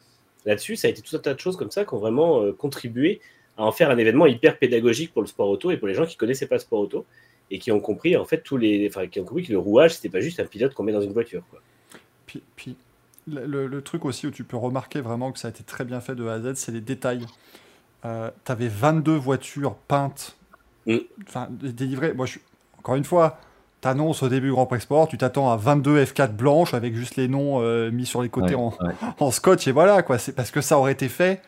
là-dessus, 0.45 0.75
ça 0.75 0.87
a 0.87 0.91
été 0.91 1.01
tout 1.01 1.15
un 1.15 1.19
tas 1.19 1.33
de 1.33 1.39
choses 1.39 1.55
comme 1.55 1.71
ça 1.71 1.85
qui 1.85 1.93
ont 1.93 1.99
vraiment 1.99 2.41
euh, 2.41 2.51
contribué 2.51 3.21
à 3.57 3.63
en 3.63 3.71
faire 3.71 3.89
un 3.89 3.97
événement 3.97 4.25
hyper 4.25 4.57
pédagogique 4.59 5.13
pour 5.13 5.21
le 5.21 5.27
sport 5.27 5.47
auto 5.47 5.71
et 5.71 5.77
pour 5.77 5.87
les 5.87 5.93
gens 5.93 6.05
qui 6.05 6.17
connaissaient 6.17 6.47
pas 6.47 6.55
le 6.55 6.61
sport 6.61 6.79
auto 6.81 7.05
et 7.51 7.59
qui 7.59 7.71
ont 7.71 7.79
compris 7.79 8.17
en 8.17 8.25
fait 8.25 8.41
tous 8.41 8.57
les, 8.57 8.87
enfin, 8.89 9.07
qui 9.07 9.19
ont 9.19 9.25
compris 9.25 9.43
que 9.43 9.51
le 9.51 9.59
rouage 9.59 9.93
c'était 9.95 10.09
pas 10.09 10.21
juste 10.21 10.39
un 10.39 10.45
pilote 10.45 10.73
qu'on 10.73 10.83
met 10.83 10.91
dans 10.91 11.01
une 11.01 11.13
voiture. 11.13 11.43
Quoi. 11.51 11.61
Puis, 12.25 12.41
puis 12.55 12.75
le, 13.27 13.79
truc 13.81 14.05
aussi 14.05 14.25
où 14.27 14.31
tu 14.31 14.43
peux 14.43 14.57
remarquer 14.57 15.01
vraiment 15.01 15.31
que 15.31 15.39
ça 15.39 15.49
a 15.49 15.51
été 15.51 15.63
très 15.63 15.85
bien 15.85 16.01
fait 16.01 16.15
de 16.15 16.25
A 16.27 16.33
à 16.33 16.39
Z, 16.41 16.55
c'est 16.55 16.71
les 16.71 16.81
détails. 16.81 17.25
Euh, 18.05 18.31
T'avais 18.43 18.67
22 18.67 19.13
voitures 19.15 19.75
peintes, 19.87 20.35
Mm. 20.85 20.97
enfin 21.27 21.47
dé- 21.51 21.71
délivrées. 21.71 22.13
Moi, 22.13 22.25
je, 22.25 22.39
encore 22.79 22.95
une 22.95 23.05
fois, 23.05 23.39
t'annonces 23.83 24.23
au 24.23 24.29
début 24.29 24.51
Grand 24.51 24.65
Prix 24.65 24.81
Sport, 24.81 25.07
tu 25.07 25.17
t'attends 25.17 25.51
à 25.51 25.57
22 25.57 26.03
F4 26.05 26.29
blanches 26.31 26.73
avec 26.73 26.95
juste 26.95 27.15
les 27.17 27.27
noms 27.27 27.61
euh, 27.61 27.91
mis 27.91 28.05
sur 28.05 28.21
les 28.21 28.29
côtés 28.29 28.55
Ouais, 28.55 28.61
en, 28.61 28.69
ouais. 28.85 28.93
en 29.19 29.29
scotch 29.31 29.67
et 29.67 29.71
voilà 29.71 30.01
quoi. 30.03 30.17
C'est 30.17 30.31
parce 30.33 30.51
que 30.51 30.61
ça 30.61 30.77
aurait 30.79 30.93
été 30.93 31.09
fait 31.09 31.41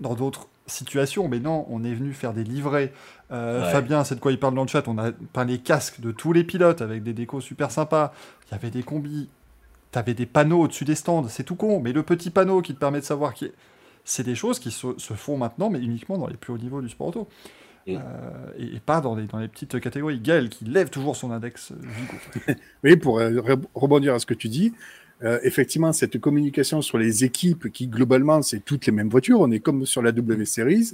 dans 0.00 0.14
d'autres 0.14 0.46
situations, 0.66 1.28
mais 1.28 1.40
non, 1.40 1.66
on 1.68 1.82
est 1.84 1.92
venu 1.92 2.12
faire 2.12 2.32
des 2.32 2.44
livrets. 2.44 2.92
Euh, 3.32 3.64
Ouais. 3.64 3.72
Fabien, 3.72 4.04
c'est 4.04 4.14
de 4.14 4.20
quoi 4.20 4.30
il 4.32 4.38
parle 4.38 4.54
dans 4.54 4.62
le 4.62 4.68
chat. 4.68 4.86
On 4.88 4.98
a 4.98 5.10
peint 5.32 5.44
les 5.44 5.58
casques 5.58 6.00
de 6.00 6.12
tous 6.12 6.32
les 6.32 6.44
pilotes 6.44 6.80
avec 6.80 7.02
des 7.02 7.12
décos 7.12 7.40
super 7.40 7.70
sympas. 7.72 8.12
Il 8.48 8.52
y 8.52 8.54
avait 8.54 8.70
des 8.70 8.82
combis. 8.84 9.28
T'avais 9.90 10.14
des 10.14 10.26
panneaux 10.26 10.60
au-dessus 10.62 10.84
des 10.84 10.94
stands. 10.94 11.26
C'est 11.28 11.42
tout 11.42 11.56
con, 11.56 11.80
mais 11.80 11.92
le 11.92 12.04
petit 12.04 12.30
panneau 12.30 12.62
qui 12.62 12.74
te 12.74 12.78
permet 12.78 13.00
de 13.00 13.04
savoir 13.04 13.34
qui 13.34 13.46
est. 13.46 13.52
C'est 14.04 14.22
des 14.22 14.36
choses 14.36 14.58
qui 14.60 14.70
se, 14.70 14.86
se 14.96 15.14
font 15.14 15.36
maintenant, 15.36 15.68
mais 15.70 15.80
uniquement 15.80 16.16
dans 16.16 16.28
les 16.28 16.36
plus 16.36 16.52
hauts 16.52 16.58
niveaux 16.58 16.80
du 16.80 16.88
sport 16.88 17.08
auto. 17.08 17.28
Euh, 17.96 18.52
et, 18.58 18.76
et 18.76 18.80
pas 18.80 19.00
dans 19.00 19.14
les, 19.14 19.26
dans 19.26 19.38
les 19.38 19.48
petites 19.48 19.80
catégories. 19.80 20.20
Gaël 20.20 20.48
qui 20.48 20.64
lève 20.64 20.90
toujours 20.90 21.16
son 21.16 21.30
index 21.30 21.72
euh, 21.72 21.76
Vigo. 21.80 22.58
Oui, 22.84 22.96
pour 22.96 23.18
euh, 23.20 23.30
re- 23.40 23.62
rebondir 23.74 24.14
à 24.14 24.18
ce 24.18 24.26
que 24.26 24.34
tu 24.34 24.48
dis, 24.48 24.72
euh, 25.22 25.38
effectivement, 25.42 25.92
cette 25.92 26.18
communication 26.18 26.80
sur 26.80 26.96
les 26.96 27.24
équipes 27.24 27.70
qui, 27.70 27.86
globalement, 27.88 28.40
c'est 28.42 28.60
toutes 28.64 28.86
les 28.86 28.92
mêmes 28.92 29.10
voitures, 29.10 29.40
on 29.40 29.50
est 29.50 29.60
comme 29.60 29.84
sur 29.84 30.00
la 30.02 30.12
W 30.12 30.44
Series, 30.46 30.92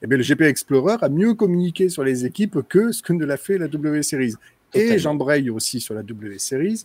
eh 0.00 0.06
bien, 0.06 0.16
le 0.16 0.22
GP 0.22 0.42
Explorer 0.42 0.96
a 1.02 1.08
mieux 1.08 1.34
communiqué 1.34 1.88
sur 1.88 2.04
les 2.04 2.24
équipes 2.24 2.58
que 2.68 2.92
ce 2.92 3.02
que 3.02 3.12
ne 3.12 3.24
l'a 3.24 3.36
fait 3.36 3.58
la 3.58 3.66
W 3.68 4.02
Series. 4.02 4.34
Et 4.74 4.98
j'embraye 4.98 5.50
aussi 5.50 5.80
sur 5.80 5.94
la 5.94 6.02
W 6.02 6.38
Series. 6.38 6.84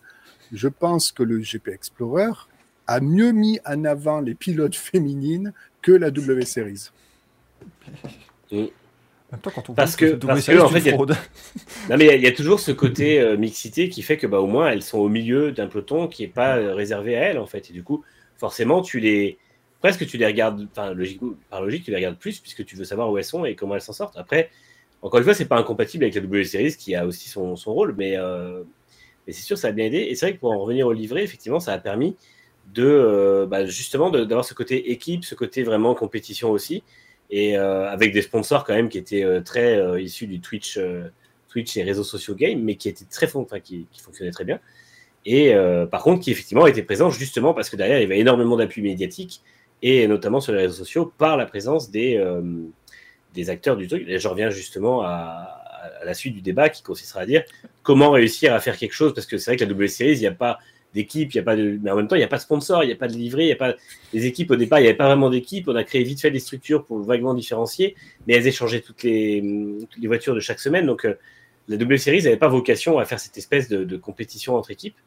Je 0.51 0.67
pense 0.67 1.11
que 1.11 1.21
le 1.23 1.39
GP 1.39 1.67
Explorer 1.69 2.31
a 2.87 2.99
mieux 3.01 3.31
mis 3.33 3.59
en 3.65 3.85
avant 3.85 4.19
les 4.19 4.33
pilotes 4.33 4.75
féminines 4.75 5.53
que 5.83 5.91
la 5.91 6.09
W 6.09 6.43
Series. 6.45 6.89
En 8.51 8.65
même 9.33 9.41
temps, 9.41 9.51
quand 9.53 9.69
on 9.69 9.73
Parce 9.73 9.95
que- 9.95 10.13
parce 10.15 10.45
que, 10.45 10.59
en 10.59 10.69
fait, 10.69 10.79
y 10.79 10.89
a-. 10.89 10.97
Non 10.97 11.97
mais 11.97 12.05
il 12.05 12.07
y 12.07 12.09
a- 12.09 12.15
il 12.15 12.23
y, 12.23 12.27
a 12.27 12.31
toujours 12.31 12.59
ce 12.59 12.71
côté 12.71 13.19
euh, 13.19 13.37
mixité 13.37 13.89
qui 13.89 14.01
fait 14.01 14.17
que 14.17 14.25
bah 14.27 14.39
au 14.39 14.47
moins 14.47 14.69
elles 14.71 14.81
sont 14.81 14.97
au 14.99 15.09
milieu 15.09 15.51
d'un 15.51 15.67
peloton 15.67 16.07
qui 16.07 16.23
est 16.23 16.27
pas 16.27 16.57
euh, 16.57 16.73
réservé 16.73 17.15
à 17.15 17.21
elles 17.25 17.37
en 17.37 17.45
fait. 17.45 17.69
Et 17.69 17.73
du 17.73 17.83
coup 17.83 18.03
forcément 18.37 18.81
tu 18.81 18.99
les 18.99 19.37
presque 19.81 20.05
tu 20.07 20.17
les 20.17 20.25
regardes 20.25 20.67
enfin 20.71 20.93
logique 20.93 21.21
par 21.49 21.61
logique 21.61 21.83
tu 21.85 21.91
les 21.91 21.97
regardes 21.97 22.17
plus 22.17 22.39
puisque 22.39 22.65
tu 22.65 22.75
veux 22.75 22.85
savoir 22.85 23.11
où 23.11 23.17
elles 23.17 23.23
sont 23.23 23.45
et 23.45 23.55
comment 23.55 23.75
elles 23.75 23.81
s'en 23.81 23.93
sortent. 23.93 24.17
Après 24.17 24.49
encore 25.03 25.19
une 25.19 25.23
fois 25.25 25.33
c'est 25.35 25.45
pas 25.45 25.57
incompatible 25.57 26.03
avec 26.05 26.15
la 26.15 26.21
W 26.21 26.43
Series 26.43 26.75
qui 26.75 26.95
a 26.95 27.05
aussi 27.05 27.29
son, 27.29 27.55
son 27.55 27.73
rôle 27.73 27.93
mais 27.97 28.17
euh, 28.17 28.63
mais 29.27 29.33
c'est 29.33 29.43
sûr 29.43 29.57
ça 29.59 29.67
a 29.67 29.71
bien 29.71 29.85
aidé. 29.85 29.99
Et 30.09 30.15
c'est 30.15 30.25
vrai 30.25 30.33
que 30.35 30.39
pour 30.39 30.51
en 30.51 30.57
revenir 30.59 30.87
au 30.87 30.91
livret 30.93 31.23
effectivement 31.23 31.59
ça 31.59 31.73
a 31.73 31.77
permis 31.77 32.15
de 32.73 33.47
bah, 33.49 33.65
justement 33.65 34.09
d'avoir 34.09 34.45
ce 34.45 34.53
côté 34.53 34.91
équipe 34.91 35.23
ce 35.23 35.35
côté 35.35 35.63
vraiment 35.63 35.93
compétition 35.95 36.49
aussi 36.51 36.83
et 37.29 37.57
euh, 37.57 37.89
avec 37.89 38.13
des 38.13 38.21
sponsors 38.21 38.63
quand 38.63 38.73
même 38.73 38.89
qui 38.89 38.97
étaient 38.97 39.23
euh, 39.23 39.41
très 39.41 39.77
euh, 39.77 40.01
issus 40.01 40.27
du 40.27 40.39
Twitch 40.39 40.79
Twitch 41.47 41.77
et 41.77 41.83
réseaux 41.83 42.03
sociaux 42.03 42.35
game, 42.35 42.61
mais 42.61 42.75
qui 42.75 42.89
était 42.89 43.05
très 43.05 43.35
enfin, 43.35 43.59
qui, 43.59 43.87
qui 43.91 44.01
fonctionnait 44.01 44.31
très 44.31 44.43
bien. 44.43 44.59
Et 45.25 45.53
par 45.91 46.01
contre, 46.03 46.23
qui 46.23 46.31
effectivement 46.31 46.65
était 46.65 46.81
présent 46.81 47.09
justement 47.09 47.53
parce 47.53 47.69
que 47.69 47.75
derrière, 47.75 47.97
il 47.97 48.01
y 48.01 48.05
avait 48.05 48.19
énormément 48.19 48.55
d'appui 48.55 48.81
médiatique 48.81 49.41
et 49.81 50.07
notamment 50.07 50.39
sur 50.39 50.53
les 50.53 50.59
réseaux 50.59 50.77
sociaux 50.77 51.11
par 51.17 51.37
la 51.37 51.45
présence 51.45 51.91
des, 51.91 52.23
des 53.33 53.49
acteurs 53.49 53.77
du 53.77 53.87
truc. 53.87 54.07
Et 54.07 54.17
je 54.17 54.27
reviens 54.27 54.49
justement 54.49 55.01
à, 55.01 55.59
à 56.01 56.05
la 56.05 56.13
suite 56.13 56.35
du 56.35 56.41
débat 56.41 56.69
qui 56.69 56.83
consistera 56.83 57.21
à 57.21 57.25
dire 57.25 57.43
comment 57.83 58.11
réussir 58.11 58.53
à 58.53 58.59
faire 58.59 58.77
quelque 58.77 58.93
chose 58.93 59.13
parce 59.13 59.27
que 59.27 59.37
c'est 59.37 59.51
vrai 59.51 59.57
que 59.57 59.63
la 59.63 59.69
W 59.69 59.87
Series, 59.87 60.13
il 60.13 60.19
n'y 60.19 60.27
a 60.27 60.31
pas 60.31 60.59
d'équipe, 60.93 61.31
il 61.33 61.37
y 61.37 61.39
a 61.39 61.43
pas 61.43 61.55
de, 61.55 61.79
mais 61.81 61.91
en 61.91 61.95
même 61.95 62.07
temps, 62.07 62.15
il 62.15 62.19
n'y 62.19 62.25
a 62.25 62.27
pas 62.27 62.37
de 62.37 62.41
sponsor, 62.41 62.83
il 62.83 62.87
n'y 62.87 62.93
a 62.93 62.95
pas 62.95 63.07
de 63.07 63.13
livret, 63.13 63.43
il 63.43 63.47
n'y 63.47 63.51
a 63.51 63.57
pas 63.57 63.75
des 64.13 64.25
équipes 64.25 64.51
au 64.51 64.55
départ, 64.55 64.79
il 64.79 64.83
n'y 64.83 64.87
avait 64.87 64.97
pas 64.97 65.07
vraiment 65.07 65.29
d'équipe. 65.29 65.67
On 65.67 65.75
a 65.75 65.83
créé 65.83 66.03
vite 66.03 66.21
fait 66.21 66.31
des 66.31 66.39
structures 66.39 66.85
pour 66.85 66.99
vaguement 66.99 67.33
différencier, 67.33 67.95
mais 68.27 68.33
elles 68.35 68.47
échangeaient 68.47 68.81
toutes 68.81 69.03
les, 69.03 69.41
les 69.99 70.07
voitures 70.07 70.35
de 70.35 70.39
chaque 70.39 70.59
semaine. 70.59 70.85
Donc, 70.85 71.05
euh, 71.05 71.13
la 71.67 71.77
W 71.77 71.97
Series 71.97 72.23
n'avait 72.23 72.37
pas 72.37 72.47
vocation 72.47 72.97
à 72.97 73.05
faire 73.05 73.19
cette 73.19 73.37
espèce 73.37 73.69
de, 73.69 73.97
compétition 73.97 74.55
entre 74.55 74.71
équipes. 74.71 74.97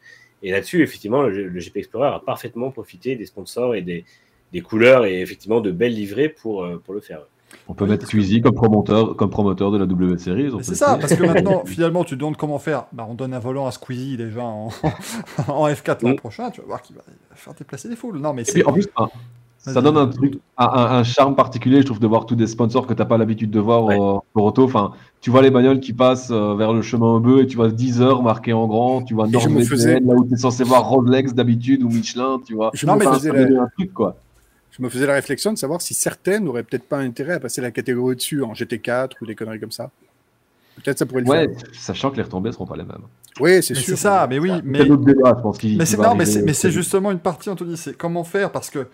Et 0.41 0.51
là-dessus, 0.51 0.81
effectivement, 0.83 1.23
le, 1.23 1.47
le 1.47 1.59
GP 1.59 1.77
Explorer 1.77 2.07
a 2.07 2.19
parfaitement 2.19 2.71
profité 2.71 3.15
des 3.15 3.25
sponsors 3.25 3.75
et 3.75 3.81
des, 3.81 4.05
des 4.53 4.61
couleurs 4.61 5.05
et 5.05 5.21
effectivement 5.21 5.59
de 5.59 5.71
belles 5.71 5.95
livrées 5.95 6.29
pour, 6.29 6.63
euh, 6.63 6.81
pour 6.83 6.93
le 6.93 7.01
faire. 7.01 7.25
On 7.67 7.73
peut 7.73 7.85
Oui, 7.85 7.91
mettre 7.91 8.03
que- 8.03 8.09
Squeezie 8.09 8.41
comme 8.41 8.55
promoteur, 8.55 9.15
comme 9.15 9.29
promoteur 9.29 9.71
de 9.71 9.77
la 9.77 9.85
W 9.85 10.17
Series. 10.17 10.51
C'est 10.61 10.75
ça, 10.75 10.97
parce 10.99 11.15
que 11.15 11.23
maintenant, 11.43 11.63
finalement, 11.65 12.03
tu 12.03 12.15
te 12.15 12.19
demandes 12.19 12.37
comment 12.37 12.59
faire. 12.59 12.85
Bah, 12.91 13.05
on 13.09 13.13
donne 13.13 13.33
un 13.33 13.39
volant 13.39 13.67
à 13.67 13.71
Squeezie 13.71 14.17
déjà 14.17 14.43
en, 14.43 14.69
en 15.47 15.67
F4 15.67 16.05
l'an 16.05 16.15
prochain, 16.15 16.49
tu 16.51 16.61
vas 16.61 16.67
voir 16.67 16.81
qu'il 16.81 16.95
va 16.95 17.01
faire 17.35 17.53
déplacer 17.53 17.89
des 17.89 17.95
foules. 17.95 18.17
Non, 18.19 18.33
mais 18.33 18.43
c'est. 18.43 18.65
en 18.65 18.73
plus, 18.73 18.87
ça 19.57 19.81
donne 19.81 19.95
un 19.95 20.07
truc, 20.07 20.39
un, 20.57 21.03
charme 21.05 21.35
particulier, 21.35 21.79
je 21.81 21.85
trouve, 21.85 21.99
de 21.99 22.07
voir 22.07 22.25
tous 22.25 22.35
des 22.35 22.47
sponsors 22.47 22.85
que 22.85 22.93
t'as 22.93 23.05
pas 23.05 23.17
l'habitude 23.17 23.49
de 23.49 23.59
voir 23.61 23.85
Ouais. 23.85 23.95
au 23.97 24.21
au 24.35 24.41
auto. 24.41 24.63
Enfin, 24.65 24.91
tu 25.21 25.29
vois 25.31 25.41
les 25.41 25.51
bagnoles 25.51 25.79
qui 25.79 25.93
passent 25.93 26.31
euh, 26.31 26.53
vers 26.55 26.73
le 26.73 26.81
chemin 26.81 27.21
bœuf 27.21 27.43
et 27.43 27.47
tu 27.47 27.55
vois 27.55 27.69
10 27.69 28.01
heures 28.01 28.21
marqué 28.23 28.51
en 28.51 28.67
grand, 28.67 29.03
tu 29.03 29.13
vois 29.13 29.25
Norwegian, 29.25 29.61
faisais- 29.65 30.01
là 30.01 30.15
où 30.15 30.25
tu 30.27 30.33
es 30.33 30.37
censé 30.37 30.65
voir 30.65 30.85
Rolex 30.89 31.33
d'habitude 31.33 31.81
ou 31.83 31.87
Michelin, 31.87 32.41
tu 32.45 32.55
vois. 32.55 32.71
Je 32.73 32.85
Non, 32.85 32.97
mais 32.97 33.05
faisais 33.05 33.31
la- 33.31 33.63
un 33.63 33.67
truc, 33.77 33.93
quoi. 33.93 34.17
Je 34.75 34.81
me 34.81 34.89
faisais 34.89 35.05
la 35.05 35.13
réflexion 35.13 35.53
de 35.53 35.57
savoir 35.57 35.81
si 35.81 35.93
certaines 35.93 36.43
n'auraient 36.45 36.63
peut-être 36.63 36.87
pas 36.87 36.97
intérêt 36.97 37.33
à 37.33 37.39
passer 37.39 37.61
la 37.61 37.71
catégorie 37.71 38.15
dessus 38.15 38.41
en 38.43 38.53
GT4 38.53 39.11
ou 39.21 39.25
des 39.25 39.35
conneries 39.35 39.59
comme 39.59 39.71
ça. 39.71 39.91
Peut-être 40.83 40.97
ça 40.97 41.05
pourrait 41.05 41.21
le 41.21 41.27
Ouais, 41.29 41.47
faire. 41.47 41.67
sachant 41.73 42.09
que 42.09 42.17
les 42.17 42.23
retombées 42.23 42.51
seront 42.51 42.65
pas 42.65 42.75
les 42.75 42.83
mêmes. 42.83 43.03
Oui, 43.39 43.61
c'est 43.61 43.75
Mais 43.75 43.79
sûr. 43.79 43.95
c'est 43.95 44.01
ça, 44.01 44.25
mais 44.27 44.39
oui, 44.39 44.51
mais. 44.63 44.79
C'est 44.79 44.85
d'autres 44.85 45.05
débats, 45.05 45.35
je 45.37 45.41
pense. 45.43 45.57
qui- 45.59 45.77
Mais 45.77 45.85
c'est 45.85 45.97
non, 45.97 46.15
mais 46.15 46.25
c'est 46.25 46.71
justement 46.71 47.11
une 47.11 47.19
partie, 47.19 47.49
Anthony. 47.49 47.77
C'est 47.77 47.95
comment 47.95 48.23
faire 48.23 48.51
parce 48.51 48.71
que 48.71 48.87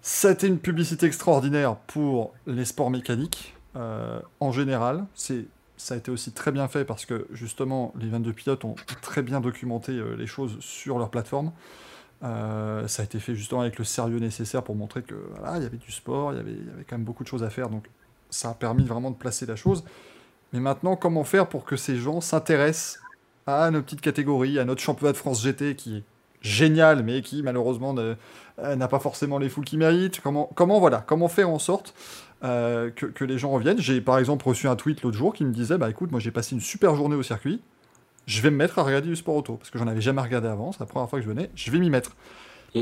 c'était 0.00 0.48
une 0.48 0.58
publicité 0.58 1.06
extraordinaire 1.06 1.76
pour 1.76 2.34
les 2.48 2.64
sports 2.64 2.90
mécaniques 2.90 3.54
euh, 3.76 4.18
en 4.40 4.50
général. 4.52 5.04
C'est 5.14 5.44
ça 5.76 5.94
a 5.94 5.96
été 5.96 6.10
aussi 6.12 6.30
très 6.32 6.52
bien 6.52 6.68
fait 6.68 6.84
parce 6.84 7.04
que 7.06 7.26
justement, 7.32 7.92
les 8.00 8.08
22 8.08 8.32
pilotes 8.32 8.64
ont 8.64 8.76
très 9.00 9.22
bien 9.22 9.40
documenté 9.40 9.92
euh, 9.92 10.14
les 10.16 10.26
choses 10.28 10.56
sur 10.60 10.98
leur 10.98 11.10
plateforme. 11.10 11.50
Euh, 12.24 12.86
ça 12.86 13.02
a 13.02 13.04
été 13.04 13.18
fait 13.18 13.34
justement 13.34 13.62
avec 13.62 13.78
le 13.78 13.84
sérieux 13.84 14.18
nécessaire 14.18 14.62
pour 14.62 14.76
montrer 14.76 15.02
que 15.02 15.14
voilà, 15.36 15.56
il 15.56 15.62
y 15.64 15.66
avait 15.66 15.76
du 15.76 15.90
sport, 15.90 16.32
il 16.32 16.36
y 16.36 16.40
avait, 16.40 16.56
quand 16.88 16.96
même 16.96 17.04
beaucoup 17.04 17.24
de 17.24 17.28
choses 17.28 17.42
à 17.42 17.50
faire. 17.50 17.68
Donc 17.68 17.88
ça 18.30 18.50
a 18.50 18.54
permis 18.54 18.84
vraiment 18.84 19.10
de 19.10 19.16
placer 19.16 19.46
la 19.46 19.56
chose. 19.56 19.84
Mais 20.52 20.60
maintenant, 20.60 20.96
comment 20.96 21.24
faire 21.24 21.48
pour 21.48 21.64
que 21.64 21.76
ces 21.76 21.96
gens 21.96 22.20
s'intéressent 22.20 23.00
à 23.46 23.70
nos 23.70 23.82
petites 23.82 24.00
catégories, 24.00 24.58
à 24.58 24.64
notre 24.64 24.80
championnat 24.80 25.12
de 25.12 25.16
France 25.16 25.42
GT 25.42 25.74
qui 25.74 25.98
est 25.98 26.02
génial, 26.42 27.02
mais 27.02 27.22
qui 27.22 27.42
malheureusement 27.42 27.94
euh, 27.98 28.14
n'a 28.58 28.88
pas 28.88 28.98
forcément 28.98 29.38
les 29.38 29.48
foules 29.48 29.64
qu'il 29.64 29.78
mérite? 29.78 30.20
Comment, 30.20 30.50
comment 30.54 30.78
voilà, 30.78 31.02
comment 31.06 31.28
faire 31.28 31.48
en 31.48 31.58
sorte 31.58 31.94
euh, 32.44 32.90
que, 32.90 33.06
que 33.06 33.24
les 33.24 33.38
gens 33.38 33.50
reviennent? 33.50 33.80
J'ai 33.80 34.00
par 34.00 34.18
exemple 34.18 34.46
reçu 34.46 34.68
un 34.68 34.76
tweet 34.76 35.02
l'autre 35.02 35.16
jour 35.16 35.32
qui 35.32 35.44
me 35.44 35.52
disait 35.52 35.78
bah 35.78 35.90
écoute, 35.90 36.10
moi 36.12 36.20
j'ai 36.20 36.30
passé 36.30 36.54
une 36.54 36.60
super 36.60 36.94
journée 36.94 37.16
au 37.16 37.22
circuit, 37.22 37.62
je 38.26 38.40
vais 38.42 38.50
me 38.50 38.56
mettre 38.56 38.78
à 38.78 38.82
regarder 38.82 39.08
du 39.08 39.16
sport 39.16 39.36
auto 39.36 39.54
parce 39.54 39.70
que 39.70 39.78
j'en 39.78 39.86
avais 39.88 40.00
jamais 40.00 40.20
regardé 40.22 40.48
avant, 40.48 40.72
c'est 40.72 40.80
la 40.80 40.86
première 40.86 41.08
fois 41.08 41.18
que 41.18 41.24
je 41.24 41.30
venais, 41.30 41.50
je 41.54 41.70
vais 41.70 41.78
m'y 41.78 41.90
mettre. 41.90 42.12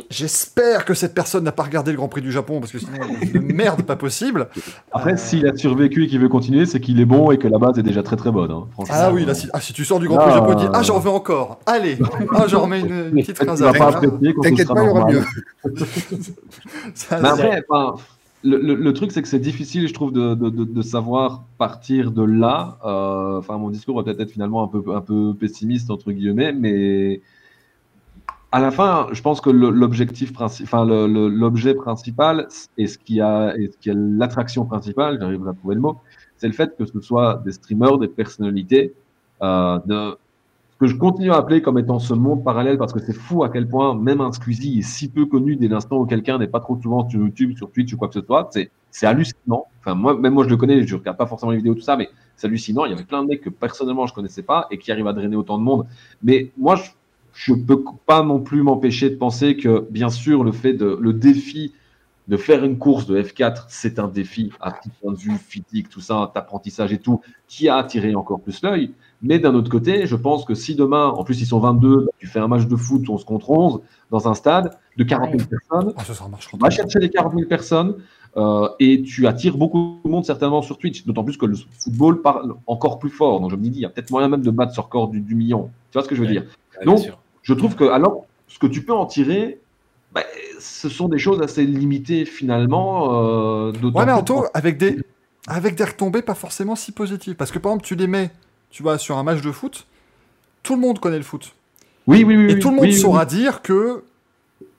J'espère 0.09 0.85
que 0.85 0.95
cette 0.95 1.15
personne 1.15 1.43
n'a 1.43 1.51
pas 1.51 1.65
regardé 1.65 1.91
le 1.91 1.97
Grand 1.97 2.07
Prix 2.07 2.23
du 2.23 2.31
Japon 2.31 2.61
parce 2.61 2.71
que 2.71 2.79
sinon 2.79 2.93
une 3.35 3.53
merde 3.53 3.83
pas 3.83 3.97
possible. 3.97 4.47
Après, 4.93 5.15
Euh, 5.15 5.17
s'il 5.17 5.45
a 5.49 5.57
survécu 5.57 6.05
et 6.05 6.07
qu'il 6.07 6.21
veut 6.21 6.29
continuer, 6.29 6.65
c'est 6.65 6.79
qu'il 6.79 7.01
est 7.01 7.05
bon 7.05 7.33
et 7.33 7.39
que 7.39 7.49
la 7.49 7.59
base 7.59 7.77
est 7.77 7.83
déjà 7.83 8.05
très 8.05 8.15
très 8.15 8.31
bonne. 8.31 8.53
hein. 8.53 8.69
Franchement, 8.71 8.95
Ah 8.97 9.11
oui, 9.13 9.25
là, 9.25 9.35
si, 9.35 9.49
ah, 9.53 9.61
si 9.61 9.73
tu 9.73 9.85
sors 9.85 9.99
du 9.99 10.07
Grand 10.07 10.19
Prix 10.19 10.29
du 10.29 10.35
Japon, 10.35 10.55
tu 10.55 10.65
dis 10.65 10.71
Ah, 10.73 10.85
j'en 10.85 11.01
veux 11.01 11.11
encore. 11.11 11.59
Allez, 11.67 11.99
ah, 12.37 12.47
j'en 12.47 12.61
remets 12.63 12.83
une, 12.83 12.93
une 13.09 13.21
petite 13.21 13.37
phrase 13.43 13.59
T'inquiète 13.61 14.69
pas, 14.69 14.81
il 14.81 14.87
y 14.87 14.89
aura 14.91 15.07
mieux. 15.11 15.25
Ça, 16.95 17.19
Mais 17.21 17.29
c'est- 17.35 17.43
après, 17.43 17.65
enfin, 17.69 17.95
le, 18.43 18.57
le- 18.59 18.75
le 18.75 18.93
truc, 18.93 19.13
c'est 19.13 19.23
que 19.23 19.29
c'est 19.29 19.39
difficile, 19.41 19.87
je 19.89 19.93
trouve, 19.95 20.13
de, 20.13 20.35
de- 20.35 20.51
de- 20.51 20.65
de 20.65 20.83
savoir 20.83 21.45
partir 21.59 22.11
de 22.13 22.23
là. 22.23 22.79
Euh, 22.85 23.39
Enfin, 23.39 23.59
mon 23.59 23.71
discours 23.71 23.97
va 23.97 24.03
peut-être 24.05 24.21
être 24.21 24.31
finalement 24.31 24.63
un 24.63 24.69
peu, 24.69 24.83
un 24.95 25.01
peu 25.01 25.35
pessimiste, 25.35 25.91
entre 25.91 26.13
guillemets, 26.13 26.53
mais 26.53 27.23
à 28.53 28.61
la 28.61 28.71
fin, 28.73 29.07
je 29.13 29.23
pense 29.23 29.41
que 29.41 29.51
l'objectif 29.51 30.33
principal, 30.33 30.65
enfin, 30.67 30.85
l'objet 30.85 31.75
principal 31.75 32.49
et 32.77 32.89
ce 32.89 32.99
qui 32.99 33.21
a, 33.21 33.55
et 33.57 33.69
ce 33.71 33.79
qui 33.79 33.91
est 33.91 33.95
l'attraction 33.95 34.65
principale, 34.67 35.19
j'arrive 35.21 35.47
à 35.47 35.55
trouver 35.55 35.77
le 35.77 35.81
mot, 35.81 35.99
c'est 36.37 36.49
le 36.49 36.53
fait 36.53 36.77
que 36.77 36.85
ce 36.85 37.01
soit 37.01 37.41
des 37.45 37.53
streamers, 37.53 37.99
des 37.99 38.09
personnalités, 38.09 38.93
euh, 39.43 39.79
de, 39.87 40.17
que 40.81 40.87
je 40.87 40.97
continue 40.97 41.31
à 41.31 41.37
appeler 41.37 41.61
comme 41.61 41.79
étant 41.79 41.99
ce 41.99 42.15
monde 42.15 42.43
parallèle 42.43 42.79
parce 42.79 42.95
que 42.95 43.01
c'est 43.01 43.13
fou 43.13 43.45
à 43.45 43.51
quel 43.51 43.69
point 43.69 43.95
même 43.95 44.23
un 44.23 44.33
Squeezie 44.33 44.79
est 44.79 44.83
si 44.83 45.11
peu 45.11 45.27
connu 45.27 45.57
dès 45.57 45.69
l'instant 45.69 45.99
où 45.99 46.07
quelqu'un 46.07 46.39
n'est 46.39 46.49
pas 46.49 46.61
trop 46.61 46.81
souvent 46.81 47.07
sur 47.07 47.21
YouTube, 47.21 47.55
sur 47.55 47.71
Twitch 47.71 47.93
ou 47.93 47.99
quoi 47.99 48.09
que 48.09 48.15
ce 48.15 48.23
soit. 48.23 48.49
C'est, 48.51 48.71
c'est 48.91 49.07
hallucinant. 49.07 49.67
Enfin, 49.81 49.95
moi, 49.95 50.19
même 50.19 50.33
moi, 50.33 50.45
je 50.45 50.49
le 50.49 50.57
connais, 50.57 50.87
je 50.87 50.97
regarde 50.97 51.19
pas 51.19 51.27
forcément 51.27 51.53
les 51.53 51.59
vidéos, 51.59 51.75
tout 51.75 51.83
ça, 51.83 51.99
mais 51.99 52.09
c'est 52.35 52.47
hallucinant. 52.47 52.87
Il 52.87 52.93
y 52.93 52.95
avait 52.95 53.05
plein 53.05 53.23
de 53.23 53.29
mecs 53.29 53.43
que 53.43 53.51
personnellement 53.51 54.07
je 54.07 54.15
connaissais 54.15 54.43
pas 54.43 54.69
et 54.71 54.79
qui 54.79 54.91
arrivent 54.91 55.07
à 55.07 55.13
drainer 55.13 55.37
autant 55.37 55.59
de 55.59 55.63
monde. 55.63 55.87
Mais 56.23 56.51
moi, 56.57 56.77
je, 56.77 56.91
je 57.35 57.53
peux 57.53 57.85
pas 58.07 58.23
non 58.23 58.41
plus 58.41 58.63
m'empêcher 58.63 59.11
de 59.11 59.17
penser 59.17 59.59
que, 59.59 59.87
bien 59.91 60.09
sûr, 60.09 60.45
le 60.45 60.53
fait 60.53 60.73
de, 60.73 60.97
le 60.99 61.13
défi 61.13 61.75
de 62.29 62.39
faire 62.39 62.65
une 62.65 62.79
course 62.79 63.07
de 63.07 63.21
F4, 63.21 63.65
c'est 63.69 63.99
un 63.99 64.09
défi 64.09 64.51
à 64.61 64.73
point 65.03 65.13
de 65.13 65.19
vue 65.19 65.37
physique, 65.37 65.91
tout 65.91 66.01
ça, 66.01 66.31
d'apprentissage 66.35 66.93
et 66.93 66.99
tout, 66.99 67.21
qui 67.49 67.69
a 67.69 67.77
attiré 67.77 68.15
encore 68.15 68.41
plus 68.41 68.63
l'œil. 68.63 68.93
Mais 69.23 69.39
d'un 69.39 69.55
autre 69.55 69.71
côté, 69.71 70.07
je 70.07 70.17
pense 70.17 70.45
que 70.47 70.55
si 70.55 70.75
demain, 70.75 71.09
en 71.09 71.25
plus 71.25 71.41
ils 71.43 71.47
sont 71.47 71.59
22, 71.61 71.97
bah, 72.07 72.13
tu 72.19 72.27
fais 72.27 72.39
un 72.39 72.49
match 72.49 72.67
de 72.67 72.77
foot 72.77 73.07
11 73.09 73.25
contre 73.25 73.51
11 73.51 73.81
dans 74.11 74.29
un 74.29 74.35
stade 74.35 74.71
de 74.97 75.05
40 75.05 75.31
000 75.37 75.49
personnes, 75.49 75.93
Ah, 75.97 76.05
ça 76.05 76.15
tu 76.39 76.57
vas 76.59 76.71
chercher 76.71 76.99
les 77.01 77.11
40 77.11 77.35
000 77.35 77.47
personnes 77.47 77.97
euh, 78.37 78.69
et 78.79 79.03
tu 79.03 79.27
attires 79.27 79.57
beaucoup 79.59 79.99
de 80.05 80.09
monde 80.11 80.25
certainement 80.25 80.63
sur 80.63 80.79
Twitch. 80.79 81.05
D'autant 81.05 81.23
plus 81.25 81.37
que 81.37 81.45
le 81.47 81.57
football 81.81 82.23
parle 82.23 82.55
encore 82.67 82.99
plus 82.99 83.11
fort. 83.11 83.41
Donc 83.41 83.51
je 83.51 83.57
me 83.57 83.63
dis, 83.63 83.71
il 83.71 83.83
y 83.83 83.85
a 83.85 83.91
peut-être 83.91 84.11
moyen 84.11 84.29
même 84.29 84.41
de 84.43 84.51
battre 84.51 84.75
ce 84.75 84.81
record 84.81 85.09
du, 85.09 85.21
du 85.21 85.35
million. 85.35 85.71
Tu 85.91 85.99
vois 85.99 86.03
ce 86.03 86.09
que 86.09 86.15
je 86.15 86.21
veux 86.23 86.27
Ouais. 86.27 86.33
dire? 86.33 86.45
Donc, 86.87 87.13
je 87.43 87.53
trouve 87.55 87.75
que 87.77 87.85
alors, 87.85 88.25
ce 88.49 88.59
que 88.59 88.67
tu 88.67 88.83
peux 88.85 88.95
en 88.95 89.05
tirer, 89.05 89.61
bah, 90.15 90.23
ce 90.59 90.89
sont 90.89 91.09
des 91.09 91.19
choses 91.19 91.43
assez 91.43 91.65
limitées 91.67 92.25
finalement. 92.25 93.13
Euh, 93.13 93.73
Ouais, 93.73 93.91
mais 93.97 94.05
plus- 94.05 94.13
Anto, 94.13 94.45
avec 94.55 94.79
des, 94.79 94.97
avec 95.47 95.75
des 95.77 95.85
retombées 95.85 96.23
pas 96.23 96.35
forcément 96.35 96.75
si 96.75 96.93
positives. 96.93 97.35
Parce 97.35 97.51
que 97.51 97.59
par 97.59 97.73
exemple, 97.73 97.85
tu 97.87 97.95
les 97.97 98.07
mets, 98.07 98.31
tu 98.71 98.83
vois, 98.83 98.99
sur 98.99 99.17
un 99.19 99.23
match 99.23 99.41
de 99.41 99.53
foot, 99.53 99.87
tout 100.63 100.75
le 100.75 100.81
monde 100.81 100.99
connaît 101.01 101.17
le 101.19 101.23
foot. 101.25 101.55
Oui, 102.07 102.25
oui, 102.25 102.37
oui. 102.37 102.53
Et 102.53 102.59
tout 102.59 102.69
le 102.71 102.77
monde 102.77 102.85
oui, 102.85 102.93
oui, 102.95 102.99
saura 103.01 103.25
dire 103.27 103.63
que. 103.63 104.05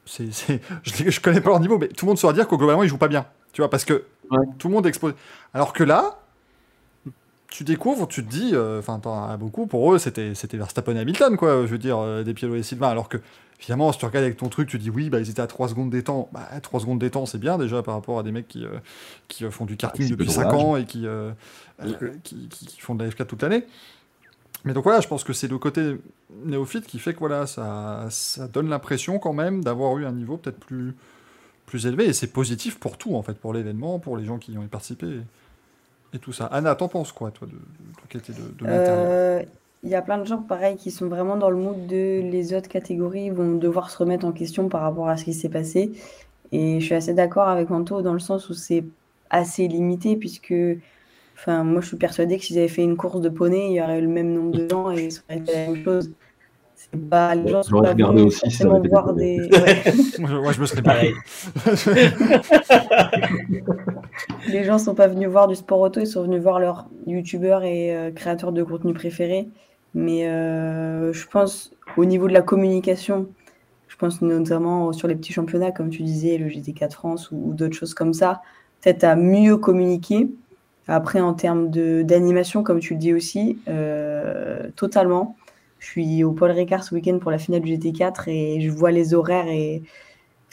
c'est 0.05 0.33
c'est- 0.33 0.61
je, 0.83 1.09
je 1.09 1.19
connais 1.21 1.41
pas 1.41 1.49
leur 1.49 1.59
niveau, 1.59 1.77
mais 1.77 1.87
tout 1.87 2.05
le 2.05 2.09
monde 2.11 2.17
saura 2.17 2.33
dire 2.33 2.47
que 2.47 2.55
globalement, 2.55 2.83
ils 2.83 2.89
jouent 2.89 2.97
pas 2.97 3.07
bien. 3.07 3.25
Tu 3.53 3.61
vois, 3.61 3.69
parce 3.69 3.85
que 3.85 4.03
Ouais. 4.31 4.45
tout 4.59 4.69
le 4.69 4.73
monde 4.73 4.85
est 4.85 4.89
exposé. 4.89 5.13
Alors 5.53 5.73
que 5.73 5.83
là, 5.83 6.17
tu 7.49 7.65
découvres, 7.65 8.07
tu 8.07 8.23
te 8.25 8.29
dis, 8.29 8.51
euh, 8.53 8.79
enfin, 8.79 8.99
t'en 8.99 9.25
as 9.27 9.35
beaucoup, 9.35 9.67
pour 9.67 9.93
eux, 9.93 9.97
c'était 9.99 10.31
Verstappen 10.53 10.95
et 10.95 10.99
Hamilton, 10.99 11.35
quoi, 11.35 11.61
je 11.65 11.71
veux 11.71 11.77
dire, 11.77 11.97
euh, 11.99 12.23
des 12.23 12.33
Pielo 12.33 12.55
et 12.55 12.63
Sylvain. 12.63 12.87
Alors 12.87 13.09
que, 13.09 13.17
finalement, 13.59 13.91
si 13.91 13.99
tu 13.99 14.05
regardes 14.05 14.23
avec 14.23 14.37
ton 14.37 14.47
truc, 14.47 14.69
tu 14.69 14.77
dis, 14.79 14.89
oui, 14.89 15.09
bah, 15.09 15.19
ils 15.19 15.29
étaient 15.29 15.41
à 15.41 15.47
3 15.47 15.67
secondes 15.67 15.89
des 15.89 16.01
temps. 16.03 16.29
Bah, 16.31 16.47
3 16.61 16.79
secondes 16.79 16.99
des 16.99 17.09
temps, 17.09 17.25
c'est 17.25 17.39
bien 17.39 17.57
déjà 17.57 17.83
par 17.83 17.95
rapport 17.95 18.19
à 18.19 18.23
des 18.23 18.31
mecs 18.31 18.47
qui, 18.47 18.63
euh, 18.63 18.69
qui 19.27 19.43
euh, 19.43 19.51
font 19.51 19.65
du 19.65 19.75
karting 19.75 20.05
Ah, 20.05 20.09
depuis 20.11 20.25
peu 20.27 20.31
5 20.31 20.43
dommage. 20.45 20.63
ans 20.63 20.77
et 20.77 20.85
qui, 20.85 21.05
euh, 21.83 22.11
qui, 22.23 22.47
qui- 22.49 22.65
qui 22.65 22.81
font 22.81 22.95
de 22.95 23.03
la 23.03 23.09
F4 23.09 23.27
toute 23.27 23.43
l'année. 23.43 23.65
Mais 24.65 24.73
donc 24.73 24.83
voilà, 24.83 24.99
je 25.01 25.07
pense 25.07 25.23
que 25.23 25.33
c'est 25.33 25.47
le 25.47 25.57
côté 25.57 25.97
néophyte 26.45 26.85
qui 26.85 26.99
fait 26.99 27.13
que 27.13 27.19
voilà, 27.19 27.47
ça, 27.47 28.07
ça 28.09 28.47
donne 28.47 28.69
l'impression 28.69 29.17
quand 29.19 29.33
même 29.33 29.63
d'avoir 29.63 29.97
eu 29.97 30.05
un 30.05 30.11
niveau 30.11 30.37
peut-être 30.37 30.59
plus, 30.59 30.95
plus 31.65 31.87
élevé. 31.87 32.05
Et 32.05 32.13
c'est 32.13 32.27
positif 32.27 32.79
pour 32.79 32.97
tout, 32.97 33.15
en 33.15 33.23
fait, 33.23 33.33
pour 33.35 33.53
l'événement, 33.53 33.99
pour 33.99 34.17
les 34.17 34.25
gens 34.25 34.37
qui 34.37 34.53
y 34.53 34.57
ont 34.57 34.67
participé 34.67 35.07
et, 35.07 36.17
et 36.17 36.19
tout 36.19 36.33
ça. 36.33 36.45
Anna, 36.47 36.75
t'en 36.75 36.87
penses 36.89 37.11
quoi, 37.11 37.31
toi, 37.31 37.47
de, 37.47 37.53
de, 37.53 38.19
de, 38.19 38.33
de, 38.33 38.51
de 38.59 38.65
l'intérieur? 38.65 39.07
Euh, 39.09 39.43
Il 39.83 39.89
y 39.89 39.95
a 39.95 40.01
plein 40.03 40.19
de 40.19 40.25
gens, 40.25 40.37
pareil, 40.43 40.77
qui 40.77 40.91
sont 40.91 41.07
vraiment 41.07 41.37
dans 41.37 41.49
le 41.49 41.55
mood 41.57 41.87
de 41.87 42.21
les 42.21 42.53
autres 42.53 42.69
catégories 42.69 43.31
vont 43.31 43.55
devoir 43.55 43.89
se 43.89 43.97
remettre 43.97 44.25
en 44.25 44.31
question 44.31 44.69
par 44.69 44.81
rapport 44.81 45.09
à 45.09 45.17
ce 45.17 45.23
qui 45.25 45.33
s'est 45.33 45.49
passé. 45.49 45.91
Et 46.51 46.79
je 46.79 46.85
suis 46.85 46.95
assez 46.95 47.13
d'accord 47.15 47.47
avec 47.47 47.71
Anto 47.71 48.01
dans 48.03 48.13
le 48.13 48.19
sens 48.19 48.49
où 48.49 48.53
c'est 48.53 48.83
assez 49.31 49.67
limité, 49.67 50.17
puisque 50.17 50.53
enfin, 51.41 51.63
moi 51.63 51.81
je 51.81 51.87
suis 51.87 51.97
persuadée 51.97 52.37
que 52.37 52.45
s'ils 52.45 52.59
avaient 52.59 52.67
fait 52.67 52.83
une 52.83 52.95
course 52.95 53.19
de 53.19 53.29
poney, 53.29 53.71
il 53.71 53.73
y 53.73 53.81
aurait 53.81 53.97
eu 53.97 54.03
le 54.03 54.07
même 54.07 54.31
nombre 54.31 54.51
de 54.51 54.69
gens 54.69 54.91
et 54.91 55.09
ça 55.09 55.21
aurait 55.27 55.39
été 55.39 55.51
la 55.51 55.67
même 55.67 55.83
chose. 55.83 56.11
C'est 56.75 57.09
pas, 57.09 57.35
les 57.35 57.49
gens 57.49 57.63
sont 57.63 57.81
pas 57.81 57.91
regardé 57.91 58.21
venus 58.21 58.27
aussi 58.27 58.39
forcément 58.39 58.81
voir 58.81 59.13
des 59.13 59.39
ouais. 59.39 59.49
moi, 60.19 60.29
je, 60.29 60.35
moi, 60.35 60.51
je 60.51 60.61
me 60.61 60.65
serais 60.65 60.81
Pareil. 60.81 61.13
Les 64.47 64.63
gens 64.63 64.77
sont 64.77 64.95
pas 64.95 65.07
venus 65.07 65.29
voir 65.29 65.47
du 65.47 65.55
sport 65.55 65.79
auto, 65.79 65.99
ils 65.99 66.07
sont 66.07 66.23
venus 66.23 66.41
voir 66.41 66.59
leurs 66.59 66.87
youtubeurs 67.07 67.63
et 67.63 67.95
euh, 67.95 68.11
créateurs 68.11 68.51
de 68.51 68.63
contenu 68.63 68.93
préférés. 68.93 69.49
Mais 69.93 70.27
euh, 70.27 71.13
je 71.13 71.27
pense 71.27 71.73
au 71.97 72.05
niveau 72.05 72.27
de 72.27 72.33
la 72.33 72.41
communication, 72.41 73.27
je 73.87 73.95
pense 73.95 74.21
notamment 74.21 74.93
sur 74.93 75.07
les 75.07 75.15
petits 75.15 75.33
championnats, 75.33 75.71
comme 75.71 75.89
tu 75.89 76.03
disais, 76.03 76.37
le 76.37 76.47
GT4 76.47 76.91
France 76.91 77.31
ou, 77.31 77.49
ou 77.49 77.53
d'autres 77.53 77.75
choses 77.75 77.93
comme 77.93 78.13
ça, 78.13 78.41
peut-être 78.81 79.03
à 79.03 79.15
mieux 79.15 79.57
communiquer. 79.57 80.29
Après, 80.87 81.21
en 81.21 81.33
termes 81.33 81.69
d'animation, 81.69 82.63
comme 82.63 82.79
tu 82.79 82.93
le 82.93 82.99
dis 82.99 83.13
aussi, 83.13 83.59
euh, 83.67 84.69
totalement. 84.75 85.35
Je 85.79 85.87
suis 85.87 86.23
au 86.23 86.31
Paul 86.31 86.51
Ricard 86.51 86.83
ce 86.83 86.93
week-end 86.93 87.17
pour 87.19 87.31
la 87.31 87.37
finale 87.37 87.61
du 87.61 87.73
GT4 87.75 88.29
et 88.29 88.61
je 88.61 88.69
vois 88.69 88.91
les 88.91 89.13
horaires 89.13 89.47
et 89.47 89.81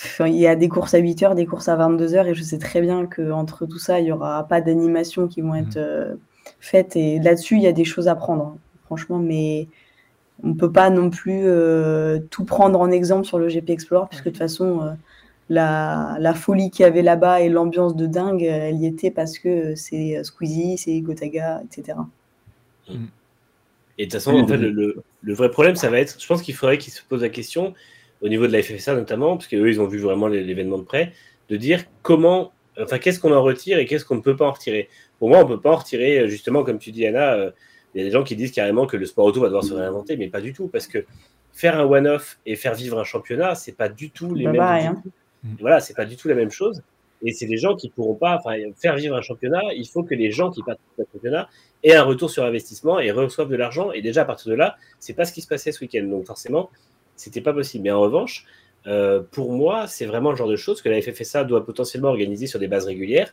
Enfin, 0.01 0.29
il 0.29 0.37
y 0.37 0.47
a 0.47 0.55
des 0.55 0.69
courses 0.69 0.95
à 0.95 0.99
8 0.99 1.23
heures, 1.25 1.35
des 1.35 1.45
courses 1.47 1.69
à 1.69 1.75
22 1.75 2.15
heures, 2.15 2.27
et 2.29 2.35
je 2.35 2.43
sais 2.43 2.59
très 2.59 2.81
bien 2.81 3.07
qu'entre 3.07 3.67
tout 3.67 3.79
ça, 3.81 3.99
il 3.99 4.05
n'y 4.05 4.13
aura 4.13 4.47
pas 4.47 4.61
d'animation 4.61 5.27
qui 5.27 5.41
vont 5.41 5.57
être 5.57 5.77
euh, 5.77 6.15
faites. 6.61 6.95
Et 6.95 7.19
là-dessus, 7.19 7.57
il 7.57 7.63
y 7.63 7.67
a 7.67 7.73
des 7.73 7.85
choses 7.85 8.07
à 8.07 8.15
prendre, 8.15 8.45
hein, 8.45 8.57
franchement, 8.85 9.19
mais 9.19 9.67
on 10.45 10.49
ne 10.51 10.55
peut 10.55 10.71
pas 10.71 10.91
non 10.91 11.11
plus 11.11 11.43
euh, 11.47 12.21
tout 12.31 12.45
prendre 12.45 12.81
en 12.81 12.93
exemple 12.93 13.25
sur 13.27 13.41
le 13.41 13.49
GP 13.49 13.71
Explorer, 13.71 14.07
puisque 14.09 14.27
de 14.27 14.31
toute 14.31 14.39
façon, 14.39 14.97
la, 15.49 16.17
la 16.21 16.35
folie 16.35 16.71
qu'il 16.71 16.83
y 16.85 16.87
avait 16.87 17.03
là-bas 17.03 17.41
et 17.41 17.49
l'ambiance 17.49 17.97
de 17.97 18.07
dingue, 18.07 18.43
elle 18.43 18.77
y 18.77 18.87
était 18.87 19.11
parce 19.11 19.39
que 19.39 19.75
c'est 19.75 20.23
Squeezie, 20.25 20.79
c'est 20.79 21.01
Gotaga, 21.01 21.63
etc. 21.65 22.09
Et 23.99 24.07
de 24.07 24.11
toute 24.11 24.13
façon, 24.21 24.33
en 24.33 24.47
fait, 24.47 24.57
le, 24.57 24.71
le- 24.71 25.03
le 25.21 25.35
vrai 25.35 25.51
problème, 25.51 25.75
ça 25.77 25.91
va 25.91 25.99
être, 25.99 26.21
je 26.21 26.27
pense 26.27 26.43
qu'il 26.43 26.55
faudrait 26.55 26.79
qu'ils 26.79 26.93
se 26.93 27.03
posent 27.03 27.23
la 27.23 27.29
question, 27.29 27.75
au 28.21 28.29
niveau 28.29 28.47
de 28.47 28.53
la 28.53 28.63
FFSA 28.63 28.95
notamment, 28.95 29.37
parce 29.37 29.49
qu'eux, 29.49 29.69
ils 29.69 29.81
ont 29.81 29.87
vu 29.89 29.99
vraiment 29.99 30.29
l'é- 30.29 30.45
l'événement 30.45 30.79
de 30.79 30.85
près, 30.85 31.13
de 31.49 31.57
dire 31.57 31.85
comment, 32.03 32.53
enfin, 32.81 32.99
qu'est-ce 32.99 33.19
qu'on 33.21 33.33
en 33.33 33.43
retire 33.43 33.79
et 33.79 33.87
qu'est-ce 33.87 34.05
qu'on 34.05 34.17
ne 34.17 34.21
peut 34.21 34.37
pas 34.37 34.47
en 34.47 34.53
retirer. 34.53 34.89
Pour 35.19 35.29
moi, 35.29 35.39
on 35.39 35.49
ne 35.49 35.55
peut 35.55 35.61
pas 35.61 35.73
en 35.73 35.77
retirer, 35.77 36.21
euh, 36.21 36.29
justement, 36.29 36.63
comme 36.65 36.79
tu 36.79 36.93
dis, 36.93 37.07
Anna, 37.07 37.35
euh, 37.35 37.51
il 37.95 37.99
y 37.99 38.03
a 38.03 38.05
des 38.07 38.13
gens 38.13 38.23
qui 38.23 38.37
disent 38.37 38.53
carrément 38.53 38.87
que 38.87 38.97
le 38.97 39.07
sport 39.07 39.25
auto 39.27 39.41
va 39.41 39.47
devoir 39.49 39.65
se 39.65 39.75
réinventer, 39.75 40.17
mais 40.17 40.29
pas 40.29 40.41
du 40.41 40.53
tout, 40.53 40.69
parce 40.69 40.87
que 40.87 41.05
faire 41.53 41.77
un 41.81 41.85
one-off 41.85 42.39
et 42.47 42.55
faire 42.55 42.75
vivre 42.75 42.99
un 43.01 43.05
championnat, 43.05 43.55
c'est 43.57 43.73
pas 43.73 43.89
du 43.89 44.11
tout 44.11 44.35
les 44.35 44.45
Bah, 44.45 44.53
mêmes. 44.53 44.63
hein. 44.87 45.03
Voilà, 45.61 45.81
c'est 45.81 45.95
pas 45.95 46.05
du 46.05 46.17
tout 46.17 46.29
la 46.29 46.35
même 46.35 46.51
chose. 46.51 46.83
Et 47.23 47.33
c'est 47.33 47.47
des 47.47 47.57
gens 47.57 47.75
qui 47.75 47.89
pourront 47.89 48.15
pas, 48.15 48.41
faire 48.77 48.95
vivre 48.97 49.17
un 49.17 49.23
championnat. 49.23 49.63
Il 49.75 49.87
faut 49.89 50.03
que 50.03 50.15
les 50.15 50.31
gens 50.31 50.51
qui 50.51 50.63
participent 50.63 50.99
au 50.99 51.05
championnat 51.13 51.49
aient 51.83 51.95
un 51.95 52.05
retour 52.05 52.31
sur 52.31 52.45
investissement 52.45 53.01
et 53.01 53.11
reçoivent 53.11 53.49
de 53.49 53.57
l'argent. 53.57 53.91
Et 53.93 54.03
déjà 54.03 54.23
à 54.23 54.25
partir 54.25 54.51
de 54.51 54.57
là, 54.57 54.77
c'est 55.01 55.15
pas 55.15 55.25
ce 55.25 55.33
qui 55.33 55.41
se 55.41 55.49
passait 55.49 55.73
ce 55.73 55.81
week-end. 55.81 56.05
Donc 56.05 56.27
forcément, 56.27 56.71
c'était 57.17 57.41
pas 57.41 57.53
possible. 57.53 57.85
Mais 57.85 57.91
en 57.91 58.01
revanche, 58.01 58.45
euh, 58.87 59.21
pour 59.33 59.53
moi, 59.53 59.87
c'est 59.87 60.07
vraiment 60.07 60.31
le 60.31 60.37
genre 60.37 60.49
de 60.49 60.57
choses 60.57 60.81
que 60.81 60.89
la 60.89 61.01
FFSA 61.03 61.45
doit 61.45 61.65
potentiellement 61.65 62.09
organiser 62.09 62.47
sur 62.47 62.61
des 62.61 62.69
bases 62.69 62.87
régulières 62.87 63.33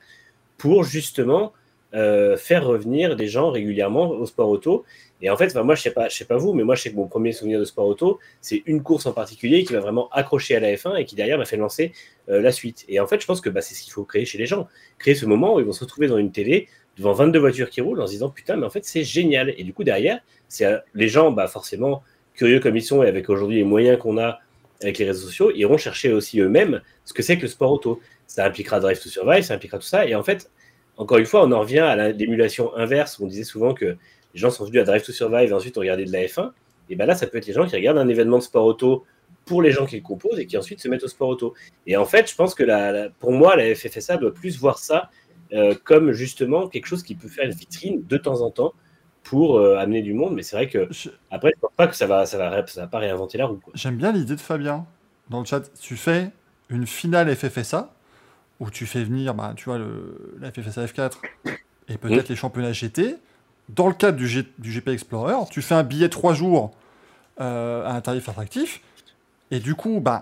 pour 0.57 0.83
justement 0.83 1.53
euh, 1.93 2.35
faire 2.35 2.65
revenir 2.65 3.15
des 3.15 3.27
gens 3.27 3.51
régulièrement 3.51 4.09
au 4.09 4.25
sport 4.25 4.49
auto. 4.49 4.83
Et 5.21 5.29
en 5.29 5.37
fait, 5.37 5.47
enfin, 5.47 5.63
moi, 5.63 5.75
je 5.75 5.81
sais 5.81 5.91
pas, 5.91 6.09
sais 6.09 6.25
pas 6.25 6.37
vous, 6.37 6.53
mais 6.53 6.63
moi, 6.63 6.75
je 6.75 6.83
sais 6.83 6.91
que 6.91 6.95
mon 6.95 7.07
premier 7.07 7.31
souvenir 7.31 7.59
de 7.59 7.65
sport 7.65 7.87
auto, 7.87 8.19
c'est 8.41 8.63
une 8.65 8.83
course 8.83 9.05
en 9.05 9.13
particulier 9.13 9.63
qui 9.63 9.73
m'a 9.73 9.79
vraiment 9.79 10.09
accroché 10.09 10.55
à 10.55 10.59
la 10.59 10.73
F1 10.73 10.97
et 10.97 11.05
qui 11.05 11.15
derrière 11.15 11.37
m'a 11.37 11.45
fait 11.45 11.57
lancer 11.57 11.93
euh, 12.29 12.41
la 12.41 12.51
suite. 12.51 12.85
Et 12.89 12.99
en 12.99 13.07
fait, 13.07 13.21
je 13.21 13.25
pense 13.25 13.41
que 13.41 13.49
bah, 13.49 13.61
c'est 13.61 13.75
ce 13.75 13.83
qu'il 13.83 13.93
faut 13.93 14.03
créer 14.03 14.25
chez 14.25 14.37
les 14.37 14.45
gens. 14.45 14.67
Créer 14.99 15.15
ce 15.15 15.25
moment 15.25 15.55
où 15.55 15.59
ils 15.59 15.65
vont 15.65 15.71
se 15.71 15.83
retrouver 15.83 16.07
dans 16.07 16.17
une 16.17 16.31
télé 16.31 16.67
devant 16.97 17.13
22 17.13 17.39
voitures 17.39 17.69
qui 17.69 17.81
roulent 17.81 18.01
en 18.01 18.07
se 18.07 18.11
disant 18.11 18.29
putain, 18.29 18.57
mais 18.57 18.65
en 18.65 18.69
fait, 18.69 18.85
c'est 18.85 19.03
génial. 19.03 19.53
Et 19.57 19.63
du 19.63 19.73
coup, 19.73 19.83
derrière, 19.83 20.19
c'est 20.49 20.65
euh, 20.65 20.77
les 20.93 21.07
gens, 21.07 21.31
bah, 21.31 21.47
forcément, 21.47 22.03
curieux 22.33 22.59
comme 22.59 22.75
ils 22.75 22.83
sont 22.83 23.01
et 23.01 23.07
avec 23.07 23.29
aujourd'hui 23.29 23.57
les 23.57 23.63
moyens 23.63 23.97
qu'on 23.97 24.17
a 24.17 24.39
avec 24.81 24.97
les 24.97 25.05
réseaux 25.05 25.27
sociaux, 25.27 25.51
iront 25.55 25.77
chercher 25.77 26.11
aussi 26.11 26.39
eux-mêmes 26.39 26.81
ce 27.05 27.13
que 27.13 27.23
c'est 27.23 27.37
que 27.37 27.43
le 27.43 27.47
sport 27.47 27.71
auto. 27.71 28.01
Ça 28.27 28.45
impliquera 28.45 28.79
Drive 28.79 28.99
to 28.99 29.09
Survive, 29.09 29.43
ça 29.43 29.53
impliquera 29.53 29.77
tout 29.77 29.85
ça. 29.85 30.05
Et 30.05 30.15
en 30.15 30.23
fait, 30.23 30.51
encore 30.97 31.17
une 31.17 31.25
fois, 31.25 31.43
on 31.45 31.51
en 31.51 31.59
revient 31.59 31.79
à 31.79 32.09
l'émulation 32.11 32.75
inverse 32.75 33.19
où 33.19 33.25
on 33.25 33.27
disait 33.27 33.43
souvent 33.43 33.73
que 33.73 33.97
les 34.35 34.39
gens 34.39 34.51
sont 34.51 34.65
venus 34.65 34.81
à 34.81 34.83
Drive 34.83 35.01
to 35.03 35.11
Survive 35.11 35.49
et 35.49 35.53
ensuite 35.53 35.75
ont 35.77 35.81
regardé 35.81 36.05
de 36.05 36.11
la 36.11 36.19
F1. 36.25 36.51
Et 36.89 36.95
bien 36.95 37.07
là, 37.07 37.15
ça 37.15 37.25
peut 37.25 37.39
être 37.39 37.47
les 37.47 37.53
gens 37.53 37.65
qui 37.65 37.75
regardent 37.75 37.97
un 37.97 38.07
événement 38.07 38.37
de 38.37 38.43
sport 38.43 38.65
auto 38.65 39.05
pour 39.45 39.61
les 39.63 39.71
gens 39.71 39.85
qui 39.87 39.95
le 39.95 40.01
composent 40.03 40.37
et 40.39 40.45
qui 40.45 40.57
ensuite 40.57 40.79
se 40.79 40.87
mettent 40.87 41.03
au 41.03 41.07
sport 41.07 41.29
auto. 41.29 41.53
Et 41.87 41.97
en 41.97 42.05
fait, 42.05 42.29
je 42.29 42.35
pense 42.35 42.53
que 42.53 42.63
la, 42.63 42.91
la- 42.91 43.09
pour 43.09 43.31
moi, 43.31 43.55
la 43.55 43.73
FFSA 43.73 44.17
doit 44.17 44.33
plus 44.33 44.59
voir 44.59 44.77
ça 44.77 45.09
euh, 45.53 45.73
comme 45.83 46.11
justement 46.11 46.67
quelque 46.67 46.85
chose 46.87 47.01
qui 47.03 47.15
peut 47.15 47.27
faire 47.27 47.45
une 47.45 47.51
vitrine 47.55 48.03
de 48.07 48.17
temps 48.17 48.41
en 48.41 48.51
temps 48.51 48.73
pour 49.23 49.57
euh, 49.57 49.77
amener 49.77 50.01
du 50.03 50.13
monde. 50.13 50.33
Mais 50.35 50.43
c'est 50.43 50.55
vrai 50.55 50.67
que 50.69 50.87
après, 51.31 51.51
je 51.55 51.59
pense 51.61 51.71
pas 51.77 51.87
que 51.87 51.95
ça 51.95 52.05
va, 52.07 52.25
ça 52.25 52.37
va, 52.37 52.65
ça 52.67 52.81
va 52.81 52.87
pas 52.87 52.99
réinventer 52.99 53.37
la 53.37 53.45
roue. 53.47 53.59
J'aime 53.73 53.95
bien 53.97 54.11
l'idée 54.11 54.35
de 54.35 54.41
Fabien 54.41 54.85
dans 55.29 55.39
le 55.39 55.45
chat. 55.45 55.61
Tu 55.79 55.95
fais 55.95 56.29
une 56.69 56.85
finale 56.85 57.33
FFSA 57.35 57.93
où 58.59 58.69
tu 58.69 58.85
fais 58.85 59.03
venir, 59.03 59.33
bah, 59.33 59.53
tu 59.55 59.65
vois, 59.65 59.77
le, 59.77 60.35
la 60.39 60.51
FFSA 60.51 60.85
F4 60.85 61.13
et 61.87 61.97
peut-être 61.97 62.29
les 62.29 62.35
championnats 62.35 62.71
GT. 62.73 63.15
Dans 63.69 63.87
le 63.87 63.93
cadre 63.93 64.17
du, 64.17 64.27
G- 64.27 64.47
du 64.59 64.71
GP 64.71 64.89
Explorer, 64.89 65.35
tu 65.49 65.61
fais 65.61 65.75
un 65.75 65.83
billet 65.83 66.09
3 66.09 66.33
jours 66.33 66.71
euh, 67.41 67.85
à 67.85 67.93
un 67.93 68.01
tarif 68.01 68.29
attractif. 68.29 68.81
Et 69.51 69.59
du 69.59 69.75
coup, 69.75 69.99
bah, 69.99 70.21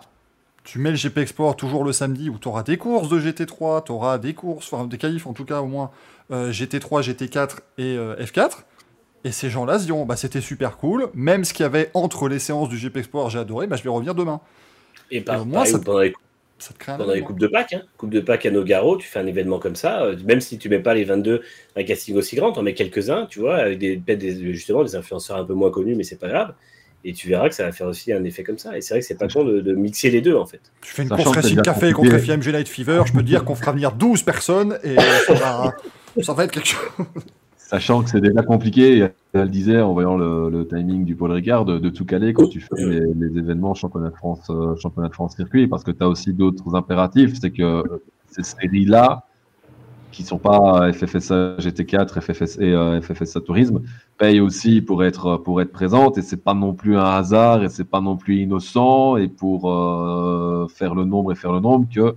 tu 0.63 0.79
mets 0.79 0.91
le 0.91 0.95
GP 0.97 1.17
Explorer 1.19 1.55
toujours 1.55 1.83
le 1.83 1.91
samedi 1.91 2.29
où 2.29 2.37
tu 2.39 2.47
auras 2.47 2.63
des 2.63 2.77
courses 2.77 3.09
de 3.09 3.19
GT3, 3.19 3.83
tu 3.85 3.91
auras 3.91 4.17
des 4.17 4.33
courses, 4.33 4.71
enfin 4.71 4.85
des 4.85 4.97
qualifs 4.97 5.27
en 5.27 5.33
tout 5.33 5.45
cas 5.45 5.61
au 5.61 5.67
moins, 5.67 5.91
euh, 6.31 6.51
GT3, 6.51 7.01
GT4 7.03 7.57
et 7.77 7.97
euh, 7.97 8.15
F4. 8.17 8.59
Et 9.25 9.31
ces 9.31 9.49
gens-là 9.49 9.79
se 9.79 9.85
diront, 9.85 10.05
bah, 10.05 10.15
c'était 10.17 10.41
super 10.41 10.77
cool, 10.77 11.09
même 11.13 11.45
ce 11.45 11.53
qu'il 11.53 11.63
y 11.63 11.65
avait 11.65 11.91
entre 11.93 12.27
les 12.29 12.39
séances 12.39 12.69
du 12.69 12.77
GP 12.77 12.97
Explorer, 12.97 13.29
j'ai 13.29 13.39
adoré, 13.39 13.67
bah, 13.67 13.75
je 13.77 13.83
vais 13.83 13.89
revenir 13.89 14.15
demain. 14.15 14.39
Et 15.11 15.21
par, 15.21 15.41
au 15.41 15.45
moins, 15.45 15.59
pareil, 15.59 15.71
ça- 15.71 15.79
Ça 16.64 16.73
te 16.73 16.80
crée 16.80 16.94
un 16.94 16.98
pendant 16.98 17.11
les 17.11 17.22
coupes 17.22 17.40
de 17.40 17.48
Pâques, 17.48 17.73
hein. 17.73 17.81
coupe 17.98 18.10
de 18.10 18.22
Pâques 18.22 18.45
à 18.45 18.52
Nogaro, 18.52 18.95
tu 18.95 19.06
fais 19.06 19.19
un 19.19 19.27
événement 19.27 19.60
comme 19.60 19.76
ça, 19.76 20.03
euh, 20.03 20.15
même 20.23 20.40
si 20.40 20.57
tu 20.57 20.69
mets 20.69 20.80
pas 20.80 20.94
les 20.94 21.03
22 21.03 21.41
un 21.76 21.84
casting 21.84 22.15
aussi 22.15 22.38
grand, 22.38 22.53
t'en 22.53 22.64
mets 22.64 22.73
quelques-uns, 22.73 23.26
tu 23.26 23.40
vois, 23.40 23.57
avec 23.57 23.80
des, 23.80 24.53
justement 24.53 24.85
des 24.85 24.95
influenceurs 24.95 25.35
un 25.35 25.44
peu 25.44 25.53
moins 25.53 25.72
connus, 25.72 25.95
mais 25.95 26.03
c'est 26.03 26.19
pas 26.19 26.30
grave. 26.30 26.53
Et 27.03 27.11
tu 27.11 27.27
verras 27.27 27.49
que 27.49 27.56
ça 27.56 27.65
va 27.65 27.73
faire 27.73 27.88
aussi 27.88 28.14
un 28.14 28.23
effet 28.23 28.44
comme 28.44 28.57
ça. 28.57 28.77
Et 28.77 28.81
c'est 28.81 28.94
vrai 28.94 29.02
que 29.02 29.06
c'est 29.06 29.18
pas 29.18 29.27
con 29.27 29.44
de, 29.44 29.60
de 29.60 29.73
mixer 29.73 30.10
les 30.10 30.22
deux 30.22 30.38
en 30.38 30.45
fait. 30.45 30.61
Tu 30.81 30.94
fais 30.94 31.03
une 31.03 31.11
Racing 31.11 31.41
déjà 31.41 31.61
Café 31.61 31.91
compliqué. 31.91 32.15
contre 32.15 32.23
FIMG 32.23 32.53
Light 32.53 32.69
Fever, 32.69 33.02
je 33.06 33.11
peux 33.11 33.19
te 33.19 33.26
dire 33.26 33.44
qu'on 33.44 33.56
fera 33.56 33.73
venir 33.73 33.91
12 33.91 34.23
personnes 34.23 34.80
et 34.85 34.95
ça 35.27 35.34
va, 35.34 35.73
ça 36.22 36.34
va 36.34 36.45
être 36.45 36.52
quelque 36.52 36.69
chose. 36.69 36.80
Sachant 37.73 38.03
que 38.03 38.11
c'est 38.11 38.21
déjà 38.21 38.43
compliqué, 38.43 38.99
elle 39.33 39.41
le 39.41 39.49
disait 39.49 39.81
en 39.81 39.93
voyant 39.93 40.15
le, 40.15 40.67
timing 40.69 41.05
du 41.05 41.15
Paul 41.15 41.31
Ricard, 41.31 41.65
de, 41.65 41.79
de 41.79 41.89
tout 41.89 42.05
caler 42.05 42.31
quand 42.31 42.47
tu 42.47 42.59
fais 42.59 42.75
les, 42.77 43.35
événements 43.39 43.73
championnat 43.73 44.11
de 44.11 44.15
France, 44.15 44.45
euh, 44.51 44.75
championnat 44.75 45.07
de 45.09 45.13
France 45.15 45.35
circuit, 45.35 45.65
parce 45.65 45.83
que 45.83 45.89
tu 45.89 46.03
as 46.03 46.07
aussi 46.07 46.33
d'autres 46.33 46.75
impératifs, 46.75 47.33
c'est 47.41 47.49
que 47.49 47.63
euh, 47.63 47.83
ces 48.27 48.43
séries-là, 48.43 49.23
qui 50.11 50.21
sont 50.21 50.37
pas 50.37 50.93
FFSA 50.93 51.55
GT4 51.57 52.21
FFS, 52.21 52.59
et 52.59 52.73
euh, 52.73 53.01
FFSA 53.01 53.41
Tourisme, 53.41 53.81
payent 54.19 54.39
aussi 54.39 54.79
pour 54.83 55.03
être, 55.03 55.37
pour 55.37 55.59
être 55.59 55.71
présentes, 55.71 56.19
et 56.19 56.21
c'est 56.21 56.43
pas 56.43 56.53
non 56.53 56.75
plus 56.75 56.95
un 56.95 57.05
hasard, 57.05 57.63
et 57.63 57.69
c'est 57.69 57.89
pas 57.89 58.01
non 58.01 58.17
plus 58.17 58.37
innocent, 58.37 59.17
et 59.17 59.27
pour 59.27 59.71
euh, 59.71 60.67
faire 60.67 60.93
le 60.93 61.05
nombre 61.05 61.31
et 61.31 61.35
faire 61.35 61.51
le 61.51 61.59
nombre 61.59 61.87
que 61.91 62.15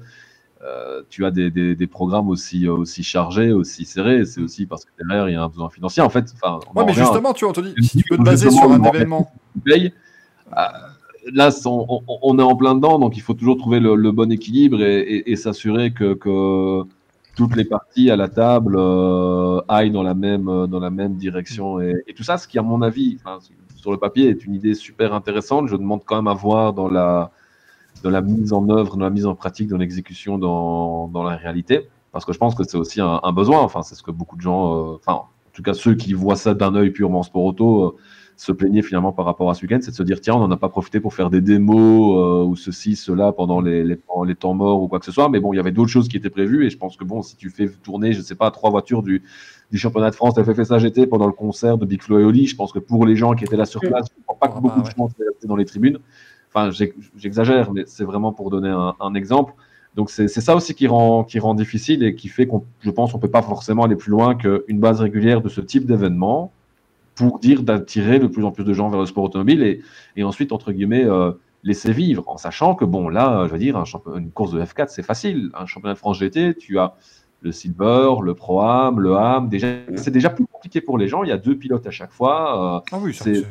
euh, 0.67 1.03
tu 1.09 1.25
as 1.25 1.31
des, 1.31 1.51
des, 1.51 1.75
des 1.77 1.87
programmes 1.87 2.29
aussi, 2.29 2.69
aussi 2.69 3.03
chargés, 3.03 3.53
aussi 3.53 3.85
serrés. 3.85 4.25
C'est 4.25 4.41
aussi 4.41 4.67
parce 4.67 4.85
que 4.85 4.91
derrière, 4.99 5.29
il 5.29 5.33
y 5.33 5.37
a 5.37 5.43
un 5.43 5.49
besoin 5.49 5.71
financier. 5.71 6.03
En 6.03 6.09
fait, 6.11 6.27
enfin, 6.35 6.59
Ouais, 6.75 6.85
mais 6.85 6.93
à- 6.93 6.95
justement, 6.95 7.33
tu 7.33 7.45
vois, 7.45 7.51
Anthony, 7.51 7.75
si 7.83 7.99
tu 7.99 8.05
peux 8.09 8.17
te 8.17 8.23
baser 8.23 8.51
sur 8.51 8.71
un 8.71 8.83
événement. 8.83 9.31
paye. 9.65 9.93
Euh, 10.57 10.61
Là, 11.33 11.51
on, 11.65 11.87
on- 12.07 12.19
on 12.23 12.39
est 12.39 12.43
en 12.43 12.55
plein 12.55 12.77
dedans, 12.77 13.01
donc 13.01 13.17
il 13.17 13.21
faut 13.21 13.35
toujours 13.35 13.57
trouver 13.57 13.81
le, 13.81 13.97
le 13.97 14.13
bon 14.13 14.31
équilibre 14.31 14.81
et, 14.81 15.01
et- 15.01 15.33
et 15.33 15.35
s'assurer 15.35 15.93
que, 15.93 16.15
que 16.15 16.85
toutes 17.35 17.57
les 17.57 17.65
parties 17.65 18.13
à 18.13 18.17
la 18.17 18.29
table 18.29 18.77
euh, 18.79 19.61
aillent 19.67 19.91
dans 19.91 20.05
la 20.05 20.15
même, 20.15 20.49
euh, 20.49 20.67
dans 20.69 20.79
la 20.79 20.91
même 20.91 21.15
direction. 21.17 21.81
Et, 21.81 21.95
et 22.07 22.15
tout 22.15 22.23
ça, 22.23 22.39
ce 22.39 22.47
qui, 22.47 22.61
à 22.61 22.63
mon 22.63 22.81
avis, 22.81 23.19
sur 23.75 23.91
le 23.91 23.99
papier, 23.99 24.29
est 24.29 24.45
une 24.47 24.55
idée 24.55 24.75
super 24.75 25.15
intéressante. 25.15 25.67
Je 25.67 25.75
demande 25.75 26.03
quand 26.07 26.15
même 26.15 26.29
à 26.29 26.35
voir 26.35 26.73
dans 26.73 26.89
la, 26.89 27.33
dans 28.03 28.11
la 28.11 28.21
mise 28.21 28.53
en 28.53 28.69
œuvre, 28.69 28.97
dans 28.97 29.05
la 29.05 29.11
mise 29.11 29.27
en 29.27 29.35
pratique, 29.35 29.69
dans 29.69 29.77
l'exécution, 29.77 30.39
dans, 30.39 31.09
dans 31.09 31.23
la 31.23 31.37
réalité. 31.37 31.89
Parce 32.13 32.25
que 32.25 32.33
je 32.33 32.39
pense 32.39 32.55
que 32.55 32.65
c'est 32.65 32.79
aussi 32.79 33.01
un, 33.01 33.21
un 33.23 33.33
besoin. 33.33 33.61
Enfin, 33.61 33.83
c'est 33.83 33.95
ce 33.95 34.03
que 34.03 34.11
beaucoup 34.11 34.37
de 34.37 34.41
gens, 34.41 34.75
euh, 34.75 34.97
enfin, 34.97 35.13
en 35.15 35.29
tout 35.53 35.63
cas 35.63 35.75
ceux 35.75 35.95
qui 35.95 36.15
voient 36.15 36.37
ça 36.37 36.55
d'un 36.55 36.75
œil 36.75 36.91
purement 36.91 37.23
sport 37.23 37.45
auto, 37.45 37.85
euh, 37.85 37.97
se 38.37 38.53
plaignaient 38.53 38.83
finalement 38.83 39.13
par 39.13 39.25
rapport 39.25 39.51
à 39.51 39.55
ce 39.55 39.63
week-end, 39.63 39.79
c'est 39.81 39.91
de 39.91 39.97
se 39.97 40.03
dire 40.03 40.21
tiens, 40.21 40.35
on 40.35 40.41
n'en 40.41 40.51
a 40.51 40.57
pas 40.59 40.69
profité 40.69 41.01
pour 41.01 41.15
faire 41.15 41.31
des 41.31 41.41
démos 41.41 42.17
euh, 42.19 42.45
ou 42.45 42.55
ceci, 42.55 42.95
cela 42.95 43.33
pendant 43.33 43.61
les, 43.61 43.83
les, 43.83 44.35
temps 44.35 44.55
morts 44.55 44.83
ou 44.83 44.89
quoi 44.89 44.99
que 44.99 45.07
ce 45.07 45.13
soit. 45.13 45.29
Mais 45.31 45.41
bon, 45.41 45.53
il 45.53 45.57
y 45.57 45.59
avait 45.59 45.73
d'autres 45.73 45.91
choses 45.91 46.09
qui 46.09 46.19
étaient 46.19 46.31
prévues 46.31 46.67
et 46.67 46.71
je 46.71 46.77
pense 46.77 46.97
que 46.97 47.05
bon, 47.05 47.23
si 47.23 47.37
tu 47.37 47.49
fais 47.49 47.69
tourner, 47.83 48.13
je 48.13 48.21
sais 48.21 48.35
pas, 48.35 48.51
trois 48.51 48.71
voitures 48.71 49.03
du, 49.03 49.23
du 49.71 49.79
championnat 49.79 50.11
de 50.11 50.15
France 50.15 50.35
FFSA 50.39 50.79
GT 50.79 51.07
pendant 51.07 51.27
le 51.27 51.33
concert 51.33 51.79
de 51.79 51.87
Big 51.87 52.03
Flo 52.03 52.19
et 52.19 52.25
Oli, 52.25 52.47
je 52.47 52.57
pense 52.57 52.73
que 52.73 52.79
pour 52.79 53.07
les 53.07 53.17
gens 53.17 53.35
qui 53.35 53.45
étaient 53.45 53.57
là 53.57 53.65
sur 53.65 53.81
place, 53.81 54.07
je 54.15 54.23
crois 54.27 54.39
pas 54.39 54.49
que 54.49 54.55
Ah, 54.57 54.61
beaucoup 54.61 54.81
bah, 54.81 54.89
de 54.89 54.97
gens 54.97 55.09
étaient 55.09 55.49
dans 55.49 55.57
les 55.57 55.65
tribunes. 55.65 55.99
Enfin, 56.57 56.71
j'ex- 56.71 56.95
j'exagère, 57.19 57.71
mais 57.73 57.85
c'est 57.87 58.05
vraiment 58.05 58.33
pour 58.33 58.51
donner 58.51 58.71
un, 58.71 58.95
un 58.99 59.15
exemple. 59.15 59.53
Donc 59.95 60.11
c'est 60.11 60.29
ça 60.29 60.57
aussi 60.57 60.75
qui 60.75 60.87
rend, 60.87 61.23
qui 61.25 61.39
rend 61.39 61.55
difficile 61.55 62.03
et 62.03 62.15
qui 62.15 62.29
fait 62.29 62.47
qu'on, 62.47 62.65
je 62.81 62.91
pense, 62.91 63.15
on 63.15 63.19
peut 63.19 63.31
pas 63.31 63.43
forcément 63.43 63.85
aller 63.85 63.97
plus 63.97 64.11
loin 64.11 64.35
qu'une 64.35 64.79
base 64.81 65.01
régulière 65.01 65.41
de 65.43 65.49
ce 65.49 65.61
type 65.61 65.87
d'événement 65.87 66.53
pour 67.15 67.39
dire 67.39 67.63
d'attirer 67.63 68.19
de 68.19 68.27
plus 68.27 68.45
en 68.45 68.51
plus 68.51 68.65
de 68.65 68.73
gens 68.75 68.89
vers 68.91 69.01
le 69.01 69.07
sport 69.07 69.25
automobile 69.25 69.63
et, 69.63 69.83
et 70.17 70.25
ensuite, 70.25 70.53
entre 70.53 70.73
guillemets, 70.73 71.05
euh, 71.05 71.33
laisser 71.65 71.93
vivre, 71.93 72.25
en 72.27 72.37
sachant 72.37 72.75
que, 72.75 72.85
bon, 72.85 73.09
là, 73.09 73.45
je 73.47 73.53
veux 73.53 73.59
dire, 73.59 73.77
un 73.79 73.85
une 74.19 74.31
course 74.31 74.53
de 74.53 74.61
F4, 74.63 74.89
c'est 74.89 75.03
facile. 75.03 75.51
Un 75.55 75.65
championnat 75.67 75.95
de 75.95 75.99
France 75.99 76.19
GT, 76.19 76.57
tu 76.57 76.79
as 76.79 76.95
le 77.41 77.53
Silver, 77.53 78.17
le 78.23 78.35
Pro-Am, 78.35 79.01
le 79.01 79.15
Ham, 79.17 79.49
déjà, 79.49 79.69
c'est 79.97 80.11
déjà 80.11 80.29
plus 80.31 80.47
compliqué 80.47 80.81
pour 80.83 80.99
les 80.99 81.09
gens, 81.09 81.23
il 81.23 81.29
y 81.31 81.33
a 81.33 81.39
deux 81.39 81.57
pilotes 81.57 81.87
à 81.87 81.91
chaque 81.91 82.13
fois. 82.13 82.77
euh, 82.77 82.81
Ah 82.93 82.99
oui, 83.01 83.15
c'est 83.15 83.43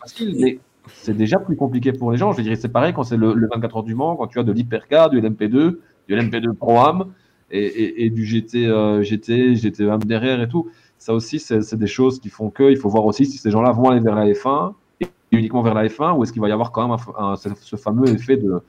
facile, 0.00 0.36
mais 0.38 0.58
c'est 0.94 1.16
déjà 1.16 1.38
plus 1.38 1.56
compliqué 1.56 1.92
pour 1.92 2.12
les 2.12 2.18
gens. 2.18 2.32
Je 2.32 2.42
dirais, 2.42 2.56
c'est 2.56 2.68
pareil 2.68 2.92
quand 2.94 3.02
c'est 3.04 3.16
le, 3.16 3.34
le 3.34 3.48
24 3.52 3.76
heures 3.78 3.82
du 3.82 3.94
Mans, 3.94 4.16
quand 4.16 4.26
tu 4.28 4.38
as 4.38 4.42
de 4.42 4.52
l'hypercar, 4.52 5.10
du 5.10 5.18
LMP2, 5.20 5.80
du 6.08 6.14
LMP2 6.14 6.52
Pro-Am 6.54 7.12
et, 7.50 7.58
et- 7.64 8.04
et 8.06 8.10
du 8.10 8.24
GT, 8.24 8.66
euh, 8.66 9.02
GT, 9.02 9.54
GT1 9.54 9.98
derrière 9.98 10.40
et 10.40 10.48
tout. 10.48 10.68
Ça 10.98 11.12
aussi, 11.14 11.38
c'est 11.38 11.74
des 11.76 11.86
choses 11.86 12.20
qui 12.20 12.28
font 12.30 12.50
que 12.50 12.70
il 12.70 12.76
faut 12.76 12.88
voir 12.88 13.04
aussi 13.04 13.26
si 13.26 13.38
ces 13.38 13.50
gens-là 13.50 13.72
vont 13.72 13.90
aller 13.90 14.00
vers 14.00 14.14
la 14.14 14.26
F1 14.26 14.74
et 15.00 15.06
uniquement 15.32 15.62
vers 15.62 15.74
la 15.74 15.84
F1 15.88 16.14
ou 16.16 16.22
est-ce 16.24 16.32
qu'il 16.32 16.40
va 16.42 16.48
y 16.48 16.52
avoir 16.52 16.72
quand 16.72 16.86
même 16.88 16.96
un- 17.18 17.32
un- 17.32 17.36
ce, 17.36 17.50
ce 17.60 17.76
fameux 17.76 18.08
effet 18.14 18.36
de, 18.36 18.60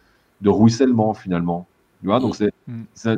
de 0.41 0.49
ruissellement 0.49 1.13
finalement. 1.13 1.67
Tu 2.01 2.07
vois, 2.07 2.19
donc 2.19 2.35
c'est 2.35 2.51
Mm. 2.67 2.83
c'est 2.93 3.17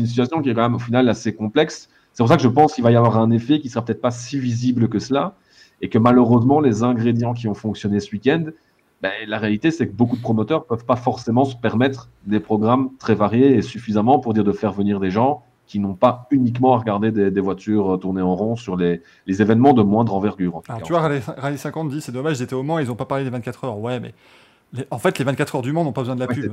une 0.00 0.06
situation 0.06 0.40
qui 0.40 0.48
est 0.50 0.54
quand 0.54 0.62
même 0.62 0.74
au 0.74 0.78
final 0.78 1.08
assez 1.08 1.34
complexe. 1.34 1.88
C'est 2.12 2.22
pour 2.22 2.28
ça 2.28 2.36
que 2.36 2.42
je 2.42 2.48
pense 2.48 2.72
qu'il 2.74 2.82
va 2.82 2.90
y 2.90 2.96
avoir 2.96 3.18
un 3.18 3.30
effet 3.30 3.60
qui 3.60 3.68
sera 3.68 3.84
peut-être 3.84 4.00
pas 4.00 4.10
si 4.10 4.38
visible 4.38 4.88
que 4.88 4.98
cela 4.98 5.36
et 5.82 5.88
que 5.88 5.98
malheureusement 5.98 6.60
les 6.60 6.82
ingrédients 6.82 7.34
qui 7.34 7.48
ont 7.48 7.54
fonctionné 7.54 8.00
ce 8.00 8.10
week-end, 8.12 8.44
ben, 9.02 9.12
la 9.26 9.38
réalité 9.38 9.70
c'est 9.70 9.86
que 9.86 9.92
beaucoup 9.92 10.16
de 10.16 10.22
promoteurs 10.22 10.64
peuvent 10.64 10.84
pas 10.86 10.96
forcément 10.96 11.44
se 11.44 11.54
permettre 11.56 12.08
des 12.26 12.40
programmes 12.40 12.90
très 12.98 13.14
variés 13.14 13.54
et 13.56 13.62
suffisamment 13.62 14.18
pour 14.18 14.32
dire 14.34 14.44
de 14.44 14.52
faire 14.52 14.72
venir 14.72 15.00
des 15.00 15.10
gens 15.10 15.42
qui 15.66 15.80
n'ont 15.80 15.94
pas 15.94 16.28
uniquement 16.30 16.74
à 16.74 16.78
regarder 16.78 17.10
des, 17.10 17.30
des 17.30 17.40
voitures 17.40 17.94
euh, 17.94 17.96
tourner 17.96 18.22
en 18.22 18.36
rond 18.36 18.54
sur 18.56 18.76
les, 18.76 19.02
les 19.26 19.42
événements 19.42 19.72
de 19.74 19.82
moindre 19.82 20.14
envergure. 20.14 20.54
En 20.56 20.62
Alors, 20.68 20.82
tu 20.82 20.92
vois, 20.92 21.00
Rallye, 21.02 21.20
Rallye 21.36 21.58
50 21.58 21.88
dit 21.88 22.00
c'est 22.00 22.12
dommage, 22.12 22.38
ils 22.38 22.42
étaient 22.44 22.54
au 22.54 22.62
Mans, 22.62 22.78
ils 22.78 22.86
n'ont 22.86 22.94
pas 22.94 23.04
parlé 23.04 23.24
des 23.24 23.30
24 23.30 23.64
heures. 23.64 23.78
Ouais, 23.78 23.98
mais 23.98 24.14
les- 24.72 24.86
en 24.92 24.98
fait, 24.98 25.18
les 25.18 25.24
24 25.24 25.56
heures 25.56 25.62
du 25.62 25.72
Mans 25.72 25.82
n'ont 25.82 25.92
pas 25.92 26.02
besoin 26.02 26.14
de 26.14 26.20
la 26.20 26.28
Ouais, 26.28 26.34
pub. 26.34 26.52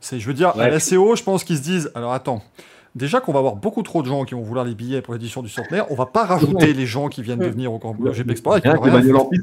C'est, 0.00 0.18
je 0.18 0.26
veux 0.26 0.34
dire, 0.34 0.48
à 0.50 0.56
Ouais. 0.56 0.70
la 0.70 0.80
CO, 0.80 1.14
je 1.16 1.22
pense 1.22 1.44
qu'ils 1.44 1.56
se 1.56 1.62
disent 1.62 1.90
alors 1.94 2.12
attends, 2.12 2.42
déjà 2.94 3.20
qu'on 3.20 3.32
va 3.32 3.38
avoir 3.38 3.56
beaucoup 3.56 3.82
trop 3.82 4.02
de 4.02 4.06
gens 4.06 4.24
qui 4.24 4.34
vont 4.34 4.42
vouloir 4.42 4.64
les 4.64 4.74
billets 4.74 5.02
pour 5.02 5.14
l'édition 5.14 5.42
du 5.42 5.48
centenaire, 5.48 5.86
on 5.90 5.94
va 5.94 6.06
pas 6.06 6.24
rajouter 6.24 6.72
les 6.72 6.86
gens 6.86 7.08
qui 7.08 7.22
viennent 7.22 7.38
de 7.38 7.46
venir 7.48 7.72
au 7.72 7.78
Grand 7.78 7.94
GP 7.94 8.30
Explorer. 8.30 8.60
Rien 8.64 8.76
que 8.78 8.90
ça 8.90 8.90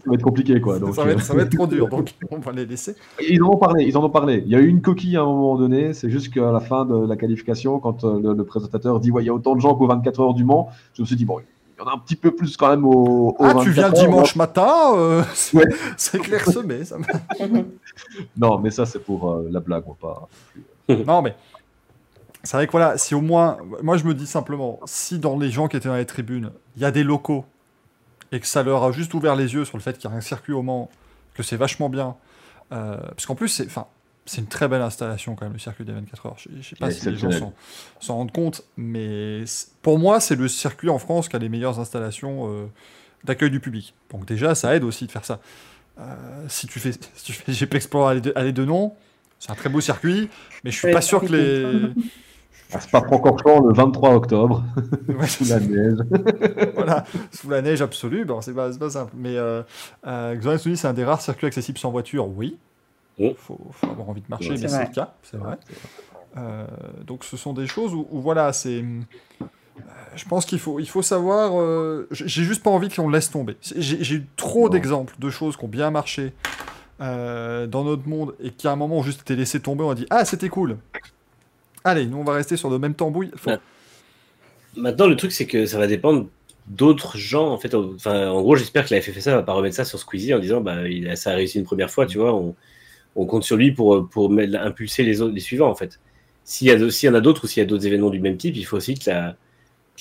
va 0.08 0.14
être 0.16 0.22
compliqué. 0.22 0.62
Quoi. 0.62 0.80
Donc, 0.80 0.96
ça, 0.96 1.04
va 1.04 1.10
euh, 1.10 1.14
être, 1.14 1.22
ça 1.22 1.34
va 1.34 1.42
être 1.44 1.56
trop 1.56 1.68
dur, 1.68 1.88
donc 1.88 2.14
on 2.32 2.38
va 2.40 2.52
les 2.52 2.66
laisser. 2.66 2.96
Ils 3.28 3.44
en 3.44 3.50
ont 3.54 3.58
parlé, 3.58 3.86
ils 3.86 3.98
en 3.98 4.04
ont 4.04 4.10
parlé. 4.10 4.44
Il 4.46 4.52
y 4.52 4.56
a 4.56 4.60
eu 4.60 4.68
une 4.68 4.82
coquille 4.82 5.18
à 5.18 5.22
un 5.22 5.26
moment 5.26 5.58
donné. 5.58 5.94
C'est 5.94 6.10
juste 6.10 6.34
qu'à 6.34 6.52
la 6.52 6.60
fin 6.60 6.86
de 6.86 7.08
la 7.08 7.16
qualification, 7.16 7.80
quand 7.80 8.04
euh, 8.04 8.20
le, 8.22 8.34
le 8.34 8.44
présentateur 8.44 9.00
dit 9.00 9.12
ouais, 9.12 9.24
il 9.24 9.28
y 9.28 9.30
a 9.30 9.34
autant 9.34 9.56
de 9.56 9.62
gens 9.62 9.76
qu'aux 9.76 9.88
24 9.88 10.20
heures 10.20 10.34
du 10.34 10.44
Mans, 10.44 10.70
je 10.94 11.02
me 11.02 11.08
suis 11.08 11.16
dit 11.16 11.26
bon, 11.26 11.40
il 11.40 11.82
y 11.82 11.86
en 11.86 11.90
a 11.90 11.94
un 11.96 11.98
petit 12.00 12.18
peu 12.18 12.32
plus 12.32 12.58
quand 12.58 12.70
même 12.70 12.86
au. 12.86 13.30
au 13.30 13.36
Ah, 13.40 13.56
tu 13.64 13.72
24 13.72 13.74
viens 13.74 13.84
heures. 13.86 13.94
dimanche 13.94 14.36
matin, 14.36 14.70
euh, 14.96 15.24
c'est, 15.34 15.58
Ouais. 15.58 15.66
c'est 15.98 16.20
clairsemé. 16.20 16.84
Ça 16.84 16.98
Non, 18.38 18.60
mais 18.60 18.70
ça 18.72 18.86
c'est 18.86 19.00
pour 19.00 19.32
euh, 19.32 19.48
la 19.50 19.60
blague, 19.60 19.84
on 19.88 19.94
pas. 19.94 20.28
non, 21.08 21.22
mais 21.22 21.36
c'est 22.44 22.56
vrai 22.58 22.68
que 22.68 22.72
voilà, 22.72 22.98
si 22.98 23.16
au 23.16 23.22
moins, 23.22 23.58
moi 23.84 23.98
je 23.98 24.06
me 24.06 24.14
dis 24.14 24.28
simplement, 24.28 24.80
si 24.86 25.20
dans 25.20 25.38
les 25.38 25.52
gens 25.52 25.68
qui 25.68 25.78
étaient 25.78 25.90
dans 25.90 25.96
les 25.96 26.06
tribunes, 26.06 26.52
il 26.76 26.82
y 26.82 26.86
a 26.86 26.92
des 26.92 27.04
locaux 27.04 27.46
et 28.32 28.40
que 28.40 28.48
ça 28.48 28.64
leur 28.64 28.84
a 28.84 28.92
juste 28.92 29.14
ouvert 29.14 29.36
les 29.36 29.54
yeux 29.54 29.66
sur 29.66 29.78
le 29.78 29.84
fait 29.84 29.98
qu'il 29.98 30.10
y 30.10 30.14
a 30.14 30.16
un 30.16 30.22
circuit 30.22 30.54
au 30.54 30.62
Mans, 30.62 30.90
que 31.34 31.44
c'est 31.44 31.58
vachement 31.58 31.90
bien, 31.90 32.16
euh, 32.72 32.98
parce 32.98 33.26
qu'en 33.26 33.36
plus 33.36 33.50
c'est, 33.50 33.66
enfin, 33.66 33.88
c'est 34.26 34.40
une 34.42 34.48
très 34.48 34.68
belle 34.68 34.82
installation 34.84 35.36
quand 35.36 35.46
même 35.46 35.54
le 35.54 35.60
circuit 35.60 35.84
des 35.84 35.92
24 35.92 36.26
heures. 36.28 36.36
Je, 36.38 36.50
je 36.62 36.70
sais 36.70 36.76
pas 36.76 36.88
Ouais, 36.88 36.92
si 36.92 37.10
les 37.10 37.18
gens 37.18 37.32
s'en, 37.32 37.54
s'en 38.00 38.16
rendent 38.16 38.32
compte, 38.32 38.64
mais 38.78 39.44
pour 39.82 39.98
moi 40.00 40.20
c'est 40.20 40.36
le 40.36 40.48
circuit 40.48 40.90
en 40.90 41.00
France 41.00 41.28
qui 41.28 41.36
a 41.36 41.40
les 41.40 41.50
meilleures 41.50 41.80
installations 41.80 42.50
euh, 42.54 42.68
d'accueil 43.26 43.50
du 43.52 43.60
public. 43.60 43.96
Donc 44.12 44.26
déjà 44.26 44.56
ça 44.56 44.76
aide 44.76 44.84
aussi 44.84 45.08
de 45.08 45.12
faire 45.12 45.26
ça. 45.26 45.40
Euh, 46.00 46.16
si 46.48 46.68
tu 46.68 46.80
fais, 46.80 46.92
si 46.94 47.24
tu 47.26 47.34
fais 47.34 47.52
GP 47.66 47.76
Explorer 47.76 48.12
aller 48.12 48.22
de, 48.22 48.32
aller 48.36 48.54
de 48.54 48.64
nom, 48.64 48.94
c'est 49.40 49.52
un 49.52 49.56
très 49.56 49.70
beau 49.70 49.82
circuit, 49.82 50.30
mais 50.64 50.72
je 50.72 50.78
suis 50.78 50.88
Ouais, 50.88 50.94
pas 50.94 51.02
sûr 51.02 51.22
que 51.22 51.26
les 51.34 51.94
Ah, 52.74 52.80
C'est 52.80 52.92
pas 52.92 53.02
Francorchamps 53.02 53.62
le 53.66 53.74
23 53.74 54.14
octobre, 54.16 54.64
Ouais, 55.08 55.28
sous 55.28 55.46
la 55.46 55.60
neige. 55.60 55.98
voilà, 56.76 57.04
sous 57.32 57.50
la 57.50 57.62
neige 57.62 57.82
absolue, 57.82 58.26
bon, 58.26 58.42
c'est 58.42 58.54
pas, 58.54 58.72
c'est 58.72 58.80
pas 58.80 58.90
simple. 58.92 59.12
Mais 59.16 59.36
euh, 59.38 59.64
euh, 60.06 60.36
Xanadu 60.36 60.76
c'est 60.76 60.88
un 60.88 60.94
des 60.94 61.04
rares 61.04 61.22
circuits 61.22 61.48
accessibles 61.48 61.80
sans 61.80 61.92
voiture, 61.92 62.28
oui. 62.28 62.58
Oui. 63.18 63.36
faut, 63.38 63.60
faut 63.72 63.90
avoir 63.90 64.10
envie 64.10 64.22
de 64.22 64.28
marcher, 64.30 64.52
Ouais, 64.52 64.58
mais 64.62 64.68
c'est 64.68 64.86
le 64.88 64.94
cas, 64.94 65.14
c'est 65.24 65.38
vrai. 65.38 65.58
Euh, 66.38 66.66
donc 67.08 67.24
ce 67.24 67.36
sont 67.38 67.54
des 67.54 67.66
choses 67.68 67.94
où, 67.94 68.08
où 68.12 68.22
voilà, 68.22 68.54
c'est. 68.54 68.84
euh, 68.84 69.44
Je 70.16 70.26
pense 70.26 70.46
qu'il 70.46 70.60
faut, 70.60 70.80
il 70.80 70.88
faut 70.88 71.02
savoir. 71.02 71.60
euh, 71.60 72.08
j'ai 72.12 72.44
juste 72.44 72.62
pas 72.64 72.70
envie 72.70 72.90
qu'on 72.90 73.10
laisse 73.10 73.32
tomber. 73.32 73.58
J'ai 73.62 74.16
eu 74.16 74.28
trop 74.38 74.70
d'exemples 74.70 75.16
de 75.18 75.30
choses 75.32 75.58
qui 75.58 75.66
ont 75.66 75.70
bien 75.70 75.90
marché 75.90 76.34
euh, 77.02 77.66
dans 77.66 77.84
notre 77.84 78.08
monde 78.08 78.36
et 78.40 78.52
qui 78.52 78.68
à 78.68 78.72
un 78.72 78.76
moment 78.76 78.98
ont 78.98 79.04
juste 79.04 79.22
été 79.22 79.36
laissées 79.36 79.60
tomber. 79.60 79.84
On 79.84 79.90
a 79.90 79.96
dit 79.96 80.06
Ah, 80.12 80.24
c'était 80.24 80.50
cool. 80.50 80.78
Allez, 81.84 82.06
nous 82.06 82.18
on 82.18 82.24
va 82.24 82.34
rester 82.34 82.58
sur 82.58 82.70
le 82.70 82.80
même 82.80 82.94
tambouille. 82.94 83.32
Maintenant, 84.76 85.08
le 85.08 85.16
truc, 85.16 85.32
c'est 85.32 85.46
que 85.48 85.66
ça 85.66 85.78
va 85.78 85.88
dépendre 85.88 86.28
d'autres 86.68 87.18
gens. 87.18 87.52
En 87.52 87.58
fait, 87.58 87.74
en 87.74 88.42
gros, 88.42 88.56
j'espère 88.56 88.86
que 88.86 88.94
la 88.94 89.02
FFSA 89.02 89.36
va 89.36 89.44
pas 89.44 89.54
remettre 89.54 89.76
ça 89.76 89.86
sur 89.86 90.00
Squeezie 90.00 90.34
en 90.34 90.40
disant 90.40 90.62
bah, 90.62 90.78
ça 91.16 91.32
a 91.32 91.36
réussi 91.36 91.58
une 91.58 91.66
première 91.66 91.90
fois, 91.90 92.06
tu 92.06 92.18
vois. 92.18 92.34
On, 92.34 92.56
compte 93.26 93.44
sur 93.44 93.58
lui 93.58 93.72
pour, 93.72 94.08
impulser 94.62 95.04
les, 95.04 95.40
suivants, 95.40 95.70
en 95.70 95.76
fait. 95.76 96.00
S'il 96.46 96.68
y, 96.68 97.10
en 97.10 97.14
a 97.14 97.22
d'autres 97.22 97.44
ou 97.44 97.48
s'il 97.48 97.62
y 97.62 97.64
a 97.64 97.66
d'autres 97.66 97.86
événements 97.86 98.10
du 98.10 98.20
même 98.20 98.38
type, 98.38 98.56
il 98.56 98.64
faut 98.64 98.78
aussi 98.78 98.98
que 98.98 99.10
la, 99.10 99.36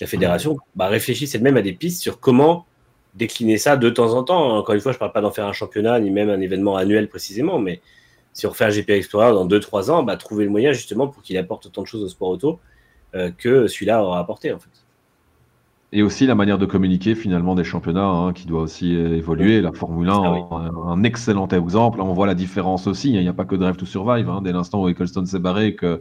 fédération 0.07 0.57
bah, 0.77 0.87
réfléchisse 0.87 1.35
elle-même 1.35 1.57
à 1.57 1.63
des 1.63 1.73
pistes 1.73 2.01
sur 2.01 2.21
comment 2.21 2.67
décliner 3.15 3.59
ça 3.59 3.77
de 3.77 3.91
temps 3.91 4.15
en 4.15 4.23
temps. 4.23 4.57
Encore 4.57 4.75
une 4.75 4.81
fois, 4.81 4.93
je 4.93 4.99
parle 4.99 5.13
pas 5.13 5.21
d'en 5.21 5.33
faire 5.33 5.47
un 5.47 5.53
championnat 5.53 5.99
ni 5.99 6.11
même 6.11 6.31
un 6.31 6.41
événement 6.41 6.77
annuel 6.77 7.09
précisément, 7.09 7.59
mais 7.59 7.81
si 8.39 8.47
on 8.47 8.51
refait 8.51 8.67
un 8.67 8.71
GP 8.71 8.91
Explorer 8.91 9.33
dans 9.33 9.47
2-3 9.47 9.91
ans, 9.91 10.05
bah, 10.05 10.17
trouver 10.17 10.45
le 10.45 10.51
moyen 10.51 10.71
justement 10.73 11.09
pour 11.09 11.23
qu'il 11.23 11.37
apporte 11.37 11.67
autant 11.67 11.83
de 11.83 11.89
choses 11.89 12.05
au 12.05 12.09
sport 12.09 12.29
auto 12.29 12.61
euh, 13.17 13.31
que 13.37 13.67
celui-là 13.67 14.03
aura 14.05 14.21
apporté 14.21 14.53
en 14.53 14.59
fait. 14.61 14.71
Et 15.91 16.03
aussi 16.03 16.27
la 16.27 16.35
manière 16.35 16.59
de 16.59 16.67
communiquer 16.67 17.15
finalement 17.15 17.55
des 17.55 17.65
championnats 17.65 18.07
hein, 18.07 18.33
qui 18.35 18.47
doit 18.47 18.61
aussi 18.61 18.95
euh, 18.95 19.17
évoluer. 19.17 19.61
La 19.63 19.73
Formule 19.73 20.09
1, 20.11 20.13
Ah 20.23 20.33
oui. 20.33 20.41
un, 20.53 20.77
un 20.89 21.03
excellent 21.03 21.49
exemple. 21.49 22.01
On 22.01 22.13
voit 22.13 22.27
la 22.27 22.35
différence 22.35 22.87
aussi. 22.87 23.09
hein. 23.09 23.21
Il 23.21 23.23
n'y 23.23 23.29
a 23.29 23.33
pas 23.33 23.47
que 23.47 23.57
Drive 23.57 23.77
to 23.77 23.87
Survive. 23.87 24.29
hein. 24.29 24.41
Dès 24.45 24.53
l'instant 24.53 24.83
où 24.83 24.89
Eccleston 24.89 25.25
s'est 25.25 25.39
barré, 25.39 25.75
que 25.75 26.01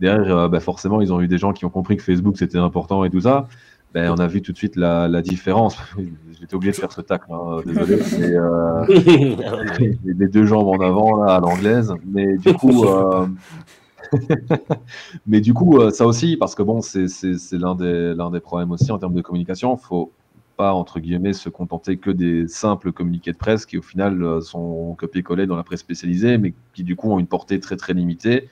derrière, 0.00 0.36
euh, 0.36 0.48
bah, 0.48 0.60
forcément, 0.60 1.00
ils 1.02 1.12
ont 1.12 1.20
eu 1.20 1.26
des 1.28 1.38
gens 1.38 1.52
qui 1.52 1.64
ont 1.64 1.70
compris 1.70 1.96
que 1.96 2.04
Facebook 2.04 2.36
c'était 2.38 2.58
important 2.58 3.04
et 3.04 3.10
tout 3.10 3.20
ça. 3.20 3.48
Ben, 3.96 4.10
on 4.10 4.18
a 4.18 4.26
vu 4.26 4.42
tout 4.42 4.52
de 4.52 4.58
suite 4.58 4.76
la, 4.76 5.08
la 5.08 5.22
différence. 5.22 5.78
J'étais 6.38 6.54
obligé 6.54 6.72
de 6.72 6.76
faire 6.76 6.92
ce 6.92 7.00
tacle, 7.00 7.32
hein, 7.32 7.62
désolé. 7.64 7.96
Mais, 8.18 8.34
euh, 8.34 8.84
les 10.04 10.28
deux 10.28 10.44
jambes 10.44 10.68
en 10.68 10.78
avant 10.84 11.24
là 11.24 11.36
à 11.36 11.40
l'anglaise 11.40 11.94
mais 12.04 12.36
du 12.36 12.52
coup 12.52 12.84
euh, 12.84 13.26
mais 15.26 15.40
du 15.40 15.54
coup 15.54 15.78
euh, 15.78 15.90
ça 15.90 16.06
aussi 16.06 16.36
parce 16.36 16.54
que 16.54 16.62
bon 16.62 16.82
c'est 16.82 17.06
l'un 17.52 17.74
des 17.74 18.40
problèmes 18.40 18.70
aussi 18.70 18.92
en 18.92 18.98
termes 18.98 19.14
de 19.14 19.22
communication 19.22 19.78
faut 19.78 20.12
pas 20.58 20.74
entre 20.74 21.00
guillemets 21.00 21.32
se 21.32 21.48
contenter 21.48 21.96
que 21.96 22.10
des 22.10 22.48
simples 22.48 22.92
communiqués 22.92 23.32
de 23.32 23.38
presse 23.38 23.64
qui 23.64 23.78
au 23.78 23.82
final 23.82 24.42
sont 24.42 24.94
copiés-collés 24.98 25.46
dans 25.46 25.56
la 25.56 25.64
presse 25.64 25.80
spécialisée 25.80 26.36
mais 26.36 26.52
qui 26.74 26.84
du 26.84 26.96
coup 26.96 27.12
ont 27.12 27.18
une 27.18 27.26
portée 27.26 27.60
très 27.60 27.76
très 27.76 27.94
limitée 27.94 28.50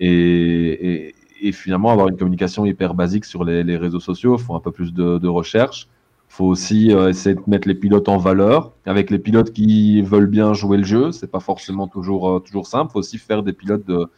et, 0.00 1.06
et, 1.08 1.14
et 1.42 1.52
finalement 1.52 1.90
avoir 1.90 2.08
une 2.08 2.16
communication 2.16 2.64
hyper 2.64 2.94
basique 2.94 3.24
sur 3.24 3.44
les, 3.44 3.76
réseaux 3.76 4.00
sociaux 4.00 4.38
faut 4.38 4.54
un 4.54 4.60
peu 4.60 4.70
plus 4.70 4.94
de, 4.94 5.28
recherche 5.28 5.88
faut 6.28 6.46
aussi 6.46 6.90
euh, 6.90 7.10
essayer 7.10 7.34
de 7.34 7.42
mettre 7.46 7.68
les 7.68 7.74
pilotes 7.74 8.08
en 8.08 8.16
valeur. 8.16 8.72
Avec 8.86 9.10
les 9.10 9.18
pilotes 9.18 9.52
qui 9.52 10.00
veulent 10.00 10.30
bien 10.30 10.54
jouer 10.54 10.78
le 10.78 10.84
jeu, 10.84 11.12
c'est 11.12 11.30
pas 11.30 11.40
forcément 11.40 11.88
toujours, 11.88 12.30
euh, 12.30 12.38
toujours 12.38 12.66
simple. 12.66 12.90
Faut 12.90 13.00
aussi 13.00 13.18
faire 13.18 13.42
des 13.42 13.52
pilotes 13.52 13.84
de, 13.86 14.08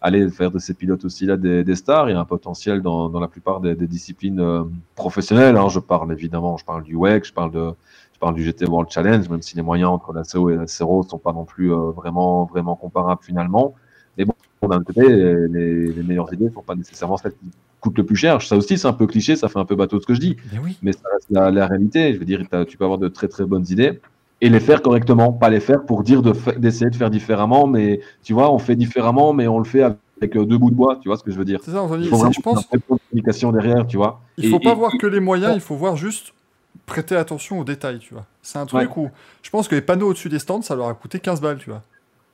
aller 0.00 0.30
faire 0.30 0.50
de 0.50 0.58
ces 0.58 0.72
pilotes 0.72 1.04
aussi 1.04 1.26
là 1.26 1.36
des, 1.36 1.64
des 1.64 1.74
stars. 1.74 2.08
Il 2.08 2.14
y 2.14 2.16
a 2.16 2.20
un 2.20 2.24
potentiel 2.24 2.80
dans, 2.80 3.20
la 3.20 3.28
plupart 3.28 3.60
des, 3.60 3.74
disciplines 3.74 4.40
euh, 4.40 4.62
professionnelles. 4.94 5.58
hein. 5.58 5.68
Je 5.68 5.78
parle 5.78 6.10
évidemment, 6.10 6.56
je 6.56 6.64
parle 6.64 6.84
du 6.84 6.96
WEC, 6.96 7.26
je 7.26 7.34
parle 7.34 7.50
de, 7.50 7.72
je 8.14 8.18
parle 8.18 8.34
du 8.34 8.44
GT 8.44 8.64
World 8.66 8.90
Challenge, 8.90 9.28
même 9.28 9.42
si 9.42 9.54
les 9.54 9.62
moyens 9.62 9.90
entre 9.90 10.14
la 10.14 10.22
CO 10.22 10.48
et 10.48 10.56
la 10.56 10.66
CERO 10.66 11.02
sont 11.02 11.18
pas 11.18 11.34
non 11.34 11.44
plus 11.44 11.68
vraiment, 11.68 12.46
vraiment 12.46 12.76
comparables 12.76 13.22
finalement. 13.22 13.74
Mais 14.16 14.24
bon, 14.24 14.32
d'un 14.66 14.82
côté, 14.82 15.02
les, 15.08 15.92
les 15.92 16.02
meilleures 16.02 16.32
idées 16.32 16.50
sont 16.50 16.62
pas 16.62 16.74
nécessairement 16.74 17.16
celles 17.16 17.32
qui 17.32 17.50
coûtent 17.80 17.98
le 17.98 18.04
plus 18.04 18.16
cher. 18.16 18.42
Ça 18.42 18.56
aussi, 18.56 18.76
c'est 18.76 18.88
un 18.88 18.92
peu 18.92 19.06
cliché, 19.06 19.36
ça 19.36 19.48
fait 19.48 19.58
un 19.58 19.64
peu 19.64 19.76
bateau 19.76 19.96
de 19.98 20.02
ce 20.02 20.06
que 20.06 20.14
je 20.14 20.20
dis 20.20 20.36
Mais 20.52 20.58
oui. 20.58 20.76
mais 20.82 20.92
ça 20.92 21.02
reste 21.12 21.26
la, 21.30 21.50
la 21.50 21.66
réalité. 21.66 22.12
Je 22.14 22.18
veux 22.18 22.24
dire, 22.24 22.42
tu 22.66 22.76
peux 22.76 22.84
avoir 22.84 22.98
de 22.98 23.08
très 23.08 23.28
très 23.28 23.44
bonnes 23.44 23.66
idées 23.70 24.00
et 24.40 24.48
les 24.48 24.60
faire 24.60 24.82
correctement, 24.82 25.32
pas 25.32 25.48
les 25.50 25.60
faire 25.60 25.84
pour 25.84 26.02
dire 26.02 26.22
d'essayer 26.22 26.90
de 26.90 26.94
faire 26.96 27.10
différemment, 27.10 27.66
mais 27.66 28.00
tu 28.22 28.32
vois, 28.32 28.52
on 28.52 28.58
fait 28.58 28.76
différemment, 28.76 29.32
mais 29.32 29.48
on 29.48 29.58
le 29.58 29.64
fait 29.64 29.82
avec 29.82 30.36
euh, 30.36 30.44
deux 30.44 30.58
bouts 30.58 30.70
de 30.70 30.76
bois, 30.76 30.98
tu 31.02 31.08
vois 31.08 31.16
ce 31.16 31.22
que 31.24 31.30
je 31.32 31.38
veux 31.38 31.44
dire? 31.44 31.60
C'est 31.64 31.72
ça, 31.72 31.82
Anthony. 31.82 32.04
Il 32.04 32.08
faut 32.08 32.16
vraiment 32.16 32.32
Je 32.32 32.40
pense 32.40 32.66
une 32.72 32.80
communication 32.80 33.52
derrière, 33.52 33.86
tu 33.86 33.96
vois. 33.96 34.20
Il 34.36 34.48
faut 34.48 34.56
Et- 34.56 34.60
pas 34.64 34.72
et- 34.72 34.74
voir 34.74 34.92
que 34.98 35.06
les 35.06 35.20
moyens, 35.20 35.54
il 35.54 35.60
faut 35.60 35.76
voir 35.76 35.96
juste 35.96 36.32
prêter 36.86 37.16
attention 37.16 37.58
aux 37.58 37.64
détails, 37.64 37.98
tu 37.98 38.14
vois. 38.14 38.26
C'est 38.42 38.58
un 38.58 38.66
truc 38.66 38.96
où 38.96 39.10
je 39.42 39.50
pense 39.50 39.68
que 39.68 39.74
les 39.74 39.82
panneaux 39.82 40.08
au-dessus 40.08 40.28
des 40.28 40.38
stands, 40.38 40.62
ça 40.62 40.74
leur 40.76 40.88
a 40.88 40.94
coûté 40.94 41.18
15 41.20 41.40
balles, 41.40 41.58
tu 41.58 41.70
vois. 41.70 41.82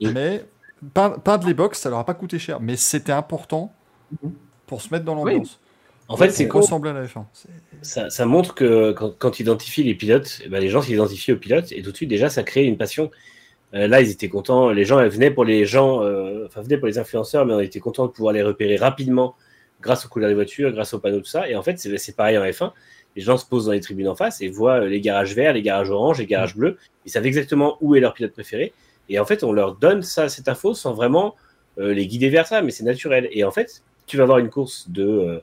Mais 0.02 0.44
peindre 0.92 1.20
peindre 1.20 1.46
les 1.46 1.54
box, 1.54 1.78
ça 1.80 1.90
leur 1.90 1.98
a 1.98 2.04
pas 2.06 2.14
coûté 2.14 2.38
cher. 2.38 2.60
Mais 2.60 2.76
c'était 2.76 3.12
important 3.12 3.72
pour 4.66 4.80
se 4.80 4.92
mettre 4.92 5.04
dans 5.04 5.14
l'ambiance. 5.14 5.60
En 6.08 6.16
fait, 6.18 6.24
c'est 6.36 6.44
ressembler 6.60 6.90
à 6.90 6.92
la 6.94 7.04
F1. 7.06 7.24
C'est- 7.32 7.48
Ça, 7.82 8.10
ça 8.10 8.26
montre 8.26 8.54
que 8.54 8.92
quand, 8.92 9.14
quand 9.18 9.30
tu 9.30 9.42
identifies 9.42 9.82
les 9.82 9.94
pilotes, 9.94 10.40
eh 10.44 10.48
ben, 10.48 10.60
les 10.60 10.68
gens 10.68 10.82
s'identifient 10.82 11.32
aux 11.32 11.38
pilotes 11.38 11.72
et 11.72 11.82
tout 11.82 11.90
de 11.92 11.96
suite 11.96 12.08
déjà 12.10 12.28
ça 12.28 12.42
crée 12.42 12.64
une 12.64 12.76
passion. 12.76 13.10
Euh, 13.74 13.88
là, 13.88 14.00
ils 14.02 14.10
étaient 14.10 14.28
contents. 14.28 14.70
Les 14.70 14.84
gens 14.84 14.96
venaient 15.08 15.30
pour 15.30 15.44
les 15.44 15.64
gens, 15.66 16.02
euh, 16.02 16.44
enfin 16.46 16.60
venaient 16.60 16.76
pour 16.78 16.86
les 16.86 16.98
influenceurs, 16.98 17.44
mais 17.46 17.54
on 17.54 17.60
était 17.60 17.80
contents 17.80 18.06
de 18.06 18.12
pouvoir 18.12 18.32
les 18.34 18.42
repérer 18.42 18.76
rapidement 18.76 19.34
grâce 19.80 20.04
aux 20.06 20.08
couleurs 20.08 20.28
des 20.28 20.34
voitures, 20.34 20.72
grâce 20.72 20.94
aux 20.94 20.98
panneaux, 20.98 21.18
tout 21.20 21.24
ça. 21.26 21.48
Et 21.48 21.56
en 21.56 21.62
fait, 21.62 21.78
c'est 21.78 22.16
pareil 22.16 22.38
en 22.38 22.42
F1. 22.44 22.72
Les 23.16 23.22
gens 23.22 23.36
se 23.36 23.44
posent 23.46 23.66
dans 23.66 23.72
les 23.72 23.80
tribunes 23.80 24.08
en 24.08 24.14
face 24.14 24.40
et 24.40 24.48
voient 24.48 24.80
euh, 24.82 24.88
les 24.88 25.00
garages 25.00 25.34
verts, 25.34 25.52
les 25.54 25.62
garages 25.62 25.90
orange, 25.90 26.18
les 26.18 26.26
garages 26.26 26.54
bleus. 26.56 26.78
Ils 27.06 27.10
savent 27.10 27.26
exactement 27.26 27.76
où 27.80 27.94
est 27.96 28.00
leur 28.00 28.12
pilote 28.14 28.32
préféré. 28.32 28.72
Et 29.08 29.18
en 29.18 29.24
fait, 29.24 29.44
on 29.44 29.52
leur 29.52 29.76
donne 29.76 30.02
ça, 30.02 30.28
cette 30.28 30.48
info 30.48 30.74
sans 30.74 30.94
vraiment 30.94 31.36
euh, 31.78 31.92
les 31.92 32.06
guider 32.06 32.28
vers 32.28 32.46
ça, 32.46 32.62
mais 32.62 32.70
c'est 32.70 32.84
naturel. 32.84 33.28
Et 33.32 33.44
en 33.44 33.50
fait, 33.50 33.82
tu 34.06 34.16
vas 34.16 34.24
avoir 34.24 34.38
une 34.38 34.50
course 34.50 34.90
de 34.90 35.04
euh, 35.04 35.40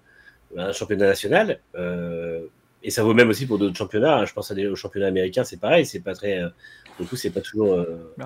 un 0.58 0.72
championnat 0.74 1.08
national, 1.08 1.60
euh, 1.76 2.42
et 2.84 2.90
ça 2.90 3.04
vaut 3.04 3.14
même 3.14 3.30
aussi 3.30 3.46
pour 3.46 3.58
d'autres 3.60 3.78
championnats. 3.78 4.18
hein. 4.20 4.26
Je 4.26 4.34
pense 4.34 4.52
à 4.52 4.56
des, 4.56 4.68
au 4.68 4.76
championnat 4.76 5.08
américain, 5.08 5.44
c'est 5.44 5.60
pareil, 5.60 5.86
c'est 5.86 6.00
pas 6.00 6.16
très, 6.16 6.42
du 7.00 7.06
coup, 7.06 7.16
c'est 7.16 7.30
pas 7.30 7.42
toujours 7.42 7.86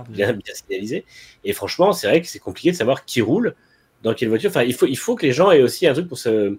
bien, 0.10 0.32
bien 0.34 0.54
signalisé. 0.54 1.06
Et 1.44 1.52
franchement, 1.54 1.92
c'est 1.92 2.08
vrai 2.08 2.22
que 2.22 2.28
c'est 2.28 2.40
compliqué 2.40 2.72
de 2.72 2.76
savoir 2.78 3.06
qui 3.06 3.22
roule 3.22 3.54
dans 4.02 4.14
quelle 4.14 4.30
voiture. 4.30 4.50
Enfin, 4.50 4.64
il 4.64 4.74
faut, 4.74 4.86
il 4.86 4.98
faut 4.98 5.16
que 5.16 5.26
les 5.26 5.34
gens 5.34 5.52
aient 5.52 5.62
aussi 5.62 5.88
un 5.88 5.94
truc 5.94 6.08
pour 6.08 6.18
se, 6.18 6.58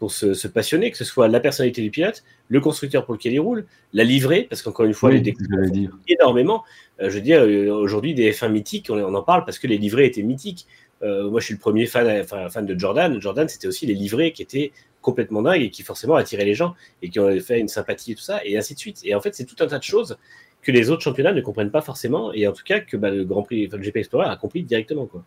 pour 0.00 0.10
se, 0.10 0.32
se 0.32 0.48
passionner, 0.48 0.90
que 0.90 0.96
ce 0.96 1.04
soit 1.04 1.28
la 1.28 1.38
personnalité 1.40 1.82
du 1.82 1.90
pilote, 1.90 2.24
le 2.48 2.58
constructeur 2.60 3.04
pour 3.04 3.14
lequel 3.14 3.34
il 3.34 3.38
roule, 3.38 3.66
la 3.92 4.02
livrée, 4.02 4.46
parce 4.48 4.62
qu'encore 4.62 4.86
une 4.86 4.94
fois, 4.94 5.10
Oui, 5.10 5.20
les 5.22 5.32
dire. 5.70 5.96
énormément. 6.08 6.64
Euh, 7.00 7.10
je 7.10 7.16
veux 7.16 7.20
dire, 7.20 7.42
euh, 7.42 7.68
aujourd'hui, 7.70 8.14
des 8.14 8.32
F1 8.32 8.50
mythiques, 8.50 8.88
on, 8.90 8.94
on 8.98 9.14
en 9.14 9.22
parle 9.22 9.44
parce 9.44 9.58
que 9.58 9.66
les 9.66 9.76
livrets 9.76 10.06
étaient 10.06 10.22
mythiques. 10.22 10.66
Euh, 11.02 11.30
moi, 11.30 11.40
je 11.40 11.44
suis 11.44 11.54
le 11.54 11.60
premier 11.60 11.84
fan, 11.84 12.22
enfin, 12.22 12.48
fan 12.48 12.64
de 12.64 12.76
Jordan. 12.78 13.20
Jordan, 13.20 13.46
c'était 13.46 13.68
aussi 13.68 13.84
les 13.84 13.94
livrets 13.94 14.32
qui 14.32 14.40
étaient 14.40 14.72
complètement 15.02 15.42
dingues 15.42 15.62
et 15.62 15.70
qui 15.70 15.82
forcément 15.82 16.14
attiraient 16.16 16.46
les 16.46 16.54
gens 16.54 16.74
et 17.02 17.10
qui 17.10 17.20
ont 17.20 17.38
fait 17.40 17.60
une 17.60 17.68
sympathie 17.68 18.12
et 18.12 18.14
tout 18.14 18.22
ça, 18.22 18.40
et 18.44 18.56
ainsi 18.56 18.74
de 18.74 18.78
suite. 18.78 19.00
Et 19.04 19.14
en 19.14 19.20
fait, 19.20 19.34
c'est 19.34 19.44
tout 19.44 19.56
un 19.60 19.66
tas 19.66 19.78
de 19.78 19.82
choses 19.84 20.18
que 20.62 20.72
les 20.72 20.90
autres 20.90 21.02
championnats 21.02 21.32
ne 21.32 21.40
comprennent 21.42 21.70
pas 21.70 21.82
forcément, 21.82 22.32
et 22.32 22.46
en 22.46 22.52
tout 22.52 22.64
cas 22.64 22.80
que 22.80 22.96
bah, 22.96 23.10
le 23.10 23.24
Grand 23.24 23.42
Prix, 23.42 23.66
enfin, 23.66 23.76
le 23.76 23.82
GP 23.82 23.96
Explorer 23.96 24.28
a 24.28 24.36
compris 24.36 24.62
directement. 24.62 25.06
Quoi. 25.06 25.24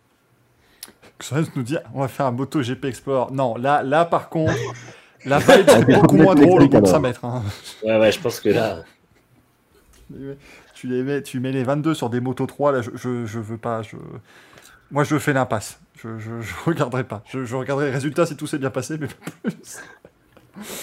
Nous 1.55 1.63
dit 1.63 1.77
on 1.93 2.01
va 2.01 2.07
faire 2.07 2.25
un 2.27 2.31
moto 2.31 2.61
GP 2.61 2.85
Explorer. 2.85 3.31
Non, 3.33 3.55
là, 3.55 3.83
là 3.83 4.05
par 4.05 4.29
contre, 4.29 4.53
la 5.25 5.39
vibe 5.39 5.69
est 5.69 5.93
beaucoup 6.01 6.17
moins 6.17 6.35
drôle 6.35 6.63
au 6.63 6.67
bout 6.67 6.81
de 6.81 6.87
5 6.87 6.99
mètres. 6.99 7.25
hein. 7.25 7.43
Ouais, 7.83 7.97
ouais, 7.99 8.11
je 8.11 8.19
pense 8.19 8.39
que 8.39 8.49
là, 8.49 8.83
Tu, 10.75 10.87
les 10.87 11.03
mets, 11.03 11.21
tu 11.23 11.39
mets 11.39 11.51
les 11.51 11.63
22 11.63 11.93
sur 11.93 12.09
des 12.09 12.19
motos 12.19 12.45
3, 12.45 12.71
là, 12.73 12.81
je, 12.81 12.91
je, 12.95 13.25
je 13.25 13.39
veux 13.39 13.57
pas. 13.57 13.81
Je... 13.83 13.95
Moi, 14.91 15.03
je 15.03 15.17
fais 15.17 15.33
l'impasse. 15.33 15.79
Je, 15.97 16.19
je, 16.19 16.41
je 16.41 16.53
regarderai 16.65 17.03
pas. 17.05 17.23
Je, 17.25 17.45
je 17.45 17.55
regarderai 17.55 17.85
les 17.87 17.91
résultats 17.91 18.25
si 18.25 18.35
tout 18.35 18.47
s'est 18.47 18.57
bien 18.59 18.69
passé, 18.69 18.97
mais 18.99 19.07
pas 19.07 19.31
plus. 19.43 19.55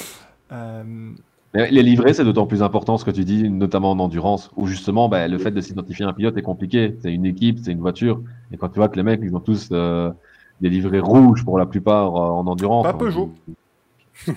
Euh, 0.52 1.12
Les 1.54 1.82
livrets, 1.82 2.12
c'est 2.12 2.24
d'autant 2.24 2.46
plus 2.46 2.60
important 2.62 2.98
ce 2.98 3.04
que 3.04 3.12
tu 3.12 3.24
dis, 3.24 3.48
notamment 3.48 3.92
en 3.92 3.98
endurance, 4.00 4.50
où 4.56 4.66
justement, 4.66 5.08
bah, 5.08 5.28
le 5.28 5.38
fait 5.38 5.52
de 5.52 5.60
s'identifier 5.60 6.04
à 6.04 6.08
un 6.08 6.12
pilote 6.12 6.36
est 6.36 6.42
compliqué. 6.42 6.96
C'est 7.02 7.12
une 7.12 7.24
équipe, 7.24 7.58
c'est 7.62 7.70
une 7.70 7.78
voiture. 7.80 8.20
Et 8.52 8.56
quand 8.56 8.68
tu 8.68 8.76
vois 8.80 8.88
que 8.88 8.96
les 8.96 9.04
mecs, 9.04 9.20
ils 9.22 9.34
ont 9.36 9.40
tous, 9.40 9.68
euh, 9.70 10.10
des 10.60 10.68
livrets 10.68 11.00
rouges 11.00 11.44
pour 11.44 11.58
la 11.58 11.66
plupart 11.66 12.14
euh, 12.16 12.40
en 12.40 12.46
endurance. 12.46 12.84
Pas 12.84 12.92
Peugeot. 12.92 13.32
Pas 14.26 14.32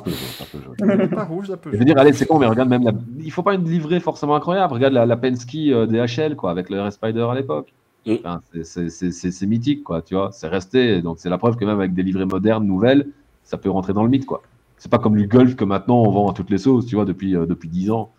Peugeot, 0.00 0.16
pas 0.38 0.44
Peugeot. 0.50 1.08
Pas 1.14 1.24
rouge, 1.24 1.50
un 1.50 1.56
peu. 1.56 1.70
Je 1.72 1.76
veux 1.76 1.84
dire, 1.84 1.96
allez, 1.98 2.12
c'est 2.12 2.26
con, 2.26 2.38
mais 2.38 2.46
regarde 2.46 2.68
même 2.68 2.82
la... 2.82 2.92
Il 3.20 3.30
faut 3.30 3.42
pas 3.44 3.54
une 3.54 3.68
livrée 3.68 4.00
forcément 4.00 4.34
incroyable. 4.34 4.74
Regarde 4.74 4.94
la, 4.94 5.06
la 5.06 5.16
Penske 5.16 5.54
euh, 5.54 5.86
DHL, 5.86 6.34
quoi, 6.34 6.50
avec 6.50 6.70
le 6.70 6.82
RS 6.82 6.92
Spider 6.92 7.26
à 7.30 7.34
l'époque. 7.34 7.72
Mm. 8.06 8.14
Enfin, 8.24 8.40
c'est- 8.62 9.46
mythique, 9.46 9.84
quoi, 9.84 10.02
tu 10.02 10.14
vois. 10.14 10.30
C'est 10.32 10.48
resté. 10.48 11.02
Donc, 11.02 11.18
c'est 11.20 11.30
la 11.30 11.38
preuve 11.38 11.56
que 11.56 11.64
même 11.64 11.78
avec 11.78 11.94
des 11.94 12.02
livrées 12.02 12.24
modernes, 12.24 12.66
nouvelles, 12.66 13.08
ça 13.44 13.58
peut 13.58 13.70
rentrer 13.70 13.92
dans 13.92 14.02
le 14.02 14.10
mythe, 14.10 14.26
quoi. 14.26 14.42
C'est 14.76 14.90
pas 14.90 14.98
comme 14.98 15.16
le 15.16 15.24
Golf 15.24 15.56
que 15.56 15.64
maintenant 15.64 16.02
on 16.02 16.10
vend 16.10 16.30
à 16.30 16.34
toutes 16.34 16.50
les 16.50 16.58
sauces, 16.58 16.86
tu 16.86 16.94
vois, 16.94 17.04
depuis, 17.04 17.36
euh, 17.36 17.46
depuis 17.46 17.68
10 17.68 17.90
ans. 17.90 18.12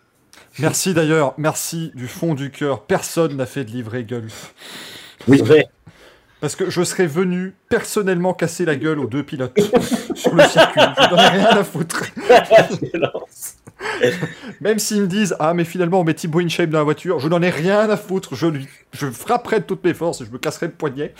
Merci 0.58 0.94
d'ailleurs, 0.94 1.34
merci 1.38 1.90
du 1.94 2.06
fond 2.06 2.34
du 2.34 2.50
cœur. 2.50 2.82
Personne 2.82 3.36
n'a 3.36 3.46
fait 3.46 3.64
de 3.64 3.70
livret 3.70 4.04
Gulf. 4.04 4.54
Oui. 5.28 5.40
Ouais. 5.42 5.66
Parce 6.40 6.56
que 6.56 6.70
je 6.70 6.82
serais 6.82 7.06
venu 7.06 7.54
personnellement 7.68 8.32
casser 8.32 8.64
la 8.64 8.76
gueule 8.76 8.98
aux 8.98 9.06
deux 9.06 9.22
pilotes 9.22 9.58
sur 10.14 10.34
le 10.34 10.42
circuit. 10.44 10.80
Je 10.80 11.14
n'en 11.14 11.22
ai 11.22 11.28
rien 11.28 11.48
à 11.48 11.64
foutre. 11.64 12.04
Même 14.60 14.78
s'ils 14.78 15.02
me 15.02 15.06
disent 15.06 15.36
Ah, 15.38 15.54
mais 15.54 15.64
finalement, 15.64 16.00
on 16.00 16.04
met 16.04 16.14
Thibaut 16.14 16.40
InShape 16.40 16.70
dans 16.70 16.78
la 16.78 16.84
voiture, 16.84 17.18
je 17.18 17.28
n'en 17.28 17.42
ai 17.42 17.50
rien 17.50 17.88
à 17.90 17.96
foutre. 17.96 18.34
Je, 18.34 18.46
lui, 18.46 18.66
je 18.92 19.10
frapperai 19.10 19.60
de 19.60 19.64
toutes 19.64 19.84
mes 19.84 19.94
forces 19.94 20.20
et 20.22 20.24
je 20.24 20.30
me 20.30 20.38
casserai 20.38 20.66
le 20.66 20.72
poignet. 20.72 21.14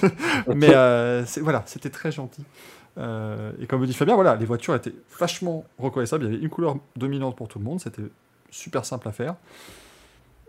mais 0.54 0.70
euh, 0.74 1.24
voilà, 1.40 1.62
c'était 1.66 1.90
très 1.90 2.10
gentil. 2.10 2.44
Euh, 2.98 3.52
et 3.60 3.66
comme 3.66 3.80
le 3.80 3.86
dit 3.86 3.94
Fabien, 3.94 4.14
voilà, 4.14 4.36
les 4.36 4.44
voitures 4.46 4.74
étaient 4.74 4.94
vachement 5.18 5.64
reconnaissables. 5.78 6.24
Il 6.24 6.30
y 6.30 6.34
avait 6.34 6.42
une 6.42 6.50
couleur 6.50 6.76
dominante 6.96 7.36
pour 7.36 7.48
tout 7.48 7.58
le 7.58 7.64
monde. 7.64 7.80
C'était 7.80 8.02
super 8.50 8.84
simple 8.84 9.08
à 9.08 9.12
faire. 9.12 9.34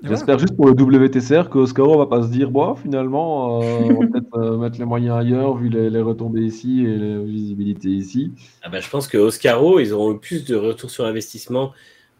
J'espère 0.03 0.37
juste 0.37 0.55
pour 0.55 0.67
le 0.67 0.73
WTCR 0.73 1.49
que 1.49 1.57
Oscaro 1.57 1.97
va 1.97 2.07
pas 2.07 2.23
se 2.23 2.27
dire, 2.27 2.51
bon, 2.51 2.75
finalement, 2.75 3.61
euh, 3.61 3.79
on 3.83 4.01
va 4.01 4.07
peut-être 4.11 4.37
euh, 4.37 4.57
mettre 4.57 4.77
les 4.77 4.85
moyens 4.85 5.17
ailleurs, 5.17 5.55
vu 5.55 5.69
les, 5.69 5.89
les 5.89 6.01
retombées 6.01 6.41
ici 6.41 6.83
et 6.85 6.97
les 6.97 7.23
visibilités 7.23 7.89
ici. 7.89 8.31
Ah 8.61 8.69
bah, 8.69 8.79
je 8.81 8.89
pense 8.89 9.07
que 9.07 9.17
Oscaro, 9.17 9.79
ils 9.79 9.93
auront 9.93 10.13
eu 10.13 10.19
plus 10.19 10.45
de 10.45 10.55
retour 10.55 10.89
sur 10.89 11.05
investissement 11.05 11.71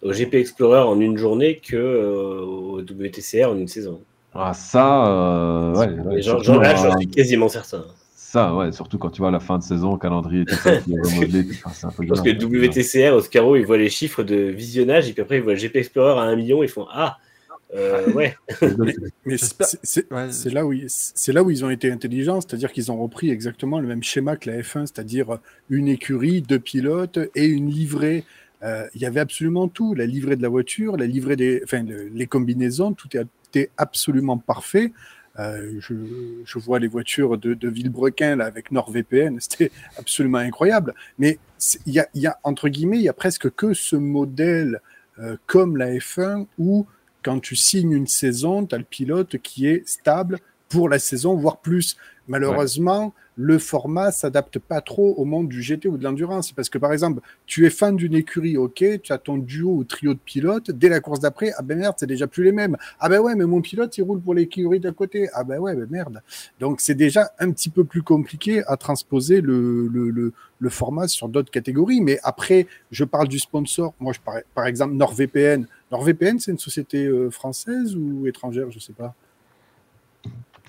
au 0.03 0.11
GP 0.11 0.35
Explorer 0.35 0.79
en 0.81 0.99
une 0.99 1.17
journée 1.17 1.59
que 1.59 1.75
euh, 1.75 2.41
au 2.41 2.79
WTCR 2.81 3.49
en 3.49 3.57
une 3.57 3.67
saison. 3.67 4.01
Ah, 4.33 4.53
ça, 4.53 5.07
euh, 5.07 5.75
ouais, 5.75 5.87
là, 5.87 6.03
euh, 6.07 6.21
j'en 6.21 6.97
suis 6.97 7.07
quasiment 7.07 7.49
certain. 7.49 7.85
ça, 8.15 8.53
ouais, 8.55 8.71
surtout 8.71 8.97
quand 8.97 9.11
tu 9.11 9.21
vois 9.21 9.29
la 9.31 9.39
fin 9.39 9.59
de 9.59 9.63
saison, 9.63 9.97
calendrier, 9.97 10.43
tout 10.45 10.55
ça, 10.55 10.77
qui 10.77 10.93
est 10.93 10.99
remodelé, 11.03 11.47
tout 11.47 11.53
ça, 11.53 11.69
c'est 11.71 11.85
un 11.85 11.89
peu 11.89 12.03
Je 12.03 12.09
pense 12.09 12.21
que 12.21 12.31
gênant. 12.31 12.47
WTCR, 12.49 13.13
Oscaro, 13.15 13.55
ils 13.55 13.65
voient 13.65 13.77
les 13.77 13.89
chiffres 13.89 14.23
de 14.23 14.35
visionnage 14.35 15.07
et 15.09 15.13
puis 15.13 15.21
après 15.21 15.37
ils 15.37 15.43
voient 15.43 15.53
le 15.53 15.59
GP 15.59 15.75
Explorer 15.77 16.19
à 16.19 16.23
1 16.23 16.35
million, 16.35 16.63
ils 16.63 16.69
font 16.69 16.87
Ah, 16.91 17.17
euh, 17.75 18.11
ouais. 18.13 18.35
Mais 19.25 19.37
c'est- 19.37 20.11
Ouais, 20.11 20.29
là, 20.51 20.65
où 20.65 20.73
là 20.73 21.43
où 21.43 21.49
ils 21.51 21.65
ont 21.65 21.69
été 21.69 21.91
intelligents, 21.91 22.39
c'est-à-dire 22.41 22.71
qu'ils 22.71 22.91
ont 22.91 22.97
repris 23.01 23.29
exactement 23.31 23.79
le 23.79 23.87
même 23.87 24.03
schéma 24.03 24.35
que 24.37 24.49
la 24.49 24.57
F1, 24.61 24.85
c'est-à-dire 24.85 25.39
une 25.69 25.87
écurie, 25.87 26.41
deux 26.41 26.59
pilotes 26.59 27.19
et 27.35 27.45
une 27.45 27.69
livrée. 27.69 28.23
Euh, 28.63 28.87
Il 28.95 29.01
y 29.01 29.05
avait 29.05 29.19
absolument 29.19 29.67
tout, 29.67 29.93
la 29.93 30.05
livrée 30.05 30.35
de 30.35 30.41
la 30.41 30.49
voiture, 30.49 30.95
la 30.97 31.05
livrée 31.07 31.35
des, 31.35 31.61
enfin, 31.63 31.83
le- 31.83 32.07
les 32.13 32.27
combinaisons, 32.27 32.93
tout 32.93 33.09
était 33.49 33.69
absolument 33.77 34.37
parfait. 34.37 34.93
Euh, 35.39 35.77
je, 35.79 35.95
je 36.45 36.59
vois 36.59 36.77
les 36.79 36.87
voitures 36.87 37.39
de, 37.39 37.55
de 37.55 37.67
Villebrequin 37.67 38.35
là, 38.35 38.45
avec 38.45 38.71
NordVPN, 38.71 39.37
c'était 39.41 39.71
absolument 39.97 40.37
incroyable. 40.37 40.93
Mais 41.17 41.39
c'est- 41.57 41.79
il 41.87 41.93
y 41.93 41.99
a, 41.99 42.07
il 42.13 42.21
y 42.21 42.27
a, 42.27 42.37
entre 42.43 42.69
guillemets, 42.69 42.97
il 42.99 43.03
y 43.03 43.09
a 43.09 43.13
presque 43.13 43.49
que 43.49 43.73
ce 43.73 43.95
modèle 43.95 44.79
euh, 45.19 45.35
comme 45.47 45.75
la 45.77 45.91
F1 45.95 46.45
où 46.57 46.85
quand 47.23 47.39
tu 47.39 47.55
signes 47.55 47.93
une 47.93 48.07
saison, 48.07 48.65
tu 48.65 48.75
as 48.75 48.77
le 48.77 48.83
pilote 48.83 49.37
qui 49.37 49.67
est 49.67 49.87
stable 49.87 50.39
pour 50.69 50.89
la 50.89 50.99
saison, 50.99 51.35
voire 51.35 51.61
plus. 51.61 51.97
Malheureusement, 52.27 53.13
le 53.35 53.57
format 53.57 54.11
s'adapte 54.11 54.59
pas 54.59 54.81
trop 54.81 55.13
au 55.15 55.25
monde 55.25 55.49
du 55.49 55.61
GT 55.61 55.87
ou 55.87 55.97
de 55.97 56.03
l'endurance. 56.03 56.51
Parce 56.51 56.69
que, 56.69 56.77
par 56.77 56.93
exemple, 56.93 57.21
tu 57.45 57.65
es 57.65 57.69
fan 57.69 57.95
d'une 57.95 58.13
écurie, 58.13 58.57
ok, 58.57 58.83
tu 59.01 59.11
as 59.11 59.17
ton 59.17 59.37
duo 59.37 59.75
ou 59.75 59.83
trio 59.83 60.13
de 60.13 60.19
pilotes, 60.19 60.71
dès 60.71 60.89
la 60.89 60.99
course 60.99 61.19
d'après, 61.19 61.51
ah 61.57 61.61
ben 61.61 61.77
merde, 61.77 61.95
c'est 61.97 62.07
déjà 62.07 62.27
plus 62.27 62.43
les 62.43 62.51
mêmes. 62.51 62.77
Ah 62.99 63.09
ben 63.09 63.19
ouais, 63.19 63.35
mais 63.35 63.45
mon 63.45 63.61
pilote, 63.61 63.97
il 63.97 64.03
roule 64.03 64.21
pour 64.21 64.33
l'écurie 64.33 64.79
d'à 64.79 64.91
côté. 64.91 65.29
Ah 65.33 65.43
ben 65.43 65.59
ouais, 65.59 65.75
ben 65.75 65.87
merde. 65.89 66.21
Donc, 66.59 66.81
c'est 66.81 66.95
déjà 66.95 67.31
un 67.39 67.51
petit 67.51 67.69
peu 67.69 67.83
plus 67.83 68.03
compliqué 68.03 68.63
à 68.67 68.77
transposer 68.77 69.41
le, 69.41 70.33
format 70.69 71.07
sur 71.09 71.27
d'autres 71.27 71.51
catégories. 71.51 72.01
Mais 72.01 72.19
après, 72.23 72.67
je 72.91 73.03
parle 73.03 73.27
du 73.27 73.39
sponsor. 73.39 73.93
Moi, 73.99 74.13
je 74.13 74.19
par, 74.19 74.35
par 74.53 74.65
exemple, 74.65 74.93
NordVPN. 74.93 75.67
NordVPN, 75.91 76.39
c'est 76.39 76.51
une 76.51 76.59
société 76.59 77.05
euh, 77.05 77.29
française 77.29 77.95
ou 77.95 78.25
étrangère, 78.27 78.71
je 78.71 78.79
sais 78.79 78.93
pas. 78.93 79.13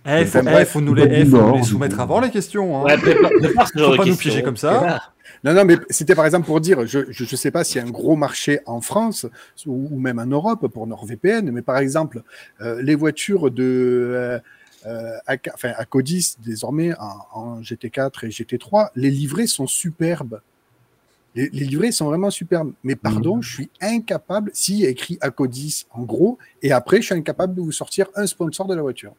Eh, 0.06 0.24
faut, 0.26 0.38
eh, 0.38 0.42
bref, 0.42 0.68
faut 0.70 0.80
nous 0.80 0.94
les, 0.94 1.04
eh, 1.04 1.24
faut 1.24 1.38
nous 1.38 1.56
les 1.56 1.62
soumettre 1.62 2.00
avant 2.00 2.20
les 2.20 2.30
questions. 2.30 2.78
Hein. 2.78 2.84
Ouais, 2.84 2.98
prépare, 2.98 3.30
prépare 3.38 3.68
ce 3.68 3.78
genre 3.78 3.86
Faut 3.88 3.92
de 3.92 3.96
pas 3.98 4.04
nous 4.04 4.16
piéger 4.16 4.42
comme 4.42 4.56
ça. 4.56 5.00
Non, 5.42 5.52
non, 5.54 5.64
mais 5.64 5.76
c'était 5.90 6.14
par 6.14 6.24
exemple 6.26 6.46
pour 6.46 6.60
dire, 6.60 6.86
je 6.86 7.00
je, 7.10 7.24
je 7.24 7.36
sais 7.36 7.50
pas 7.50 7.64
s'il 7.64 7.76
y 7.76 7.84
a 7.84 7.86
un 7.86 7.90
gros 7.90 8.16
marché 8.16 8.60
en 8.66 8.80
France 8.80 9.26
ou, 9.66 9.88
ou 9.90 9.98
même 9.98 10.18
en 10.18 10.26
Europe 10.26 10.66
pour 10.68 10.86
NordVPN, 10.86 11.50
mais 11.50 11.62
par 11.62 11.78
exemple, 11.78 12.22
euh, 12.60 12.80
les 12.82 12.94
voitures 12.94 13.50
de 13.50 13.62
euh, 13.62 14.38
euh, 14.86 15.10
Ac- 15.28 15.50
enfin, 15.54 15.72
Acodis 15.76 16.36
désormais 16.44 16.94
en, 16.98 17.16
en 17.32 17.60
GT4 17.60 18.26
et 18.26 18.28
GT3, 18.30 18.88
les 18.96 19.10
livrets 19.10 19.46
sont 19.46 19.66
superbes. 19.66 20.40
Les, 21.34 21.48
les 21.52 21.64
livrets 21.64 21.92
sont 21.92 22.06
vraiment 22.06 22.30
superbes. 22.30 22.72
Mais 22.84 22.94
pardon, 22.94 23.42
je 23.42 23.52
suis 23.54 23.70
incapable, 23.80 24.50
s'il 24.54 24.76
y 24.80 24.86
a 24.86 24.88
écrit 24.88 25.18
Acodis 25.20 25.86
en 25.90 26.02
gros, 26.02 26.38
et 26.62 26.72
après, 26.72 26.98
je 26.98 27.06
suis 27.06 27.14
incapable 27.14 27.54
de 27.54 27.60
vous 27.60 27.72
sortir 27.72 28.06
un 28.14 28.26
sponsor 28.26 28.66
de 28.66 28.74
la 28.74 28.82
voiture. 28.82 29.12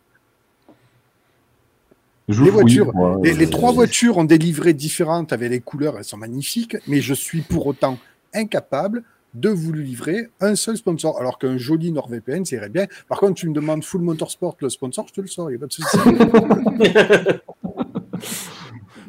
Je 2.27 2.43
Les 2.43 2.49
voitures, 2.49 2.93
moi, 2.95 3.19
Les, 3.23 3.33
les 3.33 3.45
euh, 3.45 3.49
trois 3.49 3.71
voitures 3.71 4.17
ont 4.17 4.23
des 4.23 4.39
livrées 4.39 4.73
différentes 4.73 5.31
avec 5.31 5.51
les 5.51 5.59
couleurs, 5.59 5.95
elles 5.97 6.03
sont 6.03 6.17
magnifiques, 6.17 6.75
mais 6.87 6.99
je 7.01 7.13
suis 7.13 7.41
pour 7.41 7.67
autant 7.67 7.99
incapable 8.33 9.03
de 9.35 9.49
vous 9.49 9.73
livrer 9.73 10.29
un 10.39 10.55
seul 10.55 10.77
sponsor. 10.77 11.19
Alors 11.19 11.37
qu'un 11.37 11.57
joli 11.57 11.91
NordVPN, 11.91 12.45
ça 12.45 12.55
irait 12.55 12.69
bien. 12.69 12.87
Par 13.09 13.19
contre, 13.19 13.33
tu 13.35 13.49
me 13.49 13.53
demandes 13.53 13.83
Full 13.83 14.01
Motorsport, 14.01 14.55
le 14.61 14.69
sponsor, 14.69 15.05
je 15.09 15.13
te 15.13 15.21
le 15.21 15.27
sors, 15.27 15.51
il 15.51 15.57
n'y 15.57 15.57
a 15.57 15.59
pas 15.59 15.67
de 15.67 15.73
souci. 15.73 15.97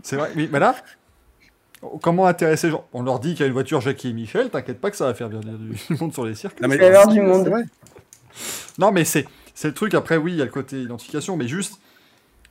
C'est 0.03 0.17
vrai. 0.17 0.31
Mais 0.37 0.59
là, 0.59 0.77
comment 2.03 2.27
intéresser 2.27 2.69
les 2.69 2.73
gens? 2.73 2.85
On 2.93 3.03
leur 3.03 3.21
dit 3.21 3.31
qu'il 3.31 3.41
y 3.41 3.45
a 3.45 3.47
une 3.47 3.53
voiture 3.53 3.81
Jackie 3.81 4.09
et 4.09 4.13
Michel, 4.13 4.51
t'inquiète 4.51 4.81
pas 4.81 4.91
que 4.91 4.97
ça 4.97 5.07
va 5.07 5.15
faire 5.15 5.29
venir 5.29 5.43
du 5.59 5.71
du 5.95 6.01
monde 6.01 6.13
sur 6.13 6.25
les 6.27 6.35
circuits. 6.35 6.63
Non, 6.63 6.69
mais- 6.69 6.77
C'est 6.79 6.91
l'heure 6.91 7.09
du 7.09 7.17
c'est 7.17 7.23
monde. 7.23 7.49
vrai. 7.49 7.63
Non, 8.79 8.93
mais 8.93 9.05
c'est 9.05 9.27
c'est 9.55 9.69
le 9.69 9.75
truc. 9.75 9.95
Après, 9.95 10.17
oui, 10.17 10.33
il 10.33 10.39
y 10.39 10.43
a 10.43 10.45
le 10.45 10.51
côté 10.51 10.83
identification, 10.83 11.37
mais 11.37 11.49
juste, 11.49 11.81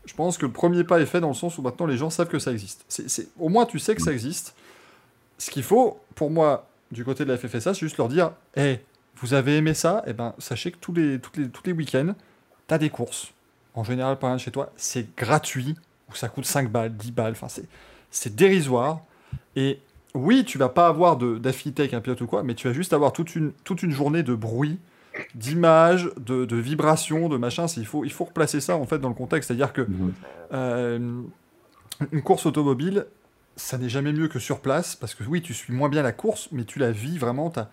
je 0.06 0.14
pense 0.14 0.38
que 0.38 0.46
le 0.46 0.52
premier 0.52 0.84
pas 0.84 1.00
est 1.00 1.06
fait 1.06 1.20
dans 1.22 1.30
le 1.30 1.34
sens 1.34 1.58
où 1.58 1.62
maintenant 1.62 1.86
les 1.86 1.98
gens 1.98 2.10
savent 2.10 2.28
que 2.30 2.40
ça 2.40 2.52
existe. 2.52 2.86
C'est 2.88 3.10
c'est- 3.10 3.28
au 3.40 3.50
moins, 3.50 3.66
tu 3.66 3.80
sais 3.80 3.96
que 3.96 4.02
ça 4.02 4.12
existe. 4.12 4.56
Ce 5.38 5.50
qu'il 5.52 5.64
faut, 5.64 6.00
pour 6.16 6.30
moi, 6.32 6.68
du 6.92 7.04
côté 7.04 7.26
de 7.26 7.32
la 7.32 7.38
FFSA, 7.38 7.74
c'est 7.74 7.80
juste 7.82 7.98
leur 7.98 8.08
dire 8.08 8.32
Hé, 8.56 8.80
vous 9.22 9.34
avez 9.34 9.58
aimé 9.58 9.74
ça? 9.74 10.04
Eh 10.08 10.14
ben, 10.14 10.34
sachez 10.38 10.72
que 10.72 10.78
tous 10.78 10.94
les, 10.94 11.20
tous 11.20 11.32
les, 11.40 11.50
tous 11.50 11.64
les 11.66 11.72
week-ends, 11.74 12.14
t'as 12.68 12.78
des 12.78 12.90
courses. 12.90 13.32
En 13.74 13.84
général, 13.84 14.18
par 14.20 14.30
rien 14.30 14.38
de 14.38 14.42
chez 14.42 14.52
toi, 14.52 14.72
c'est 14.78 15.14
gratuit, 15.18 15.76
ou 16.10 16.16
ça 16.16 16.30
coûte 16.30 16.46
5 16.46 16.70
balles, 16.72 16.96
10 16.96 17.12
balles. 17.12 17.34
Enfin, 17.34 17.50
c'est- 17.50 17.68
c'est 18.12 18.36
dérisoire. 18.36 19.02
Et 19.58 19.80
oui, 20.14 20.46
tu 20.46 20.58
vas 20.58 20.70
pas 20.70 20.88
avoir 20.88 21.18
de- 21.18 21.38
d'affinité 21.38 21.82
avec 21.84 21.94
un 21.94 22.00
pilote 22.02 22.22
ou 22.22 22.28
quoi, 22.28 22.44
mais 22.44 22.54
tu 22.56 22.68
vas 22.68 22.74
juste 22.74 22.94
avoir 22.94 23.12
toute 23.12 23.36
une, 23.36 23.52
toute 23.66 23.84
une 23.84 23.92
journée 23.92 24.24
de 24.24 24.34
bruit 24.36 24.80
d'images, 25.34 26.10
de, 26.18 26.46
de 26.46 26.56
vibrations, 26.56 27.30
de 27.30 27.38
machin. 27.38 27.66
Il 27.78 27.86
faut, 27.86 28.04
il 28.06 28.12
faut 28.12 28.26
replacer 28.26 28.60
ça 28.62 28.76
en 28.78 28.86
fait 28.86 29.00
dans 29.00 29.10
le 29.10 29.16
contexte. 29.16 29.48
C'est-à-dire 29.48 29.74
que 29.74 29.82
Mhm. 29.82 30.14
euh, 30.54 31.22
une 32.12 32.22
course 32.22 32.46
automobile, 32.46 33.06
ça 33.56 33.78
n'est 33.78 33.90
jamais 33.90 34.12
mieux 34.12 34.28
que 34.28 34.40
sur 34.40 34.60
place, 34.60 34.96
parce 34.96 35.16
que 35.16 35.24
oui, 35.24 35.42
tu 35.42 35.54
suis 35.54 35.74
moins 35.74 35.88
bien 35.90 36.04
la 36.04 36.12
course, 36.12 36.50
mais 36.52 36.66
tu 36.66 36.80
la 36.80 36.92
vis 36.92 37.18
vraiment, 37.18 37.50
tu 37.50 37.60
as, 37.60 37.70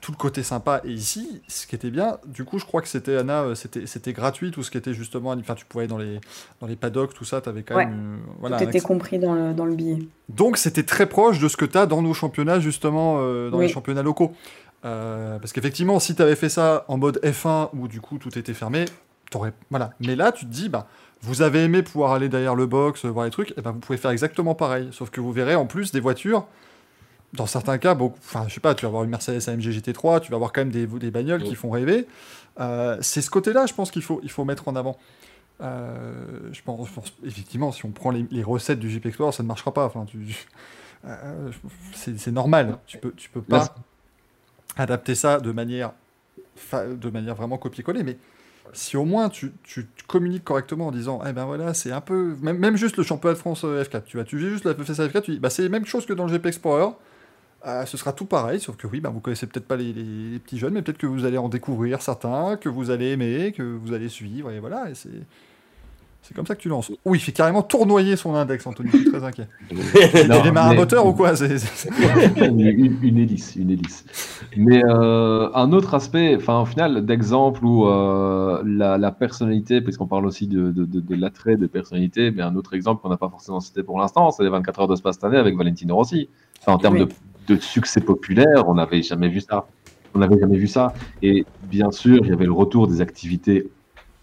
tout 0.00 0.10
le 0.12 0.16
côté 0.16 0.42
sympa. 0.42 0.80
Et 0.84 0.90
ici, 0.92 1.42
ce 1.48 1.66
qui 1.66 1.74
était 1.76 1.90
bien, 1.90 2.18
du 2.26 2.44
coup, 2.44 2.58
je 2.58 2.64
crois 2.64 2.82
que 2.82 2.88
c'était, 2.88 3.16
Anna, 3.16 3.42
euh, 3.42 3.54
c'était, 3.54 3.86
c'était 3.86 4.12
gratuit, 4.12 4.50
tout 4.50 4.62
ce 4.64 4.70
qui 4.72 4.78
était 4.78 4.92
justement, 4.94 5.30
enfin, 5.30 5.54
tu 5.54 5.64
pouvais 5.64 5.84
aller 5.84 5.88
dans 5.88 5.98
les, 5.98 6.20
dans 6.60 6.66
les 6.66 6.74
paddocks, 6.76 7.14
tout 7.14 7.24
ça, 7.24 7.40
tu 7.40 7.48
avais 7.48 7.62
quand 7.62 7.76
Ouais. 7.76 7.86
même... 7.86 8.18
euh, 8.20 8.30
voilà, 8.40 8.58
Tout 8.58 8.64
était 8.64 8.80
compris 8.80 9.18
dans 9.20 9.34
le, 9.34 9.54
dans 9.54 9.64
le 9.64 9.74
billet. 9.76 9.98
donc 10.28 10.56
c'était 10.56 10.82
très 10.82 11.06
proche 11.06 11.38
de 11.38 11.46
ce 11.48 11.56
que 11.56 11.64
tu 11.64 11.78
as 11.78 11.86
dans 11.86 12.02
nos 12.02 12.14
championnats, 12.14 12.58
justement, 12.58 13.18
euh, 13.20 13.48
dans 13.50 13.60
les 13.60 13.68
championnats 13.68 14.02
locaux. 14.02 14.34
Euh, 14.86 15.38
parce 15.38 15.52
qu'effectivement, 15.52 15.98
si 15.98 16.14
tu 16.14 16.22
avais 16.22 16.36
fait 16.36 16.48
ça 16.48 16.84
en 16.88 16.96
mode 16.96 17.18
F1, 17.22 17.70
où 17.74 17.88
du 17.88 18.00
coup 18.00 18.18
tout 18.18 18.38
était 18.38 18.54
fermé, 18.54 18.84
t'aurais... 19.30 19.52
Voilà. 19.70 19.90
Mais 20.00 20.14
là, 20.16 20.30
tu 20.32 20.46
te 20.46 20.50
dis, 20.50 20.68
bah, 20.68 20.86
vous 21.22 21.42
avez 21.42 21.64
aimé 21.64 21.82
pouvoir 21.82 22.12
aller 22.12 22.28
derrière 22.28 22.54
le 22.54 22.66
box, 22.66 23.04
voir 23.04 23.24
les 23.24 23.30
trucs, 23.30 23.52
et 23.58 23.60
ben 23.62 23.72
vous 23.72 23.80
pouvez 23.80 23.98
faire 23.98 24.12
exactement 24.12 24.54
pareil. 24.54 24.88
Sauf 24.92 25.10
que 25.10 25.20
vous 25.20 25.32
verrez 25.32 25.56
en 25.56 25.66
plus 25.66 25.90
des 25.90 25.98
voitures, 26.00 26.46
dans 27.32 27.46
certains 27.46 27.78
cas, 27.78 27.94
beaucoup... 27.94 28.18
enfin, 28.20 28.44
je 28.48 28.54
sais 28.54 28.60
pas, 28.60 28.74
tu 28.74 28.82
vas 28.84 28.88
avoir 28.88 29.02
une 29.02 29.10
Mercedes 29.10 29.48
AMG 29.48 29.62
GT3, 29.62 30.20
tu 30.20 30.30
vas 30.30 30.36
avoir 30.36 30.52
quand 30.52 30.60
même 30.60 30.70
des, 30.70 30.86
des 30.86 31.10
bagnoles 31.10 31.42
qui 31.42 31.56
font 31.56 31.70
rêver. 31.70 32.06
Euh, 32.60 32.96
c'est 33.00 33.20
ce 33.22 33.30
côté-là, 33.30 33.66
je 33.66 33.74
pense 33.74 33.90
qu'il 33.90 34.02
faut, 34.02 34.20
il 34.22 34.30
faut 34.30 34.44
mettre 34.44 34.68
en 34.68 34.76
avant. 34.76 34.96
Euh, 35.62 36.12
je, 36.52 36.60
pense, 36.62 36.86
je 36.88 36.92
pense- 36.92 37.12
effectivement, 37.24 37.72
si 37.72 37.84
on 37.84 37.90
prend 37.90 38.10
les, 38.10 38.26
les 38.30 38.42
recettes 38.42 38.78
du 38.78 38.88
Jeep 38.90 39.04
Explorer, 39.06 39.32
ça 39.32 39.42
ne 39.42 39.48
marchera 39.48 39.72
pas. 39.74 39.86
Enfin, 39.86 40.04
tu, 40.04 40.46
c'est 41.94 42.18
c'est 42.18 42.32
normal. 42.32 42.78
Tu 42.86 42.98
peux, 42.98 43.12
tu 43.12 43.30
peux 43.30 43.42
pas 43.42 43.58
Là, 43.58 43.74
adapter 44.76 45.14
ça 45.14 45.40
de 45.40 45.52
manière, 45.52 45.92
de 46.72 47.10
manière 47.10 47.34
vraiment 47.34 47.58
copier-coller. 47.58 48.02
Mais 48.02 48.16
Si 48.72 48.96
au 48.96 49.04
moins 49.04 49.28
tu, 49.28 49.52
tu 49.62 49.86
communiques 50.08 50.44
correctement 50.44 50.88
en 50.88 50.92
disant, 50.92 51.20
eh 51.26 51.32
ben 51.32 51.44
voilà, 51.46 51.72
c'est 51.74 51.92
un 51.92 52.00
peu. 52.00 52.36
Même, 52.42 52.76
juste 52.76 52.96
le 52.96 53.04
championnat 53.04 53.34
de 53.34 53.38
France 53.38 53.62
euh, 53.64 53.82
F4, 53.84 54.02
tu 54.04 54.16
vois, 54.16 54.24
tu 54.24 54.38
juste 54.38 54.64
la 54.64 54.74
FSA 54.74 55.06
F4, 55.08 55.22
tu 55.22 55.38
bah 55.38 55.50
c'est 55.50 55.62
la 55.62 55.68
même 55.68 55.86
chose 55.86 56.04
que 56.06 56.12
dans 56.12 56.26
le 56.26 56.32
GP 56.32 56.46
Explorer. 56.46 56.90
Euh, 57.66 57.84
ce 57.86 57.96
sera 57.96 58.12
tout 58.12 58.26
pareil, 58.26 58.60
sauf 58.60 58.76
que 58.76 58.86
oui, 58.86 59.00
bah, 59.00 59.08
vous 59.08 59.20
connaissez 59.20 59.46
peut-être 59.46 59.66
pas 59.66 59.76
les, 59.76 59.92
les- 59.92 60.30
les 60.32 60.38
petits 60.38 60.58
jeunes, 60.58 60.74
mais 60.74 60.82
peut-être 60.82 60.98
que 60.98 61.06
vous 61.06 61.24
allez 61.24 61.38
en 61.38 61.48
découvrir 61.48 62.00
certains, 62.02 62.56
que 62.56 62.68
vous 62.68 62.90
allez 62.90 63.06
aimer, 63.12 63.52
que 63.52 63.62
vous 63.62 63.92
allez 63.92 64.08
suivre, 64.08 64.50
et 64.52 64.60
voilà, 64.60 64.90
et 64.90 64.94
c'est. 64.94 65.10
C'est 66.22 66.34
comme 66.34 66.46
ça 66.46 66.56
que 66.56 66.60
tu 66.60 66.68
lances. 66.68 66.90
Oui, 67.04 67.18
il 67.18 67.20
fait 67.20 67.30
carrément 67.30 67.62
tournoyer 67.62 68.16
son 68.16 68.34
index, 68.34 68.66
Anthony, 68.66 68.90
je 68.92 68.96
suis 68.98 69.10
très 69.10 69.22
inquiet. 69.22 69.46
Non, 69.70 70.36
il 70.38 70.42
démarre 70.42 70.66
un 70.66 70.70
mais- 70.70 70.76
moteur 70.76 71.06
ou 71.06 71.12
quoi 71.12 71.36
C'est- 71.36 71.58
c'est- 71.58 71.88
une, 72.44 72.60
une- 72.60 72.98
une 73.00 73.18
hélice, 73.18 73.54
une 73.54 73.70
hélice. 73.70 74.04
Mais 74.56 74.82
euh, 74.84 75.48
un 75.54 75.70
autre 75.72 75.94
aspect, 75.94 76.34
enfin 76.36 76.60
au 76.62 76.64
final, 76.64 77.06
d'exemple 77.06 77.64
où 77.64 77.86
euh, 77.86 78.60
la, 78.66 78.98
la 78.98 79.12
personnalité, 79.12 79.80
puisqu'on 79.80 80.08
parle 80.08 80.26
aussi 80.26 80.48
de, 80.48 80.72
de, 80.72 80.84
de, 80.84 80.98
de 80.98 81.14
l'attrait 81.14 81.54
de 81.56 81.68
personnalité, 81.68 82.32
mais 82.32 82.42
un 82.42 82.56
autre 82.56 82.74
exemple 82.74 83.02
qu'on 83.02 83.08
n'a 83.10 83.16
pas 83.16 83.28
forcément 83.28 83.60
cité 83.60 83.84
pour 83.84 83.96
l'instant, 83.98 84.32
c'est 84.32 84.42
les 84.42 84.50
24 84.50 84.80
heures 84.80 84.88
de 84.88 84.96
Spa 84.96 85.12
cette 85.12 85.22
année 85.22 85.38
avec 85.38 85.56
Valentino 85.56 85.94
Rossi. 85.94 86.28
Enfin, 86.60 86.72
en 86.72 86.78
termes 86.78 86.94
Oui. 86.98 87.06
de, 87.46 87.54
de 87.54 87.60
succès 87.60 88.00
populaire, 88.00 88.64
on 88.66 88.74
n'avait 88.74 89.02
jamais 89.02 89.28
vu 89.28 89.40
ça. 89.40 89.66
On 90.14 90.18
n'avait 90.18 90.40
jamais 90.40 90.56
vu 90.56 90.66
ça. 90.66 90.92
Et 91.22 91.44
bien 91.70 91.92
sûr, 91.92 92.18
il 92.24 92.30
y 92.30 92.32
avait 92.32 92.46
le 92.46 92.52
retour 92.52 92.88
des 92.88 93.00
activités 93.00 93.68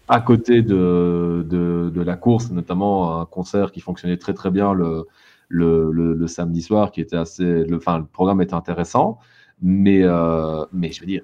à 0.08 0.20
côté 0.20 0.62
de, 0.62 1.46
de, 1.48 1.90
de 1.94 2.02
la 2.02 2.16
course, 2.16 2.50
notamment 2.50 3.20
un 3.20 3.26
concert 3.26 3.72
qui 3.72 3.80
fonctionnait 3.80 4.16
très 4.18 4.34
très 4.34 4.50
bien 4.50 4.72
le, 4.74 5.06
le, 5.48 5.90
le, 5.92 6.14
le 6.14 6.26
samedi 6.26 6.62
soir, 6.62 6.90
qui 6.90 7.00
était 7.00 7.16
assez, 7.16 7.64
le, 7.64 7.76
enfin, 7.76 7.98
le 7.98 8.04
programme 8.04 8.42
était 8.42 8.54
intéressant, 8.54 9.18
mais, 9.62 10.02
euh, 10.02 10.64
mais 10.72 10.92
je 10.92 11.00
veux 11.00 11.06
dire, 11.06 11.22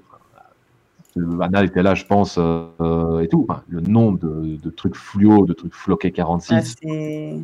le 1.16 1.40
Anna 1.42 1.64
était 1.64 1.82
là, 1.82 1.94
je 1.94 2.04
pense, 2.04 2.38
euh, 2.38 3.20
et 3.20 3.28
tout. 3.28 3.44
Enfin, 3.48 3.62
le 3.68 3.80
nombre 3.80 4.18
de, 4.18 4.56
de 4.56 4.70
trucs 4.70 4.96
fluo, 4.96 5.44
de 5.44 5.52
trucs 5.52 5.74
floqués 5.74 6.12
46, 6.12 6.76
Ah, 6.84 6.88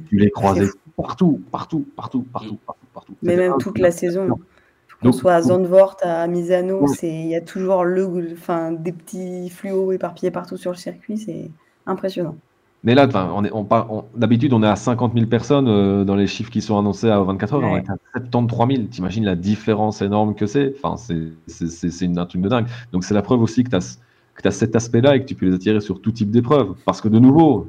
tu 0.08 0.16
les 0.16 0.31
croisais 0.31 0.68
partout, 0.97 1.42
partout, 1.50 1.84
partout, 1.97 2.24
partout, 2.32 2.58
partout, 2.65 2.86
partout. 2.94 3.16
Mais 3.23 3.36
même 3.36 3.55
toute 3.58 3.78
la 3.78 3.90
saison. 3.90 4.39
Qu'on 5.02 5.10
Donc- 5.10 5.15
soit 5.20 5.34
à 5.34 5.42
Zandvoort, 5.42 5.97
à 6.02 6.26
Misano, 6.26 6.81
Ouais. 6.83 6.86
c'est 6.89 7.08
il 7.12 7.26
y 7.28 7.36
a 7.36 7.41
toujours 7.41 7.84
le, 7.84 8.31
enfin, 8.33 8.73
des 8.73 8.92
petits 8.92 9.50
fluos 9.50 9.92
éparpillés 9.92 10.31
partout 10.31 10.57
sur 10.57 10.70
le 10.70 10.76
circuit, 10.76 11.18
c'est 11.18 11.50
impressionnant. 11.86 12.36
Mais 12.83 12.94
là, 12.94 13.08
on 13.34 13.44
est, 13.44 13.50
on 13.52 13.66
on- 13.70 14.05
d'habitude, 14.15 14.52
on 14.52 14.62
est 14.62 14.68
à 14.68 14.76
50 14.76 15.12
000 15.15 15.26
personnes 15.26 15.66
euh, 15.66 16.05
dans 16.05 16.15
les 16.15 16.26
chiffres 16.28 16.50
qui 16.50 16.60
sont 16.62 16.78
annoncés 16.78 17.10
à 17.10 17.18
24 17.20 17.55
heures. 17.55 17.62
On 17.65 17.76
est 17.76 17.91
à 17.91 17.97
73 18.15 18.68
000. 18.68 18.83
T'imagines 18.89 19.25
la 19.25 19.34
différence 19.34 20.02
énorme 20.02 20.34
que 20.36 20.47
c'est? 20.47 20.73
Enfin, 20.81 20.97
c'est, 20.97 22.07
un 22.16 22.26
truc 22.26 22.42
de 22.42 22.49
dingue. 22.49 22.66
Donc, 22.92 23.02
c'est 23.05 23.15
la 23.15 23.23
preuve 23.23 23.42
aussi 23.42 23.65
que 23.65 23.70
tu 23.70 23.76
as, 23.76 23.99
que 24.36 24.42
tu 24.42 24.55
cet 24.55 24.76
aspect-là 24.76 25.16
et 25.16 25.20
que 25.20 25.25
tu 25.26 25.34
peux 25.34 25.47
les 25.47 25.55
attirer 25.55 25.81
sur 25.81 26.00
tout 26.00 26.12
type 26.12 26.31
d'épreuve. 26.31 26.75
Parce 26.84 27.00
que, 27.00 27.08
de 27.08 27.18
nouveau, 27.18 27.66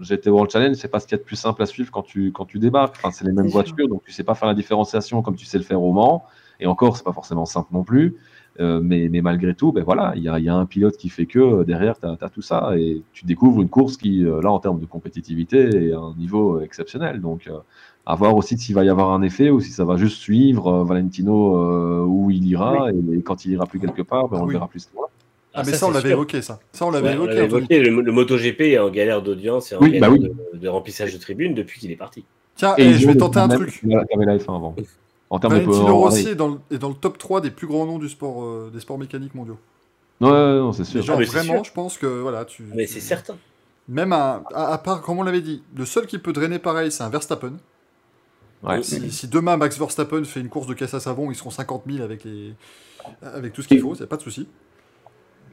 GT 0.00 0.28
World 0.28 0.50
Challenge, 0.50 0.74
c'est 0.76 0.88
pas 0.88 1.00
ce 1.00 1.06
qu'il 1.06 1.16
y 1.16 1.20
a 1.20 1.22
de 1.22 1.26
plus 1.26 1.36
simple 1.36 1.62
à 1.62 1.66
suivre 1.66 1.90
quand 1.90 2.02
tu, 2.02 2.30
quand 2.32 2.44
tu 2.44 2.58
débarques. 2.58 2.96
Enfin, 2.98 3.10
c'est 3.12 3.24
les 3.24 3.32
mêmes 3.32 3.48
voitures, 3.48 3.88
donc 3.88 4.02
tu 4.04 4.12
sais 4.12 4.24
pas 4.24 4.34
faire 4.34 4.48
la 4.48 4.54
différenciation 4.54 5.22
comme 5.22 5.36
tu 5.36 5.46
sais 5.46 5.58
le 5.58 5.64
faire 5.64 5.82
au 5.82 5.92
Mans. 5.92 6.24
Et 6.60 6.66
encore, 6.66 6.96
c'est 6.96 7.04
pas 7.04 7.12
forcément 7.12 7.46
simple 7.46 7.68
non 7.72 7.82
plus. 7.82 8.16
Euh, 8.58 8.80
mais, 8.82 9.08
mais 9.08 9.20
malgré 9.22 9.54
tout, 9.54 9.72
ben 9.72 9.82
voilà, 9.84 10.12
il 10.16 10.22
y 10.22 10.28
a, 10.28 10.38
il 10.38 10.44
y 10.44 10.48
a 10.48 10.54
un 10.54 10.66
pilote 10.66 10.96
qui 10.96 11.08
fait 11.08 11.24
que 11.24 11.38
euh, 11.38 11.64
derrière, 11.64 11.98
tu 11.98 12.06
as, 12.06 12.28
tout 12.28 12.42
ça 12.42 12.72
et 12.76 13.00
tu 13.12 13.24
découvres 13.24 13.62
une 13.62 13.68
course 13.68 13.96
qui, 13.96 14.24
euh, 14.24 14.42
là, 14.42 14.50
en 14.50 14.58
termes 14.58 14.80
de 14.80 14.86
compétitivité, 14.86 15.88
est 15.88 15.92
à 15.92 15.98
un 15.98 16.14
niveau 16.16 16.60
exceptionnel. 16.60 17.20
Donc, 17.20 17.46
euh, 17.46 17.58
à 18.06 18.14
voir 18.16 18.34
aussi 18.36 18.58
s'il 18.58 18.74
va 18.74 18.84
y 18.84 18.88
avoir 18.88 19.12
un 19.12 19.22
effet 19.22 19.50
ou 19.50 19.60
si 19.60 19.70
ça 19.70 19.84
va 19.84 19.96
juste 19.96 20.18
suivre 20.18 20.66
euh, 20.66 20.84
Valentino 20.84 21.56
euh, 21.56 22.04
où 22.04 22.30
il 22.30 22.44
ira 22.46 22.90
et, 22.90 23.16
et 23.18 23.22
quand 23.22 23.44
il 23.44 23.52
ira 23.52 23.66
plus 23.66 23.78
quelque 23.78 24.02
part, 24.02 24.28
ben, 24.28 24.38
on 24.38 24.42
Oui. 24.42 24.48
le 24.48 24.52
verra 24.54 24.68
plus 24.68 24.88
loin. 24.94 25.06
Ah, 25.54 25.62
mais 25.64 25.72
ça, 25.72 25.78
ça, 25.78 25.86
on 25.88 25.90
l'avait 25.92 26.10
évoqué, 26.10 26.42
ça. 26.42 26.60
Ça, 26.72 26.86
on 26.86 26.90
l'avait 26.90 27.08
Ouais, 27.08 27.14
évoqué, 27.14 27.38
évoqué, 27.44 27.80
le, 27.80 28.00
le 28.02 28.12
MotoGP 28.12 28.60
est 28.62 28.78
en 28.78 28.90
galère 28.90 29.22
d'audience 29.22 29.72
et 29.72 29.76
en 29.76 29.80
Oui, 29.80 29.98
bah 29.98 30.08
galère 30.08 30.12
oui. 30.12 30.30
de, 30.54 30.58
de 30.58 30.68
remplissage 30.68 31.12
de 31.12 31.18
tribunes 31.18 31.54
depuis 31.54 31.80
qu'il 31.80 31.90
est 31.90 31.96
parti. 31.96 32.24
Tiens, 32.56 32.74
Et 32.78 32.82
eh, 32.82 32.90
ils 32.90 32.94
je 32.98 33.06
vais 33.06 33.16
tenter 33.16 33.38
un 33.38 33.48
truc. 33.48 33.80
qu'avait 33.80 34.26
la 34.26 34.36
F1 34.36 34.56
avant. 34.56 34.74
En 35.30 35.38
termes 35.38 35.54
de 35.54 35.60
Valentino 35.60 35.86
en- 35.94 35.98
Rossi 35.98 36.28
est 36.28 36.34
dans, 36.34 36.48
le, 36.48 36.58
est 36.70 36.78
dans 36.78 36.88
le 36.88 36.94
top 36.94 37.16
3 37.18 37.40
des 37.40 37.50
plus 37.50 37.66
grands 37.66 37.86
noms 37.86 37.98
du 37.98 38.08
sport, 38.08 38.42
euh, 38.44 38.70
des 38.72 38.80
sports 38.80 38.98
mécaniques 38.98 39.34
mondiaux. 39.34 39.58
Ouais, 40.20 40.28
ouais, 40.30 40.58
non, 40.58 40.72
c'est 40.72 40.84
sûr. 40.84 41.02
Ah, 41.08 41.14
vraiment, 41.14 41.54
sûr. 41.54 41.64
je 41.64 41.72
pense 41.72 41.96
que 41.96 42.06
voilà, 42.06 42.44
tu. 42.44 42.64
Mais 42.74 42.86
c'est 42.86 43.00
certain. 43.00 43.36
Même 43.88 44.12
un- 44.12 44.42
à, 44.52 44.72
à 44.74 44.78
part, 44.78 45.00
comme 45.02 45.18
on 45.18 45.22
l'avait 45.22 45.40
dit, 45.40 45.62
le 45.76 45.84
seul 45.84 46.06
qui 46.06 46.18
peut 46.18 46.32
drainer 46.32 46.58
pareil, 46.58 46.92
c'est 46.92 47.02
un 47.02 47.08
Verstappen. 47.08 47.54
Ouais. 48.62 48.82
Si, 48.82 49.10
si 49.10 49.26
demain 49.28 49.56
Max 49.56 49.78
Verstappen 49.78 50.22
fait 50.24 50.40
une 50.40 50.50
course 50.50 50.66
de 50.66 50.74
caisse 50.74 50.92
à 50.94 51.00
savon, 51.00 51.30
ils 51.30 51.34
seront 51.36 51.50
50 51.50 51.84
000 51.90 52.02
avec, 52.04 52.24
les... 52.24 52.54
avec 53.22 53.52
tout 53.54 53.62
ce 53.62 53.68
qu'il 53.68 53.80
faut, 53.80 53.94
c'est 53.94 54.06
pas 54.06 54.18
de 54.18 54.22
souci. 54.22 54.46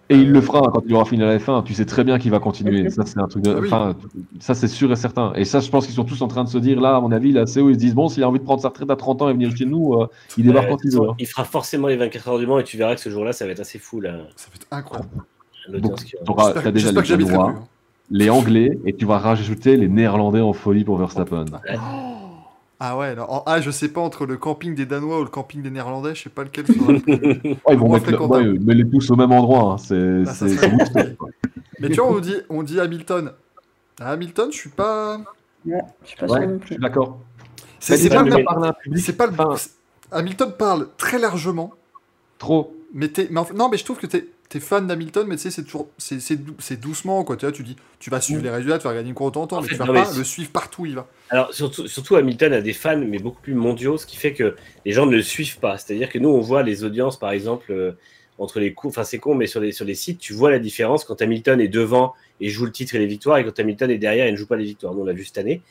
Et 0.09 0.15
il 0.15 0.31
le 0.31 0.39
fera 0.39 0.59
hein, 0.59 0.69
quand 0.73 0.83
il 0.85 0.93
aura 0.95 1.03
fini 1.05 1.21
la 1.21 1.37
F1. 1.37 1.63
Tu 1.63 1.73
sais 1.73 1.85
très 1.85 2.03
bien 2.05 2.17
qu'il 2.17 2.31
va 2.31 2.39
continuer. 2.39 2.89
Ça, 2.89 3.05
c'est 3.05 3.19
un 3.19 3.27
truc 3.27 3.43
de. 3.43 3.51
Ah. 3.53 3.59
Enfin, 3.65 3.95
ça, 4.39 4.53
c'est 4.55 4.67
sûr 4.69 4.89
et 4.91 4.95
certain. 4.95 5.33
Et 5.35 5.43
ça, 5.43 5.59
je 5.59 5.69
pense 5.69 5.85
qu'ils 5.85 5.95
sont 5.95 6.05
tous 6.05 6.21
en 6.21 6.27
train 6.29 6.43
de 6.45 6.49
se 6.49 6.57
dire, 6.57 6.79
là, 6.79 6.95
à 6.95 7.01
mon 7.01 7.11
avis, 7.11 7.33
là, 7.33 7.45
c'est 7.45 7.59
où 7.59 7.69
ils 7.69 7.75
se 7.75 7.79
disent, 7.79 7.93
bon, 7.95 8.07
s'il 8.07 8.23
a 8.23 8.29
envie 8.29 8.39
de 8.39 8.43
prendre 8.45 8.61
sa 8.61 8.69
retraite 8.69 8.89
à 8.89 8.95
30 8.95 9.21
ans 9.23 9.29
et 9.29 9.33
venir 9.33 9.53
chez 9.55 9.65
nous, 9.65 9.95
euh, 9.95 10.07
il 10.37 10.45
débarque 10.45 10.69
quand 10.69 10.77
il 10.85 10.91
veut. 10.91 11.09
hein. 11.09 11.15
il 11.19 11.25
fera 11.27 11.43
forcément 11.43 11.87
les 11.87 11.97
24 11.97 12.27
heures 12.29 12.39
du 12.39 12.47
Mans 12.47 12.57
et 12.59 12.63
tu 12.63 12.77
verras 12.77 12.95
que 12.95 13.01
ce 13.01 13.09
jour-là, 13.09 13.33
ça 13.33 13.45
va 13.45 13.51
être 13.51 13.59
assez 13.59 13.79
fou, 13.79 13.99
là, 13.99 14.13
Ça 14.37 14.47
va 14.49 14.55
être 14.55 14.67
incroyable. 14.71 15.09
Donc, 15.81 15.99
J'espère 15.99 16.63
t'as 16.63 16.71
déjà 16.71 16.91
les 16.93 17.01
Danois, 17.25 17.49
hein. 17.49 17.63
les 18.09 18.29
Anglais, 18.29 18.79
et 18.85 18.93
tu 18.93 19.05
vas 19.05 19.17
rajouter 19.17 19.75
les 19.75 19.89
Néerlandais 19.89 20.39
en 20.39 20.53
folie 20.53 20.85
pour 20.85 20.97
Verstappen. 20.97 21.43
Ah 22.79 22.95
ouais, 22.97 23.07
alors, 23.07 23.33
en- 23.33 23.43
ah, 23.47 23.59
je 23.59 23.71
sais 23.71 23.87
pas 23.89 24.01
entre 24.01 24.25
le 24.27 24.37
camping 24.37 24.75
des 24.75 24.85
Danois 24.85 25.19
ou 25.19 25.23
le 25.23 25.29
camping 25.29 25.61
des 25.63 25.71
Néerlandais, 25.71 26.13
je 26.13 26.23
sais 26.23 26.29
pas 26.29 26.43
lequel 26.43 26.67
sera 26.67 26.91
le 26.91 26.99
plus. 26.99 27.13
Ouais, 27.65 27.73
ils 27.73 27.77
vont 27.77 27.91
mettre 27.91 28.05
le- 28.05 28.17
fréquentable. 28.17 28.49
ouais, 28.51 28.59
mais 28.63 28.73
les 28.75 28.87
tous 28.87 29.09
au 29.09 29.15
même 29.15 29.31
endroit. 29.31 29.73
hein. 29.73 29.77
C'est 29.77 30.23
Ah. 30.95 31.03
Mais 31.79 31.89
tu 31.89 31.95
vois, 31.95 32.11
on 32.11 32.19
dit, 32.19 32.35
on 32.49 32.63
dit 32.63 32.79
Hamilton. 32.79 33.31
À 33.99 34.11
Hamilton, 34.11 34.49
je 34.51 34.57
suis 34.57 34.69
pas. 34.69 35.17
Ouais, 35.65 35.79
je 36.03 36.07
suis 36.09 36.17
pas 36.17 36.25
Ouais, 36.27 36.39
sûr 36.39 36.47
non 36.47 36.53
je 36.53 36.59
plus. 36.59 36.67
suis 36.75 36.77
d'accord. 36.77 37.19
C'est 37.79 38.09
pas, 38.09 38.23
le 38.23 38.31
c'est 38.97 39.13
pas 39.17 39.27
le. 39.27 39.33
enfin, 39.39 39.55
Hamilton 40.11 40.51
parle 40.57 40.87
très 40.97 41.19
largement, 41.19 41.71
trop. 42.37 42.75
mais, 42.93 43.07
t'es- 43.09 43.27
mais 43.31 43.39
en 43.39 43.45
fait- 43.45 43.53
non, 43.53 43.69
mais 43.69 43.77
je 43.77 43.85
trouve 43.85 43.97
que 43.97 44.07
t'es 44.07 44.27
es 44.55 44.59
fan 44.59 44.87
d'Hamilton, 44.87 45.27
mais 45.27 45.35
tu 45.35 45.43
sais, 45.43 45.51
c'est 45.51 45.63
toujours. 45.63 45.89
C'est 45.97 46.19
c'est 46.19 46.37
dou- 46.37 46.55
c'est 46.59 46.79
doucement, 46.79 47.23
quoi. 47.23 47.35
Tu 47.37 47.45
vois, 47.45 47.51
tu 47.51 47.63
dis, 47.63 47.75
tu 47.99 48.09
vas 48.09 48.21
suivre 48.21 48.41
les 48.43 48.49
résultats, 48.49 48.77
tu 48.79 48.85
vas 48.87 48.93
gagner 48.93 49.09
une 49.09 49.15
course 49.15 49.31
de 49.31 49.33
temps 49.35 49.43
en 49.43 49.47
temps, 49.47 49.57
En 49.57 49.61
mais 49.61 49.67
fait, 49.67 49.73
tu 49.73 49.79
vas 49.79 49.85
non, 49.85 49.93
pas 49.93 50.11
mais 50.11 50.17
le 50.17 50.23
suivre 50.23 50.51
partout 50.51 50.83
où 50.83 50.85
il 50.85 50.95
va. 50.95 51.07
Alors, 51.29 51.53
surtout, 51.53 51.87
surtout 51.87 52.15
Hamilton 52.15 52.53
a 52.53 52.61
des 52.61 52.73
fans, 52.73 52.97
mais 52.97 53.19
beaucoup 53.19 53.41
plus 53.41 53.53
mondiaux, 53.53 53.97
ce 53.97 54.05
qui 54.05 54.15
fait 54.15 54.33
que 54.33 54.55
les 54.85 54.93
gens 54.93 55.05
ne 55.05 55.11
le 55.15 55.21
suivent 55.21 55.59
pas. 55.59 55.77
C'est-à-dire 55.77 56.09
que 56.09 56.19
nous, 56.19 56.29
on 56.29 56.39
voit 56.39 56.63
les 56.63 56.85
audiences, 56.85 57.19
par 57.19 57.31
exemple, 57.31 57.71
euh, 57.71 57.91
entre 58.37 58.59
les 58.61 58.73
coups, 58.73 58.93
enfin, 58.93 59.03
c'est 59.03 59.19
con, 59.19 59.35
mais 59.35 59.47
sur 59.47 59.59
les, 59.59 59.73
sur 59.73 59.83
les 59.83 59.95
sites, 59.95 60.19
tu 60.19 60.31
vois 60.33 60.51
la 60.51 60.59
différence 60.59 61.03
quand 61.03 61.21
Hamilton 61.21 61.59
est 61.59 61.67
devant 61.67 62.13
et 62.39 62.49
joue 62.49 62.65
le 62.65 62.71
titre 62.71 62.95
et 62.95 62.99
les 62.99 63.07
victoires, 63.07 63.37
et 63.39 63.43
quand 63.43 63.59
Hamilton 63.59 63.91
est 63.91 63.97
derrière 63.97 64.25
et 64.27 64.31
ne 64.31 64.37
joue 64.37 64.47
pas 64.47 64.55
les 64.55 64.63
victoires. 64.63 64.93
Nous, 64.93 65.01
on 65.01 65.05
l'a 65.05 65.13
vu 65.13 65.25
cette 65.25 65.37
année. 65.37 65.61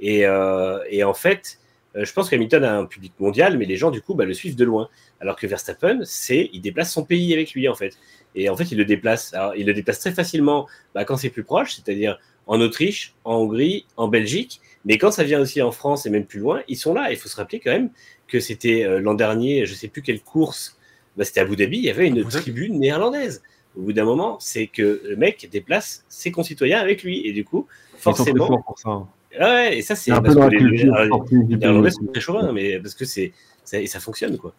Et, 0.00 0.26
euh, 0.26 0.78
et 0.90 1.02
en 1.04 1.14
fait, 1.14 1.58
euh, 1.96 2.04
je 2.04 2.12
pense 2.12 2.28
qu'Hamilton 2.28 2.62
a 2.64 2.76
un 2.76 2.84
public 2.84 3.14
mondial, 3.18 3.56
mais 3.56 3.64
les 3.64 3.76
gens, 3.76 3.90
du 3.90 4.02
coup, 4.02 4.14
bah, 4.14 4.26
le 4.26 4.34
suivent 4.34 4.56
de 4.56 4.64
loin. 4.64 4.88
Alors 5.20 5.36
que 5.36 5.46
Verstappen, 5.46 6.00
c'est, 6.04 6.50
il 6.52 6.60
déplace 6.60 6.92
son 6.92 7.04
pays 7.04 7.32
avec 7.32 7.52
lui, 7.54 7.68
en 7.68 7.74
fait. 7.74 7.96
Et 8.36 8.48
en 8.48 8.56
fait, 8.56 8.70
il 8.70 8.78
le 8.78 8.84
déplace. 8.84 9.34
Alors, 9.34 9.56
il 9.56 9.66
le 9.66 9.74
déplace 9.74 9.98
très 9.98 10.12
facilement 10.12 10.68
bah, 10.94 11.04
quand 11.04 11.16
c'est 11.16 11.30
plus 11.30 11.42
proche, 11.42 11.74
c'est-à-dire 11.74 12.18
en 12.46 12.60
Autriche, 12.60 13.14
en 13.24 13.36
Hongrie, 13.36 13.86
en 13.96 14.08
Belgique. 14.08 14.60
Mais 14.84 14.98
quand 14.98 15.10
ça 15.10 15.24
vient 15.24 15.40
aussi 15.40 15.60
en 15.62 15.72
France 15.72 16.06
et 16.06 16.10
même 16.10 16.26
plus 16.26 16.38
loin, 16.38 16.60
ils 16.68 16.76
sont 16.76 16.94
là. 16.94 17.10
Il 17.10 17.16
faut 17.16 17.28
se 17.28 17.36
rappeler 17.36 17.58
quand 17.58 17.72
même 17.72 17.90
que 18.28 18.38
c'était 18.38 18.84
euh, 18.84 19.00
l'an 19.00 19.14
dernier, 19.14 19.66
je 19.66 19.74
sais 19.74 19.88
plus 19.88 20.02
quelle 20.02 20.20
course, 20.20 20.78
bah, 21.16 21.24
c'était 21.24 21.40
à 21.40 21.42
Abu 21.44 21.56
Dhabi, 21.56 21.78
il 21.78 21.84
y 21.84 21.90
avait 21.90 22.06
une 22.06 22.24
tribune 22.24 22.78
néerlandaise. 22.78 23.42
Au 23.76 23.82
bout 23.82 23.92
d'un 23.92 24.04
moment, 24.04 24.38
c'est 24.40 24.68
que 24.68 25.02
le 25.04 25.16
mec 25.16 25.48
déplace 25.50 26.04
ses 26.08 26.30
concitoyens 26.30 26.78
avec 26.78 27.02
lui. 27.02 27.26
Et 27.26 27.32
du 27.32 27.44
coup, 27.44 27.66
forcément. 27.96 28.46
forts 28.46 28.64
pour 28.64 28.78
ça. 28.78 28.90
hein. 28.90 29.08
Ouais, 29.38 29.78
et 29.78 29.82
ça, 29.82 29.94
c'est 29.94 30.10
C'est 30.10 30.10
un 30.12 30.22
peu 30.22 30.34
parce 30.34 30.36
dans 30.36 30.48
que 30.48 30.54
la 30.54 30.60
les, 30.60 31.56
Néerlandais 31.56 31.90
sont 31.90 32.06
très 32.06 32.20
chauvins, 32.20 32.52
mais 32.52 32.78
parce 32.78 32.94
que 32.94 33.04
c'est. 33.04 33.32
Ça, 33.64 33.80
et 33.80 33.86
ça 33.86 34.00
fonctionne, 34.00 34.38
quoi. 34.38 34.54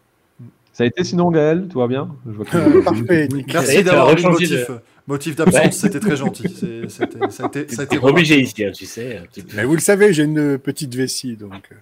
Ça 0.78 0.84
a 0.84 0.86
été 0.86 1.02
sinon, 1.02 1.32
Gaël, 1.32 1.66
tout 1.68 1.80
va 1.80 1.88
bien? 1.88 2.08
Je 2.24 2.30
vois 2.36 2.44
que- 2.44 2.56
Euh, 2.56 2.82
Parfait, 2.84 3.28
Merci 3.52 3.82
d'avoir 3.82 4.14
mis 4.14 4.22
motif. 4.22 4.70
Motif 5.08 5.34
d'absence, 5.34 5.72
c'était 5.76 5.98
très 5.98 6.14
gentil. 6.14 6.44
C'est- 6.54 6.88
c'était- 6.88 7.30
Ça 7.30 7.42
a 7.42 7.46
été, 7.48 7.66
ça 7.74 7.82
a 7.82 7.84
été 7.86 7.98
T'es 7.98 8.04
obligé 8.04 8.38
ici, 8.40 8.62
hein, 8.64 8.70
tu 8.72 8.86
sais. 8.86 9.20
Mais 9.56 9.64
vous 9.64 9.74
le 9.74 9.80
savez, 9.80 10.12
j'ai 10.12 10.22
une 10.22 10.56
petite 10.56 10.94
vessie, 10.94 11.34
donc. 11.36 11.68
euh. 11.72 11.74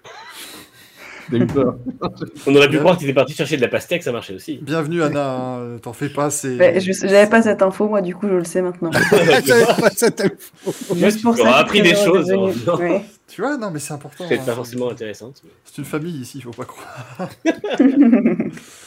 On 2.46 2.54
aurait 2.54 2.70
pu 2.70 2.78
croire 2.78 2.94
que 2.94 3.00
tu 3.00 3.04
étais 3.06 3.12
parti 3.12 3.34
chercher 3.34 3.56
de 3.56 3.62
la 3.62 3.66
pastèque, 3.68 4.02
ça 4.04 4.12
marchait 4.12 4.34
aussi. 4.34 4.60
Bienvenue 4.62 5.02
Anna, 5.02 5.56
hein, 5.56 5.76
t'en 5.82 5.92
fais 5.92 6.08
pas, 6.08 6.30
c'est. 6.30 6.56
Ouais, 6.56 6.78
je 6.80 6.92
j'avais 6.92 7.28
pas 7.28 7.42
cette 7.42 7.60
info, 7.62 7.88
moi, 7.88 8.00
du 8.00 8.14
coup, 8.14 8.28
je 8.28 8.34
le 8.34 8.44
sais 8.44 8.62
maintenant. 8.62 8.90
J'avais 9.44 9.64
pas 9.66 9.90
cette 9.90 10.20
info. 10.20 10.72
Juste 10.94 11.20
pour 11.22 11.36
ça, 11.36 11.56
appris 11.56 11.82
des 11.82 11.96
choses, 11.96 12.30
hein. 12.30 12.76
Ouais. 12.78 13.02
Tu 13.28 13.40
vois, 13.42 13.56
non, 13.56 13.72
mais 13.72 13.80
c'est 13.80 13.92
important. 13.92 14.24
Hein. 14.30 14.36
pas 14.46 14.54
forcément 14.54 14.88
intéressante. 14.88 15.42
mais- 15.44 15.50
C'est 15.64 15.78
une 15.78 15.84
famille 15.84 16.16
ici, 16.16 16.38
il 16.38 16.42
faut 16.42 16.52
pas 16.52 16.64
croire. 16.64 17.28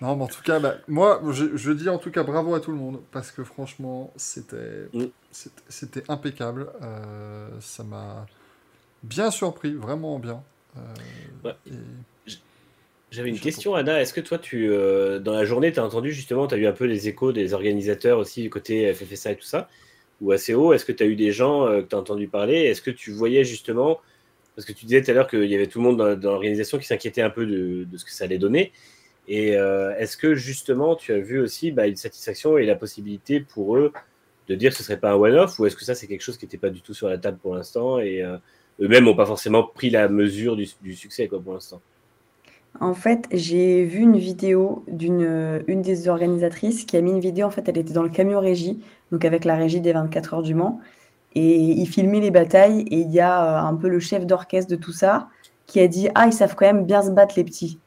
non, 0.00 0.16
mais 0.16 0.22
en 0.24 0.26
tout 0.28 0.42
cas, 0.42 0.58
bah, 0.60 0.76
moi, 0.88 1.20
je, 1.30 1.56
je 1.56 1.72
dis 1.72 1.88
en 1.88 1.98
tout 1.98 2.10
cas 2.10 2.22
bravo 2.22 2.54
à 2.54 2.60
tout 2.60 2.70
le 2.70 2.76
monde 2.78 3.00
parce 3.12 3.30
que 3.30 3.44
franchement, 3.44 4.12
c'était 4.16 4.88
Mm. 4.94 5.04
c'était- 5.68 6.02
impeccable. 6.08 6.68
Euh, 6.82 7.48
ça 7.60 7.84
m'a 7.84 8.26
bien 9.02 9.30
surpris, 9.30 9.72
vraiment 9.74 10.18
bien. 10.18 10.42
Euh, 10.76 10.80
Ouais. 11.44 11.54
et- 11.66 12.30
J'avais 13.10 13.28
une 13.30 13.40
question, 13.40 13.74
Anna. 13.74 14.00
Est-ce 14.00 14.14
que 14.14 14.20
toi, 14.20 14.38
tu, 14.38 14.70
euh, 14.70 15.18
dans 15.18 15.32
la 15.32 15.44
journée, 15.44 15.72
tu 15.72 15.80
as 15.80 15.84
entendu 15.84 16.12
justement, 16.12 16.46
tu 16.46 16.54
as 16.54 16.58
eu 16.58 16.66
un 16.66 16.72
peu 16.72 16.84
les 16.84 17.08
échos 17.08 17.32
des 17.32 17.54
organisateurs 17.54 18.18
aussi 18.18 18.40
du 18.42 18.50
côté 18.50 18.92
FFSA 18.94 19.32
et 19.32 19.36
tout 19.36 19.42
ça, 19.42 19.68
ou 20.20 20.30
ACO 20.30 20.72
Est-ce 20.72 20.84
que 20.84 20.92
tu 20.92 21.02
as 21.02 21.06
eu 21.06 21.16
des 21.16 21.32
gens 21.32 21.66
que 21.66 21.80
tu 21.80 21.96
as 21.96 21.98
entendu 21.98 22.28
parler? 22.28 22.54
Est-ce 22.66 22.80
que 22.82 22.92
tu 22.92 23.10
voyais 23.10 23.42
justement, 23.42 23.98
parce 24.54 24.64
que 24.64 24.72
tu 24.72 24.86
disais 24.86 25.02
tout 25.02 25.10
à 25.10 25.14
l'heure 25.14 25.26
qu'il 25.28 25.46
y 25.46 25.56
avait 25.56 25.66
tout 25.66 25.80
le 25.80 25.84
monde 25.86 25.96
dans, 25.96 26.14
dans 26.16 26.30
l'organisation 26.30 26.78
qui 26.78 26.86
s'inquiétait 26.86 27.22
un 27.22 27.30
peu 27.30 27.46
de, 27.46 27.82
de 27.82 27.96
ce 27.96 28.04
que 28.04 28.12
ça 28.12 28.24
allait 28.24 28.38
donner. 28.38 28.70
Et 29.32 29.56
euh, 29.56 29.96
est-ce 29.96 30.16
que 30.16 30.34
justement, 30.34 30.96
tu 30.96 31.12
as 31.12 31.20
vu 31.20 31.38
aussi 31.38 31.70
bah, 31.70 31.86
une 31.86 31.94
satisfaction 31.94 32.58
et 32.58 32.66
la 32.66 32.74
possibilité 32.74 33.38
pour 33.38 33.76
eux 33.76 33.92
de 34.48 34.56
dire 34.56 34.72
que 34.72 34.76
ce 34.76 34.82
serait 34.82 34.98
pas 34.98 35.12
un 35.12 35.14
one-off, 35.14 35.56
ou 35.60 35.66
est-ce 35.66 35.76
que 35.76 35.84
ça, 35.84 35.94
c'est 35.94 36.08
quelque 36.08 36.22
chose 36.22 36.36
qui 36.36 36.46
n'était 36.46 36.58
pas 36.58 36.68
du 36.68 36.82
tout 36.82 36.94
sur 36.94 37.08
la 37.08 37.16
table 37.16 37.38
pour 37.40 37.54
l'instant 37.54 38.00
et 38.00 38.24
euh, 38.24 38.38
eux-mêmes 38.80 39.04
n'ont 39.04 39.14
pas 39.14 39.26
forcément 39.26 39.62
pris 39.62 39.88
la 39.88 40.08
mesure 40.08 40.56
du, 40.56 40.96
succès 40.96 41.28
quoi, 41.28 41.40
pour 41.40 41.52
l'instant? 41.52 41.80
En 42.80 42.92
fait, 42.92 43.28
j'ai 43.30 43.84
vu 43.84 44.00
une 44.00 44.16
vidéo 44.16 44.84
d'une 44.88 45.22
euh, 45.22 45.60
des 45.64 46.08
organisatrices 46.08 46.84
qui 46.84 46.96
a 46.96 47.00
mis 47.00 47.12
une 47.12 47.20
vidéo. 47.20 47.46
En 47.46 47.50
fait, 47.50 47.68
elle 47.68 47.78
était 47.78 47.92
dans 47.92 48.02
le 48.02 48.08
camion 48.08 48.40
régie, 48.40 48.80
donc 49.12 49.24
avec 49.24 49.44
la 49.44 49.54
régie 49.54 49.80
des 49.80 49.92
24 49.92 50.34
heures 50.34 50.42
du 50.42 50.56
Mans, 50.56 50.80
et 51.36 51.54
il 51.54 51.86
filmait 51.86 52.20
les 52.20 52.32
batailles. 52.32 52.80
Et 52.90 52.98
il 52.98 53.12
y 53.12 53.20
a 53.20 53.62
un 53.62 53.76
peu 53.76 53.88
le 53.88 54.00
chef 54.00 54.26
d'orchestre 54.26 54.72
de 54.72 54.76
tout 54.76 54.92
ça 54.92 55.28
qui 55.66 55.78
a 55.78 55.86
dit 55.86 56.08
Ah, 56.16 56.26
ils 56.26 56.32
savent 56.32 56.56
quand 56.56 56.66
même 56.66 56.84
bien 56.84 57.02
se 57.02 57.10
battre, 57.12 57.34
les 57.36 57.44
petits. 57.44 57.78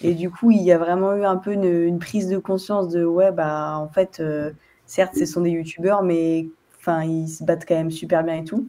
Et 0.00 0.14
du 0.14 0.30
coup, 0.30 0.50
il 0.50 0.62
y 0.62 0.72
a 0.72 0.78
vraiment 0.78 1.14
eu 1.14 1.24
un 1.24 1.36
peu 1.36 1.52
une, 1.52 1.98
prise 1.98 2.28
de 2.28 2.38
conscience 2.38 2.88
de 2.88 3.04
Ouais, 3.04 3.30
bah, 3.30 3.76
en 3.78 3.88
fait, 3.88 4.18
euh, 4.20 4.50
certes, 4.86 5.14
ce 5.16 5.26
sont 5.26 5.42
des 5.42 5.50
youtubeurs, 5.50 6.02
mais 6.02 6.48
enfin, 6.78 7.04
ils 7.04 7.28
se 7.28 7.44
battent 7.44 7.64
quand 7.66 7.76
même 7.76 7.90
super 7.90 8.24
bien 8.24 8.36
et 8.36 8.44
tout. 8.44 8.66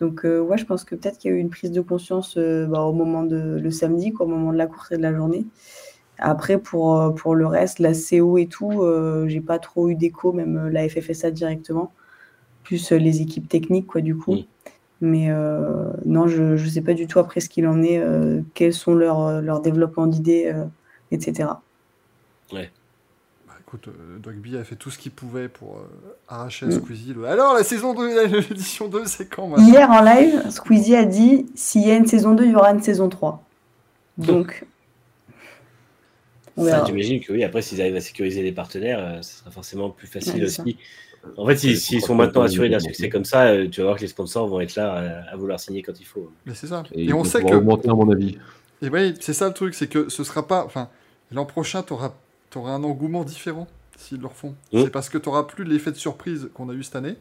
Donc, 0.00 0.24
euh, 0.24 0.40
ouais, 0.40 0.58
je 0.58 0.64
pense 0.64 0.84
que 0.84 0.94
peut-être 0.94 1.18
qu'il 1.18 1.30
y 1.30 1.34
a 1.34 1.36
eu 1.36 1.40
une 1.40 1.50
prise 1.50 1.70
de 1.70 1.80
conscience 1.80 2.36
euh, 2.36 2.66
bah, 2.66 2.80
au 2.80 2.92
moment 2.92 3.22
de 3.22 3.58
le 3.62 3.70
samedi, 3.70 4.12
quoi, 4.12 4.26
au 4.26 4.28
moment 4.28 4.52
de 4.52 4.58
la 4.58 4.66
course 4.66 4.90
et 4.92 4.96
de 4.96 5.02
la 5.02 5.14
journée. 5.14 5.46
Après, 6.18 6.58
pour, 6.58 7.14
pour 7.14 7.34
le 7.34 7.46
reste, 7.46 7.78
la 7.78 7.92
CO 7.92 8.38
et 8.38 8.46
tout, 8.46 8.84
j'ai 9.26 9.40
pas 9.40 9.58
trop 9.58 9.88
eu 9.88 9.96
d'écho, 9.96 10.32
même 10.32 10.68
la 10.68 10.88
FFSA 10.88 11.30
directement, 11.30 11.92
plus 12.62 12.92
les 12.92 13.22
équipes 13.22 13.48
techniques, 13.48 13.86
quoi, 13.88 14.02
du 14.02 14.16
coup. 14.16 14.34
Mm. 14.34 14.44
Mais 15.04 15.30
euh, 15.30 15.90
non, 16.06 16.28
je 16.28 16.42
ne 16.42 16.56
sais 16.68 16.80
pas 16.80 16.94
du 16.94 17.06
tout 17.08 17.18
après 17.18 17.40
ce 17.40 17.48
qu'il 17.48 17.66
en 17.66 17.82
est, 17.82 17.98
euh, 17.98 18.40
quels 18.54 18.72
sont 18.72 18.94
leurs 18.94 19.20
euh, 19.26 19.40
leurs 19.40 19.60
développements 19.60 20.06
d'idées, 20.06 20.52
euh, 20.54 20.64
etc. 21.10 21.48
Bah, 22.52 23.54
écoute, 23.60 23.88
euh, 23.88 24.18
Dogby 24.18 24.56
a 24.56 24.62
fait 24.64 24.76
tout 24.76 24.90
ce 24.90 24.98
qu'il 24.98 25.10
pouvait 25.10 25.48
pour 25.48 25.78
euh, 25.78 25.90
arracher 26.28 26.66
à 26.66 26.68
Mm. 26.68 26.72
Squeezie. 26.72 27.14
le- 27.14 27.24
Alors, 27.26 27.54
la 27.54 27.64
saison 27.64 27.94
2, 27.94 28.26
l'édition 28.48 28.86
2, 28.88 29.04
c'est 29.06 29.26
quand 29.26 29.56
Hier 29.58 29.90
en 29.90 30.02
live, 30.02 30.48
Squeezie 30.50 30.94
a 30.94 31.04
dit 31.04 31.46
s'il 31.56 31.82
y 31.86 31.90
a 31.90 31.96
une 31.96 32.06
saison 32.06 32.34
2, 32.34 32.44
il 32.44 32.52
y 32.52 32.54
aura 32.54 32.70
une 32.72 32.82
saison 32.82 33.08
3. 33.08 33.42
Donc. 34.18 34.64
J'imagine 36.56 37.20
que 37.20 37.32
oui, 37.32 37.42
après, 37.44 37.62
s'ils 37.62 37.80
arrivent 37.80 37.96
à 37.96 38.00
sécuriser 38.00 38.42
les 38.42 38.52
partenaires, 38.52 38.98
euh, 39.00 39.22
ce 39.22 39.38
sera 39.38 39.50
forcément 39.50 39.90
plus 39.90 40.06
facile 40.06 40.34
Ouais, 40.42 40.44
aussi. 40.44 40.76
En 41.36 41.46
fait, 41.46 41.56
s'ils 41.56 41.78
c'est 41.78 42.00
sont 42.00 42.14
maintenant 42.14 42.42
assurés 42.42 42.68
d'un 42.68 42.80
succès 42.80 43.08
comme 43.08 43.24
ça, 43.24 43.46
euh, 43.46 43.68
tu 43.68 43.80
vas 43.80 43.86
voir 43.86 43.96
que 43.96 44.02
les 44.02 44.08
sponsors 44.08 44.48
vont 44.48 44.60
être 44.60 44.74
là 44.74 44.92
à, 44.92 45.32
à 45.32 45.36
vouloir 45.36 45.60
signer 45.60 45.82
quand 45.82 45.98
il 46.00 46.04
faut. 46.04 46.30
Mais 46.46 46.54
c'est 46.54 46.66
ça. 46.66 46.82
Et, 46.92 47.12
on 47.12 47.24
sait 47.24 47.42
que. 47.42 47.54
augmenter, 47.54 47.88
à 47.88 47.94
mon 47.94 48.10
avis. 48.10 48.38
Et 48.82 48.88
oui, 48.88 49.14
c'est 49.20 49.32
ça 49.32 49.46
le 49.46 49.54
truc, 49.54 49.74
c'est 49.74 49.86
que 49.86 50.08
ce 50.08 50.24
sera 50.24 50.46
pas. 50.46 50.64
Enfin, 50.64 50.88
l'an 51.30 51.46
prochain, 51.46 51.82
tu 51.82 51.92
auras, 51.92 52.12
un 52.54 52.84
engouement 52.84 53.24
différent 53.24 53.68
s'ils 53.96 54.20
le 54.20 54.26
refont. 54.26 54.54
Mm. 54.72 54.82
C'est 54.82 54.90
parce 54.90 55.08
que 55.08 55.18
tu 55.18 55.28
n'auras 55.28 55.44
plus 55.44 55.64
l'effet 55.64 55.92
de 55.92 55.96
surprise 55.96 56.50
qu'on 56.54 56.68
a 56.68 56.72
eu 56.72 56.82
cette 56.82 56.96
année. 56.96 57.16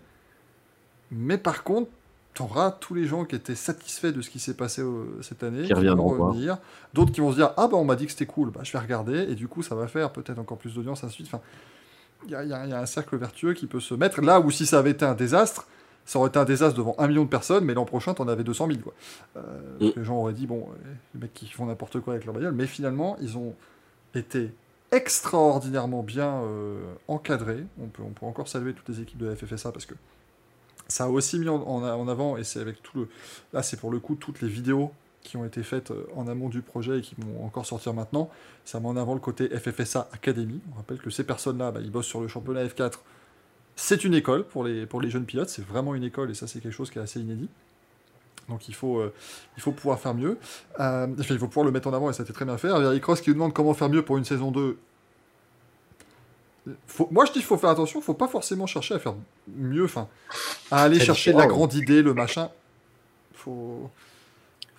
Mais 1.11 1.37
par 1.37 1.63
contre, 1.63 1.89
tu 2.33 2.41
auras 2.41 2.71
tous 2.71 2.93
les 2.93 3.05
gens 3.05 3.25
qui 3.25 3.35
étaient 3.35 3.55
satisfaits 3.55 4.07
de 4.07 4.21
ce 4.21 4.29
qui 4.29 4.39
s'est 4.39 4.53
passé 4.55 4.81
euh, 4.81 5.21
cette 5.21 5.43
année, 5.43 5.63
Qui 5.63 5.73
reviendront 5.73 6.09
revenir. 6.09 6.57
D'autres 6.93 7.11
qui 7.11 7.19
vont 7.19 7.31
se 7.31 7.35
dire 7.35 7.51
Ah, 7.57 7.67
bah 7.67 7.77
on 7.77 7.85
m'a 7.85 7.95
dit 7.95 8.05
que 8.05 8.11
c'était 8.11 8.25
cool, 8.25 8.49
bah, 8.49 8.61
je 8.63 8.71
vais 8.71 8.79
regarder. 8.79 9.27
Et 9.29 9.35
du 9.35 9.47
coup, 9.47 9.61
ça 9.61 9.75
va 9.75 9.87
faire 9.87 10.11
peut-être 10.11 10.39
encore 10.39 10.57
plus 10.57 10.73
d'audience, 10.73 11.03
ainsi 11.03 11.21
de 11.21 11.27
suite. 11.27 11.27
Enfin, 11.27 11.43
il 12.25 12.31
y 12.31 12.35
a, 12.35 12.43
y 12.43 12.49
y 12.49 12.73
un 12.73 12.85
cercle 12.85 13.17
vertueux 13.17 13.53
qui 13.53 13.67
peut 13.67 13.79
se 13.79 13.93
mettre. 13.93 14.21
Là 14.21 14.39
où 14.39 14.51
si 14.51 14.65
ça 14.65 14.79
avait 14.79 14.91
été 14.91 15.05
un 15.05 15.13
désastre, 15.15 15.67
ça 16.05 16.19
aurait 16.19 16.29
été 16.29 16.39
un 16.39 16.45
désastre 16.45 16.77
devant 16.77 16.95
un 16.97 17.07
million 17.07 17.23
de 17.23 17.29
personnes, 17.29 17.63
mais 17.65 17.73
l'an 17.73 17.85
prochain, 17.85 18.13
tu 18.13 18.21
en 18.21 18.27
avais 18.27 18.43
200 18.43 18.67
000. 18.67 18.79
Quoi. 18.79 18.93
Euh, 19.37 19.91
que 19.93 19.99
Les 19.99 20.05
gens 20.05 20.17
auraient 20.17 20.33
dit, 20.33 20.47
bon, 20.47 20.67
euh, 20.71 20.93
les 21.13 21.21
mecs 21.21 21.33
qui 21.33 21.47
font 21.47 21.65
n'importe 21.67 21.99
quoi 21.99 22.13
avec 22.13 22.25
leur 22.25 22.33
bagnole, 22.35 22.53
mais 22.53 22.65
finalement, 22.67 23.17
ils 23.21 23.37
ont 23.37 23.53
été 24.15 24.51
extraordinairement 24.91 26.03
bien 26.03 26.41
euh, 26.43 26.79
encadrés. 27.07 27.63
On 27.81 27.87
peut, 27.87 28.03
on 28.03 28.09
peut 28.11 28.25
encore 28.25 28.47
saluer 28.47 28.73
toutes 28.73 28.89
les 28.89 29.01
équipes 29.01 29.19
de 29.19 29.27
la 29.27 29.35
FFSA 29.35 29.71
parce 29.71 29.85
que 29.85 29.93
ça 30.87 31.05
a 31.05 31.07
aussi 31.07 31.39
mis 31.39 31.47
en, 31.49 31.55
en- 31.61 31.83
en 31.83 32.07
avant, 32.07 32.35
et 32.37 32.43
c'est 32.43 32.59
avec 32.59 32.81
tout 32.83 32.97
le. 32.97 33.07
Là, 33.53 33.63
c'est 33.63 33.79
pour 33.79 33.91
le 33.91 33.99
coup 33.99 34.15
toutes 34.15 34.41
les 34.41 34.47
vidéos 34.49 34.91
qui 35.21 35.37
ont 35.37 35.45
été 35.45 35.63
faites 35.63 35.91
euh, 35.91 36.07
en 36.15 36.27
amont 36.27 36.49
du 36.49 36.61
projet 36.61 36.99
et 36.99 37.01
qui 37.01 37.15
vont 37.17 37.45
encore 37.45 37.65
sortir 37.65 37.93
maintenant. 37.93 38.29
Ça 38.65 38.79
met 38.79 38.87
en 38.87 38.97
avant 38.97 39.13
le 39.13 39.19
côté 39.19 39.47
FFSA 39.49 40.09
Academy. 40.13 40.59
On 40.73 40.77
rappelle 40.77 40.97
que 40.99 41.09
ces 41.09 41.23
personnes-là, 41.23 41.71
bah, 41.71 41.79
ils 41.83 41.91
bossent 41.91 42.07
sur 42.07 42.21
le 42.21 42.27
championnat 42.27 42.65
F4. 42.65 42.93
C'est 43.75 44.03
une 44.03 44.13
école 44.13 44.43
pour 44.45 44.63
les, 44.63 44.85
pour 44.85 45.01
les 45.01 45.09
jeunes 45.09 45.25
pilotes, 45.25 45.49
c'est 45.49 45.65
vraiment 45.65 45.95
une 45.95 46.03
école 46.03 46.29
et 46.29 46.33
ça, 46.33 46.45
c'est 46.47 46.59
quelque 46.59 46.73
chose 46.73 46.89
qui 46.91 46.99
est 46.99 47.01
assez 47.01 47.19
inédit. 47.19 47.49
Donc 48.49 48.67
il 48.67 48.75
faut, 48.75 48.99
euh, 48.99 49.13
il 49.57 49.61
faut 49.63 49.71
pouvoir 49.71 49.99
faire 49.99 50.13
mieux. 50.13 50.37
Euh, 50.79 51.07
il 51.17 51.37
faut 51.39 51.47
pouvoir 51.47 51.65
le 51.65 51.71
mettre 51.71 51.87
en 51.87 51.93
avant 51.93 52.09
et 52.09 52.13
ça 52.13 52.23
a 52.23 52.25
été 52.25 52.33
très 52.33 52.45
bien 52.45 52.57
fait. 52.57 52.67
Eric 52.67 53.01
Cross 53.01 53.21
qui 53.21 53.29
nous 53.29 53.35
demande 53.35 53.53
comment 53.53 53.73
faire 53.73 53.89
mieux 53.89 54.03
pour 54.03 54.17
une 54.17 54.25
saison 54.25 54.51
2. 54.51 54.77
Faut- 56.85 57.07
moi 57.11 57.25
je 57.25 57.31
dis 57.31 57.39
qu'il 57.39 57.47
faut 57.47 57.57
faire 57.57 57.71
attention, 57.71 58.01
faut 58.01 58.13
pas 58.13 58.27
forcément 58.27 58.67
chercher 58.67 58.93
à 58.95 58.99
faire 58.99 59.15
mieux, 59.47 59.85
enfin, 59.85 60.07
à 60.69 60.83
aller 60.83 60.99
chercher 61.05 61.31
la 61.33 61.47
grande 61.47 61.73
idée, 61.73 62.01
le 62.03 62.13
machin. 62.13 62.49
Faut, 63.33 63.89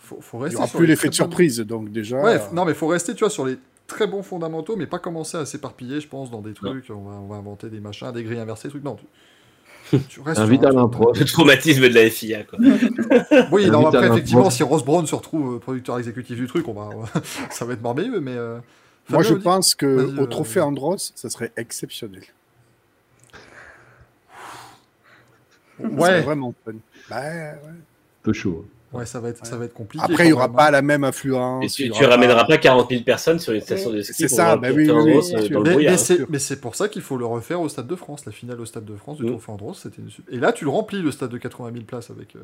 faut, 0.02 0.20
faut 0.20 0.38
Il 0.38 0.42
rester 0.42 0.56
n'y 0.56 0.58
aura 0.58 0.66
sur 0.68 0.78
plus 0.78 0.86
l'effet 0.86 1.08
de 1.08 1.14
surprise, 1.14 1.60
donc 1.60 1.90
déjà. 1.90 2.18
Ouais, 2.22 2.34
euh, 2.34 2.38
f- 2.38 2.52
non 2.52 2.64
mais 2.64 2.74
faut 2.74 2.88
rester, 2.88 3.14
tu 3.14 3.20
vois, 3.20 3.30
sur 3.30 3.46
les 3.46 3.56
très 3.86 4.06
bons 4.06 4.22
fondamentaux, 4.22 4.76
mais 4.76 4.86
pas 4.86 4.98
commencer 4.98 5.36
à 5.38 5.46
s'éparpiller, 5.46 6.00
je 6.00 6.08
pense, 6.08 6.30
dans 6.30 6.40
des 6.42 6.52
trucs. 6.54 6.90
On 6.90 7.02
va, 7.02 7.12
on 7.12 7.26
va 7.28 7.36
inventer 7.36 7.68
des 7.70 7.80
machins, 7.80 8.10
des 8.12 8.22
grilles 8.24 8.38
inversées, 8.40 8.68
des 8.68 8.72
trucs. 8.72 8.84
Non, 8.84 8.96
tu, 9.90 9.98
tu 10.08 10.20
restes. 10.24 10.36
sur 10.36 10.44
Invite 10.44 10.62
à 10.64 10.66
truc. 10.68 10.76
l'impro. 10.76 11.12
Le 11.12 11.24
traumatisme 11.24 11.82
de 11.82 11.94
la 11.94 12.08
FIA, 12.10 12.44
quoi. 12.44 12.58
Oui, 13.52 13.70
non, 13.70 13.86
après, 13.86 14.08
effectivement, 14.08 14.50
si 14.50 14.62
Ross 14.62 14.84
Brown 14.84 15.06
se 15.06 15.14
retrouve 15.14 15.56
euh, 15.56 15.58
producteur 15.58 15.98
exécutif 15.98 16.36
du 16.36 16.46
truc, 16.46 16.66
on 16.68 16.72
va, 16.74 16.90
ça 17.50 17.64
va 17.64 17.72
être 17.74 17.82
merveilleux, 17.82 18.20
mais. 18.20 18.36
euh, 18.36 18.58
Moi, 19.10 19.22
je 19.22 19.34
pense 19.34 19.74
que 19.74 19.86
au 20.18 20.22
euh, 20.22 20.26
trophée 20.26 20.60
Andros, 20.60 21.12
ça 21.14 21.28
serait 21.30 21.52
exceptionnel. 21.56 22.22
Ça 25.80 25.88
serait 25.88 25.96
Ouais, 25.98 26.20
vraiment 26.22 26.54
fun. 26.64 26.72
Bah, 27.10 27.20
ouais. 27.20 27.54
peu 28.22 28.32
chaud. 28.32 28.64
Ouais, 28.92 29.06
ça 29.06 29.20
va 29.20 29.28
être, 29.30 29.44
ça 29.46 29.56
va 29.56 29.64
être 29.64 29.74
compliqué. 29.74 30.04
Après, 30.04 30.24
il 30.24 30.26
n'y 30.28 30.32
aura 30.32 30.52
pas 30.52 30.68
hein. 30.68 30.70
la 30.70 30.82
même 30.82 31.04
influence. 31.04 31.64
Et 31.64 31.68
tu, 31.68 31.90
tu 31.90 32.04
ramèneras 32.04 32.42
pas- 32.42 32.48
pas 32.54 32.58
40 32.58 32.90
000 32.90 33.02
personnes 33.02 33.38
sur 33.38 33.52
une 33.52 33.60
station 33.60 33.90
de 33.90 34.00
ski 34.02 34.14
C'est 34.14 34.26
pour 34.28 34.36
ça, 34.36 34.56
bah 34.56 34.68
oui, 34.74 34.86
Tour 34.86 34.96
oui, 35.04 35.12
de 35.12 35.16
oui, 35.18 35.34
euh, 35.34 35.48
dans 35.48 35.58
le 35.60 35.64
Mais, 35.64 35.70
brouillard. 35.72 35.96
mais 36.28 36.38
c'est, 36.38 36.60
pour 36.60 36.74
ça 36.74 36.88
qu'il 36.88 37.02
faut 37.02 37.16
le 37.16 37.26
refaire 37.26 37.60
au 37.60 37.68
Stade 37.68 37.86
de 37.86 37.96
France, 37.96 38.24
la 38.26 38.32
finale 38.32 38.60
au 38.60 38.64
Stade 38.66 38.84
de 38.84 38.94
France 38.96 39.18
du 39.18 39.24
Mm. 39.24 39.30
Trophée 39.30 39.52
Andros. 39.52 39.74
C'était 39.82 40.02
une 40.02 40.10
super- 40.10 40.34
Et 40.34 40.38
là, 40.38 40.52
tu 40.52 40.64
le 40.64 40.70
remplis, 40.70 41.02
le 41.02 41.10
stade 41.10 41.30
de 41.30 41.38
80 41.38 41.70
000 41.72 41.84
places 41.84 42.10
avec, 42.10 42.36
euh, 42.36 42.40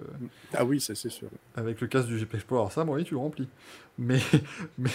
Ah 0.55 0.65
oui, 0.65 0.81
c'est 0.81 0.95
sûr. 0.97 1.29
avec 1.57 1.81
le 1.81 1.87
casque 1.87 2.09
du 2.09 2.19
GP 2.19 2.39
Sport. 2.41 2.59
Alors 2.59 2.73
ça, 2.73 2.85
moi, 2.85 2.97
oui, 2.97 3.05
tu 3.05 3.15
le 3.15 3.21
remplis. 3.21 3.49
Mais, 3.99 4.19
mais 4.79 4.91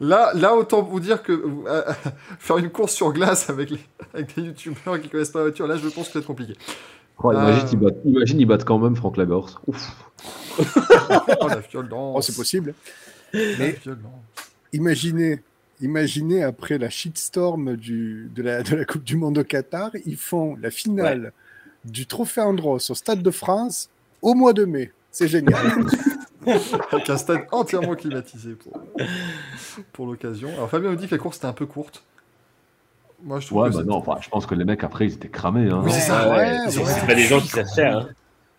là, 0.00 0.32
là, 0.34 0.54
autant 0.56 0.82
vous 0.82 1.00
dire 1.00 1.22
que 1.22 1.32
euh, 1.66 1.82
faire 2.38 2.58
une 2.58 2.70
course 2.70 2.92
sur 2.92 3.12
glace 3.12 3.50
avec, 3.50 3.70
les, 3.70 3.78
avec 4.14 4.34
des 4.34 4.42
youtubeurs 4.42 5.00
qui 5.00 5.08
connaissent 5.08 5.30
pas 5.30 5.38
la 5.40 5.44
voiture, 5.46 5.66
là, 5.66 5.76
je 5.76 5.88
pense 5.88 6.08
que 6.08 6.18
c'est 6.18 6.26
compliqué. 6.26 6.54
Oh, 7.22 7.32
imagine, 7.32 7.62
Ah. 7.64 7.70
ils 7.72 7.78
battent, 7.78 7.96
imagine, 8.04 8.40
ils 8.40 8.46
battent 8.46 8.64
quand 8.64 8.78
même 8.78 8.94
Franck 8.96 9.16
Lagorce. 9.16 9.58
Ouf. 9.66 9.92
Oh, 10.58 10.62
la 11.48 11.60
violence. 11.60 12.14
Oh, 12.16 12.20
c'est 12.22 12.36
possible. 12.36 12.74
La 13.32 13.40
Mais 13.58 13.70
violence. 13.72 14.00
imaginez, 14.72 15.40
imaginez 15.80 16.42
après 16.44 16.78
la 16.78 16.88
shitstorm 16.90 17.76
du, 17.76 18.30
de, 18.34 18.42
la, 18.42 18.62
de 18.62 18.76
la 18.76 18.84
Coupe 18.84 19.04
du 19.04 19.16
Monde 19.16 19.38
au 19.38 19.44
Qatar, 19.44 19.90
ils 20.06 20.16
font 20.16 20.56
la 20.60 20.70
finale 20.70 21.32
du 21.84 22.06
Trophée 22.06 22.40
Andros 22.40 22.90
au 22.90 22.94
Stade 22.94 23.22
de 23.22 23.30
France 23.30 23.88
au 24.22 24.34
mois 24.34 24.52
de 24.52 24.64
mai. 24.64 24.92
C'est 25.10 25.28
génial. 25.28 25.56
Avec 26.92 27.10
un 27.10 27.16
stade 27.16 27.46
entièrement 27.52 27.94
climatisé 27.94 28.52
pour, 28.54 28.80
pour 29.92 30.06
l'occasion. 30.06 30.48
Alors 30.54 30.70
Fabien 30.70 30.90
nous 30.90 30.96
dit 30.96 31.06
que 31.06 31.14
la 31.14 31.20
course 31.20 31.36
était 31.38 31.46
un 31.46 31.52
peu 31.52 31.66
courte. 31.66 32.02
Moi, 33.22 33.40
je 33.40 33.46
trouve 33.46 33.62
Ouais, 33.62 33.70
que 33.70 33.76
bah 33.76 33.82
non, 33.84 33.96
enfin, 33.96 34.16
je 34.20 34.28
pense 34.28 34.46
que 34.46 34.54
les 34.54 34.64
mecs 34.64 34.84
après, 34.84 35.06
ils 35.06 35.14
étaient 35.14 35.28
cramés. 35.28 35.68
Hein. 35.70 35.82
Oui, 35.84 35.90
c'est 35.90 36.00
ça. 36.00 36.30
Ouais, 36.30 36.36
Ouais, 36.36 36.58
c'est 36.68 36.78
ouais. 36.78 36.84
c'est 36.86 37.06
pas 37.06 37.14
des 37.14 37.22
gens 37.22 37.40
qui 37.40 37.48
savent 37.48 37.66
faire. 37.74 37.98
hein. 37.98 38.08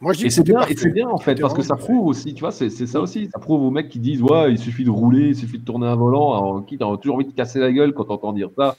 Moi, 0.02 0.14
je 0.14 0.20
dis 0.20 0.26
Et 0.28 0.30
c'est 0.30 0.44
bien, 0.44 0.56
et 0.56 0.60
parfait. 0.60 0.76
c'est 0.78 0.92
bien 0.92 1.10
en 1.10 1.18
fait, 1.18 1.36
parce 1.42 1.54
que 1.54 1.62
ça 1.62 1.76
prouve 1.76 2.08
aussi, 2.08 2.34
tu 2.34 2.40
vois, 2.40 2.52
c'est 2.52 2.70
c'est 2.70 2.88
ça 2.88 3.02
aussi, 3.02 3.30
ça 3.34 3.40
prouve 3.40 3.64
aux 3.64 3.70
mecs 3.72 3.90
qui 3.90 4.00
disent 4.00 4.22
ouais, 4.22 4.52
il 4.52 4.58
suffit 4.58 4.86
de 4.86 4.90
rouler, 4.90 5.30
il 5.30 5.36
suffit 5.36 5.60
de 5.60 5.66
tourner 5.66 5.88
un 5.88 5.96
volant, 5.96 6.32
alors 6.34 6.66
qui 6.66 6.78
t'as 6.78 6.96
toujours 6.98 7.16
envie 7.16 7.26
de 7.26 7.34
casser 7.34 7.60
la 7.60 7.70
gueule 7.72 7.94
quand 7.94 8.06
t'entends 8.06 8.32
dire 8.32 8.48
ça, 8.58 8.78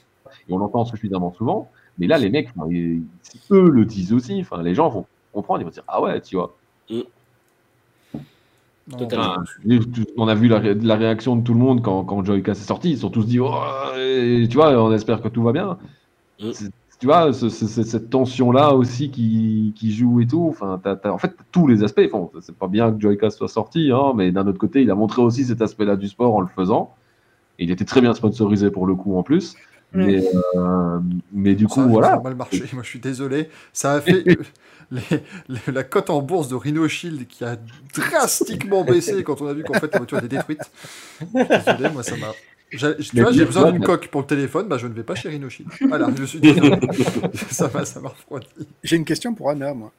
et 0.49 0.53
on 0.53 0.57
l'entend 0.57 0.83
suffisamment 0.83 1.31
souvent, 1.31 1.69
mais 1.99 2.07
là 2.07 2.17
les 2.17 2.29
mecs, 2.31 2.49
ils- 2.71 3.03
eux 3.51 3.69
le 3.69 3.85
disent 3.85 4.13
aussi, 4.13 4.39
enfin, 4.41 4.63
les 4.63 4.73
gens 4.73 4.89
vont 4.89 5.05
comprendre, 5.31 5.61
ils 5.61 5.65
vont 5.65 5.69
dire 5.69 5.83
ah 5.87 6.01
ouais, 6.01 6.19
tu 6.21 6.37
vois. 6.37 6.55
Non, 6.89 7.03
Totalement. 8.97 9.25
Enfin, 9.25 9.43
on 10.17 10.27
a 10.27 10.35
vu 10.35 10.47
la, 10.47 10.59
ré- 10.59 10.75
la 10.75 10.95
réaction 10.95 11.35
de 11.35 11.43
tout 11.43 11.53
le 11.53 11.59
monde 11.59 11.81
quand, 11.81 12.03
quand 12.03 12.23
Joyka 12.25 12.53
s'est 12.55 12.65
sorti, 12.65 12.91
ils 12.91 12.97
sont 12.97 13.09
tous 13.09 13.25
dit 13.25 13.39
oh, 13.39 13.53
et 13.97 14.47
tu 14.49 14.57
vois, 14.57 14.71
on 14.83 14.91
espère 14.91 15.21
que 15.21 15.27
tout 15.29 15.43
va 15.43 15.51
bien. 15.53 15.77
Mm. 16.41 16.51
C'est- 16.53 16.71
Tu 16.99 17.07
vois, 17.07 17.33
ce- 17.33 17.49
ce- 17.49 17.65
ce- 17.67 17.81
cette 17.81 18.11
tension-là 18.11 18.75
aussi 18.75 19.09
qui, 19.09 19.73
qui 19.75 19.91
joue 19.91 20.21
et 20.21 20.27
tout. 20.27 20.45
Enfin, 20.49 20.79
en 21.05 21.17
fait, 21.17 21.35
tous 21.51 21.65
les 21.65 21.83
aspects. 21.83 22.07
Bon, 22.11 22.29
c'est 22.41 22.55
pas 22.55 22.67
bien 22.67 22.91
que 22.91 22.99
Joyka 23.01 23.31
soit 23.31 23.47
sorti, 23.47 23.91
hein, 23.91 24.13
mais 24.15 24.31
d'un 24.31 24.45
autre 24.45 24.59
côté, 24.59 24.83
il 24.83 24.91
a 24.91 24.95
montré 24.95 25.21
aussi 25.23 25.43
cet 25.45 25.63
aspect-là 25.63 25.95
du 25.95 26.07
sport 26.07 26.35
en 26.35 26.41
le 26.41 26.47
faisant. 26.47 26.93
Et 27.57 27.63
il 27.63 27.71
était 27.71 27.85
très 27.85 28.01
bien 28.01 28.13
sponsorisé 28.13 28.69
pour 28.69 28.85
le 28.85 28.93
coup 28.93 29.17
en 29.17 29.23
plus. 29.23 29.55
Mm. 29.93 30.05
Mais, 30.05 30.23
euh, 30.55 30.99
mais 31.33 31.55
du 31.55 31.67
coup, 31.67 31.81
voilà. 31.81 32.09
Ça 32.09 32.13
a 32.17 32.19
mal 32.21 32.35
marché. 32.35 32.63
Moi, 32.73 32.83
je 32.83 32.89
suis 32.89 32.99
désolé. 32.99 33.49
Ça 33.73 33.93
a 33.93 34.01
fait 34.01 34.23
les- 34.91 35.01
les- 35.49 35.73
la 35.73 35.83
cote 35.83 36.09
en 36.09 36.21
bourse 36.21 36.47
de 36.49 36.55
Rhino 36.55 36.87
Shield 36.87 37.27
qui 37.27 37.43
a 37.43 37.57
drastiquement 37.95 38.83
baissé 38.83 39.23
quand 39.23 39.41
on 39.41 39.47
a 39.47 39.53
vu 39.53 39.63
qu'en 39.63 39.73
fait 39.79 39.91
la 39.91 39.97
voiture 39.99 40.17
était 40.19 40.27
détruite. 40.27 40.61
Désolé, 41.33 41.89
moi 41.93 42.03
ça 42.03 42.15
m'a. 42.17 42.27
J'ai- 42.71 42.95
Tu 42.97 43.21
vois, 43.21 43.31
j'ai 43.33 43.43
besoin 43.45 43.71
d'une 43.71 43.83
coque 43.83 44.07
pour 44.07 44.21
le 44.21 44.27
téléphone, 44.27 44.67
bah 44.67 44.77
je 44.77 44.87
ne 44.87 44.93
vais 44.93 45.03
pas 45.03 45.15
chez 45.15 45.27
Rhino 45.29 45.49
Shield. 45.49 45.69
Voilà, 45.87 46.09
je 46.17 46.23
suis 46.23 46.39
désolé. 46.39 46.77
ça 47.51 47.69
m'a 47.73 47.83
ça 47.85 47.99
m'a 47.99 48.09
refroidi. 48.09 48.47
J'ai 48.83 48.95
une 48.95 49.03
question 49.05 49.33
pour 49.33 49.49
Anna, 49.49 49.73
moi. 49.73 49.91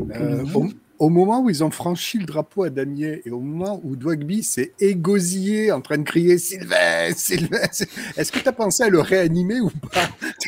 Euh, 0.00 0.44
au, 0.54 0.68
au 0.98 1.08
moment 1.10 1.40
où 1.42 1.50
ils 1.50 1.62
ont 1.62 1.70
franchi 1.70 2.18
le 2.18 2.24
drapeau 2.24 2.64
à 2.64 2.70
Damier 2.70 3.22
et 3.24 3.30
au 3.30 3.40
moment 3.40 3.80
où 3.84 3.94
Dwagby 3.96 4.42
s'est 4.42 4.72
égosillé 4.80 5.70
en 5.72 5.80
train 5.80 5.98
de 5.98 6.02
crier 6.02 6.38
Sylvain, 6.38 7.12
Sylvain, 7.14 7.58
est-ce 8.16 8.32
que 8.32 8.38
tu 8.40 8.48
as 8.48 8.52
pensé 8.52 8.82
à 8.82 8.88
le 8.88 9.00
réanimer 9.00 9.60
ou 9.60 9.70
pas? 9.70 10.08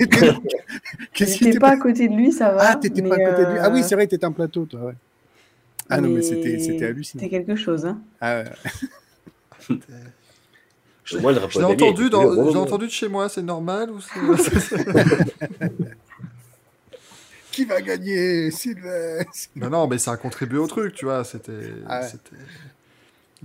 T'étais- 1.14 1.58
pas 1.58 1.70
à 1.70 1.76
côté 1.76 2.08
de 2.08 2.14
lui, 2.14 2.32
ça 2.32 2.50
va. 2.52 2.70
Ah, 2.70 2.76
t'étais 2.76 3.02
pas 3.02 3.14
à 3.16 3.18
côté 3.30 3.44
de 3.44 3.50
lui. 3.52 3.58
Ah 3.60 3.70
oui, 3.70 3.80
euh, 3.80 3.82
c'est 3.86 3.94
vrai, 3.94 4.06
t'étais 4.06 4.26
en 4.26 4.32
plateau, 4.32 4.64
toi. 4.66 4.80
Ouais. 4.86 4.94
Ah 5.88 6.00
non, 6.00 6.08
mais 6.08 6.22
c'était 6.22 6.58
c'était 6.58 6.86
hallucinant. 6.86 7.20
C'était 7.22 7.30
quelque 7.36 7.56
chose. 7.56 7.84
Hein. 7.86 8.00
Ah, 8.20 8.42
ouais. 8.42 9.76
Je 11.04 11.18
l'ai 11.18 11.64
entendu, 11.64 12.08
dans- 12.10 12.56
entendu 12.56 12.86
de 12.86 12.90
chez 12.92 13.08
moi, 13.08 13.28
c'est 13.28 13.42
normal 13.42 13.90
ou 13.90 14.00
c'est- 14.00 14.76
qui 17.60 17.64
va 17.66 17.80
gagner 17.80 18.50
Sylvain 18.50 19.22
Non, 19.56 19.68
non, 19.70 19.86
mais 19.88 19.98
ça 19.98 20.12
a 20.12 20.16
contribué 20.16 20.58
au 20.58 20.66
truc, 20.66 20.94
tu 20.94 21.04
vois. 21.04 21.24
C'était. 21.24 21.52
Ah 21.86 22.00
ouais. 22.00 22.06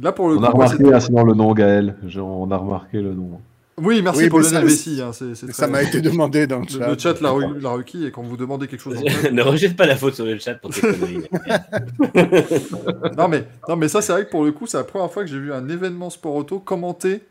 Là 0.02 0.12
pour 0.12 0.30
le 0.30 0.36
On 0.36 0.40
coup, 0.40 0.46
a 0.46 0.50
remarqué 0.50 0.84
ah, 0.94 1.00
sinon 1.00 1.24
le 1.24 1.34
nom 1.34 1.54
Gaël. 1.54 1.96
Genre, 2.08 2.28
on 2.28 2.50
a 2.52 2.58
remarqué 2.58 3.02
le 3.02 3.14
nom. 3.14 3.40
Oui, 3.78 4.02
merci 4.02 4.24
Oui, 4.24 4.30
pour 4.30 4.42
ça- 4.44 4.62
Messi. 4.62 5.02
hein, 5.02 5.12
Ça 5.12 5.26
très- 5.50 5.68
m'a 5.68 5.84
été 5.84 6.00
demandé 6.00 6.48
dans 6.48 6.60
le 6.60 6.64
Le, 6.66 6.70
chat. 6.70 6.88
le 6.92 6.98
chat 6.98 7.22
l'a 7.22 7.30
re- 7.30 7.60
l'a 7.62 7.70
requis 7.72 8.06
et 8.06 8.12
quand 8.12 8.24
vous 8.24 8.38
demandez 8.38 8.68
quelque 8.68 8.80
chose 8.80 8.98
en 8.98 9.02
ne 9.34 9.42
rejette 9.42 9.76
pas 9.76 9.86
la 9.86 9.98
faute 9.98 10.16
sur 10.16 10.24
le 10.26 10.38
chat 10.40 10.56
pour 10.56 10.70
tes 10.74 10.80
conneries. 10.80 11.24
non, 13.18 13.28
mais, 13.28 13.44
non, 13.68 13.76
mais 13.76 13.88
ça, 13.90 14.02
c'est 14.02 14.14
vrai 14.14 14.26
que 14.26 14.32
pour 14.32 14.46
le 14.46 14.52
coup, 14.54 14.66
c'est 14.68 14.78
la 14.78 14.84
première 14.84 15.12
fois 15.12 15.24
que 15.24 15.30
j'ai 15.30 15.40
vu 15.40 15.52
un 15.54 15.68
événement 15.68 16.10
sport 16.10 16.36
auto 16.36 16.60
commenté 16.60 17.22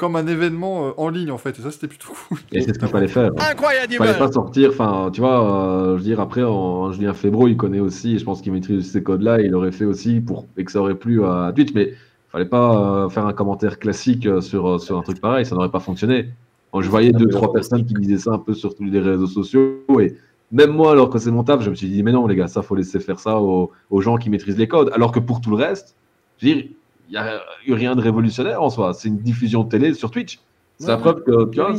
comme 0.00 0.16
un 0.16 0.26
événement 0.26 0.86
euh, 0.86 0.90
en 0.96 1.10
ligne, 1.10 1.30
en 1.30 1.36
fait. 1.36 1.58
Et 1.58 1.62
ça, 1.62 1.70
c'était 1.70 1.86
plutôt 1.86 2.14
cool. 2.26 2.38
Et 2.52 2.62
c'est 2.62 2.72
ce 2.72 2.78
qu'il 2.78 2.88
fallait 2.88 3.06
faire. 3.06 3.30
Incroyable 3.36 3.92
Il 3.92 3.98
fallait 3.98 4.18
pas 4.18 4.32
sortir, 4.32 4.70
enfin, 4.70 5.10
tu 5.12 5.20
vois, 5.20 5.44
euh, 5.44 5.92
je 5.92 5.96
veux 5.98 6.04
dire, 6.04 6.20
après, 6.20 6.42
en, 6.42 6.90
Julien 6.90 7.12
Febro, 7.12 7.48
il 7.48 7.58
connaît 7.58 7.80
aussi, 7.80 8.18
je 8.18 8.24
pense 8.24 8.40
qu'il 8.40 8.50
maîtrise 8.50 8.90
ces 8.90 9.02
codes-là, 9.02 9.42
il 9.42 9.54
aurait 9.54 9.72
fait 9.72 9.84
aussi 9.84 10.22
pour 10.22 10.46
et 10.56 10.64
que 10.64 10.72
ça 10.72 10.80
aurait 10.80 10.94
plu 10.94 11.22
à 11.22 11.52
Twitch, 11.54 11.74
mais 11.74 11.92
fallait 12.30 12.46
pas 12.46 13.04
euh, 13.04 13.08
faire 13.10 13.26
un 13.26 13.34
commentaire 13.34 13.78
classique 13.78 14.26
sur, 14.40 14.80
sur 14.80 14.96
un 14.96 15.02
truc 15.02 15.20
pareil, 15.20 15.44
ça 15.44 15.54
n'aurait 15.54 15.70
pas 15.70 15.80
fonctionné. 15.80 16.30
Moi, 16.72 16.82
je 16.82 16.88
voyais 16.88 17.12
deux, 17.12 17.28
trois 17.28 17.52
personnes 17.52 17.84
qui 17.84 17.92
disaient 17.92 18.16
ça 18.16 18.32
un 18.32 18.38
peu 18.38 18.54
sur 18.54 18.74
tous 18.74 18.84
les 18.84 19.00
réseaux 19.00 19.26
sociaux, 19.26 19.82
et 20.00 20.16
même 20.50 20.70
moi, 20.70 20.92
alors 20.92 21.10
que 21.10 21.18
c'est 21.18 21.30
mon 21.30 21.44
taf, 21.44 21.60
je 21.60 21.68
me 21.68 21.74
suis 21.74 21.90
dit, 21.90 22.02
mais 22.02 22.12
non, 22.12 22.26
les 22.26 22.36
gars, 22.36 22.48
ça, 22.48 22.62
faut 22.62 22.74
laisser 22.74 23.00
faire 23.00 23.20
ça 23.20 23.38
aux, 23.38 23.70
aux 23.90 24.00
gens 24.00 24.16
qui 24.16 24.30
maîtrisent 24.30 24.56
les 24.56 24.66
codes. 24.66 24.90
Alors 24.94 25.12
que 25.12 25.20
pour 25.20 25.42
tout 25.42 25.50
le 25.50 25.56
reste, 25.56 25.94
je 26.38 26.46
veux 26.46 26.54
dire, 26.54 26.64
n'y 27.12 27.18
a 27.18 27.40
eu 27.66 27.72
rien 27.72 27.94
de 27.96 28.00
révolutionnaire 28.00 28.62
en 28.62 28.70
soi, 28.70 28.94
c'est 28.94 29.08
une 29.08 29.18
diffusion 29.18 29.64
de 29.64 29.68
télé 29.68 29.94
sur 29.94 30.10
Twitch. 30.10 30.40
C'est 30.78 30.88
la 30.88 30.96
preuve 30.96 31.22
que, 31.24 31.50
tu 31.50 31.60
vois, 31.60 31.74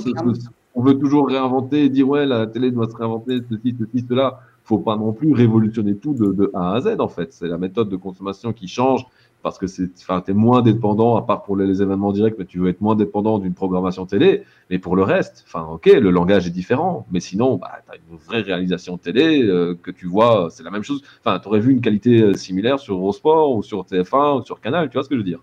on 0.76 0.84
veut 0.84 0.98
toujours 0.98 1.28
réinventer 1.28 1.90
dire 1.90 2.08
ouais 2.08 2.26
la 2.26 2.48
télé 2.48 2.72
doit 2.72 2.90
se 2.90 2.96
réinventer 2.96 3.40
ceci 3.50 3.76
ceci 3.78 4.06
cela. 4.08 4.40
Faut 4.64 4.78
pas 4.78 4.96
non 4.96 5.12
plus 5.12 5.34
révolutionner 5.34 5.96
tout 5.98 6.14
de, 6.14 6.32
de 6.32 6.52
A 6.54 6.76
à 6.76 6.82
Z 6.82 6.96
en 7.00 7.08
fait. 7.08 7.34
C'est 7.34 7.48
la 7.48 7.58
méthode 7.58 7.90
de 7.90 7.96
consommation 7.96 8.54
qui 8.54 8.68
change 8.68 9.06
parce 9.42 9.58
que 9.58 9.66
enfin 10.02 10.22
t'es 10.22 10.34
moins 10.34 10.62
dépendant 10.62 11.16
à 11.18 11.22
part 11.24 11.44
pour 11.44 11.56
les, 11.58 11.66
les 11.68 11.82
événements 11.82 12.12
directs 12.12 12.36
mais 12.40 12.46
tu 12.46 12.60
veux 12.60 12.70
être 12.70 12.82
moins 12.82 12.96
dépendant 12.96 13.40
d'une 13.40 13.54
programmation 13.54 14.06
télé 14.06 14.44
mais 14.70 14.80
pour 14.80 14.96
le 14.96 15.04
reste 15.04 15.44
enfin 15.48 15.66
ok 15.72 15.86
le 15.88 16.10
langage 16.12 16.48
est 16.48 16.52
différent 16.52 17.06
mais 17.12 17.20
sinon 17.20 17.58
bah 17.58 17.72
t'as 17.88 17.96
une 17.98 18.18
vraie 18.18 18.42
réalisation 18.42 18.98
télé 18.98 19.44
euh, 19.44 19.76
que 19.82 19.92
tu 19.92 20.08
vois 20.08 20.50
c'est 20.52 20.64
la 20.64 20.72
même 20.72 20.84
chose 20.84 21.02
enfin 21.24 21.40
t'aurais 21.40 21.60
vu 21.60 21.72
une 21.72 21.82
qualité 21.82 22.22
euh, 22.22 22.34
similaire 22.36 22.80
sur 22.80 22.96
Eurosport 22.96 23.56
ou 23.56 23.64
sur 23.64 23.86
TF1 23.86 24.36
ou 24.40 24.44
sur 24.46 24.60
Canal 24.62 24.90
tu 24.90 24.94
vois 24.94 25.04
ce 25.04 25.10
que 25.10 25.16
je 25.16 25.20
veux 25.20 25.26
dire? 25.26 25.42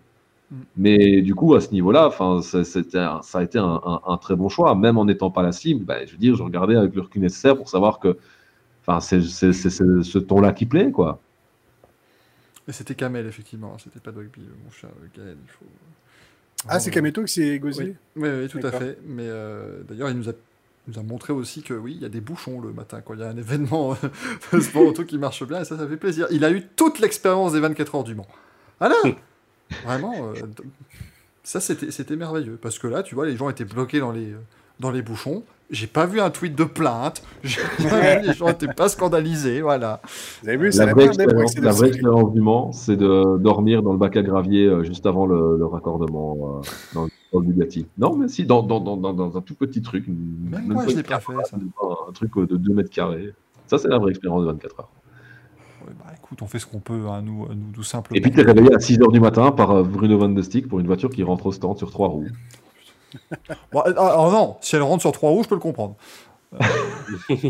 Mm. 0.51 0.63
mais 0.77 1.23
du 1.23 1.35
coup, 1.35 1.55
à 1.55 1.61
ce 1.61 1.73
niveau-là, 1.73 2.07
enfin, 2.07 2.41
ça, 2.43 2.65
ça 2.65 3.39
a 3.39 3.43
été 3.43 3.59
un, 3.59 3.81
un- 3.85 4.01
un 4.07 4.17
très 4.17 4.37
bon 4.37 4.49
choix, 4.49 4.75
même 4.75 4.97
en 4.99 5.05
n'étant 5.05 5.31
pas 5.31 5.43
la 5.43 5.53
cible. 5.53 5.85
bah, 5.85 6.07
je 6.07 6.13
veux 6.13 6.19
dire, 6.19 6.37
je 6.37 6.43
regardais 6.43 6.77
avec 6.77 6.95
le 6.95 7.03
recul 7.03 7.21
nécessaire 7.23 7.57
pour 7.57 7.69
savoir 7.69 7.99
que, 7.99 8.17
c'est 9.01 9.21
ce 9.23 10.19
ton-là 10.19 10.53
qui 10.53 10.67
plaît, 10.67 10.91
quoi. 10.91 11.21
Et 12.69 12.73
c'était 12.73 12.95
Kamel, 12.95 13.27
effectivement. 13.27 13.77
C'était 13.79 13.99
pas 14.01 14.13
Dogby, 14.13 14.43
mon 14.65 14.71
cher 14.71 14.91
euh, 14.91 15.07
Gaël. 15.17 15.37
Il 15.43 15.51
faut... 15.51 15.65
Ah, 16.69 16.79
c'est 16.81 16.91
Kameto 16.91 17.23
qui 17.25 17.33
s'est 17.33 17.47
égosillé 17.49 17.97
Oui, 18.17 18.29
oui, 18.29 18.49
tout 18.49 18.59
à 18.63 18.71
fait. 18.73 18.99
Mais 19.07 19.27
euh, 19.27 19.83
d'ailleurs, 19.89 20.11
il 20.11 20.17
nous 20.19 20.29
a, 20.29 20.33
nous 20.89 20.99
a 20.99 21.03
montré 21.03 21.33
aussi 21.33 21.63
que 21.63 21.73
oui, 21.75 21.95
il 21.97 22.03
y 22.03 22.05
a 22.05 22.09
des 22.09 22.21
bouchons 22.21 22.61
le 22.61 22.73
matin 22.73 23.01
quand 23.01 23.15
il 23.15 23.21
y 23.21 23.23
a 23.23 23.29
un 23.29 23.37
événement 23.37 23.97
euh, 24.55 24.61
sport 24.61 24.83
auto 24.87 25.05
qui 25.05 25.19
marche 25.19 25.47
bien 25.47 25.61
et 25.61 25.65
ça, 25.65 25.77
ça 25.79 25.87
fait 25.89 25.97
plaisir. 25.97 26.27
Il 26.31 26.45
a 26.45 26.51
eu 26.51 26.63
toute 26.77 26.99
l'expérience 26.99 27.53
des 27.53 27.61
24 27.61 27.95
heures 27.95 28.05
du 28.05 28.15
Mans. 28.15 28.27
Voilà 28.81 28.97
Vraiment, 29.85 30.31
euh, 30.33 30.43
d- 30.43 30.63
ça 31.45 31.61
c'était 31.61 31.91
c'était 31.91 32.17
merveilleux 32.17 32.59
parce 32.61 32.79
que 32.79 32.87
là, 32.87 33.03
tu 33.03 33.15
vois, 33.15 33.27
les 33.27 33.37
gens 33.37 33.49
étaient 33.51 33.65
bloqués 33.65 34.01
dans 34.01 34.13
les, 34.13 34.33
euh, 34.33 34.39
dans 34.81 34.91
les 34.91 35.03
bouchons. 35.03 35.45
J'ai 35.71 35.87
pas 35.87 36.07
vu 36.07 36.19
un 36.21 36.31
tweet 36.31 36.55
de 36.57 36.65
plainte. 36.65 37.23
J'ai 37.45 37.61
pas 37.89 38.19
vu- 38.21 38.27
les 38.29 38.33
gens 38.33 38.49
étaient 38.49 38.73
pas 38.73 38.89
scandalisés, 38.89 39.61
voilà. 39.61 40.01
Vous 40.43 40.49
avez 40.49 40.57
vu, 40.57 40.71
La 40.71 40.87
la, 40.87 40.95
vraie 40.95 41.05
expérience, 41.07 41.59
la 41.59 41.73
vraie 41.73 41.91
du 41.91 42.41
Mans, 42.41 42.73
c'est 42.73 42.97
de 42.97 43.37
dormir 43.39 43.83
dans 43.83 43.93
le 43.93 43.99
bac 43.99 44.17
à 44.17 44.23
gravier 44.23 44.65
euh, 44.65 44.83
juste 44.83 45.05
avant 45.05 45.27
le, 45.27 45.59
le 45.59 45.67
raccordement 45.67 46.37
euh, 46.63 46.69
dans, 46.95 47.05
le- 47.05 47.11
dans 47.33 47.41
le 47.41 47.47
Bugatti. 47.47 47.87
Non, 47.99 48.17
mais 48.17 48.29
si, 48.29 48.47
dans, 48.47 48.63
dans, 48.63 48.81
dans, 48.81 48.97
dans, 48.97 49.13
dans 49.13 49.37
un 49.37 49.41
tout 49.43 49.55
petit 49.55 49.83
truc. 49.83 50.07
Même 50.09 50.69
moi, 50.69 50.85
je 50.89 50.97
l'ai 50.97 51.03
pas 51.03 51.21
fait, 51.21 51.33
ça. 51.45 51.57
Un 52.09 52.13
truc 52.13 52.35
de 52.39 52.57
2 52.57 52.73
mètres 52.73 52.91
carrés. 52.91 53.35
Ça, 53.67 53.77
c'est 53.77 53.89
la 53.89 53.99
vraie 53.99 54.11
expérience 54.11 54.41
de 54.43 54.47
24 54.47 54.81
heures. 54.81 54.89
Bah, 55.99 56.13
écoute, 56.17 56.41
on 56.43 56.47
fait 56.47 56.59
ce 56.59 56.67
qu'on 56.67 56.81
peut, 56.81 57.01
hein, 57.09 57.23
nous, 57.23 57.47
nous, 57.49 57.57
nous 57.77 57.83
simplement. 57.83 58.17
Et 58.17 58.21
puis, 58.23 58.31
tu 58.31 58.41
es 58.41 58.43
réveillé 58.43 58.75
à 58.75 58.79
6 58.81 59.01
heures 59.03 59.13
du 59.13 59.21
matin 59.21 59.51
par 59.53 59.71
euh, 59.71 59.83
Bruno 59.83 60.17
Van 60.19 60.29
de 60.31 60.41
Stick 60.43 60.67
pour 60.69 60.81
une 60.81 60.87
voiture 60.87 61.11
qui 61.11 61.23
rentre 61.23 61.47
au 61.47 61.53
stand 61.53 61.77
sur 61.79 61.91
trois 61.91 62.09
roues. 62.09 62.27
Bon, 63.73 63.83
euh, 63.87 63.93
alors 63.93 64.31
non, 64.31 64.57
si 64.61 64.77
elle 64.77 64.83
rentre 64.83 65.03
sur 65.03 65.13
trois 65.13 65.31
roues, 65.31 65.43
je 65.43 65.49
peux 65.49 65.55
le 65.55 65.61
comprendre. 65.61 65.97
Euh, 66.55 66.65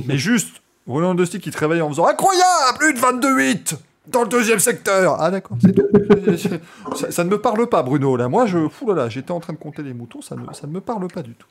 mais 0.07 0.19
juste, 0.19 0.63
Roland 0.87 1.15
de 1.15 1.25
qui 1.25 1.51
te 1.51 1.59
réveille 1.59 1.83
en 1.83 1.89
faisant 1.89 2.07
Incroyable, 2.07 2.79
plus 2.79 2.95
de 2.95 2.99
22-8 2.99 3.79
dans 4.09 4.23
le 4.23 4.29
deuxième 4.29 4.59
secteur. 4.59 5.17
Ah 5.21 5.31
d'accord, 5.31 5.57
c'est 5.61 7.11
ça, 7.11 7.25
ne 7.25 7.31
me 7.31 7.41
parle 7.41 7.69
pas, 7.69 7.83
Bruno. 7.83 8.17
Là, 8.17 8.29
moi, 8.29 8.47
je, 8.47 8.69
fou 8.69 8.93
là 8.93 9.09
j'étais 9.09 9.31
en 9.31 9.41
train 9.41 9.53
de 9.53 9.59
compter 9.59 9.83
les 9.83 9.95
moutons, 9.95 10.23
ça 10.23 10.35
ne, 10.35 10.53
ça 10.53 10.67
ne 10.67 10.73
me 10.73 10.81
parle 10.81 11.09
pas 11.09 11.23
du 11.23 11.35
tout. 11.35 11.47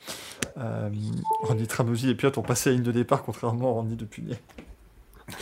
Euh, 0.58 0.88
Randy 1.42 1.66
Tramosi 1.66 2.10
et 2.10 2.14
Piot 2.14 2.36
ont 2.36 2.42
passé 2.42 2.70
la 2.70 2.76
ligne 2.76 2.84
de 2.84 2.92
départ, 2.92 3.22
contrairement 3.22 3.70
à 3.70 3.72
Randy 3.74 3.96
de 3.96 4.04
Punier. 4.04 4.36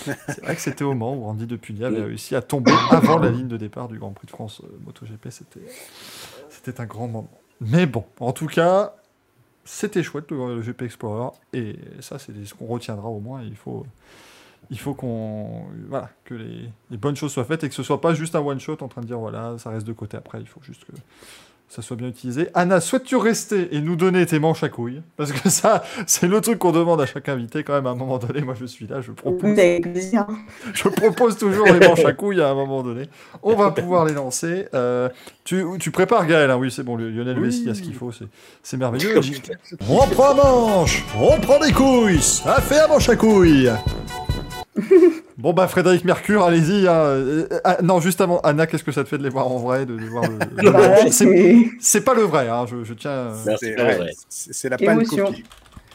C'est 0.04 0.42
vrai 0.42 0.56
que 0.56 0.60
c'était 0.60 0.84
au 0.84 0.94
Mans 0.94 1.14
où 1.14 1.24
Randy 1.24 1.46
de 1.46 1.56
Punier 1.56 1.84
avait 1.84 2.02
réussi 2.02 2.34
à 2.34 2.42
tomber 2.42 2.72
avant 2.90 3.18
la 3.18 3.30
ligne 3.30 3.48
de 3.48 3.56
départ 3.56 3.88
du 3.88 3.98
Grand 3.98 4.10
Prix 4.10 4.26
de 4.26 4.32
France 4.32 4.60
euh, 4.64 4.68
MotoGP. 4.84 5.28
C'était 6.50 6.80
un 6.80 6.86
grand 6.86 7.06
moment. 7.06 7.30
Mais 7.60 7.86
bon, 7.86 8.04
en 8.20 8.32
tout 8.32 8.46
cas, 8.46 8.94
c'était 9.64 10.02
chouette 10.02 10.30
le, 10.30 10.56
le 10.56 10.62
GP 10.62 10.82
Explorer 10.82 11.30
et 11.52 11.76
ça 12.00 12.18
c'est 12.18 12.32
ce 12.44 12.54
qu'on 12.54 12.66
retiendra 12.66 13.08
au 13.08 13.20
moins. 13.20 13.42
Il 13.42 13.56
faut, 13.56 13.86
il 14.70 14.78
faut 14.78 14.94
qu'on, 14.94 15.64
voilà, 15.88 16.10
que 16.24 16.34
les, 16.34 16.70
les 16.90 16.96
bonnes 16.96 17.16
choses 17.16 17.32
soient 17.32 17.44
faites 17.44 17.64
et 17.64 17.68
que 17.68 17.74
ce 17.74 17.82
soit 17.82 18.00
pas 18.00 18.14
juste 18.14 18.34
un 18.34 18.40
one 18.40 18.60
shot 18.60 18.78
en 18.80 18.88
train 18.88 19.00
de 19.00 19.06
dire 19.06 19.18
voilà, 19.18 19.56
ça 19.58 19.70
reste 19.70 19.86
de 19.86 19.92
côté 19.92 20.16
après. 20.16 20.40
Il 20.40 20.46
faut 20.46 20.62
juste 20.62 20.84
que 20.84 20.92
ça 21.68 21.82
soit 21.82 21.96
bien 21.96 22.08
utilisé. 22.08 22.48
Anna, 22.54 22.80
souhaites-tu 22.80 23.16
rester 23.16 23.74
et 23.74 23.80
nous 23.80 23.96
donner 23.96 24.24
tes 24.24 24.38
manches 24.38 24.62
à 24.62 24.68
couilles? 24.68 25.02
Parce 25.16 25.32
que 25.32 25.48
ça, 25.50 25.82
c'est 26.06 26.28
le 26.28 26.40
truc 26.40 26.58
qu'on 26.58 26.72
demande 26.72 27.00
à 27.00 27.06
chaque 27.06 27.28
invité 27.28 27.64
quand 27.64 27.74
même. 27.74 27.86
À 27.86 27.90
un 27.90 27.94
moment 27.94 28.18
donné, 28.18 28.40
moi 28.42 28.54
je 28.58 28.66
suis 28.66 28.86
là, 28.86 29.00
je 29.00 29.12
propose. 29.12 29.56
Je 30.74 30.88
propose 30.88 31.36
toujours 31.36 31.66
les 31.66 31.86
manches 31.86 32.04
à 32.04 32.12
couilles 32.12 32.40
à 32.40 32.50
un 32.50 32.54
moment 32.54 32.82
donné. 32.82 33.08
On 33.42 33.54
va 33.54 33.70
pouvoir 33.70 34.04
les 34.04 34.14
lancer. 34.14 34.66
Euh, 34.74 35.08
tu, 35.44 35.64
tu 35.80 35.90
prépares 35.90 36.26
Gaël, 36.26 36.50
hein, 36.50 36.56
oui, 36.56 36.70
c'est 36.70 36.82
bon, 36.82 36.96
Lionel 36.96 37.38
Oui. 37.38 37.46
Messi 37.46 37.68
a 37.68 37.74
ce 37.74 37.82
qu'il 37.82 37.94
faut, 37.94 38.10
c'est, 38.62 38.76
merveilleux. 38.76 39.20
on 39.88 40.06
prend 40.08 40.34
manche, 40.34 41.04
on 41.20 41.38
prend 41.40 41.58
des 41.58 41.72
couilles, 41.72 42.20
ça 42.20 42.60
fait 42.60 42.80
un 42.80 42.88
manche 42.88 43.08
à 43.08 43.16
couilles. 43.16 43.70
Bon 45.38 45.52
bah 45.52 45.68
Frédéric 45.68 46.04
Mercure, 46.04 46.42
allez-y. 46.44 46.88
hein. 46.88 46.92
Euh, 46.94 47.46
ah, 47.64 47.78
non, 47.82 48.00
juste 48.00 48.20
avant, 48.22 48.40
Anna, 48.40 48.66
qu'est-ce 48.66 48.84
que 48.84 48.92
ça 48.92 49.04
te 49.04 49.08
fait 49.08 49.18
de 49.18 49.22
les 49.22 49.28
voir 49.28 49.46
en 49.48 49.58
vrai, 49.58 49.84
de, 49.86 49.96
de 49.96 50.04
voir 50.06 50.24
le, 50.28 50.38
le 50.62 50.70
là, 50.70 51.02
manche 51.02 51.12
c'est, 51.80 52.00
pas 52.00 52.14
le 52.14 52.22
vrai, 52.22 52.48
hein, 52.48 52.64
je, 52.66 52.84
je 52.84 52.94
tiens. 52.94 53.32
C'est 53.44 53.56
C'est 53.58 53.74
pas 53.74 53.84
ouais, 53.84 53.96
vrai. 53.96 54.10
c'est- 54.28 54.52
c'est 54.52 54.68
la 54.70 54.78
panne 54.78 55.04
copie. 55.06 55.44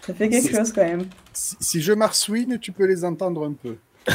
Ça 0.05 0.13
fait 0.13 0.29
quelque 0.29 0.55
chose 0.55 0.71
quand 0.73 0.83
même. 0.83 1.05
Si, 1.33 1.55
si 1.59 1.81
je 1.81 1.93
marsouine, 1.93 2.59
tu 2.59 2.71
peux 2.71 2.85
les 2.85 3.03
entendre 3.05 3.45
un 3.47 3.53
peu. 3.53 3.75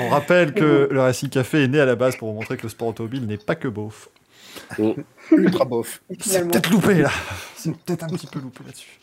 On 0.00 0.08
rappelle 0.08 0.54
que 0.54 0.88
le 0.90 1.00
Racing 1.00 1.28
Café 1.28 1.64
est 1.64 1.68
né 1.68 1.80
à 1.80 1.86
la 1.86 1.96
base 1.96 2.16
pour 2.16 2.28
vous 2.30 2.34
montrer 2.34 2.56
que 2.56 2.62
le 2.62 2.68
sport 2.68 2.88
automobile 2.88 3.26
n'est 3.26 3.38
pas 3.38 3.54
que 3.54 3.68
beauf. 3.68 4.08
Ultra 5.32 5.64
bof. 5.64 6.02
Et 6.10 6.16
C'est 6.20 6.46
peut-être 6.48 6.70
loupé 6.70 6.94
là. 7.02 7.10
C'est 7.56 7.76
peut-être 7.76 8.04
un 8.04 8.08
petit 8.08 8.26
peu 8.26 8.40
loupé 8.40 8.62
là-dessus. 8.64 8.98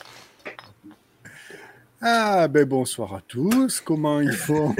Ah, 2.01 2.47
ben 2.47 2.65
bonsoir 2.65 3.13
à 3.15 3.21
tous. 3.27 3.79
Comment 3.81 4.21
il 4.21 4.31
faut? 4.31 4.73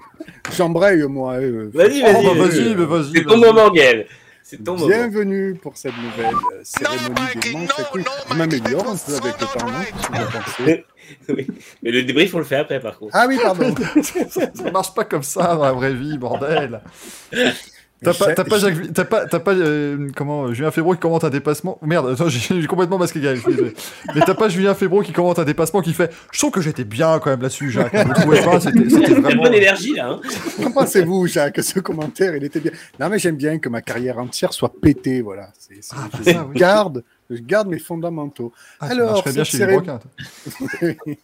J'embraye, 0.56 1.02
moi. 1.04 1.34
euh, 1.34 1.70
Vas-y, 1.72 2.02
Oh, 2.02 2.12
vas-y. 2.12 2.24
bah, 2.26 2.32
vas-y. 2.34 2.48
vas-y, 2.64 2.74
mais 2.74 2.84
vas-y. 2.84 3.12
C'est 3.14 3.24
ton 3.24 3.36
moment, 3.38 3.70
Gaël. 3.70 4.06
C'est 4.42 4.62
ton 4.62 4.74
moment. 4.74 4.86
Bienvenue 4.88 5.54
pour 5.54 5.76
cette 5.76 5.96
nouvelle 5.96 6.34
euh, 6.34 6.60
cérémonie 6.64 7.14
Mikey, 7.34 7.50
des 7.52 7.56
manches 7.56 7.68
no, 7.78 7.84
à 7.84 7.88
couilles. 7.88 8.02
no, 8.02 8.10
Je 8.30 8.34
m'améliore 8.34 8.90
un 8.90 8.96
peu 8.96 9.14
avec 9.14 9.40
le 9.40 9.46
temps, 9.46 9.66
non 9.70 10.76
Oui. 11.36 11.46
Mais 11.82 11.90
le 11.90 12.02
débrief, 12.02 12.34
on 12.34 12.38
le 12.38 12.44
fait 12.44 12.56
après, 12.56 12.80
par 12.80 12.98
contre. 12.98 13.12
Ah 13.16 13.26
oui, 13.28 13.38
pardon. 13.42 13.74
ça 14.30 14.70
marche 14.72 14.94
pas 14.94 15.04
comme 15.04 15.22
ça 15.22 15.54
dans 15.54 15.62
la 15.64 15.72
vraie 15.72 15.94
vie, 15.94 16.18
bordel. 16.18 16.80
T'as 18.02 18.12
pas, 18.12 18.34
t'as 18.34 18.44
pas, 18.44 18.58
Jacques- 18.58 18.92
t'as 18.92 19.04
pas, 19.06 19.24
t'as 19.24 19.38
pas 19.38 19.54
euh, 19.54 20.08
comment, 20.14 20.52
Julien 20.52 20.70
Fébro 20.70 20.92
qui 20.94 21.00
commente 21.00 21.24
un 21.24 21.30
dépassement. 21.30 21.78
Merde, 21.80 22.08
attends, 22.10 22.28
j'ai 22.28 22.60
j'ai 22.60 22.66
complètement 22.66 22.98
masqué 22.98 23.18
Gaël, 23.20 23.38
je. 23.38 23.50
Mais 24.14 24.20
t'as 24.26 24.34
pas 24.34 24.48
Julien 24.50 24.74
Fébro 24.74 25.00
qui 25.02 25.12
commente 25.12 25.38
un 25.38 25.44
dépassement 25.44 25.80
qui 25.80 25.94
fait 25.94 26.12
Je 26.30 26.38
trouve 26.38 26.50
que 26.50 26.60
j'étais 26.60 26.84
bien 26.84 27.18
quand 27.18 27.30
même 27.30 27.40
là-dessus, 27.40 27.70
Jacques. 27.70 27.94
Vous 27.94 28.12
trouvez 28.12 28.42
pas 28.42 28.60
C'était 28.60 28.90
c'était 28.90 29.14
vraiment. 29.14 29.42
bonne 29.44 29.54
énergie, 29.54 29.94
là. 29.94 30.10
Hein. 30.10 30.20
Qu'en 30.62 30.70
pensez-vous, 30.72 31.26
Jacques 31.28 31.62
Ce 31.62 31.80
commentaire, 31.80 32.36
il 32.36 32.44
était 32.44 32.60
bien. 32.60 32.72
Non, 33.00 33.08
mais 33.08 33.18
j'aime 33.18 33.36
bien 33.36 33.58
que 33.58 33.70
ma 33.70 33.80
carrière 33.80 34.18
entière 34.18 34.52
soit 34.52 34.72
pétée, 34.82 35.22
voilà. 35.22 35.48
C'est- 35.58 35.78
c'est- 35.80 35.94
Ah, 35.96 36.08
je, 36.18 36.30
ça, 36.32 36.46
oui. 36.46 36.58
garde, 36.58 37.04
je 37.30 37.40
garde 37.40 37.68
mes 37.68 37.78
fondamentaux. 37.78 38.52
Ah, 38.80 38.88
Alors, 38.90 39.12
marcherais 39.12 39.32
bien 39.32 39.44
chez 39.44 39.58
les 39.58 39.66
Broquins, 39.66 39.98
toi. 39.98 40.90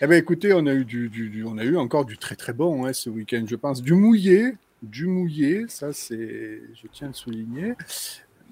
Eh 0.00 0.06
bien, 0.06 0.16
écoutez, 0.16 0.52
on 0.54 0.66
a 0.66 0.72
eu 0.72 0.84
du, 0.86 1.08
du- 1.10 1.28
du- 1.28 1.44
on 1.44 1.58
a 1.58 1.64
eu 1.64 1.76
encore 1.76 2.04
du 2.06 2.16
très 2.16 2.34
très 2.36 2.52
bon 2.54 2.86
hein, 2.86 2.92
ce 2.94 3.10
week-end, 3.10 3.44
je 3.46 3.56
pense. 3.56 3.82
Du 3.82 3.92
mouillé, 3.92 4.54
du 4.84 5.06
mouillé, 5.06 5.64
ça 5.68 5.92
c'est, 5.92 6.62
je 6.74 6.86
tiens 6.92 7.06
à 7.06 7.10
le 7.10 7.14
souligner. 7.14 7.74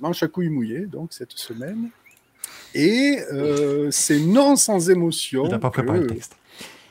Manche 0.01 0.23
à 0.23 0.29
couilles 0.29 0.49
mouillé, 0.49 0.81
donc 0.87 1.13
cette 1.13 1.33
semaine. 1.33 1.91
Et 2.75 3.19
euh, 3.33 3.91
c'est 3.91 4.19
non 4.21 4.57
sans 4.57 4.91
émotion. 4.91 5.45
Il 5.45 5.51
n'a 5.51 5.59
pas 5.59 5.69
que- 5.71 5.75
préparé 5.75 6.01
le 6.01 6.07
texte. 6.09 6.37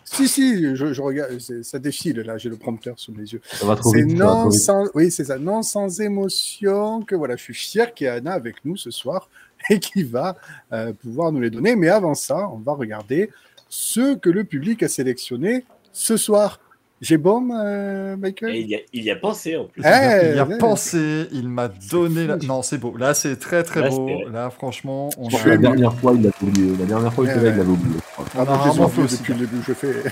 Si, 0.03 0.27
si, 0.27 0.75
je, 0.75 0.91
je 0.93 1.01
regarde, 1.01 1.39
ça 1.39 1.79
défile 1.79 2.19
là, 2.19 2.37
j'ai 2.37 2.49
le 2.49 2.57
prompteur 2.57 2.99
sous 2.99 3.13
mes 3.13 3.23
yeux. 3.23 3.39
Ça 3.45 3.65
va 3.65 3.77
trop 3.77 3.91
C'est 3.93 4.03
vite. 4.03 4.17
ça 4.17 4.25
va 4.25 4.29
trop 4.31 4.43
non 4.45 4.51
sans, 4.51 4.85
oui, 4.93 5.09
c'est 5.09 5.23
ça, 5.25 5.37
non 5.39 5.61
sans 5.61 6.01
émotion 6.01 7.01
que 7.01 7.15
voilà, 7.15 7.37
je 7.37 7.43
suis 7.43 7.53
fier 7.53 7.93
qu'il 7.93 8.05
y 8.05 8.07
ait 8.09 8.13
Anna 8.13 8.33
avec 8.33 8.65
nous 8.65 8.75
ce 8.75 8.91
soir 8.91 9.29
et 9.69 9.79
qui 9.79 10.03
va 10.03 10.35
euh, 10.73 10.91
pouvoir 10.91 11.31
nous 11.31 11.39
les 11.39 11.49
donner. 11.49 11.77
Mais 11.77 11.87
avant 11.87 12.13
ça, 12.13 12.49
on 12.49 12.57
va 12.57 12.73
regarder 12.73 13.29
ce 13.69 14.15
que 14.15 14.29
le 14.29 14.43
public 14.43 14.83
a 14.83 14.89
sélectionné 14.89 15.63
ce 15.93 16.17
soir. 16.17 16.59
J'ai 17.01 17.17
bon, 17.17 17.49
euh, 17.51 18.15
Michael? 18.15 18.55
Et 18.55 18.59
il, 18.59 18.69
y 18.69 18.75
a, 18.75 18.79
il 18.93 19.03
y 19.03 19.09
a 19.09 19.15
pensé, 19.15 19.57
en 19.57 19.65
plus. 19.65 19.81
Eh, 19.83 20.29
il 20.29 20.35
y 20.35 20.39
a 20.39 20.45
pensé, 20.45 21.27
il 21.31 21.49
m'a 21.49 21.67
donné. 21.67 22.27
La... 22.27 22.37
Non, 22.37 22.61
c'est 22.61 22.77
beau. 22.77 22.95
Là, 22.95 23.15
c'est 23.15 23.37
très 23.37 23.63
très 23.63 23.81
Là, 23.81 23.89
beau. 23.89 24.07
Là, 24.31 24.51
franchement, 24.51 25.09
on 25.17 25.27
Je 25.29 25.49
la 25.49 25.57
dernière 25.57 25.95
fois, 25.95 26.13
il 26.15 26.21
l'a 26.21 26.29
oublié. 26.43 26.77
La 26.77 26.85
dernière 26.85 27.11
fois, 27.11 27.25
il 27.25 27.31
savait 27.31 27.49
ouais. 27.49 27.57
l'avait 27.57 27.71
oublié. 27.71 27.95
Ah, 28.17 28.21
On 28.35 28.41
a 28.41 28.43
je 28.43 28.49
les 28.49 28.53
rarement 28.53 28.87
ai 28.87 28.89
fait 28.91 29.01
aussi 29.01 29.17
depuis 29.17 29.33
le 29.33 29.39
début, 29.39 29.57
je 29.67 29.73
fais. 29.73 29.93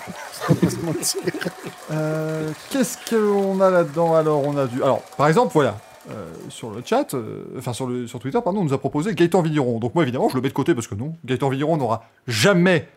Euh, 1.91 2.49
Qu'est-ce 2.69 2.97
qu'on 3.09 3.59
a 3.61 3.69
là-dedans 3.69 4.15
Alors, 4.15 4.43
on 4.45 4.57
a 4.57 4.67
du. 4.67 4.81
Alors, 4.83 5.01
par 5.17 5.27
exemple, 5.27 5.51
voilà. 5.53 5.77
euh, 6.11 6.31
sur 6.49 6.69
le 6.71 6.81
chat, 6.85 7.13
euh, 7.13 7.43
enfin 7.57 7.73
sur, 7.73 7.87
le, 7.87 8.07
sur 8.07 8.19
Twitter, 8.19 8.39
pardon, 8.43 8.61
on 8.61 8.63
nous 8.65 8.73
a 8.73 8.77
proposé 8.77 9.13
Gaëtan 9.13 9.41
Vigneron. 9.41 9.79
Donc 9.79 9.95
moi, 9.95 10.03
évidemment, 10.03 10.29
je 10.29 10.35
le 10.35 10.41
mets 10.41 10.49
de 10.49 10.53
côté 10.53 10.73
parce 10.75 10.87
que 10.87 10.95
non, 10.95 11.15
Gaëtan 11.25 11.49
Vigneron 11.49 11.77
n'aura 11.77 12.03
jamais 12.27 12.87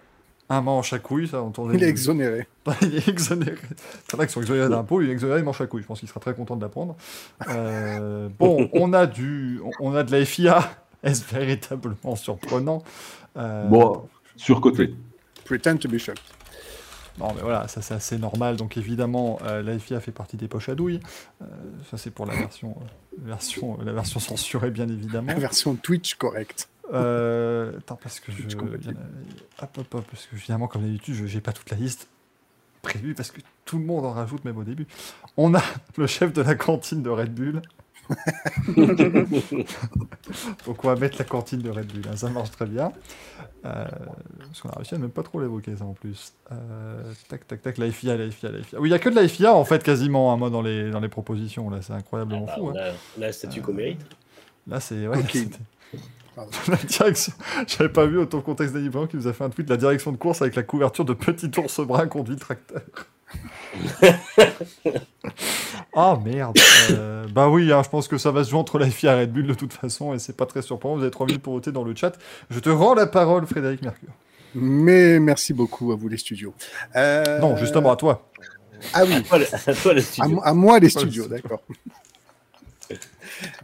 un 0.49 0.61
manche 0.61 0.93
à 0.93 0.99
couilles. 0.99 1.29
Ça, 1.29 1.43
on 1.43 1.73
Il 1.73 1.83
est 1.83 1.89
exonéré. 1.89 2.47
il 2.83 2.97
est 2.97 3.09
exonéré. 3.09 3.57
C'est 4.09 4.17
vrai 4.17 4.27
qu'ils 4.27 4.33
sont 4.33 4.41
exonérés 4.41 4.69
d'impôts, 4.69 5.01
il 5.01 5.09
est 5.09 5.13
exonéré 5.13 5.43
manche 5.43 5.61
à 5.61 5.67
couilles. 5.67 5.83
Je 5.83 5.87
pense 5.87 6.01
qu'il 6.01 6.09
sera 6.09 6.21
très 6.21 6.35
content 6.35 6.57
de 6.57 6.63
l'apprendre. 6.63 6.97
Euh, 7.49 8.29
bon, 8.39 8.69
on 8.75 8.93
a 8.93 9.07
du, 9.07 9.61
on 9.81 9.95
a 9.95 10.03
de 10.03 10.13
la 10.13 10.25
FIA. 10.25 10.61
Est-ce 11.03 11.25
véritablement 11.35 12.15
surprenant? 12.17 12.83
Euh, 13.37 13.67
Bon, 13.67 14.09
surcoté. 14.37 14.95
Pretend 15.45 15.79
to 15.79 15.89
be 15.89 15.99
shocked. 15.99 16.23
Non, 17.19 17.33
mais 17.35 17.43
voilà, 17.43 17.69
ça 17.69 17.83
c'est 17.83 17.95
assez 17.95 18.19
normal. 18.19 18.57
Donc 18.57 18.77
évidemment, 18.77 19.39
euh, 19.45 19.63
la 19.63 19.79
FIA 19.79 20.01
fait 20.01 20.13
partie 20.13 20.37
des 20.37 20.49
poches 20.49 20.69
à 20.69 20.75
douille. 20.75 21.01
Euh, 21.43 21.47
ça 21.91 21.99
c'est 21.99 22.11
pour 22.11 22.27
la 22.27 22.35
version, 22.35 22.77
euh, 22.81 22.85
version, 23.19 23.79
la 23.85 23.93
version 23.93 24.21
censurée, 24.21 24.71
bien 24.71 24.89
évidemment. 24.89 25.29
La 25.29 25.39
version 25.39 25.75
Twitch 25.75 26.15
correcte. 26.15 26.69
Euh, 26.93 27.79
attends, 27.79 27.97
parce 28.03 28.21
que 28.21 28.33
je. 28.33 28.57
A- 28.57 29.65
Hop, 29.65 29.79
hop, 29.79 29.95
hop, 29.95 30.05
parce 30.11 30.27
que 30.27 30.37
finalement, 30.37 30.67
comme 30.69 30.83
d'habitude, 30.83 31.15
je 31.15 31.27
j'ai 31.27 31.41
pas 31.41 31.53
toute 31.53 31.71
la 31.71 31.77
liste 31.77 32.09
prévue 32.83 33.15
parce 33.15 33.31
que 33.31 33.41
tout 33.65 33.79
le 33.79 33.85
monde 33.85 34.05
en 34.05 34.11
rajoute 34.13 34.45
même 34.45 34.57
au 34.59 34.65
début. 34.65 34.87
On 35.37 35.55
a 35.55 35.63
le 35.97 36.07
chef 36.09 36.33
de 36.33 36.43
la 36.43 36.55
cantine 36.57 37.03
de 37.03 37.11
Red 37.11 37.33
Bull. 37.33 37.63
Donc 40.67 40.85
on 40.85 40.89
va 40.89 40.97
mettre 40.97 41.19
la 41.19 41.25
cantine 41.25 41.61
de 41.61 41.71
Red 41.71 41.87
Bull, 41.93 42.03
hein, 42.11 42.17
ça 42.17 42.29
marche 42.31 42.51
très 42.51 42.67
bien. 42.67 42.93
Euh, 43.65 43.85
parce 44.39 44.61
qu'on 44.61 44.69
a 44.71 44.77
réussi 44.77 44.95
à 44.95 44.99
même 44.99 45.11
pas 45.11 45.23
trop 45.23 45.41
l'évoquer 45.41 45.77
ça 45.77 45.85
en 45.85 45.93
plus. 45.95 46.33
Euh, 46.51 47.13
tac 47.29 47.47
tac 47.47 47.63
tac, 47.63 47.79
la 47.79 47.91
FIA, 47.91 48.17
la 48.17 48.31
FIA, 48.31 48.51
la 48.51 48.63
FIA. 48.63 48.81
Oui, 48.81 48.89
il 48.89 48.93
y 48.93 48.95
a 48.95 48.99
que 48.99 49.09
de 49.09 49.15
la 49.15 49.29
FIA 49.29 49.55
en 49.55 49.65
fait 49.65 49.83
quasiment, 49.83 50.33
hein, 50.33 50.37
moi 50.37 50.51
dans 50.51 50.63
les, 50.63 50.91
dans 50.91 51.01
les 51.01 51.09
propositions 51.09 51.71
là, 51.71 51.81
c'est 51.83 51.93
incroyablement 51.93 52.47
Bah, 52.47 52.55
fou. 52.57 52.69
on, 52.69 52.71
hein. 52.77 52.81
a, 52.81 52.91
on 53.19 53.23
a 53.23 53.27
le 53.27 53.33
statut 53.33 53.63
qu'on 53.63 53.73
mérite. 53.75 54.01
Là 54.67 54.81
c'est... 54.81 55.07
Ouais. 55.07 55.19
la 56.69 56.77
direction... 56.77 57.33
J'avais 57.67 57.89
pas 57.91 58.07
vu 58.07 58.19
autant 58.19 58.39
le 58.39 58.43
contexte 58.43 58.75
d'Annie 58.75 58.89
Brown 58.89 59.07
qui 59.09 59.17
nous 59.17 59.27
a 59.27 59.33
fait 59.33 59.45
un 59.45 59.51
tweet, 59.51 59.69
la 59.69 59.77
direction 59.77 60.13
de 60.13 60.17
course 60.17 60.41
avec 60.43 60.55
la 60.55 60.63
couverture 60.63 61.05
de 61.05 61.13
petit 61.15 61.51
ours 61.59 61.81
brun 61.81 62.07
conduit 62.07 62.35
le 62.35 62.41
tracteur. 62.41 62.83
Ah 65.95 66.19
merde. 66.25 66.57
Euh, 66.91 67.27
bah 67.33 67.49
oui, 67.49 67.71
hein, 67.73 67.83
je 67.85 67.89
pense 67.91 68.09
que 68.09 68.17
ça 68.19 68.31
va 68.31 68.45
se 68.45 68.51
jouer 68.51 68.59
entre 68.59 68.79
la 68.79 68.89
FIA 68.89 69.15
et 69.17 69.21
Red 69.21 69.33
Bull 69.33 69.47
de 69.47 69.55
toute 69.55 69.73
façon, 69.75 70.15
et 70.15 70.19
c'est 70.19 70.37
pas 70.37 70.47
très 70.47 70.63
surprenant. 70.63 70.97
Vous 70.97 71.03
avez 71.03 71.11
3 71.11 71.27
minutes 71.27 71.43
pour 71.43 71.53
voter 71.53 71.71
dans 71.73 71.85
le 71.85 71.95
chat. 71.95 72.13
Je 72.51 72.59
te 72.61 72.71
rends 72.71 72.95
la 72.95 73.07
parole, 73.07 73.47
Frédéric 73.47 73.83
Mercure. 73.83 74.09
Mais 74.55 75.19
merci 75.21 75.53
beaucoup 75.53 75.93
à 75.93 75.97
vous 75.97 76.09
les 76.09 76.17
studios. 76.19 76.55
Euh, 76.97 77.39
Non, 77.41 77.57
justement 77.57 77.93
à 77.93 77.97
toi. 77.97 78.31
Ah 78.95 79.05
oui, 79.07 79.15
À 79.15 79.21
toi, 79.23 79.39
le- 79.39 79.47
à 79.55 79.75
toi, 79.75 80.53
moi 80.55 80.79
les 80.79 80.89
studios, 80.89 81.25
studio. 81.25 81.29
d'accord. 81.29 81.63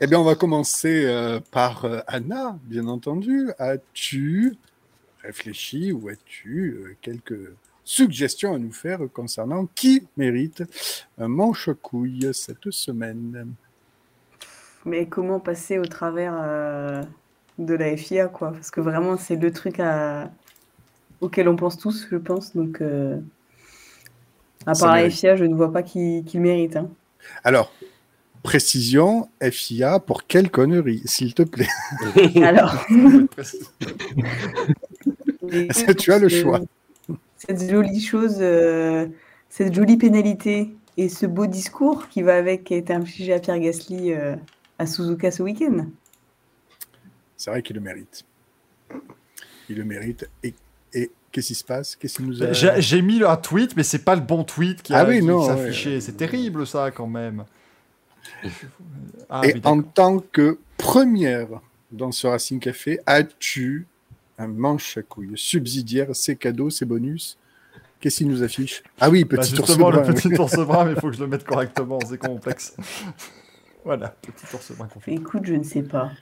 Eh 0.00 0.06
bien, 0.06 0.18
on 0.18 0.24
va 0.24 0.34
commencer 0.34 1.04
euh, 1.06 1.40
par 1.50 1.84
euh, 1.84 2.00
Anna, 2.06 2.58
bien 2.64 2.86
entendu. 2.86 3.50
As-tu 3.58 4.54
réfléchi 5.22 5.92
ou 5.92 6.08
as-tu 6.08 6.70
euh, 6.70 6.96
quelques 7.00 7.52
suggestions 7.84 8.54
à 8.54 8.58
nous 8.58 8.72
faire 8.72 9.00
concernant 9.12 9.66
qui 9.74 10.06
mérite 10.16 10.62
un 11.18 11.28
manche 11.28 11.68
à 11.68 11.74
couilles 11.74 12.30
cette 12.32 12.70
semaine? 12.70 13.52
Mais 14.84 15.06
comment 15.06 15.40
passer 15.40 15.78
au 15.78 15.84
travers 15.84 16.32
de 17.58 17.74
la 17.74 17.96
FIA, 17.96 18.28
quoi? 18.28 18.52
Parce 18.52 18.70
que 18.70 18.80
vraiment, 18.80 19.16
c'est 19.16 19.36
le 19.36 19.52
truc 19.52 19.80
à... 19.80 20.30
auquel 21.20 21.48
on 21.48 21.56
pense 21.56 21.78
tous, 21.78 22.06
je 22.10 22.16
pense. 22.16 22.54
Donc, 22.54 22.80
à 24.66 24.74
part 24.74 24.94
la. 24.94 25.10
FIA, 25.10 25.36
je 25.36 25.44
ne 25.44 25.54
vois 25.54 25.72
pas 25.72 25.82
qui, 25.82 26.24
qui 26.26 26.36
le 26.36 26.42
mérite. 26.42 26.76
hein. 26.76 26.88
Alors, 27.44 27.72
précision, 28.48 29.28
FIA, 29.42 30.00
pour 30.00 30.26
quelle 30.26 30.50
connerie, 30.50 31.02
s'il 31.04 31.34
te 31.34 31.42
plaît? 31.42 31.68
Alors, 32.42 32.74
Tu 35.98 36.12
as 36.12 36.18
le 36.18 36.30
choix? 36.30 36.60
Cette 37.36 37.68
jolie 37.68 38.00
chose, 38.00 38.36
euh, 38.40 39.06
cette 39.50 39.74
jolie 39.74 39.98
pénalité 39.98 40.74
et 40.96 41.10
ce 41.10 41.26
beau 41.26 41.46
discours 41.46 42.08
qui 42.08 42.22
va 42.22 42.36
avec, 42.36 42.64
qui 42.64 42.72
a 42.72 42.78
été 42.78 42.94
infligé 42.94 43.34
à 43.34 43.38
Pierre 43.38 43.58
Gasly 43.58 44.14
euh, 44.14 44.34
à 44.78 44.86
Suzuka 44.86 45.30
ce 45.30 45.42
week-end. 45.42 45.84
C'est 47.36 47.50
vrai 47.50 47.60
qu'il 47.60 47.76
le 47.76 47.82
mérite. 47.82 48.24
Il 49.68 49.76
le 49.76 49.84
mérite. 49.84 50.26
Et, 50.42 50.54
et 50.94 51.10
qu'est-ce 51.32 51.48
qui 51.48 51.54
se 51.54 51.64
passe? 51.64 51.96
Qu'est-ce 51.96 52.16
qui 52.16 52.22
nous 52.22 52.42
a... 52.42 52.52
J'ai 52.54 53.02
mis 53.02 53.22
un 53.22 53.36
tweet, 53.36 53.76
mais 53.76 53.82
c'est 53.82 54.04
pas 54.04 54.14
le 54.14 54.22
bon 54.22 54.42
tweet 54.42 54.82
qui, 54.82 54.94
a, 54.94 55.00
Ah 55.00 55.04
oui, 55.06 55.20
qui 55.20 55.26
non, 55.26 55.46
s'affichait. 55.46 55.96
ouais. 55.96 56.00
C'est 56.00 56.16
terrible 56.16 56.66
ça 56.66 56.90
quand 56.90 57.06
même. 57.06 57.44
Ah, 59.28 59.42
Et 59.44 59.54
oui, 59.54 59.60
en 59.64 59.82
tant 59.82 60.18
que 60.20 60.58
première 60.76 61.48
dans 61.92 62.12
ce 62.12 62.26
Racing 62.26 62.60
Café, 62.60 63.00
as-tu 63.06 63.86
un 64.38 64.46
manche 64.48 64.96
à 64.98 65.02
couilles 65.02 65.32
subsidiaire, 65.36 66.14
ses 66.14 66.36
cadeaux, 66.36 66.70
ses 66.70 66.84
bonus? 66.84 67.36
Qu'est-ce 68.00 68.18
qu'il 68.18 68.28
nous 68.28 68.42
affiche? 68.42 68.82
Ah 69.00 69.10
oui, 69.10 69.24
Bah, 69.24 69.38
petit 69.38 69.58
ours 69.58 69.66
justement, 69.68 69.90
brun, 69.90 70.06
le 70.06 70.14
petit 70.14 70.28
ours 70.38 70.54
brun, 70.56 70.84
mais 70.84 70.92
il 70.92 71.00
faut 71.00 71.08
que 71.10 71.16
je 71.16 71.20
le 71.20 71.26
mette 71.26 71.44
correctement, 71.46 71.98
c'est 72.08 72.18
complexe. 72.18 72.76
voilà, 73.84 74.08
petit 74.22 74.54
ours 74.54 74.72
brun 74.72 74.86
qu'on 74.86 75.00
fait. 75.00 75.14
Écoute, 75.14 75.42
je 75.44 75.54
ne 75.54 75.64
sais 75.64 75.82
pas. 75.82 76.12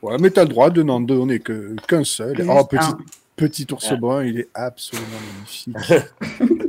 Ouais, 0.00 0.16
mais 0.20 0.30
tu 0.30 0.38
as 0.40 0.44
le 0.44 0.48
droit 0.50 0.70
de 0.70 0.82
n'en 0.82 1.00
donner 1.00 1.40
qu'un 1.40 2.04
seul. 2.04 2.36
Juste 2.36 2.48
Oh, 2.50 2.64
petit, 2.64 2.84
un. 2.84 2.98
petit 3.36 3.66
ours 3.72 3.86
Ah. 3.90 3.96
brun, 3.96 4.24
il 4.24 4.38
est 4.40 4.48
absolument 4.54 5.06
magnifique. 5.34 5.76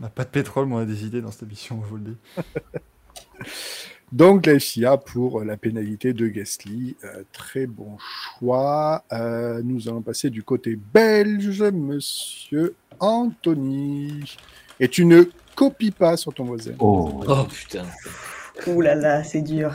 On 0.00 0.04
n'a 0.04 0.10
pas 0.10 0.24
de 0.24 0.30
pétrole, 0.30 0.66
mais 0.66 0.74
on 0.74 0.78
a 0.78 0.84
des 0.84 1.04
idées 1.04 1.20
dans 1.20 1.30
cette 1.30 1.42
émission, 1.44 1.82
je 1.84 1.88
vous 1.88 1.96
le 1.96 2.02
dis. 2.02 2.16
Donc 4.12 4.46
la 4.46 4.58
FIA 4.58 4.96
pour 4.96 5.44
la 5.44 5.56
pénalité 5.56 6.14
de 6.14 6.28
Gasly, 6.28 6.96
euh, 7.04 7.24
très 7.32 7.66
bon 7.66 7.98
choix. 7.98 9.04
Euh, 9.12 9.60
nous 9.62 9.88
allons 9.88 10.00
passer 10.00 10.30
du 10.30 10.42
côté 10.42 10.76
belge, 10.76 11.60
monsieur 11.60 12.74
Anthony. 13.00 14.36
Et 14.80 14.88
tu 14.88 15.04
ne 15.04 15.24
copies 15.54 15.90
pas 15.90 16.16
sur 16.16 16.32
ton 16.32 16.44
voisin. 16.44 16.72
Oh, 16.78 17.22
Oh 17.28 17.44
putain. 17.44 17.84
Ouh 18.66 18.80
là 18.80 18.94
là, 18.94 19.24
c'est 19.24 19.42
dur. 19.42 19.74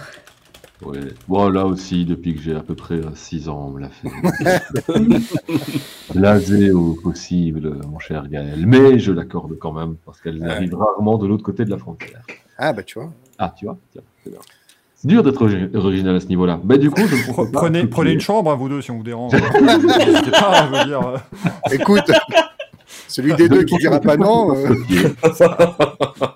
Ouais. 0.86 1.00
Bon, 1.28 1.50
là 1.50 1.66
aussi, 1.66 2.06
depuis 2.06 2.36
que 2.36 2.42
j'ai 2.42 2.56
à 2.56 2.62
peu 2.62 2.76
près 2.76 3.02
6 3.16 3.50
ans, 3.50 3.66
on 3.70 3.72
me 3.72 3.82
l'a 3.82 3.90
fait. 3.90 4.10
Blasé 6.16 6.72
au 6.72 6.94
possible, 7.02 7.74
mon 7.90 8.00
cher 8.00 8.28
Gaël. 8.30 8.66
Mais 8.66 9.00
je 9.00 9.12
l'accorde 9.12 9.58
quand 9.60 9.74
même, 9.74 9.96
parce 10.06 10.22
qu'elle 10.22 10.42
Ouais. 10.42 10.50
arrive 10.50 10.76
rarement 10.76 11.18
de 11.18 11.28
l'autre 11.28 11.44
côté 11.44 11.66
de 11.66 11.70
la 11.70 11.78
frontière. 11.78 12.22
Ah, 12.58 12.74
bah 12.74 12.84
tu 12.84 13.00
vois. 13.00 13.12
Ah, 13.40 13.54
tu 13.58 13.66
vois 13.66 13.78
tiens, 13.92 14.02
c'est 14.24 14.30
bien. 14.30 14.40
C'est 14.96 15.08
dur 15.08 15.24
d'être 15.24 15.44
origi- 15.46 15.76
original 15.76 16.16
à 16.16 16.20
ce 16.20 16.28
niveau-là. 16.28 16.60
Mais 16.64 16.78
du 16.78 16.90
coup, 16.90 17.02
je 17.06 17.52
pas. 17.52 17.60
Prenez, 17.90 18.12
une 18.14 18.22
chambre, 18.22 18.52
hein, 18.52 18.56
vous 18.56 18.70
deux, 18.70 18.82
si 18.82 18.92
on 18.92 18.98
vous 18.98 19.04
dérange. 19.04 19.32
Pas, 19.34 20.70
je 20.72 20.80
veux 20.80 20.86
dire. 20.86 21.02
euh, 21.08 21.18
Écoute, 21.72 22.10
celui 23.08 23.34
des 23.36 23.50
deux 23.50 23.64
qui 23.64 23.76
dira 23.78 24.00
pas 24.00 24.16
non. 24.16 24.56
euh, 24.56 24.76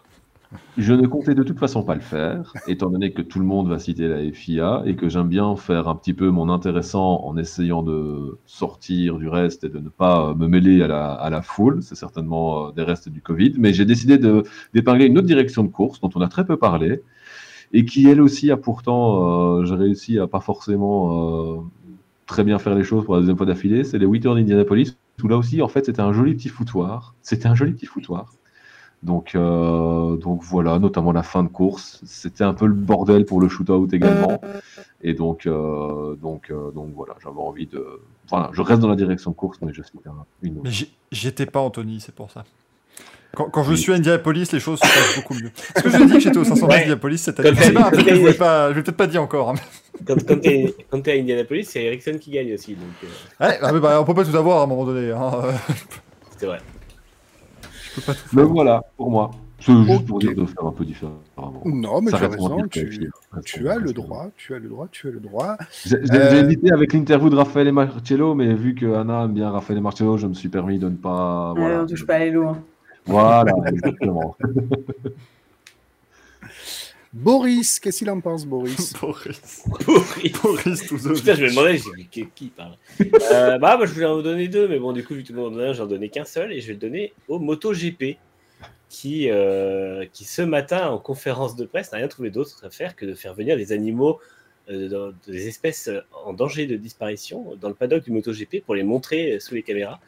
Je 0.78 0.94
ne 0.94 1.08
comptais 1.08 1.34
de 1.34 1.42
toute 1.42 1.58
façon 1.58 1.82
pas 1.82 1.96
le 1.96 2.02
faire, 2.02 2.54
étant 2.68 2.92
donné 2.92 3.12
que 3.12 3.24
tout 3.24 3.40
le 3.40 3.46
monde 3.46 3.68
va 3.68 3.80
citer 3.80 4.08
la 4.08 4.32
FIA 4.32 4.84
et 4.86 4.96
que 4.96 5.10
j'aime 5.10 5.28
bien 5.28 5.56
faire 5.56 5.88
un 5.88 5.96
petit 5.96 6.14
peu 6.14 6.30
mon 6.30 6.50
intéressant 6.50 7.24
en 7.26 7.36
essayant 7.36 7.82
de 7.82 8.38
sortir 8.46 9.18
du 9.18 9.28
reste 9.28 9.64
et 9.64 9.70
de 9.70 9.80
ne 9.80 9.90
pas 9.90 10.30
euh, 10.30 10.36
me 10.36 10.48
mêler 10.48 10.84
à 10.84 11.30
la, 11.32 11.42
foule. 11.42 11.82
C'est 11.82 11.96
certainement 11.96 12.68
euh, 12.68 12.72
des 12.74 12.84
restes 12.84 13.10
du 13.10 13.22
Covid. 13.22 13.56
Mais 13.58 13.74
j'ai 13.74 13.86
décidé 13.86 14.20
d'épingler 14.20 15.06
une 15.06 15.18
autre 15.18 15.26
direction 15.26 15.64
de 15.64 15.70
course 15.70 16.00
dont 16.00 16.12
on 16.14 16.22
a 16.22 16.28
très 16.28 16.46
peu 16.46 16.58
parlé 16.58 17.02
et 17.74 17.84
qui, 17.84 18.08
elle 18.08 18.22
aussi, 18.22 18.52
a 18.52 18.58
pourtant, 18.58 19.60
euh, 19.60 19.66
j'ai 19.66 19.76
réussi 19.76 20.20
à 20.20 20.28
pas 20.28 20.42
forcément 20.42 21.68
très 22.28 22.44
bien 22.44 22.60
faire 22.60 22.76
les 22.76 22.84
choses 22.84 23.04
pour 23.04 23.16
la 23.16 23.22
deuxième 23.22 23.38
fois 23.38 23.48
d'affilée. 23.48 23.84
C'est 23.84 23.98
les 23.98 24.06
Wheaton 24.06 24.36
d'Indianapolis, 24.36 24.96
où 25.24 25.28
là 25.28 25.38
aussi, 25.38 25.60
en 25.64 25.68
fait, 25.68 25.86
c'était 25.86 26.02
un 26.02 26.14
joli 26.14 26.36
petit 26.36 26.50
foutoir. 26.50 27.16
C'était 27.24 27.48
un 27.48 27.56
joli 27.56 27.72
petit 27.72 27.88
foutoir. 27.88 28.32
Donc, 29.04 29.36
euh, 29.36 30.18
donc 30.18 30.42
voilà, 30.44 30.80
notamment 30.80 31.12
la 31.12 31.22
fin 31.24 31.44
de 31.44 31.48
course, 31.50 32.02
c'était 32.06 32.44
un 32.44 32.54
peu 32.56 32.66
le 32.66 32.74
bordel 32.74 33.26
pour 33.26 33.40
le 33.40 33.48
shootout 33.48 33.88
également. 33.94 34.42
Et 35.04 35.14
donc, 35.14 35.46
euh, 35.46 36.16
donc, 36.16 36.50
euh, 36.50 36.72
donc 36.72 36.90
voilà, 36.96 37.14
j'avais 37.24 37.40
envie 37.40 37.68
de. 37.68 37.86
Voilà, 38.30 38.50
je 38.54 38.62
reste 38.62 38.82
dans 38.82 38.90
la 38.90 38.96
direction 38.96 39.32
de 39.32 39.36
course, 39.36 39.60
mais 39.62 39.72
je 39.74 39.84
suis 39.84 40.00
un, 40.08 40.26
une. 40.42 40.60
Mais 40.64 40.72
j'y- 40.72 40.92
j'y 41.12 41.28
étais 41.28 41.46
pas, 41.46 41.60
Anthony, 41.60 42.00
c'est 42.02 42.14
pour 42.16 42.32
ça. 42.32 42.44
Quand, 43.36 43.50
quand 43.52 43.62
je 43.64 43.76
suis 43.76 43.92
à 43.92 43.96
Indianapolis, 43.98 44.52
les 44.52 44.60
choses 44.60 44.80
se 44.80 44.88
passent 44.88 45.16
beaucoup 45.16 45.36
mieux. 45.36 45.52
Est-ce 45.76 45.84
que 45.84 45.90
je 45.92 45.98
l'ai 45.98 46.06
dit 46.08 46.14
que 46.14 46.20
j'étais 46.20 46.38
au 46.40 46.44
500 46.44 46.66
Ouais. 46.68 46.78
d'Indianapolis 46.80 47.20
cette 47.20 47.40
année 47.40 47.52
pas, 48.34 48.70
je 48.70 48.74
je 48.74 48.76
vais 48.80 48.84
peut-être 48.84 48.98
pas 48.98 49.06
dire 49.08 49.22
encore. 49.22 49.52
hein. 49.52 49.56
Quand, 50.08 50.16
quand 50.26 50.40
t'es 51.02 51.12
à 51.12 51.14
Indianapolis, 51.14 51.66
c'est 51.66 51.84
Ericsson 51.84 52.18
qui 52.20 52.32
gagne 52.32 52.52
aussi. 52.54 52.74
Donc, 52.74 52.84
euh, 53.04 53.46
Ouais, 53.48 53.60
ah, 53.62 53.72
mais 53.72 53.80
bah, 53.80 54.02
on 54.02 54.06
peut 54.06 54.16
pas 54.16 54.26
tout 54.26 54.36
avoir 54.36 54.60
à 54.60 54.64
un 54.64 54.68
moment 54.68 54.86
donné. 54.86 55.12
hein. 55.12 55.32
C'est 56.38 56.48
vrai. 56.48 56.58
Peux 57.98 58.14
pas 58.14 58.14
tout 58.14 58.54
voilà, 58.54 58.84
pour 58.96 59.10
moi. 59.12 59.32
C'est 59.60 59.74
juste 59.86 60.06
pour 60.06 60.20
dire 60.20 60.36
de 60.36 60.46
faire 60.46 60.66
un 60.66 60.72
peu 60.72 60.86
différemment. 60.86 61.18
Non, 61.66 62.00
mais 62.00 62.12
Ça 62.12 62.20
tu 62.20 62.24
as 62.26 62.28
raison. 62.28 62.58
Tu, 63.44 63.68
as 63.68 63.76
le 63.80 63.92
droit, 63.92 64.28
tu 64.38 64.54
as 64.54 64.60
le 64.60 64.70
droit, 64.70 64.88
tu 64.92 65.08
as 65.08 65.12
le 65.12 65.20
droit. 65.20 65.58
J'ai 65.84 65.96
Euh, 66.14 66.44
hésité 66.46 66.72
avec 66.72 66.94
l'interview 66.94 67.30
de 67.32 67.36
Raphaël 67.36 67.68
et 67.68 67.72
Marcello, 67.72 68.36
mais 68.36 68.54
vu 68.54 68.76
que 68.76 68.94
Anna 68.94 69.24
aime 69.24 69.34
bien 69.34 69.50
Raphaël 69.50 69.80
et 69.80 69.82
Marcello, 69.82 70.16
je 70.18 70.28
me 70.28 70.36
suis 70.36 70.50
permis 70.50 70.78
de 70.78 70.88
ne 70.90 70.96
pas. 70.96 71.54
Ouais, 71.54 71.60
Voilà, 71.62 71.82
on 71.82 71.86
touche 71.88 72.06
pas 72.06 72.20
les 72.20 72.30
loups. 72.30 72.50
hein. 72.50 72.62
voilà 73.08 73.52
exactement. 73.68 74.36
Boris, 77.18 77.80
qu'est-ce 77.80 77.98
qu'il 77.98 78.12
en 78.12 78.22
pense, 78.22 78.46
Boris 78.46 78.94
Boris. 79.02 79.64
Pourri. 79.84 80.32
Boris 80.44 80.86
Touzovic. 80.86 81.22
Putain, 81.22 81.34
je 81.34 81.46
me 81.46 81.50
demandais, 81.50 81.78
j'ai 81.78 82.04
dit, 82.04 82.08
qui, 82.12 82.28
qui 82.28 82.48
parle 82.50 82.78
euh, 83.32 83.58
Bah, 83.58 83.76
moi, 83.76 83.88
je 83.88 83.94
voulais 83.94 84.06
en 84.06 84.22
donner 84.22 84.48
deux, 84.48 84.68
mais 84.68 84.78
bon, 84.78 84.94
du 84.94 85.04
coup, 85.04 85.16
vu 85.16 85.24
que 85.24 85.28
tout 85.30 85.34
le 85.34 85.42
monde 85.42 85.56
en 85.56 85.60
a 85.60 85.64
un, 85.70 85.74
j'en 85.74 85.88
donnais 85.88 86.10
qu'un 86.10 86.26
seul, 86.26 86.54
et 86.54 86.62
je 86.62 86.68
vais 86.68 86.74
le 86.74 86.80
donner 86.80 87.14
au 87.28 87.40
MotoGP, 87.40 88.18
qui, 88.88 89.32
euh, 89.32 90.06
qui 90.14 90.26
ce 90.26 90.44
matin, 90.44 90.90
en 90.90 91.00
conférence 91.00 91.56
de 91.56 91.66
presse, 91.66 91.92
n'a 91.92 91.98
rien 91.98 92.08
trouvé 92.08 92.30
d'autre 92.30 92.64
à 92.64 92.70
faire 92.70 92.96
que 92.96 93.08
de 93.08 93.16
faire 93.16 93.34
venir 93.34 93.58
des 93.58 93.72
animaux, 93.72 94.20
euh, 94.70 95.12
des 95.28 95.48
espèces 95.48 95.90
en 96.24 96.34
danger 96.34 96.68
de 96.68 96.76
disparition 96.76 97.56
dans 97.60 97.70
le 97.70 97.74
paddock 97.74 98.04
du 98.04 98.12
MotoGP 98.12 98.64
pour 98.64 98.76
les 98.76 98.84
montrer 98.84 99.40
sous 99.40 99.56
les 99.56 99.64
caméras, 99.64 100.00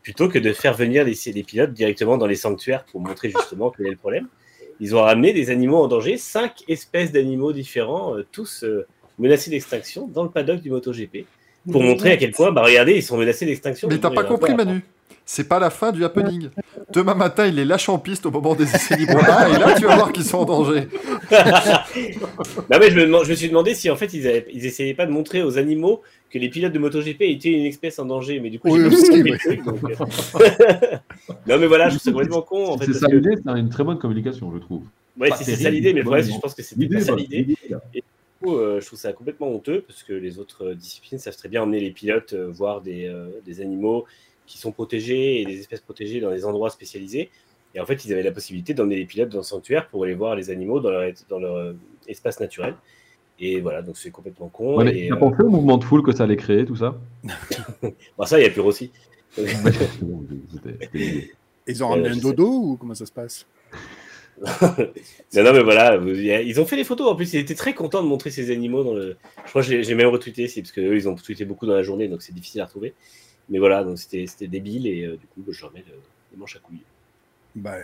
plutôt 0.00 0.28
que 0.28 0.38
de 0.38 0.52
faire 0.52 0.74
venir 0.74 1.04
les, 1.04 1.16
les 1.26 1.42
pilotes 1.42 1.72
directement 1.72 2.18
dans 2.18 2.26
les 2.28 2.36
sanctuaires 2.36 2.84
pour 2.84 3.00
montrer 3.00 3.30
justement 3.30 3.72
quel 3.76 3.88
est 3.88 3.90
le 3.90 3.96
problème. 3.96 4.28
Ils 4.80 4.94
ont 4.96 5.02
ramené 5.02 5.32
des 5.32 5.50
animaux 5.50 5.78
en 5.78 5.88
danger, 5.88 6.16
cinq 6.16 6.64
espèces 6.68 7.12
d'animaux 7.12 7.52
différents, 7.52 8.16
euh, 8.16 8.26
tous 8.32 8.64
euh, 8.64 8.86
menacés 9.18 9.50
d'extinction 9.50 10.08
dans 10.08 10.24
le 10.24 10.30
paddock 10.30 10.60
du 10.60 10.70
MotoGP, 10.70 11.24
pour 11.70 11.82
montrer 11.82 12.12
à 12.12 12.16
quel 12.16 12.32
point, 12.32 12.50
bah 12.50 12.62
regardez, 12.62 12.94
ils 12.96 13.02
sont 13.02 13.16
menacés 13.16 13.46
d'extinction. 13.46 13.88
Mais 13.88 13.98
t'as 13.98 14.10
pas 14.10 14.24
compris. 14.24 14.54
Manu 14.54 14.82
C'est 15.24 15.46
pas 15.48 15.60
la 15.60 15.70
fin 15.70 15.92
du 15.92 16.04
happening. 16.04 16.48
Demain 16.92 17.14
matin, 17.14 17.46
il 17.46 17.54
les 17.54 17.64
lâche 17.64 17.88
en 17.88 17.98
piste 17.98 18.26
au 18.26 18.30
moment 18.30 18.54
des 18.54 18.64
essais 18.64 18.96
libres 18.96 19.22
là, 19.22 19.48
et 19.48 19.58
là, 19.58 19.74
tu 19.78 19.84
vas 19.86 19.94
voir 19.96 20.12
qu'ils 20.12 20.24
sont 20.24 20.38
en 20.38 20.44
danger. 20.44 20.88
Bah 22.68 22.78
ouais, 22.78 22.90
je, 22.90 22.96
me 22.96 23.02
demande- 23.06 23.24
je 23.24 23.30
me 23.30 23.34
suis 23.34 23.48
demandé 23.48 23.74
si 23.74 23.90
en 23.90 23.96
fait 23.96 24.12
ils, 24.12 24.26
avaient, 24.26 24.46
ils 24.52 24.66
essayaient 24.66 24.94
pas 24.94 25.06
de 25.06 25.10
montrer 25.10 25.42
aux 25.42 25.58
animaux 25.58 26.02
que 26.32 26.38
les 26.38 26.48
pilotes 26.48 26.72
de 26.72 26.78
MotoGP 26.78 27.20
étaient 27.22 27.50
une 27.52 27.66
espèce 27.66 27.98
en 27.98 28.06
danger, 28.06 28.40
mais 28.40 28.48
du 28.50 28.58
coup, 28.58 28.70
Oui, 28.70 28.80
oui. 28.82 29.38
truc, 29.38 29.64
donc, 29.64 29.84
euh. 29.84 29.94
non, 31.46 31.58
mais 31.58 31.66
voilà, 31.66 31.88
je 31.90 31.96
trouve 31.96 32.02
ça 32.04 32.12
complètement 32.12 32.42
con 32.42 32.66
en 32.68 32.78
fait. 32.78 32.86
c'est 32.86 32.94
ça 32.94 33.06
que- 33.06 33.16
l'idée, 33.16 33.34
c'est 33.44 33.50
une 33.58 33.68
très 33.68 33.84
bonne 33.84 33.98
communication, 33.98 34.50
je 34.52 34.58
trouve. 34.58 34.82
Ouais, 35.18 35.28
c'est 35.36 35.56
ça 35.56 35.70
l'idée, 35.70 35.92
mais 35.92 36.00
le 36.00 36.04
problème, 36.06 36.24
je 36.26 36.38
pense 36.40 36.54
que 36.54 36.62
c'était 36.62 36.88
pas 36.88 37.00
ça 37.00 37.14
l'idée. 37.14 37.54
là. 37.68 37.80
Du 37.94 38.00
coup, 38.42 38.56
euh, 38.56 38.80
je 38.80 38.86
trouve 38.86 38.98
ça 38.98 39.12
complètement 39.12 39.48
honteux 39.54 39.82
parce 39.86 40.02
que 40.02 40.12
les 40.14 40.38
autres 40.38 40.68
euh, 40.70 40.74
disciplines 40.74 41.18
savent 41.20 41.36
très 41.36 41.48
bien 41.48 41.62
emmener 41.62 41.80
les 41.80 41.90
pilotes 41.90 42.32
euh, 42.32 42.48
voir 42.50 42.80
des, 42.80 43.06
euh, 43.06 43.28
des 43.46 43.60
animaux 43.60 44.04
qui 44.46 44.58
sont 44.58 44.72
protégés 44.72 45.40
et 45.42 45.44
des 45.46 45.60
espèces 45.60 45.80
protégées 45.80 46.20
dans 46.20 46.30
des 46.30 46.44
endroits 46.44 46.70
spécialisés. 46.70 47.30
Et 47.74 47.80
en 47.80 47.86
fait, 47.86 48.04
ils 48.04 48.12
avaient 48.12 48.22
la 48.22 48.32
possibilité 48.32 48.74
d'emmener 48.74 48.96
les 48.96 49.04
pilotes 49.04 49.28
dans 49.28 49.38
le 49.38 49.44
sanctuaire 49.44 49.88
pour 49.88 50.04
aller 50.04 50.14
voir 50.14 50.34
les 50.34 50.50
animaux 50.50 50.80
dans 50.80 50.90
leur, 50.90 51.12
dans 51.28 51.38
leur 51.38 51.56
euh, 51.56 51.72
espace 52.08 52.40
naturel. 52.40 52.74
Et 53.44 53.60
voilà, 53.60 53.82
donc 53.82 53.96
c'est 53.96 54.12
complètement 54.12 54.48
con. 54.48 54.76
Ouais, 54.76 54.84
mais 54.84 55.08
t'as 55.08 55.16
euh, 55.16 55.18
pensé 55.18 55.42
au 55.42 55.48
mouvement 55.48 55.76
de 55.76 55.82
foule 55.82 56.04
que 56.04 56.12
ça 56.12 56.22
allait 56.22 56.36
créer, 56.36 56.64
tout 56.64 56.76
ça 56.76 56.96
bon, 57.82 58.24
ça, 58.24 58.38
il 58.38 58.44
y 58.44 58.46
a 58.46 58.50
plus 58.50 58.60
aussi. 58.60 58.92
Ils 61.66 61.82
ont 61.82 61.88
ramené 61.88 62.10
je 62.10 62.12
un 62.12 62.14
sais. 62.14 62.20
dodo 62.20 62.48
ou 62.48 62.76
comment 62.76 62.94
ça 62.94 63.04
se 63.04 63.10
passe 63.10 63.44
non, 65.34 65.44
non, 65.44 65.52
mais 65.52 65.62
voilà, 65.62 65.96
ils 65.96 66.60
ont 66.60 66.64
fait 66.64 66.76
des 66.76 66.84
photos. 66.84 67.08
En 67.08 67.16
plus, 67.16 67.32
ils 67.34 67.40
étaient 67.40 67.54
très 67.54 67.74
contents 67.74 68.02
de 68.02 68.08
montrer 68.08 68.30
ces 68.30 68.50
animaux 68.50 68.82
dans 68.82 68.94
le. 68.94 69.16
Je 69.44 69.50
crois 69.50 69.62
que 69.62 69.82
j'ai 69.82 69.94
même 69.94 70.08
retweeté, 70.08 70.48
c'est 70.48 70.62
parce 70.62 70.72
qu'eux, 70.72 70.96
ils 70.96 71.08
ont 71.08 71.14
tweeté 71.14 71.44
beaucoup 71.44 71.66
dans 71.66 71.74
la 71.74 71.82
journée, 71.82 72.08
donc 72.08 72.22
c'est 72.22 72.32
difficile 72.34 72.60
à 72.60 72.64
retrouver. 72.64 72.94
Mais 73.50 73.58
voilà, 73.58 73.84
donc 73.84 73.98
c'était 73.98 74.26
c'était 74.26 74.48
débile 74.48 74.86
et 74.86 75.04
euh, 75.04 75.16
du 75.16 75.26
coup, 75.26 75.44
je 75.52 75.64
remets 75.64 75.84
le, 75.86 75.94
le 76.32 76.38
manche 76.38 76.56
à 76.56 76.60
couilles. 76.60 76.82
Bah, 77.54 77.76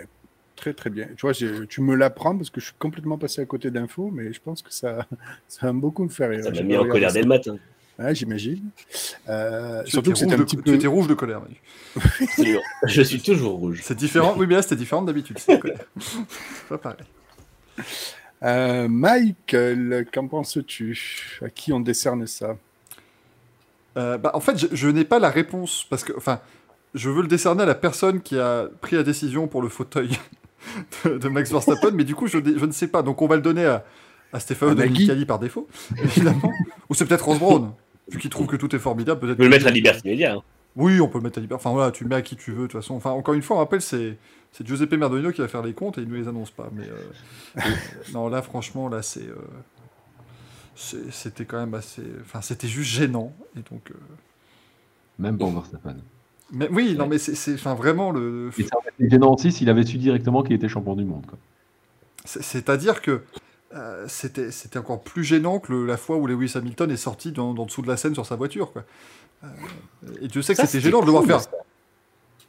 très 0.59 0.75
très 0.75 0.91
bien. 0.91 1.07
Tu 1.17 1.23
vois, 1.23 1.33
tu 1.33 1.81
me 1.81 1.95
l'apprends 1.95 2.37
parce 2.37 2.51
que 2.51 2.61
je 2.61 2.67
suis 2.67 2.75
complètement 2.79 3.17
passé 3.17 3.41
à 3.41 3.47
côté 3.47 3.71
d'infos, 3.71 4.11
mais 4.13 4.33
je 4.33 4.41
pense 4.41 4.63
que 4.63 4.73
ça, 4.73 5.07
ça 5.49 5.67
va 5.67 5.73
beaucoup 5.73 6.05
me 6.05 6.09
faire 6.09 6.31
rire. 6.31 6.45
Ça 6.45 6.51
m'a 6.51 6.63
mis 6.63 6.77
en 6.77 6.87
colère 6.87 7.13
dès 7.13 7.23
le 7.23 7.29
matin. 7.29 7.57
Ouais, 7.99 8.15
j'imagine. 8.15 8.71
Euh, 9.29 9.83
Tu 9.85 9.91
surtout 9.93 10.13
que 10.13 10.19
c'était 10.19 10.35
un 10.35 10.39
petit 10.39 10.57
Tu 10.57 10.63
peu. 10.63 10.75
étais 10.75 10.87
rouge 10.87 11.09
de 11.09 11.15
colère, 11.15 11.43
je 12.87 13.03
suis 13.03 13.21
toujours 13.21 13.55
rouge. 13.59 13.81
C'est 13.83 13.97
différent. 13.97 14.35
Oui, 14.37 14.47
mais 14.47 14.55
là, 14.55 14.63
c'était 14.63 14.77
différent 14.77 15.03
d'habitude. 15.03 15.39
c'est 15.39 15.61
pas 16.69 16.79
pareil. 16.79 16.99
Euh, 18.45 18.87
Michael, 18.89 20.07
qu'en 20.13 20.29
penses-tu? 20.29 21.41
À 21.43 21.51
qui 21.51 21.73
on 21.73 21.81
décerne 21.81 22.25
ça? 22.29 22.57
Euh, 23.97 24.17
bah, 24.17 24.31
en 24.35 24.41
fait, 24.41 24.57
je, 24.59 24.67
je 24.71 24.89
n'ai 24.89 25.05
pas 25.05 25.19
la 25.19 25.31
réponse 25.31 25.85
parce 25.91 26.05
que, 26.05 26.13
enfin, 26.17 26.41
je 26.95 27.11
veux 27.11 27.23
le 27.23 27.29
décerner 27.29 27.65
à 27.65 27.67
la 27.67 27.75
personne 27.75 28.21
qui 28.21 28.39
a 28.39 28.69
pris 28.81 28.95
la 28.95 29.03
décision 29.03 29.49
pour 29.49 29.61
le 29.61 29.69
fauteuil 29.69 30.11
de, 31.05 31.19
de 31.19 31.29
Max 31.29 31.51
Verstappen, 31.53 31.91
mais 31.93 32.05
du 32.05 32.15
coup, 32.15 32.27
je, 32.27 32.39
je 32.39 32.65
ne 32.67 32.73
sais 32.73 32.89
pas. 32.89 33.03
Donc, 33.03 33.21
on 33.23 33.27
va 33.27 33.37
le 33.37 33.43
donner 33.43 33.65
à, 33.65 33.85
à 34.33 34.41
Stefano 34.41 34.75
par 35.27 35.39
défaut, 35.39 35.69
évidemment. 36.03 36.53
Ou 36.89 36.95
c'est 36.95 37.05
peut-être 37.07 37.25
Ross 37.25 37.39
Brown, 37.39 37.73
vu 38.11 38.19
qu'il 38.19 38.31
trouve 38.31 38.47
que 38.47 38.57
tout 38.57 38.75
est 38.75 38.79
formidable. 38.79 39.21
Peut-être. 39.21 39.35
On 39.35 39.37
peut 39.39 39.45
le 39.45 39.51
mettre 39.51 39.67
à 39.67 39.71
Liberty 39.71 40.07
Media. 40.09 40.35
hein. 40.35 40.43
Oui, 40.77 41.01
on 41.01 41.09
peut 41.09 41.19
le 41.19 41.25
mettre 41.25 41.39
à 41.39 41.41
Liberty. 41.41 41.61
Enfin 41.61 41.73
voilà, 41.75 41.91
tu 41.91 42.05
le 42.05 42.11
mets 42.11 42.17
à 42.17 42.23
qui 42.23 42.37
tu 42.37 42.53
veux, 42.53 42.63
de 42.63 42.73
toute 42.73 42.81
façon. 42.81 42.95
Enfin, 42.95 43.11
encore 43.11 43.35
une 43.35 43.43
fois, 43.43 43.57
on 43.57 43.61
rappelle, 43.61 43.83
c'est. 43.83 44.17
C'est 44.51 44.67
Giuseppe 44.67 44.95
Merdolino 44.95 45.31
qui 45.31 45.43
va 45.43 45.49
faire 45.49 45.61
les 45.63 45.75
comptes 45.75 45.99
et 45.99 46.01
il 46.01 46.09
ne 46.09 46.15
nous 46.15 46.23
les 46.23 46.27
annonce 46.29 46.51
pas. 46.51 46.71
Mais 46.73 46.85
euh, 46.89 47.61
non, 48.15 48.29
là, 48.29 48.41
franchement, 48.41 48.89
là, 48.89 49.03
c'est. 49.03 49.27
euh, 49.29 49.35
c'est- 50.75 51.11
c'était 51.11 51.45
quand 51.45 51.59
même 51.59 51.75
assez. 51.75 52.03
Enfin, 52.23 52.41
c'était 52.41 52.69
juste 52.69 52.91
gênant. 52.91 53.35
Et 53.57 53.61
donc. 53.71 53.91
euh, 53.91 53.95
Même 55.19 55.37
pour 55.37 55.51
Verstappen. 55.53 55.97
Mais 56.53 56.69
oui, 56.71 56.95
non, 56.99 57.07
mais 57.07 57.19
c'est- 57.19 57.57
vraiment 57.75 58.11
le. 58.11 58.51
Et 58.59 58.63
ça 58.63 58.77
aurait 58.77 58.91
été 58.99 59.11
gênant 59.11 59.35
aussi 59.35 59.53
s'il 59.53 59.69
avait 59.69 59.85
su 59.85 59.99
directement 59.99 60.43
qu'il 60.43 60.55
était 60.55 60.69
champion 60.69 60.95
du 60.97 61.05
monde. 61.05 61.25
C'est-à-dire 62.25 63.01
que 63.03 63.23
euh, 63.75 64.07
c'était 64.09 64.51
c'était 64.51 64.79
encore 64.79 65.03
plus 65.03 65.25
gênant 65.25 65.59
que 65.59 65.73
le- 65.73 65.87
la 65.87 65.97
fois 65.99 66.17
où 66.17 66.27
Lewis 66.27 66.53
Hamilton 66.55 66.91
est 66.91 66.97
sorti 66.97 67.33
dans, 67.33 67.53
dans 67.55 67.67
dessous 67.67 67.83
de 67.83 67.89
la 67.89 67.97
scène 67.99 68.15
sur 68.15 68.25
sa 68.27 68.37
voiture. 68.37 68.73
Quoi. 68.73 68.85
Euh, 69.45 69.47
et 70.23 70.29
Dieu 70.29 70.41
sait 70.43 70.55
que 70.55 70.65
c'était 70.67 70.81
gênant 70.81 71.01
de 71.01 71.07
devoir 71.07 71.23
cool, 71.23 71.33
faire. 71.33 71.41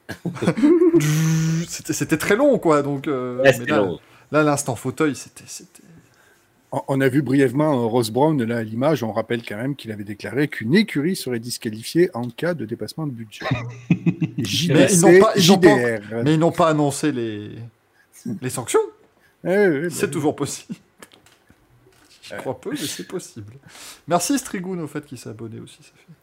C'était 1.68 1.94
c'était 1.94 2.18
très 2.18 2.36
long, 2.36 2.58
quoi. 2.58 2.82
Donc, 2.82 3.08
euh, 3.08 3.44
là, 4.32 4.44
l'instant 4.44 4.76
fauteuil, 4.76 5.16
c'était. 5.16 5.44
On- 6.72 7.02
a 7.02 7.10
vu 7.10 7.22
brièvement 7.24 7.74
euh, 7.74 7.86
Ross 7.88 8.12
Brown 8.12 8.42
là 8.44 8.58
à 8.58 8.64
l'image. 8.64 9.02
On 9.04 9.12
rappelle 9.12 9.42
quand 9.44 9.58
même 9.58 9.76
qu'il 9.76 9.92
avait 9.92 10.04
déclaré 10.04 10.48
qu'une 10.48 10.76
écurie 10.76 11.16
serait 11.16 11.40
disqualifiée 11.40 12.10
en 12.14 12.30
cas 12.30 12.54
de 12.54 12.66
dépassement 12.66 13.08
de 13.08 13.12
budget. 13.12 13.46
Mais 14.38 14.38
ils 14.38 15.02
n'ont 15.02 15.20
pas- 15.20 15.34
ils 15.36 15.48
n'ont 15.48 15.58
pas- 15.58 15.70
JDR. 15.98 16.24
Mais 16.24 16.34
ils 16.36 16.40
n'ont 16.40 16.52
pas 16.52 16.70
annoncé 16.70 17.12
les, 17.12 17.52
les 18.42 18.50
sanctions. 18.50 18.80
Eh 19.46 19.48
oui, 19.68 19.82
bah 19.84 19.88
C'est 19.90 20.12
toujours 20.12 20.36
possible. 20.36 20.76
Je 22.22 22.36
crois 22.36 22.60
peu, 22.62 22.70
mais 22.72 22.78
c'est 22.78 23.08
possible. 23.08 23.54
Merci 24.08 24.38
Strigoun 24.38 24.80
au 24.82 24.88
fait 24.88 25.04
qui 25.04 25.18
s'est 25.18 25.30
abonné 25.30 25.60
aussi, 25.60 25.80
ça 25.82 25.90
fait 25.96 26.14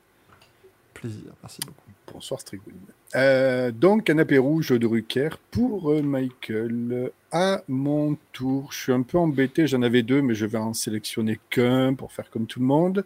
plaisir. 0.94 1.32
Merci 1.42 1.58
beaucoup. 1.66 1.80
Bonsoir 2.12 2.38
Strigoun. 2.40 2.74
Euh, 3.16 3.72
donc, 3.72 4.04
canapé 4.04 4.38
rouge 4.38 4.68
de 4.70 4.86
Rucker 4.86 5.30
pour 5.50 5.90
euh, 5.90 6.02
Michael. 6.02 7.10
À 7.38 7.60
mon 7.68 8.16
tour, 8.32 8.70
je 8.72 8.78
suis 8.80 8.92
un 8.92 9.02
peu 9.02 9.18
embêté, 9.18 9.66
j'en 9.66 9.82
avais 9.82 10.02
deux, 10.02 10.22
mais 10.22 10.34
je 10.34 10.46
vais 10.46 10.56
en 10.56 10.72
sélectionner 10.72 11.38
qu'un 11.50 11.92
pour 11.92 12.10
faire 12.10 12.30
comme 12.30 12.46
tout 12.46 12.60
le 12.60 12.64
monde. 12.64 13.04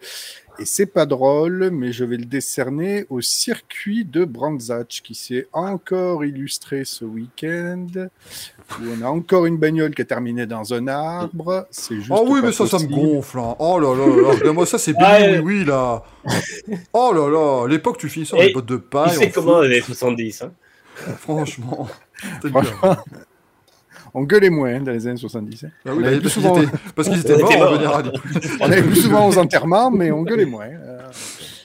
Et 0.60 0.64
c'est 0.64 0.86
pas 0.86 1.04
drôle, 1.04 1.70
mais 1.72 1.90
je 1.90 2.04
vais 2.04 2.16
le 2.16 2.26
décerner 2.26 3.06
au 3.10 3.20
circuit 3.22 4.04
de 4.04 4.24
Brandzach 4.24 5.00
qui 5.02 5.16
s'est 5.16 5.48
encore 5.52 6.24
illustré 6.24 6.84
ce 6.84 7.04
week-end. 7.04 7.88
Où 8.80 8.84
on 8.96 9.02
a 9.04 9.08
encore 9.08 9.46
une 9.46 9.56
bagnole 9.56 9.92
qui 9.96 10.02
a 10.02 10.04
terminé 10.04 10.46
dans 10.46 10.72
un 10.74 10.86
arbre. 10.86 11.66
C'est 11.72 11.96
juste. 11.96 12.12
Oh 12.14 12.24
oui, 12.28 12.38
mais 12.40 12.52
ça, 12.52 12.68
ça 12.68 12.78
me 12.78 12.86
gonfle. 12.86 13.40
hein. 13.40 13.56
Oh 13.58 13.80
là 13.80 13.96
là 13.96 14.06
là, 14.06 14.22
là. 14.22 14.28
Regarde-moi 14.28 14.66
ça, 14.66 14.78
c'est 14.78 14.94
Ah, 15.00 15.16
euh. 15.22 15.40
oui, 15.40 15.58
oui, 15.60 15.64
là. 15.64 16.04
Oh 16.92 17.10
là 17.12 17.28
là, 17.28 17.66
l'époque, 17.66 17.98
tu 17.98 18.08
finis 18.08 18.30
Et 18.36 18.46
les 18.46 18.52
bottes 18.52 18.66
de 18.66 18.76
Tu 18.76 18.82
paille. 18.82 19.10
sais 19.16 19.26
en 19.26 19.30
comment 19.32 19.60
les 19.60 19.66
années 19.78 19.80
70, 19.80 20.42
hein 20.42 20.52
bien. 21.04 21.14
Franchement, 21.16 21.88
on 24.14 24.22
gueulait 24.24 24.50
moins 24.50 24.74
hein, 24.74 24.80
dans 24.80 24.92
les 24.92 25.06
années 25.06 25.16
70. 25.16 25.64
hein. 25.64 25.70
Ah 25.84 25.90
On 25.92 25.96
oui, 25.96 26.06
avait 26.06 26.16
bah, 26.16 26.20
plus 26.20 26.22
parce 26.22 26.34
qu'ils 26.34 26.42
souvent- 26.42 26.62
étaient, 26.62 26.78
parce 26.94 27.08
qu'ils 27.08 27.20
étaient 27.20 27.34
On 27.34 27.38
morts 27.40 27.58
morts. 27.58 27.74
général. 27.74 28.12
On 28.60 28.64
allait 28.64 28.82
plus 28.82 29.00
souvent 29.02 29.28
aux 29.28 29.38
enterrements, 29.38 29.90
mais 29.90 30.10
on 30.10 30.22
gueulait 30.22 30.44
moins. 30.46 30.66
Euh, 30.66 31.08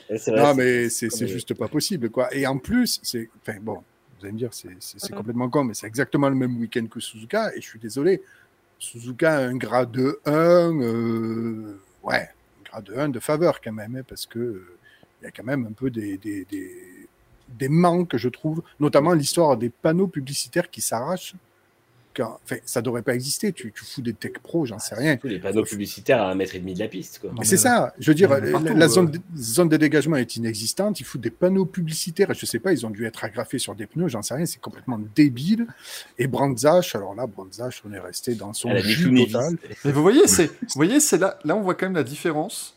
vrai, 0.09 0.31
Non, 0.41 0.53
mais 0.55 0.89
c'est 0.89 1.27
juste 1.27 1.53
pas 1.53 1.67
possible, 1.67 2.09
quoi. 2.09 2.33
Et 2.35 2.45
en 2.47 2.57
plus, 2.57 2.99
c'est. 3.03 3.29
Enfin, 3.41 3.57
bon, 3.61 3.75
vous 4.19 4.25
allez 4.25 4.33
me 4.33 4.37
dire, 4.37 4.49
c'est 4.53 4.69
Mhm. 4.69 5.17
complètement 5.17 5.49
con, 5.49 5.63
mais 5.63 5.73
c'est 5.73 5.87
exactement 5.87 6.29
le 6.29 6.35
même 6.35 6.57
week-end 6.59 6.85
que 6.87 6.99
Suzuka, 6.99 7.51
et 7.55 7.61
je 7.61 7.65
suis 7.67 7.79
désolé. 7.79 8.21
Suzuka 8.77 9.33
a 9.37 9.39
un 9.47 9.55
grade 9.55 9.97
1, 10.25 10.31
euh, 10.81 11.79
ouais, 12.03 12.29
un 12.59 12.63
grade 12.71 12.91
1 12.95 13.09
de 13.09 13.19
faveur 13.19 13.61
quand 13.61 13.71
même, 13.73 13.95
hein, 13.95 14.03
parce 14.07 14.25
que 14.25 14.39
euh, 14.39 14.67
il 15.21 15.25
y 15.25 15.27
a 15.27 15.31
quand 15.31 15.43
même 15.45 15.65
un 15.65 15.71
peu 15.71 15.89
des, 15.89 16.17
des, 16.17 16.45
des, 16.45 16.71
des 17.57 17.69
manques, 17.69 18.17
je 18.17 18.27
trouve, 18.29 18.61
notamment 18.79 19.13
l'histoire 19.13 19.55
des 19.57 19.69
panneaux 19.69 20.07
publicitaires 20.07 20.69
qui 20.69 20.81
s'arrachent. 20.81 21.33
Quand- 22.15 22.39
Enfin, 22.43 22.57
ça 22.65 22.81
devrait 22.81 23.01
pas 23.01 23.13
exister. 23.15 23.51
Tu, 23.51 23.71
tu 23.71 23.83
fous 23.83 24.01
des 24.01 24.13
tech 24.13 24.33
pro, 24.41 24.65
j'en 24.65 24.79
sais 24.79 24.95
rien. 24.95 25.17
Les 25.23 25.39
panneaux 25.39 25.63
publicitaires 25.63 26.21
à 26.21 26.31
un 26.31 26.35
mètre 26.35 26.55
et 26.55 26.59
demi 26.59 26.73
de 26.73 26.79
la 26.79 26.87
piste, 26.87 27.19
quoi. 27.19 27.31
C'est 27.43 27.57
ça, 27.57 27.93
je 27.99 28.09
veux 28.11 28.15
dire, 28.15 28.29
la, 28.29 28.51
partout, 28.51 28.73
la 28.75 28.85
euh. 28.85 28.89
zone, 28.89 29.11
de, 29.11 29.19
zone 29.37 29.69
de 29.69 29.77
dégagement 29.77 30.15
est 30.15 30.35
inexistante, 30.35 30.99
il 30.99 31.05
faut 31.05 31.17
des 31.17 31.29
panneaux 31.29 31.65
publicitaires, 31.65 32.31
et 32.31 32.33
je 32.33 32.45
sais 32.45 32.59
pas, 32.59 32.71
ils 32.71 32.85
ont 32.85 32.89
dû 32.89 33.05
être 33.05 33.23
agrafés 33.23 33.59
sur 33.59 33.75
des 33.75 33.85
pneus, 33.87 34.07
j'en 34.07 34.21
sais 34.21 34.33
rien, 34.33 34.45
c'est 34.45 34.61
complètement 34.61 34.99
débile. 35.15 35.67
Et 36.17 36.27
Brandzach, 36.27 36.95
alors 36.95 37.15
là, 37.15 37.27
Brandzach, 37.27 37.81
on 37.87 37.93
est 37.93 37.99
resté 37.99 38.35
dans 38.35 38.53
son 38.53 38.69
Elle 38.69 38.77
a 38.77 38.81
mis 38.83 38.91
jus 38.91 39.25
total. 39.25 39.57
Mais 39.83 39.91
vous 39.91 40.01
voyez, 40.01 40.27
c'est, 40.27 40.47
vous 40.47 40.75
voyez, 40.75 40.99
c'est 40.99 41.17
là, 41.17 41.37
là, 41.43 41.55
on 41.55 41.61
voit 41.61 41.75
quand 41.75 41.85
même 41.87 41.95
la 41.95 42.03
différence 42.03 42.75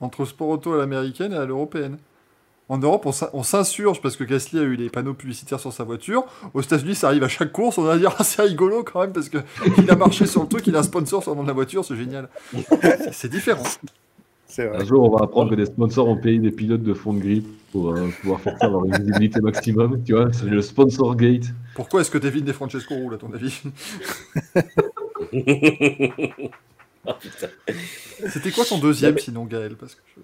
entre 0.00 0.24
sport 0.24 0.48
auto 0.48 0.72
à 0.74 0.78
l'américaine 0.78 1.32
et 1.32 1.36
à 1.36 1.44
l'européenne. 1.44 1.98
En 2.68 2.78
Europe, 2.78 3.04
on 3.06 3.12
s'in- 3.12 3.28
on 3.34 3.42
s'insurge 3.42 4.00
parce 4.00 4.16
que 4.16 4.24
Gasly 4.24 4.58
a 4.58 4.62
eu 4.62 4.76
les 4.76 4.88
panneaux 4.88 5.14
publicitaires 5.14 5.60
sur 5.60 5.72
sa 5.72 5.84
voiture. 5.84 6.24
Aux 6.54 6.62
États-Unis, 6.62 6.94
ça 6.94 7.08
arrive 7.08 7.22
à 7.24 7.28
chaque 7.28 7.52
course. 7.52 7.76
On 7.78 7.82
va 7.82 7.98
dire, 7.98 8.14
ah, 8.18 8.24
c'est 8.24 8.40
rigolo 8.42 8.82
quand 8.84 9.00
même 9.00 9.12
parce 9.12 9.28
que 9.28 9.38
il 9.78 9.90
a 9.90 9.96
marché 9.96 10.26
sur 10.26 10.42
le 10.42 10.48
truc, 10.48 10.66
il 10.66 10.76
a 10.76 10.78
un 10.78 10.82
sponsor 10.82 11.22
sur 11.22 11.32
le 11.32 11.36
nom 11.38 11.42
de 11.42 11.48
la 11.48 11.54
voiture, 11.54 11.84
c'est 11.84 11.96
génial. 11.96 12.28
C'est- 13.12 13.28
différent. 13.28 13.62
Vrai. 14.54 14.68
Un 14.82 14.84
jour, 14.84 15.02
on 15.10 15.16
va 15.16 15.24
apprendre 15.24 15.48
que 15.50 15.54
des 15.54 15.64
sponsors 15.64 16.06
ont 16.08 16.16
payé 16.18 16.38
des 16.38 16.50
pilotes 16.50 16.82
de 16.82 16.92
fond 16.92 17.14
de 17.14 17.20
grille 17.20 17.46
pour 17.72 17.92
euh, 17.94 18.10
pouvoir 18.20 18.38
faire 18.38 18.54
ça, 18.58 18.66
avoir 18.66 18.84
une 18.84 18.94
visibilité 18.98 19.40
maximum. 19.40 20.02
Tu 20.04 20.12
vois, 20.12 20.30
c'est 20.30 20.44
le 20.44 20.60
sponsor 20.60 21.16
gate. 21.16 21.44
Pourquoi 21.74 22.02
est-ce 22.02 22.10
que 22.10 22.18
Devin 22.18 22.44
et 22.46 22.52
Francesco 22.52 22.94
roulent, 22.94 23.14
à 23.14 23.16
ton 23.16 23.32
avis? 23.32 23.62
Oh. 27.06 27.12
C'était 28.28 28.50
quoi 28.50 28.64
ton 28.66 28.78
deuxième, 28.78 29.18
sinon, 29.18 29.44
Gaël? 29.46 29.74
Parce 29.76 29.94
que 29.94 30.00
je- 30.16 30.20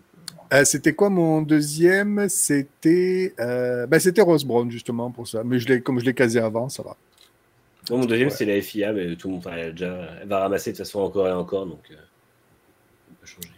Euh, 0.52 0.64
c'était 0.64 0.94
quoi 0.94 1.10
mon 1.10 1.42
deuxième? 1.42 2.28
C'était 2.28 3.34
euh, 3.38 3.86
ben, 3.86 3.98
c'était 4.00 4.22
Rose 4.22 4.44
Brown, 4.44 4.70
justement, 4.70 5.10
pour 5.10 5.28
ça. 5.28 5.42
Mais 5.44 5.58
je 5.58 5.68
l'ai- 5.68 5.80
comme 5.82 6.00
je 6.00 6.04
l'ai 6.06 6.14
casé 6.14 6.38
avant, 6.40 6.68
ça 6.68 6.82
va. 6.82 6.96
Mon 7.90 8.04
deuxième, 8.04 8.28
Ouais. 8.28 8.34
c'est 8.34 8.44
la 8.44 8.60
FIA, 8.60 8.92
mais 8.92 9.16
tout 9.16 9.28
le 9.28 9.34
monde 9.34 9.48
elle, 9.50 9.72
déjà, 9.72 10.08
elle 10.22 10.28
va 10.28 10.40
ramasser 10.40 10.72
de 10.72 10.76
toute 10.76 10.84
façon 10.86 11.00
encore 11.00 11.26
et 11.28 11.32
encore, 11.32 11.66
donc 11.66 11.80
euh, 11.90 11.94
on 13.10 13.14
peut 13.14 13.26
changer. 13.26 13.48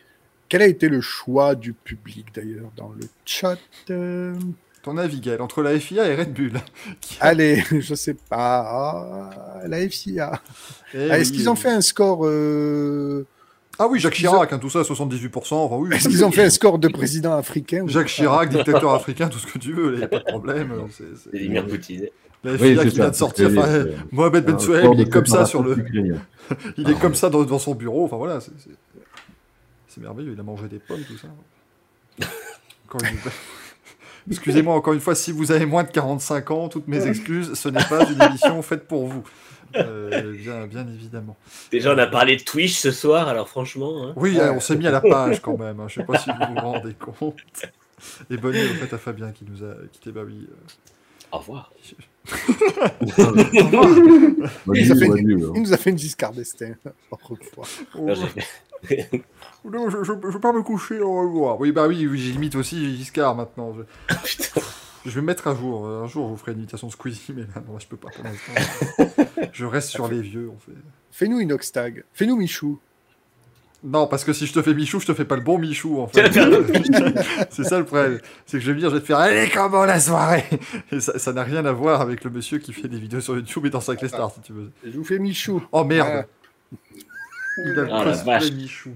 Quel 0.49 0.63
a 0.63 0.67
été 0.67 0.89
le 0.89 1.01
choix 1.01 1.55
du 1.55 1.73
public, 1.73 2.27
d'ailleurs, 2.35 2.71
dans 2.77 2.91
le 2.91 3.07
chat? 3.25 3.59
Euh, 3.91 4.35
Ton 4.83 4.97
avis, 4.99 5.21
Gaël, 5.21 5.43
entre 5.43 5.63
la 5.63 5.79
FIA 5.79 6.09
et 6.09 6.15
Red 6.17 6.33
Bull 6.33 6.53
Allez, 7.21 7.63
je 7.81 7.95
sais 7.95 8.15
pas. 8.15 8.65
Ah, 8.67 9.61
la 9.67 9.89
FIA. 9.89 10.41
Eh 10.95 11.09
Ah, 11.11 11.19
Est-ce 11.19 11.31
oui, 11.31 11.37
qu'ils 11.39 11.51
ont 11.51 11.55
fait 11.57 11.71
un 11.71 11.81
score 11.83 12.25
euh, 12.27 13.27
Ah 13.83 13.89
oui, 13.89 13.99
Jacques 13.99 14.13
ont- 14.13 14.17
Chirac, 14.17 14.53
hein, 14.53 14.59
tout 14.59 14.69
ça, 14.69 14.83
78%. 14.83 15.55
Enfin, 15.55 15.77
oui, 15.77 15.95
Est-ce 15.95 16.09
qu'ils 16.09 16.23
ont 16.25 16.31
fait 16.31 16.43
un 16.45 16.51
score 16.51 16.79
de 16.79 16.87
président 16.89 17.35
africain 17.35 17.85
Jacques 17.87 18.09
Chirac, 18.09 18.49
dictateur 18.55 18.93
africain, 18.93 19.29
tout 19.29 19.39
ce 19.39 19.47
que 19.47 19.59
tu 19.59 19.73
veux, 19.73 19.95
il 19.95 19.99
n'y 19.99 20.05
a 20.05 20.09
pas 20.09 20.19
de 20.19 20.25
problème. 20.25 20.73
c'est- 20.91 21.05
c'est- 21.17 21.31
Vladimir 21.31 21.67
Poutine. 21.67 22.07
La 22.45 22.53
Oui, 22.53 22.77
qui 22.79 22.89
vient 22.89 23.09
de 23.09 23.15
sortir, 23.15 23.49
enfin, 23.51 23.67
c'est- 23.71 23.95
Mohamed 24.13 24.45
Ben 24.45 24.59
Souhaib, 24.59 24.91
il 24.95 25.01
est 25.01 25.09
comme 25.11 25.25
ça 25.27 25.47
sur 25.47 25.63
le, 25.63 25.77
il 26.77 26.91
est 26.91 26.99
comme 26.99 27.15
ça 27.15 27.31
dans, 27.31 27.43
dans 27.45 27.59
son 27.59 27.75
bureau. 27.75 28.05
Enfin 28.05 28.17
voilà, 28.19 28.39
c'est 28.41 30.01
merveilleux. 30.01 30.33
Il 30.35 30.41
a 30.41 30.43
mangé 30.43 30.69
des 30.69 30.79
pommes, 30.79 31.01
tout 31.07 31.17
ça. 31.19 31.29
Excusez-moi 34.31 34.75
encore 34.75 34.93
une 34.93 35.01
fois, 35.01 35.15
si 35.15 35.33
vous 35.33 35.53
avez 35.53 35.65
moins 35.67 35.85
de 35.85 35.91
45 35.91 36.51
ans, 36.51 36.69
toutes 36.69 36.87
mes 36.89 37.07
excuses, 37.07 37.55
ce 37.55 37.69
n'est 37.69 37.83
pas 37.85 38.05
une 38.11 38.21
émission 38.23 38.61
faite 38.63 38.87
pour 38.87 39.07
vous. 39.07 39.23
Euh, 39.77 40.33
bien, 40.37 40.67
bien 40.67 40.87
évidemment. 40.89 41.37
Déjà, 41.71 41.95
on 41.95 41.99
a 41.99 42.07
parlé 42.07 42.37
de 42.37 42.43
Twitch 42.43 42.77
ce 42.79 42.91
soir, 42.91 43.29
alors 43.29 43.49
franchement. 43.49 44.05
hein. 44.09 44.13
Oui, 44.17 44.39
euh, 44.39 44.53
on 44.53 44.61
s'est 44.61 44.77
mis 44.77 44.87
à 44.87 44.91
la 44.91 45.01
page 45.01 45.41
quand 45.41 45.57
même. 45.59 45.81
hein. 45.81 45.87
Je 45.89 46.01
ne 46.01 46.07
sais 46.07 46.13
pas 46.13 46.19
si 46.19 46.31
vous 46.31 46.55
vous 46.55 46.61
rendez 46.61 46.95
compte. 46.95 47.37
Et 48.31 48.37
bonne 48.37 48.55
nuit 48.55 48.65
au 48.71 48.75
fait 48.87 48.95
à 48.95 48.99
Fabien 48.99 49.31
qui 49.33 49.45
nous 49.45 49.63
a 49.65 49.75
quitté. 49.93 50.11
Bah 50.11 50.23
oui. 50.27 50.49
euh, 50.51 50.55
Au 51.33 51.39
revoir. 51.39 51.71
Hein. 51.77 53.11
Il 55.55 55.63
nous 55.63 55.73
a 55.73 55.77
fait 55.77 55.91
une 55.91 55.99
Giscard 55.99 56.33
d'Estaing. 56.33 56.75
Encore 57.11 57.37
une 57.41 57.47
fois. 57.47 57.65
oh, 57.99 58.09
Non, 59.71 59.91
je, 59.91 59.99
je, 60.05 60.13
je 60.23 60.29
veux 60.33 60.41
pas 60.41 60.53
me 60.53 60.63
coucher 60.63 61.01
au 61.01 61.21
revoir. 61.23 61.61
Oui, 61.61 61.73
bah 61.73 61.87
oui, 61.87 62.07
oui 62.07 62.19
j'ai 62.19 62.33
limite 62.33 62.55
aussi 62.55 62.97
Giscard 62.97 63.35
maintenant. 63.35 63.75
Je, 63.75 63.83
Putain. 64.25 64.61
Je 65.07 65.11
vais 65.11 65.21
me 65.21 65.27
mettre 65.27 65.47
à 65.49 65.55
jour. 65.55 65.87
Un 65.87 66.07
jour, 66.07 66.27
je 66.27 66.31
vous 66.33 66.37
ferai 66.37 66.53
une 66.53 66.59
imitation 66.59 66.87
de 66.87 66.93
Squeezie, 66.93 67.33
mais 67.35 67.43
là, 67.43 67.63
non, 67.67 67.79
je 67.79 67.87
peux 67.87 67.97
pas 67.97 68.09
pour 68.11 68.25
l'instant. 68.25 69.25
je 69.53 69.65
reste 69.65 69.89
sur 69.89 70.09
les 70.09 70.21
vieux, 70.21 70.51
en 70.51 70.59
fait. 70.59 70.73
Fais-nous 71.11 71.41
une 71.41 71.53
Oxtag. 71.53 72.05
Fais-nous 72.13 72.37
Michou. 72.37 72.79
Non, 73.83 74.07
parce 74.07 74.25
que 74.25 74.35
si 74.35 74.47
je 74.47 74.53
te 74.53 74.61
fais 74.61 74.75
Michou, 74.75 75.01
je 75.01 75.07
te 75.07 75.15
fais 75.15 75.25
pas 75.25 75.37
le 75.37 75.43
bon 75.43 75.57
Michou, 75.59 76.01
en 76.01 76.07
fait. 76.07 76.31
c'est 77.51 77.65
ça 77.65 77.79
le 77.79 77.85
problème. 77.87 78.21
C'est 78.45 78.59
que 78.59 78.63
je 78.63 78.67
vais 78.67 78.75
venir, 78.75 78.91
je 78.91 78.97
vais 78.97 79.01
te 79.01 79.07
faire 79.07 79.17
Allez, 79.19 79.49
comment 79.53 79.87
la 79.87 79.99
soirée? 79.99 80.45
Et 80.93 81.01
ça 81.01 81.33
n'a 81.33 81.43
rien 81.45 81.65
à 81.65 81.73
voir 81.73 82.03
avec 82.03 82.23
le 82.25 82.31
monsieur 82.31 82.59
qui 82.59 82.75
fait 82.75 82.89
des 82.89 82.99
vidéos 82.99 83.21
sur 83.23 83.35
YouTube 83.37 83.65
et 83.67 83.71
dans 83.71 83.81
Sacré 83.81 84.09
Star, 84.09 84.31
si 84.35 84.41
tu 84.43 84.53
veux. 84.53 84.71
Je 84.85 84.91
vous 84.99 85.05
fais 85.05 85.19
Michou. 85.19 85.63
Oh 85.73 85.83
merde 85.85 86.27
Il 87.57 87.71
a 87.79 87.83
le 87.85 87.89
Ah, 87.91 88.05
cosplay 88.05 88.25
vache. 88.39 88.53
Michou. 88.53 88.91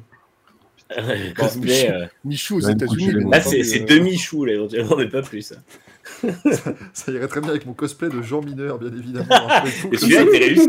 Cosplay, 1.36 1.91
euh, 1.91 2.07
Michou 2.26 2.57
aux 2.57 2.60
États-Unis. 2.60 3.12
Là, 3.12 3.39
entendu, 3.39 3.65
c'est 3.65 3.83
euh, 3.83 3.86
demi-chou, 3.86 4.44
là, 4.44 4.52
éventuellement, 4.52 4.97
mais 4.99 5.08
pas 5.08 5.23
plus. 5.23 5.52
hein. 5.52 5.57
Ça 6.93 7.12
irait 7.12 7.28
très 7.28 7.41
bien 7.41 7.51
avec 7.51 7.67
mon 7.67 7.73
cosplay 7.75 8.09
de 8.09 8.23
Jean 8.23 8.41
Mineur, 8.43 8.78
bien 8.78 8.93
évidemment. 8.93 9.27
Rappelez-vous 9.47 9.89
que, 9.91 10.39
réussi. 10.39 10.69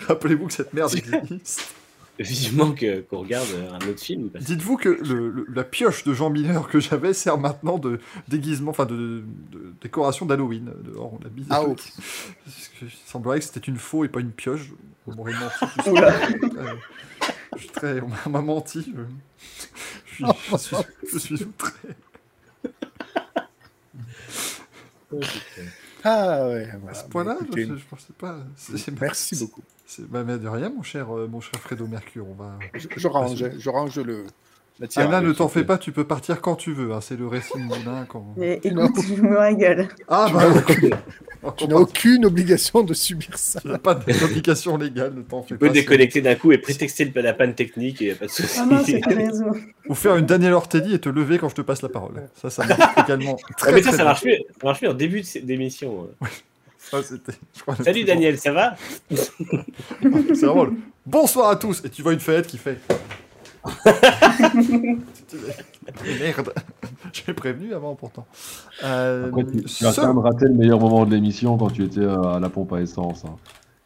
rappelez-vous 0.06 0.46
que 0.46 0.52
cette 0.52 0.72
merde 0.74 0.94
existe. 1.22 1.74
Vivement 2.16 2.70
que- 2.72 3.00
qu'on 3.00 3.18
regarde 3.22 3.48
euh, 3.54 3.72
un 3.72 3.88
autre 3.88 3.98
film. 4.00 4.30
parce 4.30 4.44
Dites-vous 4.44 4.76
que 4.76 4.88
le- 4.88 5.30
le- 5.30 5.46
la 5.52 5.64
pioche 5.64 6.04
de 6.04 6.12
Jean 6.14 6.30
Mineur 6.30 6.68
que 6.68 6.78
j'avais 6.78 7.12
sert 7.12 7.38
maintenant 7.38 7.76
de 7.78 7.98
déguisement, 8.28 8.70
enfin 8.70 8.86
de, 8.86 8.94
de 9.50 9.72
décoration 9.82 10.24
d'Halloween. 10.24 10.70
Dehors, 10.84 11.12
on 11.14 11.18
mis. 11.36 11.44
Ah, 11.50 11.62
oh. 11.66 11.74
Parce 11.74 12.68
que 12.80 12.84
Il 12.84 12.90
semblerait 13.06 13.40
que 13.40 13.44
c'était 13.46 13.58
une 13.66 13.78
faux 13.78 14.04
et 14.04 14.08
pas 14.08 14.20
une 14.20 14.30
pioche. 14.30 14.70
On 15.08 15.14
m'aurait 15.16 15.32
menti. 15.32 15.88
Euh, 15.88 16.10
Je 17.56 17.58
suis 17.58 17.68
très... 17.70 18.00
On 18.00 18.06
m'a- 18.08 18.16
on 18.26 18.30
m'a 18.30 18.42
menti. 18.42 18.86
Je, 20.06 20.24
je 20.24 20.56
suis, 20.56 20.76
je 21.12 21.18
suis, 21.18 21.28
je 21.30 21.34
suis 21.36 21.44
outré. 21.44 21.72
Ah 26.04 26.48
ouais, 26.48 26.68
À 26.70 26.76
voilà. 26.78 26.94
ce 26.94 27.04
point-là, 27.08 27.36
Bah, 27.40 27.46
je, 27.54 27.60
écoutez, 27.60 27.78
je 27.80 27.86
pensais 27.88 28.12
pas. 28.18 28.38
Merci 29.00 29.36
beaucoup. 29.38 29.62
c'est- 29.86 30.06
Bah, 30.08 30.22
mais 30.24 30.38
de 30.38 30.48
rien, 30.48 30.68
mon 30.70 30.82
cher, 30.82 31.16
euh, 31.16 31.26
mon 31.26 31.40
cher 31.40 31.58
Fredo 31.60 31.86
Mercure. 31.86 32.26
On 32.28 32.34
va... 32.34 32.58
Je, 32.74 32.88
je 32.96 33.08
range, 33.08 33.44
je 33.58 33.70
range 33.70 33.98
le. 33.98 34.26
La 34.80 34.88
Anna, 34.96 35.20
ne 35.20 35.32
t'en 35.32 35.46
fais 35.48 35.62
pas, 35.62 35.78
tu 35.78 35.92
peux 35.92 36.02
partir 36.04 36.40
quand 36.40 36.56
tu 36.56 36.72
veux. 36.72 36.92
hein, 36.92 37.00
C'est 37.00 37.16
le 37.16 37.28
récit 37.28 37.52
de 37.56 37.62
Moulin. 37.62 38.06
Quand... 38.08 38.34
Et 38.42 38.54
écoute, 38.66 38.96
je 39.16 39.22
me 39.22 39.38
régale. 39.38 39.88
Ah, 40.08 40.26
Tu 40.28 40.34
bah. 40.90 41.52
Tu 41.56 41.68
n'as 41.68 41.76
aucune 41.76 42.24
obligation 42.24 42.82
de 42.82 42.92
subir 42.94 43.36
ça. 43.38 43.60
Tu 43.60 43.68
n'as 43.68 43.78
pas 43.78 43.94
d'obligation 43.94 44.76
légale, 44.76 45.14
ne 45.14 45.22
t'en 45.22 45.42
fais 45.42 45.48
Tu 45.48 45.58
peux 45.58 45.66
pas. 45.68 45.72
déconnecter 45.74 46.22
d'un 46.22 46.34
coup 46.34 46.50
et 46.52 46.58
prétexter 46.58 47.04
le- 47.04 47.20
la 47.22 47.34
panne 47.34 47.54
technique, 47.54 48.00
il 48.00 48.06
n'y 48.08 48.12
a 48.12 48.16
pas 48.16 48.24
de 48.26 48.30
souci. 48.30 48.58
Ah 48.60 48.66
non, 48.66 48.82
c'est 48.84 48.98
pas 49.00 49.10
réseau. 49.14 49.44
Ou 49.88 49.94
faire 49.94 50.16
une 50.16 50.26
Daniel 50.26 50.54
Ortelli 50.54 50.94
et 50.94 50.98
te 50.98 51.08
lever 51.10 51.38
quand 51.38 51.50
je 51.50 51.54
te 51.54 51.60
passe 51.62 51.82
la 51.82 51.90
parole. 51.90 52.22
Ça, 52.40 52.50
ça 52.50 52.64
marche 52.66 52.80
également. 53.06 53.36
Ah, 53.48 53.54
Très, 53.58 53.72
mais 53.72 53.82
ça, 53.82 53.90
très 53.90 53.98
ça 53.98 54.04
marche 54.04 54.24
mieux, 54.24 54.38
ça 54.60 54.66
marche 54.66 54.82
mieux 54.82 54.88
en 54.90 54.94
début 54.94 55.22
d'émission. 55.42 56.08
crois 56.88 57.02
que 57.76 57.84
Salut 57.84 58.04
Daniel, 58.04 58.38
ça 58.38 58.50
va 58.52 58.74
C'est 59.12 60.46
drôle. 60.46 60.72
Bonsoir 61.06 61.50
à 61.50 61.56
tous. 61.56 61.82
Et 61.84 61.90
tu 61.90 62.02
vois 62.02 62.14
une 62.14 62.20
fenêtre 62.20 62.48
qui 62.48 62.58
fait. 62.58 62.78
Merde. 66.20 66.52
J'ai 67.12 67.32
prévenu 67.34 67.72
avant 67.74 67.94
pourtant. 67.94 68.26
Euh, 68.82 69.28
Après, 69.28 69.44
tu, 69.44 69.62
tu 69.64 69.86
as 69.86 69.92
ce- 69.92 70.00
quand 70.00 70.08
même 70.08 70.18
raté 70.18 70.46
le 70.46 70.54
meilleur 70.54 70.80
moment 70.80 71.04
de 71.06 71.10
l'émission 71.14 71.56
quand 71.56 71.70
tu 71.70 71.84
étais 71.84 72.00
euh, 72.00 72.22
à 72.34 72.40
la 72.40 72.48
pompe 72.48 72.72
à 72.72 72.80
essence. 72.80 73.24
hein. 73.24 73.36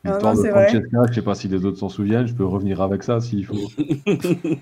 Ah 0.04 0.10
non, 0.22 0.32
de. 0.34 0.48
Francesca, 0.48 1.02
je 1.08 1.14
sais 1.14 1.22
pas 1.22 1.34
si 1.34 1.48
les 1.48 1.64
autres 1.66 1.78
s'en 1.78 1.88
souviennent, 1.88 2.26
je 2.26 2.34
peux 2.34 2.44
revenir 2.44 2.80
avec 2.80 3.02
ça 3.02 3.20
s'il 3.20 3.44
faut. 3.46 3.56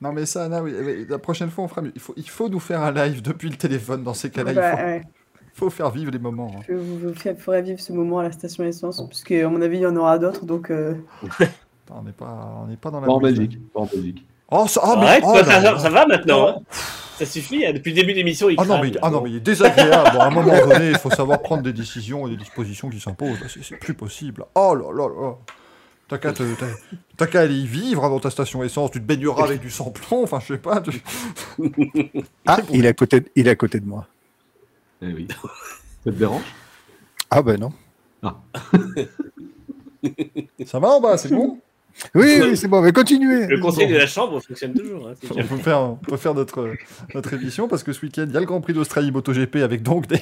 Non 0.00 0.12
mais 0.12 0.26
ça, 0.26 0.44
Anna, 0.46 0.62
oui, 0.64 0.72
la 1.08 1.18
prochaine 1.20 1.48
fois 1.48 1.62
on 1.64 1.68
fera 1.68 1.80
mieux. 1.82 1.92
Il 1.94 2.00
faut, 2.00 2.12
il 2.16 2.28
faut 2.28 2.48
nous 2.48 2.58
faire 2.58 2.80
un 2.82 2.90
live 2.90 3.22
depuis 3.22 3.48
le 3.48 3.54
téléphone 3.56 4.02
dans 4.02 4.14
ces 4.14 4.30
cas-là. 4.30 4.52
Bah, 4.52 4.72
il 4.72 4.76
faut, 4.76 4.82
ouais. 4.84 5.02
faut 5.54 5.70
faire 5.70 5.90
vivre 5.90 6.10
les 6.10 6.18
moments. 6.18 6.50
hein. 6.58 6.62
Je 6.68 6.74
vous 6.74 7.10
fe- 7.12 7.36
ferai 7.36 7.62
vivre 7.62 7.78
ce 7.78 7.92
moment 7.92 8.18
à 8.18 8.24
la 8.24 8.32
station 8.32 8.64
essence, 8.64 9.00
puisque 9.08 9.30
à 9.30 9.48
mon 9.48 9.62
avis, 9.62 9.76
il 9.76 9.82
y 9.82 9.86
en 9.86 9.94
aura 9.94 10.18
d'autres. 10.18 10.44
Donc, 10.44 10.72
euh, 10.72 10.94
On 11.98 12.02
n'est 12.02 12.12
pas, 12.12 12.58
on 12.62 12.66
n'est 12.66 12.76
pas 12.76 12.90
dans 12.90 13.00
la. 13.00 13.06
Pas 13.06 13.12
en. 13.12 13.18
Belgique. 13.18 13.58
Pas 13.72 13.80
en 13.80 13.86
Belgique. 13.86 14.24
Oh, 14.50 14.66
ça, 14.68 14.80
ah, 14.84 14.96
mais, 15.00 15.06
Arrête, 15.06 15.24
oh, 15.26 15.34
ça, 15.34 15.42
là 15.42 15.44
ça- 15.44 15.60
là. 15.72 15.78
ça 15.78 15.90
va 15.90 16.06
maintenant. 16.06 16.48
hein. 16.48 16.56
Ça 17.18 17.26
suffit, 17.26 17.64
hein, 17.64 17.72
depuis 17.72 17.90
le 17.90 17.96
début 17.96 18.12
de 18.12 18.18
l'émission, 18.18 18.48
il 18.50 18.56
Ah 18.58 18.64
non, 18.64 18.80
mais, 18.82 18.92
ah 19.00 19.10
non, 19.10 19.20
mais 19.22 19.30
il 19.30 19.36
est 19.36 19.40
désagréable. 19.40 20.10
Bon, 20.14 20.20
à 20.20 20.26
un 20.26 20.30
moment 20.30 20.66
donné, 20.66 20.90
il 20.90 20.98
faut 20.98 21.10
savoir 21.10 21.40
prendre 21.40 21.62
des 21.62 21.72
décisions 21.72 22.26
et 22.26 22.30
des 22.30 22.36
dispositions 22.36 22.88
qui 22.90 23.00
s'imposent. 23.00 23.40
Là, 23.40 23.46
C'est 23.48 23.76
plus 23.76 23.94
possible. 23.94 24.44
Oh 24.54 24.74
là 24.74 24.90
là 24.92 25.08
là. 25.08 25.34
T'as 26.08 26.18
qu'à 26.18 26.32
qu'à 27.26 27.40
aller 27.40 27.54
y 27.54 27.66
vivre 27.66 28.02
dans 28.02 28.18
ta 28.20 28.28
station 28.28 28.62
essence. 28.62 28.90
Tu 28.90 29.00
te 29.00 29.04
baigneras 29.04 29.44
avec 29.44 29.60
du 29.60 29.70
sans-plomb. 29.70 30.24
Enfin, 30.24 30.40
je 30.40 30.54
sais 30.54 30.58
pas. 30.58 30.80
tu- 30.82 31.02
Ah, 32.46 32.58
il 32.70 32.84
est 32.84 32.88
à 32.88 32.92
côté 32.92 33.20
de, 33.20 33.28
il 33.36 33.46
est 33.46 33.50
à 33.50 33.56
côté 33.56 33.80
de 33.80 33.86
moi. 33.86 34.06
Eh 35.00 35.06
oui. 35.06 35.28
Ça 36.04 36.10
te 36.10 36.16
dérange? 36.16 36.42
Ah 37.30 37.40
ben 37.40 37.58
non. 37.58 37.72
Ça 40.66 40.78
va 40.78 40.88
en 40.90 41.00
bas, 41.00 41.16
c'est 41.16 41.32
bon? 41.32 41.58
Oui, 42.14 42.38
oui, 42.42 42.56
c'est 42.56 42.68
bon, 42.68 42.80
mais 42.82 42.92
continuez. 42.92 43.46
Le 43.46 43.58
conseil 43.60 43.86
de 43.86 43.96
la 43.96 44.06
chambre 44.06 44.40
fonctionne 44.40 44.74
toujours. 44.74 45.08
hein, 45.08 45.14
on 45.30 45.42
peut, 45.44 45.56
faire, 45.58 45.80
on 45.80 45.94
peut 45.96 46.16
faire 46.16 46.34
notre, 46.34 46.70
notre 47.14 47.32
émission 47.34 47.68
parce 47.68 47.82
que 47.82 47.92
ce 47.92 48.04
week-end, 48.04 48.24
il 48.28 48.32
y 48.34 48.36
a 48.36 48.40
le 48.40 48.46
Grand 48.46 48.60
Prix 48.60 48.72
d'Australie 48.72 49.10
MotoGP 49.12 49.56
avec 49.56 49.82
donc 49.82 50.06
des, 50.08 50.20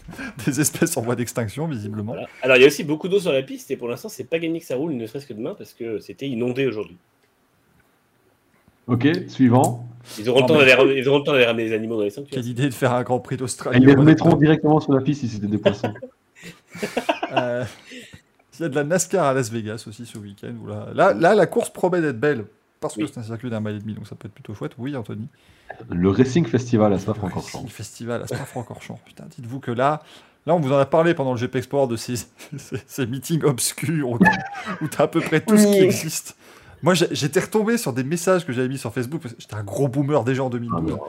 des 0.46 0.60
espèces 0.60 0.96
en 0.96 1.02
voie 1.02 1.16
d'extinction, 1.16 1.66
visiblement. 1.66 2.12
Voilà. 2.12 2.28
Alors, 2.42 2.56
il 2.56 2.60
y 2.60 2.64
a 2.64 2.66
aussi 2.68 2.84
beaucoup 2.84 3.08
d'eau 3.08 3.20
sur 3.20 3.32
la 3.32 3.42
piste 3.42 3.70
et 3.70 3.76
pour 3.76 3.88
l'instant, 3.88 4.08
c'est 4.08 4.24
pas 4.24 4.38
gagné 4.38 4.60
que 4.60 4.66
ça 4.66 4.76
roule, 4.76 4.92
ne 4.92 5.06
serait-ce 5.06 5.26
que 5.26 5.34
demain, 5.34 5.54
parce 5.58 5.72
que 5.74 5.98
c'était 6.00 6.28
inondé 6.28 6.66
aujourd'hui. 6.66 6.96
Ok, 8.86 9.06
suivant. 9.28 9.86
Ils 10.18 10.30
auront, 10.30 10.38
le 10.38 10.42
Non, 10.42 10.46
temps 10.46 10.54
mais- 10.54 10.60
d'aller 10.60 10.74
ram- 10.74 10.92
ils 10.96 11.08
auront 11.08 11.18
le 11.18 11.24
temps 11.24 11.32
d'aller 11.32 11.44
ramener 11.44 11.64
les 11.64 11.74
animaux 11.74 11.96
dans 11.98 12.04
les 12.04 12.10
sanctuaires. 12.10 12.40
Quelle 12.40 12.50
idée 12.50 12.68
de 12.68 12.74
faire 12.74 12.94
un 12.94 13.02
Grand 13.02 13.20
Prix 13.20 13.36
d'Australie. 13.36 13.78
ils 13.82 13.86
les 13.86 13.94
remettront 13.94 14.34
directement 14.36 14.80
sur 14.80 14.92
la 14.94 15.02
piste 15.02 15.20
si 15.20 15.28
c'était 15.28 15.46
des 15.46 15.58
poissons. 15.58 15.92
Euh, 17.36 17.64
Il 18.58 18.62
y 18.62 18.66
a 18.66 18.68
de 18.68 18.74
la 18.74 18.84
NASCAR 18.84 19.24
à 19.26 19.34
Las 19.34 19.50
Vegas 19.50 19.84
aussi 19.88 20.04
ce 20.06 20.18
week-end. 20.18 20.54
Là, 20.66 20.88
là, 20.94 21.12
là, 21.14 21.34
la 21.34 21.46
course 21.46 21.70
promet 21.70 22.00
d'être 22.00 22.18
belle. 22.20 22.44
Parce 22.80 22.94
que 22.94 23.02
Oui. 23.02 23.10
c'est 23.12 23.18
un 23.18 23.24
circuit 23.24 23.50
d'un 23.50 23.60
mile 23.60 23.76
et 23.76 23.80
demi, 23.80 23.94
donc 23.94 24.06
ça 24.06 24.14
peut 24.14 24.26
être 24.28 24.34
plutôt 24.34 24.54
chouette. 24.54 24.72
Oui, 24.78 24.94
Anthony. 24.96 25.28
Le 25.90 26.08
Racing 26.10 26.46
Festival 26.46 26.92
à 26.92 26.96
Le 26.96 27.00
Spa-Francorchamps. 27.00 27.58
Racing 27.58 27.68
Festival 27.68 28.22
à 28.22 28.26
Spa-Francorchamps. 28.26 29.00
Putain, 29.04 29.24
dites-vous 29.28 29.58
que 29.60 29.70
là, 29.72 30.02
là, 30.46 30.54
on 30.54 30.60
vous 30.60 30.72
en 30.72 30.78
a 30.78 30.86
parlé 30.86 31.12
pendant 31.14 31.32
le 31.32 31.38
GP 31.38 31.56
Export 31.56 31.88
de 31.88 31.96
ces, 31.96 32.14
ces, 32.56 32.82
ces 32.86 33.06
meetings 33.06 33.42
obscurs 33.44 34.08
où, 34.10 34.18
où 34.80 34.88
t'as 34.88 35.04
à 35.04 35.08
peu 35.08 35.20
près 35.20 35.40
tout 35.40 35.56
ce 35.58 35.66
qui 35.66 35.78
existe. 35.78 36.36
Moi, 36.82 36.94
j'étais 36.94 37.40
retombé 37.40 37.76
sur 37.76 37.92
des 37.92 38.04
messages 38.04 38.46
que 38.46 38.52
j'avais 38.52 38.68
mis 38.68 38.78
sur 38.78 38.92
Facebook. 38.94 39.22
parce 39.22 39.34
que 39.34 39.40
J'étais 39.40 39.56
un 39.56 39.64
gros 39.64 39.88
boomer 39.88 40.22
déjà 40.22 40.44
en 40.44 40.46
Ah 40.46 40.50
2012. 40.50 40.90
non. 40.92 41.00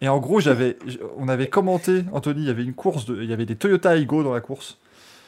Et 0.00 0.08
en 0.08 0.18
gros, 0.18 0.40
j'avais, 0.40 0.76
on 1.16 1.28
avait 1.28 1.46
commenté, 1.46 2.04
Anthony, 2.12 2.40
il 2.42 2.46
y 2.48 2.50
avait 2.50 2.64
une 2.64 2.74
course, 2.74 3.04
de, 3.06 3.22
il 3.22 3.30
y 3.30 3.32
avait 3.32 3.46
des 3.46 3.54
Toyota 3.54 3.96
Aygo 3.96 4.24
dans 4.24 4.34
la 4.34 4.40
course. 4.40 4.78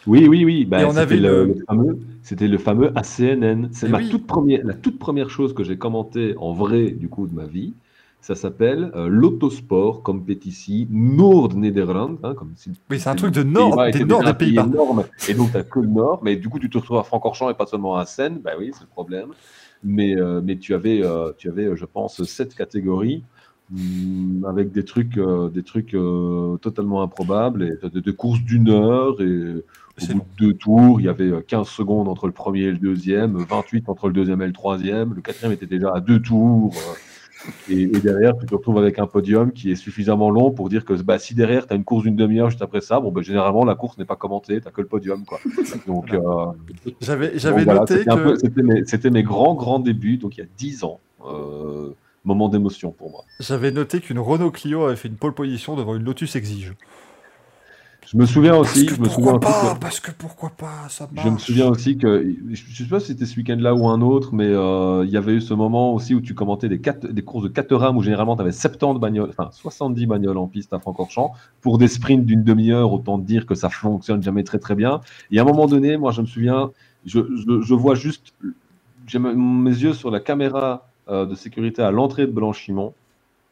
Oui, 0.06 0.26
oui, 0.28 0.44
oui. 0.44 0.64
Bah, 0.64 0.88
c'était 0.92 1.16
le, 1.16 1.54
fameux, 1.66 1.98
c'était 2.22 2.48
le 2.48 2.58
fameux 2.58 2.92
ACNN. 2.96 3.68
C'est 3.72 3.86
Et 3.86 3.90
ma 3.90 3.98
oui. 3.98 4.08
toute 4.10 4.26
première, 4.26 4.64
la 4.64 4.74
toute 4.74 4.98
première 4.98 5.30
chose 5.30 5.54
que 5.54 5.64
j'ai 5.64 5.78
commentée 5.78 6.34
en 6.38 6.52
vrai 6.52 6.90
du 6.90 7.08
coup 7.08 7.26
de 7.26 7.34
ma 7.34 7.46
vie. 7.46 7.74
Ça 8.20 8.34
s'appelle 8.34 8.90
euh, 8.94 9.06
l'Autosport 9.06 10.02
Competitie 10.02 10.88
Noord-Nederland. 10.90 12.16
hein, 12.22 12.34
comme 12.34 12.52
si 12.56 12.70
Oui, 12.90 12.98
c'est 12.98 13.10
un 13.10 13.14
truc 13.14 13.34
de 13.34 13.42
nord, 13.42 13.82
des 13.84 13.90
étaient 13.90 14.04
nord 14.06 14.24
des 14.24 14.32
Pays-Bas. 14.32 14.62
énorme, 14.64 15.04
et 15.28 15.34
donc 15.34 15.52
tu 15.52 15.62
que 15.64 15.80
le 15.80 15.88
nord. 15.88 16.20
Mais 16.22 16.36
du 16.36 16.48
coup, 16.48 16.58
tu 16.58 16.70
te 16.70 16.78
retrouves 16.78 16.96
à 16.98 17.02
Francorchamps 17.02 17.50
et 17.50 17.54
pas 17.54 17.66
seulement 17.66 17.96
à 17.96 18.06
Seine. 18.06 18.38
Bah 18.42 18.52
oui, 18.58 18.70
c'est 18.72 18.84
le 18.84 18.88
problème. 18.88 19.28
Mais, 19.82 20.16
euh, 20.16 20.40
mais 20.42 20.56
tu 20.56 20.72
avais, 20.72 21.04
euh, 21.04 21.32
tu 21.36 21.50
avais, 21.50 21.66
euh, 21.66 21.76
je 21.76 21.84
pense, 21.84 22.22
sept 22.24 22.54
catégories. 22.54 23.22
hum, 23.72 24.44
avec 24.48 24.72
des 24.72 24.84
trucs, 24.84 25.18
des 25.52 25.62
trucs 25.62 25.96
totalement 26.62 27.02
improbables, 27.02 27.62
et 27.62 27.88
de, 27.88 28.00
de 28.00 28.10
courses 28.10 28.40
d'une 28.40 28.68
heure, 28.70 29.20
et 29.20 29.64
au 30.02 30.14
bout 30.14 30.24
de 30.38 30.46
deux 30.46 30.54
tours, 30.54 31.00
il 31.00 31.06
y 31.06 31.08
avait 31.08 31.30
euh, 31.30 31.40
15 31.46 31.68
secondes 31.68 32.08
entre 32.08 32.26
le 32.26 32.32
premier 32.32 32.62
et 32.62 32.70
le 32.72 32.78
deuxième, 32.78 33.36
28 33.36 33.88
entre 33.88 34.08
le 34.08 34.12
deuxième 34.12 34.42
et 34.42 34.46
le 34.46 34.52
troisième, 34.52 35.14
le 35.14 35.20
quatrième 35.20 35.52
était 35.52 35.66
déjà 35.66 35.92
à 35.94 36.00
deux 36.00 36.20
tours, 36.20 36.74
euh, 36.74 36.94
et, 37.68 37.82
et 37.82 38.00
derrière, 38.00 38.36
tu 38.38 38.46
te 38.46 38.54
retrouves 38.54 38.78
avec 38.78 38.98
un 38.98 39.06
podium 39.06 39.52
qui 39.52 39.70
est 39.70 39.76
suffisamment 39.76 40.30
long 40.30 40.50
pour 40.50 40.68
dire 40.68 40.84
que 40.84 40.94
bah, 40.94 41.18
si 41.18 41.34
derrière, 41.34 41.66
tu 41.66 41.72
as 41.72 41.76
une 41.76 41.84
course 41.84 42.04
d'une 42.04 42.16
demi-heure 42.16 42.50
juste 42.50 42.62
après 42.62 42.80
ça, 42.80 43.00
bon, 43.00 43.10
bah, 43.10 43.22
généralement, 43.22 43.64
la 43.64 43.74
course 43.74 43.98
n'est 43.98 44.04
pas 44.04 44.16
commentée, 44.16 44.60
tu 44.60 44.70
que 44.70 44.80
le 44.80 44.86
podium. 44.86 45.24
Quoi. 45.24 45.40
Donc, 45.86 46.12
euh, 46.12 46.20
J'avais, 47.00 47.38
j'avais 47.38 47.64
donc 47.64 47.74
voilà, 47.74 47.80
noté 47.80 48.04
que. 48.04 48.84
c'était 48.86 49.10
mes, 49.10 49.22
grands, 49.22 49.54
grands 49.54 49.78
débuts, 49.78 50.16
donc 50.16 50.36
il 50.36 50.40
y 50.40 50.42
a 50.42 50.48
10 50.56 50.84
ans. 50.84 51.00
Euh, 51.26 51.94
moment 52.24 52.48
d'émotion 52.48 52.90
pour 52.90 53.10
moi. 53.10 53.24
J'avais 53.40 53.70
noté 53.70 54.00
qu'une 54.00 54.18
Renault 54.18 54.50
Clio 54.50 54.84
avait 54.84 54.96
fait 54.96 55.08
une 55.08 55.16
pole 55.16 55.34
position 55.34 55.76
devant 55.76 55.94
une 55.94 56.04
Lotus 56.04 56.36
Exige. 56.36 56.72
Je 58.06 58.16
me 58.18 58.26
souviens 58.26 58.52
Parce 58.52 58.76
aussi, 58.76 58.86
que 58.86 58.94
je 58.94 59.00
me 59.00 59.08
souviens 59.08 59.32
pourquoi 59.38 59.50
aussi 59.62 59.68
pas 59.70 59.74
Parce 59.80 60.00
que 60.00 60.10
pourquoi 60.12 60.50
pas 60.50 60.88
Ça 60.88 61.08
marche. 61.12 61.26
Je 61.26 61.30
me 61.32 61.38
souviens 61.38 61.68
aussi 61.68 61.96
que, 61.96 62.34
je 62.50 62.62
je 62.68 62.82
sais 62.84 62.88
pas 62.88 63.00
si 63.00 63.08
c'était 63.08 63.26
ce 63.26 63.36
week-end-là 63.36 63.74
ou 63.74 63.86
un 63.88 64.00
autre, 64.02 64.34
mais 64.34 64.46
euh, 64.46 65.04
il 65.04 65.10
y 65.10 65.16
avait 65.16 65.34
eu 65.34 65.40
ce 65.40 65.54
moment 65.54 65.94
aussi 65.94 66.14
où 66.14 66.20
tu 66.20 66.34
commentais 66.34 66.68
des, 66.68 66.78
quatre- 66.80 67.06
des 67.06 67.22
courses 67.22 67.44
de 67.44 67.48
4 67.48 67.74
rames 67.76 67.96
où 67.96 68.02
généralement 68.02 68.36
tu 68.36 68.42
avais 68.42 68.52
70 68.52 68.98
bagnoles, 69.00 69.30
enfin 69.30 69.48
70 69.52 70.06
bagnoles 70.06 70.38
en 70.38 70.46
piste 70.46 70.72
à 70.72 70.78
Francorchamps 70.78 71.32
pour 71.60 71.78
des 71.78 71.88
sprints 71.88 72.24
d'une 72.26 72.44
demi-heure, 72.44 72.92
autant 72.92 73.18
dire 73.18 73.46
que 73.46 73.54
ça 73.54 73.70
fonctionne 73.70 74.22
jamais 74.22 74.44
très 74.44 74.58
très 74.58 74.74
bien. 74.74 75.00
Et 75.30 75.38
à 75.38 75.42
un 75.42 75.46
moment 75.46 75.66
donné, 75.66 75.96
moi 75.96 76.12
je 76.12 76.20
me 76.20 76.26
souviens, 76.26 76.70
je, 77.06 77.20
je- 77.20 77.62
je 77.62 77.74
vois 77.74 77.94
juste, 77.94 78.34
j'ai 79.06 79.18
me- 79.18 79.34
mes 79.34 79.70
yeux 79.70 79.92
sur 79.94 80.10
la 80.10 80.20
caméra 80.20 80.86
euh, 81.08 81.26
de 81.26 81.34
sécurité 81.34 81.82
à 81.82 81.90
l'entrée 81.90 82.26
de 82.26 82.32
Blanchimont 82.32 82.94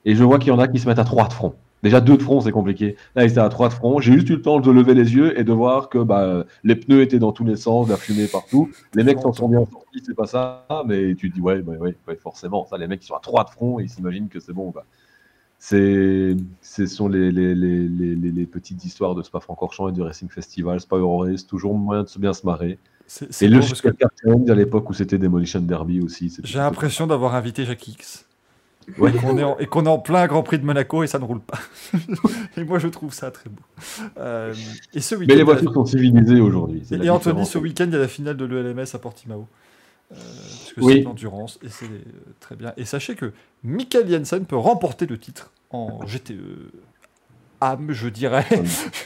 et 0.04 0.14
je 0.14 0.24
vois 0.24 0.38
qu'il 0.38 0.48
y 0.48 0.52
en 0.52 0.58
a 0.58 0.68
qui 0.68 0.78
se 0.78 0.88
mettent 0.88 0.98
à 0.98 1.04
3 1.04 1.28
de 1.28 1.32
front. 1.32 1.54
Déjà 1.82 2.00
deux 2.00 2.16
de 2.16 2.22
front, 2.22 2.40
c'est 2.40 2.52
compliqué. 2.52 2.96
Là, 3.16 3.24
ils 3.24 3.30
étaient 3.32 3.40
à 3.40 3.48
3 3.48 3.68
de 3.68 3.74
front. 3.74 3.98
J'ai 4.00 4.12
juste 4.12 4.28
eu 4.30 4.36
le 4.36 4.42
temps 4.42 4.60
de 4.60 4.70
lever 4.70 4.94
les 4.94 5.14
yeux 5.14 5.38
et 5.38 5.42
de 5.42 5.52
voir 5.52 5.88
que 5.88 5.98
bah, 5.98 6.44
les 6.62 6.76
pneus 6.76 7.02
étaient 7.02 7.18
dans 7.18 7.32
tous 7.32 7.44
les 7.44 7.56
sens, 7.56 7.88
la 7.88 7.96
fumée 7.96 8.26
partout. 8.28 8.70
Les 8.94 9.02
mecs 9.02 9.18
s'en 9.20 9.32
sont 9.32 9.48
bien 9.48 9.66
sortis, 9.70 10.00
c'est 10.06 10.14
pas 10.14 10.26
ça, 10.26 10.66
mais 10.86 11.14
tu 11.16 11.28
te 11.30 11.34
dis, 11.34 11.40
ouais, 11.40 11.60
ouais, 11.60 11.76
ouais, 11.78 11.96
ouais, 12.06 12.16
forcément, 12.16 12.66
ça, 12.66 12.78
les 12.78 12.86
mecs 12.86 13.00
qui 13.00 13.06
sont 13.06 13.14
à 13.16 13.20
3 13.20 13.44
de 13.44 13.50
front, 13.50 13.80
ils 13.80 13.88
s'imaginent 13.88 14.28
que 14.28 14.38
c'est 14.38 14.52
bon. 14.52 14.70
Bah. 14.70 14.84
C'est, 15.58 16.36
ce 16.60 16.86
sont 16.86 17.08
les, 17.08 17.30
les, 17.30 17.54
les, 17.54 17.86
les, 17.88 18.14
les- 18.16 18.30
les 18.32 18.46
petites 18.46 18.84
histoires 18.84 19.14
de 19.14 19.22
Spa-Francorchamps 19.22 19.88
et 19.88 19.92
du 19.92 20.02
Racing 20.02 20.28
Festival, 20.28 20.80
Spa 20.80 20.96
Eurorace, 20.96 21.46
toujours 21.46 21.74
moyen 21.76 22.02
de 22.02 22.08
se 22.08 22.18
bien 22.18 22.32
se 22.32 22.44
marrer. 22.46 22.78
C'est, 23.06 23.46
le 23.48 23.58
parce 23.58 23.70
que 23.70 23.76
Supercar 23.76 24.10
Challenge 24.22 24.48
à 24.50 24.54
l'époque 24.54 24.88
où 24.88 24.92
c'était 24.94 25.18
Demolition 25.18 25.60
Derby 25.60 26.00
aussi. 26.00 26.34
j'ai 26.42 26.58
l'impression 26.58 27.06
d'avoir 27.06 27.34
invité 27.34 27.64
Jacques 27.64 27.86
X. 27.86 28.26
Ouais. 28.98 29.10
Et 29.10 29.18
qu'on 29.18 29.38
est, 29.38 29.44
en, 29.44 29.56
qu'on 29.70 29.84
est 29.84 29.88
en 29.88 29.98
plein 29.98 30.26
Grand 30.26 30.42
Prix 30.42 30.58
de 30.58 30.64
Monaco 30.64 31.02
et 31.02 31.06
ça 31.06 31.18
ne 31.18 31.24
roule 31.24 31.40
pas. 31.40 31.58
et 32.56 32.64
moi, 32.64 32.78
je 32.78 32.88
trouve 32.88 33.12
ça 33.12 33.30
très 33.30 33.48
beau. 33.48 33.62
Euh, 34.18 34.54
et 34.94 35.00
ce 35.00 35.14
week-end. 35.14 35.26
Mais 35.28 35.36
les 35.36 35.42
voitures 35.44 35.72
sont 35.72 35.84
civilisées 35.84 36.40
aujourd'hui. 36.40 36.82
Et 36.90 37.10
Anthony, 37.10 37.46
ce 37.46 37.58
week-end, 37.58 37.84
il 37.86 37.92
y 37.92 37.96
a 37.96 38.00
la 38.00 38.08
finale 38.08 38.36
de 38.36 38.44
l'ELMS 38.44 38.84
à 38.92 38.98
Portimao. 38.98 39.46
Euh, 40.12 40.16
parce 40.16 40.72
que 40.74 40.80
Oui. 40.80 40.94
c'est 40.98 41.02
l'endurance 41.02 41.58
et 41.62 41.68
c'est 41.68 41.86
euh, 41.86 41.98
très 42.40 42.54
bien. 42.54 42.74
Et 42.76 42.84
sachez 42.84 43.14
que 43.14 43.32
Michael 43.64 44.08
Jensen 44.10 44.44
peut 44.44 44.56
remporter 44.56 45.06
le 45.06 45.16
titre 45.18 45.52
en 45.70 46.00
GTE 46.04 46.34
âme, 47.70 47.88
je 47.90 48.08
dirais. 48.08 48.44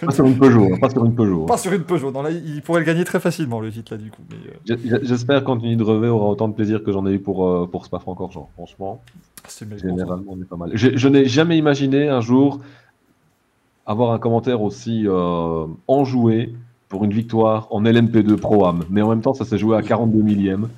Pas 0.05 0.11
sur 0.13 0.25
une 0.25 0.37
Peugeot, 0.39 0.73
hein, 0.73 0.79
pas 0.81 0.91
sur 0.91 1.05
une 1.05 1.15
Peugeot. 1.15 1.43
hein. 1.43 1.47
Pas 1.47 1.59
sur 1.59 1.73
une 1.73 1.83
Peugeot. 1.85 2.11
Non, 2.11 2.23
là, 2.23 2.31
il 2.31 2.63
pourrait 2.63 2.81
le 2.81 2.87
gagner 2.87 3.05
très 3.05 3.21
facilement, 3.21 3.61
le 3.61 3.71
titre, 3.71 3.93
là, 3.95 3.99
du 3.99 4.11
coup. 4.11 4.23
Mais, 4.31 4.73
euh, 4.75 4.99
J'espère 5.03 5.45
qu'Anthony 5.45 5.77
Drevet 5.77 6.09
aura 6.09 6.27
autant 6.29 6.49
de 6.49 6.55
plaisir 6.55 6.83
que 6.83 6.93
j'en 6.93 7.07
ai 7.07 7.13
eu 7.13 7.19
pour, 7.19 7.47
euh, 7.47 7.69
pour 7.71 7.85
Spa-Francorchamps. 7.87 8.49
Franchement, 8.55 9.03
c'est 9.49 9.69
mérité. 9.69 9.89
généralement, 9.89 10.33
on 10.37 10.41
est 10.41 10.45
pas 10.49 10.57
mal. 10.57 10.71
Je, 10.75 10.97
je 10.97 11.09
n'ai 11.09 11.27
jamais 11.27 11.57
imaginé 11.59 12.09
un 12.09 12.21
jour 12.21 12.61
avoir 13.85 14.13
un 14.13 14.19
commentaire 14.19 14.63
aussi 14.63 15.05
euh, 15.07 15.67
enjoué 15.87 16.53
pour 16.89 17.05
une 17.05 17.13
victoire 17.13 17.69
en 17.71 17.83
LMP2 17.83 18.37
Pro-Am. 18.37 18.85
Mais 18.91 19.03
en 19.03 19.09
même 19.11 19.21
temps, 19.23 19.35
ça 19.35 19.45
s'est 19.45 19.59
joué 19.59 19.77
à 19.77 19.83
42 19.83 20.23
millième. 20.23 20.69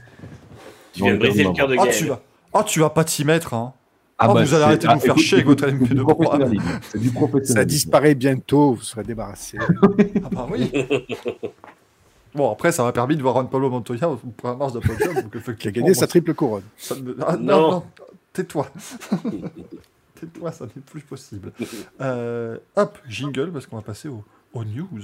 Tu 0.92 1.02
viens 1.04 1.16
briser 1.16 1.44
le 1.44 1.52
cœur 1.52 1.68
de 1.68 1.76
Ah, 1.78 1.84
Gaël. 1.84 1.94
tu 1.96 2.04
vas, 2.06 2.20
ah, 2.52 2.64
tu 2.64 2.80
vas 2.80 2.90
pas 2.90 3.04
t'y 3.04 3.24
mettre, 3.24 3.54
hein. 3.54 3.72
Ah, 4.20 4.26
Oh, 4.28 4.34
bah, 4.34 4.42
vous 4.42 4.54
allez 4.54 4.64
arrêter 4.64 4.86
de 4.88 4.92
ah, 4.92 4.94
vous 4.96 5.00
faire 5.00 5.10
écoute, 5.12 5.22
chier 5.24 5.34
avec 5.36 5.46
votre 5.46 5.68
écoute, 5.68 5.86
c'est 5.88 5.94
du 5.94 6.00
LMP2 6.00 6.02
Pro-Am. 6.02 6.16
professionnalisme. 6.40 6.80
C'est 6.90 6.98
du 7.00 7.52
Ça 7.52 7.64
disparaît 7.64 8.14
bientôt, 8.16 8.72
vous 8.74 8.82
serez 8.82 9.04
débarrassé. 9.04 9.58
Ah 9.60 10.28
bah 10.32 10.46
oui. 10.50 10.72
Bon, 12.34 12.50
après, 12.52 12.72
ça 12.72 12.82
m'a 12.82 12.92
permis 12.92 13.16
de 13.16 13.22
voir 13.22 13.34
Juan 13.34 13.48
Pablo 13.48 13.70
Montoya 13.70 14.08
au 14.10 14.16
premier 14.16 14.56
match 14.56 14.72
de 14.72 14.80
podium. 14.80 15.14
donc 15.14 15.56
Qui 15.56 15.68
a 15.68 15.70
gagné 15.70 15.88
moi, 15.90 15.94
sa 15.94 16.06
triple 16.06 16.34
couronne. 16.34 16.62
ça 16.76 16.94
me- 16.96 17.16
Ah, 17.26 17.36
non, 17.36 17.60
Non. 17.60 17.70
non, 17.70 17.84
tais-toi. 18.32 18.66
tais-toi, 20.20 20.52
ça 20.52 20.64
n'est 20.66 20.82
plus 20.82 21.00
possible. 21.00 21.52
Euh, 22.00 22.58
hop, 22.76 22.98
jingle, 23.08 23.50
parce 23.52 23.66
qu'on 23.66 23.76
va 23.76 23.82
passer 23.82 24.08
aux, 24.08 24.24
aux 24.52 24.64
news. 24.64 25.00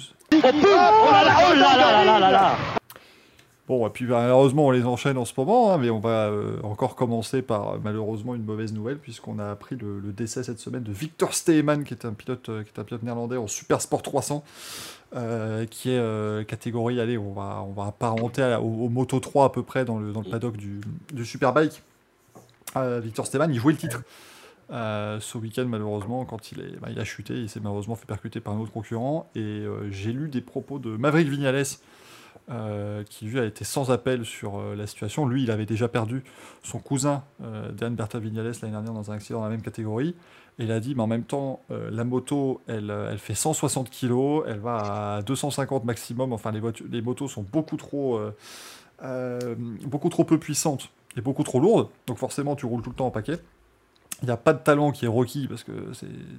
Bon, 3.67 3.87
et 3.87 3.91
puis 3.91 4.05
malheureusement, 4.05 4.67
on 4.67 4.71
les 4.71 4.85
enchaîne 4.85 5.17
en 5.17 5.25
ce 5.25 5.33
moment, 5.39 5.73
hein, 5.73 5.79
mais 5.79 5.89
on 5.89 5.99
va 5.99 6.27
euh, 6.27 6.61
encore 6.63 6.97
commencer 6.97 7.41
par 7.41 7.81
malheureusement 7.81 8.35
une 8.35 8.45
mauvaise 8.45 8.75
nouvelle, 8.75 8.99
puisqu'on 8.99 9.39
a 9.39 9.51
appris 9.51 9.77
le, 9.77 10.03
décès 10.13 10.43
cette 10.43 10.59
semaine 10.59 10.83
de 10.83 10.93
Victor 10.93 11.33
Steeman, 11.33 11.83
qui 11.83 11.95
est 11.95 12.05
un 12.05 12.13
pilote, 12.13 12.47
euh, 12.51 12.63
qui 12.63 12.69
est 12.75 12.79
un 12.79 12.85
pilote 12.85 13.03
néerlandais 13.03 13.39
en 13.39 13.47
Super 13.47 13.81
Sport 13.81 14.03
300, 14.03 14.45
euh, 15.17 15.65
qui 15.65 15.91
est 15.91 16.47
catégorie, 16.47 17.01
allez, 17.01 17.17
on 17.17 17.33
va, 17.33 17.65
on 17.67 17.73
va 17.73 17.87
apparenter 17.87 18.59
au, 18.61 18.91
Moto 18.91 19.19
3 19.19 19.47
à 19.47 19.49
peu 19.49 19.63
près 19.63 19.87
dans 19.87 19.99
le, 19.99 20.13
dans 20.13 20.21
le 20.21 20.29
paddock 20.29 20.59
du, 20.59 20.83
du 21.15 21.25
Superbike. 21.25 21.83
Victor 22.77 23.27
Steeman, 23.27 23.51
il 23.51 23.59
jouait 23.59 23.73
le 23.73 23.79
titre. 23.79 24.03
Ce 24.69 25.39
week-end, 25.39 25.65
malheureusement, 25.67 26.27
quand 26.27 26.53
il, 26.53 26.61
est, 26.61 26.81
bah, 26.81 26.89
il 26.91 26.99
a 26.99 27.05
chuté, 27.05 27.35
il 27.35 27.49
s'est 27.49 27.61
malheureusement 27.61 27.95
fait 27.95 28.07
percuter 28.07 28.41
par 28.41 28.53
un 28.53 28.59
autre 28.59 28.73
concurrent. 28.73 29.31
Et 29.35 29.65
j'ai 29.91 30.13
lu 30.13 30.29
des 30.29 30.43
propos 30.43 30.79
de 30.79 30.97
Maverick 30.97 31.29
Vignales, 31.29 31.65
euh, 32.51 33.05
qui 33.05 33.25
lui 33.25 33.41
a 33.41 33.45
été 33.47 33.65
sans 33.65 33.91
appel 33.91 34.27
sur 34.27 34.59
euh, 34.59 34.75
la 34.77 34.87
situation. 34.87 35.27
Lui, 35.27 35.45
il 35.45 35.51
avait 35.51 35.65
déjà 35.65 35.89
perdu 35.89 36.23
son 36.63 36.79
cousin, 36.79 37.25
euh, 37.43 37.73
Dan 37.73 37.95
Berta 37.95 38.19
Vignales, 38.19 38.53
l'année 38.61 38.73
dernière 38.73 38.93
dans 38.93 39.11
un 39.11 39.15
accident 39.15 39.39
dans 39.39 39.47
la 39.47 39.51
même 39.51 39.63
catégorie. 39.63 40.15
Et 40.59 40.65
il 40.65 40.71
a 40.71 40.79
dit, 40.79 40.95
mais 40.95 41.01
en 41.01 41.07
même 41.07 41.25
temps, 41.25 41.63
la 41.71 42.05
moto, 42.05 42.61
elle, 42.69 42.95
elle 43.11 43.19
fait 43.19 43.35
160 43.35 43.91
kg, 43.91 44.45
elle 44.47 44.61
va 44.61 45.17
à 45.17 45.23
250 45.23 45.85
maximum. 45.85 46.35
Enfin, 46.35 46.53
les, 46.53 46.61
les 46.91 47.01
motos 47.01 47.29
sont 47.29 47.43
beaucoup 47.43 47.77
trop, 47.77 48.21
beaucoup 49.01 50.11
trop 50.11 50.23
peu 50.23 50.39
puissantes 50.39 50.91
et 51.17 51.23
beaucoup 51.23 51.43
trop 51.43 51.59
lourdes. 51.59 51.89
Donc 52.07 52.19
forcément, 52.19 52.55
tu 52.55 52.67
roules 52.67 52.83
tout 52.83 52.91
le 52.91 52.95
temps 52.97 53.07
en 53.07 53.11
paquet. 53.11 53.39
Il 54.23 54.27
n'y 54.27 54.31
a 54.31 54.37
pas 54.37 54.53
de 54.53 54.61
talent 54.61 54.93
qui 54.93 55.07
est 55.07 55.09
requis 55.09 55.49
parce 55.49 55.65
que 55.65 55.73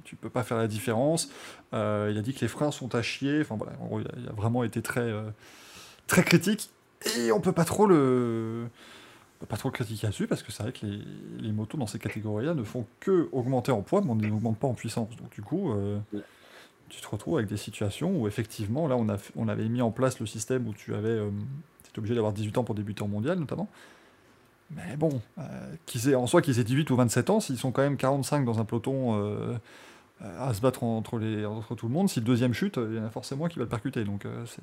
tu 0.04 0.16
peux 0.16 0.30
pas 0.30 0.44
faire 0.44 0.56
la 0.56 0.68
différence. 0.68 1.28
Il 1.74 1.76
a 1.76 2.22
dit 2.22 2.32
que 2.32 2.40
les 2.40 2.48
freins 2.48 2.70
sont 2.70 2.94
à 2.94 3.02
chier. 3.02 3.42
Enfin 3.42 3.56
voilà, 3.56 3.72
en 3.82 3.86
gros, 3.86 4.00
il 4.00 4.28
a, 4.28 4.32
vraiment 4.32 4.64
été 4.64 4.80
très, 4.80 5.12
très 6.06 6.22
critique. 6.22 6.70
Et 7.18 7.30
on 7.32 7.40
peut 7.40 7.52
pas 7.52 7.64
trop 7.64 7.86
le, 7.86 8.68
pas 9.48 9.56
trop 9.56 9.68
le 9.68 9.72
critiquer 9.72 10.06
là-dessus 10.06 10.26
parce 10.26 10.42
que 10.42 10.50
c'est 10.50 10.62
vrai 10.62 10.72
que 10.72 10.86
les, 10.86 11.00
les 11.38 11.52
motos 11.52 11.76
dans 11.76 11.86
ces 11.86 11.98
catégories-là 11.98 12.54
ne 12.54 12.64
font 12.64 12.86
que 13.00 13.28
augmenter 13.32 13.70
en 13.70 13.82
poids, 13.82 14.00
mais 14.00 14.10
on 14.10 14.14
n'augmente 14.14 14.58
pas 14.58 14.66
en 14.66 14.74
puissance. 14.74 15.14
Donc 15.16 15.30
du 15.30 15.42
coup, 15.42 15.72
euh, 15.72 15.98
tu 16.88 17.00
te 17.00 17.08
retrouves 17.08 17.36
avec 17.36 17.48
des 17.48 17.58
situations 17.58 18.16
où 18.16 18.26
effectivement, 18.28 18.88
là, 18.88 18.96
on, 18.96 19.08
a, 19.08 19.18
on 19.36 19.48
avait 19.48 19.68
mis 19.68 19.82
en 19.82 19.90
place 19.90 20.18
le 20.20 20.26
système 20.26 20.66
où 20.66 20.72
tu 20.72 20.94
avais, 20.94 21.08
euh, 21.08 21.30
étais 21.88 21.98
obligé 21.98 22.14
d'avoir 22.14 22.32
18 22.32 22.58
ans 22.58 22.64
pour 22.64 22.74
débuter 22.74 23.02
en 23.02 23.08
mondial, 23.08 23.38
notamment. 23.38 23.68
Mais 24.70 24.96
bon, 24.96 25.20
euh, 25.38 25.42
qu'ils 25.84 26.08
aient, 26.08 26.16
en 26.16 26.26
soi, 26.26 26.42
qu'ils 26.42 26.58
aient 26.58 26.64
18 26.64 26.90
ou 26.90 26.96
27 26.96 27.30
ans, 27.30 27.40
s'ils 27.40 27.58
sont 27.58 27.70
quand 27.70 27.82
même 27.82 27.96
45 27.96 28.44
dans 28.44 28.58
un 28.58 28.64
peloton 28.64 29.58
à 30.20 30.54
se 30.54 30.62
battre 30.62 30.82
entre, 30.82 31.18
les, 31.18 31.44
entre 31.44 31.74
tout 31.74 31.86
le 31.86 31.92
monde, 31.92 32.08
si 32.08 32.20
le 32.20 32.24
deuxième 32.24 32.54
chute, 32.54 32.78
il 32.78 32.96
y 32.96 32.98
en 32.98 33.04
a 33.04 33.10
forcément 33.10 33.48
qui 33.48 33.58
va 33.58 33.64
le 33.64 33.68
percuter. 33.68 34.02
Donc 34.04 34.26
c'est. 34.46 34.62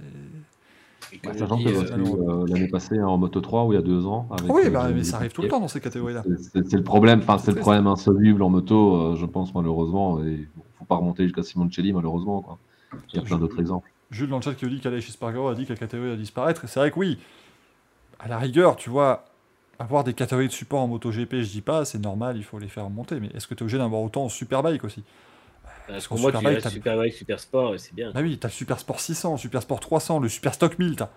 Comme 1.23 1.38
Sachant 1.38 1.57
que 1.57 1.69
euh, 1.69 2.43
euh, 2.43 2.48
l'année 2.48 2.67
passée 2.67 2.98
hein, 2.98 3.07
en 3.07 3.17
Moto 3.17 3.40
3 3.41 3.65
ou 3.65 3.73
il 3.73 3.75
y 3.75 3.80
a 3.80 3.82
deux 3.82 4.06
ans. 4.06 4.27
avec, 4.32 4.51
oui, 4.53 4.64
euh, 4.65 4.69
bah, 4.69 4.90
mais 4.93 5.03
ça 5.03 5.17
arrive 5.17 5.32
tout 5.32 5.41
le 5.41 5.48
temps 5.48 5.59
dans 5.59 5.67
ces 5.67 5.80
catégories-là. 5.80 6.23
C'est- 6.53 6.73
le 6.73 6.83
problème, 6.83 7.19
enfin 7.19 7.38
C'est 7.38 7.51
le 7.51 7.59
problème 7.59 7.88
insoluble 7.88 8.41
en 8.43 8.49
moto, 8.49 8.95
euh, 8.95 9.15
je 9.15 9.25
pense 9.25 9.53
malheureusement. 9.53 10.23
Et 10.23 10.48
faut 10.77 10.85
pas 10.85 10.95
remonter 10.95 11.23
jusqu'à 11.23 11.43
Simoncelli 11.43 11.93
malheureusement. 11.93 12.41
Quoi. 12.41 12.57
Il 13.14 13.15
y 13.15 13.19
a 13.19 13.22
plein 13.23 13.38
d'autres 13.38 13.59
exemples. 13.59 13.90
Jules 14.11 14.30
dans 14.30 14.38
le 14.38 14.41
chat 14.43 14.53
qui 14.53 14.67
dit 14.67 14.80
qu'Aleix 14.80 15.01
Spargaro 15.01 15.48
a 15.48 15.56
dit 15.56 15.65
que 15.65 15.73
la 15.73 15.80
catégorie 15.80 16.11
va 16.11 16.15
disparaître. 16.15 16.65
Et 16.65 16.67
c'est 16.67 16.80
vrai 16.80 16.91
que 16.91 16.99
oui, 16.99 17.17
à 18.19 18.27
la 18.27 18.38
rigueur, 18.38 18.75
tu 18.75 18.90
vois, 18.90 19.25
avoir 19.80 20.03
des 20.03 20.14
catégories 20.14 20.48
de 20.48 20.53
support 20.53 20.82
en 20.82 20.88
MotoGP, 20.88 21.41
je 21.41 21.49
dis 21.49 21.61
pas, 21.61 21.83
c'est 21.85 21.99
normal, 21.99 22.38
il 22.38 22.43
faut 22.43 22.59
les 22.59 22.67
faire 22.67 22.90
monter. 22.90 23.19
Mais 23.19 23.30
est-ce 23.33 23.48
que 23.48 23.56
tu 23.56 23.59
es 23.59 23.64
obligé 23.64 23.77
d'en 23.77 23.85
avoir 23.85 24.01
autant 24.01 24.25
en 24.25 24.30
Superbike 24.30 24.83
aussi? 24.83 25.03
Parce 25.87 26.07
pour 26.07 26.19
moi, 26.19 26.31
tu 26.31 26.37
restes 26.45 26.63
t'as- 26.63 26.69
Superbike, 26.69 27.13
Super 27.13 27.39
Sport, 27.39 27.73
c'est 27.79 27.93
bien. 27.93 28.11
Bah 28.11 28.21
oui, 28.21 28.37
t'as 28.37 28.47
le 28.47 28.53
Super 28.53 28.79
Sport 28.79 28.99
600, 28.99 29.33
le 29.33 29.37
Super 29.37 29.61
Sport 29.61 29.79
300, 29.79 30.19
le 30.19 30.29
Super 30.29 30.53
Stock 30.53 30.77
1000, 30.79 30.95
t'as, 30.95 31.09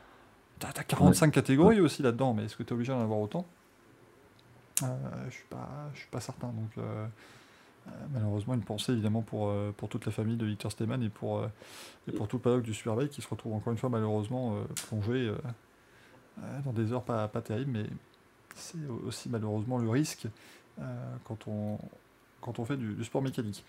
t'as 0.58 0.82
45 0.82 1.30
catégories 1.32 1.80
aussi 1.80 2.02
là-dedans, 2.02 2.34
mais 2.34 2.44
est-ce 2.44 2.56
que 2.56 2.62
tu 2.62 2.70
es 2.70 2.72
obligé 2.72 2.92
d'en 2.92 3.00
avoir 3.02 3.20
autant? 3.20 3.46
Euh, 4.82 4.86
Je 5.28 5.34
suis 5.34 5.44
pas, 5.48 5.68
je 5.94 6.00
suis 6.00 6.08
pas 6.10 6.20
certain. 6.20 6.48
Donc 6.48 6.70
euh, 6.78 7.06
euh, 7.88 7.90
malheureusement, 8.12 8.54
une 8.54 8.62
pensée 8.64 8.92
évidemment 8.92 9.22
pour, 9.22 9.48
euh, 9.48 9.72
pour 9.76 9.88
toute 9.88 10.06
la 10.06 10.12
famille 10.12 10.36
de 10.36 10.46
Victor 10.46 10.70
Steeman 10.72 11.02
et 11.02 11.08
pour, 11.08 11.42
et 12.08 12.12
pour 12.12 12.28
tout 12.28 12.36
le 12.36 12.42
paddock 12.42 12.62
du 12.62 12.74
Superbike 12.74 13.10
qui 13.10 13.22
se 13.22 13.28
retrouve 13.28 13.54
encore 13.54 13.72
une 13.72 13.78
fois 13.78 13.90
malheureusement 13.90 14.56
plongé 14.88 15.32
dans 16.64 16.72
des 16.72 16.92
heures 16.92 17.02
pas, 17.04 17.28
pas 17.28 17.40
terribles, 17.40 17.70
mais 17.72 17.86
c'est 18.54 18.78
aussi 19.06 19.28
malheureusement 19.28 19.78
le 19.78 19.88
risque 19.88 20.26
quand, 21.24 21.48
on, 21.48 21.78
quand 22.40 22.58
on 22.58 22.64
fait 22.64 22.76
du, 22.76 22.94
du 22.94 23.04
sport 23.04 23.22
mécanique. 23.22 23.64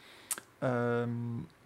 Euh, 0.64 1.06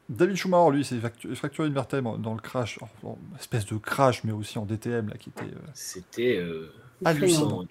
David 0.09 0.35
Schumacher, 0.35 0.75
lui, 0.75 0.83
s'est 0.83 0.97
fractu- 0.97 1.33
fracturé 1.35 1.67
une 1.67 1.73
vertèbre 1.73 2.17
dans 2.17 2.33
le 2.33 2.41
crash, 2.41 2.79
en, 3.03 3.09
en 3.09 3.17
espèce 3.39 3.65
de 3.65 3.77
crash, 3.77 4.23
mais 4.23 4.31
aussi 4.33 4.57
en 4.57 4.65
DTM, 4.65 5.09
là, 5.09 5.15
qui 5.17 5.29
était 5.29 5.45
euh, 5.45 5.59
C'était 5.73 6.37
euh, 6.37 6.71
hallucinant. 7.05 7.65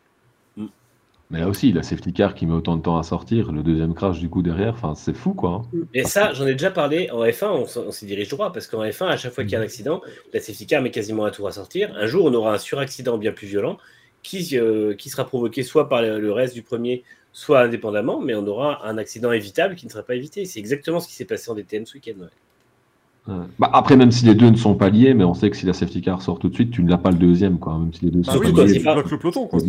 Mais 1.32 1.39
là 1.39 1.49
aussi, 1.49 1.70
la 1.73 1.84
safety 1.84 2.12
car 2.12 2.34
qui 2.34 2.44
met 2.44 2.55
autant 2.55 2.76
de 2.76 2.82
temps 2.82 2.99
à 2.99 3.05
sortir, 3.05 3.52
le 3.52 3.62
deuxième 3.62 3.94
crash 3.94 4.18
du 4.18 4.28
coup 4.28 4.42
derrière, 4.42 4.73
enfin 4.74 4.97
c'est 4.97 5.15
fou 5.15 5.32
quoi. 5.32 5.62
hein. 5.73 5.78
Et 5.94 6.02
ça, 6.02 6.32
j'en 6.32 6.44
ai 6.44 6.55
déjà 6.55 6.73
parlé 6.73 7.08
en 7.12 7.23
F1, 7.24 7.68
on, 7.86 7.92
s'y 7.92 8.05
dirige 8.07 8.31
droit, 8.31 8.52
parce 8.52 8.66
qu'en 8.66 8.82
F1, 8.82 9.07
à 9.07 9.16
chaque 9.16 9.32
fois 9.32 9.44
qu'il 9.44 9.52
y 9.52 9.57
a 9.57 9.60
un 9.60 9.62
accident, 9.62 10.00
la 10.34 10.40
safety 10.40 10.66
car 10.66 10.82
met 10.82 10.90
quasiment 10.90 11.24
un 11.26 11.31
tour 11.31 11.47
à 11.47 11.52
sortir. 11.52 11.94
Un 11.94 12.07
jour, 12.07 12.24
on 12.24 12.34
aura 12.34 12.55
un 12.55 12.58
suraccident 12.58 13.16
bien 13.16 13.31
plus 13.31 13.47
violent 13.47 13.78
qui, 14.24 14.58
euh, 14.58 14.94
qui 14.94 15.08
sera 15.08 15.24
provoqué 15.24 15.62
soit 15.62 15.89
par 15.89 16.02
le 16.02 16.32
reste 16.32 16.55
du 16.55 16.62
premier, 16.62 17.05
soit 17.33 17.60
indépendamment, 17.62 18.20
mais 18.20 18.34
on 18.34 18.47
aura 18.47 18.86
un 18.86 18.99
accident 18.99 19.33
évitable 19.33 19.75
qui 19.76 19.86
ne 19.86 19.91
sera 19.91 20.02
pas 20.02 20.15
évité. 20.15 20.44
C'est 20.44 20.59
exactement 20.59 21.00
ce 21.00 21.09
qui 21.09 21.15
s'est 21.15 21.25
passé 21.25 21.50
en 21.50 21.55
DTM 21.55 21.86
ce 21.86 21.94
week-end. 21.94 22.20
ouais. 22.20 23.34
Bah, 23.59 23.70
après, 23.73 23.97
même 23.97 24.10
si 24.10 24.25
les 24.25 24.34
deux 24.34 24.50
ne 24.50 24.57
sont 24.57 24.75
pas 24.75 24.89
liés, 24.91 25.15
mais 25.15 25.23
on 25.25 25.34
sait 25.34 25.50
que 25.50 25.57
si 25.57 25.65
la 25.67 25.73
safety 25.73 26.00
car 26.00 26.20
sort 26.20 26.39
tout 26.41 26.49
de 26.49 26.55
suite, 26.55 26.73
tu 26.73 26.83
ne 26.83 26.91
l'as 26.91 26.99
pas 26.99 27.10
le 27.10 27.18
deuxième 27.18 27.59
quoi. 27.60 27.78
Même 27.78 27.92
si 27.92 28.07
les 28.07 28.10
deux 28.10 28.20
Bah 28.23 28.33
sont 28.33 28.39
oui, 28.41 28.52
pas 28.52 28.65
liés. 28.65 28.78
le 29.10 29.18
peloton, 29.18 29.47
quoi. 29.47 29.60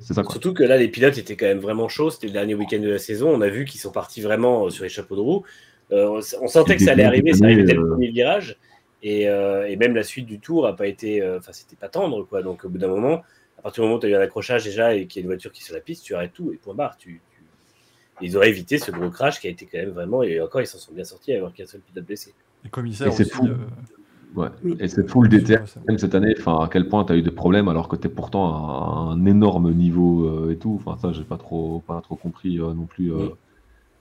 C'est 0.00 0.14
ça 0.14 0.22
quoi. 0.22 0.30
Surtout 0.32 0.54
que 0.54 0.62
là, 0.62 0.78
les 0.78 0.88
pilotes 0.88 1.18
étaient 1.18 1.36
quand 1.36 1.46
même 1.46 1.58
vraiment 1.58 1.88
chauds. 1.88 2.10
C'était 2.10 2.28
le 2.28 2.32
dernier 2.32 2.54
week-end 2.54 2.78
de 2.80 2.88
la 2.88 2.98
saison. 2.98 3.28
On 3.28 3.40
a 3.42 3.48
vu 3.48 3.64
qu'ils 3.66 3.80
sont 3.80 3.90
partis 3.90 4.22
vraiment 4.22 4.66
euh, 4.66 4.70
sur 4.70 4.84
les 4.84 4.88
chapeaux 4.88 5.16
de 5.16 5.20
roue. 5.20 5.42
Euh, 5.90 6.22
on 6.40 6.48
sentait 6.48 6.76
que 6.76 6.82
ça 6.82 6.92
allait 6.92 7.04
arriver. 7.04 7.34
Ça 7.34 7.44
arrivait 7.44 7.64
dès 7.64 7.74
le 7.74 7.82
Euh, 7.82 7.90
premier 7.90 8.10
virage. 8.10 8.56
Et, 9.02 9.28
euh, 9.28 9.68
et 9.68 9.76
même 9.76 9.94
la 9.94 10.04
suite 10.04 10.24
du 10.26 10.38
tour 10.38 10.66
a 10.66 10.74
pas 10.74 10.86
été. 10.86 11.20
euh, 11.20 11.38
Enfin, 11.38 11.52
c'était 11.52 11.76
pas 11.76 11.88
tendre, 11.88 12.24
quoi. 12.26 12.42
Donc, 12.42 12.64
au 12.64 12.70
bout 12.70 12.78
d'un 12.78 12.88
moment, 12.88 13.22
à 13.62 13.70
partir 13.70 13.82
du 13.84 13.86
moment 13.86 13.98
où 13.98 14.00
tu 14.00 14.06
as 14.06 14.10
eu 14.10 14.14
un 14.16 14.20
accrochage 14.20 14.64
déjà 14.64 14.92
et 14.94 15.06
qu'il 15.06 15.20
y 15.20 15.22
a 15.22 15.22
une 15.22 15.28
voiture 15.28 15.52
qui 15.52 15.62
est 15.62 15.64
sur 15.64 15.74
la 15.74 15.80
piste, 15.80 16.02
tu 16.04 16.14
arrêtes 16.16 16.32
tout 16.32 16.52
et 16.52 16.56
point 16.56 16.74
barre. 16.74 16.96
Tu, 16.98 17.20
tu- 17.30 18.24
Ils 18.24 18.36
auraient 18.36 18.50
évité 18.50 18.78
ce 18.78 18.90
gros 18.90 19.08
crash 19.10 19.40
qui 19.40 19.46
a 19.46 19.50
été 19.50 19.66
quand 19.70 19.78
même 19.78 19.90
vraiment. 19.90 20.22
Et 20.24 20.40
encore, 20.40 20.60
ils 20.60 20.66
s'en 20.66 20.78
sont 20.78 20.92
bien 20.92 21.04
sortis 21.04 21.32
à 21.32 21.36
avoir 21.36 21.52
qu'un 21.52 21.66
seul 21.66 21.80
pilote 21.80 22.04
blessé. 22.04 22.34
Les 22.64 22.70
commissaires 22.70 23.06
Et 23.06 23.10
c'est 23.12 23.22
aussi. 23.22 23.30
fou. 23.30 23.46
euh, 23.46 23.56
Ouais. 24.34 24.48
Oui. 24.64 24.76
Et 24.80 24.88
c'est 24.88 25.06
fou 25.08 25.22
le 25.22 25.30
c'est- 25.44 25.86
même 25.86 25.98
cette 25.98 26.14
année, 26.14 26.34
enfin 26.38 26.64
à 26.64 26.68
quel 26.72 26.88
point 26.88 27.04
tu 27.04 27.12
as 27.12 27.16
eu 27.16 27.22
des 27.22 27.30
problèmes 27.30 27.68
alors 27.68 27.86
que 27.86 27.96
tu 27.96 28.06
es 28.06 28.10
pourtant 28.10 28.46
à 28.54 29.12
un 29.12 29.26
énorme 29.26 29.72
niveau 29.74 30.24
euh, 30.26 30.50
et 30.52 30.56
tout. 30.56 30.80
Enfin 30.82 30.96
ça 30.98 31.12
j'ai 31.12 31.22
pas 31.22 31.36
trop 31.36 31.80
pas 31.86 32.00
trop 32.00 32.16
compris 32.16 32.58
euh, 32.58 32.72
non 32.72 32.86
plus 32.86 33.12
euh, 33.12 33.28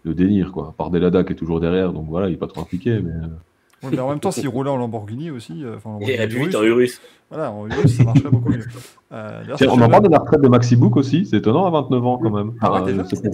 le 0.04 0.14
délire 0.14 0.54
quoi. 0.54 0.70
À 0.70 0.72
part 0.72 0.90
Delada 0.90 1.26
qui 1.26 1.34
est 1.34 1.36
toujours 1.36 1.60
derrière, 1.60 1.92
donc 1.92 2.08
voilà, 2.08 2.30
il 2.30 2.34
est 2.36 2.38
pas 2.38 2.48
trop 2.48 2.62
impliqué 2.62 3.02
mais 3.02 3.12
euh, 3.84 3.88
ouais, 3.88 3.96
mais 3.96 4.00
en 4.00 4.10
même 4.10 4.20
temps, 4.20 4.32
s'il 4.32 4.48
roulait 4.50 4.70
en 4.70 4.78
Lamborghini 4.78 5.32
aussi, 5.32 5.64
euh, 5.64 5.78
enfin, 5.78 5.92
en 5.92 6.00
Et 6.02 6.14
il 6.14 6.18
Lamborghini 6.18 6.46
vite 6.46 6.54
Urus, 6.54 6.56
en 6.56 6.64
Urus. 6.64 7.02
voilà, 7.30 7.52
en 7.52 7.68
Urus, 7.68 7.98
ça 7.98 8.04
marcherait 8.04 8.30
beaucoup 8.30 8.50
mieux. 8.50 8.66
Euh, 9.12 9.44
Tiens, 9.56 9.68
on 9.72 9.82
en 9.82 9.90
parle 9.90 10.04
de 10.04 10.10
la 10.10 10.20
retraite 10.20 10.42
de 10.42 10.48
Maxi 10.48 10.76
Book 10.76 10.96
aussi, 10.98 11.26
c'est 11.26 11.38
étonnant 11.38 11.66
à 11.66 11.70
29 11.70 12.06
ans 12.06 12.18
quand 12.18 12.30
même. 12.30 12.54
Ah 12.62 12.74
ouais, 12.74 12.92
déjà 12.92 13.04
c'est. 13.06 13.28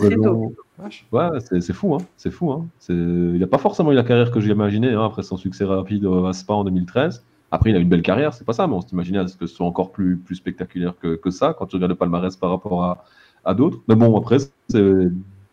Ouais, 1.11 1.73
fou, 1.73 1.95
hein. 1.95 1.97
C'est 2.17 2.31
fou, 2.31 2.51
hein. 2.51 2.65
Il 2.89 3.37
n'a 3.39 3.47
pas 3.47 3.57
forcément 3.57 3.91
eu 3.91 3.95
la 3.95 4.03
carrière 4.03 4.31
que 4.31 4.39
j'imaginais 4.39 4.93
hein, 4.93 5.05
après 5.05 5.23
son 5.23 5.37
succès 5.37 5.65
rapide 5.65 6.05
euh, 6.05 6.25
à 6.25 6.33
Spa 6.33 6.53
en 6.53 6.63
2013. 6.63 7.23
Après, 7.51 7.69
il 7.69 7.75
a 7.75 7.79
eu 7.79 7.83
une 7.83 7.89
belle 7.89 8.01
carrière, 8.01 8.33
c'est 8.33 8.43
pas 8.45 8.53
ça, 8.53 8.67
mais 8.67 8.73
on 8.73 8.81
s'imaginait 8.81 9.19
à 9.19 9.27
ce 9.27 9.37
que 9.37 9.45
ce 9.47 9.55
soit 9.55 9.65
encore 9.65 9.91
plus, 9.91 10.17
plus 10.17 10.35
spectaculaire 10.35 10.93
que, 11.01 11.15
que 11.15 11.29
ça 11.29 11.55
quand 11.57 11.65
tu 11.65 11.75
regardes 11.77 11.91
le 11.91 11.95
palmarès 11.97 12.35
par 12.35 12.49
rapport 12.49 12.83
à, 12.83 13.03
à 13.45 13.53
d'autres. 13.53 13.79
Mais 13.87 13.95
bon, 13.95 14.17
après, 14.17 14.37
c'est- 14.39 15.07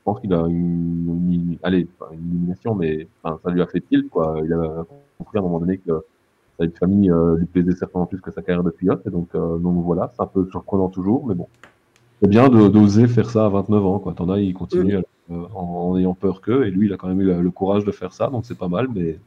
pense 0.04 0.20
qu'il 0.20 0.32
a 0.34 0.40
une, 0.48 1.30
une- 1.32 1.58
allez, 1.62 1.88
une 2.12 2.28
illumination, 2.30 2.74
mais 2.74 3.08
enfin, 3.22 3.38
ça 3.44 3.50
lui 3.50 3.62
a 3.62 3.66
fait 3.66 3.80
tilt, 3.80 4.08
quoi. 4.10 4.36
Il 4.44 4.52
a 4.52 4.84
compris 5.18 5.38
à 5.38 5.40
un 5.40 5.44
moment 5.44 5.60
donné 5.60 5.78
que 5.78 6.04
sa 6.60 6.68
famille 6.78 7.10
euh, 7.10 7.36
lui 7.38 7.46
plaisait 7.46 7.74
certainement 7.76 8.06
plus 8.06 8.20
que 8.20 8.30
sa 8.32 8.42
carrière 8.42 8.64
de 8.64 8.70
pilote. 8.70 9.02
Et 9.06 9.10
donc, 9.10 9.30
euh, 9.34 9.58
donc 9.58 9.84
voilà, 9.84 10.12
c'est 10.16 10.22
un 10.22 10.26
peu 10.26 10.46
surprenant 10.50 10.88
toujours, 10.90 11.26
mais 11.26 11.34
bon. 11.34 11.48
C'est 12.22 12.28
bien 12.28 12.48
d'oser 12.48 13.06
faire 13.08 13.30
ça 13.30 13.46
à 13.46 13.48
29 13.48 13.84
ans, 13.86 13.98
quoi. 14.00 14.14
T'en 14.14 14.28
as, 14.30 14.40
il 14.40 14.54
continue 14.54 14.96
euh, 14.96 15.02
en, 15.54 15.90
en 15.92 15.98
ayant 15.98 16.14
peur 16.14 16.40
qu'eux, 16.40 16.66
et 16.66 16.70
lui, 16.70 16.86
il 16.88 16.92
a 16.92 16.96
quand 16.96 17.08
même 17.08 17.20
eu 17.20 17.24
le, 17.26 17.42
le 17.42 17.50
courage 17.50 17.84
de 17.84 17.92
faire 17.92 18.12
ça, 18.12 18.28
donc 18.28 18.46
c'est 18.46 18.58
pas 18.58 18.68
mal, 18.68 18.88
mais. 18.94 19.18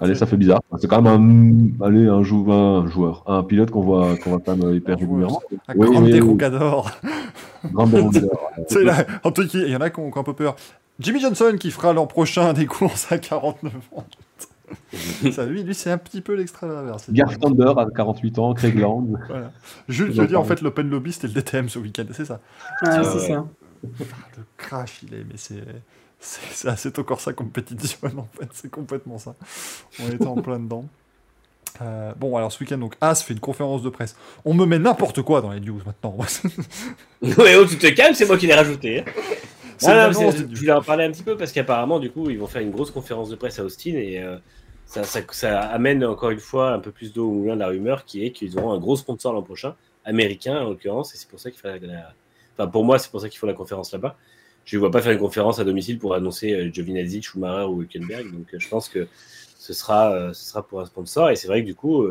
Allez, 0.00 0.14
ça 0.14 0.26
fait 0.26 0.36
bizarre. 0.36 0.60
C'est 0.80 0.86
quand 0.86 1.02
même 1.02 1.74
un, 1.80 1.84
allez, 1.84 2.06
un, 2.06 2.22
jou- 2.22 2.50
un 2.52 2.86
joueur, 2.86 3.24
un 3.26 3.42
pilote 3.42 3.70
qu'on 3.70 3.80
voit, 3.82 4.16
qu'on 4.18 4.30
voit 4.30 4.40
quand 4.44 4.56
même 4.56 4.74
hyper 4.74 4.96
Un 4.96 4.98
joueur. 4.98 5.10
régulièrement. 5.10 5.42
Un 5.68 5.74
Oui, 5.76 5.90
grand 5.90 6.00
dérougador. 6.02 6.90
Grand 7.72 7.84
en 9.24 9.32
tout 9.32 9.42
cas, 9.48 9.58
il 9.58 9.68
y 9.70 9.76
en 9.76 9.80
a 9.80 9.90
qui 9.90 9.98
ont, 10.00 10.10
qui 10.10 10.18
ont 10.18 10.20
un 10.20 10.24
peu 10.24 10.34
peur. 10.34 10.54
Jimmy 11.00 11.20
Johnson 11.20 11.56
qui 11.58 11.70
fera 11.70 11.92
l'an 11.92 12.06
prochain 12.06 12.52
des 12.52 12.66
courses 12.66 13.10
à 13.10 13.18
49 13.18 13.72
ans. 13.96 14.04
Ça, 15.32 15.46
lui, 15.46 15.62
lui 15.62 15.74
c'est 15.74 15.90
un 15.90 15.98
petit 15.98 16.20
peu 16.20 16.34
l'extra-inverse. 16.34 17.10
Garth 17.10 17.40
Thunder 17.40 17.72
à 17.76 17.86
48 17.94 18.38
ans, 18.38 18.52
Craig 18.54 18.78
Land. 18.78 19.06
Voilà. 19.28 19.50
Jules 19.88 20.12
veut 20.12 20.26
dire 20.26 20.38
en 20.40 20.44
fait 20.44 20.60
l'Open 20.60 20.90
Lobby 20.90 21.12
c'était 21.12 21.28
le 21.28 21.32
DTM 21.34 21.68
ce 21.68 21.78
week-end, 21.78 22.04
c'est 22.12 22.24
ça. 22.26 22.40
Ah, 22.82 22.98
Ah 23.00 23.04
c'est 23.04 23.18
ça. 23.32 23.44
Le 23.82 23.88
crash 24.56 25.00
il 25.04 25.14
est, 25.14 25.24
mais 25.24 25.36
c'est. 25.36 25.62
C'est 26.20 26.68
assez 26.68 26.88
encore 26.98 27.20
ça 27.20 27.32
compétition 27.32 27.98
en 28.16 28.26
fait, 28.38 28.48
c'est 28.52 28.70
complètement 28.70 29.18
ça. 29.18 29.34
On 30.02 30.08
était 30.10 30.26
en 30.26 30.36
plein 30.42 30.58
dedans. 30.58 30.84
Euh, 31.80 32.12
bon, 32.16 32.36
alors 32.36 32.50
ce 32.50 32.58
week-end, 32.62 32.78
donc 32.78 32.96
As 33.00 33.22
fait 33.22 33.34
une 33.34 33.40
conférence 33.40 33.82
de 33.82 33.88
presse. 33.88 34.16
On 34.44 34.52
me 34.52 34.66
met 34.66 34.80
n'importe 34.80 35.22
quoi 35.22 35.40
dans 35.40 35.52
les 35.52 35.60
news 35.60 35.80
maintenant. 35.86 36.16
Ouais, 37.22 37.54
oh, 37.56 37.64
tu 37.66 37.78
te 37.78 37.86
calmes, 37.88 38.14
c'est 38.14 38.26
moi 38.26 38.36
qui 38.36 38.46
l'ai 38.46 38.54
rajouté. 38.54 39.04
Ah, 39.86 40.06
non, 40.10 40.30
je 40.32 40.58
voulais 40.58 40.72
en 40.72 40.82
parler 40.82 41.04
un 41.04 41.12
petit 41.12 41.22
peu 41.22 41.36
parce 41.36 41.52
qu'apparemment, 41.52 42.00
du 42.00 42.10
coup, 42.10 42.30
ils 42.30 42.38
vont 42.38 42.48
faire 42.48 42.62
une 42.62 42.72
grosse 42.72 42.90
conférence 42.90 43.28
de 43.28 43.36
presse 43.36 43.60
à 43.60 43.64
Austin 43.64 43.94
et 43.94 44.18
euh, 44.20 44.36
ça, 44.86 45.04
ça- 45.04 45.20
ça 45.30 45.60
amène 45.60 46.04
encore 46.04 46.30
une 46.30 46.40
fois 46.40 46.72
un 46.72 46.80
peu 46.80 46.90
plus 46.90 47.12
d'eau 47.12 47.28
au 47.28 47.32
moulin 47.32 47.54
de 47.54 47.60
la 47.60 47.68
rumeur 47.68 48.04
qui 48.04 48.24
est 48.24 48.32
qu'ils 48.32 48.58
auront 48.58 48.72
un 48.72 48.78
gros 48.78 48.96
sponsor 48.96 49.32
l'an 49.32 49.42
prochain, 49.42 49.76
américain 50.04 50.60
en 50.62 50.70
l'occurrence, 50.70 51.14
et 51.14 51.16
c'est 51.16 51.28
pour 51.28 51.38
ça 51.38 51.50
qu'il 51.52 51.60
fera 51.60 51.76
la... 51.78 52.12
Enfin, 52.56 52.68
pour 52.68 52.84
moi, 52.84 52.98
c'est 52.98 53.10
pour 53.10 53.20
ça 53.20 53.28
qu'il 53.28 53.38
faut 53.38 53.46
la 53.46 53.52
conférence 53.52 53.92
là-bas. 53.92 54.16
Je 54.68 54.76
ne 54.76 54.80
vois 54.80 54.90
pas 54.90 55.00
faire 55.00 55.12
une 55.12 55.18
conférence 55.18 55.58
à 55.60 55.64
domicile 55.64 55.98
pour 55.98 56.14
annoncer 56.14 56.52
euh, 56.52 56.70
Giovinazzi, 56.70 57.22
Schumacher 57.22 57.64
ou 57.70 57.80
Hülkenberg, 57.80 58.30
donc 58.30 58.52
euh, 58.52 58.58
je 58.58 58.68
pense 58.68 58.90
que 58.90 59.08
ce 59.58 59.72
sera, 59.72 60.12
euh, 60.12 60.34
ce 60.34 60.44
sera 60.44 60.62
pour 60.62 60.82
un 60.82 60.84
sponsor 60.84 61.30
et 61.30 61.36
c'est 61.36 61.48
vrai 61.48 61.62
que 61.62 61.66
du 61.66 61.74
coup, 61.74 62.06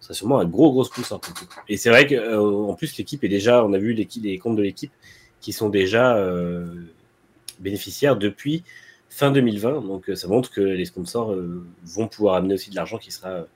ce 0.00 0.06
sera 0.06 0.14
sûrement 0.14 0.40
un 0.40 0.44
gros 0.44 0.72
gros 0.72 0.82
sponsor. 0.82 1.20
pour. 1.20 1.32
Et 1.68 1.76
c'est 1.76 1.88
vrai 1.88 2.08
qu'en 2.08 2.74
plus, 2.74 2.98
l'équipe 2.98 3.22
est 3.22 3.28
déjà, 3.28 3.64
on 3.64 3.72
a 3.74 3.78
vu 3.78 3.92
les 3.92 4.38
comptes 4.38 4.56
de 4.56 4.62
l'équipe 4.62 4.90
qui 5.40 5.52
sont 5.52 5.68
déjà 5.68 6.18
bénéficiaires 7.60 8.16
depuis 8.16 8.64
fin 9.08 9.30
2020. 9.30 9.82
Donc 9.82 10.10
ça 10.14 10.26
montre 10.26 10.50
que 10.50 10.60
les 10.60 10.86
sponsors 10.86 11.32
vont 11.84 12.08
pouvoir 12.08 12.34
amener 12.34 12.54
aussi 12.54 12.70
de 12.70 12.74
l'argent 12.74 12.98
qui 12.98 13.12
sera 13.12 13.46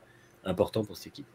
important 0.45 0.85
pour 0.85 0.97
cette 0.97 1.09
équipe. 1.09 1.27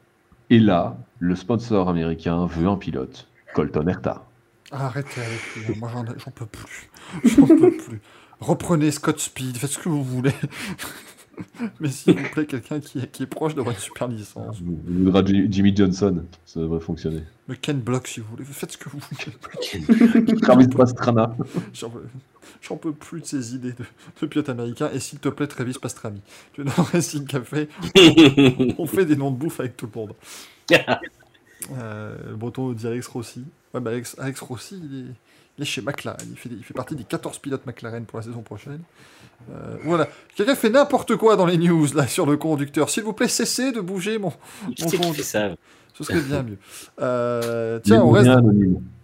Et 0.50 0.60
là, 0.60 0.98
le 1.20 1.36
sponsor 1.36 1.90
américain 1.90 2.46
veut 2.46 2.68
un 2.68 2.78
pilote, 2.78 3.28
Colton 3.54 3.88
Herta. 3.88 4.29
Arrêtez 4.72 5.22
avec 5.22 5.56
lui, 5.56 5.66
hein. 5.74 5.76
moi 5.80 5.90
j'en 5.94 6.06
j'en 6.06 6.32
peux 6.32 6.46
plus. 6.46 6.90
J'en 7.24 7.48
peux 7.48 7.72
plus. 7.76 8.02
Reprenez 8.40 8.92
Scott 8.92 9.20
Speed, 9.20 9.58
faites 9.58 9.72
ce 9.72 9.80
que 9.80 9.90
vous 9.90 10.04
voulez. 10.04 10.34
Mais 11.80 11.90
s'il 11.90 12.20
vous 12.20 12.30
plaît, 12.32 12.46
quelqu'un 12.46 12.82
qui 12.82 13.00
est, 13.00 13.10
qui 13.12 13.24
est 13.24 13.28
proche 13.28 13.56
d'avoir 13.56 13.74
une 13.74 13.82
super 13.82 14.08
licence. 14.10 14.58
Il 14.60 15.04
voudra 15.06 15.24
Ji- 15.26 15.48
Jimmy 15.50 15.74
Johnson, 15.76 16.26
ça 16.46 16.60
devrait 16.60 16.82
fonctionner. 16.82 17.24
Le 17.48 17.56
Ken 17.56 17.80
Block, 17.80 18.08
si 18.08 18.20
vous 18.20 18.28
voulez, 18.32 18.44
faites 18.44 18.74
ce 18.74 18.78
que 18.78 18.90
vous 18.90 19.00
voulez. 19.00 20.36
Travis 20.42 20.68
Pastrana. 20.68 21.36
J'en 21.74 21.90
peux, 21.90 22.04
j'en 22.62 22.76
peux 22.76 22.92
plus 22.92 23.22
de 23.22 23.26
ces 23.26 23.56
idées 23.56 23.72
de, 23.72 23.86
de 24.22 24.26
pilote 24.28 24.50
américain. 24.50 24.90
Et 24.94 25.00
s'il 25.00 25.20
te 25.20 25.30
plaît, 25.30 25.48
Travis 25.48 25.78
Pastrami. 25.82 26.22
Tu 26.54 26.62
es 26.62 26.64
dans 26.66 26.84
Racing 26.84 27.26
Café, 27.26 27.70
on 28.78 28.86
fait 28.86 29.06
des 29.06 29.16
noms 29.16 29.32
de 29.32 29.38
bouffe 29.38 29.62
avec 29.62 29.78
tout 29.78 29.90
le 29.94 30.00
monde. 30.00 30.14
Euh, 31.78 32.16
le 32.30 32.36
breton 32.36 32.72
dit 32.72 32.88
Alex 32.88 33.08
Rossi. 33.08 33.44
Ouais, 33.74 33.80
bah 33.80 33.92
Alex, 33.92 34.16
Alex 34.20 34.40
Rossi, 34.42 34.82
il 34.84 35.00
est, 35.00 35.06
il 35.58 35.62
est 35.62 35.66
chez 35.66 35.82
McLaren. 35.82 36.28
Il 36.30 36.38
fait, 36.38 36.50
il 36.52 36.64
fait 36.64 36.74
partie 36.74 36.96
des 36.96 37.04
14 37.04 37.40
pilotes 37.40 37.66
McLaren 37.66 38.06
pour 38.06 38.18
la 38.18 38.24
saison 38.24 38.42
prochaine. 38.42 38.82
Euh, 39.52 39.78
voilà. 39.84 40.08
Quelqu'un 40.36 40.56
fait 40.56 40.70
n'importe 40.70 41.16
quoi 41.16 41.36
dans 41.36 41.46
les 41.46 41.58
news, 41.58 41.88
là, 41.94 42.08
sur 42.08 42.26
le 42.26 42.38
conducteur. 42.38 42.90
S'il 42.90 43.04
vous 43.04 43.14
plaît, 43.14 43.28
cessez 43.28 43.72
de 43.72 43.82
bouger 43.82 44.18
mon, 44.18 44.34
mon 44.68 44.90
conducteur. 44.90 45.24
ça 45.24 45.56
Ce 45.94 46.04
serait 46.04 46.22
bien 46.22 46.44
mieux. 46.44 46.58
Euh, 47.02 47.80
tiens, 47.84 48.04
on 48.04 48.12
reste, 48.12 48.30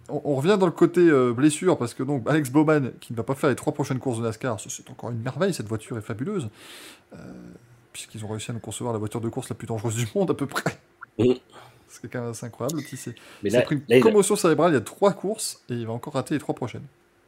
revient 0.08 0.56
dans 0.58 0.66
le 0.66 0.72
côté 0.72 1.00
euh, 1.00 1.32
blessure 1.32 1.78
parce 1.78 1.94
que 1.94 2.02
donc 2.02 2.22
Alex 2.28 2.50
Bowman 2.50 2.92
qui 3.00 3.12
ne 3.12 3.16
va 3.16 3.22
pas 3.22 3.34
faire 3.34 3.50
les 3.50 3.56
trois 3.56 3.72
prochaines 3.72 3.98
courses 3.98 4.18
de 4.18 4.24
NASCAR, 4.24 4.58
c'est 4.60 4.90
encore 4.90 5.10
une 5.10 5.20
merveille. 5.20 5.54
Cette 5.54 5.68
voiture 5.68 5.98
est 5.98 6.02
fabuleuse 6.02 6.48
Euh, 7.12 7.16
puisqu'ils 7.92 8.24
ont 8.24 8.28
réussi 8.28 8.50
à 8.50 8.54
nous 8.54 8.60
concevoir 8.60 8.92
la 8.92 8.98
voiture 8.98 9.20
de 9.20 9.28
course 9.28 9.48
la 9.48 9.54
plus 9.54 9.66
dangereuse 9.66 9.94
du 9.94 10.06
monde 10.14 10.30
à 10.30 10.34
peu 10.34 10.46
près. 10.46 10.78
Mm. 11.18 11.32
C'est 12.02 12.10
quand 12.10 12.20
même 12.20 12.30
assez 12.30 12.46
incroyable. 12.46 12.80
C'est 12.94 13.14
Mais 13.42 13.50
c'est 13.50 13.56
là, 13.56 13.62
pris 13.62 13.74
une 13.76 13.80
là, 13.88 13.96
il 13.96 13.98
a- 13.98 14.02
commotion 14.02 14.36
cérébrale 14.36 14.72
il 14.72 14.74
y 14.74 14.78
a 14.78 14.80
trois 14.82 15.12
courses 15.12 15.62
et 15.70 15.74
il 15.74 15.86
va 15.86 15.92
encore 15.92 16.14
rater 16.14 16.34
les 16.34 16.40
trois 16.40 16.54
prochaines. 16.54 16.84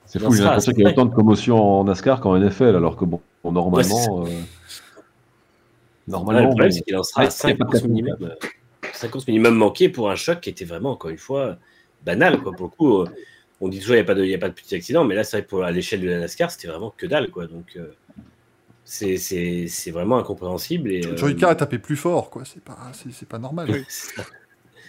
C'est 0.07 0.19
fou, 0.19 0.33
j'ai 0.35 0.43
l'impression 0.43 0.73
qu'il 0.73 0.83
y 0.83 0.87
a 0.87 0.91
autant 0.91 1.05
de 1.07 1.15
commotion 1.15 1.61
en 1.81 1.85
NASCAR 1.85 2.21
qu'en 2.21 2.37
NFL, 2.37 2.77
alors 2.77 2.97
que 2.97 3.05
bon, 3.05 3.21
bon, 3.45 3.53
normalement. 3.53 4.23
euh, 4.23 4.25
Ouais, 4.25 4.31
le 6.07 6.13
normalement, 6.13 6.49
problème, 6.49 6.71
bon, 6.71 6.75
c'est 6.75 6.83
qu'il 6.83 6.97
en 6.97 7.03
sera 7.03 7.21
Ouais, 7.23 7.27
à 7.27 7.31
5 7.31 7.49
c'est 7.49 7.55
pas 7.57 7.65
courses 7.67 7.83
minimum. 7.85 8.17
euh, 8.23 8.35
cinq 8.95 9.11
courses 9.11 9.27
minimum 9.27 9.55
manquées 9.55 9.91
pour 9.91 10.11
un 10.11 10.15
choc 10.17 10.41
qui 10.41 10.49
était 10.49 10.65
vraiment, 10.65 10.93
encore 10.93 11.11
une 11.11 11.19
fois, 11.19 11.59
banal. 12.07 12.41
Quoi. 12.41 12.53
Pour 12.53 12.67
le 12.67 12.71
coup, 12.71 13.03
euh, 13.03 13.09
on 13.61 13.69
dit 13.69 13.79
toujours 13.81 13.97
qu'il 13.97 14.03
n'y 14.05 14.11
a, 14.11 14.15
pas 14.15 14.15
de- 14.15 14.25
il 14.25 14.31
y 14.31 14.35
a 14.35 14.39
pas 14.39 14.49
de 14.49 14.55
petits 14.55 14.75
accidents, 14.75 15.05
mais 15.05 15.15
là, 15.15 15.25
c'est 15.25 15.37
vrai 15.37 15.45
que 15.45 15.51
pour, 15.51 15.63
à 15.65 15.71
l'échelle 15.71 16.01
de 16.01 16.09
la 16.09 16.21
NASCAR, 16.21 16.51
c'était 16.51 16.69
vraiment 16.69 16.95
que 16.97 17.07
dalle. 17.07 17.31
Quoi. 17.31 17.47
Donc, 17.47 17.77
euh, 17.77 17.93
c'est- 18.85 19.91
vraiment 19.91 20.17
incompréhensible. 20.17 20.91
Et, 20.91 21.05
euh, 21.07 21.15
Joey 21.19 21.37
Carr 21.37 21.51
a 21.51 21.55
tapé 21.57 21.79
plus 21.79 21.97
fort, 21.97 22.31
quoi. 22.31 22.45
C'est 22.47 22.63
pas, 22.65 22.79
c'est, 22.95 23.13
c'est 23.13 23.29
pas 23.29 23.39
normal. 23.39 23.69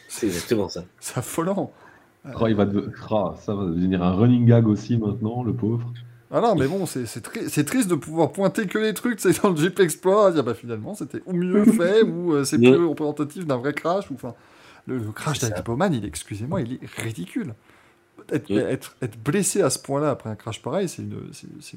c'est 0.09 0.27
exactement 0.27 0.67
ça. 0.69 0.83
C'est 0.99 1.17
affolant. 1.17 1.71
oh, 2.39 2.47
il 2.47 2.55
va 2.55 2.65
de- 2.65 2.91
ah, 3.11 3.35
ça 3.41 3.53
va 3.55 3.63
devenir 3.65 4.03
un 4.03 4.11
running 4.13 4.45
gag 4.45 4.67
aussi 4.67 4.97
maintenant, 4.97 5.43
le 5.43 5.53
pauvre. 5.53 5.91
Ah 6.31 6.41
non, 6.41 6.53
mais 6.55 6.67
bon, 6.67 6.85
c'est, 6.85 7.05
c'est, 7.07 7.21
tri- 7.21 7.49
c'est 7.49 7.63
triste 7.63 7.89
de 7.89 7.95
pouvoir 7.95 8.31
pointer 8.31 8.67
que 8.67 8.77
les 8.77 8.93
trucs, 8.93 9.19
c'est 9.19 9.41
dans 9.41 9.49
le 9.49 9.55
Jeep 9.55 9.79
Explorer, 9.79 10.31
dire 10.33 10.43
bah 10.43 10.53
finalement 10.53 10.93
c'était 10.93 11.21
ou 11.25 11.33
mieux 11.33 11.63
fait, 11.71 12.03
ou 12.03 12.33
euh, 12.33 12.43
c'est 12.43 12.57
plus 12.57 12.85
représentatif 12.85 13.47
d'un 13.47 13.57
vrai 13.57 13.73
crash, 13.73 14.11
ou 14.11 14.15
enfin. 14.15 14.35
Le, 14.85 14.97
le 14.97 15.11
crash 15.11 15.39
d'Alex 15.39 15.63
Bowman, 15.63 15.91
il, 15.93 16.03
est- 16.03 16.07
excusez-moi, 16.07 16.61
il 16.61 16.73
est 16.73 16.79
ridicule. 17.01 17.53
Être, 18.31 18.51
être, 18.51 18.95
être 19.01 19.17
blessé 19.17 19.61
à 19.61 19.69
ce 19.69 19.79
point-là 19.79 20.09
après 20.11 20.29
un 20.29 20.35
crash 20.35 20.61
pareil, 20.61 20.87
c'est 20.89 21.01
une, 21.01 21.15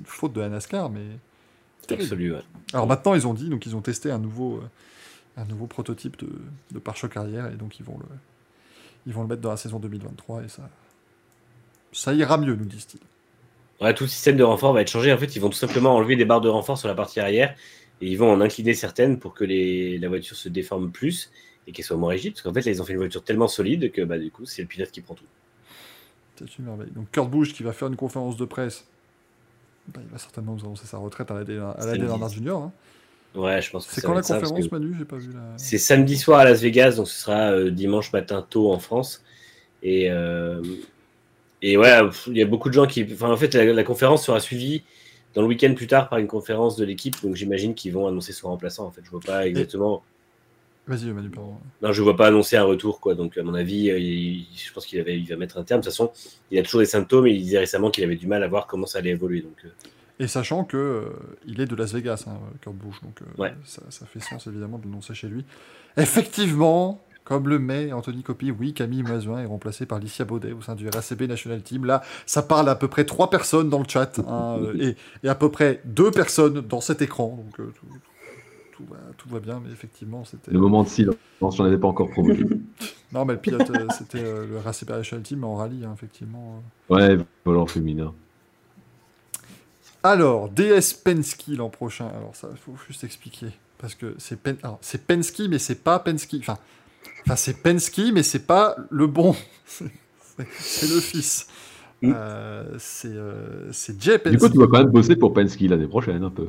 faute 0.05 0.33
de 0.33 0.41
la 0.41 0.49
NASCAR, 0.49 0.91
mais. 0.91 1.01
terrible. 1.86 2.05
Absolu. 2.05 2.33
ouais. 2.35 2.41
Alors 2.75 2.86
maintenant, 2.86 3.15
ils 3.15 3.27
ont 3.27 3.33
dit, 3.35 3.49
donc 3.49 3.65
ils 3.67 3.75
ont 3.77 3.81
testé 3.81 4.11
un 4.11 4.19
nouveau, 4.19 4.57
euh, 4.57 4.69
un 5.36 5.44
nouveau 5.44 5.67
prototype 5.67 6.19
de, 6.19 6.28
de 6.73 6.78
pare-choc 6.78 7.17
arrière, 7.17 7.47
et 7.51 7.57
donc 7.57 7.78
ils 7.81 7.85
vont 7.86 7.99
le, 7.99 8.07
ils 9.07 9.12
vont 9.15 9.23
le 9.23 9.28
mettre 9.28 9.41
dans 9.43 9.51
la 9.51 9.57
saison 9.57 9.78
2023, 9.78 10.44
et 10.44 10.49
ça, 10.49 10.69
ça 11.93 12.12
ira 12.12 12.39
mieux, 12.39 12.55
nous 12.55 12.65
disent-ils. 12.65 13.01
Ouais, 13.81 13.94
tout 13.94 14.05
le 14.05 14.09
système 14.09 14.36
de 14.36 14.44
renfort 14.44 14.73
va 14.73 14.83
être 14.83 14.91
changé. 14.91 15.12
En 15.12 15.19
fait, 15.19 15.35
ils 15.35 15.41
vont 15.41 15.51
tout 15.51 15.59
simplement 15.59 15.97
enlever 15.97 16.15
des 16.17 16.25
barres 16.25 16.41
de 16.41 16.49
renfort 16.49 16.78
sur 16.78 16.89
la 16.89 16.94
partie 16.94 17.19
arrière 17.20 17.57
et 18.01 18.07
ils 18.07 18.17
vont 18.17 18.31
en 18.33 18.41
incliner 18.41 18.75
certaines 18.75 19.19
pour 19.19 19.35
que 19.35 19.44
les, 19.44 19.99
la 19.99 20.09
voiture 20.09 20.36
se 20.36 20.49
déforme 20.49 20.91
plus 20.93 21.31
et 21.67 21.73
qu'elle 21.73 21.85
soit 21.85 21.97
moins 21.97 22.11
rigide. 22.11 22.35
Parce 22.35 22.43
qu'en 22.43 22.52
fait, 22.55 22.65
là, 22.65 22.70
ils 22.70 22.81
ont 22.81 22.85
fait 22.85 22.93
une 22.93 22.99
voiture 23.01 23.25
tellement 23.25 23.49
solide 23.49 23.91
que 23.91 24.02
bah, 24.02 24.19
du 24.19 24.31
coup, 24.31 24.47
c'est 24.47 24.62
le 24.62 24.69
pilote 24.69 24.91
qui 24.93 25.01
prend 25.01 25.15
tout. 25.15 25.25
C'est 26.36 26.59
une 26.59 26.65
merveille. 26.65 26.91
Donc 26.91 27.11
Kurt 27.11 27.31
Busch 27.31 27.52
qui 27.52 27.62
va 27.62 27.73
faire 27.73 27.89
une 27.89 27.97
conférence 27.97 28.36
de 28.36 28.44
presse. 28.44 28.86
Bah, 29.89 30.01
il 30.02 30.11
va 30.11 30.19
certainement 30.19 30.55
nous 30.55 30.65
annoncer 30.65 30.86
sa 30.86 30.99
retraite 30.99 31.31
à 31.31 31.35
la 31.43 31.70
à 31.70 31.86
la 31.86 32.28
Junior. 32.28 32.62
hein. 32.62 32.73
Ouais, 33.35 33.62
je 33.62 33.70
pense 33.70 33.86
que 33.86 33.94
C'est 33.94 34.02
quand 34.02 34.12
la 34.15 34.23
ça, 34.23 34.39
conférence, 34.41 34.70
Manu 34.70 34.94
J'ai 34.99 35.05
pas 35.05 35.17
vu 35.17 35.33
la. 35.33 35.41
C'est 35.57 35.78
samedi 35.78 36.17
soir 36.19 36.41
à 36.41 36.44
Las 36.44 36.61
Vegas, 36.61 36.97
donc 36.97 37.09
ce 37.09 37.19
sera 37.20 37.52
euh, 37.52 37.70
dimanche 37.70 38.12
matin 38.12 38.47
tôt 38.49 38.70
en 38.73 38.78
France. 38.78 39.23
Et, 39.83 40.11
euh, 40.11 40.62
et 41.62 41.77
ouais, 41.77 41.99
il 42.27 42.36
y 42.36 42.43
a 42.43 42.47
beaucoup 42.47 42.69
de 42.69 42.75
gens 42.75 42.86
qui. 42.86 43.07
Enfin, 43.12 43.31
en 43.31 43.36
fait, 43.36 43.55
la, 43.55 43.65
la 43.65 43.85
conférence 43.85 44.25
sera 44.27 44.39
suivie 44.41 44.83
dans 45.35 45.41
le 45.43 45.49
week-end 45.49 45.73
plus 45.75 45.86
tard 45.86 46.09
par 46.11 46.19
une 46.19 46.27
conférence 46.27 46.77
de 46.77 46.85
l'équipe, 46.85 47.17
donc 47.23 47.36
j'imagine 47.36 47.75
qu'ils 47.75 47.93
vont 47.93 48.07
annoncer 48.07 48.33
son 48.33 48.49
remplaçant. 48.49 48.85
En 48.86 48.91
fait, 48.91 49.01
je 49.05 49.11
vois 49.11 49.20
pas 49.20 49.47
exactement. 49.47 50.02
Vas-y, 50.86 51.07
Manu, 51.07 51.31
pardon. 51.31 51.55
Non, 51.81 51.93
je 51.93 52.02
vois 52.02 52.17
pas 52.17 52.27
annoncer 52.27 52.57
un 52.57 52.65
retour, 52.65 52.99
quoi. 53.01 53.15
Donc, 53.15 53.39
à 53.39 53.43
mon 53.44 53.55
avis, 53.55 53.89
euh, 53.91 53.99
il- 53.99 54.47
je 54.57 54.73
pense 54.73 54.85
qu'il 54.85 54.99
avait, 54.99 55.17
il 55.17 55.27
va 55.28 55.36
mettre 55.36 55.57
un 55.57 55.62
terme. 55.62 55.81
De 55.81 55.85
toute 55.85 55.93
façon, 55.93 56.11
il 56.51 56.59
a 56.59 56.62
toujours 56.62 56.81
des 56.81 56.86
symptômes 56.86 57.28
et 57.28 57.31
il 57.31 57.41
disait 57.41 57.61
récemment 57.61 57.91
qu'il 57.91 58.02
avait 58.02 58.17
du 58.17 58.27
mal 58.27 58.43
à 58.43 58.49
voir 58.49 58.67
comment 58.67 58.85
ça 58.86 58.99
allait 58.99 59.11
évoluer. 59.11 59.43
Donc, 59.43 59.57
euh, 59.65 59.69
Et 60.19 60.29
sachant 60.29 60.65
que 60.65 60.77
euh, 60.77 61.03
il 61.47 61.61
est 61.61 61.67
de 61.67 61.75
Las 61.75 61.93
Vegas, 61.95 62.25
hein, 62.29 62.39
Kurt 62.61 62.77
Busch, 62.77 63.01
donc 63.03 63.21
euh, 63.23 63.43
Ouais. 63.43 63.55
ça, 63.65 63.83
ça 63.91 64.07
fait 64.07 64.21
sens 64.21 64.47
évidemment 64.47 64.79
de 64.79 64.85
l'annoncer 64.85 65.15
chez 65.15 65.29
lui. 65.29 65.45
Effectivement, 65.97 67.03
comme 67.25 67.49
le 67.49 67.59
met 67.59 67.93
Anthony 67.93 68.23
Copy, 68.23 68.51
oui, 68.51 68.75
Camille 68.75 69.03
Mazuin 69.03 69.39
est 69.39 69.47
remplacé 69.47 69.87
par 69.87 69.99
Licia 69.99 70.25
Baudet 70.25 70.53
au 70.53 70.61
sein 70.61 70.75
du 70.75 70.89
RACB 70.89 71.23
National 71.23 71.63
Team. 71.63 71.85
Là, 71.85 72.03
ça 72.27 72.43
parle 72.43 72.69
à 72.69 72.75
peu 72.75 72.89
près 72.89 73.05
trois 73.05 73.31
personnes 73.31 73.71
dans 73.71 73.79
le 73.79 73.89
chat 73.89 74.19
hein, 74.21 74.59
euh, 74.61 74.75
et, 74.79 74.97
et 75.25 75.29
à 75.29 75.35
peu 75.35 75.51
près 75.51 75.81
deux 75.85 76.11
personnes 76.11 76.61
dans 76.61 76.81
cet 76.81 77.01
écran. 77.01 77.37
Donc 77.45 77.61
euh, 77.61 77.73
tout, 77.79 77.87
tout 78.77 78.85
va, 78.93 78.97
tout 79.17 79.29
va 79.29 79.41
bien, 79.41 79.61
mais 79.65 79.71
effectivement, 79.73 80.25
c'était. 80.25 80.51
Le 80.51 80.59
moment 80.59 80.83
de 80.83 80.89
silence, 80.89 81.17
j'en 81.41 81.65
avais 81.65 81.79
pas 81.79 81.89
encore 81.89 82.11
provoqué. 82.11 82.45
Non, 83.13 83.25
mais 83.25 83.35
le 83.35 83.41
pilote, 83.41 83.71
c'était 83.97 84.23
euh, 84.25 84.47
le 84.47 84.59
RACB 84.59 84.91
National 84.91 85.23
Team 85.23 85.45
en 85.45 85.55
rallye, 85.57 85.85
hein, 85.85 85.93
effectivement. 85.95 86.63
Ouais, 86.91 87.17
volant 87.45 87.67
féminin. 87.67 88.13
Alors, 90.03 90.49
DS 90.49 90.95
Penske 91.05 91.57
l'an 91.57 91.71
prochain. 91.71 92.09
Alors, 92.09 92.35
ça, 92.35 92.49
il 92.51 92.59
faut 92.59 92.75
juste 92.87 93.05
expliquer. 93.05 93.49
Parce 93.79 93.95
que 93.95 94.15
c'est 94.19 94.41
Pen... 94.41 94.57
alors, 94.63 94.79
c'est 94.81 95.07
Penske, 95.07 95.43
mais 95.51 95.59
c'est 95.59 95.83
pas 95.83 95.99
Penske. 95.99 96.37
Enfin, 96.39 96.57
enfin 97.27 97.37
c'est 97.37 97.63
Penske, 97.63 98.13
mais 98.13 98.23
c'est 98.23 98.47
pas 98.47 98.77
le 98.91 99.07
bon. 99.09 99.35
c'est 99.67 100.89
le 100.89 101.01
fils. 101.01 101.49
Mm. 102.01 102.13
Euh, 102.15 102.79
c'est 102.79 103.09
euh, 103.09 103.73
Jay 103.99 104.21
Du 104.25 104.39
coup, 104.39 104.49
tu 104.49 104.59
vas 104.59 104.67
quand 104.67 104.79
même 104.79 104.91
bosser 104.91 105.17
pour 105.17 105.33
Penske 105.33 105.61
l'année 105.63 105.89
prochaine, 105.89 106.23
un 106.23 106.31
peu. 106.31 106.49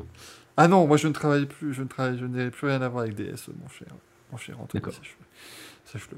Ah 0.57 0.67
non, 0.67 0.85
moi 0.85 0.97
je 0.97 1.07
ne 1.07 1.13
travaille 1.13 1.47
plus, 1.47 1.73
je 1.73 1.81
ne 1.81 1.87
travaille, 1.87 2.17
je 2.19 2.25
n'ai 2.25 2.51
plus 2.51 2.67
rien 2.67 2.81
à 2.81 2.87
voir 2.87 3.03
avec 3.03 3.15
DS, 3.15 3.49
mon 3.59 3.67
cher, 3.69 3.87
mon 4.31 4.37
cher 4.37 4.59
Anthony. 4.61 4.81
D'accord. 4.81 4.93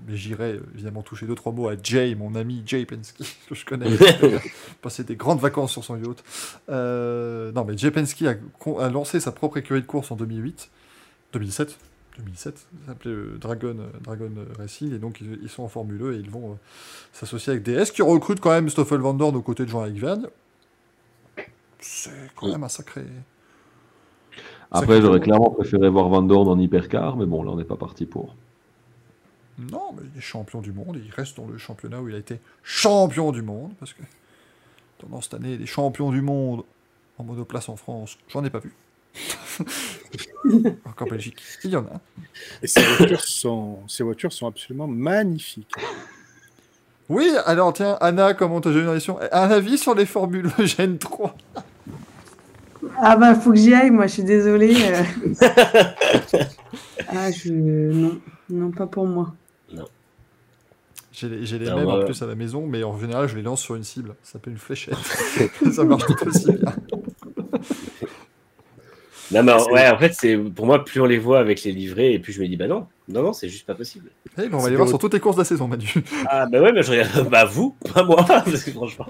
Mais 0.07 0.15
j'irai 0.15 0.53
euh, 0.53 0.63
évidemment 0.73 1.01
toucher 1.01 1.25
deux 1.25 1.35
trois 1.35 1.51
mots 1.51 1.67
à 1.67 1.75
Jay, 1.81 2.15
mon 2.15 2.35
ami 2.35 2.63
Jay 2.65 2.85
Penske, 2.85 3.17
que 3.49 3.55
je 3.55 3.65
connais, 3.65 3.89
passer 4.81 5.03
des 5.03 5.15
grandes 5.15 5.39
vacances 5.39 5.71
sur 5.71 5.83
son 5.83 5.97
yacht. 5.97 6.23
Euh, 6.69 7.51
non, 7.51 7.65
mais 7.65 7.77
Jay 7.77 7.91
Penske 7.91 8.23
a, 8.23 8.89
lancé 8.89 9.19
sa 9.19 9.31
propre 9.31 9.57
écurie 9.57 9.81
de 9.81 9.87
course 9.87 10.11
en 10.11 10.15
2008, 10.15 10.69
2007. 11.33 11.77
2007, 12.17 12.57
ça 12.57 12.65
s'appelait 12.87 13.11
euh, 13.11 13.37
Dragon, 13.39 13.75
Dragon 14.01 14.31
Racing, 14.57 14.93
et 14.93 14.99
donc 14.99 15.19
ils, 15.21 15.39
ils 15.41 15.49
sont 15.49 15.63
en 15.63 15.67
Formule 15.67 16.01
E 16.01 16.13
et 16.13 16.17
ils 16.17 16.29
vont 16.29 16.51
euh, 16.51 16.55
s'associer 17.11 17.51
avec 17.51 17.63
DS, 17.63 17.91
qui 17.91 18.01
recrute 18.01 18.39
quand 18.39 18.51
même 18.51 18.69
Stoffel 18.69 18.99
Van 18.99 19.13
Dorn 19.13 19.35
aux 19.35 19.41
côtés 19.41 19.65
de 19.65 19.69
Jean-Éric 19.69 19.99
Vergne. 19.99 20.27
C'est 21.79 22.31
quand 22.35 22.47
même 22.47 22.63
un 22.63 22.69
sacré. 22.69 23.03
Après, 24.71 25.01
j'aurais 25.01 25.19
clairement 25.19 25.51
préféré 25.51 25.89
voir 25.89 26.09
Van 26.09 26.21
Dorn 26.21 26.47
en 26.47 26.59
hypercar, 26.59 27.17
mais 27.17 27.25
bon, 27.25 27.43
là, 27.43 27.51
on 27.51 27.57
n'est 27.57 27.63
pas 27.63 27.77
parti 27.77 28.05
pour. 28.05 28.35
Non, 29.57 29.93
mais 29.95 30.03
il 30.13 30.17
est 30.17 30.21
champion 30.21 30.61
du 30.61 30.71
monde, 30.73 30.97
et 30.97 31.01
il 31.05 31.11
reste 31.11 31.37
dans 31.37 31.47
le 31.47 31.57
championnat 31.57 32.01
où 32.01 32.09
il 32.09 32.15
a 32.15 32.17
été 32.17 32.39
champion 32.63 33.31
du 33.31 33.41
monde, 33.41 33.71
parce 33.79 33.93
que 33.93 34.01
pendant 34.99 35.21
cette 35.21 35.35
année, 35.35 35.57
des 35.57 35.65
champions 35.65 36.11
du 36.11 36.21
monde 36.21 36.63
en 37.17 37.23
monoplace 37.23 37.69
en 37.69 37.75
France, 37.77 38.17
j'en 38.29 38.43
ai 38.43 38.49
pas 38.49 38.59
vu. 38.59 38.73
Encore 40.85 41.07
Belgique, 41.07 41.41
il 41.63 41.71
y 41.71 41.75
en 41.77 41.85
a. 41.85 42.01
Et 42.61 42.67
ces 42.67 42.81
voitures 42.81 43.23
sont, 43.23 43.79
ces 43.87 44.03
voitures 44.03 44.33
sont 44.33 44.47
absolument 44.47 44.87
magnifiques. 44.87 45.71
Oui, 47.07 47.31
alors 47.45 47.71
tiens, 47.71 47.97
Anna, 48.01 48.33
comment 48.33 48.59
t'as 48.61 48.71
une 48.71 48.87
relation 48.87 49.19
Un 49.31 49.51
avis 49.51 49.77
sur 49.77 49.95
les 49.95 50.05
formules 50.05 50.49
Gen 50.59 50.97
3 50.97 51.35
Ah 52.97 53.15
bah 53.15 53.35
faut 53.35 53.51
que 53.51 53.57
j'y 53.57 53.73
aille, 53.73 53.91
moi 53.91 54.07
je 54.07 54.13
suis 54.13 54.23
désolée. 54.23 54.75
euh. 54.75 55.03
ah 57.09 57.31
je 57.31 57.51
non, 57.53 58.19
non 58.49 58.71
pas 58.71 58.87
pour 58.87 59.05
moi. 59.07 59.33
J'ai 61.15 61.29
les, 61.29 61.45
j'ai 61.45 61.59
les 61.59 61.69
Non, 61.69 61.77
mêmes 61.77 61.87
en 61.87 62.03
plus 62.03 62.21
à 62.21 62.25
la 62.25 62.35
maison, 62.35 62.67
mais 62.67 62.83
en 62.83 62.99
général, 62.99 63.27
je 63.29 63.35
les 63.35 63.41
lance 63.41 63.61
sur 63.61 63.75
une 63.75 63.83
cible. 63.83 64.15
Ça 64.21 64.33
s'appelle 64.33 64.53
une 64.53 64.59
fléchette. 64.59 64.95
ça 65.71 65.83
marche 65.85 66.05
tout 66.05 66.27
aussi 66.27 66.51
bien. 66.51 66.73
Non, 69.31 69.41
mais 69.43 69.53
ouais, 69.71 69.89
en 69.89 69.97
fait, 69.97 70.13
c'est 70.13 70.37
pour 70.37 70.65
moi, 70.67 70.83
plus 70.85 71.01
on 71.01 71.05
les 71.05 71.17
voit 71.17 71.39
avec 71.39 71.63
les 71.63 71.71
livrets, 71.71 72.13
et 72.13 72.19
plus 72.19 72.31
je 72.33 72.41
me 72.41 72.47
dis, 72.47 72.57
bah 72.57 72.67
non, 72.67 72.85
non, 73.07 73.23
non, 73.23 73.33
c'est 73.33 73.49
juste 73.49 73.65
pas 73.65 73.73
possible. 73.73 74.09
Eh, 74.37 74.43
on 74.51 74.57
va 74.59 74.69
les 74.69 74.75
voir 74.75 74.87
sur 74.87 74.99
toutes 74.99 75.13
les 75.13 75.19
courses 75.19 75.35
de 75.35 75.41
la 75.41 75.45
saison, 75.45 75.67
Manu. 75.67 75.87
Ah, 76.27 76.45
bah 76.45 76.61
ouais, 76.61 76.71
mais 76.71 76.83
je 76.83 76.91
regarde, 76.91 77.29
bah 77.31 77.45
vous, 77.45 77.75
pas 77.93 78.03
moi, 78.03 78.23
parce 78.27 78.63
que 78.63 78.71
franchement. 78.71 79.07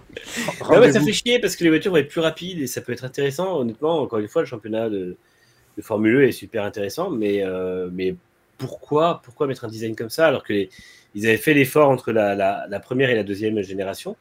Bah 0.69 0.79
ouais, 0.79 0.91
ça 0.91 1.01
fait 1.01 1.11
chier 1.11 1.39
parce 1.39 1.55
que 1.57 1.63
les 1.65 1.69
voitures 1.69 1.91
vont 1.91 1.97
être 1.97 2.07
plus 2.07 2.21
rapides 2.21 2.59
et 2.61 2.67
ça 2.67 2.79
peut 2.81 2.93
être 2.93 3.03
intéressant. 3.03 3.59
Honnêtement, 3.59 3.99
encore 4.01 4.19
une 4.19 4.29
fois, 4.29 4.41
le 4.43 4.47
championnat 4.47 4.89
de, 4.89 5.17
de 5.77 5.81
Formule 5.81 6.15
E 6.15 6.27
est 6.27 6.31
super 6.31 6.63
intéressant, 6.63 7.09
mais, 7.09 7.43
euh, 7.43 7.89
mais 7.91 8.15
pourquoi, 8.57 9.21
pourquoi 9.21 9.47
mettre 9.47 9.65
un 9.65 9.69
design 9.69 9.95
comme 9.97 10.09
ça 10.09 10.27
alors 10.27 10.43
que 10.45 10.53
les- 10.53 10.69
ils 11.15 11.25
avaient 11.27 11.37
fait 11.37 11.53
l'effort 11.53 11.89
entre 11.89 12.11
la, 12.11 12.35
la, 12.35 12.65
la 12.69 12.79
première 12.79 13.09
et 13.09 13.15
la 13.15 13.23
deuxième 13.23 13.59
génération 13.61 14.15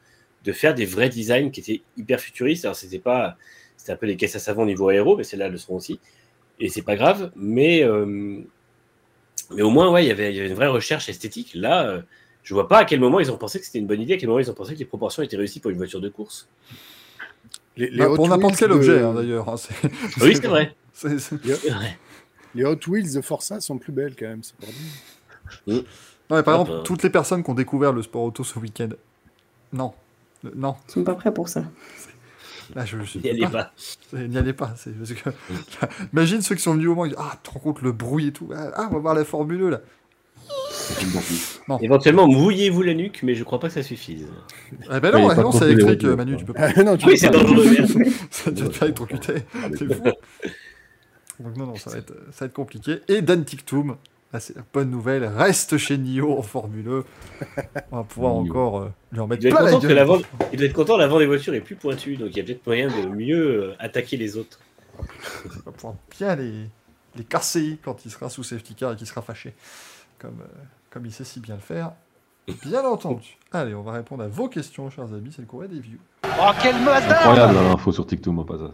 de 0.44 0.52
faire 0.52 0.74
des 0.74 0.86
vrais 0.86 1.08
designs 1.08 1.50
qui 1.50 1.60
étaient 1.60 1.82
hyper 1.96 2.20
futuristes. 2.20 2.64
Alors, 2.64 2.76
c'était 2.76 2.98
pas, 2.98 3.36
c'était 3.76 3.92
un 3.92 3.96
peu 3.96 4.06
des 4.06 4.16
caisses 4.16 4.36
à 4.36 4.38
savon 4.38 4.62
au 4.62 4.66
niveau 4.66 4.88
aéro, 4.88 5.16
mais 5.16 5.24
celles-là 5.24 5.48
le 5.48 5.56
seront 5.58 5.76
aussi. 5.76 5.98
Et 6.60 6.68
c'est 6.68 6.82
pas 6.82 6.96
grave, 6.96 7.32
mais, 7.34 7.82
euh, 7.82 8.38
mais 9.50 9.62
au 9.62 9.70
moins, 9.70 9.90
ouais, 9.90 10.04
il 10.04 10.08
y 10.08 10.10
avait 10.10 10.30
il 10.32 10.36
y 10.36 10.40
avait 10.40 10.48
une 10.48 10.54
vraie 10.54 10.68
recherche 10.68 11.08
esthétique. 11.08 11.52
Là, 11.54 11.86
euh, 11.88 12.02
je 12.42 12.54
vois 12.54 12.68
pas 12.68 12.78
à 12.78 12.84
quel 12.84 13.00
moment 13.00 13.20
ils 13.20 13.30
ont 13.32 13.38
pensé 13.38 13.58
que 13.58 13.64
c'était 13.66 13.78
une 13.78 13.86
bonne 13.86 14.00
idée, 14.02 14.14
à 14.14 14.16
quel 14.18 14.28
moment 14.28 14.38
ils 14.40 14.50
ont 14.50 14.54
pensé 14.54 14.74
que 14.74 14.78
les 14.78 14.84
proportions 14.84 15.22
étaient 15.22 15.36
réussies 15.36 15.60
pour 15.60 15.70
une 15.70 15.78
voiture 15.78 16.00
de 16.00 16.08
course. 16.10 16.48
Les, 17.76 17.90
les 17.90 17.98
Bah, 17.98 18.10
Hot 18.10 18.16
pour 18.16 18.28
n'importe 18.28 18.52
Wheels 18.52 18.58
quel 18.60 18.68
de- 18.68 18.74
objet, 18.74 19.00
hein, 19.00 19.14
d'ailleurs. 19.14 19.48
hein, 19.48 19.56
c'est- 19.56 19.74
Oui, 20.22 20.36
c'est 20.36 20.46
vrai. 20.46 20.76
c'est- 20.92 21.18
c'est- 21.18 21.36
C'est 21.44 21.70
vrai. 21.70 21.98
Les 22.54 22.64
Hot 22.64 22.78
Wheels 22.86 23.12
de 23.14 23.20
Forza 23.20 23.60
sont 23.60 23.78
plus 23.78 23.92
belles 23.92 24.14
quand 24.16 24.26
même. 24.28 24.42
c'est 24.44 24.54
pas 24.56 24.66
vrai. 24.66 25.82
Non, 26.30 26.36
mais 26.36 26.42
par 26.42 26.54
Ah, 26.54 26.60
exemple, 26.62 26.78
bah. 26.78 26.82
toutes 26.84 27.02
les 27.02 27.10
personnes 27.10 27.42
qui 27.44 27.50
ont 27.50 27.54
découvert 27.54 27.92
le 27.92 28.02
sport 28.02 28.22
auto 28.22 28.44
ce 28.44 28.58
week-end. 28.58 28.88
Non. 29.72 29.92
Euh, 30.44 30.50
Non. 30.54 30.76
Ils 30.88 30.92
sont 30.92 31.04
pas 31.04 31.14
prêts 31.14 31.32
pour 31.34 31.48
ça. 31.48 31.64
Là, 32.74 32.86
je, 32.86 32.96
je 33.02 33.18
Il 33.18 33.26
y 33.26 33.30
allait 33.30 33.46
pas. 33.46 33.72
C'est- 33.76 34.26
N'y 34.28 34.38
allez 34.38 34.54
pas. 34.54 34.72
c'est 34.76 34.90
parce 34.96 35.12
que... 35.12 35.30
Imagine 36.14 36.40
ceux 36.40 36.54
qui 36.54 36.62
sont 36.62 36.72
venus 36.74 36.88
au 36.88 36.94
Mans. 36.94 37.04
ils 37.04 37.10
disent, 37.10 37.18
Ah, 37.20 37.32
tu 37.42 37.50
te 37.50 37.54
rends 37.54 37.60
compte 37.60 37.82
le 37.82 37.92
bruit 37.92 38.28
et 38.28 38.32
tout. 38.32 38.50
Ah, 38.56 38.86
on 38.90 38.94
va 38.94 38.98
voir 39.00 39.14
la 39.14 39.24
Formule 39.24 39.58
2 39.58 39.68
là. 39.70 39.80
Éventuellement, 41.80 42.26
mouillez-vous 42.26 42.82
la 42.82 42.94
nuque, 42.94 43.20
mais 43.22 43.34
je 43.34 43.44
crois 43.44 43.60
pas 43.60 43.68
que 43.68 43.74
ça 43.74 43.82
suffise. 43.82 44.26
Eh 44.72 45.00
ben 45.00 45.12
Ouais, 45.14 45.20
non, 45.20 45.30
est 45.30 45.36
pas 45.36 45.42
non 45.42 45.52
c'est 45.52 45.70
électrique, 45.70 46.04
euh, 46.04 46.16
Manu, 46.16 46.32
quoi. 46.32 46.38
tu 46.40 46.44
peux 46.46 46.52
pas. 46.52 46.68
Ah, 46.76 46.82
non, 46.84 46.96
tu 46.96 47.06
Oui, 47.06 47.12
peux 47.12 47.16
c'est 47.18 47.30
pas. 47.30 47.38
dangereux. 47.38 47.70
merde. 47.70 48.12
Ça 48.30 48.50
te 48.52 48.70
fait 48.70 48.84
électrocuter. 48.86 49.34
C'est 49.78 49.94
fou. 49.94 50.02
Donc 51.40 51.56
non, 51.56 51.66
non, 51.66 51.74
ça 51.76 51.90
va 51.90 51.98
être, 51.98 52.12
ça 52.30 52.44
va 52.44 52.46
être 52.46 52.52
compliqué. 52.52 53.00
Et 53.08 53.20
Dan 53.22 53.44
Tiktoum, 53.44 53.96
là 54.34 54.40
c'est 54.40 54.54
la 54.56 54.62
bonne 54.72 54.90
nouvelle, 54.90 55.24
reste 55.24 55.78
chez 55.78 55.96
Nio 55.96 56.36
en 56.38 56.42
Formule 56.42 56.88
1. 56.88 57.80
On 57.92 57.96
va 57.98 58.02
pouvoir 58.04 58.34
Nio. 58.34 58.50
encore 58.50 58.78
euh, 58.80 58.88
lui 59.12 59.20
en 59.20 59.24
Il 59.26 59.28
mettre 59.30 59.42
doit, 59.42 59.50
être 59.50 59.56
plein 59.56 59.64
la 59.64 59.70
content 59.70 59.80
que 59.80 59.86
gueule. 59.86 59.96
l'avant- 59.96 60.18
il 60.52 60.58
doit 60.58 60.66
être 60.66 60.72
content, 60.74 60.96
l'avant 60.98 61.18
des 61.18 61.26
voitures 61.26 61.54
est 61.54 61.60
plus 61.60 61.76
pointu, 61.76 62.16
donc 62.16 62.28
il 62.32 62.36
y 62.36 62.40
a 62.40 62.44
peut-être 62.44 62.66
moyen 62.66 62.88
de 62.88 63.06
mieux 63.08 63.62
euh, 63.64 63.74
attaquer 63.78 64.16
les 64.18 64.36
autres. 64.36 64.58
On 64.98 65.62
va 65.66 65.72
pouvoir 65.72 65.94
bien 66.18 66.36
les, 66.36 66.52
les 67.16 67.24
casser 67.24 67.78
quand 67.84 68.04
il 68.04 68.10
sera 68.10 68.28
sous 68.28 68.42
safety 68.44 68.74
car 68.74 68.92
et 68.92 68.96
qu'il 68.96 69.06
sera 69.06 69.22
fâché. 69.22 69.54
Comme, 70.18 70.40
euh, 70.42 70.62
comme 70.90 71.06
il 71.06 71.12
sait 71.12 71.24
si 71.24 71.40
bien 71.40 71.54
le 71.54 71.60
faire. 71.60 71.92
Bien 72.64 72.84
entendu. 72.84 73.36
Allez, 73.52 73.74
on 73.74 73.82
va 73.82 73.92
répondre 73.92 74.22
à 74.24 74.28
vos 74.28 74.48
questions, 74.48 74.90
chers 74.90 75.12
amis. 75.14 75.30
C'est 75.34 75.42
le 75.42 75.46
courrier 75.48 75.68
des 75.68 75.80
views. 75.80 75.98
Oh, 76.24 76.50
quel 76.62 76.74
mazda 76.82 77.18
Incroyable 77.20 77.56
hein, 77.56 77.62
l'info 77.70 77.90
sur 77.92 78.06
TikTok, 78.06 78.36
au 78.36 78.44
passage. 78.44 78.70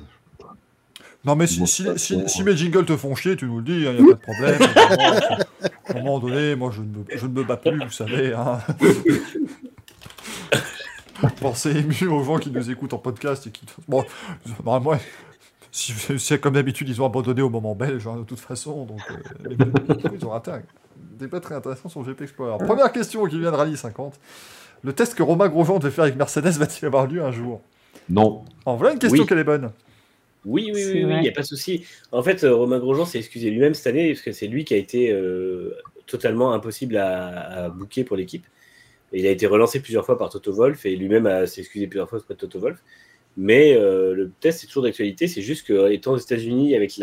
Non, 1.24 1.36
mais 1.36 1.46
si, 1.46 1.60
ouais. 1.86 2.44
mes 2.44 2.56
jingles 2.56 2.86
te 2.86 2.96
font 2.96 3.14
chier, 3.14 3.36
tu 3.36 3.44
nous 3.46 3.58
le 3.58 3.64
dis, 3.64 3.72
il 3.72 3.80
n'y 3.80 3.86
a 3.86 3.92
pas 3.92 4.00
de 4.00 4.14
problème. 4.14 4.58
À 5.86 5.92
un 5.92 6.02
moment 6.02 6.18
donné, 6.18 6.54
moi, 6.54 6.70
je 6.74 6.80
ne 6.80 6.86
me, 6.86 7.04
je 7.14 7.26
ne 7.26 7.32
me 7.32 7.44
bats 7.44 7.58
plus, 7.58 7.78
vous 7.78 7.90
savez. 7.90 8.32
Hein. 8.32 8.58
Pensez 11.40 11.76
ému 11.76 12.08
aux 12.08 12.24
gens 12.24 12.38
qui 12.38 12.50
nous 12.50 12.70
écoutent 12.70 12.94
en 12.94 12.98
podcast 12.98 13.46
et 13.46 13.50
qui. 13.50 13.66
Bon, 13.86 14.02
normalement, 14.64 14.98
si, 15.70 15.92
si, 16.18 16.38
comme 16.38 16.54
d'habitude, 16.54 16.88
ils 16.88 17.02
ont 17.02 17.06
abandonné 17.06 17.42
au 17.42 17.50
moment 17.50 17.74
belge, 17.74 18.06
hein, 18.06 18.16
de 18.16 18.24
toute 18.24 18.40
façon. 18.40 18.86
Donc, 18.86 19.00
euh, 19.10 19.48
les 19.50 19.56
ils 20.18 20.24
ont 20.24 20.30
raté 20.30 20.52
un 20.52 20.62
débat 21.18 21.40
très 21.40 21.54
intéressant 21.54 21.90
sur 21.90 22.02
GP 22.02 22.22
Explorer. 22.22 22.64
Première 22.64 22.90
question 22.92 23.24
qui 23.26 23.38
vient 23.38 23.50
de 23.50 23.56
Rallye 23.56 23.76
50. 23.76 24.18
Le 24.82 24.92
test 24.94 25.14
que 25.14 25.22
Romain 25.22 25.48
Grosjean 25.48 25.78
devait 25.78 25.90
faire 25.92 26.04
avec 26.04 26.16
Mercedes 26.16 26.56
va-t-il 26.56 26.86
avoir 26.86 27.06
lieu 27.06 27.22
un 27.22 27.30
jour? 27.32 27.60
Non. 28.08 28.44
En 28.64 28.76
voilà 28.76 28.94
une 28.94 28.98
question 28.98 29.20
Oui. 29.22 29.26
qu'elle 29.28 29.38
est 29.38 29.44
bonne. 29.44 29.70
Oui, 30.46 30.70
oui, 30.74 30.82
C'est 30.82 31.04
oui, 31.04 31.12
il 31.16 31.20
n'y 31.20 31.28
a 31.28 31.32
pas 31.32 31.42
de 31.42 31.46
souci. 31.46 31.84
En 32.12 32.22
fait, 32.22 32.44
euh, 32.44 32.54
Romain 32.54 32.78
Grosjean 32.78 33.04
s'est 33.04 33.18
excusé 33.18 33.50
lui-même 33.50 33.74
cette 33.74 33.88
année, 33.88 34.12
parce 34.12 34.22
que 34.22 34.32
c'est 34.32 34.46
lui 34.46 34.64
qui 34.64 34.74
a 34.74 34.78
été 34.78 35.10
euh, 35.12 35.76
totalement 36.06 36.52
impossible 36.52 36.96
à, 36.96 37.64
à 37.64 37.68
booker 37.68 38.04
pour 38.04 38.16
l'équipe. 38.16 38.46
Il 39.12 39.26
a 39.26 39.30
été 39.30 39.46
relancé 39.46 39.80
plusieurs 39.80 40.06
fois 40.06 40.16
par 40.16 40.30
Toto 40.30 40.52
Wolff, 40.52 40.86
et 40.86 40.96
lui-même 40.96 41.26
a- 41.26 41.46
s'est 41.46 41.60
excusé 41.60 41.86
plusieurs 41.86 42.08
fois 42.08 42.20
auprès 42.20 42.34
de 42.34 42.38
Toto 42.38 42.58
Wolff. 42.58 42.82
Mais 43.36 43.74
euh, 43.76 44.14
le 44.14 44.30
test 44.40 44.64
est 44.64 44.66
toujours 44.66 44.82
d'actualité, 44.82 45.28
c'est 45.28 45.42
juste 45.42 45.66
qu'étant 45.66 46.12
aux 46.12 46.18
États-Unis, 46.18 46.74
avec 46.74 46.96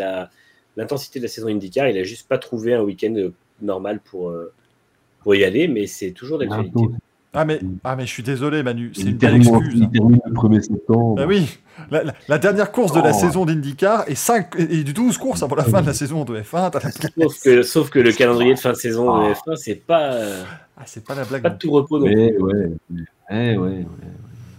l'intensité 0.76 1.20
de 1.20 1.24
la 1.24 1.28
saison 1.28 1.48
IndyCar, 1.48 1.88
il 1.88 1.96
a 1.98 2.02
juste 2.02 2.28
pas 2.28 2.38
trouvé 2.38 2.74
un 2.74 2.82
week-end 2.82 3.30
normal 3.62 4.00
pour, 4.04 4.30
euh, 4.30 4.52
pour 5.20 5.34
y 5.34 5.44
aller, 5.44 5.68
mais 5.68 5.86
c'est 5.86 6.10
toujours 6.10 6.38
d'actualité. 6.38 6.80
Ah 7.34 7.44
mais, 7.44 7.60
ah 7.84 7.94
mais 7.94 8.06
je 8.06 8.10
suis 8.10 8.22
désolé 8.22 8.62
Manu, 8.62 8.90
c'est 8.94 9.02
une 9.02 9.16
belle 9.16 9.36
excuse. 9.36 9.74
il 9.74 9.90
termine 9.90 10.18
le 10.24 10.32
1er 10.32 10.60
septembre. 10.62 11.16
Ah 11.20 11.26
oui, 11.26 11.58
la, 11.90 12.02
la- 12.04 12.14
la 12.26 12.38
dernière 12.38 12.72
course 12.72 12.92
de 12.92 13.00
la 13.00 13.10
Oh. 13.14 13.18
saison 13.20 13.44
d'IndyCar 13.44 14.04
et, 14.08 14.14
5, 14.14 14.54
et 14.58 14.82
12 14.82 15.18
courses 15.18 15.42
avant 15.42 15.54
la 15.56 15.64
fin 15.64 15.82
de 15.82 15.86
la 15.86 15.92
saison 15.94 16.24
de 16.24 16.40
F1. 16.40 16.70
t'as 16.70 16.80
la- 16.82 16.90
Sauf 16.90 17.42
que, 17.42 17.62
sauf 17.62 17.90
que 17.90 17.98
le 17.98 18.12
calendrier 18.12 18.54
de 18.54 18.58
fin 18.58 18.70
de 18.72 18.76
saison 18.76 19.04
de 19.18 19.24
Ah. 19.30 19.32
F1, 19.34 19.56
c'est 19.56 19.74
pas, 19.74 20.18
Ah, 20.76 20.82
c'est 20.86 21.04
pas 21.04 21.14
la 21.14 21.24
blague. 21.24 21.42
pas 21.42 21.50
non 21.50 21.54
de 21.54 21.58
tout 21.58 21.70
repos 21.70 21.98
non. 21.98 22.06
Mais 22.06 22.36
ouais. 22.38 22.70
Eh, 23.30 23.34
ouais, 23.34 23.56
ouais. 23.58 23.86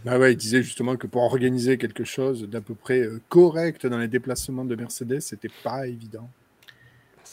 Ah 0.08 0.18
ouais, 0.20 0.34
il 0.34 0.38
disait 0.38 0.62
justement 0.64 0.96
que 0.96 1.08
pour 1.08 1.24
organiser 1.24 1.78
quelque 1.78 2.04
chose 2.04 2.48
d'à 2.50 2.62
peu 2.62 2.74
près 2.76 3.00
euh, 3.02 3.20
correct 3.30 3.86
dans 3.88 3.98
les 3.98 4.08
déplacements 4.08 4.64
de 4.64 4.76
Mercedes, 4.76 5.20
c'était 5.22 5.50
pas 5.64 5.88
évident. 5.88 6.30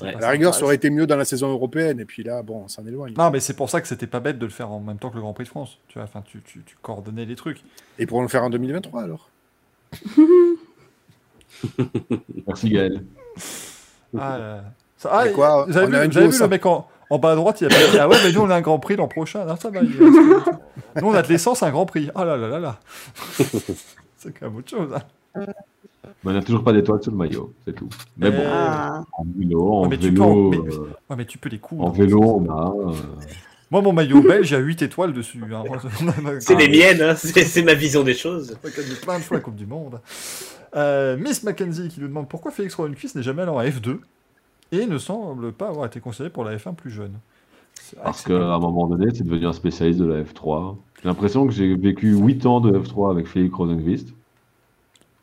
Ouais. 0.01 0.15
À 0.15 0.19
la 0.21 0.29
rigueur, 0.31 0.55
ça 0.55 0.65
aurait 0.65 0.75
été 0.75 0.91
mieux 0.91 1.07
dans 1.07 1.17
la 1.17 1.25
saison 1.25 1.51
européenne, 1.51 2.01
et 2.01 2.05
puis 2.05 2.23
là, 2.23 2.43
bon, 2.43 2.63
on 2.65 2.69
s'en 2.69 2.85
éloigne. 2.87 3.15
Non 3.17 3.31
mais 3.31 3.41
c'est 3.41 3.55
pour 3.55 3.71
ça 3.71 3.81
que 3.81 3.89
c'était 3.89 4.07
pas 4.07 4.21
bête 4.21 4.39
de 4.39 4.45
le 4.47 4.51
faire 4.53 4.71
en 4.71 4.81
même 4.81 4.99
temps 4.99 5.09
que 5.11 5.15
le 5.17 5.21
Grand 5.23 5.33
Prix 5.33 5.45
de 5.45 5.49
France. 5.49 5.79
Tu 5.89 5.95
vois, 5.99 6.05
enfin 6.05 6.23
tu, 6.27 6.43
tu, 6.43 6.63
tu 6.67 6.77
coordonnais 6.83 7.25
les 7.25 7.37
trucs. 7.37 7.63
Et 7.99 8.07
pour 8.07 8.21
le 8.23 8.29
faire 8.29 8.45
en 8.45 8.51
2023 8.51 9.03
alors 9.03 9.31
Merci 12.47 12.71
Gaël. 12.71 13.05
Ah, 14.19 14.39
là. 14.39 14.65
Ça- 14.97 15.11
ah, 15.13 15.29
quoi, 15.29 15.65
vous 15.67 15.77
avez 15.77 15.87
on 15.87 15.91
vu, 15.91 16.09
vous 16.09 16.19
avez 16.19 16.29
vu 16.29 16.39
le 16.41 16.49
mec 16.49 16.65
en, 16.67 16.89
en 17.11 17.19
bas 17.19 17.33
à 17.33 17.35
droite, 17.37 17.61
il 17.61 17.67
a 17.67 17.69
pas 17.71 17.91
dit 17.91 17.99
Ah 17.99 18.09
ouais, 18.09 18.17
mais 18.25 18.33
nous 18.33 18.41
on 18.41 18.51
a 18.51 18.57
un 18.57 18.61
Grand 18.61 18.79
Prix 18.79 18.97
l'an 18.97 19.09
prochain. 19.09 19.45
Non, 19.45 19.57
ça 19.57 19.71
va. 19.71 19.81
il 19.83 19.91
Nous 19.91 21.07
on 21.09 21.15
a 21.15 21.23
de 21.23 21.29
l'essence, 21.29 21.63
un 21.63 21.71
Grand 21.71 21.87
Prix. 21.87 22.11
Ah 22.15 22.25
là 22.25 22.37
là 22.37 22.49
là 22.49 22.59
là. 22.59 22.81
c'est 24.17 24.33
quand 24.39 24.47
même 24.47 24.57
autre 24.57 24.71
chose. 24.71 24.91
hein. 24.95 25.47
Mais 26.27 26.33
on 26.33 26.35
n'a 26.35 26.43
toujours 26.43 26.65
pas 26.65 26.73
d'étoile 26.73 27.01
sur 27.03 27.13
le 27.13 27.19
maillot, 27.19 27.53
c'est 27.65 27.73
tout. 27.75 27.89
Mais 28.17 28.31
bon, 28.31 28.39
Eh, 28.41 28.47
Ah, 28.47 29.05
en 29.17 29.25
vélo, 29.39 29.73
en 29.73 29.89
mais 29.89 29.97
tu 29.97 30.13
peux 30.13 30.23
en- 30.23 30.51
vélo, 30.51 30.51
mais- 30.65 30.75
euh, 30.75 30.79
Ouais, 31.09 31.17
mais 31.17 31.25
tu 31.25 31.39
peux 31.39 31.49
les 31.49 31.59
coups. 31.59 31.81
en 31.85 31.91
vélo, 31.91 32.21
on 32.21 32.51
a. 32.51 32.75
euh, 32.91 32.93
Moi, 33.71 33.81
mon 33.83 33.93
maillot 33.93 34.23
belge, 34.23 34.51
il 34.51 34.55
y 34.55 34.57
a 34.57 34.61
8 34.61 34.83
étoiles 34.83 35.13
dessus. 35.13 35.43
hein. 35.53 35.63
C'est 36.41 36.55
Ah, 36.55 36.59
les 36.59 36.69
miennes, 36.69 37.01
hein, 37.03 37.15
c'est 37.17 37.63
ma 37.63 37.75
vision 37.75 38.03
des 38.03 38.15
choses. 38.15 38.57
On 38.63 38.67
a 38.67 38.71
gagné 38.71 38.95
plein 39.01 39.19
de 39.19 39.25
fois 39.25 39.37
la 39.37 39.43
Coupe 39.43 39.57
du 39.57 39.67
Monde. 39.67 40.01
Euh, 40.75 41.17
Miss 41.17 41.43
Mackenzie 41.45 41.89
qui 41.89 42.01
nous 42.01 42.09
demande 42.09 42.29
pourquoi 42.29 42.51
Félix 42.51 42.75
Rodenquist 42.75 43.15
n'est 43.17 43.23
jamais 43.23 43.43
allé 43.43 43.51
en 43.53 43.61
F2 43.63 43.99
et 44.73 44.85
ne 44.87 44.99
semble 44.99 45.53
pas 45.53 45.69
avoir 45.69 45.87
été 45.87 46.01
considéré 46.01 46.31
pour 46.31 46.45
la 46.45 46.57
F1 46.57 46.75
plus 46.75 46.91
jeune. 46.91 47.13
Parce 48.03 48.23
qu'à 48.23 48.35
un 48.55 48.59
moment 48.59 48.87
donné, 48.89 49.07
c'est 49.15 49.23
devenu 49.25 49.47
un 49.47 49.53
spécialiste 49.53 50.01
de 50.01 50.07
la 50.07 50.23
F3. 50.23 50.77
J'ai 51.03 51.09
l'impression 51.09 51.47
que 51.47 51.53
j'ai 51.53 51.75
vécu 51.77 52.15
8 52.17 52.47
ans 52.47 52.61
de 52.61 52.73
F3 52.77 53.11
avec 53.13 53.27
Félix 53.29 53.55
Rosenqvist. 53.55 54.09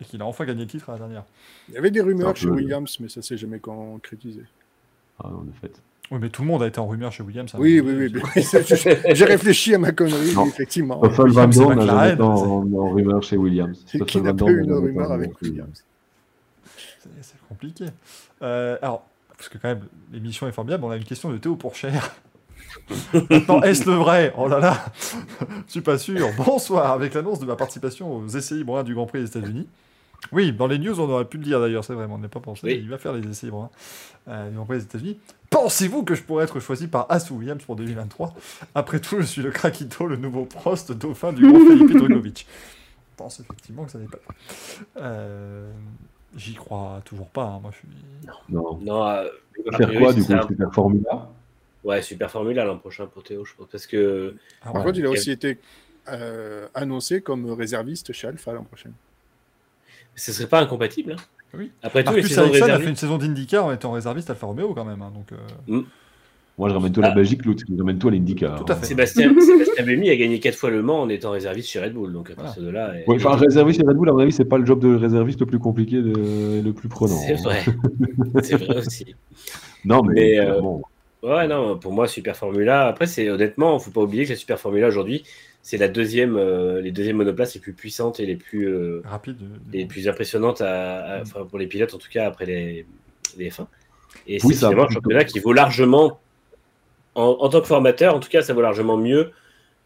Et 0.04 0.06
qu'il 0.06 0.22
a 0.22 0.26
enfin 0.26 0.44
gagné 0.46 0.62
le 0.64 0.68
titre 0.68 0.90
à 0.90 0.94
la 0.94 1.00
dernière. 1.00 1.24
Il 1.70 1.76
y 1.76 1.78
avait 1.78 1.90
des 1.92 2.02
rumeurs 2.02 2.36
chez 2.36 2.48
peu- 2.48 2.54
Williams, 2.54 2.98
mais 3.00 3.08
ça 3.10 3.22
s'est 3.22 3.38
jamais 3.38 3.60
concrétisé. 3.60 4.42
Ah, 5.24 5.28
en 5.30 5.46
effet. 5.50 5.72
Oui, 6.12 6.20
mais 6.22 6.30
tout 6.30 6.42
le 6.42 6.50
monde 6.50 6.62
a 6.64 6.68
été 6.68 6.80
en 6.80 6.88
rumeur 6.88 7.12
chez 7.12 7.24
Williams. 7.24 7.50
un 7.56 7.60
Oui, 7.60 7.80
oui, 7.80 8.10
oui. 8.14 8.22
mais- 8.36 9.16
J'ai 9.16 9.26
réfléchi 9.26 9.74
à 9.74 9.78
ma 9.80 9.92
connerie, 9.94 10.34
Non. 10.36 10.44
oui, 10.44 10.50
effectivement. 10.50 11.00
Stoffel 11.00 11.32
Van 11.32 11.48
Dorn 11.48 11.76
n'a 11.78 11.86
jamais 11.86 12.14
été 12.14 12.22
en, 12.22 12.74
en 12.74 12.90
rumeur 12.92 13.24
chez 13.24 13.38
Williams. 13.38 13.82
C'est 13.88 14.04
qui 14.06 14.22
n'a 14.22 14.34
pas 14.34 14.46
eu 14.52 14.62
rumeur 14.70 15.12
avec 15.12 15.42
Williams 15.42 15.84
C'est 17.22 17.40
compliqué. 17.48 17.86
Euh, 18.42 18.78
alors, 18.82 19.06
parce 19.38 19.48
que 19.50 19.58
quand 19.58 19.70
même, 19.70 19.82
l'émission 20.12 20.48
est 20.48 20.52
formidable, 20.52 20.84
on 20.84 20.92
a 20.92 20.98
une 20.98 21.04
question 21.06 21.32
de 21.32 21.38
Théo 21.38 21.56
Pourchère. 21.56 22.16
Maintenant, 23.30 23.62
est-ce 23.62 23.90
le 23.90 23.96
vrai? 23.96 24.34
Oh 24.38 24.48
là 24.48 24.60
là, 24.60 24.86
je 25.68 25.72
suis 25.72 25.82
pas 25.82 25.98
sûr. 25.98 26.28
Bonsoir, 26.38 26.92
avec 26.92 27.14
l'annonce 27.14 27.40
de 27.40 27.46
ma 27.46 27.56
participation 27.56 28.16
aux 28.18 28.28
essais 28.28 28.56
libres 28.56 28.78
1 28.80 28.84
du 28.84 28.94
Grand 28.96 29.06
Prix 29.06 29.22
des 29.22 29.28
États-Unis. 29.28 29.68
Oui, 30.32 30.54
dans 30.54 30.68
les 30.68 30.80
news, 30.80 31.00
on 31.00 31.10
aurait 31.10 31.26
pu 31.26 31.38
le 31.38 31.44
dire 31.44 31.60
d'ailleurs, 31.60 31.84
c'est 31.84 31.94
vrai, 31.94 32.08
mais 32.08 32.14
on 32.14 32.18
n'est 32.18 32.28
pas 32.28 32.40
pensé. 32.40 32.62
Oui. 32.68 32.80
Il 32.82 32.90
va 32.90 32.98
faire 32.98 33.14
les 33.14 33.28
essais 33.28 33.48
libres 33.48 33.70
1 34.28 34.32
euh, 34.32 34.52
Grand 34.52 34.66
Prix 34.66 34.78
des 34.78 34.84
États-Unis. 34.84 35.20
Pensez-vous 35.50 36.04
que 36.04 36.16
je 36.16 36.24
pourrais 36.24 36.46
être 36.46 36.60
choisi 36.60 36.88
par 36.88 37.06
As 37.12 37.30
Williams 37.30 37.64
pour 37.64 37.76
2023 37.76 38.34
Après 38.74 39.00
tout, 39.00 39.18
je 39.20 39.26
suis 39.26 39.42
le 39.42 39.52
Krakito, 39.52 40.08
le 40.08 40.16
nouveau 40.16 40.46
Prost, 40.46 40.92
dauphin 40.94 41.34
du 41.34 41.44
Grand 41.48 41.60
Felipe 41.60 41.92
Drugovich. 41.98 42.46
Je 43.12 43.18
pense 43.18 43.40
effectivement 43.40 43.84
que 43.86 43.92
ça 43.92 44.00
n'est 44.00 44.08
pas. 44.08 44.18
Euh, 44.98 45.72
J'y 46.36 46.56
crois 46.56 47.02
toujours 47.06 47.30
pas. 47.30 47.44
hein, 47.46 47.60
Moi, 47.62 47.72
je 47.72 47.78
suis. 47.78 47.88
Non. 48.50 48.80
Non, 48.82 49.06
euh, 49.08 49.28
Faire 49.78 49.88
priori, 49.88 50.04
quoi, 50.04 50.14
du 50.14 50.24
coup 50.26 50.34
un- 50.34 50.48
Super 50.48 50.74
Formula? 50.74 51.30
Ouais, 51.84 52.02
super 52.02 52.32
Formula 52.32 52.66
l'an 52.66 52.78
prochain 52.78 53.06
pour 53.06 53.24
Théo, 53.24 53.46
je 53.46 53.54
pense. 53.56 53.68
Parce 53.72 53.86
que. 53.86 54.36
Ah, 54.62 54.72
Par 54.72 54.76
ouais. 54.78 54.84
contre, 54.88 54.98
il 55.00 55.06
a 55.06 55.10
aussi 55.12 55.30
été 55.32 55.60
euh, 56.08 56.68
annoncé 56.74 57.22
comme 57.22 57.52
réserviste 57.52 58.14
chez 58.14 58.28
Alpha 58.28 58.54
l'an 58.54 58.64
prochain. 58.64 58.90
Ce 60.16 60.32
serait 60.32 60.48
pas 60.48 60.60
incompatible. 60.62 61.14
hein. 61.14 61.22
Oui. 61.58 61.72
Après 61.84 62.04
tout, 62.04 62.14
les 62.14 62.20
Ericsson 62.20 62.50
a 62.70 62.80
fait 62.80 62.90
une 62.90 62.96
saison 62.96 63.18
d'IndyCar 63.18 63.66
en 63.66 63.72
étant 63.72 63.92
réserviste 63.92 64.30
Alfa 64.30 64.48
Romeo 64.48 64.74
quand 64.74 64.86
même. 64.86 65.02
hein, 65.04 65.12
donc, 65.14 65.32
euh, 65.32 65.82
Moi, 66.58 66.70
je 66.70 66.74
ramène 66.74 66.92
toi 66.92 67.04
la 67.04 67.12
Ah. 67.12 67.16
Belgique, 67.16 67.46
l'autre, 67.46 67.64
je 67.70 67.78
ramène 67.78 68.00
toi 68.00 68.10
l'IndyCar. 68.12 68.64
Tout 68.64 68.72
à 68.72 68.76
fait. 68.76 68.86
Sébastien, 68.88 69.34
Sébastien 69.40 69.86
a 70.12 70.16
gagné 70.16 70.40
4 70.40 70.56
fois 70.56 70.70
le 70.72 70.82
Mans 70.82 71.02
en 71.02 71.10
étant 71.10 71.32
réserviste 71.32 71.70
chez 71.70 71.80
Red 71.80 71.94
Bull. 71.94 72.12
Donc 72.12 72.32
à 72.32 72.36
partir 72.36 72.64
de 72.64 72.70
là. 72.70 72.94
Ouais, 73.08 73.16
enfin, 73.18 73.36
réserviste 73.36 73.82
chez 73.82 73.88
Red 73.88 73.98
Bull, 73.98 74.10
à 74.10 74.14
mon 74.14 74.20
avis, 74.20 74.32
c'est 74.32 74.46
pas 74.46 74.58
le 74.58 74.66
job 74.66 74.80
de 74.80 74.96
réserviste 74.96 75.40
le 75.42 75.46
plus 75.46 75.60
compliqué 75.60 76.02
de- 76.02 76.58
et 76.58 76.62
le 76.64 76.74
plus 76.74 76.90
prenant. 76.90 77.16
c'est 77.18 77.36
vrai. 77.36 77.64
c'est 78.44 78.56
vrai 78.58 78.78
aussi. 78.78 79.16
Non, 79.86 80.02
mais, 80.04 80.14
Mais, 80.16 80.40
euh, 80.40 80.60
bon, 80.62 80.82
Ouais, 81.24 81.48
non, 81.48 81.78
pour 81.78 81.94
moi, 81.94 82.08
Super 82.08 82.36
Formula. 82.36 82.88
Après, 82.88 83.06
c'est 83.08 83.30
honnêtement, 83.30 83.80
faut 83.80 83.92
pas 83.92 84.02
oublier 84.02 84.26
que 84.26 84.32
la 84.32 84.36
Super 84.36 84.60
Formula 84.60 84.88
aujourd'hui, 84.88 85.24
c'est 85.64 85.78
la 85.78 85.88
deuxième, 85.90 86.38
euh, 86.38 86.82
les 86.82 86.92
deuxièmes 86.92 87.18
monoplaces 87.18 87.56
les 87.56 87.62
plus 87.62 87.74
puissantes 87.74 88.20
et 88.20 88.28
les 88.28 88.36
plus, 88.38 88.68
euh, 88.68 89.02
rapide. 89.06 89.38
euh, 89.42 89.58
les 89.72 89.86
plus 89.88 90.08
impressionnantes 90.10 90.62
à, 90.62 91.04
à- 91.18 91.22
enfin, 91.24 91.46
pour 91.46 91.58
les 91.60 91.68
pilotes, 91.68 91.94
en 91.96 92.00
tout 92.00 92.10
cas 92.12 92.28
après 92.28 92.46
les, 92.46 92.86
les 93.38 93.50
F1. 93.50 93.68
Et 94.28 94.40
Oui, 94.44 94.54
c'est 94.56 94.66
un 94.66 94.90
championnat 94.90 95.24
qui 95.26 95.40
vaut 95.40 95.54
largement, 95.54 96.20
en, 97.16 97.24
en 97.42 97.50
tant 97.50 97.62
que 97.62 97.68
formateur, 97.68 98.16
en 98.16 98.20
tout 98.20 98.30
cas, 98.30 98.42
ça 98.42 98.54
vaut 98.54 98.62
largement 98.62 98.98
mieux 98.98 99.32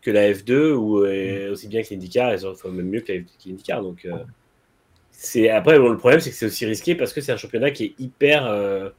que 0.01 0.11
la 0.11 0.31
F2 0.33 0.73
ou 0.73 0.99
euh, 1.05 1.51
aussi 1.51 1.67
bien 1.67 1.83
que 1.83 1.89
l'IndyCar, 1.91 2.33
et 2.33 2.45
enfin, 2.45 2.69
même 2.69 2.89
mieux 2.89 3.01
que 3.01 3.13
l'IndyCar. 3.45 3.83
Donc, 3.83 4.05
euh, 4.05 4.23
c'est 5.11 5.49
après 5.49 5.79
bon, 5.79 5.89
le 5.89 5.97
problème, 5.97 6.19
c'est 6.19 6.29
que 6.31 6.35
c'est 6.35 6.45
aussi 6.45 6.65
risqué 6.65 6.95
parce 6.95 7.13
que 7.13 7.21
c'est 7.21 7.31
un 7.31 7.37
championnat 7.37 7.71
qui 7.71 7.85
est 7.85 7.95
hyper 7.99 8.45
euh, 8.45 8.89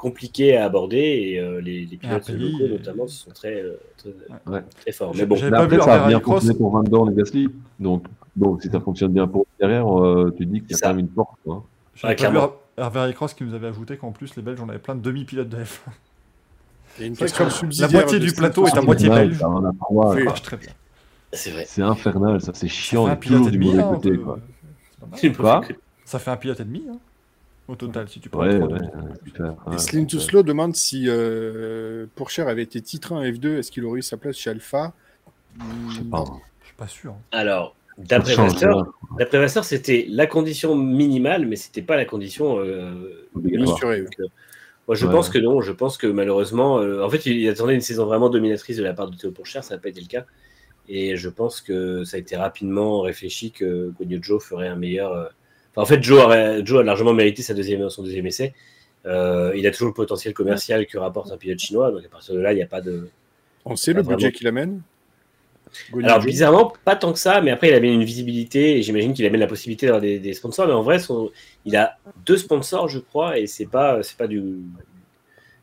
compliqué 0.00 0.56
à 0.56 0.64
aborder 0.64 0.96
et 0.98 1.38
euh, 1.40 1.60
les, 1.60 1.84
les 1.84 1.96
pilotes 1.96 2.28
locaux 2.30 2.64
et- 2.64 2.68
notamment 2.70 3.06
sont 3.06 3.30
très, 3.30 3.60
euh, 3.62 3.78
très, 3.98 4.10
Ouais. 4.46 4.62
très 4.80 4.92
forts. 4.92 5.12
Mais 5.14 5.26
bon, 5.26 5.36
mais 5.42 5.50
pas 5.50 5.58
après, 5.62 5.76
vu 5.76 5.82
ça 5.82 6.04
a 6.04 6.08
bien 6.08 6.20
fonctionné 6.20 6.56
pour 6.58 6.70
Van 6.70 6.82
Dorn 6.82 7.12
et 7.12 7.14
Gasly. 7.14 7.48
Donc, 7.78 8.04
donc, 8.34 8.62
si 8.62 8.68
ça 8.70 8.80
fonctionne 8.80 9.12
bien 9.12 9.26
pour 9.28 9.46
derrière, 9.58 9.86
euh, 10.02 10.32
tu 10.36 10.46
dis 10.46 10.60
qu'il 10.62 10.70
y 10.70 10.74
a 10.74 10.76
Ça. 10.78 10.86
quand 10.88 10.94
même 10.94 11.00
une 11.00 11.08
porte. 11.08 11.38
Quoi. 11.44 11.64
J'avais 11.94 12.14
Ouais, 12.14 12.32
pas 12.32 12.46
vu 12.46 12.52
Hervé 12.78 13.12
Cross 13.12 13.34
qui 13.34 13.44
nous 13.44 13.52
avait 13.54 13.66
ajouté 13.66 13.96
qu'en 13.98 14.10
plus 14.12 14.34
les 14.36 14.42
Belges 14.42 14.60
on 14.64 14.68
avait 14.70 14.78
plein 14.78 14.94
de 14.94 15.02
demi-pilotes 15.02 15.48
de 15.50 15.56
F1. 15.58 15.90
Il 16.96 17.00
y 17.02 17.04
a 17.04 17.06
une 17.08 17.14
C'est 17.14 17.24
question 17.24 17.44
vrai 17.44 17.52
que 17.52 17.58
subsidiaire. 17.58 17.90
la 17.92 17.98
moitié 18.00 18.18
du 18.20 18.32
plateau 18.32 18.66
est 18.66 18.76
à 18.78 18.80
moitié 18.82 19.08
belge. 19.10 19.38
ça. 19.38 19.48
Ça 19.48 20.58
c'est 21.32 21.50
vrai. 21.50 21.64
C'est 21.68 21.82
infernal, 21.82 22.40
ça, 22.40 22.52
c'est 22.54 22.66
Ça 22.68 22.72
chiant. 22.74 23.04
fait 23.04 23.10
on 23.10 23.12
un 23.12 23.16
pilote 23.16 23.46
et 23.46 23.50
du 23.50 23.58
demi. 23.58 23.78
hein, 23.78 24.00
Ça 26.04 26.18
fait 26.18 26.30
un 26.30 26.36
pilote 26.36 26.58
et 26.60 26.64
demi 26.64 26.84
hein, 26.90 26.96
au 27.70 27.76
total 27.76 28.08
si 28.08 28.20
tu 28.20 28.28
prends 28.28 28.40
Ouais, 28.46 28.56
ouais. 28.56 28.78
Et 29.72 29.78
Slim 29.78 30.06
to. 30.06 30.18
Slow 30.18 30.42
demande 30.42 30.74
si 30.76 31.04
euh, 31.08 32.06
Pourchère 32.14 32.48
avait 32.48 32.62
été 32.62 32.80
titré 32.80 33.14
en 33.14 33.22
F2, 33.22 33.58
est-ce 33.58 33.70
qu'il 33.70 33.84
aurait 33.84 34.00
eu 34.00 34.02
sa 34.02 34.16
place 34.16 34.36
chez 34.36 34.50
Alpha? 34.50 34.92
Je 35.90 35.96
sais 35.98 36.04
pas. 36.04 36.24
Je 36.60 36.66
suis 36.66 36.76
pas 36.76 36.86
sûr. 36.88 37.14
Alors, 37.32 37.74
Ça 37.96 38.04
d'après 38.04 38.34
Vasseur, 38.34 38.78
hein. 38.78 38.92
D'après 39.18 39.38
Vasseur, 39.38 39.64
c'était 39.64 40.06
la 40.08 40.26
condition 40.26 40.74
minimale, 40.76 41.46
mais 41.46 41.56
c'était 41.56 41.82
pas 41.82 41.96
la 41.96 42.04
condition 42.04 42.58
euh, 42.58 42.64
euh, 42.64 44.04
moi, 44.86 44.96
je 44.96 45.06
Ouais. 45.06 45.12
pense 45.12 45.28
que 45.28 45.38
non. 45.38 45.60
Je 45.60 45.72
pense 45.72 45.96
que 45.96 46.06
malheureusement, 46.08 46.78
euh, 46.80 47.04
en 47.04 47.08
fait, 47.10 47.24
il 47.26 47.48
attendait 47.48 47.74
une 47.74 47.80
saison 47.80 48.06
vraiment 48.06 48.28
dominatrice 48.28 48.76
de 48.76 48.82
la 48.82 48.92
part 48.92 49.08
de 49.10 49.16
Théo 49.16 49.30
Pourchère. 49.30 49.62
Ça 49.62 49.74
n'a 49.76 49.80
pas 49.80 49.88
été 49.90 50.00
le 50.00 50.06
cas. 50.08 50.24
Et 50.88 51.16
je 51.16 51.28
pense 51.28 51.60
que 51.60 52.02
ça 52.02 52.16
a 52.16 52.20
été 52.20 52.36
rapidement 52.36 53.00
réfléchi 53.02 53.52
que 53.52 53.92
Guanyu 53.98 54.18
Joe 54.20 54.42
ferait 54.42 54.66
un 54.66 54.74
meilleur. 54.76 55.30
Enfin, 55.72 55.82
en 55.82 55.86
fait, 55.86 56.02
Joe, 56.02 56.20
a 56.30 56.82
largement 56.82 57.12
mérité 57.12 57.42
sa 57.42 57.54
deuxième, 57.54 57.88
son 57.90 58.02
deuxième 58.02 58.26
essai. 58.26 58.54
Euh, 59.06 59.52
il 59.56 59.66
a 59.66 59.70
toujours 59.70 59.88
le 59.88 59.94
potentiel 59.94 60.34
commercial 60.34 60.86
que 60.86 60.98
rapporte 60.98 61.30
un 61.32 61.36
pilote 61.36 61.58
chinois. 61.58 61.90
Donc, 61.90 62.04
à 62.04 62.08
partir 62.08 62.34
de 62.34 62.40
là, 62.40 62.52
il 62.52 62.56
n'y 62.56 62.62
a 62.62 62.66
pas 62.66 62.80
de. 62.80 63.08
On 63.64 63.76
sait 63.76 63.92
le 63.92 64.02
budget 64.02 64.32
qu'il 64.32 64.46
amène? 64.48 64.82
Alors 66.02 66.20
Joe? 66.20 66.26
bizarrement, 66.26 66.72
pas 66.84 66.96
tant 66.96 67.12
que 67.12 67.18
ça, 67.18 67.40
mais 67.40 67.52
après 67.52 67.68
il 67.68 67.74
amène 67.74 67.92
une 67.92 68.02
visibilité 68.04 68.76
et 68.78 68.82
j'imagine 68.82 69.12
qu'il 69.14 69.24
amène 69.24 69.38
la 69.38 69.46
possibilité 69.46 69.86
d'avoir 69.86 70.00
des, 70.02 70.18
des 70.18 70.32
sponsors. 70.32 70.66
Mais 70.66 70.72
en 70.72 70.82
vrai, 70.82 70.98
son- 70.98 71.30
il 71.64 71.76
a 71.76 71.96
deux 72.26 72.36
sponsors, 72.36 72.88
je 72.88 72.98
crois, 72.98 73.38
et 73.38 73.46
c'est 73.46 73.66
pas, 73.66 74.02
c'est 74.02 74.16
pas 74.16 74.26
du, 74.26 74.42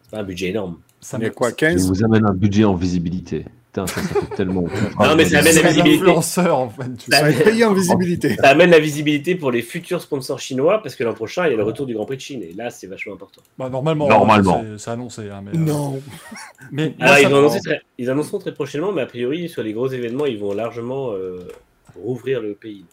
c'est 0.03 0.11
pas 0.11 0.19
un 0.19 0.24
budget 0.24 0.48
énorme. 0.48 0.80
Ça 1.02 1.18
Il 1.18 1.24
y 1.24 1.26
a 1.26 1.30
me- 1.30 1.34
quoi, 1.34 1.50
Je 1.50 1.56
15 1.56 1.88
vous 1.90 2.06
amène 2.06 2.26
un 2.26 2.34
budget 2.34 2.64
en 2.64 2.74
visibilité. 2.76 3.44
Putain, 3.86 3.88
ça, 3.88 4.02
ça 4.02 4.22
fait 4.22 4.36
tellement. 4.36 4.64
Non, 5.00 5.16
mais 5.16 5.26
ça 5.26 5.40
amène 5.40 5.56
la 5.56 5.62
visibilité. 5.62 5.96
influenceur 5.98 6.58
en 6.58 6.70
fait. 6.70 6.98
tu 6.98 7.12
Ça 7.12 7.30
être 7.30 7.44
payé 7.44 7.64
en 7.66 7.74
visibilité. 7.74 8.36
Ça 8.36 8.50
amène 8.50 8.72
la 8.72 8.80
visibilité 8.80 9.36
pour 9.36 9.52
les 9.52 9.62
futurs 9.62 10.02
sponsors 10.02 10.40
chinois 10.40 10.82
parce 10.82 10.96
que 10.96 11.04
l'an 11.04 11.14
prochain 11.14 11.46
il 11.46 11.52
y 11.52 11.54
a 11.54 11.58
le 11.58 11.64
retour 11.64 11.86
du 11.86 11.94
Grand 11.94 12.06
Prix 12.06 12.16
de 12.18 12.22
Chine 12.22 12.44
et 12.44 12.54
là 12.54 12.70
c'est 12.72 12.88
vachement 12.88 13.14
important. 13.14 13.42
Bah, 13.58 13.70
normalement. 13.70 14.08
Normalement. 14.10 14.64
c'est- 14.78 14.90
annoncé. 14.90 15.30
hein, 15.30 15.42
mais, 15.44 15.52
euh, 15.58 15.62
Non. 15.62 16.02
Mais 16.72 16.96
Alors 17.00 17.20
ils, 17.20 17.26
me- 17.28 17.32
vont 17.32 17.38
annoncer 17.40 17.60
très- 17.62 17.82
ils 17.98 18.10
annonceront 18.10 18.40
très 18.40 18.54
prochainement, 18.54 18.92
mais 18.92 19.02
a 19.02 19.06
priori 19.06 19.48
sur 19.50 19.62
les 19.64 19.74
gros 19.74 19.88
événements 19.88 20.26
ils 20.26 20.40
vont 20.40 20.54
largement 20.54 21.12
euh, 21.12 21.48
rouvrir 21.96 22.42
le 22.42 22.54
pays. 22.54 22.86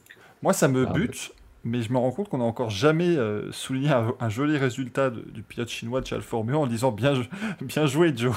Moi, 0.43 0.53
ça 0.53 0.69
me 0.69 0.87
Ah, 0.89 0.93
bute, 0.93 1.33
mais 1.65 1.81
je 1.83 1.91
me 1.93 1.97
rends 1.99 2.11
compte 2.11 2.29
qu'on 2.29 2.39
n'a 2.39 2.45
encore 2.45 2.69
jamais 2.71 3.17
euh, 3.17 3.51
souligné 3.53 3.89
un, 3.91 4.15
un 4.21 4.29
joli 4.29 4.59
résultat 4.59 5.09
de- 5.11 5.23
du 5.23 5.43
pilote 5.43 5.69
chinois 5.71 6.03
de 6.03 6.15
Alfa 6.15 6.37
Romeo 6.37 6.59
en 6.59 6.67
disant 6.67 6.93
bien, 6.93 7.15
bien 7.63 7.87
joué, 7.87 8.13
Joe. 8.15 8.35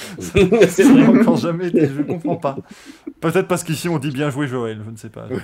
c'est 0.18 0.68
Ça 0.68 0.84
vrai. 0.84 1.02
n'a 1.02 1.20
encore 1.20 1.36
jamais 1.36 1.68
été, 1.68 1.86
je 1.88 2.02
comprends 2.02 2.36
pas. 2.36 2.56
Peut-être 3.20 3.48
parce 3.48 3.64
qu'ici 3.64 3.88
on 3.88 3.98
dit 3.98 4.10
bien 4.10 4.30
joué, 4.30 4.46
Joël, 4.48 4.80
je 4.84 4.90
ne 4.90 4.96
sais 4.96 5.10
pas. 5.10 5.26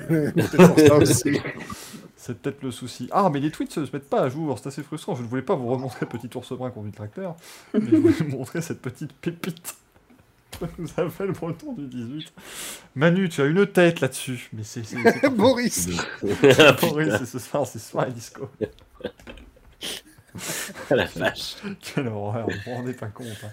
C'est 2.21 2.43
peut-être 2.43 2.63
le 2.63 2.71
souci. 2.73 3.09
Ah, 3.13 3.31
mais 3.33 3.41
les 3.41 3.51
tweets 3.51 3.73
se 3.73 3.81
mettent 3.81 4.11
pas 4.11 4.23
à 4.23 4.29
jour, 4.29 4.59
c'est 4.59 4.67
assez 4.69 4.83
frustrant. 4.83 5.15
Je 5.15 5.23
ne 5.23 5.29
voulais 5.29 5.41
pas 5.41 5.55
vous 5.55 5.69
remontrer 5.69 6.05
petit 6.05 6.29
ours 6.37 6.53
brun 6.53 6.71
conduit 6.71 6.91
le 6.91 6.97
tracteur, 6.97 7.37
mais 7.73 7.81
je 7.91 7.97
voulais 7.97 8.13
vous 8.13 8.37
montrer 8.37 8.61
cette 8.61 8.83
petite 8.83 9.13
pépite. 9.15 9.77
que 10.61 10.67
nous 10.79 10.89
a 10.97 11.09
fait 11.09 11.27
le 11.27 11.33
breton 11.33 11.73
du 11.73 11.87
18. 11.87 12.33
Manu, 12.97 13.29
tu 13.29 13.41
as 13.41 13.47
une 13.47 13.67
tête 13.67 14.01
là-dessus. 14.01 14.51
Mais 14.53 14.65
c'est. 14.65 14.83
Boris 15.31 15.89
putain, 16.21 16.75
c'est 17.19 17.27
ce 17.27 17.39
soir, 17.39 17.67
c'est 17.67 17.79
ce 17.79 17.91
soir 17.91 18.09
et 18.09 18.13
disco. 18.13 18.49
la 20.91 21.05
vache. 21.07 21.57
Quelle 21.81 22.09
horreur, 22.09 22.47
vous 22.49 22.57
vous 22.67 22.75
rendez 22.77 22.93
pas 22.93 23.07
compte. 23.07 23.27
hein. 23.45 23.49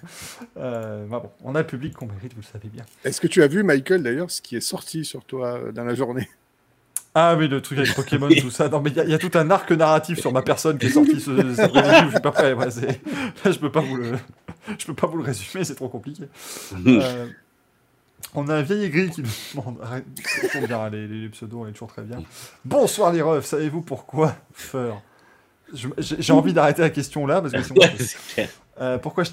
Euh, 0.58 1.06
bah 1.08 1.20
bon, 1.24 1.32
on 1.44 1.56
a 1.56 1.62
le 1.62 1.68
public 1.68 1.94
qu'on 1.94 2.06
mérite, 2.08 2.34
vous 2.34 2.42
le 2.42 2.46
savez 2.46 2.70
bien. 2.70 2.84
Est-ce 3.04 3.20
que 3.22 3.28
tu 3.28 3.42
as 3.44 3.48
vu, 3.48 3.64
Michael, 3.64 4.04
d'ailleurs, 4.04 4.30
ce 4.32 4.42
qui 4.42 4.56
est 4.56 4.62
sorti 4.62 5.06
sur 5.06 5.24
toi 5.26 5.54
euh, 5.58 5.72
dans 5.72 5.84
la 5.86 5.96
journée? 5.96 6.30
Ah 7.18 7.36
oui, 7.38 7.48
le 7.48 7.62
truc 7.62 7.80
avec 7.80 7.94
Pokémon, 7.96 8.28
tout 8.42 8.52
ça. 8.52 8.68
Non, 8.70 8.82
mais 8.82 8.90
il 8.90 8.98
y, 8.98 9.00
a- 9.00 9.04
il 9.06 9.10
y 9.10 9.14
a 9.14 9.18
tout 9.18 9.32
un 9.36 9.50
arc 9.50 9.72
narratif 9.72 10.20
sur 10.20 10.34
ma 10.34 10.42
personne 10.42 10.78
qui 10.78 10.88
est 10.88 10.90
sorti 10.90 11.20
ce, 11.22 11.32
où 11.32 11.38
je 12.06 12.10
suis 12.12 12.20
pas 12.22 12.32
prêt. 12.32 12.54
Ouais, 12.54 12.70
c'est- 12.72 13.00
là, 13.46 13.52
je 13.52 13.58
peux 13.60 13.72
pas 13.72 13.80
vous 13.80 13.96
le, 13.96 14.12
je 14.78 14.86
peux 14.86 14.94
pas 14.96 15.08
vous 15.08 15.18
le 15.18 15.24
résumer, 15.24 15.64
c'est 15.64 15.76
trop 15.76 15.88
compliqué. 15.90 16.24
Euh, 16.86 17.28
on 18.34 18.50
a 18.50 18.56
un 18.56 18.62
vieil 18.64 18.84
aigri 18.84 19.10
qui 19.10 19.22
nous 19.22 19.30
demande. 19.56 19.78
Arrête, 19.82 20.04
toujours 20.52 20.68
bien, 20.68 20.90
les, 20.90 21.08
les 21.08 21.30
pseudos, 21.30 21.62
on 21.62 21.68
est 21.68 21.72
toujours 21.72 21.88
très 21.88 22.02
bien. 22.02 22.18
Bonsoir 22.66 23.14
les 23.14 23.22
refs, 23.22 23.46
savez-vous 23.46 23.82
pourquoi 23.82 24.36
Feur? 24.52 25.02
Je- 25.02 25.15
J'ai 25.98 26.34
envie 26.34 26.54
d'arrêter 26.54 26.82
la 26.82 26.90
question 26.90 27.26
là 27.26 27.42
parce 27.42 27.54
que 27.54 27.62
sinon. 27.62 27.82
Ouais, 27.82 27.92
c'est 28.00 28.18
clair. 28.34 28.50
Euh, 28.82 28.98
pourquoi, 28.98 29.24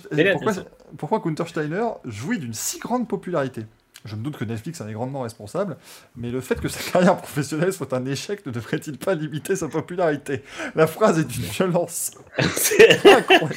pourquoi, 0.96 1.18
Gunther 1.24 1.48
Steiner 1.48 1.84
jouit 2.04 2.38
d'une 2.38 2.54
si 2.54 2.78
grande 2.78 3.08
popularité? 3.08 3.66
Je 4.04 4.16
me 4.16 4.22
doute 4.24 4.36
que 4.36 4.44
Netflix 4.44 4.80
en 4.80 4.88
est 4.88 4.92
grandement 4.94 5.20
responsable, 5.20 5.76
mais 6.16 6.30
le 6.32 6.40
fait 6.40 6.60
que 6.60 6.66
sa 6.68 6.90
carrière 6.90 7.16
professionnelle 7.18 7.72
soit 7.72 7.92
un 7.92 8.04
échec 8.04 8.44
ne 8.46 8.50
devrait-il 8.50 8.98
pas 8.98 9.14
limiter 9.14 9.54
sa 9.54 9.68
popularité? 9.68 10.42
La 10.74 10.88
phrase 10.88 11.20
est 11.20 11.24
d'une 11.24 11.42
violence 11.44 12.10
C'est- 12.56 12.98
incroyable. 13.06 13.54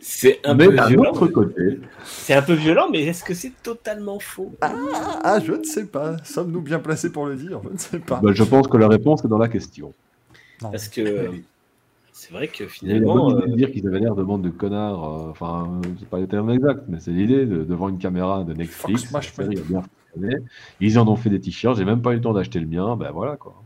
C'est 0.00 0.40
un 0.44 0.54
Mais 0.54 0.66
peu 0.66 0.86
violent. 0.88 1.10
autre 1.12 1.28
côté, 1.28 1.78
C'est 2.04 2.34
un 2.34 2.42
peu 2.42 2.54
violent, 2.54 2.88
mais 2.90 3.04
est-ce 3.04 3.22
que 3.22 3.34
c'est 3.34 3.52
totalement 3.62 4.18
faux? 4.18 4.52
Ah, 4.60 5.38
je 5.44 5.52
ne 5.52 5.62
sais 5.64 5.84
pas. 5.86 6.16
Sommes-nous 6.24 6.62
bien 6.62 6.80
placés 6.80 7.10
pour 7.10 7.26
le 7.26 7.36
dire? 7.36 7.60
Je 7.64 7.68
ne 7.72 7.78
sais 7.78 7.98
pas. 8.00 8.20
bah, 8.22 8.30
je 8.32 8.42
pense 8.42 8.66
que 8.66 8.76
la 8.76 8.88
réponse 8.88 9.24
est 9.24 9.28
dans 9.28 9.38
la 9.38 9.48
question. 9.48 9.92
Non. 10.62 10.70
Parce 10.72 10.88
que 10.88 11.00
euh, 11.00 11.28
c'est 12.18 12.32
vrai 12.32 12.48
que 12.48 12.64
Il 12.82 12.88
y 12.88 12.90
a 12.92 12.94
la 12.94 13.00
finalement, 13.00 13.30
idée 13.30 13.42
euh, 13.42 13.46
de 13.50 13.56
dire 13.56 13.70
qu'ils 13.72 13.86
avaient 13.86 14.00
l'air 14.00 14.14
de 14.14 14.22
bande 14.22 14.42
de 14.42 14.48
connards. 14.48 15.04
euh, 15.04 15.30
Enfin, 15.30 15.68
euh, 15.84 15.88
c'est 15.98 16.08
pas 16.08 16.18
le 16.18 16.26
terme 16.26 16.50
exact, 16.50 16.84
mais 16.88 16.98
c'est 16.98 17.10
l'idée 17.10 17.44
de, 17.44 17.62
devant 17.62 17.90
une 17.90 17.98
caméra 17.98 18.42
de 18.42 18.54
Netflix. 18.54 19.12
Ils 20.80 20.98
en 20.98 21.06
ont 21.08 21.16
fait 21.16 21.28
des 21.30 21.40
t-shirts. 21.40 21.76
J'ai 21.76 21.84
même 21.84 22.00
pas 22.02 22.12
eu 22.12 22.16
le 22.16 22.20
temps 22.22 22.32
d'acheter 22.32 22.58
le 22.58 22.66
mien. 22.66 22.96
Ben 22.96 23.10
voilà 23.12 23.36
quoi. 23.36 23.62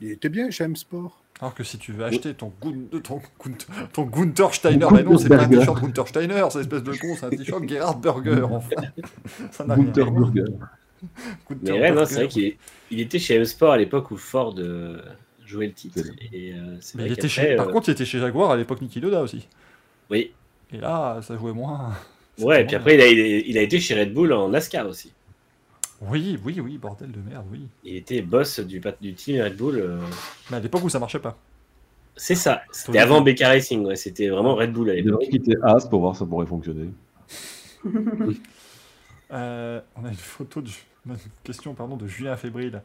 Il 0.00 0.10
était 0.12 0.28
bien 0.28 0.48
chez 0.50 0.62
M-Sport. 0.64 1.22
Alors 1.40 1.54
que 1.54 1.64
si 1.64 1.76
tu 1.78 1.92
veux 1.92 2.04
acheter 2.04 2.34
ton, 2.34 2.52
Gun- 2.62 3.00
ton, 3.02 3.16
Gun- 3.44 3.54
ton 3.92 4.04
Gunther 4.04 4.54
Steiner, 4.54 4.86
mais 4.92 5.02
non, 5.02 5.18
c'est 5.18 5.28
pas 5.28 5.42
un 5.42 5.48
t-shirt 5.48 5.80
Gunther 5.82 6.08
Steiner, 6.08 6.44
c'est 6.50 6.60
espèce 6.60 6.82
de 6.84 6.92
con, 6.92 7.14
c'est 7.18 7.26
un 7.26 7.30
t-shirt 7.30 7.68
Gerhard 7.68 8.00
Burger, 8.00 8.42
enfin. 8.50 8.76
Ça 9.52 9.64
n'a 9.64 9.74
rien. 9.74 9.84
Burger. 9.84 10.44
Gunther 11.48 11.56
Mais 11.62 11.72
ouais, 11.72 11.88
non, 11.90 11.94
Burger. 11.96 12.06
c'est 12.06 12.14
vrai 12.16 12.28
qu'il 12.28 12.56
il 12.90 13.00
était 13.00 13.18
chez 13.18 13.34
M-Sport 13.36 13.72
à 13.72 13.76
l'époque 13.78 14.10
où 14.12 14.16
Ford 14.16 14.54
euh, 14.58 15.00
jouait 15.48 15.66
le 15.66 15.72
titre. 15.72 16.00
Et 16.32 16.52
euh, 16.52 16.76
Mais 16.94 17.06
il 17.06 17.12
était 17.12 17.28
chez... 17.28 17.56
Par 17.56 17.68
euh, 17.68 17.72
contre, 17.72 17.88
il 17.88 17.92
était 17.92 18.04
chez 18.04 18.18
Jaguar 18.18 18.50
à 18.50 18.56
l'époque 18.56 18.80
Niki 18.82 19.00
Loda 19.00 19.22
aussi. 19.22 19.46
Oui. 20.10 20.32
Et 20.72 20.76
là, 20.78 21.20
ça 21.22 21.36
jouait 21.36 21.52
moins. 21.52 21.92
Ouais, 22.38 22.62
et 22.62 22.66
puis 22.66 22.76
après, 22.76 22.94
il 22.94 23.00
a, 23.00 23.06
il 23.08 23.20
a- 23.20 23.38
il 23.46 23.56
été 23.56 23.80
chez 23.80 23.98
Red 23.98 24.12
Bull 24.14 24.32
en 24.32 24.48
NASCAR 24.50 24.86
aussi. 24.86 25.12
Oui, 26.00 26.38
oui, 26.44 26.60
oui, 26.60 26.78
bordel 26.78 27.10
de 27.10 27.18
merde, 27.18 27.44
oui. 27.50 27.62
Il 27.82 27.96
était 27.96 28.22
boss 28.22 28.60
du, 28.60 28.80
pat- 28.80 29.00
du 29.00 29.14
team 29.14 29.42
Red 29.42 29.56
Bull. 29.56 29.78
euh, 29.78 29.98
Mais 30.50 30.58
à 30.58 30.60
l'époque 30.60 30.84
où 30.84 30.88
ça 30.88 31.00
marchait 31.00 31.18
pas. 31.18 31.36
C'est 32.14 32.34
ça. 32.36 32.62
C'était 32.72 32.98
avant 32.98 33.20
BK 33.20 33.40
Racing. 33.40 33.84
Ouais. 33.84 33.96
C'était 33.96 34.28
vraiment 34.28 34.54
Red 34.54 34.72
Bull 34.72 34.90
à 34.90 34.94
Il 34.94 35.04
l'époque. 35.04 35.20
devrait 35.22 35.30
quitter 35.38 35.54
As 35.62 35.86
pour 35.88 36.00
voir 36.00 36.14
si 36.14 36.20
ça 36.20 36.26
pourrait 36.26 36.46
fonctionner. 36.46 36.90
Euh, 39.30 39.80
on 39.94 40.04
a 40.06 40.08
une 40.08 40.14
photo 40.14 40.62
de 40.62 40.68
une 40.68 40.72
question 41.44 41.74
pardon 41.74 41.96
de 41.96 42.06
Julien 42.06 42.36
Fébrile 42.36 42.82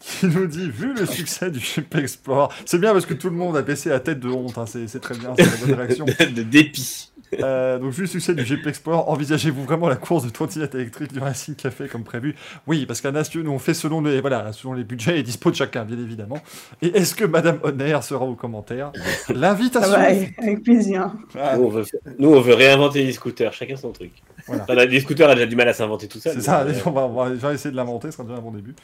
qui 0.00 0.26
nous 0.26 0.46
dit 0.46 0.70
vu 0.70 0.94
le 0.94 1.06
succès 1.06 1.50
du 1.50 1.60
GP 1.60 1.96
Explorer, 1.96 2.54
c'est 2.66 2.78
bien 2.78 2.92
parce 2.92 3.06
que 3.06 3.14
tout 3.14 3.30
le 3.30 3.36
monde 3.36 3.56
a 3.56 3.62
baissé 3.62 3.88
la 3.88 4.00
tête 4.00 4.20
de 4.20 4.28
honte, 4.28 4.58
hein, 4.58 4.66
c'est 4.66 4.86
c'est 4.86 5.00
très 5.00 5.16
bien, 5.16 5.34
c'est 5.36 5.44
la 5.44 5.66
bonne 5.66 5.74
réaction. 5.74 6.04
de 6.34 6.42
dépit. 6.42 7.10
Euh, 7.40 7.78
donc 7.78 7.92
vu 7.92 8.02
le 8.02 8.06
succès 8.06 8.34
du 8.34 8.44
GP 8.44 8.66
Explorer, 8.68 9.02
envisagez-vous 9.08 9.64
vraiment 9.64 9.88
la 9.88 9.96
course 9.96 10.24
de 10.24 10.30
trottinette 10.30 10.74
électrique 10.74 11.12
du 11.12 11.18
Racing 11.18 11.54
Café 11.56 11.88
comme 11.88 12.04
prévu? 12.04 12.34
Oui, 12.66 12.86
parce 12.86 13.00
qu'à 13.00 13.10
Nation, 13.12 13.42
nous 13.42 13.50
on 13.50 13.58
fait 13.58 13.74
selon 13.74 14.00
les 14.02 14.20
voilà 14.20 14.52
selon 14.52 14.72
les 14.74 14.84
budgets 14.84 15.18
et 15.18 15.22
dispo 15.22 15.50
de 15.50 15.56
chacun, 15.56 15.84
bien 15.84 15.98
évidemment. 15.98 16.38
Et 16.82 16.88
est-ce 16.96 17.14
que 17.14 17.24
Madame 17.24 17.58
Honner 17.64 17.98
sera 18.02 18.24
au 18.24 18.34
commentaire 18.34 18.92
Ça 19.26 19.32
L'invitation. 19.32 19.90
va, 19.90 19.98
avec 20.02 20.38
avec 20.38 20.62
plaisir. 20.62 21.12
Ah, 21.38 21.56
Nous 21.56 21.64
on, 21.64 21.68
veut, 21.70 21.84
nous, 22.18 22.28
on 22.34 22.40
veut 22.40 22.54
réinventer 22.54 23.02
les 23.04 23.12
scooters. 23.12 23.52
Chacun 23.52 23.76
son 23.76 23.92
truc. 23.92 24.12
Voilà. 24.46 24.62
Enfin, 24.64 24.74
la- 24.74 24.84
les 24.84 25.00
scooters 25.00 25.28
a 25.30 25.34
déjà 25.34 25.46
du 25.46 25.56
mal 25.56 25.68
à 25.68 25.72
s'inventer 25.72 26.06
tout 26.06 26.18
seul. 26.20 26.34
C'est 26.34 26.42
ça, 26.42 26.60
euh, 26.62 26.72
on 26.86 26.90
va, 26.90 27.02
on 27.06 27.14
va 27.14 27.30
déjà 27.30 27.52
essayer 27.52 27.70
de 27.70 27.76
l'inventer, 27.76 28.08
ce 28.10 28.16
sera 28.18 28.24
déjà 28.28 28.38
un 28.38 28.42
bon 28.42 28.50
début. 28.52 28.74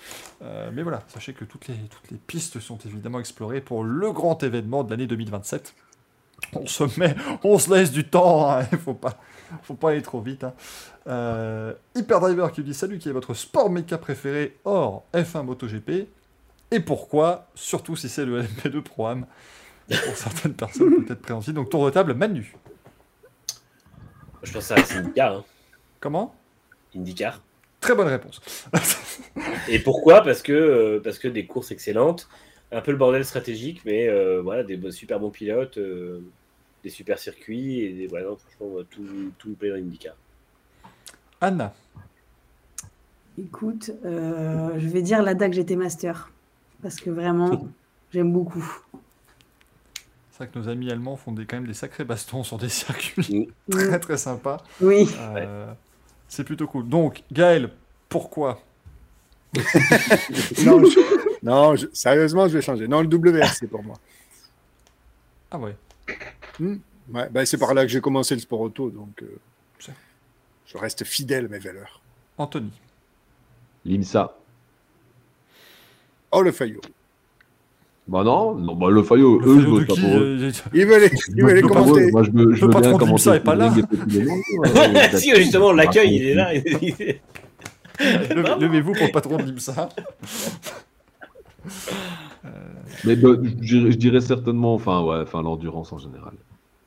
Euh, 0.42 0.70
mais 0.74 0.82
voilà, 0.82 1.02
sachez 1.08 1.34
que 1.34 1.44
toutes 1.44 1.68
les, 1.68 1.74
toutes 1.74 2.10
les 2.10 2.16
pistes 2.16 2.58
sont 2.60 2.78
évidemment 2.86 3.20
explorées 3.20 3.60
pour 3.60 3.84
le 3.84 4.10
grand 4.12 4.42
événement 4.42 4.82
de 4.84 4.90
l'année 4.90 5.06
2027. 5.06 5.74
On 6.54 6.66
se 6.66 6.98
met, 6.98 7.14
on 7.44 7.58
se 7.58 7.72
laisse 7.72 7.92
du 7.92 8.04
temps, 8.08 8.50
hein, 8.50 8.66
il 8.72 8.78
faut 8.84 8.94
pas, 8.94 9.18
faut 9.62 9.74
pas 9.74 9.90
aller 9.90 10.02
trop 10.02 10.20
vite. 10.20 10.44
Hein. 10.44 10.54
Euh, 11.06 11.72
Hyperdriver 11.94 12.48
qui 12.52 12.62
dit 12.62 12.74
Salut, 12.74 12.98
qui 12.98 13.08
est 13.08 13.12
votre 13.12 13.34
sport 13.34 13.70
méca 13.70 13.98
préféré 13.98 14.56
hors 14.64 15.04
F1 15.14 15.44
MotoGP? 15.44 16.08
Et 16.72 16.80
pourquoi? 16.80 17.48
Surtout 17.54 17.96
si 17.96 18.08
c'est 18.08 18.24
le 18.24 18.42
LMP2 18.42 18.80
Pro-Am. 18.82 19.26
Pour 19.88 20.16
certaines 20.16 20.54
personnes, 20.54 21.04
peut-être 21.04 21.22
préhensibles. 21.22 21.56
Donc, 21.56 21.68
tour 21.70 21.84
de 21.84 21.90
table, 21.90 22.14
Manu. 22.14 22.54
Je 24.42 24.52
pense 24.52 24.70
à 24.70 24.76
c'est 24.84 24.98
IndyCar. 24.98 25.38
hein. 25.38 25.44
Comment? 25.98 26.34
IndyCar. 26.94 27.40
Très 27.80 27.94
bonne 27.94 28.08
réponse. 28.08 28.40
Et 29.68 29.78
pourquoi? 29.80 30.22
Parce 30.22 30.42
que 30.42 30.52
euh, 30.52 31.00
parce 31.02 31.18
que 31.18 31.28
des 31.28 31.46
courses 31.46 31.70
excellentes, 31.72 32.28
un 32.72 32.80
peu 32.82 32.92
le 32.92 32.98
bordel 32.98 33.24
stratégique, 33.24 33.82
mais 33.84 34.08
euh, 34.08 34.40
voilà, 34.42 34.62
des 34.62 34.78
super 34.92 35.18
bons 35.18 35.30
pilotes, 35.30 35.78
euh, 35.78 36.20
des 36.82 36.90
super 36.90 37.18
circuits 37.18 37.80
et 37.80 37.92
des, 37.92 38.06
voilà, 38.06 38.26
non, 38.26 38.36
franchement 38.36 38.78
euh, 38.78 38.86
tout 38.90 39.04
tout 39.38 39.48
me 39.50 39.54
plaît 39.54 39.70
dans 39.70 39.76
IndyCar. 39.76 40.14
Anna. 41.40 41.74
Écoute, 43.38 43.90
euh, 44.04 44.78
je 44.78 44.88
vais 44.88 45.02
dire 45.02 45.22
la 45.22 45.34
DAC 45.34 45.52
GT 45.54 45.76
Master. 45.76 46.30
Parce 46.82 46.96
que 46.96 47.10
vraiment, 47.10 47.68
j'aime 48.12 48.32
beaucoup. 48.32 48.64
C'est 50.32 50.44
vrai 50.44 50.48
que 50.48 50.58
nos 50.58 50.68
amis 50.68 50.90
allemands 50.90 51.16
font 51.16 51.32
des, 51.32 51.44
quand 51.46 51.56
même 51.56 51.66
des 51.66 51.74
sacrés 51.74 52.04
bastons 52.04 52.42
sur 52.44 52.58
des 52.58 52.68
circuits 52.70 53.50
très 53.70 54.00
très 54.00 54.16
sympas. 54.16 54.62
Oui. 54.80 55.06
Euh, 55.18 55.72
C'est 56.28 56.44
plutôt 56.44 56.66
cool. 56.66 56.88
Donc, 56.88 57.22
Gaël, 57.32 57.70
pourquoi? 58.08 58.60
Non, 60.64 60.84
je- 60.84 61.36
non, 61.42 61.76
je- 61.76 61.86
sérieusement, 61.92 62.46
je 62.48 62.54
vais 62.54 62.62
changer. 62.62 62.86
Non, 62.88 63.00
le 63.02 63.08
WRC 63.08 63.66
pour 63.66 63.82
moi. 63.82 63.96
Ah 65.50 65.58
ouais. 65.58 65.76
Ouais, 66.60 67.28
bah, 67.30 67.44
c'est 67.46 67.58
par 67.58 67.74
là 67.74 67.82
que 67.84 67.90
j'ai 67.90 68.00
commencé 68.00 68.34
le 68.34 68.40
sport 68.40 68.60
auto, 68.60 68.90
donc 68.90 69.22
euh, 69.22 69.38
je 70.66 70.78
reste 70.78 71.04
fidèle 71.04 71.46
à 71.46 71.48
mes 71.48 71.58
valeurs. 71.58 72.00
Anthony. 72.38 72.70
L'IMSA. 73.84 74.36
Oh, 76.32 76.42
le 76.42 76.52
Fayot. 76.52 76.80
Bah 78.06 78.22
non, 78.24 78.54
non 78.54 78.74
bah 78.76 78.88
le 78.90 79.02
Fayot, 79.02 79.38
Le 79.40 79.46
eux, 79.48 79.54
je 79.56 79.60
Fayot 79.62 79.70
vote 79.76 79.86
pas 79.88 79.94
qui 79.94 80.00
pour 80.00 80.10
eux. 80.10 80.38
euh, 80.40 80.52
Il 80.74 80.86
veut 80.86 80.98
les, 81.00 81.10
il 81.36 81.42
veut 81.44 81.54
les 81.54 81.62
pas 81.62 81.68
pour 81.68 81.76
eux. 81.78 81.82
commenter. 81.84 82.10
Moi, 82.12 82.22
je 82.22 82.30
je 82.30 82.36
Le 82.38 82.54
veux 82.54 82.68
patron 82.70 82.90
bien 82.96 82.98
de 82.98 83.04
l'IMSA 83.10 83.36
est 83.36 83.40
pas 83.40 83.54
là. 83.56 83.74
Euh, 85.12 85.18
si 85.18 85.34
justement 85.36 85.72
l'accueil 85.72 86.14
il 86.16 86.22
est 86.28 86.34
là. 86.34 86.52
Levez- 88.00 88.58
Levez-vous 88.60 88.92
pour 88.92 89.06
le 89.06 89.12
patron 89.12 89.36
de 89.38 89.42
l'IMSA. 89.44 89.88
Mais 93.04 93.16
bah, 93.16 93.28
je, 93.42 93.48
dirais, 93.50 93.92
je 93.92 93.96
dirais 93.96 94.20
certainement, 94.20 94.74
enfin, 94.74 95.02
ouais, 95.02 95.18
enfin, 95.22 95.42
l'endurance 95.42 95.92
en 95.92 95.98
général. 95.98 96.32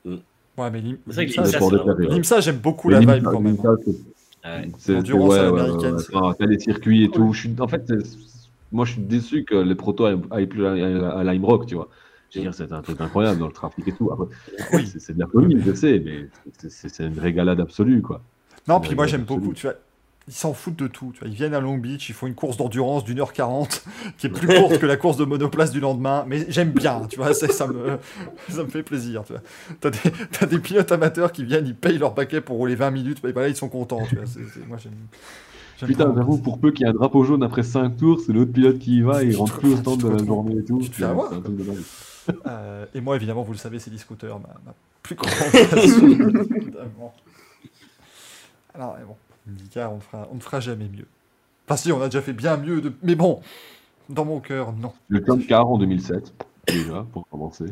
Ouais, 0.06 0.70
mais 0.70 0.80
l'Im- 0.80 0.98
l'IMSA, 1.06 2.36
des 2.36 2.42
j'aime 2.42 2.58
beaucoup 2.58 2.88
Mais 2.88 2.94
la 2.94 3.00
l'IMSA, 3.00 3.14
vibe 3.16 3.24
quand 3.24 3.40
même. 3.40 3.54
l'IMSA, 3.56 3.74
c'est- 3.84 3.90
Ouais. 4.46 4.70
à 4.94 5.02
ouais, 5.16 5.42
l'américaine, 5.42 5.94
ouais, 5.94 6.34
t'as 6.38 6.46
les 6.46 6.58
circuits 6.58 7.04
et 7.04 7.10
tout. 7.10 7.32
Je 7.32 7.40
suis, 7.40 7.54
en 7.58 7.66
fait, 7.66 7.90
moi, 8.70 8.84
je 8.84 8.92
suis 8.92 9.02
déçu 9.02 9.44
que 9.44 9.54
les 9.56 9.74
protos 9.74 10.04
aillent- 10.30 10.46
plus 10.46 10.66
à, 10.66 11.24
Lime 11.24 11.44
Rock, 11.44 11.66
tu 11.66 11.74
vois. 11.74 11.88
Je 12.30 12.38
veux 12.40 12.44
dire, 12.44 12.54
c'est 12.54 12.72
un 12.72 12.82
truc 12.82 13.00
incroyable 13.00 13.38
dans 13.38 13.46
le 13.46 13.52
trafic 13.52 13.86
et 13.88 13.92
tout. 13.92 14.10
Après, 14.12 14.26
Oui. 14.74 14.86
c'est, 14.86 15.14
de 15.14 15.20
la 15.20 15.26
folie, 15.26 15.56
je 15.64 15.72
sais, 15.72 16.02
mais 16.04 16.26
c'est, 16.68 16.88
une 17.06 17.18
régalade 17.18 17.60
absolue, 17.60 18.02
quoi. 18.02 18.20
Non, 18.68 18.80
puis 18.80 18.94
moi 18.94 19.04
une 19.04 19.10
j'aime 19.10 19.24
beaucoup, 19.24 19.52
tu 19.54 19.66
vois. 19.66 19.76
Ils 20.26 20.32
s'en 20.34 20.54
foutent 20.54 20.76
de 20.78 20.86
tout. 20.86 21.10
Tu 21.12 21.20
vois. 21.20 21.28
Ils 21.28 21.34
viennent 21.34 21.52
à 21.54 21.60
Long 21.60 21.76
Beach, 21.76 22.08
ils 22.08 22.14
font 22.14 22.26
une 22.26 22.34
course 22.34 22.56
d'endurance 22.56 23.04
d'une 23.04 23.20
heure 23.20 23.32
quarante, 23.34 23.84
qui 24.18 24.26
est 24.26 24.30
plus 24.30 24.46
courte 24.48 24.78
que 24.78 24.86
la 24.86 24.96
course 24.96 25.16
de 25.18 25.24
monoplace 25.26 25.70
du 25.70 25.80
lendemain. 25.80 26.24
Mais 26.26 26.46
j'aime 26.48 26.70
bien, 26.70 27.02
tu 27.10 27.16
vois, 27.16 27.34
c'est- 27.34 27.52
ça 27.52 27.66
me, 27.66 27.98
ça 28.48 28.64
me 28.64 28.68
fait 28.70 28.82
plaisir. 28.82 29.22
Tu 29.26 29.34
vois. 29.34 29.42
T'as, 29.80 29.90
des, 29.90 29.98
t'as 30.32 30.46
des 30.46 30.58
pilotes 30.58 30.90
amateurs 30.92 31.30
qui 31.32 31.44
viennent, 31.44 31.66
ils 31.66 31.74
payent 31.76 31.98
leur 31.98 32.14
paquet 32.14 32.40
pour 32.40 32.56
rouler 32.56 32.74
20 32.74 32.90
minutes, 32.90 33.18
et 33.24 33.32
voilà, 33.32 33.48
ils 33.48 33.56
sont 33.56 33.68
contents. 33.68 34.04
Tu 34.08 34.16
vois. 34.16 34.24
C'est- 34.26 34.40
c'est- 34.54 34.66
moi 34.66 34.78
j'aime. 34.78 34.92
j'aime 35.78 35.88
Putain, 35.90 36.12
j'avoue, 36.16 36.38
pour 36.38 36.58
peu 36.58 36.70
qu'il 36.70 36.86
y 36.86 36.88
ait 36.88 36.92
un 36.92 36.94
drapeau 36.96 37.22
jaune 37.24 37.42
après 37.42 37.62
5 37.62 37.96
tours, 37.98 38.20
c'est 38.24 38.32
l'autre 38.32 38.52
pilote 38.52 38.78
qui 38.78 38.96
y 38.96 39.02
va 39.02 39.22
et 39.24 39.26
il 39.26 39.36
rentre 39.36 39.58
plus 39.58 39.74
au 39.74 39.76
stand 39.76 40.00
de 40.02 40.08
la 40.08 40.24
journée 40.24 40.56
et 40.58 40.64
tout. 40.64 40.78
tu 40.80 40.88
te 40.90 40.96
fais 40.96 41.04
avoir. 41.04 41.32
Euh, 42.46 42.86
et 42.94 43.02
moi, 43.02 43.16
évidemment, 43.16 43.42
vous 43.42 43.52
le 43.52 43.58
savez, 43.58 43.78
c'est 43.78 43.90
l'e-scooter, 43.90 44.38
ma, 44.38 44.48
ma 44.64 44.74
plus 45.02 45.14
grande 45.14 45.30
passion, 45.70 46.08
évidemment. 46.08 47.12
Alors, 48.74 48.96
bon, 49.06 49.14
On 49.46 49.50
ne 49.96 50.00
fera, 50.00 50.28
on 50.30 50.34
ne 50.36 50.40
fera 50.40 50.60
jamais 50.60 50.88
mieux. 50.88 51.06
Enfin, 51.66 51.76
si, 51.76 51.92
on 51.92 52.00
a 52.00 52.06
déjà 52.06 52.22
fait 52.22 52.32
bien 52.32 52.56
mieux, 52.56 52.80
de... 52.80 52.92
mais 53.02 53.14
bon, 53.14 53.40
dans 54.08 54.24
mon 54.24 54.40
cœur, 54.40 54.72
non. 54.72 54.92
Le 55.08 55.24
Champ 55.26 55.38
Car 55.38 55.68
en 55.68 55.78
2007, 55.78 56.32
déjà, 56.68 57.06
pour 57.12 57.26
commencer. 57.28 57.66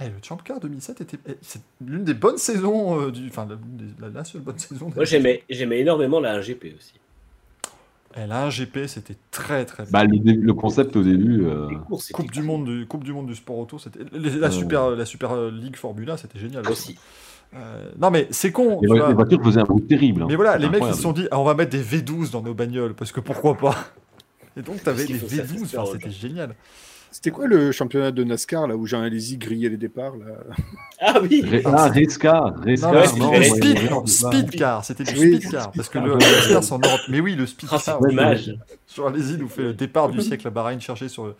Eh, 0.00 0.04
le 0.04 0.14
Champ 0.22 0.36
Car 0.36 0.60
2007 0.60 1.00
était 1.00 1.18
eh, 1.26 1.36
c'est 1.42 1.60
l'une 1.84 2.04
des 2.04 2.14
bonnes 2.14 2.38
saisons 2.38 3.00
euh, 3.00 3.10
du, 3.10 3.26
enfin 3.28 3.48
la, 4.00 4.24
seule 4.24 4.40
bonne 4.42 4.58
saison. 4.58 4.92
Moi 4.94 5.04
j'aimais 5.04 5.42
j'aimais 5.50 5.80
énormément 5.80 6.20
la 6.20 6.40
1GP 6.40 6.76
aussi. 6.76 6.94
Eh, 8.16 8.26
la 8.26 8.48
1GP, 8.48 8.86
c'était 8.86 9.16
très 9.30 9.64
très 9.64 9.82
bien. 9.84 9.92
Bah, 9.92 10.04
le, 10.04 10.18
dé- 10.18 10.34
le 10.34 10.54
concept 10.54 10.94
au 10.96 11.02
début. 11.02 11.44
euh, 11.46 11.68
courses, 11.88 12.12
Coupe 12.12 12.30
du 12.30 12.42
monde 12.42 12.64
du 12.66 12.86
Coupe 12.86 13.04
du 13.04 13.12
monde 13.12 13.26
du 13.26 13.34
sport 13.34 13.58
auto, 13.58 13.78
c'était 13.78 14.00
les- 14.12 14.30
la 14.38 14.50
super 14.50 14.90
la 14.90 15.04
super 15.04 15.32
euh, 15.32 15.50
League 15.50 15.76
Formula, 15.76 16.16
c'était 16.16 16.38
génial 16.38 16.68
aussi. 16.68 16.96
Euh, 17.54 17.90
non 17.98 18.10
mais 18.10 18.28
c'est 18.30 18.50
con. 18.50 18.80
les, 18.80 18.88
tu 18.88 18.96
vois. 18.96 19.08
les 19.08 19.14
voitures 19.14 19.42
faisaient 19.42 19.60
un 19.60 19.64
bruit 19.64 19.82
terrible. 19.82 20.22
hein. 20.22 20.26
Mais 20.28 20.36
voilà, 20.36 20.56
les 20.56 20.68
mecs 20.70 20.82
ils 20.86 20.94
se 20.94 21.02
sont 21.02 21.12
dit 21.12 21.28
ah, 21.30 21.38
on 21.38 21.44
va 21.44 21.54
mettre 21.54 21.70
des 21.70 21.82
V12 21.82 22.30
dans 22.30 22.42
nos 22.42 22.54
bagnoles 22.54 22.94
parce 22.94 23.12
que 23.12 23.20
pourquoi 23.20 23.56
pas? 23.56 23.76
Et 24.56 24.62
donc 24.62 24.82
t'avais 24.82 25.04
des 25.06 25.14
faut 25.14 25.28
ça, 25.28 25.42
V12, 25.42 25.66
c'est 25.66 25.78
enfin, 25.78 25.86
sûr, 25.86 25.92
c'était 25.92 26.10
génial. 26.10 26.54
C'était 27.12 27.30
quoi 27.30 27.46
le 27.46 27.70
championnat 27.72 28.10
de 28.10 28.24
NASCAR 28.24 28.66
là 28.66 28.76
où 28.76 28.86
Jean 28.86 29.02
Alési 29.02 29.36
grillait 29.36 29.68
les 29.68 29.76
départs 29.76 30.16
là 30.16 30.26
Ah 31.00 31.20
oui. 31.22 31.42
Ré- 31.46 31.62
Ah, 31.64 31.88
Rescar, 31.88 32.54
ouais, 32.64 32.66
c'était 34.82 35.04
du 35.04 35.10
Oui, 35.18 35.36
speed 35.36 35.50
car 35.50 35.70
parce 35.72 35.88
que 35.88 35.98
speed 35.98 36.04
le 36.04 36.18
car. 36.18 36.28
Rescar, 36.30 36.64
c'est 36.64 36.72
en 36.72 36.78
Europe. 36.78 37.00
Mais 37.08 37.20
oui, 37.20 37.34
le 37.34 37.46
speed 37.46 37.68
Ah, 37.72 37.78
car. 37.84 37.98
c'est 38.00 38.08
dommage. 38.08 38.54
Jean 38.94 39.06
Alési 39.06 39.36
nous 39.38 39.48
fait 39.48 39.62
le 39.62 39.74
départ 39.74 40.08
du 40.10 40.20
siècle 40.20 40.46
à 40.46 40.50
Bahreïn. 40.50 40.80
Cherchez 40.80 41.08
sur 41.08 41.34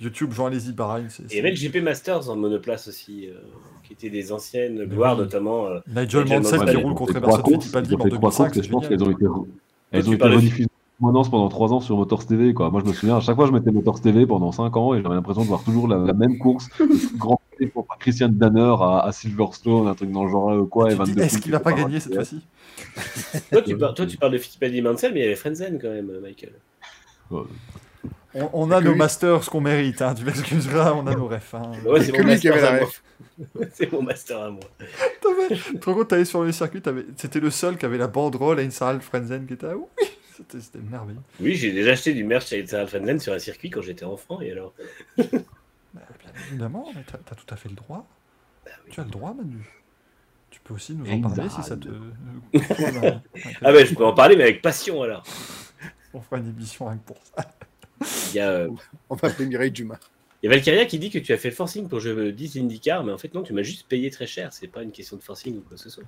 YouTube 0.00 0.32
Jean 0.32 0.46
Alési 0.46 0.72
Bahreïn. 0.72 1.08
il 1.30 1.36
y 1.36 1.38
avait 1.38 1.50
le 1.50 1.56
GP 1.56 1.82
Masters 1.82 2.28
en 2.30 2.36
monoplace 2.36 2.88
aussi, 2.88 3.28
euh, 3.28 3.34
qui 3.84 3.92
étaient 3.92 4.10
des 4.10 4.32
anciennes 4.32 4.84
gloires, 4.84 5.14
oui. 5.16 5.24
notamment. 5.24 5.66
euh, 5.66 5.78
Nigel 5.88 6.26
Mansell 6.26 6.64
qui 6.66 6.76
roule 6.76 6.94
contre 6.94 7.16
Emerson 7.16 7.42
Fittipaldi 7.44 7.94
en 7.94 7.98
fait 7.98 8.08
trois 8.10 8.18
2005, 8.30 8.44
courses, 8.44 8.56
et 8.56 8.60
c'est 8.60 8.66
je 8.66 8.72
pense 8.72 8.88
qu'elles 8.88 9.02
ont 9.02 9.10
été, 9.10 9.24
elles 9.92 10.02
tu 10.04 10.08
ont 10.10 10.12
été 10.14 10.67
permanence 10.98 11.30
pendant 11.30 11.48
3 11.48 11.72
ans 11.72 11.80
sur 11.80 11.96
Motors 11.96 12.26
TV. 12.26 12.54
Quoi. 12.54 12.70
Moi, 12.70 12.80
je 12.84 12.88
me 12.88 12.92
souviens, 12.94 13.16
à 13.16 13.20
chaque 13.20 13.36
fois, 13.36 13.46
je 13.46 13.52
mettais 13.52 13.70
Motors 13.70 14.00
TV 14.00 14.26
pendant 14.26 14.52
5 14.52 14.76
ans 14.76 14.94
et 14.94 15.02
j'avais 15.02 15.14
l'impression 15.14 15.42
de 15.42 15.46
voir 15.48 15.62
toujours 15.62 15.88
la, 15.88 15.98
la 15.98 16.12
même 16.12 16.38
course. 16.38 16.68
Grand 17.16 17.40
pour 17.72 17.88
Christian 17.98 18.28
Danner 18.28 18.74
à, 18.80 19.00
à 19.00 19.10
Silverstone, 19.10 19.88
un 19.88 19.94
truc 19.94 20.12
dans 20.12 20.24
le 20.24 20.30
genre, 20.30 20.50
euh, 20.52 20.64
quoi. 20.64 20.92
et 20.92 20.94
Tu 20.94 20.98
te 20.98 21.04
dis, 21.06 21.10
22 21.10 21.22
Est-ce 21.22 21.38
qu'il 21.38 21.50
va 21.52 21.58
pas 21.60 21.72
gagner 21.72 21.98
cette 21.98 22.14
fois-ci? 22.14 22.40
Toi, 23.50 23.62
tu, 23.62 23.76
par- 23.76 23.94
toi, 23.94 24.06
tu 24.06 24.16
parles 24.16 24.32
de 24.32 24.38
Fittipaldi 24.38 24.80
Mansell, 24.80 25.12
mais 25.12 25.20
il 25.20 25.22
y 25.24 25.26
avait 25.26 25.34
Frenzen 25.34 25.76
quand 25.82 25.88
même, 25.90 26.08
Michael. 26.22 26.52
Ouais. 27.32 27.42
On, 28.34 28.48
on 28.52 28.70
a 28.70 28.80
nos 28.80 28.92
lui- 28.92 28.98
masters 28.98 29.44
qu'on 29.50 29.60
mérite, 29.60 30.00
hein, 30.02 30.14
tu 30.14 30.24
m'excuseras, 30.24 30.92
on 30.92 31.04
a 31.08 31.16
nos 31.16 31.26
refs. 31.26 31.54
Hein. 31.54 31.72
Ouais, 31.84 32.00
c'est 32.04 32.12
mon 32.16 32.24
master 32.26 32.54
à 32.54 32.78
moi. 32.78 32.88
mon 33.92 34.02
master 34.02 34.38
à 34.38 34.50
Tu 35.48 35.78
te 35.80 35.84
rends 35.86 35.94
compte, 35.94 36.08
t'allais 36.08 36.24
sur 36.24 36.44
le 36.44 36.52
circuit, 36.52 36.80
c'était 37.16 37.40
le 37.40 37.50
seul 37.50 37.76
qui 37.76 37.86
avait 37.86 37.98
la 37.98 38.06
banderole 38.06 38.60
à 38.60 38.62
une 38.62 38.70
Sarah 38.70 39.00
Frenzen 39.00 39.46
qui 39.46 39.54
était 39.54 39.66
là. 39.66 39.74
Oui, 39.76 39.84
c'était 40.48 40.78
merveilleux. 40.78 41.20
Oui, 41.40 41.54
j'ai 41.54 41.72
déjà 41.72 41.92
acheté 41.92 42.14
du 42.14 42.24
merch 42.24 42.52
Sarah 42.66 42.86
Frenzen 42.86 43.18
sur 43.18 43.32
un 43.32 43.38
circuit 43.38 43.70
quand 43.70 43.82
j'étais 43.82 44.04
enfant. 44.04 44.40
Et 44.40 44.52
alors 44.52 44.74
Bah, 45.94 46.02
bien 46.20 46.42
évidemment, 46.48 46.86
t'as 47.06 47.34
tout 47.34 47.54
à 47.54 47.56
fait 47.56 47.68
le 47.68 47.74
droit. 47.74 48.06
Bah 48.64 48.72
Tu 48.90 49.00
as 49.00 49.04
le 49.04 49.10
droit, 49.10 49.34
Manu. 49.34 49.64
Tu 50.50 50.60
peux 50.60 50.74
aussi 50.74 50.94
nous 50.94 51.10
en 51.10 51.20
parler 51.20 51.48
si 51.48 51.62
ça 51.62 51.76
te. 51.76 51.88
Ah 53.62 53.72
ben, 53.72 53.86
je 53.86 53.94
peux 53.94 54.04
en 54.04 54.14
parler, 54.14 54.36
mais 54.36 54.44
avec 54.44 54.62
passion 54.62 55.02
alors. 55.02 55.24
On 56.14 56.20
fera 56.20 56.38
une 56.38 56.48
émission 56.48 56.86
rien 56.86 56.98
que 56.98 57.04
pour 57.04 57.18
ça. 57.22 57.54
Il 58.30 58.36
y 58.36 58.40
a, 58.40 58.50
euh, 58.50 58.70
On 59.10 59.14
va 59.14 59.28
appeler 59.28 59.46
Mireille 59.46 59.70
Dumas. 59.70 59.98
il 60.42 60.46
y 60.46 60.52
a 60.52 60.54
Valkyria 60.54 60.86
qui 60.86 60.98
dit 60.98 61.10
que 61.10 61.18
tu 61.18 61.32
as 61.32 61.36
fait 61.38 61.50
le 61.50 61.54
forcing 61.54 61.88
pour 61.88 62.00
je 62.00 62.30
10 62.30 62.58
IndyCar, 62.58 63.04
mais 63.04 63.12
en 63.12 63.18
fait 63.18 63.34
non, 63.34 63.42
tu 63.42 63.52
m'as 63.52 63.62
juste 63.62 63.86
payé 63.88 64.10
très 64.10 64.26
cher. 64.26 64.52
C'est 64.52 64.68
pas 64.68 64.82
une 64.82 64.92
question 64.92 65.16
de 65.16 65.22
forcing 65.22 65.58
ou 65.58 65.60
quoi 65.60 65.76
que 65.76 65.82
ce 65.82 65.90
soit. 65.90 66.04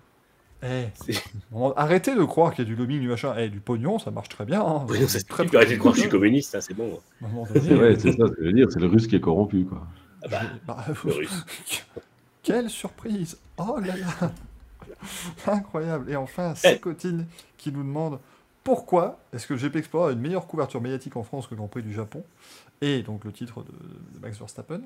Eh, 0.62 0.86
C'est- 0.94 1.22
arrêtez 1.76 2.14
de 2.14 2.24
croire 2.24 2.55
qu'il 2.55 2.64
y 2.64 2.66
a 2.66 2.70
du 2.70 2.76
lobbying, 2.76 3.00
du 3.00 3.08
machin. 3.08 3.34
Eh, 3.39 3.48
du 3.48 3.60
pognon, 3.60 3.98
ça 3.98 4.10
marche 4.10 4.28
très 4.28 4.44
bien. 4.44 4.60
hein. 4.62 4.86
Oui, 4.90 4.98
C'est 5.08 5.26
très, 5.26 5.44
arrêter 5.56 5.74
de 5.74 5.78
croire 5.78 5.94
que 5.94 5.98
je 5.98 6.02
suis 6.05 6.10
communiste, 6.10 6.55
hein, 6.55 6.60
c'est 6.60 6.74
bon. 6.74 6.98
Donné, 7.20 7.47
C'est 7.55 7.74
ouais, 7.74 7.98
c'est 7.98 8.12
ça 8.12 8.26
ce 8.26 8.32
que 8.32 8.40
je 8.40 8.47
veux 8.47 8.52
dire, 8.52 8.66
c'est 8.70 8.80
le 8.80 8.86
russe 8.86 9.06
qui 9.06 9.16
est 9.16 9.20
corrompu, 9.20 9.64
quoi. 9.64 9.86
Ah 10.22 10.28
bah, 10.28 10.40
bah, 10.66 10.84
le 11.05 11.12
russe. 11.12 11.47
Quelle 12.42 12.68
surprise 12.68 13.39
Oh 13.56 13.78
là 13.80 13.94
là 13.97 14.32
Incroyable 15.47 16.10
Et 16.10 16.16
enfin, 16.16 16.52
Eh. 16.55 16.68
Sécotine 16.68 17.26
qui 17.56 17.72
nous 17.72 17.82
demande 17.82 18.18
pourquoi 18.64 19.18
est-ce 19.32 19.47
que 19.47 19.55
le 19.55 19.58
GP 19.60 19.76
Explorer 19.76 20.10
a 20.10 20.12
une 20.12 20.20
meilleure 20.20 20.47
couverture 20.47 20.80
médiatique 20.80 21.16
en 21.16 21.22
France 21.22 21.47
que 21.47 21.52
le 21.52 21.56
Grand 21.58 21.68
Prix 21.68 21.82
du 21.82 21.92
Japon? 21.94 22.22
Et 22.82 23.02
donc 23.02 23.24
le 23.24 23.32
titre 23.32 23.62
de, 23.62 23.70
de 23.70 24.20
Max 24.22 24.39
Verstappen. 24.39 24.80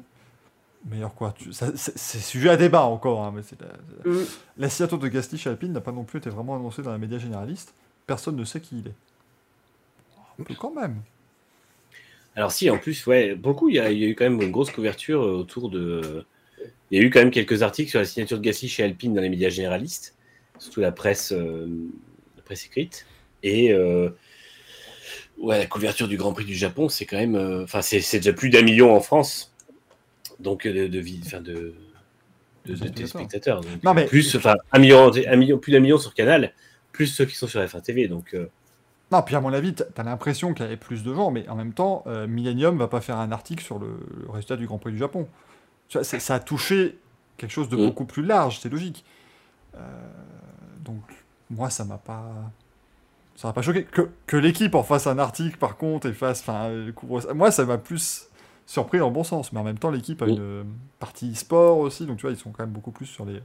Couverture. 1.16 1.54
ça- 1.54 1.72
C'est 1.76 2.18
sujet 2.18 2.50
à 2.50 2.56
débat 2.56 2.82
encore, 2.82 3.22
hein, 3.24 3.32
mais 3.34 3.42
c'est 3.42 3.58
la, 3.60 3.68
Mm. 4.10 4.24
la 4.58 4.68
signature 4.68 4.98
de 4.98 5.08
Gasly 5.08 5.38
chez 5.38 5.48
Alpine 5.50 5.72
n'a 5.72 5.80
pas 5.80 5.92
non 5.92 6.04
plus 6.04 6.18
été 6.18 6.28
vraiment 6.28 6.56
annoncée 6.56 6.82
dans 6.82 6.92
la 6.92 6.98
média 6.98 7.18
généraliste. 7.18 7.74
Personne 8.06 8.36
ne 8.36 8.44
sait 8.44 8.60
qui 8.60 8.80
il 8.80 8.88
est. 8.88 8.94
Un 10.38 10.44
peu 10.44 10.54
quand 10.54 10.74
même. 10.74 11.00
Alors 12.36 12.52
si, 12.52 12.68
en 12.68 12.76
plus, 12.78 13.06
ouais, 13.06 13.34
beaucoup, 13.34 13.68
il 13.70 13.76
y, 13.76 13.78
a, 13.80 13.90
il 13.90 13.98
y 13.98 14.04
a 14.04 14.08
eu 14.08 14.14
quand 14.14 14.24
même 14.24 14.42
une 14.42 14.50
grosse 14.50 14.70
couverture 14.70 15.22
euh, 15.22 15.36
autour 15.38 15.70
de... 15.70 16.26
Il 16.90 16.98
y 16.98 17.02
a 17.02 17.04
eu 17.04 17.10
quand 17.10 17.20
même 17.20 17.30
quelques 17.30 17.62
articles 17.62 17.88
sur 17.90 18.00
la 18.00 18.04
signature 18.04 18.36
de 18.38 18.42
Gasly 18.42 18.68
chez 18.68 18.82
Alpine 18.82 19.14
dans 19.14 19.22
les 19.22 19.28
médias 19.30 19.48
généralistes, 19.48 20.14
surtout 20.58 20.80
la 20.80 20.92
presse, 20.92 21.32
euh, 21.32 21.66
la 22.36 22.42
presse 22.42 22.66
écrite. 22.66 23.06
Et 23.42 23.72
euh, 23.72 24.10
ouais, 25.38 25.58
la 25.58 25.66
couverture 25.66 26.08
du 26.08 26.16
Grand 26.16 26.32
Prix 26.32 26.44
du 26.44 26.54
Japon, 26.54 26.88
c'est 26.88 27.06
quand 27.06 27.16
même... 27.16 27.62
Enfin, 27.62 27.80
c'est 27.80 28.00
déjà 28.18 28.32
plus 28.32 28.50
d'un 28.50 28.62
million 28.62 28.94
en 28.94 29.00
France, 29.00 29.53
donc 30.40 30.66
euh, 30.66 30.72
de, 30.72 30.86
de, 30.88 31.02
enfin, 31.24 31.40
de, 31.40 31.74
de, 32.66 32.74
de 32.74 32.88
Téléspectateurs. 32.88 33.60
Donc, 33.60 33.82
Non, 33.82 33.94
mais- 33.94 34.06
plus, 34.06 34.34
enfin, 34.36 34.54
un 34.72 34.78
million, 34.78 35.10
un 35.26 35.36
million, 35.36 35.58
plus 35.58 35.72
d'un 35.72 35.80
million 35.80 35.98
sur 35.98 36.14
Canal, 36.14 36.52
plus 36.92 37.06
ceux 37.06 37.24
qui 37.24 37.34
sont 37.36 37.46
sur 37.46 37.60
F1 37.60 37.80
TV. 37.82 38.08
Donc, 38.08 38.34
euh, 38.34 38.46
Non, 39.12 39.22
puis 39.22 39.34
à 39.36 39.40
mon 39.40 39.52
avis, 39.52 39.74
t'as 39.74 40.02
l'impression 40.02 40.54
qu'il 40.54 40.64
y 40.64 40.66
avait 40.66 40.76
plus 40.76 41.02
de 41.02 41.14
gens, 41.14 41.30
mais 41.30 41.48
en 41.48 41.54
même 41.56 41.72
temps, 41.72 42.02
euh, 42.06 42.26
Millennium 42.26 42.78
va 42.78 42.88
pas 42.88 43.00
faire 43.00 43.18
un 43.18 43.32
article 43.32 43.62
sur 43.64 43.78
le, 43.78 43.98
le 44.24 44.30
résultat 44.30 44.56
du 44.56 44.66
Grand 44.66 44.78
Prix 44.78 44.92
du 44.92 44.98
Japon. 44.98 45.28
C'est- 45.88 46.18
ça 46.20 46.34
a 46.36 46.40
touché 46.40 46.98
quelque 47.36 47.50
chose 47.52 47.68
de 47.68 47.76
Mm. 47.76 47.86
beaucoup 47.86 48.04
plus 48.06 48.24
large, 48.24 48.60
c'est 48.60 48.70
logique. 48.70 49.04
Euh, 49.76 49.78
donc, 50.84 51.02
moi, 51.50 51.68
ça 51.70 51.84
m'a 51.84 51.98
pas. 51.98 52.32
Ça 53.36 53.48
m'a 53.48 53.52
pas 53.52 53.62
choqué. 53.62 53.84
Que, 53.84 54.08
que 54.26 54.36
l'équipe 54.36 54.74
en 54.76 54.84
fasse 54.84 55.06
un 55.08 55.18
article, 55.18 55.58
par 55.58 55.76
contre, 55.76 56.06
et 56.08 56.12
fasse. 56.12 56.40
Enfin, 56.40 56.70
couvre 56.94 57.20
ça. 57.20 57.34
Moi, 57.34 57.50
ça 57.50 57.64
m'a 57.64 57.78
plus 57.78 58.28
surpris 58.66 58.98
dans 58.98 59.08
le 59.08 59.14
bon 59.14 59.24
sens. 59.24 59.52
Mais 59.52 59.60
en 59.60 59.64
même 59.64 59.78
temps, 59.78 59.90
l'équipe 59.90 60.22
a 60.22 60.26
une 60.26 60.40
euh, 60.40 60.64
partie 60.98 61.34
sport 61.34 61.78
aussi, 61.78 62.06
donc 62.06 62.18
tu 62.18 62.22
vois, 62.22 62.30
ils 62.30 62.36
sont 62.36 62.50
quand 62.50 62.62
même 62.62 62.72
beaucoup 62.72 62.92
plus 62.92 63.06
sur 63.06 63.24
les, 63.24 63.40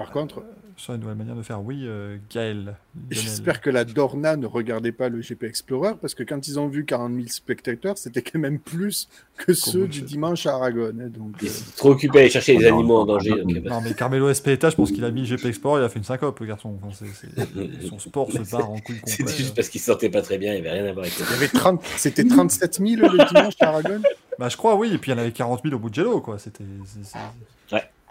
Par 0.00 0.12
contre, 0.12 0.42
sur 0.78 0.94
les 0.94 0.98
nouvelles 0.98 1.16
manières 1.18 1.36
de 1.36 1.42
faire. 1.42 1.62
Oui, 1.62 1.82
euh, 1.84 2.16
Gaël. 2.32 2.74
J'espère 3.10 3.60
que 3.60 3.68
la 3.68 3.84
Dorna 3.84 4.36
ne 4.36 4.46
regardait 4.46 4.92
pas 4.92 5.10
le 5.10 5.20
GP 5.20 5.44
Explorer 5.44 5.92
parce 6.00 6.14
que 6.14 6.22
quand 6.22 6.48
ils 6.48 6.58
ont 6.58 6.68
vu 6.68 6.86
40 6.86 7.12
000 7.16 7.26
spectateurs, 7.28 7.98
c'était 7.98 8.22
quand 8.22 8.38
même 8.38 8.58
plus 8.58 9.10
que 9.36 9.52
ceux 9.52 9.86
du 9.86 10.00
dimanche 10.00 10.46
à 10.46 10.54
Aragon. 10.54 10.92
hein, 10.98 11.08
donc, 11.10 11.34
ils 11.42 11.48
euh, 11.48 11.50
sont 11.50 11.64
trop 11.76 11.90
occupés 11.90 12.16
à 12.16 12.20
aller 12.22 12.30
chercher 12.30 12.56
les 12.56 12.64
animaux 12.64 12.96
en 12.96 13.04
danger. 13.04 13.28
non, 13.28 13.36
donc, 13.44 13.56
euh, 13.58 13.68
Non, 13.68 13.80
mais 13.82 13.92
Carmelo 13.92 14.32
je 14.32 14.74
pense 14.74 14.90
qu'il 14.90 15.04
a 15.04 15.10
mis 15.10 15.26
GP 15.26 15.44
Explorer, 15.44 15.82
il 15.82 15.84
a 15.84 15.90
fait 15.90 15.98
une 15.98 16.04
syncope, 16.06 16.40
le 16.40 16.46
garçon. 16.46 16.78
Enfin, 16.82 17.04
son 17.90 17.98
sport 17.98 18.32
se 18.32 18.50
barre 18.50 18.70
en 18.70 18.78
couille 18.78 19.02
C'était 19.04 19.34
juste 19.34 19.54
parce 19.54 19.68
qu'il 19.68 19.82
se 19.82 19.92
sentait 19.92 20.08
pas 20.08 20.22
très 20.22 20.38
bien, 20.38 20.54
il 20.54 20.60
avait 20.60 20.70
rien 20.80 20.86
à 20.86 20.92
voir 20.94 21.04
avec 21.04 21.12
il 21.18 21.22
y 21.24 21.26
ça. 21.26 21.34
avait 21.34 21.48
30 21.48 21.84
C'était 21.98 22.24
37 22.24 22.76
000 22.78 22.88
le 23.02 23.28
dimanche 23.28 23.52
à 23.60 23.68
Aragon 23.68 24.00
Bah, 24.38 24.48
je 24.48 24.56
crois, 24.56 24.76
oui, 24.76 24.94
et 24.94 24.96
puis 24.96 25.10
il 25.10 25.14
y 25.14 25.18
en 25.18 25.20
avait 25.20 25.32
40 25.32 25.60
000 25.62 25.76
au 25.76 25.78
Mugello, 25.78 26.22
quoi. 26.22 26.38
C'était. 26.38 26.64
c'est- 26.86 27.18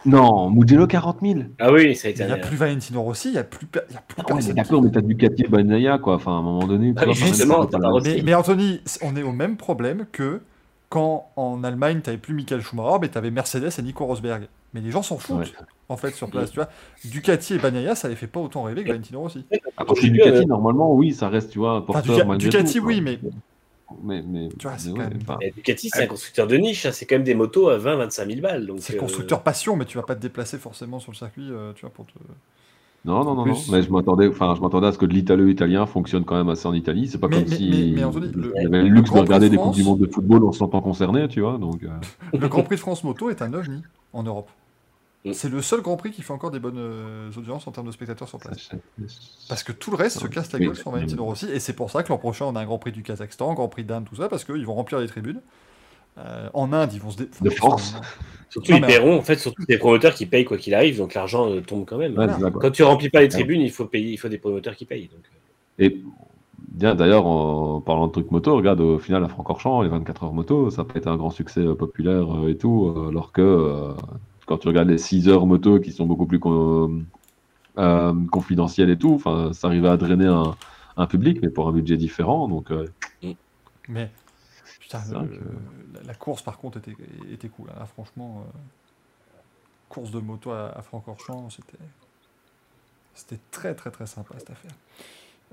Non, 0.05 0.49
Mugello 0.49 0.87
40 0.87 1.17
000. 1.21 1.39
Ah 1.59 1.71
oui, 1.71 1.95
ça 1.95 2.07
a 2.07 2.11
été 2.11 2.23
Il 2.23 2.27
n'y 2.27 2.31
un. 2.31 2.35
a 2.35 2.37
plus 2.37 2.55
Valentino 2.55 3.01
Rossi, 3.01 3.29
il 3.29 3.31
n'y 3.33 3.37
a 3.37 3.43
plus, 3.43 3.67
il 3.89 3.93
y 3.93 3.97
a 3.97 4.01
plus 4.01 4.23
Ah 4.25 4.33
ouais, 4.33 4.41
mais 4.47 4.53
d'accord, 4.53 4.81
mais 4.81 4.91
t'as 4.91 5.01
Ducati 5.01 5.43
et 5.43 5.47
Bagnaia, 5.47 5.97
quoi. 5.97 6.15
Enfin, 6.15 6.31
à 6.31 6.35
un 6.35 6.41
moment 6.41 6.65
donné, 6.67 6.93
Ah 6.95 7.05
vois, 7.05 7.13
justement, 7.13 7.65
quand 7.65 7.79
t'as. 7.79 7.79
Mais, 8.03 8.21
mais 8.23 8.33
Anthony, 8.33 8.81
on 9.01 9.15
est 9.15 9.23
au 9.23 9.31
même 9.33 9.57
problème 9.57 10.05
que 10.11 10.41
quand 10.89 11.29
en 11.35 11.63
Allemagne, 11.63 11.99
tu 12.03 12.09
n'avais 12.09 12.17
plus 12.17 12.33
Michael 12.33 12.61
Schumacher, 12.61 12.97
mais 13.01 13.09
tu 13.09 13.17
avais 13.17 13.29
Mercedes 13.31 13.69
et 13.77 13.81
Nico 13.81 14.05
Rosberg. 14.05 14.47
Mais 14.73 14.81
les 14.81 14.91
gens 14.91 15.01
s'en 15.01 15.17
foutent, 15.17 15.39
Ouais. 15.39 15.45
en 15.89 15.97
fait, 15.97 16.11
sur 16.11 16.29
place. 16.29 16.51
Tu 16.51 16.55
vois, 16.59 16.69
Ducati 17.03 17.55
et 17.55 17.57
Bagnaia, 17.57 17.95
ça 17.95 18.07
les 18.07 18.15
fait 18.15 18.27
pas 18.27 18.39
autant 18.39 18.63
rêver 18.63 18.83
que 18.83 18.87
Valentino 18.89 19.19
Rossi. 19.19 19.45
Après, 19.77 19.95
chez 19.95 20.09
Ducati, 20.11 20.45
normalement, 20.45 20.93
oui, 20.93 21.11
ça 21.13 21.27
reste, 21.27 21.49
tu 21.51 21.59
vois, 21.59 21.83
porteur 21.85 22.15
Duca- 22.17 22.25
malgré 22.25 22.49
Ducati, 22.49 22.79
tout, 22.79 22.85
oui, 22.85 23.01
mais- 23.01 23.19
Mais, 24.03 24.21
mais, 24.25 24.49
Tu 24.57 24.67
vois, 24.67 24.77
c'est 24.77 24.89
quand 24.91 24.97
ouais, 24.99 25.09
même- 25.09 25.51
Ducati, 25.55 25.89
c'est 25.89 26.03
un 26.03 26.07
constructeur 26.07 26.47
de 26.47 26.55
niche, 26.57 26.85
hein, 26.85 26.91
c'est 26.91 27.05
quand 27.05 27.15
même 27.15 27.23
des 27.23 27.35
motos 27.35 27.69
à 27.69 27.77
20-25 27.77 28.27
000 28.27 28.41
balles. 28.41 28.65
donc, 28.67 28.77
C'est 28.81 28.95
euh, 28.95 28.99
constructeur 28.99 29.41
passion, 29.43 29.75
mais 29.75 29.85
tu 29.85 29.97
vas 29.97 30.03
pas 30.03 30.15
te 30.15 30.21
déplacer 30.21 30.57
forcément 30.57 30.99
sur 30.99 31.11
le 31.11 31.17
circuit, 31.17 31.47
euh, 31.51 31.73
tu 31.73 31.81
vois, 31.81 31.89
pour 31.89 32.05
te. 32.05 32.11
Non, 33.05 33.23
non, 33.23 33.33
non, 33.33 33.45
non. 33.45 33.55
Mais 33.71 33.81
je 33.81 33.89
m'attendais, 33.91 34.27
enfin, 34.27 34.53
je 34.55 34.61
m'attendais 34.61 34.87
à 34.87 34.91
ce 34.91 34.97
que 34.97 35.05
de 35.05 35.13
l'italo-italien 35.13 35.85
fonctionne 35.85 36.25
quand 36.25 36.35
même 36.35 36.49
assez 36.49 36.67
en 36.67 36.73
Italie. 36.73 37.07
C'est 37.07 37.17
pas 37.17 37.29
Mais- 37.29 37.37
comme 37.37 37.49
mais- 37.49 37.55
si 37.55 37.69
mais- 37.69 37.95
mais 37.95 38.03
Anthony, 38.03 38.31
le- 38.33 38.53
il 38.57 38.63
y 38.63 38.65
avait 38.65 38.81
le 38.83 38.89
luxe 38.89 39.09
Grand 39.09 39.19
de 39.19 39.25
regarder 39.25 39.47
Prix 39.47 39.55
de 39.57 39.61
des 39.61 39.63
coupes 39.63 39.73
du 39.75 39.81
France- 39.83 39.97
monde 39.99 40.07
de 40.07 40.13
football 40.13 40.43
en 40.45 40.51
se 40.51 40.59
sentant 40.59 40.81
concerné, 40.81 41.27
tu 41.29 41.39
vois. 41.41 41.57
Donc, 41.57 41.81
euh, 41.83 41.87
Le 42.37 42.47
Grand 42.49 42.63
Prix 42.63 42.75
de 42.75 42.81
France 42.81 43.03
Moto 43.05 43.29
est 43.29 43.41
un 43.41 43.53
ovni 43.53 43.81
en 44.11 44.23
Europe. 44.23 44.49
Mm. 45.25 45.33
C'est 45.33 45.49
le 45.49 45.61
seul 45.61 45.81
Grand 45.81 45.98
Prix 45.98 46.11
qui 46.11 46.22
fait 46.22 46.31
encore 46.31 46.51
des 46.51 46.59
bonnes 46.59 46.77
euh, 46.77 47.30
audiences 47.38 47.67
en 47.67 47.72
termes 47.72 47.88
de 47.88 47.91
spectateurs 47.91 48.27
sur 48.27 48.39
place. 48.39 48.69
Parce 49.48 49.64
que 49.64 49.72
tout 49.72 49.91
le 49.91 49.98
reste 49.98 50.19
se 50.19 50.27
casse 50.27 50.51
la 50.51 50.59
gueule 50.59 50.75
sur 50.75 50.91
Valentino 50.91 51.25
Rossi, 51.25 51.48
et 51.51 51.59
c'est 51.59 51.73
pour 51.73 51.91
ça 51.91 52.03
que 52.03 52.09
l'an 52.09 52.17
prochain 52.17 52.45
on 52.45 52.56
a 52.56 52.61
un 52.61 52.65
Grand 52.65 52.80
Prix 52.80 52.91
du 52.91 53.03
Kazakhstan, 53.03 53.53
Grand 53.53 53.67
Prix 53.67 53.83
d'Inde, 53.83 54.06
tout 54.07 54.15
ça, 54.15 54.30
parce 54.30 54.45
qu'ils 54.45 54.65
vont 54.65 54.75
remplir 54.75 54.99
les 54.99 55.07
tribunes. 55.07 55.41
Euh, 56.17 56.49
en 56.53 56.73
Inde, 56.73 56.91
ils 56.93 56.99
vont 56.99 57.11
se 57.11 57.17
dé... 57.17 57.30
De 57.41 57.49
force. 57.49 57.95
Surtout, 58.49 58.72
Non, 58.72 58.77
ils 58.80 58.85
paieront, 58.85 59.17
en 59.17 59.22
fait, 59.22 59.38
surtout 59.38 59.64
des 59.65 59.77
promoteurs 59.77 60.14
qui 60.14 60.25
payent 60.25 60.43
quoi 60.43 60.57
qu'il 60.57 60.73
arrive, 60.73 60.98
donc 60.98 61.14
l'argent 61.14 61.49
euh, 61.49 61.61
tombe 61.61 61.85
quand 61.85 61.98
même. 61.98 62.17
ouais. 62.17 62.27
Quand 62.59 62.72
tu 62.72 62.83
remplis 62.83 63.09
pas 63.09 63.22
les 63.22 63.30
tribunes, 63.30 63.61
il 63.61 63.72
faut 63.72 63.85
payer, 63.85 64.11
il 64.11 64.17
faut 64.17 64.27
des 64.27 64.39
promoteurs 64.39 64.75
qui 64.75 64.85
payent. 64.85 65.07
Donc. 65.07 65.22
Et 65.77 66.01
bien 66.72 66.95
d'ailleurs, 66.95 67.25
en 67.25 67.81
parlant 67.81 68.07
de 68.07 68.11
trucs 68.11 68.31
moto, 68.31 68.56
regarde 68.56 68.81
au 68.81 68.99
final 68.99 69.23
à 69.23 69.27
Francorchamps, 69.27 69.81
les 69.81 69.89
24 69.89 70.23
heures 70.23 70.33
moto, 70.33 70.69
ça 70.69 70.81
n'a 70.81 70.88
pas 70.88 70.99
été 70.99 71.09
un 71.09 71.17
grand 71.17 71.30
succès 71.30 71.61
euh, 71.61 71.75
populaire 71.75 72.35
euh, 72.35 72.49
et 72.49 72.57
tout, 72.57 72.93
alors 73.09 73.31
que 73.31 73.41
euh, 73.41 73.93
quand 74.49 74.57
tu 74.57 74.67
regardes 74.67 74.89
les 74.89 74.97
6 74.97 75.27
heures 75.29 75.45
moto 75.45 75.79
qui 75.79 75.91
sont 75.91 76.07
beaucoup 76.07 76.25
plus 76.25 76.39
con- 76.39 77.03
euh, 77.77 78.13
confidentielles 78.31 78.89
et 78.89 78.97
tout, 78.97 79.13
enfin, 79.13 79.53
ça 79.53 79.67
arrivait 79.67 79.89
à 79.89 79.95
drainer 79.95 80.25
un, 80.25 80.55
un 80.97 81.05
public, 81.05 81.37
mais 81.43 81.49
pour 81.49 81.67
un 81.67 81.71
budget 81.71 81.97
différent. 81.97 82.47
Donc, 82.47 82.71
euh, 82.71 82.87
Mais 83.87 84.09
putain, 84.79 85.01
le- 85.11 85.27
que- 85.27 85.43
la, 85.93 86.01
la 86.07 86.13
course 86.15 86.41
par 86.41 86.57
contre 86.57 86.79
était, 86.79 86.95
était 87.31 87.47
cool. 87.49 87.67
hein. 87.79 87.85
Franchement, 87.85 88.43
euh, 88.47 89.37
course 89.87 90.09
de 90.09 90.19
moto 90.19 90.49
à, 90.49 90.69
à 90.75 90.81
Francorchamps, 90.81 91.51
c'était 91.51 91.77
c'était 93.13 93.39
très 93.51 93.75
très 93.75 93.91
très 93.91 94.07
sympa 94.07 94.33
cette 94.39 94.49
affaire. 94.49 94.71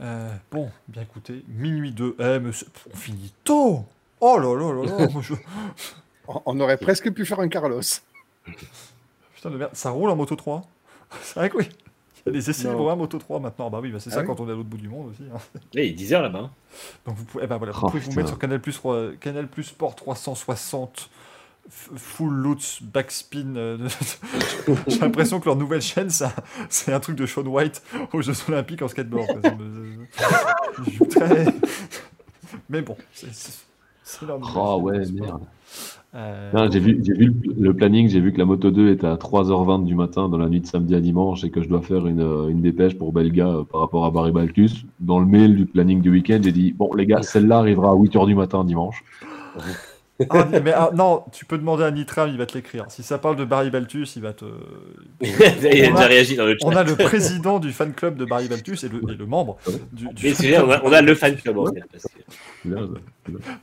Euh, 0.00 0.32
bon, 0.50 0.70
bien 0.88 1.02
écoutez, 1.02 1.44
minuit 1.48 1.92
2, 1.92 2.16
eh, 2.18 2.38
mais 2.38 2.50
on 2.92 2.96
finit 2.96 3.32
tôt 3.44 3.84
Oh 4.20 4.38
là 4.38 4.54
là 4.54 4.72
là 4.72 4.98
là 4.98 5.08
moi, 5.12 5.20
je- 5.20 5.34
On- 6.28 6.42
On 6.46 6.60
aurait 6.60 6.78
presque 6.78 7.10
pu 7.12 7.26
faire 7.26 7.40
un 7.40 7.48
Carlos. 7.48 7.82
Putain 9.34 9.50
de 9.50 9.56
merde, 9.56 9.70
ça 9.74 9.90
roule 9.90 10.10
en 10.10 10.16
Moto 10.16 10.36
3 10.36 10.62
C'est 11.22 11.34
vrai 11.38 11.50
que 11.50 11.56
oui 11.58 11.68
Il 12.24 12.26
y 12.26 12.28
a 12.30 12.32
des 12.32 12.50
essais 12.50 12.64
Non. 12.64 12.70
libres 12.72 12.92
en 12.92 12.96
Moto 12.96 13.18
3 13.18 13.40
maintenant. 13.40 13.70
Bah 13.70 13.78
oui, 13.82 13.90
bah 13.90 13.98
c'est 14.00 14.10
Ah 14.10 14.14
ça 14.16 14.20
oui 14.22 14.26
quand 14.26 14.40
on 14.40 14.48
est 14.48 14.52
à 14.52 14.54
l'autre 14.54 14.68
bout 14.68 14.78
du 14.78 14.88
monde 14.88 15.10
aussi. 15.10 15.22
hein. 15.32 15.38
Là, 15.74 15.82
il 15.82 15.90
est 15.90 15.92
10 15.92 16.12
heures 16.14 16.22
là-bas. 16.22 16.38
hein. 16.40 16.50
Donc 17.06 17.16
vous 17.16 17.24
pouvez, 17.24 17.44
eh 17.44 17.46
ben 17.46 17.56
voilà, 17.58 17.72
vous 17.72 17.80
Oh, 17.82 17.86
pouvez 17.88 18.00
vous 18.00 18.12
mettre 18.12 18.28
sur 18.28 18.38
Canal 18.38 18.60
Plus, 18.60 18.80
Canal 19.20 19.46
Plus 19.48 19.64
Sport 19.64 19.94
360 19.94 21.10
f- 21.70 21.96
Full 21.96 22.34
Lutz 22.42 22.82
Backspin. 22.82 23.54
euh, 23.56 23.88
J'ai 24.88 24.98
l'impression 24.98 25.38
que 25.40 25.44
leur 25.46 25.56
nouvelle 25.56 25.82
chaîne, 25.82 26.10
ça- 26.10 26.32
c'est 26.68 26.92
un 26.92 27.00
truc 27.00 27.16
de 27.16 27.26
Sean 27.26 27.42
White 27.46 27.82
aux 28.12 28.22
Jeux 28.22 28.34
Olympiques 28.48 28.82
en 28.82 28.88
skateboard. 28.88 29.26
quoi. 29.40 29.50
Ça 29.50 29.56
me- 29.56 30.06
je 30.84 30.90
suis 30.90 31.06
très- 31.08 31.46
Mais 32.68 32.82
bon, 32.82 32.96
c'est 33.12 34.26
leur 34.26 34.38
nouvelle 34.40 34.54
oh 34.56 34.90
chaîne 34.92 35.14
ouais, 35.14 35.20
merde. 35.26 35.42
Euh, 36.16 36.50
Non, 36.54 36.70
J'ai 36.70 36.80
vu, 36.80 36.98
j'ai 37.02 37.12
vu 37.12 37.34
le, 37.58 37.74
planning, 37.74 38.08
j'ai 38.08 38.20
vu 38.20 38.32
que 38.32 38.38
la 38.38 38.46
moto 38.46 38.70
2 38.70 38.90
était 38.90 39.06
à 39.06 39.16
3h20 39.16 39.84
du 39.84 39.94
matin 39.94 40.28
dans 40.28 40.38
la 40.38 40.48
nuit 40.48 40.60
de 40.60 40.66
samedi 40.66 40.94
à 40.94 41.00
dimanche 41.00 41.44
et 41.44 41.50
que 41.50 41.62
je 41.62 41.68
dois 41.68 41.82
faire 41.82 42.06
une, 42.06 42.20
euh, 42.20 42.48
une 42.48 42.62
dépêche 42.62 42.96
pour 42.96 43.12
Belga 43.12 43.48
euh, 43.48 43.64
par 43.64 43.82
rapport 43.82 44.04
à 44.06 44.10
Barry 44.10 44.32
Baltus. 44.32 44.86
Dans 45.00 45.18
le 45.18 45.26
mail 45.26 45.56
du 45.56 45.66
planning 45.66 46.00
du 46.00 46.10
week-end, 46.10 46.40
j'ai 46.42 46.52
dit 46.52 46.72
Bon, 46.72 46.90
les 46.94 47.06
gars, 47.06 47.22
celle-là 47.22 47.58
arrivera 47.58 47.90
à 47.90 47.94
8h 47.94 48.26
du 48.26 48.34
matin 48.34 48.64
dimanche. 48.64 49.04
Ah, 50.30 50.46
mais 50.64 50.72
ah, 50.72 50.90
non, 50.94 51.24
tu 51.30 51.44
peux 51.44 51.58
demander 51.58 51.84
à 51.84 51.90
Nitram, 51.90 52.30
il 52.30 52.38
va 52.38 52.46
te 52.46 52.54
l'écrire. 52.54 52.86
Si 52.88 53.02
ça 53.02 53.18
parle 53.18 53.36
de 53.36 53.44
Barry 53.44 53.68
Baltus, 53.70 54.16
il 54.16 54.22
va 54.22 54.32
te. 54.32 54.46
Il 55.20 55.28
a 55.28 55.50
On 55.90 55.94
déjà 55.94 56.04
a- 56.04 56.06
réagi 56.06 56.36
dans 56.36 56.46
le 56.46 56.56
chat. 56.58 56.66
On 56.66 56.74
a 56.74 56.84
le 56.84 56.96
président 56.96 57.58
du 57.58 57.70
fan 57.72 57.92
club 57.92 58.16
de 58.16 58.24
Barry 58.24 58.48
Baltus 58.48 58.82
et 58.84 58.88
le, 58.88 59.02
et 59.10 59.14
le 59.14 59.26
membre 59.26 59.58
du, 59.92 60.06
du 60.08 60.24
Mais 60.24 60.32
c'est 60.34 60.48
bien, 60.48 60.64
on 60.64 60.70
a, 60.70 60.82
on 60.84 60.92
a 60.92 61.02
le 61.02 61.14
fan 61.14 61.36
club 61.36 61.58
en 61.58 61.66
fait. 61.66 61.82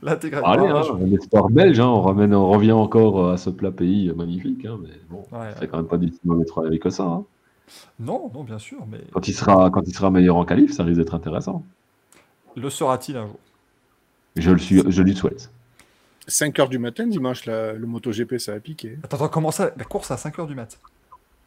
l'intégration. 0.02 0.48
Allez, 0.48 0.68
hein, 0.68 0.82
un 1.02 1.12
espoir 1.12 1.48
belge, 1.48 1.80
hein, 1.80 1.88
on, 1.88 2.02
ramène, 2.02 2.34
on 2.34 2.50
revient 2.50 2.72
encore 2.72 3.26
euh, 3.26 3.32
à 3.34 3.36
ce 3.36 3.50
plat 3.50 3.70
pays 3.72 4.08
euh, 4.08 4.14
magnifique, 4.14 4.64
hein, 4.64 4.78
mais 4.82 4.90
bon, 5.10 5.24
Ouais, 5.32 5.50
c'est 5.58 5.68
quand 5.68 5.78
même 5.78 5.86
pas 5.88 5.98
du 5.98 6.08
si 6.08 6.20
mauvais 6.24 6.44
travail 6.44 6.78
que 6.78 6.90
ça. 6.90 7.04
hein. 7.04 7.24
Non, 7.98 8.30
non, 8.34 8.44
bien 8.44 8.58
sûr, 8.58 8.78
mais 8.90 9.00
Quand, 9.12 9.26
il 9.26 9.32
sera, 9.34 9.70
quand 9.70 9.82
il 9.86 9.94
sera 9.94 10.10
meilleur 10.10 10.36
en 10.36 10.44
qualif, 10.44 10.72
ça 10.72 10.84
risque 10.84 10.98
d'être 10.98 11.14
intéressant. 11.14 11.64
le 12.56 12.70
sera-t-il 12.70 13.16
un 13.16 13.26
jour? 13.26 13.38
Je, 14.36 14.50
le 14.50 14.58
suis, 14.58 14.82
je 14.86 15.02
lui 15.02 15.14
souhaite. 15.14 15.50
5 16.26 16.58
heures 16.58 16.68
du 16.68 16.78
matin, 16.78 17.06
dimanche, 17.06 17.44
la- 17.46 17.72
le 17.72 17.86
MotoGP, 17.86 18.38
ça 18.38 18.54
a 18.54 18.60
piqué. 18.60 18.98
Attends, 19.02 19.16
attends, 19.16 19.28
comment 19.28 19.50
ça 19.50 19.72
La 19.76 19.84
course 19.84 20.10
à 20.10 20.16
5h 20.16 20.46
du 20.46 20.54
mat? 20.54 20.78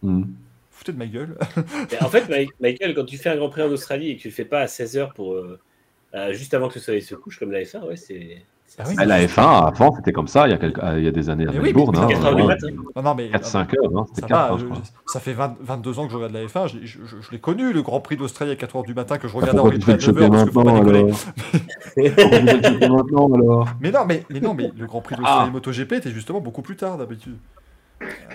Hmm. 0.01 0.23
Foutez 0.71 0.91
de 0.91 0.97
ma 0.97 1.07
gueule. 1.07 1.37
Mais 1.91 2.03
en 2.03 2.09
fait, 2.09 2.29
Michael, 2.59 2.93
quand 2.93 3.05
tu 3.05 3.17
fais 3.17 3.29
un 3.29 3.35
Grand 3.37 3.49
Prix 3.49 3.63
en 3.63 3.69
Australie 3.71 4.11
et 4.11 4.17
que 4.17 4.21
tu 4.21 4.27
le 4.27 4.33
fais 4.33 4.45
pas 4.45 4.61
à 4.61 4.65
16h 4.67 5.13
pour 5.13 5.33
euh, 5.33 5.59
euh, 6.13 6.33
juste 6.33 6.53
avant 6.53 6.69
que 6.69 6.75
le 6.75 6.81
soleil 6.81 7.01
se 7.01 7.15
couche, 7.15 7.39
comme 7.39 7.51
la 7.51 7.61
F1, 7.63 7.83
ouais, 7.85 7.95
c'est. 7.95 8.43
Ah 8.79 8.83
oui, 8.87 8.95
Ah, 8.97 9.05
la 9.05 9.25
F1, 9.25 9.67
avant, 9.67 9.95
c'était 9.95 10.11
comme 10.11 10.27
ça, 10.27 10.47
il 10.47 10.51
y 10.51 10.53
a, 10.53 10.57
quelques, 10.57 10.77
ah, 10.83 10.97
il 10.99 11.03
y 11.03 11.07
a 11.07 11.11
des 11.11 11.29
années 11.29 11.47
à 11.47 11.51
oui, 11.51 11.59
Melbourne. 11.59 11.95
hein, 11.97 12.05
4 12.07 12.25
heures 12.25 12.35
du 12.35 12.41
ouais. 12.43 12.47
matin. 12.47 12.67
Non, 12.95 13.01
non, 13.01 13.15
mais. 13.15 13.29
4-5 13.29 13.57
heures, 13.57 13.65
hein, 13.95 14.05
Ça 14.09 14.11
c'était 14.15 14.33
va, 14.33 14.47
4 14.49 14.57
je- 14.59 14.65
crois. 14.65 14.77
ça 15.07 15.19
fait 15.19 15.33
20 15.33 15.55
22 15.61 15.97
ans 15.99 16.05
que 16.05 16.11
je 16.11 16.17
regarde 16.17 16.33
la 16.33 16.43
F1, 16.45 16.67
je, 16.67 16.77
je- 16.85 16.99
je- 17.05 17.15
je 17.21 17.31
l'ai 17.31 17.39
connu 17.39 17.73
le 17.73 17.81
Grand 17.81 18.01
Prix 18.01 18.17
d'Australie 18.17 18.51
à 18.51 18.55
4h 18.55 18.83
du 18.85 18.93
matin 18.93 19.17
que 19.17 19.27
je 19.27 19.33
Ah, 19.35 19.39
regardais 19.39 19.59
en 19.61 19.69
tu 19.71 19.81
fais 19.81 19.93
replay 19.93 19.93
à 19.93 19.97
9h 19.97 20.01
choper 20.05 20.29
parce 20.29 20.43
qu'il 20.43 20.51
faut 20.51 20.63
pas 20.63 20.71
maintenant 20.73 20.85
décoller. 20.85 21.13
alors 23.43 23.67
Mais 23.81 23.91
non, 23.91 24.05
mais, 24.05 24.23
mais 24.29 24.39
non, 24.39 24.53
mais 24.53 24.71
le 24.77 24.85
Grand 24.85 25.01
Prix 25.01 25.15
d'Australie 25.15 25.45
Ah. 25.47 25.51
MotoGP 25.51 25.93
était 25.93 26.11
justement 26.11 26.39
beaucoup 26.41 26.61
plus 26.61 26.75
tard 26.75 26.97
d'habitude. 26.97 27.37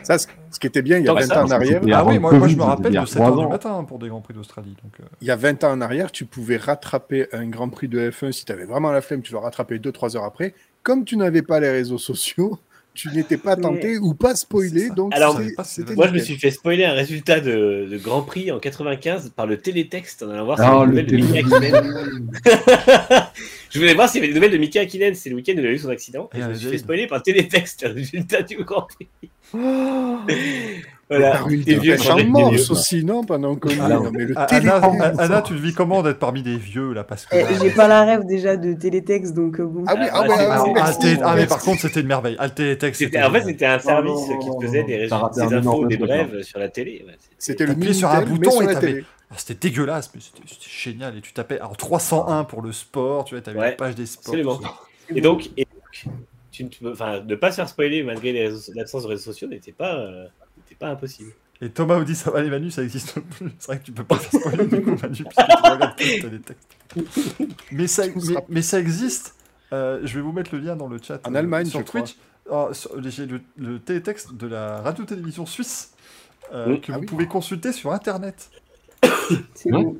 Ça, 0.02 0.18
ce 0.18 0.26
qui 0.60 0.66
était 0.66 0.82
bien, 0.82 0.98
il 0.98 1.04
y 1.04 1.08
a 1.08 1.12
Tant 1.12 1.16
que 1.16 1.22
20 1.22 1.26
ça, 1.28 1.42
ans 1.42 1.46
en 1.46 1.50
arrière, 1.50 1.80
Ah 1.92 2.04
oui, 2.04 2.14
le 2.14 2.20
moi, 2.20 2.48
je 2.48 2.56
me 2.56 2.62
rappelle 2.62 2.92
de 2.92 2.98
7h 2.98 3.14
trois 3.14 3.36
du 3.36 3.46
matin 3.46 3.84
pour 3.84 3.98
des 3.98 4.08
Grands 4.08 4.20
Prix 4.20 4.34
d'Australie. 4.34 4.76
Donc, 4.82 4.92
euh, 5.00 5.04
il 5.20 5.28
y 5.28 5.30
a 5.30 5.36
20 5.36 5.64
ans 5.64 5.72
en 5.72 5.80
arrière, 5.80 6.10
tu 6.12 6.24
pouvais 6.24 6.56
rattraper 6.56 7.26
un 7.32 7.46
Grand 7.46 7.68
Prix 7.68 7.88
de 7.88 8.10
F1 8.10 8.32
si 8.32 8.44
tu 8.44 8.52
avais 8.52 8.64
vraiment 8.64 8.90
la 8.90 9.00
flemme, 9.00 9.22
tu 9.22 9.32
le 9.32 9.38
rattrapais 9.38 9.78
2-3 9.78 10.16
heures 10.16 10.24
après. 10.24 10.54
Comme 10.82 11.04
tu 11.04 11.16
n'avais 11.16 11.42
pas 11.42 11.60
les 11.60 11.70
réseaux 11.70 11.98
sociaux, 11.98 12.58
tu 12.94 13.08
n'étais 13.10 13.38
pas 13.38 13.56
tenté 13.56 13.96
ou 13.98 14.12
pas 14.12 14.34
spoilé, 14.34 14.90
donc 14.90 15.14
Alors, 15.14 15.40
pas- 15.56 15.64
Moi, 15.94 16.08
je 16.08 16.12
me 16.12 16.18
suis 16.18 16.36
fait 16.36 16.50
spoiler 16.50 16.84
un 16.84 16.92
résultat 16.92 17.40
de, 17.40 17.88
de 17.90 17.98
Grand 17.98 18.22
Prix 18.22 18.52
en 18.52 18.58
95 18.58 19.30
par 19.30 19.46
le 19.46 19.56
télétexte 19.56 20.22
en 20.22 20.30
allant 20.30 20.44
voir 20.44 20.58
si 20.58 20.64
Ah, 20.66 20.84
le 20.84 20.92
je 23.72 23.78
voulais 23.78 23.94
voir 23.94 24.08
s'il 24.08 24.20
y 24.20 24.24
avait 24.24 24.28
des 24.28 24.34
nouvelles 24.34 24.52
de 24.52 24.58
Mika 24.58 24.80
Hakkinen. 24.82 25.14
C'est 25.14 25.30
le 25.30 25.36
week-end 25.36 25.54
où 25.56 25.60
il 25.60 25.66
a 25.66 25.70
eu 25.70 25.78
son 25.78 25.88
accident. 25.88 26.28
Et 26.34 26.40
je 26.40 26.46
me 26.46 26.54
suis 26.54 26.68
fait 26.68 26.78
spoiler 26.78 27.06
par 27.06 27.22
télétexte 27.22 27.82
le 27.86 27.94
résultat 27.94 28.42
du 28.42 28.56
Grand 28.64 28.86
Prix. 28.86 29.08
Voilà. 31.18 31.40
T'es 31.64 31.74
vieux 31.74 31.96
en 32.10 32.16
vieux. 32.16 32.24
morse 32.26 32.70
aussi, 32.70 33.04
non 33.04 33.24
Pendant 33.24 33.54
qu'on 33.56 33.68
Ah, 34.36 34.46
Anna, 35.18 35.42
tu 35.42 35.54
le 35.54 35.60
vis 35.60 35.74
comment 35.74 36.02
d'être 36.02 36.18
parmi 36.18 36.42
des 36.42 36.56
vieux 36.56 36.92
là 36.92 37.04
parce 37.04 37.26
que. 37.26 37.36
Eh, 37.36 37.44
J'ai 37.60 37.70
pas 37.70 37.88
la 37.88 38.04
rêve 38.04 38.24
déjà 38.24 38.56
de 38.56 38.72
télétexte, 38.72 39.34
donc 39.34 39.60
euh, 39.60 39.64
bon. 39.64 39.84
Ah 39.86 39.94
oui, 39.98 40.06
ah, 40.12 40.24
Ah, 40.76 40.92
c'est 40.92 41.18
ah, 41.20 41.30
Ah, 41.30 41.36
mais 41.36 41.46
par 41.46 41.60
contre, 41.60 41.80
c'était 41.82 42.00
une 42.00 42.06
merveille. 42.06 42.36
Ah, 42.38 42.46
le 42.46 42.54
télétexte. 42.54 43.02
En 43.02 43.30
fait, 43.30 43.42
c'était 43.44 43.66
un 43.66 43.78
service 43.78 44.20
qui 44.40 44.50
te 44.50 44.66
faisait 44.66 44.84
des, 44.84 44.98
des 45.06 45.12
infos, 45.54 45.86
des 45.86 45.96
brèves 45.96 46.42
sur 46.42 46.58
la 46.58 46.68
télé. 46.68 47.04
C'était- 47.38 47.64
le 47.66 47.74
T'appuyais 47.74 47.92
sur 47.94 48.08
un 48.08 48.22
bouton 48.22 48.60
et 48.62 48.72
t'avais- 48.72 49.04
C'était 49.36 49.68
dégueulasse, 49.68 50.10
mais 50.14 50.20
c'était 50.20 50.42
génial. 50.68 51.16
Et 51.16 51.20
tu 51.22 51.32
tapais 51.32 51.58
alors 51.58 51.76
301 51.76 52.44
pour 52.44 52.60
le 52.60 52.70
sport, 52.72 53.24
tu 53.24 53.34
vois, 53.34 53.42
t'avais 53.42 53.58
Ouais, 53.58 53.70
la 53.70 53.76
page 53.76 53.94
des 53.94 54.04
sports. 54.06 54.60
Et 55.14 55.20
donc, 55.22 55.50
et 55.56 55.64
donc, 55.64 56.04
tu 56.50 56.66
enfin, 56.86 57.20
ne 57.26 57.34
pas 57.34 57.50
se 57.50 57.56
faire 57.56 57.68
spoiler 57.68 58.02
malgré 58.02 58.50
l'absence 58.74 59.02
de 59.04 59.08
réseaux 59.08 59.22
sociaux 59.22 59.48
n'était 59.48 59.72
pas, 59.72 59.94
euh, 59.96 60.26
n'était 60.72 60.78
pas 60.78 60.88
impossible. 60.90 61.32
Et 61.60 61.70
Thomas 61.70 61.96
vous 61.98 62.04
dit 62.04 62.14
ça 62.16 62.30
va 62.30 62.42
les 62.42 62.50
Manu, 62.50 62.70
ça 62.70 62.82
existe 62.82 63.20
plus. 63.20 63.50
C'est 63.58 63.66
vrai 63.68 63.78
que 63.78 63.84
tu 63.84 63.92
peux 63.92 64.02
pas 64.04 64.16
faire 64.16 64.40
spoiler 64.40 64.66
du 64.66 64.82
coup 64.82 64.90
Manu, 65.00 65.24
puisque 65.24 65.46
tu 65.46 65.70
regardes 65.70 65.96
plus 65.96 66.28
les 66.30 66.40
textes. 66.40 66.76
Mais 67.70 67.86
ça, 67.86 68.04
mais, 68.06 68.34
mais 68.48 68.62
ça 68.62 68.80
existe. 68.80 69.36
Euh, 69.72 70.00
je 70.04 70.14
vais 70.16 70.20
vous 70.20 70.32
mettre 70.32 70.54
le 70.54 70.60
lien 70.60 70.76
dans 70.76 70.88
le 70.88 70.98
chat. 71.00 71.20
En 71.26 71.34
euh, 71.34 71.38
Allemagne, 71.38 71.66
sur 71.66 71.80
je 71.80 71.84
crois. 71.84 72.02
Twitch. 72.02 72.16
Ah, 72.50 72.68
sur- 72.72 72.90
J'ai 73.08 73.26
le, 73.26 73.40
le 73.56 73.78
télétexte 73.78 74.34
de 74.34 74.46
la 74.48 74.80
radio-télévision 74.82 75.46
suisse 75.46 75.92
euh, 76.52 76.66
Oui. 76.70 76.80
que 76.80 76.90
Ah 76.92 76.96
vous 76.96 77.00
oui. 77.02 77.06
pouvez 77.06 77.26
consulter 77.26 77.72
sur 77.72 77.92
internet. 77.92 78.50
C'est 79.54 79.72
Ouais. 79.72 79.84
bon. 79.84 79.96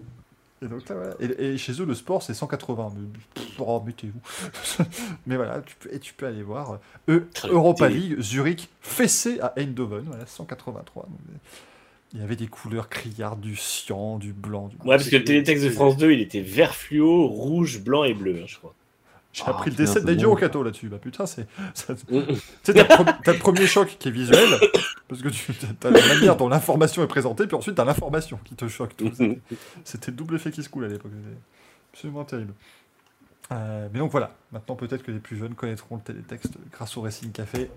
Et, 0.62 0.68
donc, 0.68 0.88
là, 0.88 0.94
voilà. 0.94 1.14
et, 1.20 1.44
et 1.44 1.58
chez 1.58 1.72
eux, 1.80 1.84
le 1.84 1.94
sport, 1.94 2.22
c'est 2.22 2.34
180. 2.34 2.92
Mais, 2.96 3.44
oh, 3.58 3.82
mettez-vous. 3.84 4.84
mais 5.26 5.36
voilà, 5.36 5.60
tu 5.60 5.74
peux, 5.76 5.92
et 5.92 5.98
tu 5.98 6.14
peux 6.14 6.26
aller 6.26 6.42
voir. 6.42 6.78
Euh, 7.08 7.28
Europa 7.44 7.88
League, 7.88 8.20
Zurich, 8.20 8.68
fessé 8.80 9.40
à 9.40 9.52
Eindhoven, 9.56 10.04
voilà, 10.06 10.26
183. 10.26 11.04
Donc, 11.04 11.12
euh, 11.30 11.36
il 12.14 12.20
y 12.20 12.22
avait 12.22 12.36
des 12.36 12.46
couleurs 12.46 12.88
criardes, 12.88 13.40
du 13.40 13.56
cyan, 13.56 14.18
du 14.18 14.32
blanc. 14.32 14.68
Du... 14.68 14.76
Ouais, 14.86 14.96
parce 14.96 15.08
que 15.08 15.16
le 15.16 15.24
télétexte 15.24 15.64
de 15.64 15.70
France 15.70 15.96
2, 15.96 16.12
il 16.12 16.20
était 16.20 16.42
vert 16.42 16.74
fluo, 16.74 17.26
rouge, 17.26 17.80
blanc 17.80 18.04
et 18.04 18.14
bleu, 18.14 18.40
hein, 18.42 18.46
je 18.46 18.58
crois. 18.58 18.74
J'ai 19.32 19.44
Ah, 19.46 19.50
appris 19.50 19.70
le 19.70 19.76
putain, 19.76 19.84
décès 19.84 19.94
de 19.94 20.00
c'est 20.00 20.06
Daijiro 20.14 20.34
bon. 20.34 20.40
Kato 20.40 20.62
là-dessus. 20.62 20.88
Bah 20.88 20.98
putain, 21.00 21.24
c'est. 21.26 21.46
ça- 21.74 21.94
Tu 21.94 22.02
sais, 22.62 22.74
t'as 22.74 22.82
le, 22.82 22.88
pre- 23.04 23.16
t'as 23.24 23.32
le 23.32 23.38
premier 23.38 23.66
choc 23.66 23.96
qui 23.98 24.08
est 24.08 24.12
visuel, 24.12 24.48
parce 25.08 25.22
que 25.22 25.28
tu 25.30 25.52
as 25.84 25.90
la 25.90 26.06
manière 26.14 26.36
dont 26.36 26.48
l'information 26.48 27.02
est 27.02 27.06
présentée, 27.06 27.46
puis 27.46 27.56
ensuite 27.56 27.74
t'as 27.74 27.84
l'information 27.86 28.38
qui 28.44 28.54
te 28.54 28.68
choque. 28.68 28.92
C'était- 29.84 30.10
le 30.10 30.16
double 30.16 30.34
effet 30.36 30.50
qui 30.50 30.62
se 30.62 30.68
coule 30.68 30.84
à 30.84 30.88
l'époque. 30.88 31.12
Absolument 31.94 32.24
terrible. 32.24 32.52
Euh, 33.52 33.88
mais 33.92 33.98
donc 33.98 34.10
voilà, 34.10 34.30
maintenant 34.52 34.76
peut-être 34.76 35.02
que 35.02 35.10
les 35.10 35.18
plus 35.18 35.36
jeunes 35.36 35.54
connaîtront 35.54 35.96
le 35.96 36.02
télétexte 36.02 36.52
grâce 36.70 36.96
au 36.96 37.02
Racing 37.02 37.32
Café. 37.32 37.70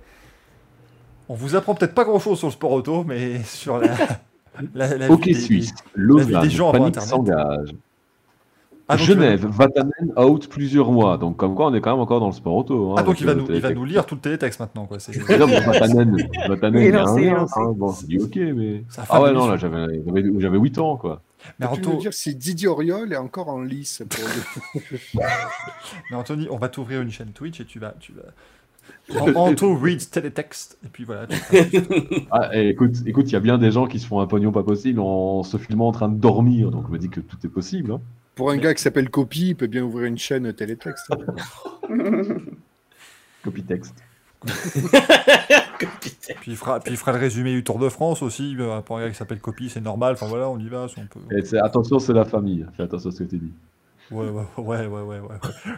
On 1.28 1.34
vous 1.36 1.56
apprend 1.56 1.74
peut-être 1.74 1.96
pas 1.96 2.04
grand-chose 2.04 2.38
sur 2.38 2.48
le 2.48 2.54
sport 2.54 2.72
auto, 2.72 3.04
mais 3.04 3.44
sur 3.44 3.78
la. 3.80 3.88
la, 4.76 4.96
la 4.98 5.10
Ok 5.12 5.26
vie 5.26 5.34
des- 5.34 5.40
Suisse, 5.42 5.74
la 5.96 6.24
vie 6.24 6.40
des 6.40 6.50
gens 6.50 6.70
avant 6.70 6.92
Panique 6.92 6.98
Internet. 6.98 7.76
Ah, 8.88 8.98
Genève, 8.98 9.48
Vatanen 9.48 10.14
out 10.16 10.48
plusieurs 10.48 10.92
mois. 10.92 11.18
Donc 11.18 11.38
comme 11.38 11.56
quoi 11.56 11.68
on 11.68 11.74
est 11.74 11.82
quand 11.82 11.92
même 11.92 12.00
encore 12.02 12.20
dans 12.20 12.28
le 12.28 12.34
sport 12.34 12.56
auto. 12.56 12.92
hein, 12.92 12.96
Ah, 13.00 13.04
donc 13.04 13.20
il 13.20 13.26
va, 13.26 13.34
nous, 13.34 13.42
il 13.42 13.46
va 13.46 13.48
télétexte. 13.48 13.76
nous 13.78 13.86
lire 13.86 14.06
tout 14.06 14.14
le 14.16 14.22
télétexte 14.22 14.60
maintenant. 14.60 14.86
Quoi. 14.86 14.98
Non, 15.40 15.48
mais 15.48 15.60
Vatanen, 15.66 16.18
Vatanen, 16.48 16.82
Il 16.84 16.90
y 16.90 16.92
a 16.92 17.02
un 17.02 17.06
lancé. 17.06 17.30
hein. 17.30 17.74
Bon, 17.76 17.92
c'est 17.92 18.06
dit 18.08 18.20
ok, 18.20 18.36
mais. 18.36 18.84
Ah 19.10 19.22
ouais, 19.24 19.34
non, 19.34 19.48
là 19.48 19.58
j'avais 19.58 19.88
j'avais- 20.06 20.24
j'avais 20.40 20.58
8 20.60 20.78
ans 20.78 20.98
quoi. 20.98 21.22
Mais 21.60 21.68
Tu 21.74 21.82
veux 21.82 21.88
Anto, 21.90 22.00
dire 22.00 22.14
si 22.14 22.36
Didier 22.36 22.68
Auriol 22.68 23.12
est 23.12 23.18
encore 23.18 23.50
en 23.50 23.62
lice 23.62 24.04
pour. 24.10 24.82
Mais 26.12 26.16
Anthony, 26.16 26.48
on 26.52 26.58
va 26.58 26.70
t'ouvrir 26.70 27.02
une 27.02 27.12
chaîne 27.12 27.30
Twitch 27.34 27.60
et 27.62 27.66
tu 27.66 27.80
vas. 27.80 27.94
Tu 28.00 28.14
vas... 28.14 29.20
An- 29.22 29.34
Anto 29.36 29.76
reads 29.76 30.10
télétexte. 30.12 30.78
Et 30.86 30.90
puis 30.90 31.04
voilà. 31.06 31.28
tu- 31.28 31.38
Ah, 32.32 32.50
eh, 32.54 32.70
écoute, 32.70 32.96
écoute, 33.06 33.30
il 33.30 33.34
y 33.34 33.36
a 33.36 33.40
bien 33.40 33.58
des 33.58 33.72
gens 33.72 33.88
qui 33.88 34.00
se 34.00 34.08
font 34.08 34.20
un 34.20 34.28
pognon 34.28 34.52
pas 34.52 34.64
possible 34.64 35.00
en 35.00 35.44
se 35.44 35.58
filmant 35.58 35.88
en 35.88 35.92
train 35.92 36.10
de 36.10 36.18
dormir. 36.20 36.72
Donc 36.72 36.86
je 36.88 36.92
me 36.92 36.98
dis 37.00 37.10
que 37.10 37.20
tout 37.20 37.38
est 37.44 37.50
possible. 37.50 37.92
hein. 37.94 38.02
Pour 38.36 38.52
un 38.52 38.58
gars 38.58 38.74
qui 38.74 38.82
s'appelle 38.82 39.10
Copy, 39.10 39.50
il 39.50 39.56
peut 39.56 39.68
bien 39.68 39.84
ouvrir 39.84 40.06
une 40.08 40.18
chaîne 40.18 40.52
télétexte. 40.54 41.08
Copy 43.44 43.64
texte. 43.64 43.96
Puis 46.42 46.52
il, 46.52 46.56
fera, 46.58 46.80
puis 46.80 46.94
il 46.94 46.98
fera 46.98 47.12
le 47.14 47.18
résumé 47.20 47.52
du 47.52 47.64
Tour 47.64 47.80
de 47.80 47.90
France 47.90 48.22
aussi. 48.22 48.56
euh, 48.60 48.80
Pour 48.82 48.98
un 48.98 49.02
gars 49.06 49.10
qui 49.10 49.16
s'appelle 49.16 49.40
Copy, 49.40 49.70
c'est 49.70 49.82
normal. 49.82 50.14
Enfin 50.14 50.28
voilà, 50.28 50.50
on 50.50 50.58
y 50.60 50.68
va. 50.70 50.88
si 50.88 50.96
on 51.00 51.06
peut... 51.08 51.20
Et 51.36 51.44
c'est- 51.44 51.58
attention, 51.58 52.00
c'est 52.00 52.14
la 52.14 52.26
famille. 52.26 52.66
Fais 52.78 52.84
attention 52.84 53.10
à 53.10 53.14
ce 53.14 53.20
que 53.20 53.24
tu 53.30 53.38
dis. 53.38 53.52
Ouais, 54.12 54.28
ouais, 54.28 54.44
ouais, 54.58 54.64
ouais, 54.86 54.88
ouais, 54.88 55.02
ouais, 55.02 55.20
ouais. 55.20 55.38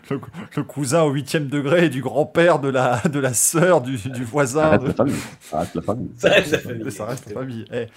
Le, 0.10 0.20
le 0.58 0.64
cousin 0.64 1.04
au 1.04 1.12
huitième 1.12 1.48
degré 1.48 1.88
du 1.90 2.02
grand-père 2.02 2.60
de 2.60 2.68
la, 2.68 3.02
de 3.10 3.20
la 3.20 3.34
sœur 3.34 3.80
du, 3.82 3.94
du 3.96 4.00
Ça 4.00 4.30
voisin. 4.30 4.70
reste 4.70 4.84
de- 4.84 4.88
la 4.90 4.94
famille. 4.94 5.16
Ça 5.40 5.60
reste 5.60 5.76
la 5.76 5.82
famille. 5.82 6.10
Ça 6.18 6.30
reste 6.30 6.52
la 6.52 6.60
famille. 6.60 6.92
Ça 6.92 7.06
reste 7.06 7.26
la 7.28 7.34
famille. 7.34 7.66
Eh, 7.72 7.88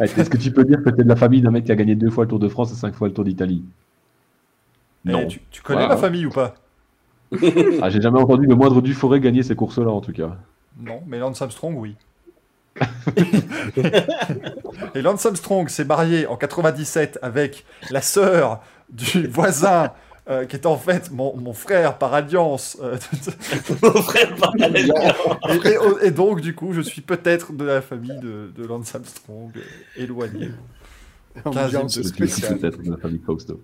Eh, 0.00 0.04
Est-ce 0.04 0.30
que 0.30 0.36
tu 0.38 0.50
peux 0.52 0.64
dire 0.64 0.82
que 0.82 0.88
t'es 0.90 1.02
de 1.02 1.08
la 1.08 1.16
famille 1.16 1.42
d'un 1.42 1.50
mec 1.50 1.64
qui 1.64 1.72
a 1.72 1.76
gagné 1.76 1.94
deux 1.94 2.10
fois 2.10 2.24
le 2.24 2.30
Tour 2.30 2.38
de 2.38 2.48
France 2.48 2.72
et 2.72 2.76
cinq 2.76 2.94
fois 2.94 3.08
le 3.08 3.12
Tour 3.14 3.24
d'Italie? 3.24 3.64
Eh, 5.06 5.10
Non. 5.10 5.26
tu, 5.26 5.40
tu 5.50 5.60
connais 5.62 5.82
Ouais, 5.82 5.88
ma 5.88 5.94
ouais. 5.96 6.00
famille 6.00 6.26
ou 6.26 6.30
pas? 6.30 6.54
Ah, 7.82 7.90
j'ai 7.90 8.00
jamais 8.00 8.20
entendu 8.20 8.46
le 8.46 8.54
moindre 8.54 8.80
du 8.80 8.94
forêt 8.94 9.18
gagner 9.20 9.42
ces 9.42 9.56
courses-là 9.56 9.90
en 9.90 10.00
tout 10.00 10.12
cas. 10.12 10.36
Non, 10.80 11.02
mais 11.06 11.18
Lance 11.18 11.42
Armstrong, 11.42 11.74
oui. 11.76 11.96
Et 14.94 15.02
Lance 15.02 15.26
Armstrong 15.26 15.68
s'est 15.68 15.84
marié 15.84 16.26
en 16.26 16.36
97 16.36 17.18
avec 17.22 17.64
la 17.90 18.00
sœur 18.00 18.60
du 18.94 19.26
voisin, 19.26 19.92
euh, 20.30 20.46
qui 20.46 20.56
est 20.56 20.64
en 20.66 20.76
fait 20.78 21.10
mon, 21.10 21.36
mon 21.36 21.52
frère 21.52 21.98
par 21.98 22.14
alliance. 22.14 22.78
euh, 22.82 22.96
Mon 23.82 23.90
frère 24.02 24.34
par 24.36 24.52
la 24.56 24.68
et, 24.78 24.80
et- 24.84 26.06
et 26.06 26.10
donc, 26.10 26.40
du 26.40 26.54
coup, 26.54 26.72
je 26.72 26.80
suis 26.80 27.02
peut-être 27.02 27.52
de 27.52 27.64
la 27.64 27.82
famille 27.82 28.18
de, 28.20 28.50
de 28.56 28.66
Lance 28.66 28.94
Armstrong, 28.94 29.50
euh, 29.56 29.60
éloigné. 30.02 30.50
Ambiance 31.44 31.98
de- 31.98 32.02
Je 32.02 32.08
suis 32.08 32.14
spéciale. 32.14 32.58
peut-être 32.58 32.80
de 32.82 32.90
la 32.92 32.96
famille 32.96 33.20
Fausto. 33.26 33.60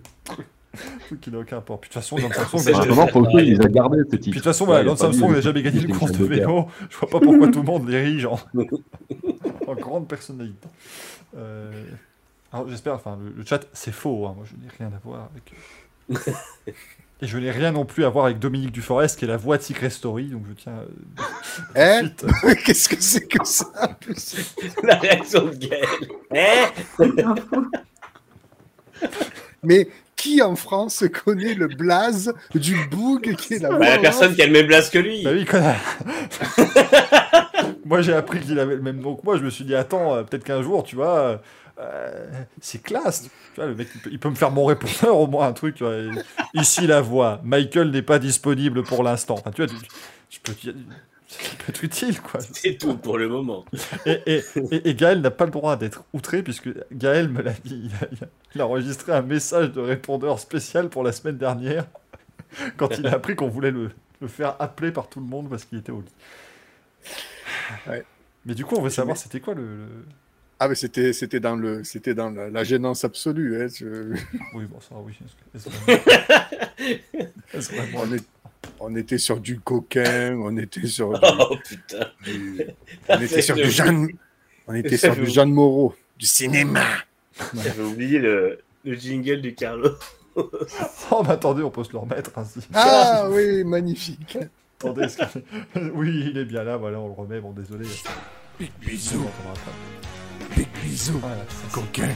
Qui 1.21 1.31
n'a 1.31 1.39
aucun 1.39 1.57
rapport. 1.57 1.81
Puis 1.81 1.89
de 1.89 1.93
toute 1.93 2.01
façon, 2.01 2.15
Lance 2.17 2.37
Armstrong, 2.37 3.27
il 3.33 3.39
les 3.55 3.59
a 3.61 3.67
gardés 3.67 3.97
ces 4.09 4.17
puis 4.17 4.19
titres. 4.19 4.29
de 4.29 4.33
toute 4.35 4.43
façon, 4.43 4.67
Ouais, 4.67 4.83
Lance 4.83 5.01
Armstrong 5.01 5.33
n'a 5.33 5.41
jamais 5.41 5.61
gagné 5.63 5.81
a 5.81 5.87
course 5.97 6.11
de 6.13 6.23
vélo. 6.25 6.67
Je 6.89 6.97
vois 6.97 7.09
pas 7.09 7.19
pourquoi 7.19 7.47
tout 7.49 7.59
le 7.59 7.65
monde 7.65 7.89
l'érige 7.89 8.25
en... 8.25 8.39
en 9.67 9.75
grande 9.75 10.07
personnalité. 10.07 10.67
Euh, 11.37 11.71
Alors 12.53 12.67
j'espère, 12.69 12.93
enfin, 12.95 13.17
le, 13.23 13.31
le 13.31 13.45
chat, 13.45 13.61
c'est 13.73 13.93
faux. 13.93 14.25
hein. 14.27 14.33
Moi, 14.35 14.45
je 14.45 14.55
n'ai 14.55 14.69
rien 14.77 14.87
à 14.95 14.99
voir 15.03 15.29
avec. 15.31 16.25
Et 17.23 17.27
je 17.27 17.37
n'ai 17.37 17.51
rien 17.51 17.71
non 17.71 17.85
plus 17.85 18.03
à 18.03 18.09
voir 18.09 18.25
avec 18.25 18.39
Dominique 18.39 18.71
Duforest, 18.71 19.19
qui 19.19 19.25
est 19.25 19.27
la 19.27 19.37
voix 19.37 19.57
de 19.59 19.61
Secret 19.61 19.91
Story, 19.91 20.25
donc 20.29 20.41
je 20.49 20.53
tiens. 20.53 20.73
euh, 21.77 21.99
suite, 21.99 22.25
Qu'est-ce 22.65 22.89
que 22.89 22.95
c'est 22.99 23.27
que 23.27 23.37
ça 23.45 23.71
La 24.83 24.95
réaction 24.95 25.45
de 25.45 25.51
Gaël. 25.55 25.85
Eh 26.33 27.13
Mais 29.63 29.87
qui 30.15 30.41
en 30.41 30.55
France 30.55 31.03
connaît 31.23 31.53
le 31.53 31.67
blaze 31.67 32.33
du 32.55 32.75
boug 32.89 33.35
qui 33.35 33.53
est 33.55 33.59
la 33.59 33.69
Bah, 33.69 33.77
voix 33.77 33.85
la 33.89 33.97
personne 33.99 34.33
qui 34.35 34.41
a 34.41 34.47
le 34.47 34.51
même 34.53 34.67
blase 34.67 34.89
que 34.89 34.97
lui. 34.99 35.23
Bah 35.23 35.31
oui, 35.33 35.45
connard. 35.45 35.75
moi, 37.85 38.01
j'ai 38.01 38.13
appris 38.13 38.39
qu'il 38.39 38.59
avait 38.59 38.75
le 38.75 38.81
même 38.81 38.99
nom 38.99 39.15
que 39.15 39.21
moi. 39.23 39.37
Je 39.37 39.43
me 39.43 39.49
suis 39.51 39.63
dit, 39.65 39.75
attends, 39.75 40.15
euh, 40.15 40.23
peut-être 40.23 40.43
qu'un 40.43 40.61
jour, 40.63 40.83
tu 40.83 40.95
vois, 40.95 41.41
euh, 41.81 42.31
c'est 42.61 42.81
classe. 42.81 43.23
Tu 43.23 43.29
vois, 43.55 43.65
le 43.65 43.75
mec, 43.75 43.87
il 43.95 44.01
peut, 44.01 44.09
il 44.13 44.19
peut 44.19 44.29
me 44.29 44.35
faire 44.35 44.51
mon 44.51 44.65
répondeur, 44.65 45.17
au 45.17 45.27
moins 45.27 45.47
un 45.47 45.53
truc. 45.53 45.75
tu 45.75 45.83
vois. 45.83 45.95
Ici, 46.53 46.87
la 46.87 47.01
voix. 47.01 47.41
Michael 47.43 47.91
n'est 47.91 48.01
pas 48.01 48.19
disponible 48.19 48.83
pour 48.83 49.03
l'instant. 49.03 49.35
Enfin, 49.35 49.51
tu 49.51 49.65
vois, 49.65 49.73
tu- 49.73 49.85
je 50.29 50.39
peux 50.41 50.53
te 50.53 50.61
dire- 50.61 50.75
ça 51.27 51.55
peut 51.59 51.69
être 51.69 51.83
utile, 51.83 52.21
quoi. 52.21 52.39
C'est 52.41 52.77
tout 52.77 52.97
pour 52.97 53.17
le 53.17 53.29
moment. 53.29 53.63
Et, 54.05 54.21
et, 54.25 54.43
et- 54.71 54.89
et 54.89 54.95
Gaël 54.95 55.21
n'a 55.21 55.31
pas 55.31 55.45
le 55.45 55.51
droit 55.51 55.77
d'être 55.77 56.03
outré, 56.13 56.43
puisque 56.43 56.69
Gaël 56.91 57.29
me 57.29 57.41
l'a 57.41 57.53
dit. 57.63 57.83
Il 57.85 57.91
a, 57.95 58.07
il 58.11 58.23
a- 58.23 58.27
il 58.55 58.61
a 58.61 58.67
enregistré 58.67 59.13
un 59.13 59.21
message 59.21 59.71
de 59.71 59.79
répondeur 59.79 60.39
spécial 60.39 60.89
pour 60.89 61.03
la 61.03 61.11
semaine 61.13 61.37
dernière, 61.37 61.85
quand 62.77 62.97
il 62.99 63.07
a 63.07 63.13
appris 63.13 63.35
qu'on 63.37 63.47
voulait 63.47 63.71
le, 63.71 63.91
le 64.19 64.27
faire 64.27 64.55
appeler 64.59 64.91
par 64.91 65.07
tout 65.07 65.21
le 65.21 65.25
monde 65.25 65.49
parce 65.49 65.63
qu'il 65.63 65.77
était 65.77 65.93
au 65.93 66.01
lit. 66.01 66.13
Ouais. 67.87 68.03
Mais 68.45 68.53
du 68.53 68.65
coup, 68.65 68.75
on 68.75 68.81
veut 68.81 68.89
savoir 68.89 69.15
c'était 69.17 69.39
quoi 69.39 69.53
le. 69.53 69.63
le- 69.63 70.05
Ah, 70.63 70.67
mais 70.67 70.75
c'était 70.75 71.11
c'était 71.11 71.39
dans, 71.39 71.55
le, 71.55 71.83
c'était 71.83 72.13
dans 72.13 72.29
la, 72.29 72.51
la 72.51 72.63
gênance 72.63 73.03
absolue. 73.03 73.63
Hein, 73.63 73.67
je- 73.73 74.13
Oui, 74.53 74.65
bon, 74.65 74.79
ça, 74.79 74.93
oui. 74.99 75.13
On, 77.95 78.13
est- 78.13 78.25
on 78.79 78.95
était 78.95 79.17
sur 79.17 79.39
du 79.39 79.59
coquin, 79.59 80.35
on 80.37 80.55
était 80.57 80.85
sur 80.85 81.13
du, 81.19 81.25
Oh 81.39 81.55
putain. 81.67 82.05
du- 82.23 82.61
on 83.09 83.19
était 83.21 83.41
sur 83.41 83.55
du 83.55 83.71
Jeanne, 83.71 84.07
on 84.67 84.75
était 84.75 84.97
sur 84.97 85.15
du 85.15 85.25
Jeanne 85.25 85.51
Moreau, 85.51 85.95
du 86.17 86.27
cinéma. 86.27 86.85
J'avais 87.55 87.81
oublié 87.81 88.19
le, 88.19 88.59
le 88.85 88.93
jingle 88.93 89.41
du 89.41 89.55
Carlo. 89.55 89.89
Oh, 90.35 91.23
mais 91.23 91.31
attendez, 91.31 91.63
on 91.63 91.71
peut 91.71 91.83
se 91.83 91.91
le 91.91 91.97
remettre 91.97 92.37
ainsi. 92.37 92.59
Ah 92.75 93.27
oui, 93.31 93.63
magnifique. 93.63 94.37
Attendez, 94.79 95.07
oui, 95.95 96.27
il 96.29 96.37
est 96.37 96.45
bien 96.45 96.63
là, 96.63 96.77
voilà, 96.77 96.99
on 96.99 97.07
le 97.07 97.13
remet. 97.13 97.41
Bon, 97.41 97.51
désolé. 97.51 97.87
Bisous. 98.79 99.25
Big 100.55 100.67
bisous, 100.83 101.19
Voilà, 101.19 101.43
coquin. 101.71 102.09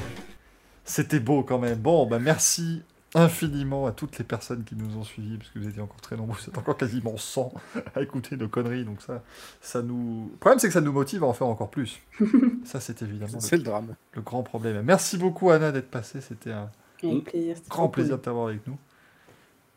C'était 0.83 1.19
beau 1.19 1.43
quand 1.43 1.59
même. 1.59 1.79
Bon, 1.79 2.05
bah 2.05 2.19
merci 2.19 2.83
infiniment 3.15 3.85
à 3.87 3.91
toutes 3.93 4.17
les 4.17 4.25
personnes 4.25 4.65
qui 4.65 4.75
nous 4.75 4.97
ont 4.97 5.03
suivis, 5.05 5.37
parce 5.37 5.49
que 5.51 5.59
vous 5.59 5.69
étiez 5.69 5.81
encore 5.81 6.01
très 6.01 6.17
nombreux, 6.17 6.37
c'est 6.43 6.57
encore 6.57 6.75
quasiment 6.75 7.15
100 7.15 7.53
à 7.95 8.01
écouter 8.01 8.35
nos 8.35 8.49
conneries, 8.49 8.83
donc 8.83 9.01
ça, 9.01 9.23
ça 9.61 9.81
nous... 9.81 10.27
Le 10.33 10.37
problème, 10.37 10.59
c'est 10.59 10.67
que 10.67 10.73
ça 10.73 10.81
nous 10.81 10.91
motive 10.91 11.23
à 11.23 11.27
en 11.27 11.33
faire 11.33 11.47
encore 11.47 11.71
plus. 11.71 12.01
ça, 12.65 12.81
c'est 12.81 13.01
évidemment 13.01 13.39
C'est 13.39 13.53
le, 13.55 13.59
le 13.59 13.63
drame. 13.63 13.95
le 14.13 14.21
grand 14.21 14.43
problème. 14.43 14.81
Merci 14.83 15.17
beaucoup, 15.17 15.49
Anna, 15.49 15.71
d'être 15.71 15.89
passée, 15.89 16.19
c'était 16.19 16.51
un 16.51 16.69
Avec 17.03 17.23
plaisir. 17.23 17.55
c'était 17.55 17.69
grand 17.69 17.87
plaisir 17.87 18.17
de 18.17 18.21
t'avoir 18.21 18.49
avec 18.49 18.67
nous. 18.67 18.77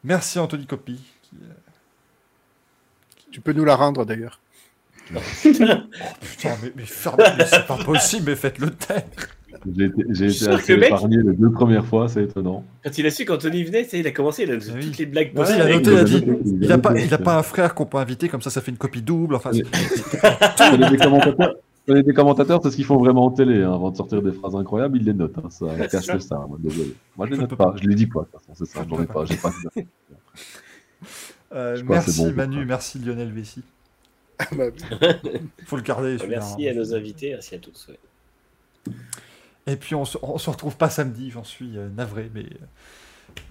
Merci 0.03 0.41
Anthony 0.41 0.67
Coppi. 0.67 1.01
qui, 1.23 1.37
euh, 1.41 1.53
Tu 3.31 3.41
peux 3.41 3.53
nous 3.53 3.65
la 3.65 3.77
rendre 3.77 4.05
d'ailleurs. 4.05 4.41
Putain, 5.43 6.55
mais, 6.63 6.73
mais 6.77 6.83
fermez, 6.85 7.25
mais 7.39 7.45
c'est 7.47 7.67
pas 7.67 7.79
possible, 7.85 8.25
mais 8.31 8.37
faites-le 8.37 8.71
taire. 8.71 9.03
J'ai 9.77 9.87
été, 9.87 10.05
j'ai 10.11 10.27
assez 10.49 10.75
le 10.75 10.81
mec- 10.81 10.87
épargné 10.89 11.17
les 11.17 11.33
deux 11.33 11.51
premières 11.51 11.85
fois, 11.85 12.09
c'est 12.09 12.23
étonnant. 12.25 12.65
Quand 12.85 12.97
il 12.97 13.07
a 13.07 13.11
su 13.11 13.25
qu'Anthony 13.25 13.65
venait, 13.65 13.87
il 13.93 14.07
a 14.07 14.11
commencé, 14.13 14.45
il 14.45 14.53
a 14.53 14.55
Ah 14.55 14.59
oui. 14.75 14.85
toutes 14.87 14.99
les 14.99 15.07
blagues 15.07 15.33
Ouais, 15.37 15.47
il 15.49 15.61
a 15.63 15.69
noté, 15.69 15.91
il 15.91 15.97
a 15.99 16.05
dit, 16.05 16.25
Il 16.61 16.73
a 16.73 16.79
pas, 16.79 16.97
il 16.99 17.13
a 17.13 17.19
pas 17.19 17.39
un 17.39 17.43
frère 17.43 17.75
qu'on 17.75 17.87
peut 17.87 17.99
inviter, 17.99 18.29
comme 18.29 18.43
ça, 18.43 18.51
ça 18.51 18.61
fait 18.61 18.71
une 18.71 18.77
copie 18.77 19.03
double. 19.03 19.35
Enfin, 19.35 19.51
Oui. 19.53 19.65
c'est- 19.73 20.77
des 22.03 22.13
commentateurs, 22.13 22.61
c'est 22.63 22.71
ce 22.71 22.77
qu'ils 22.77 22.85
font 22.85 22.99
vraiment 22.99 23.25
en 23.25 23.31
télé. 23.31 23.63
hein. 23.63 23.73
Avant 23.73 23.91
de 23.91 23.97
sortir 23.97 24.21
des 24.23 24.33
phrases 24.33 24.55
incroyables, 24.55 24.99
ils 24.99 25.05
les 25.05 25.15
notent. 25.15 25.39
hein. 25.39 25.49
Ça 25.51 25.67
cache 25.91 26.07
le 26.13 26.21
ça. 26.21 26.37
Moi, 26.47 26.59
désolé. 26.61 26.95
Moi, 27.17 27.27
je 27.27 27.33
les 27.33 27.39
note 27.39 27.55
pas. 27.57 27.75
Je 27.83 27.89
les 27.89 27.95
dis 27.95 28.07
pas. 28.07 28.21
De 28.21 28.25
toute 28.27 28.41
façon, 28.43 28.53
c'est 28.55 28.67
ça. 28.67 28.85
J'en 28.89 29.03
ai 29.03 29.07
pas. 29.07 29.25
J'ai 29.25 29.37
pas. 29.37 29.51
Euh, 31.55 31.77
Je 31.77 31.83
crois 31.83 32.01
que 32.01 32.11
c'est 32.11 32.21
merci 32.21 32.31
bon, 32.31 32.37
Manu, 32.37 32.67
merci 32.67 32.99
Lionel 32.99 33.33
Vessi. 33.33 33.63
Bah, 34.53 34.65
Faut 35.67 35.77
le 35.77 35.83
garder. 35.83 36.17
Merci 36.29 36.69
hein. 36.69 36.73
à 36.73 36.75
nos 36.75 36.95
invités, 36.95 37.31
merci 37.31 37.55
à 37.55 37.59
tous. 37.59 37.89
ouais. 37.89 38.93
Et 39.67 39.77
puis 39.77 39.95
on 39.95 40.05
se, 40.05 40.17
on 40.23 40.39
se 40.39 40.49
retrouve 40.49 40.77
pas 40.77 40.89
samedi, 40.89 41.31
j'en 41.31 41.45
suis 41.45 41.77
euh, 41.77 41.89
navré, 41.91 42.31
mais 42.35 42.45
euh, 42.45 42.65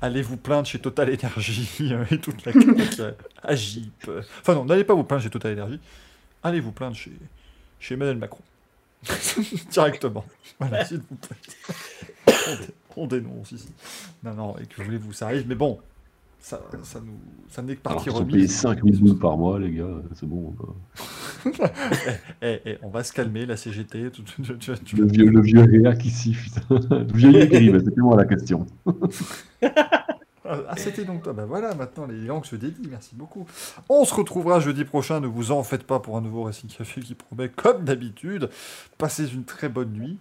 allez 0.01 0.21
vous 0.23 0.37
plaindre 0.37 0.67
chez 0.67 0.79
Total 0.79 1.09
Energy 1.13 1.69
euh, 1.93 2.05
et 2.09 2.17
toute 2.19 2.43
la 2.45 2.53
euh, 2.99 3.11
Agip. 3.43 4.05
euh. 4.07 4.23
Enfin 4.41 4.55
non, 4.55 4.65
n'allez 4.65 4.83
pas 4.83 4.95
vous 4.95 5.03
plaindre 5.03 5.21
chez 5.23 5.29
Total 5.29 5.53
Energy. 5.59 5.79
Allez 6.43 6.59
vous 6.59 6.71
plaindre 6.71 6.95
chez, 6.95 7.11
chez 7.79 7.93
Emmanuel 7.93 8.17
Macron. 8.17 8.41
Directement. 9.71 10.25
Voilà, 10.59 10.85
s'il 10.85 11.01
vous 11.07 11.15
plaît. 11.15 11.37
On, 12.47 12.55
dé- 12.55 12.73
on 12.95 13.07
dénonce 13.07 13.51
ici. 13.51 13.69
Non, 14.23 14.33
non, 14.33 14.57
et 14.57 14.65
que 14.65 14.81
voulez-vous, 14.81 15.13
ça 15.13 15.25
arrive, 15.27 15.45
mais 15.47 15.55
bon, 15.55 15.79
ça, 16.39 16.61
ça 16.83 16.99
nous, 16.99 17.17
ça 17.49 17.61
n'est 17.61 17.75
que 17.75 17.81
Alors 17.85 18.03
partie 18.03 18.09
payés 18.09 18.19
remise. 18.43 18.55
5000 18.55 18.99
boules 19.01 19.19
par 19.19 19.37
mois, 19.37 19.59
les 19.59 19.71
gars. 19.71 20.01
C'est 20.15 20.27
bon. 20.27 20.53
quoi. 20.57 20.75
Eh, 22.41 22.61
eh, 22.65 22.77
on 22.83 22.89
va 22.89 23.03
se 23.03 23.13
calmer, 23.13 23.45
la 23.45 23.57
CGT. 23.57 24.11
tu- 24.11 24.23
tu- 24.23 24.41
tu- 24.41 24.57
tu- 24.57 24.77
tu- 24.83 24.95
Le 24.97 25.05
vieux, 25.07 25.29
le 25.29 25.41
vieux 25.41 25.61
réac 25.63 26.03
ici, 26.05 26.31
putain. 26.31 26.61
Le 26.69 27.13
vieux 27.17 27.31
mais 27.31 27.79
c'était 27.79 28.01
moi 28.01 28.15
la 28.17 28.25
question. 28.25 28.65
Ah, 30.49 30.77
c'était 30.77 31.03
donc 31.03 31.23
toi. 31.23 31.33
Bah 31.33 31.43
voilà, 31.45 31.75
maintenant 31.75 32.05
les 32.05 32.21
langues 32.21 32.45
se 32.45 32.55
dédient. 32.55 32.89
Merci 32.89 33.15
beaucoup. 33.15 33.45
On 33.89 34.05
se 34.05 34.13
retrouvera 34.13 34.61
jeudi 34.61 34.85
prochain. 34.85 35.19
Ne 35.19 35.27
vous 35.27 35.51
en 35.51 35.61
faites 35.61 35.83
pas 35.83 35.99
pour 35.99 36.15
un 36.15 36.21
nouveau 36.21 36.43
Racing 36.43 36.69
Café 36.69 37.01
qui 37.01 37.15
promet, 37.15 37.49
comme 37.49 37.83
d'habitude, 37.83 38.49
passez 38.97 39.33
une 39.33 39.43
très 39.43 39.67
bonne 39.67 39.91
nuit 39.91 40.17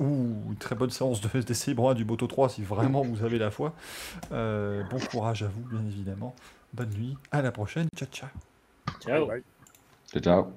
ou 0.00 0.04
une 0.48 0.56
très 0.56 0.74
bonne 0.74 0.90
séance 0.90 1.20
de 1.20 1.40
d'essai 1.40 1.74
brun 1.74 1.94
du 1.94 2.04
Moto 2.04 2.26
3 2.26 2.48
si 2.50 2.62
vraiment 2.62 3.02
vous 3.02 3.24
avez 3.24 3.38
la 3.38 3.50
foi. 3.50 3.74
Euh, 4.32 4.82
bon 4.90 4.98
courage 4.98 5.42
à 5.42 5.48
vous, 5.48 5.62
bien 5.68 5.84
évidemment. 5.86 6.34
Bonne 6.72 6.90
nuit, 6.90 7.16
à 7.30 7.42
la 7.42 7.52
prochaine. 7.52 7.88
Ciao, 7.96 8.08
ciao. 8.10 8.28
Ciao. 9.00 9.28
Ciao, 10.12 10.22
ciao. 10.22 10.52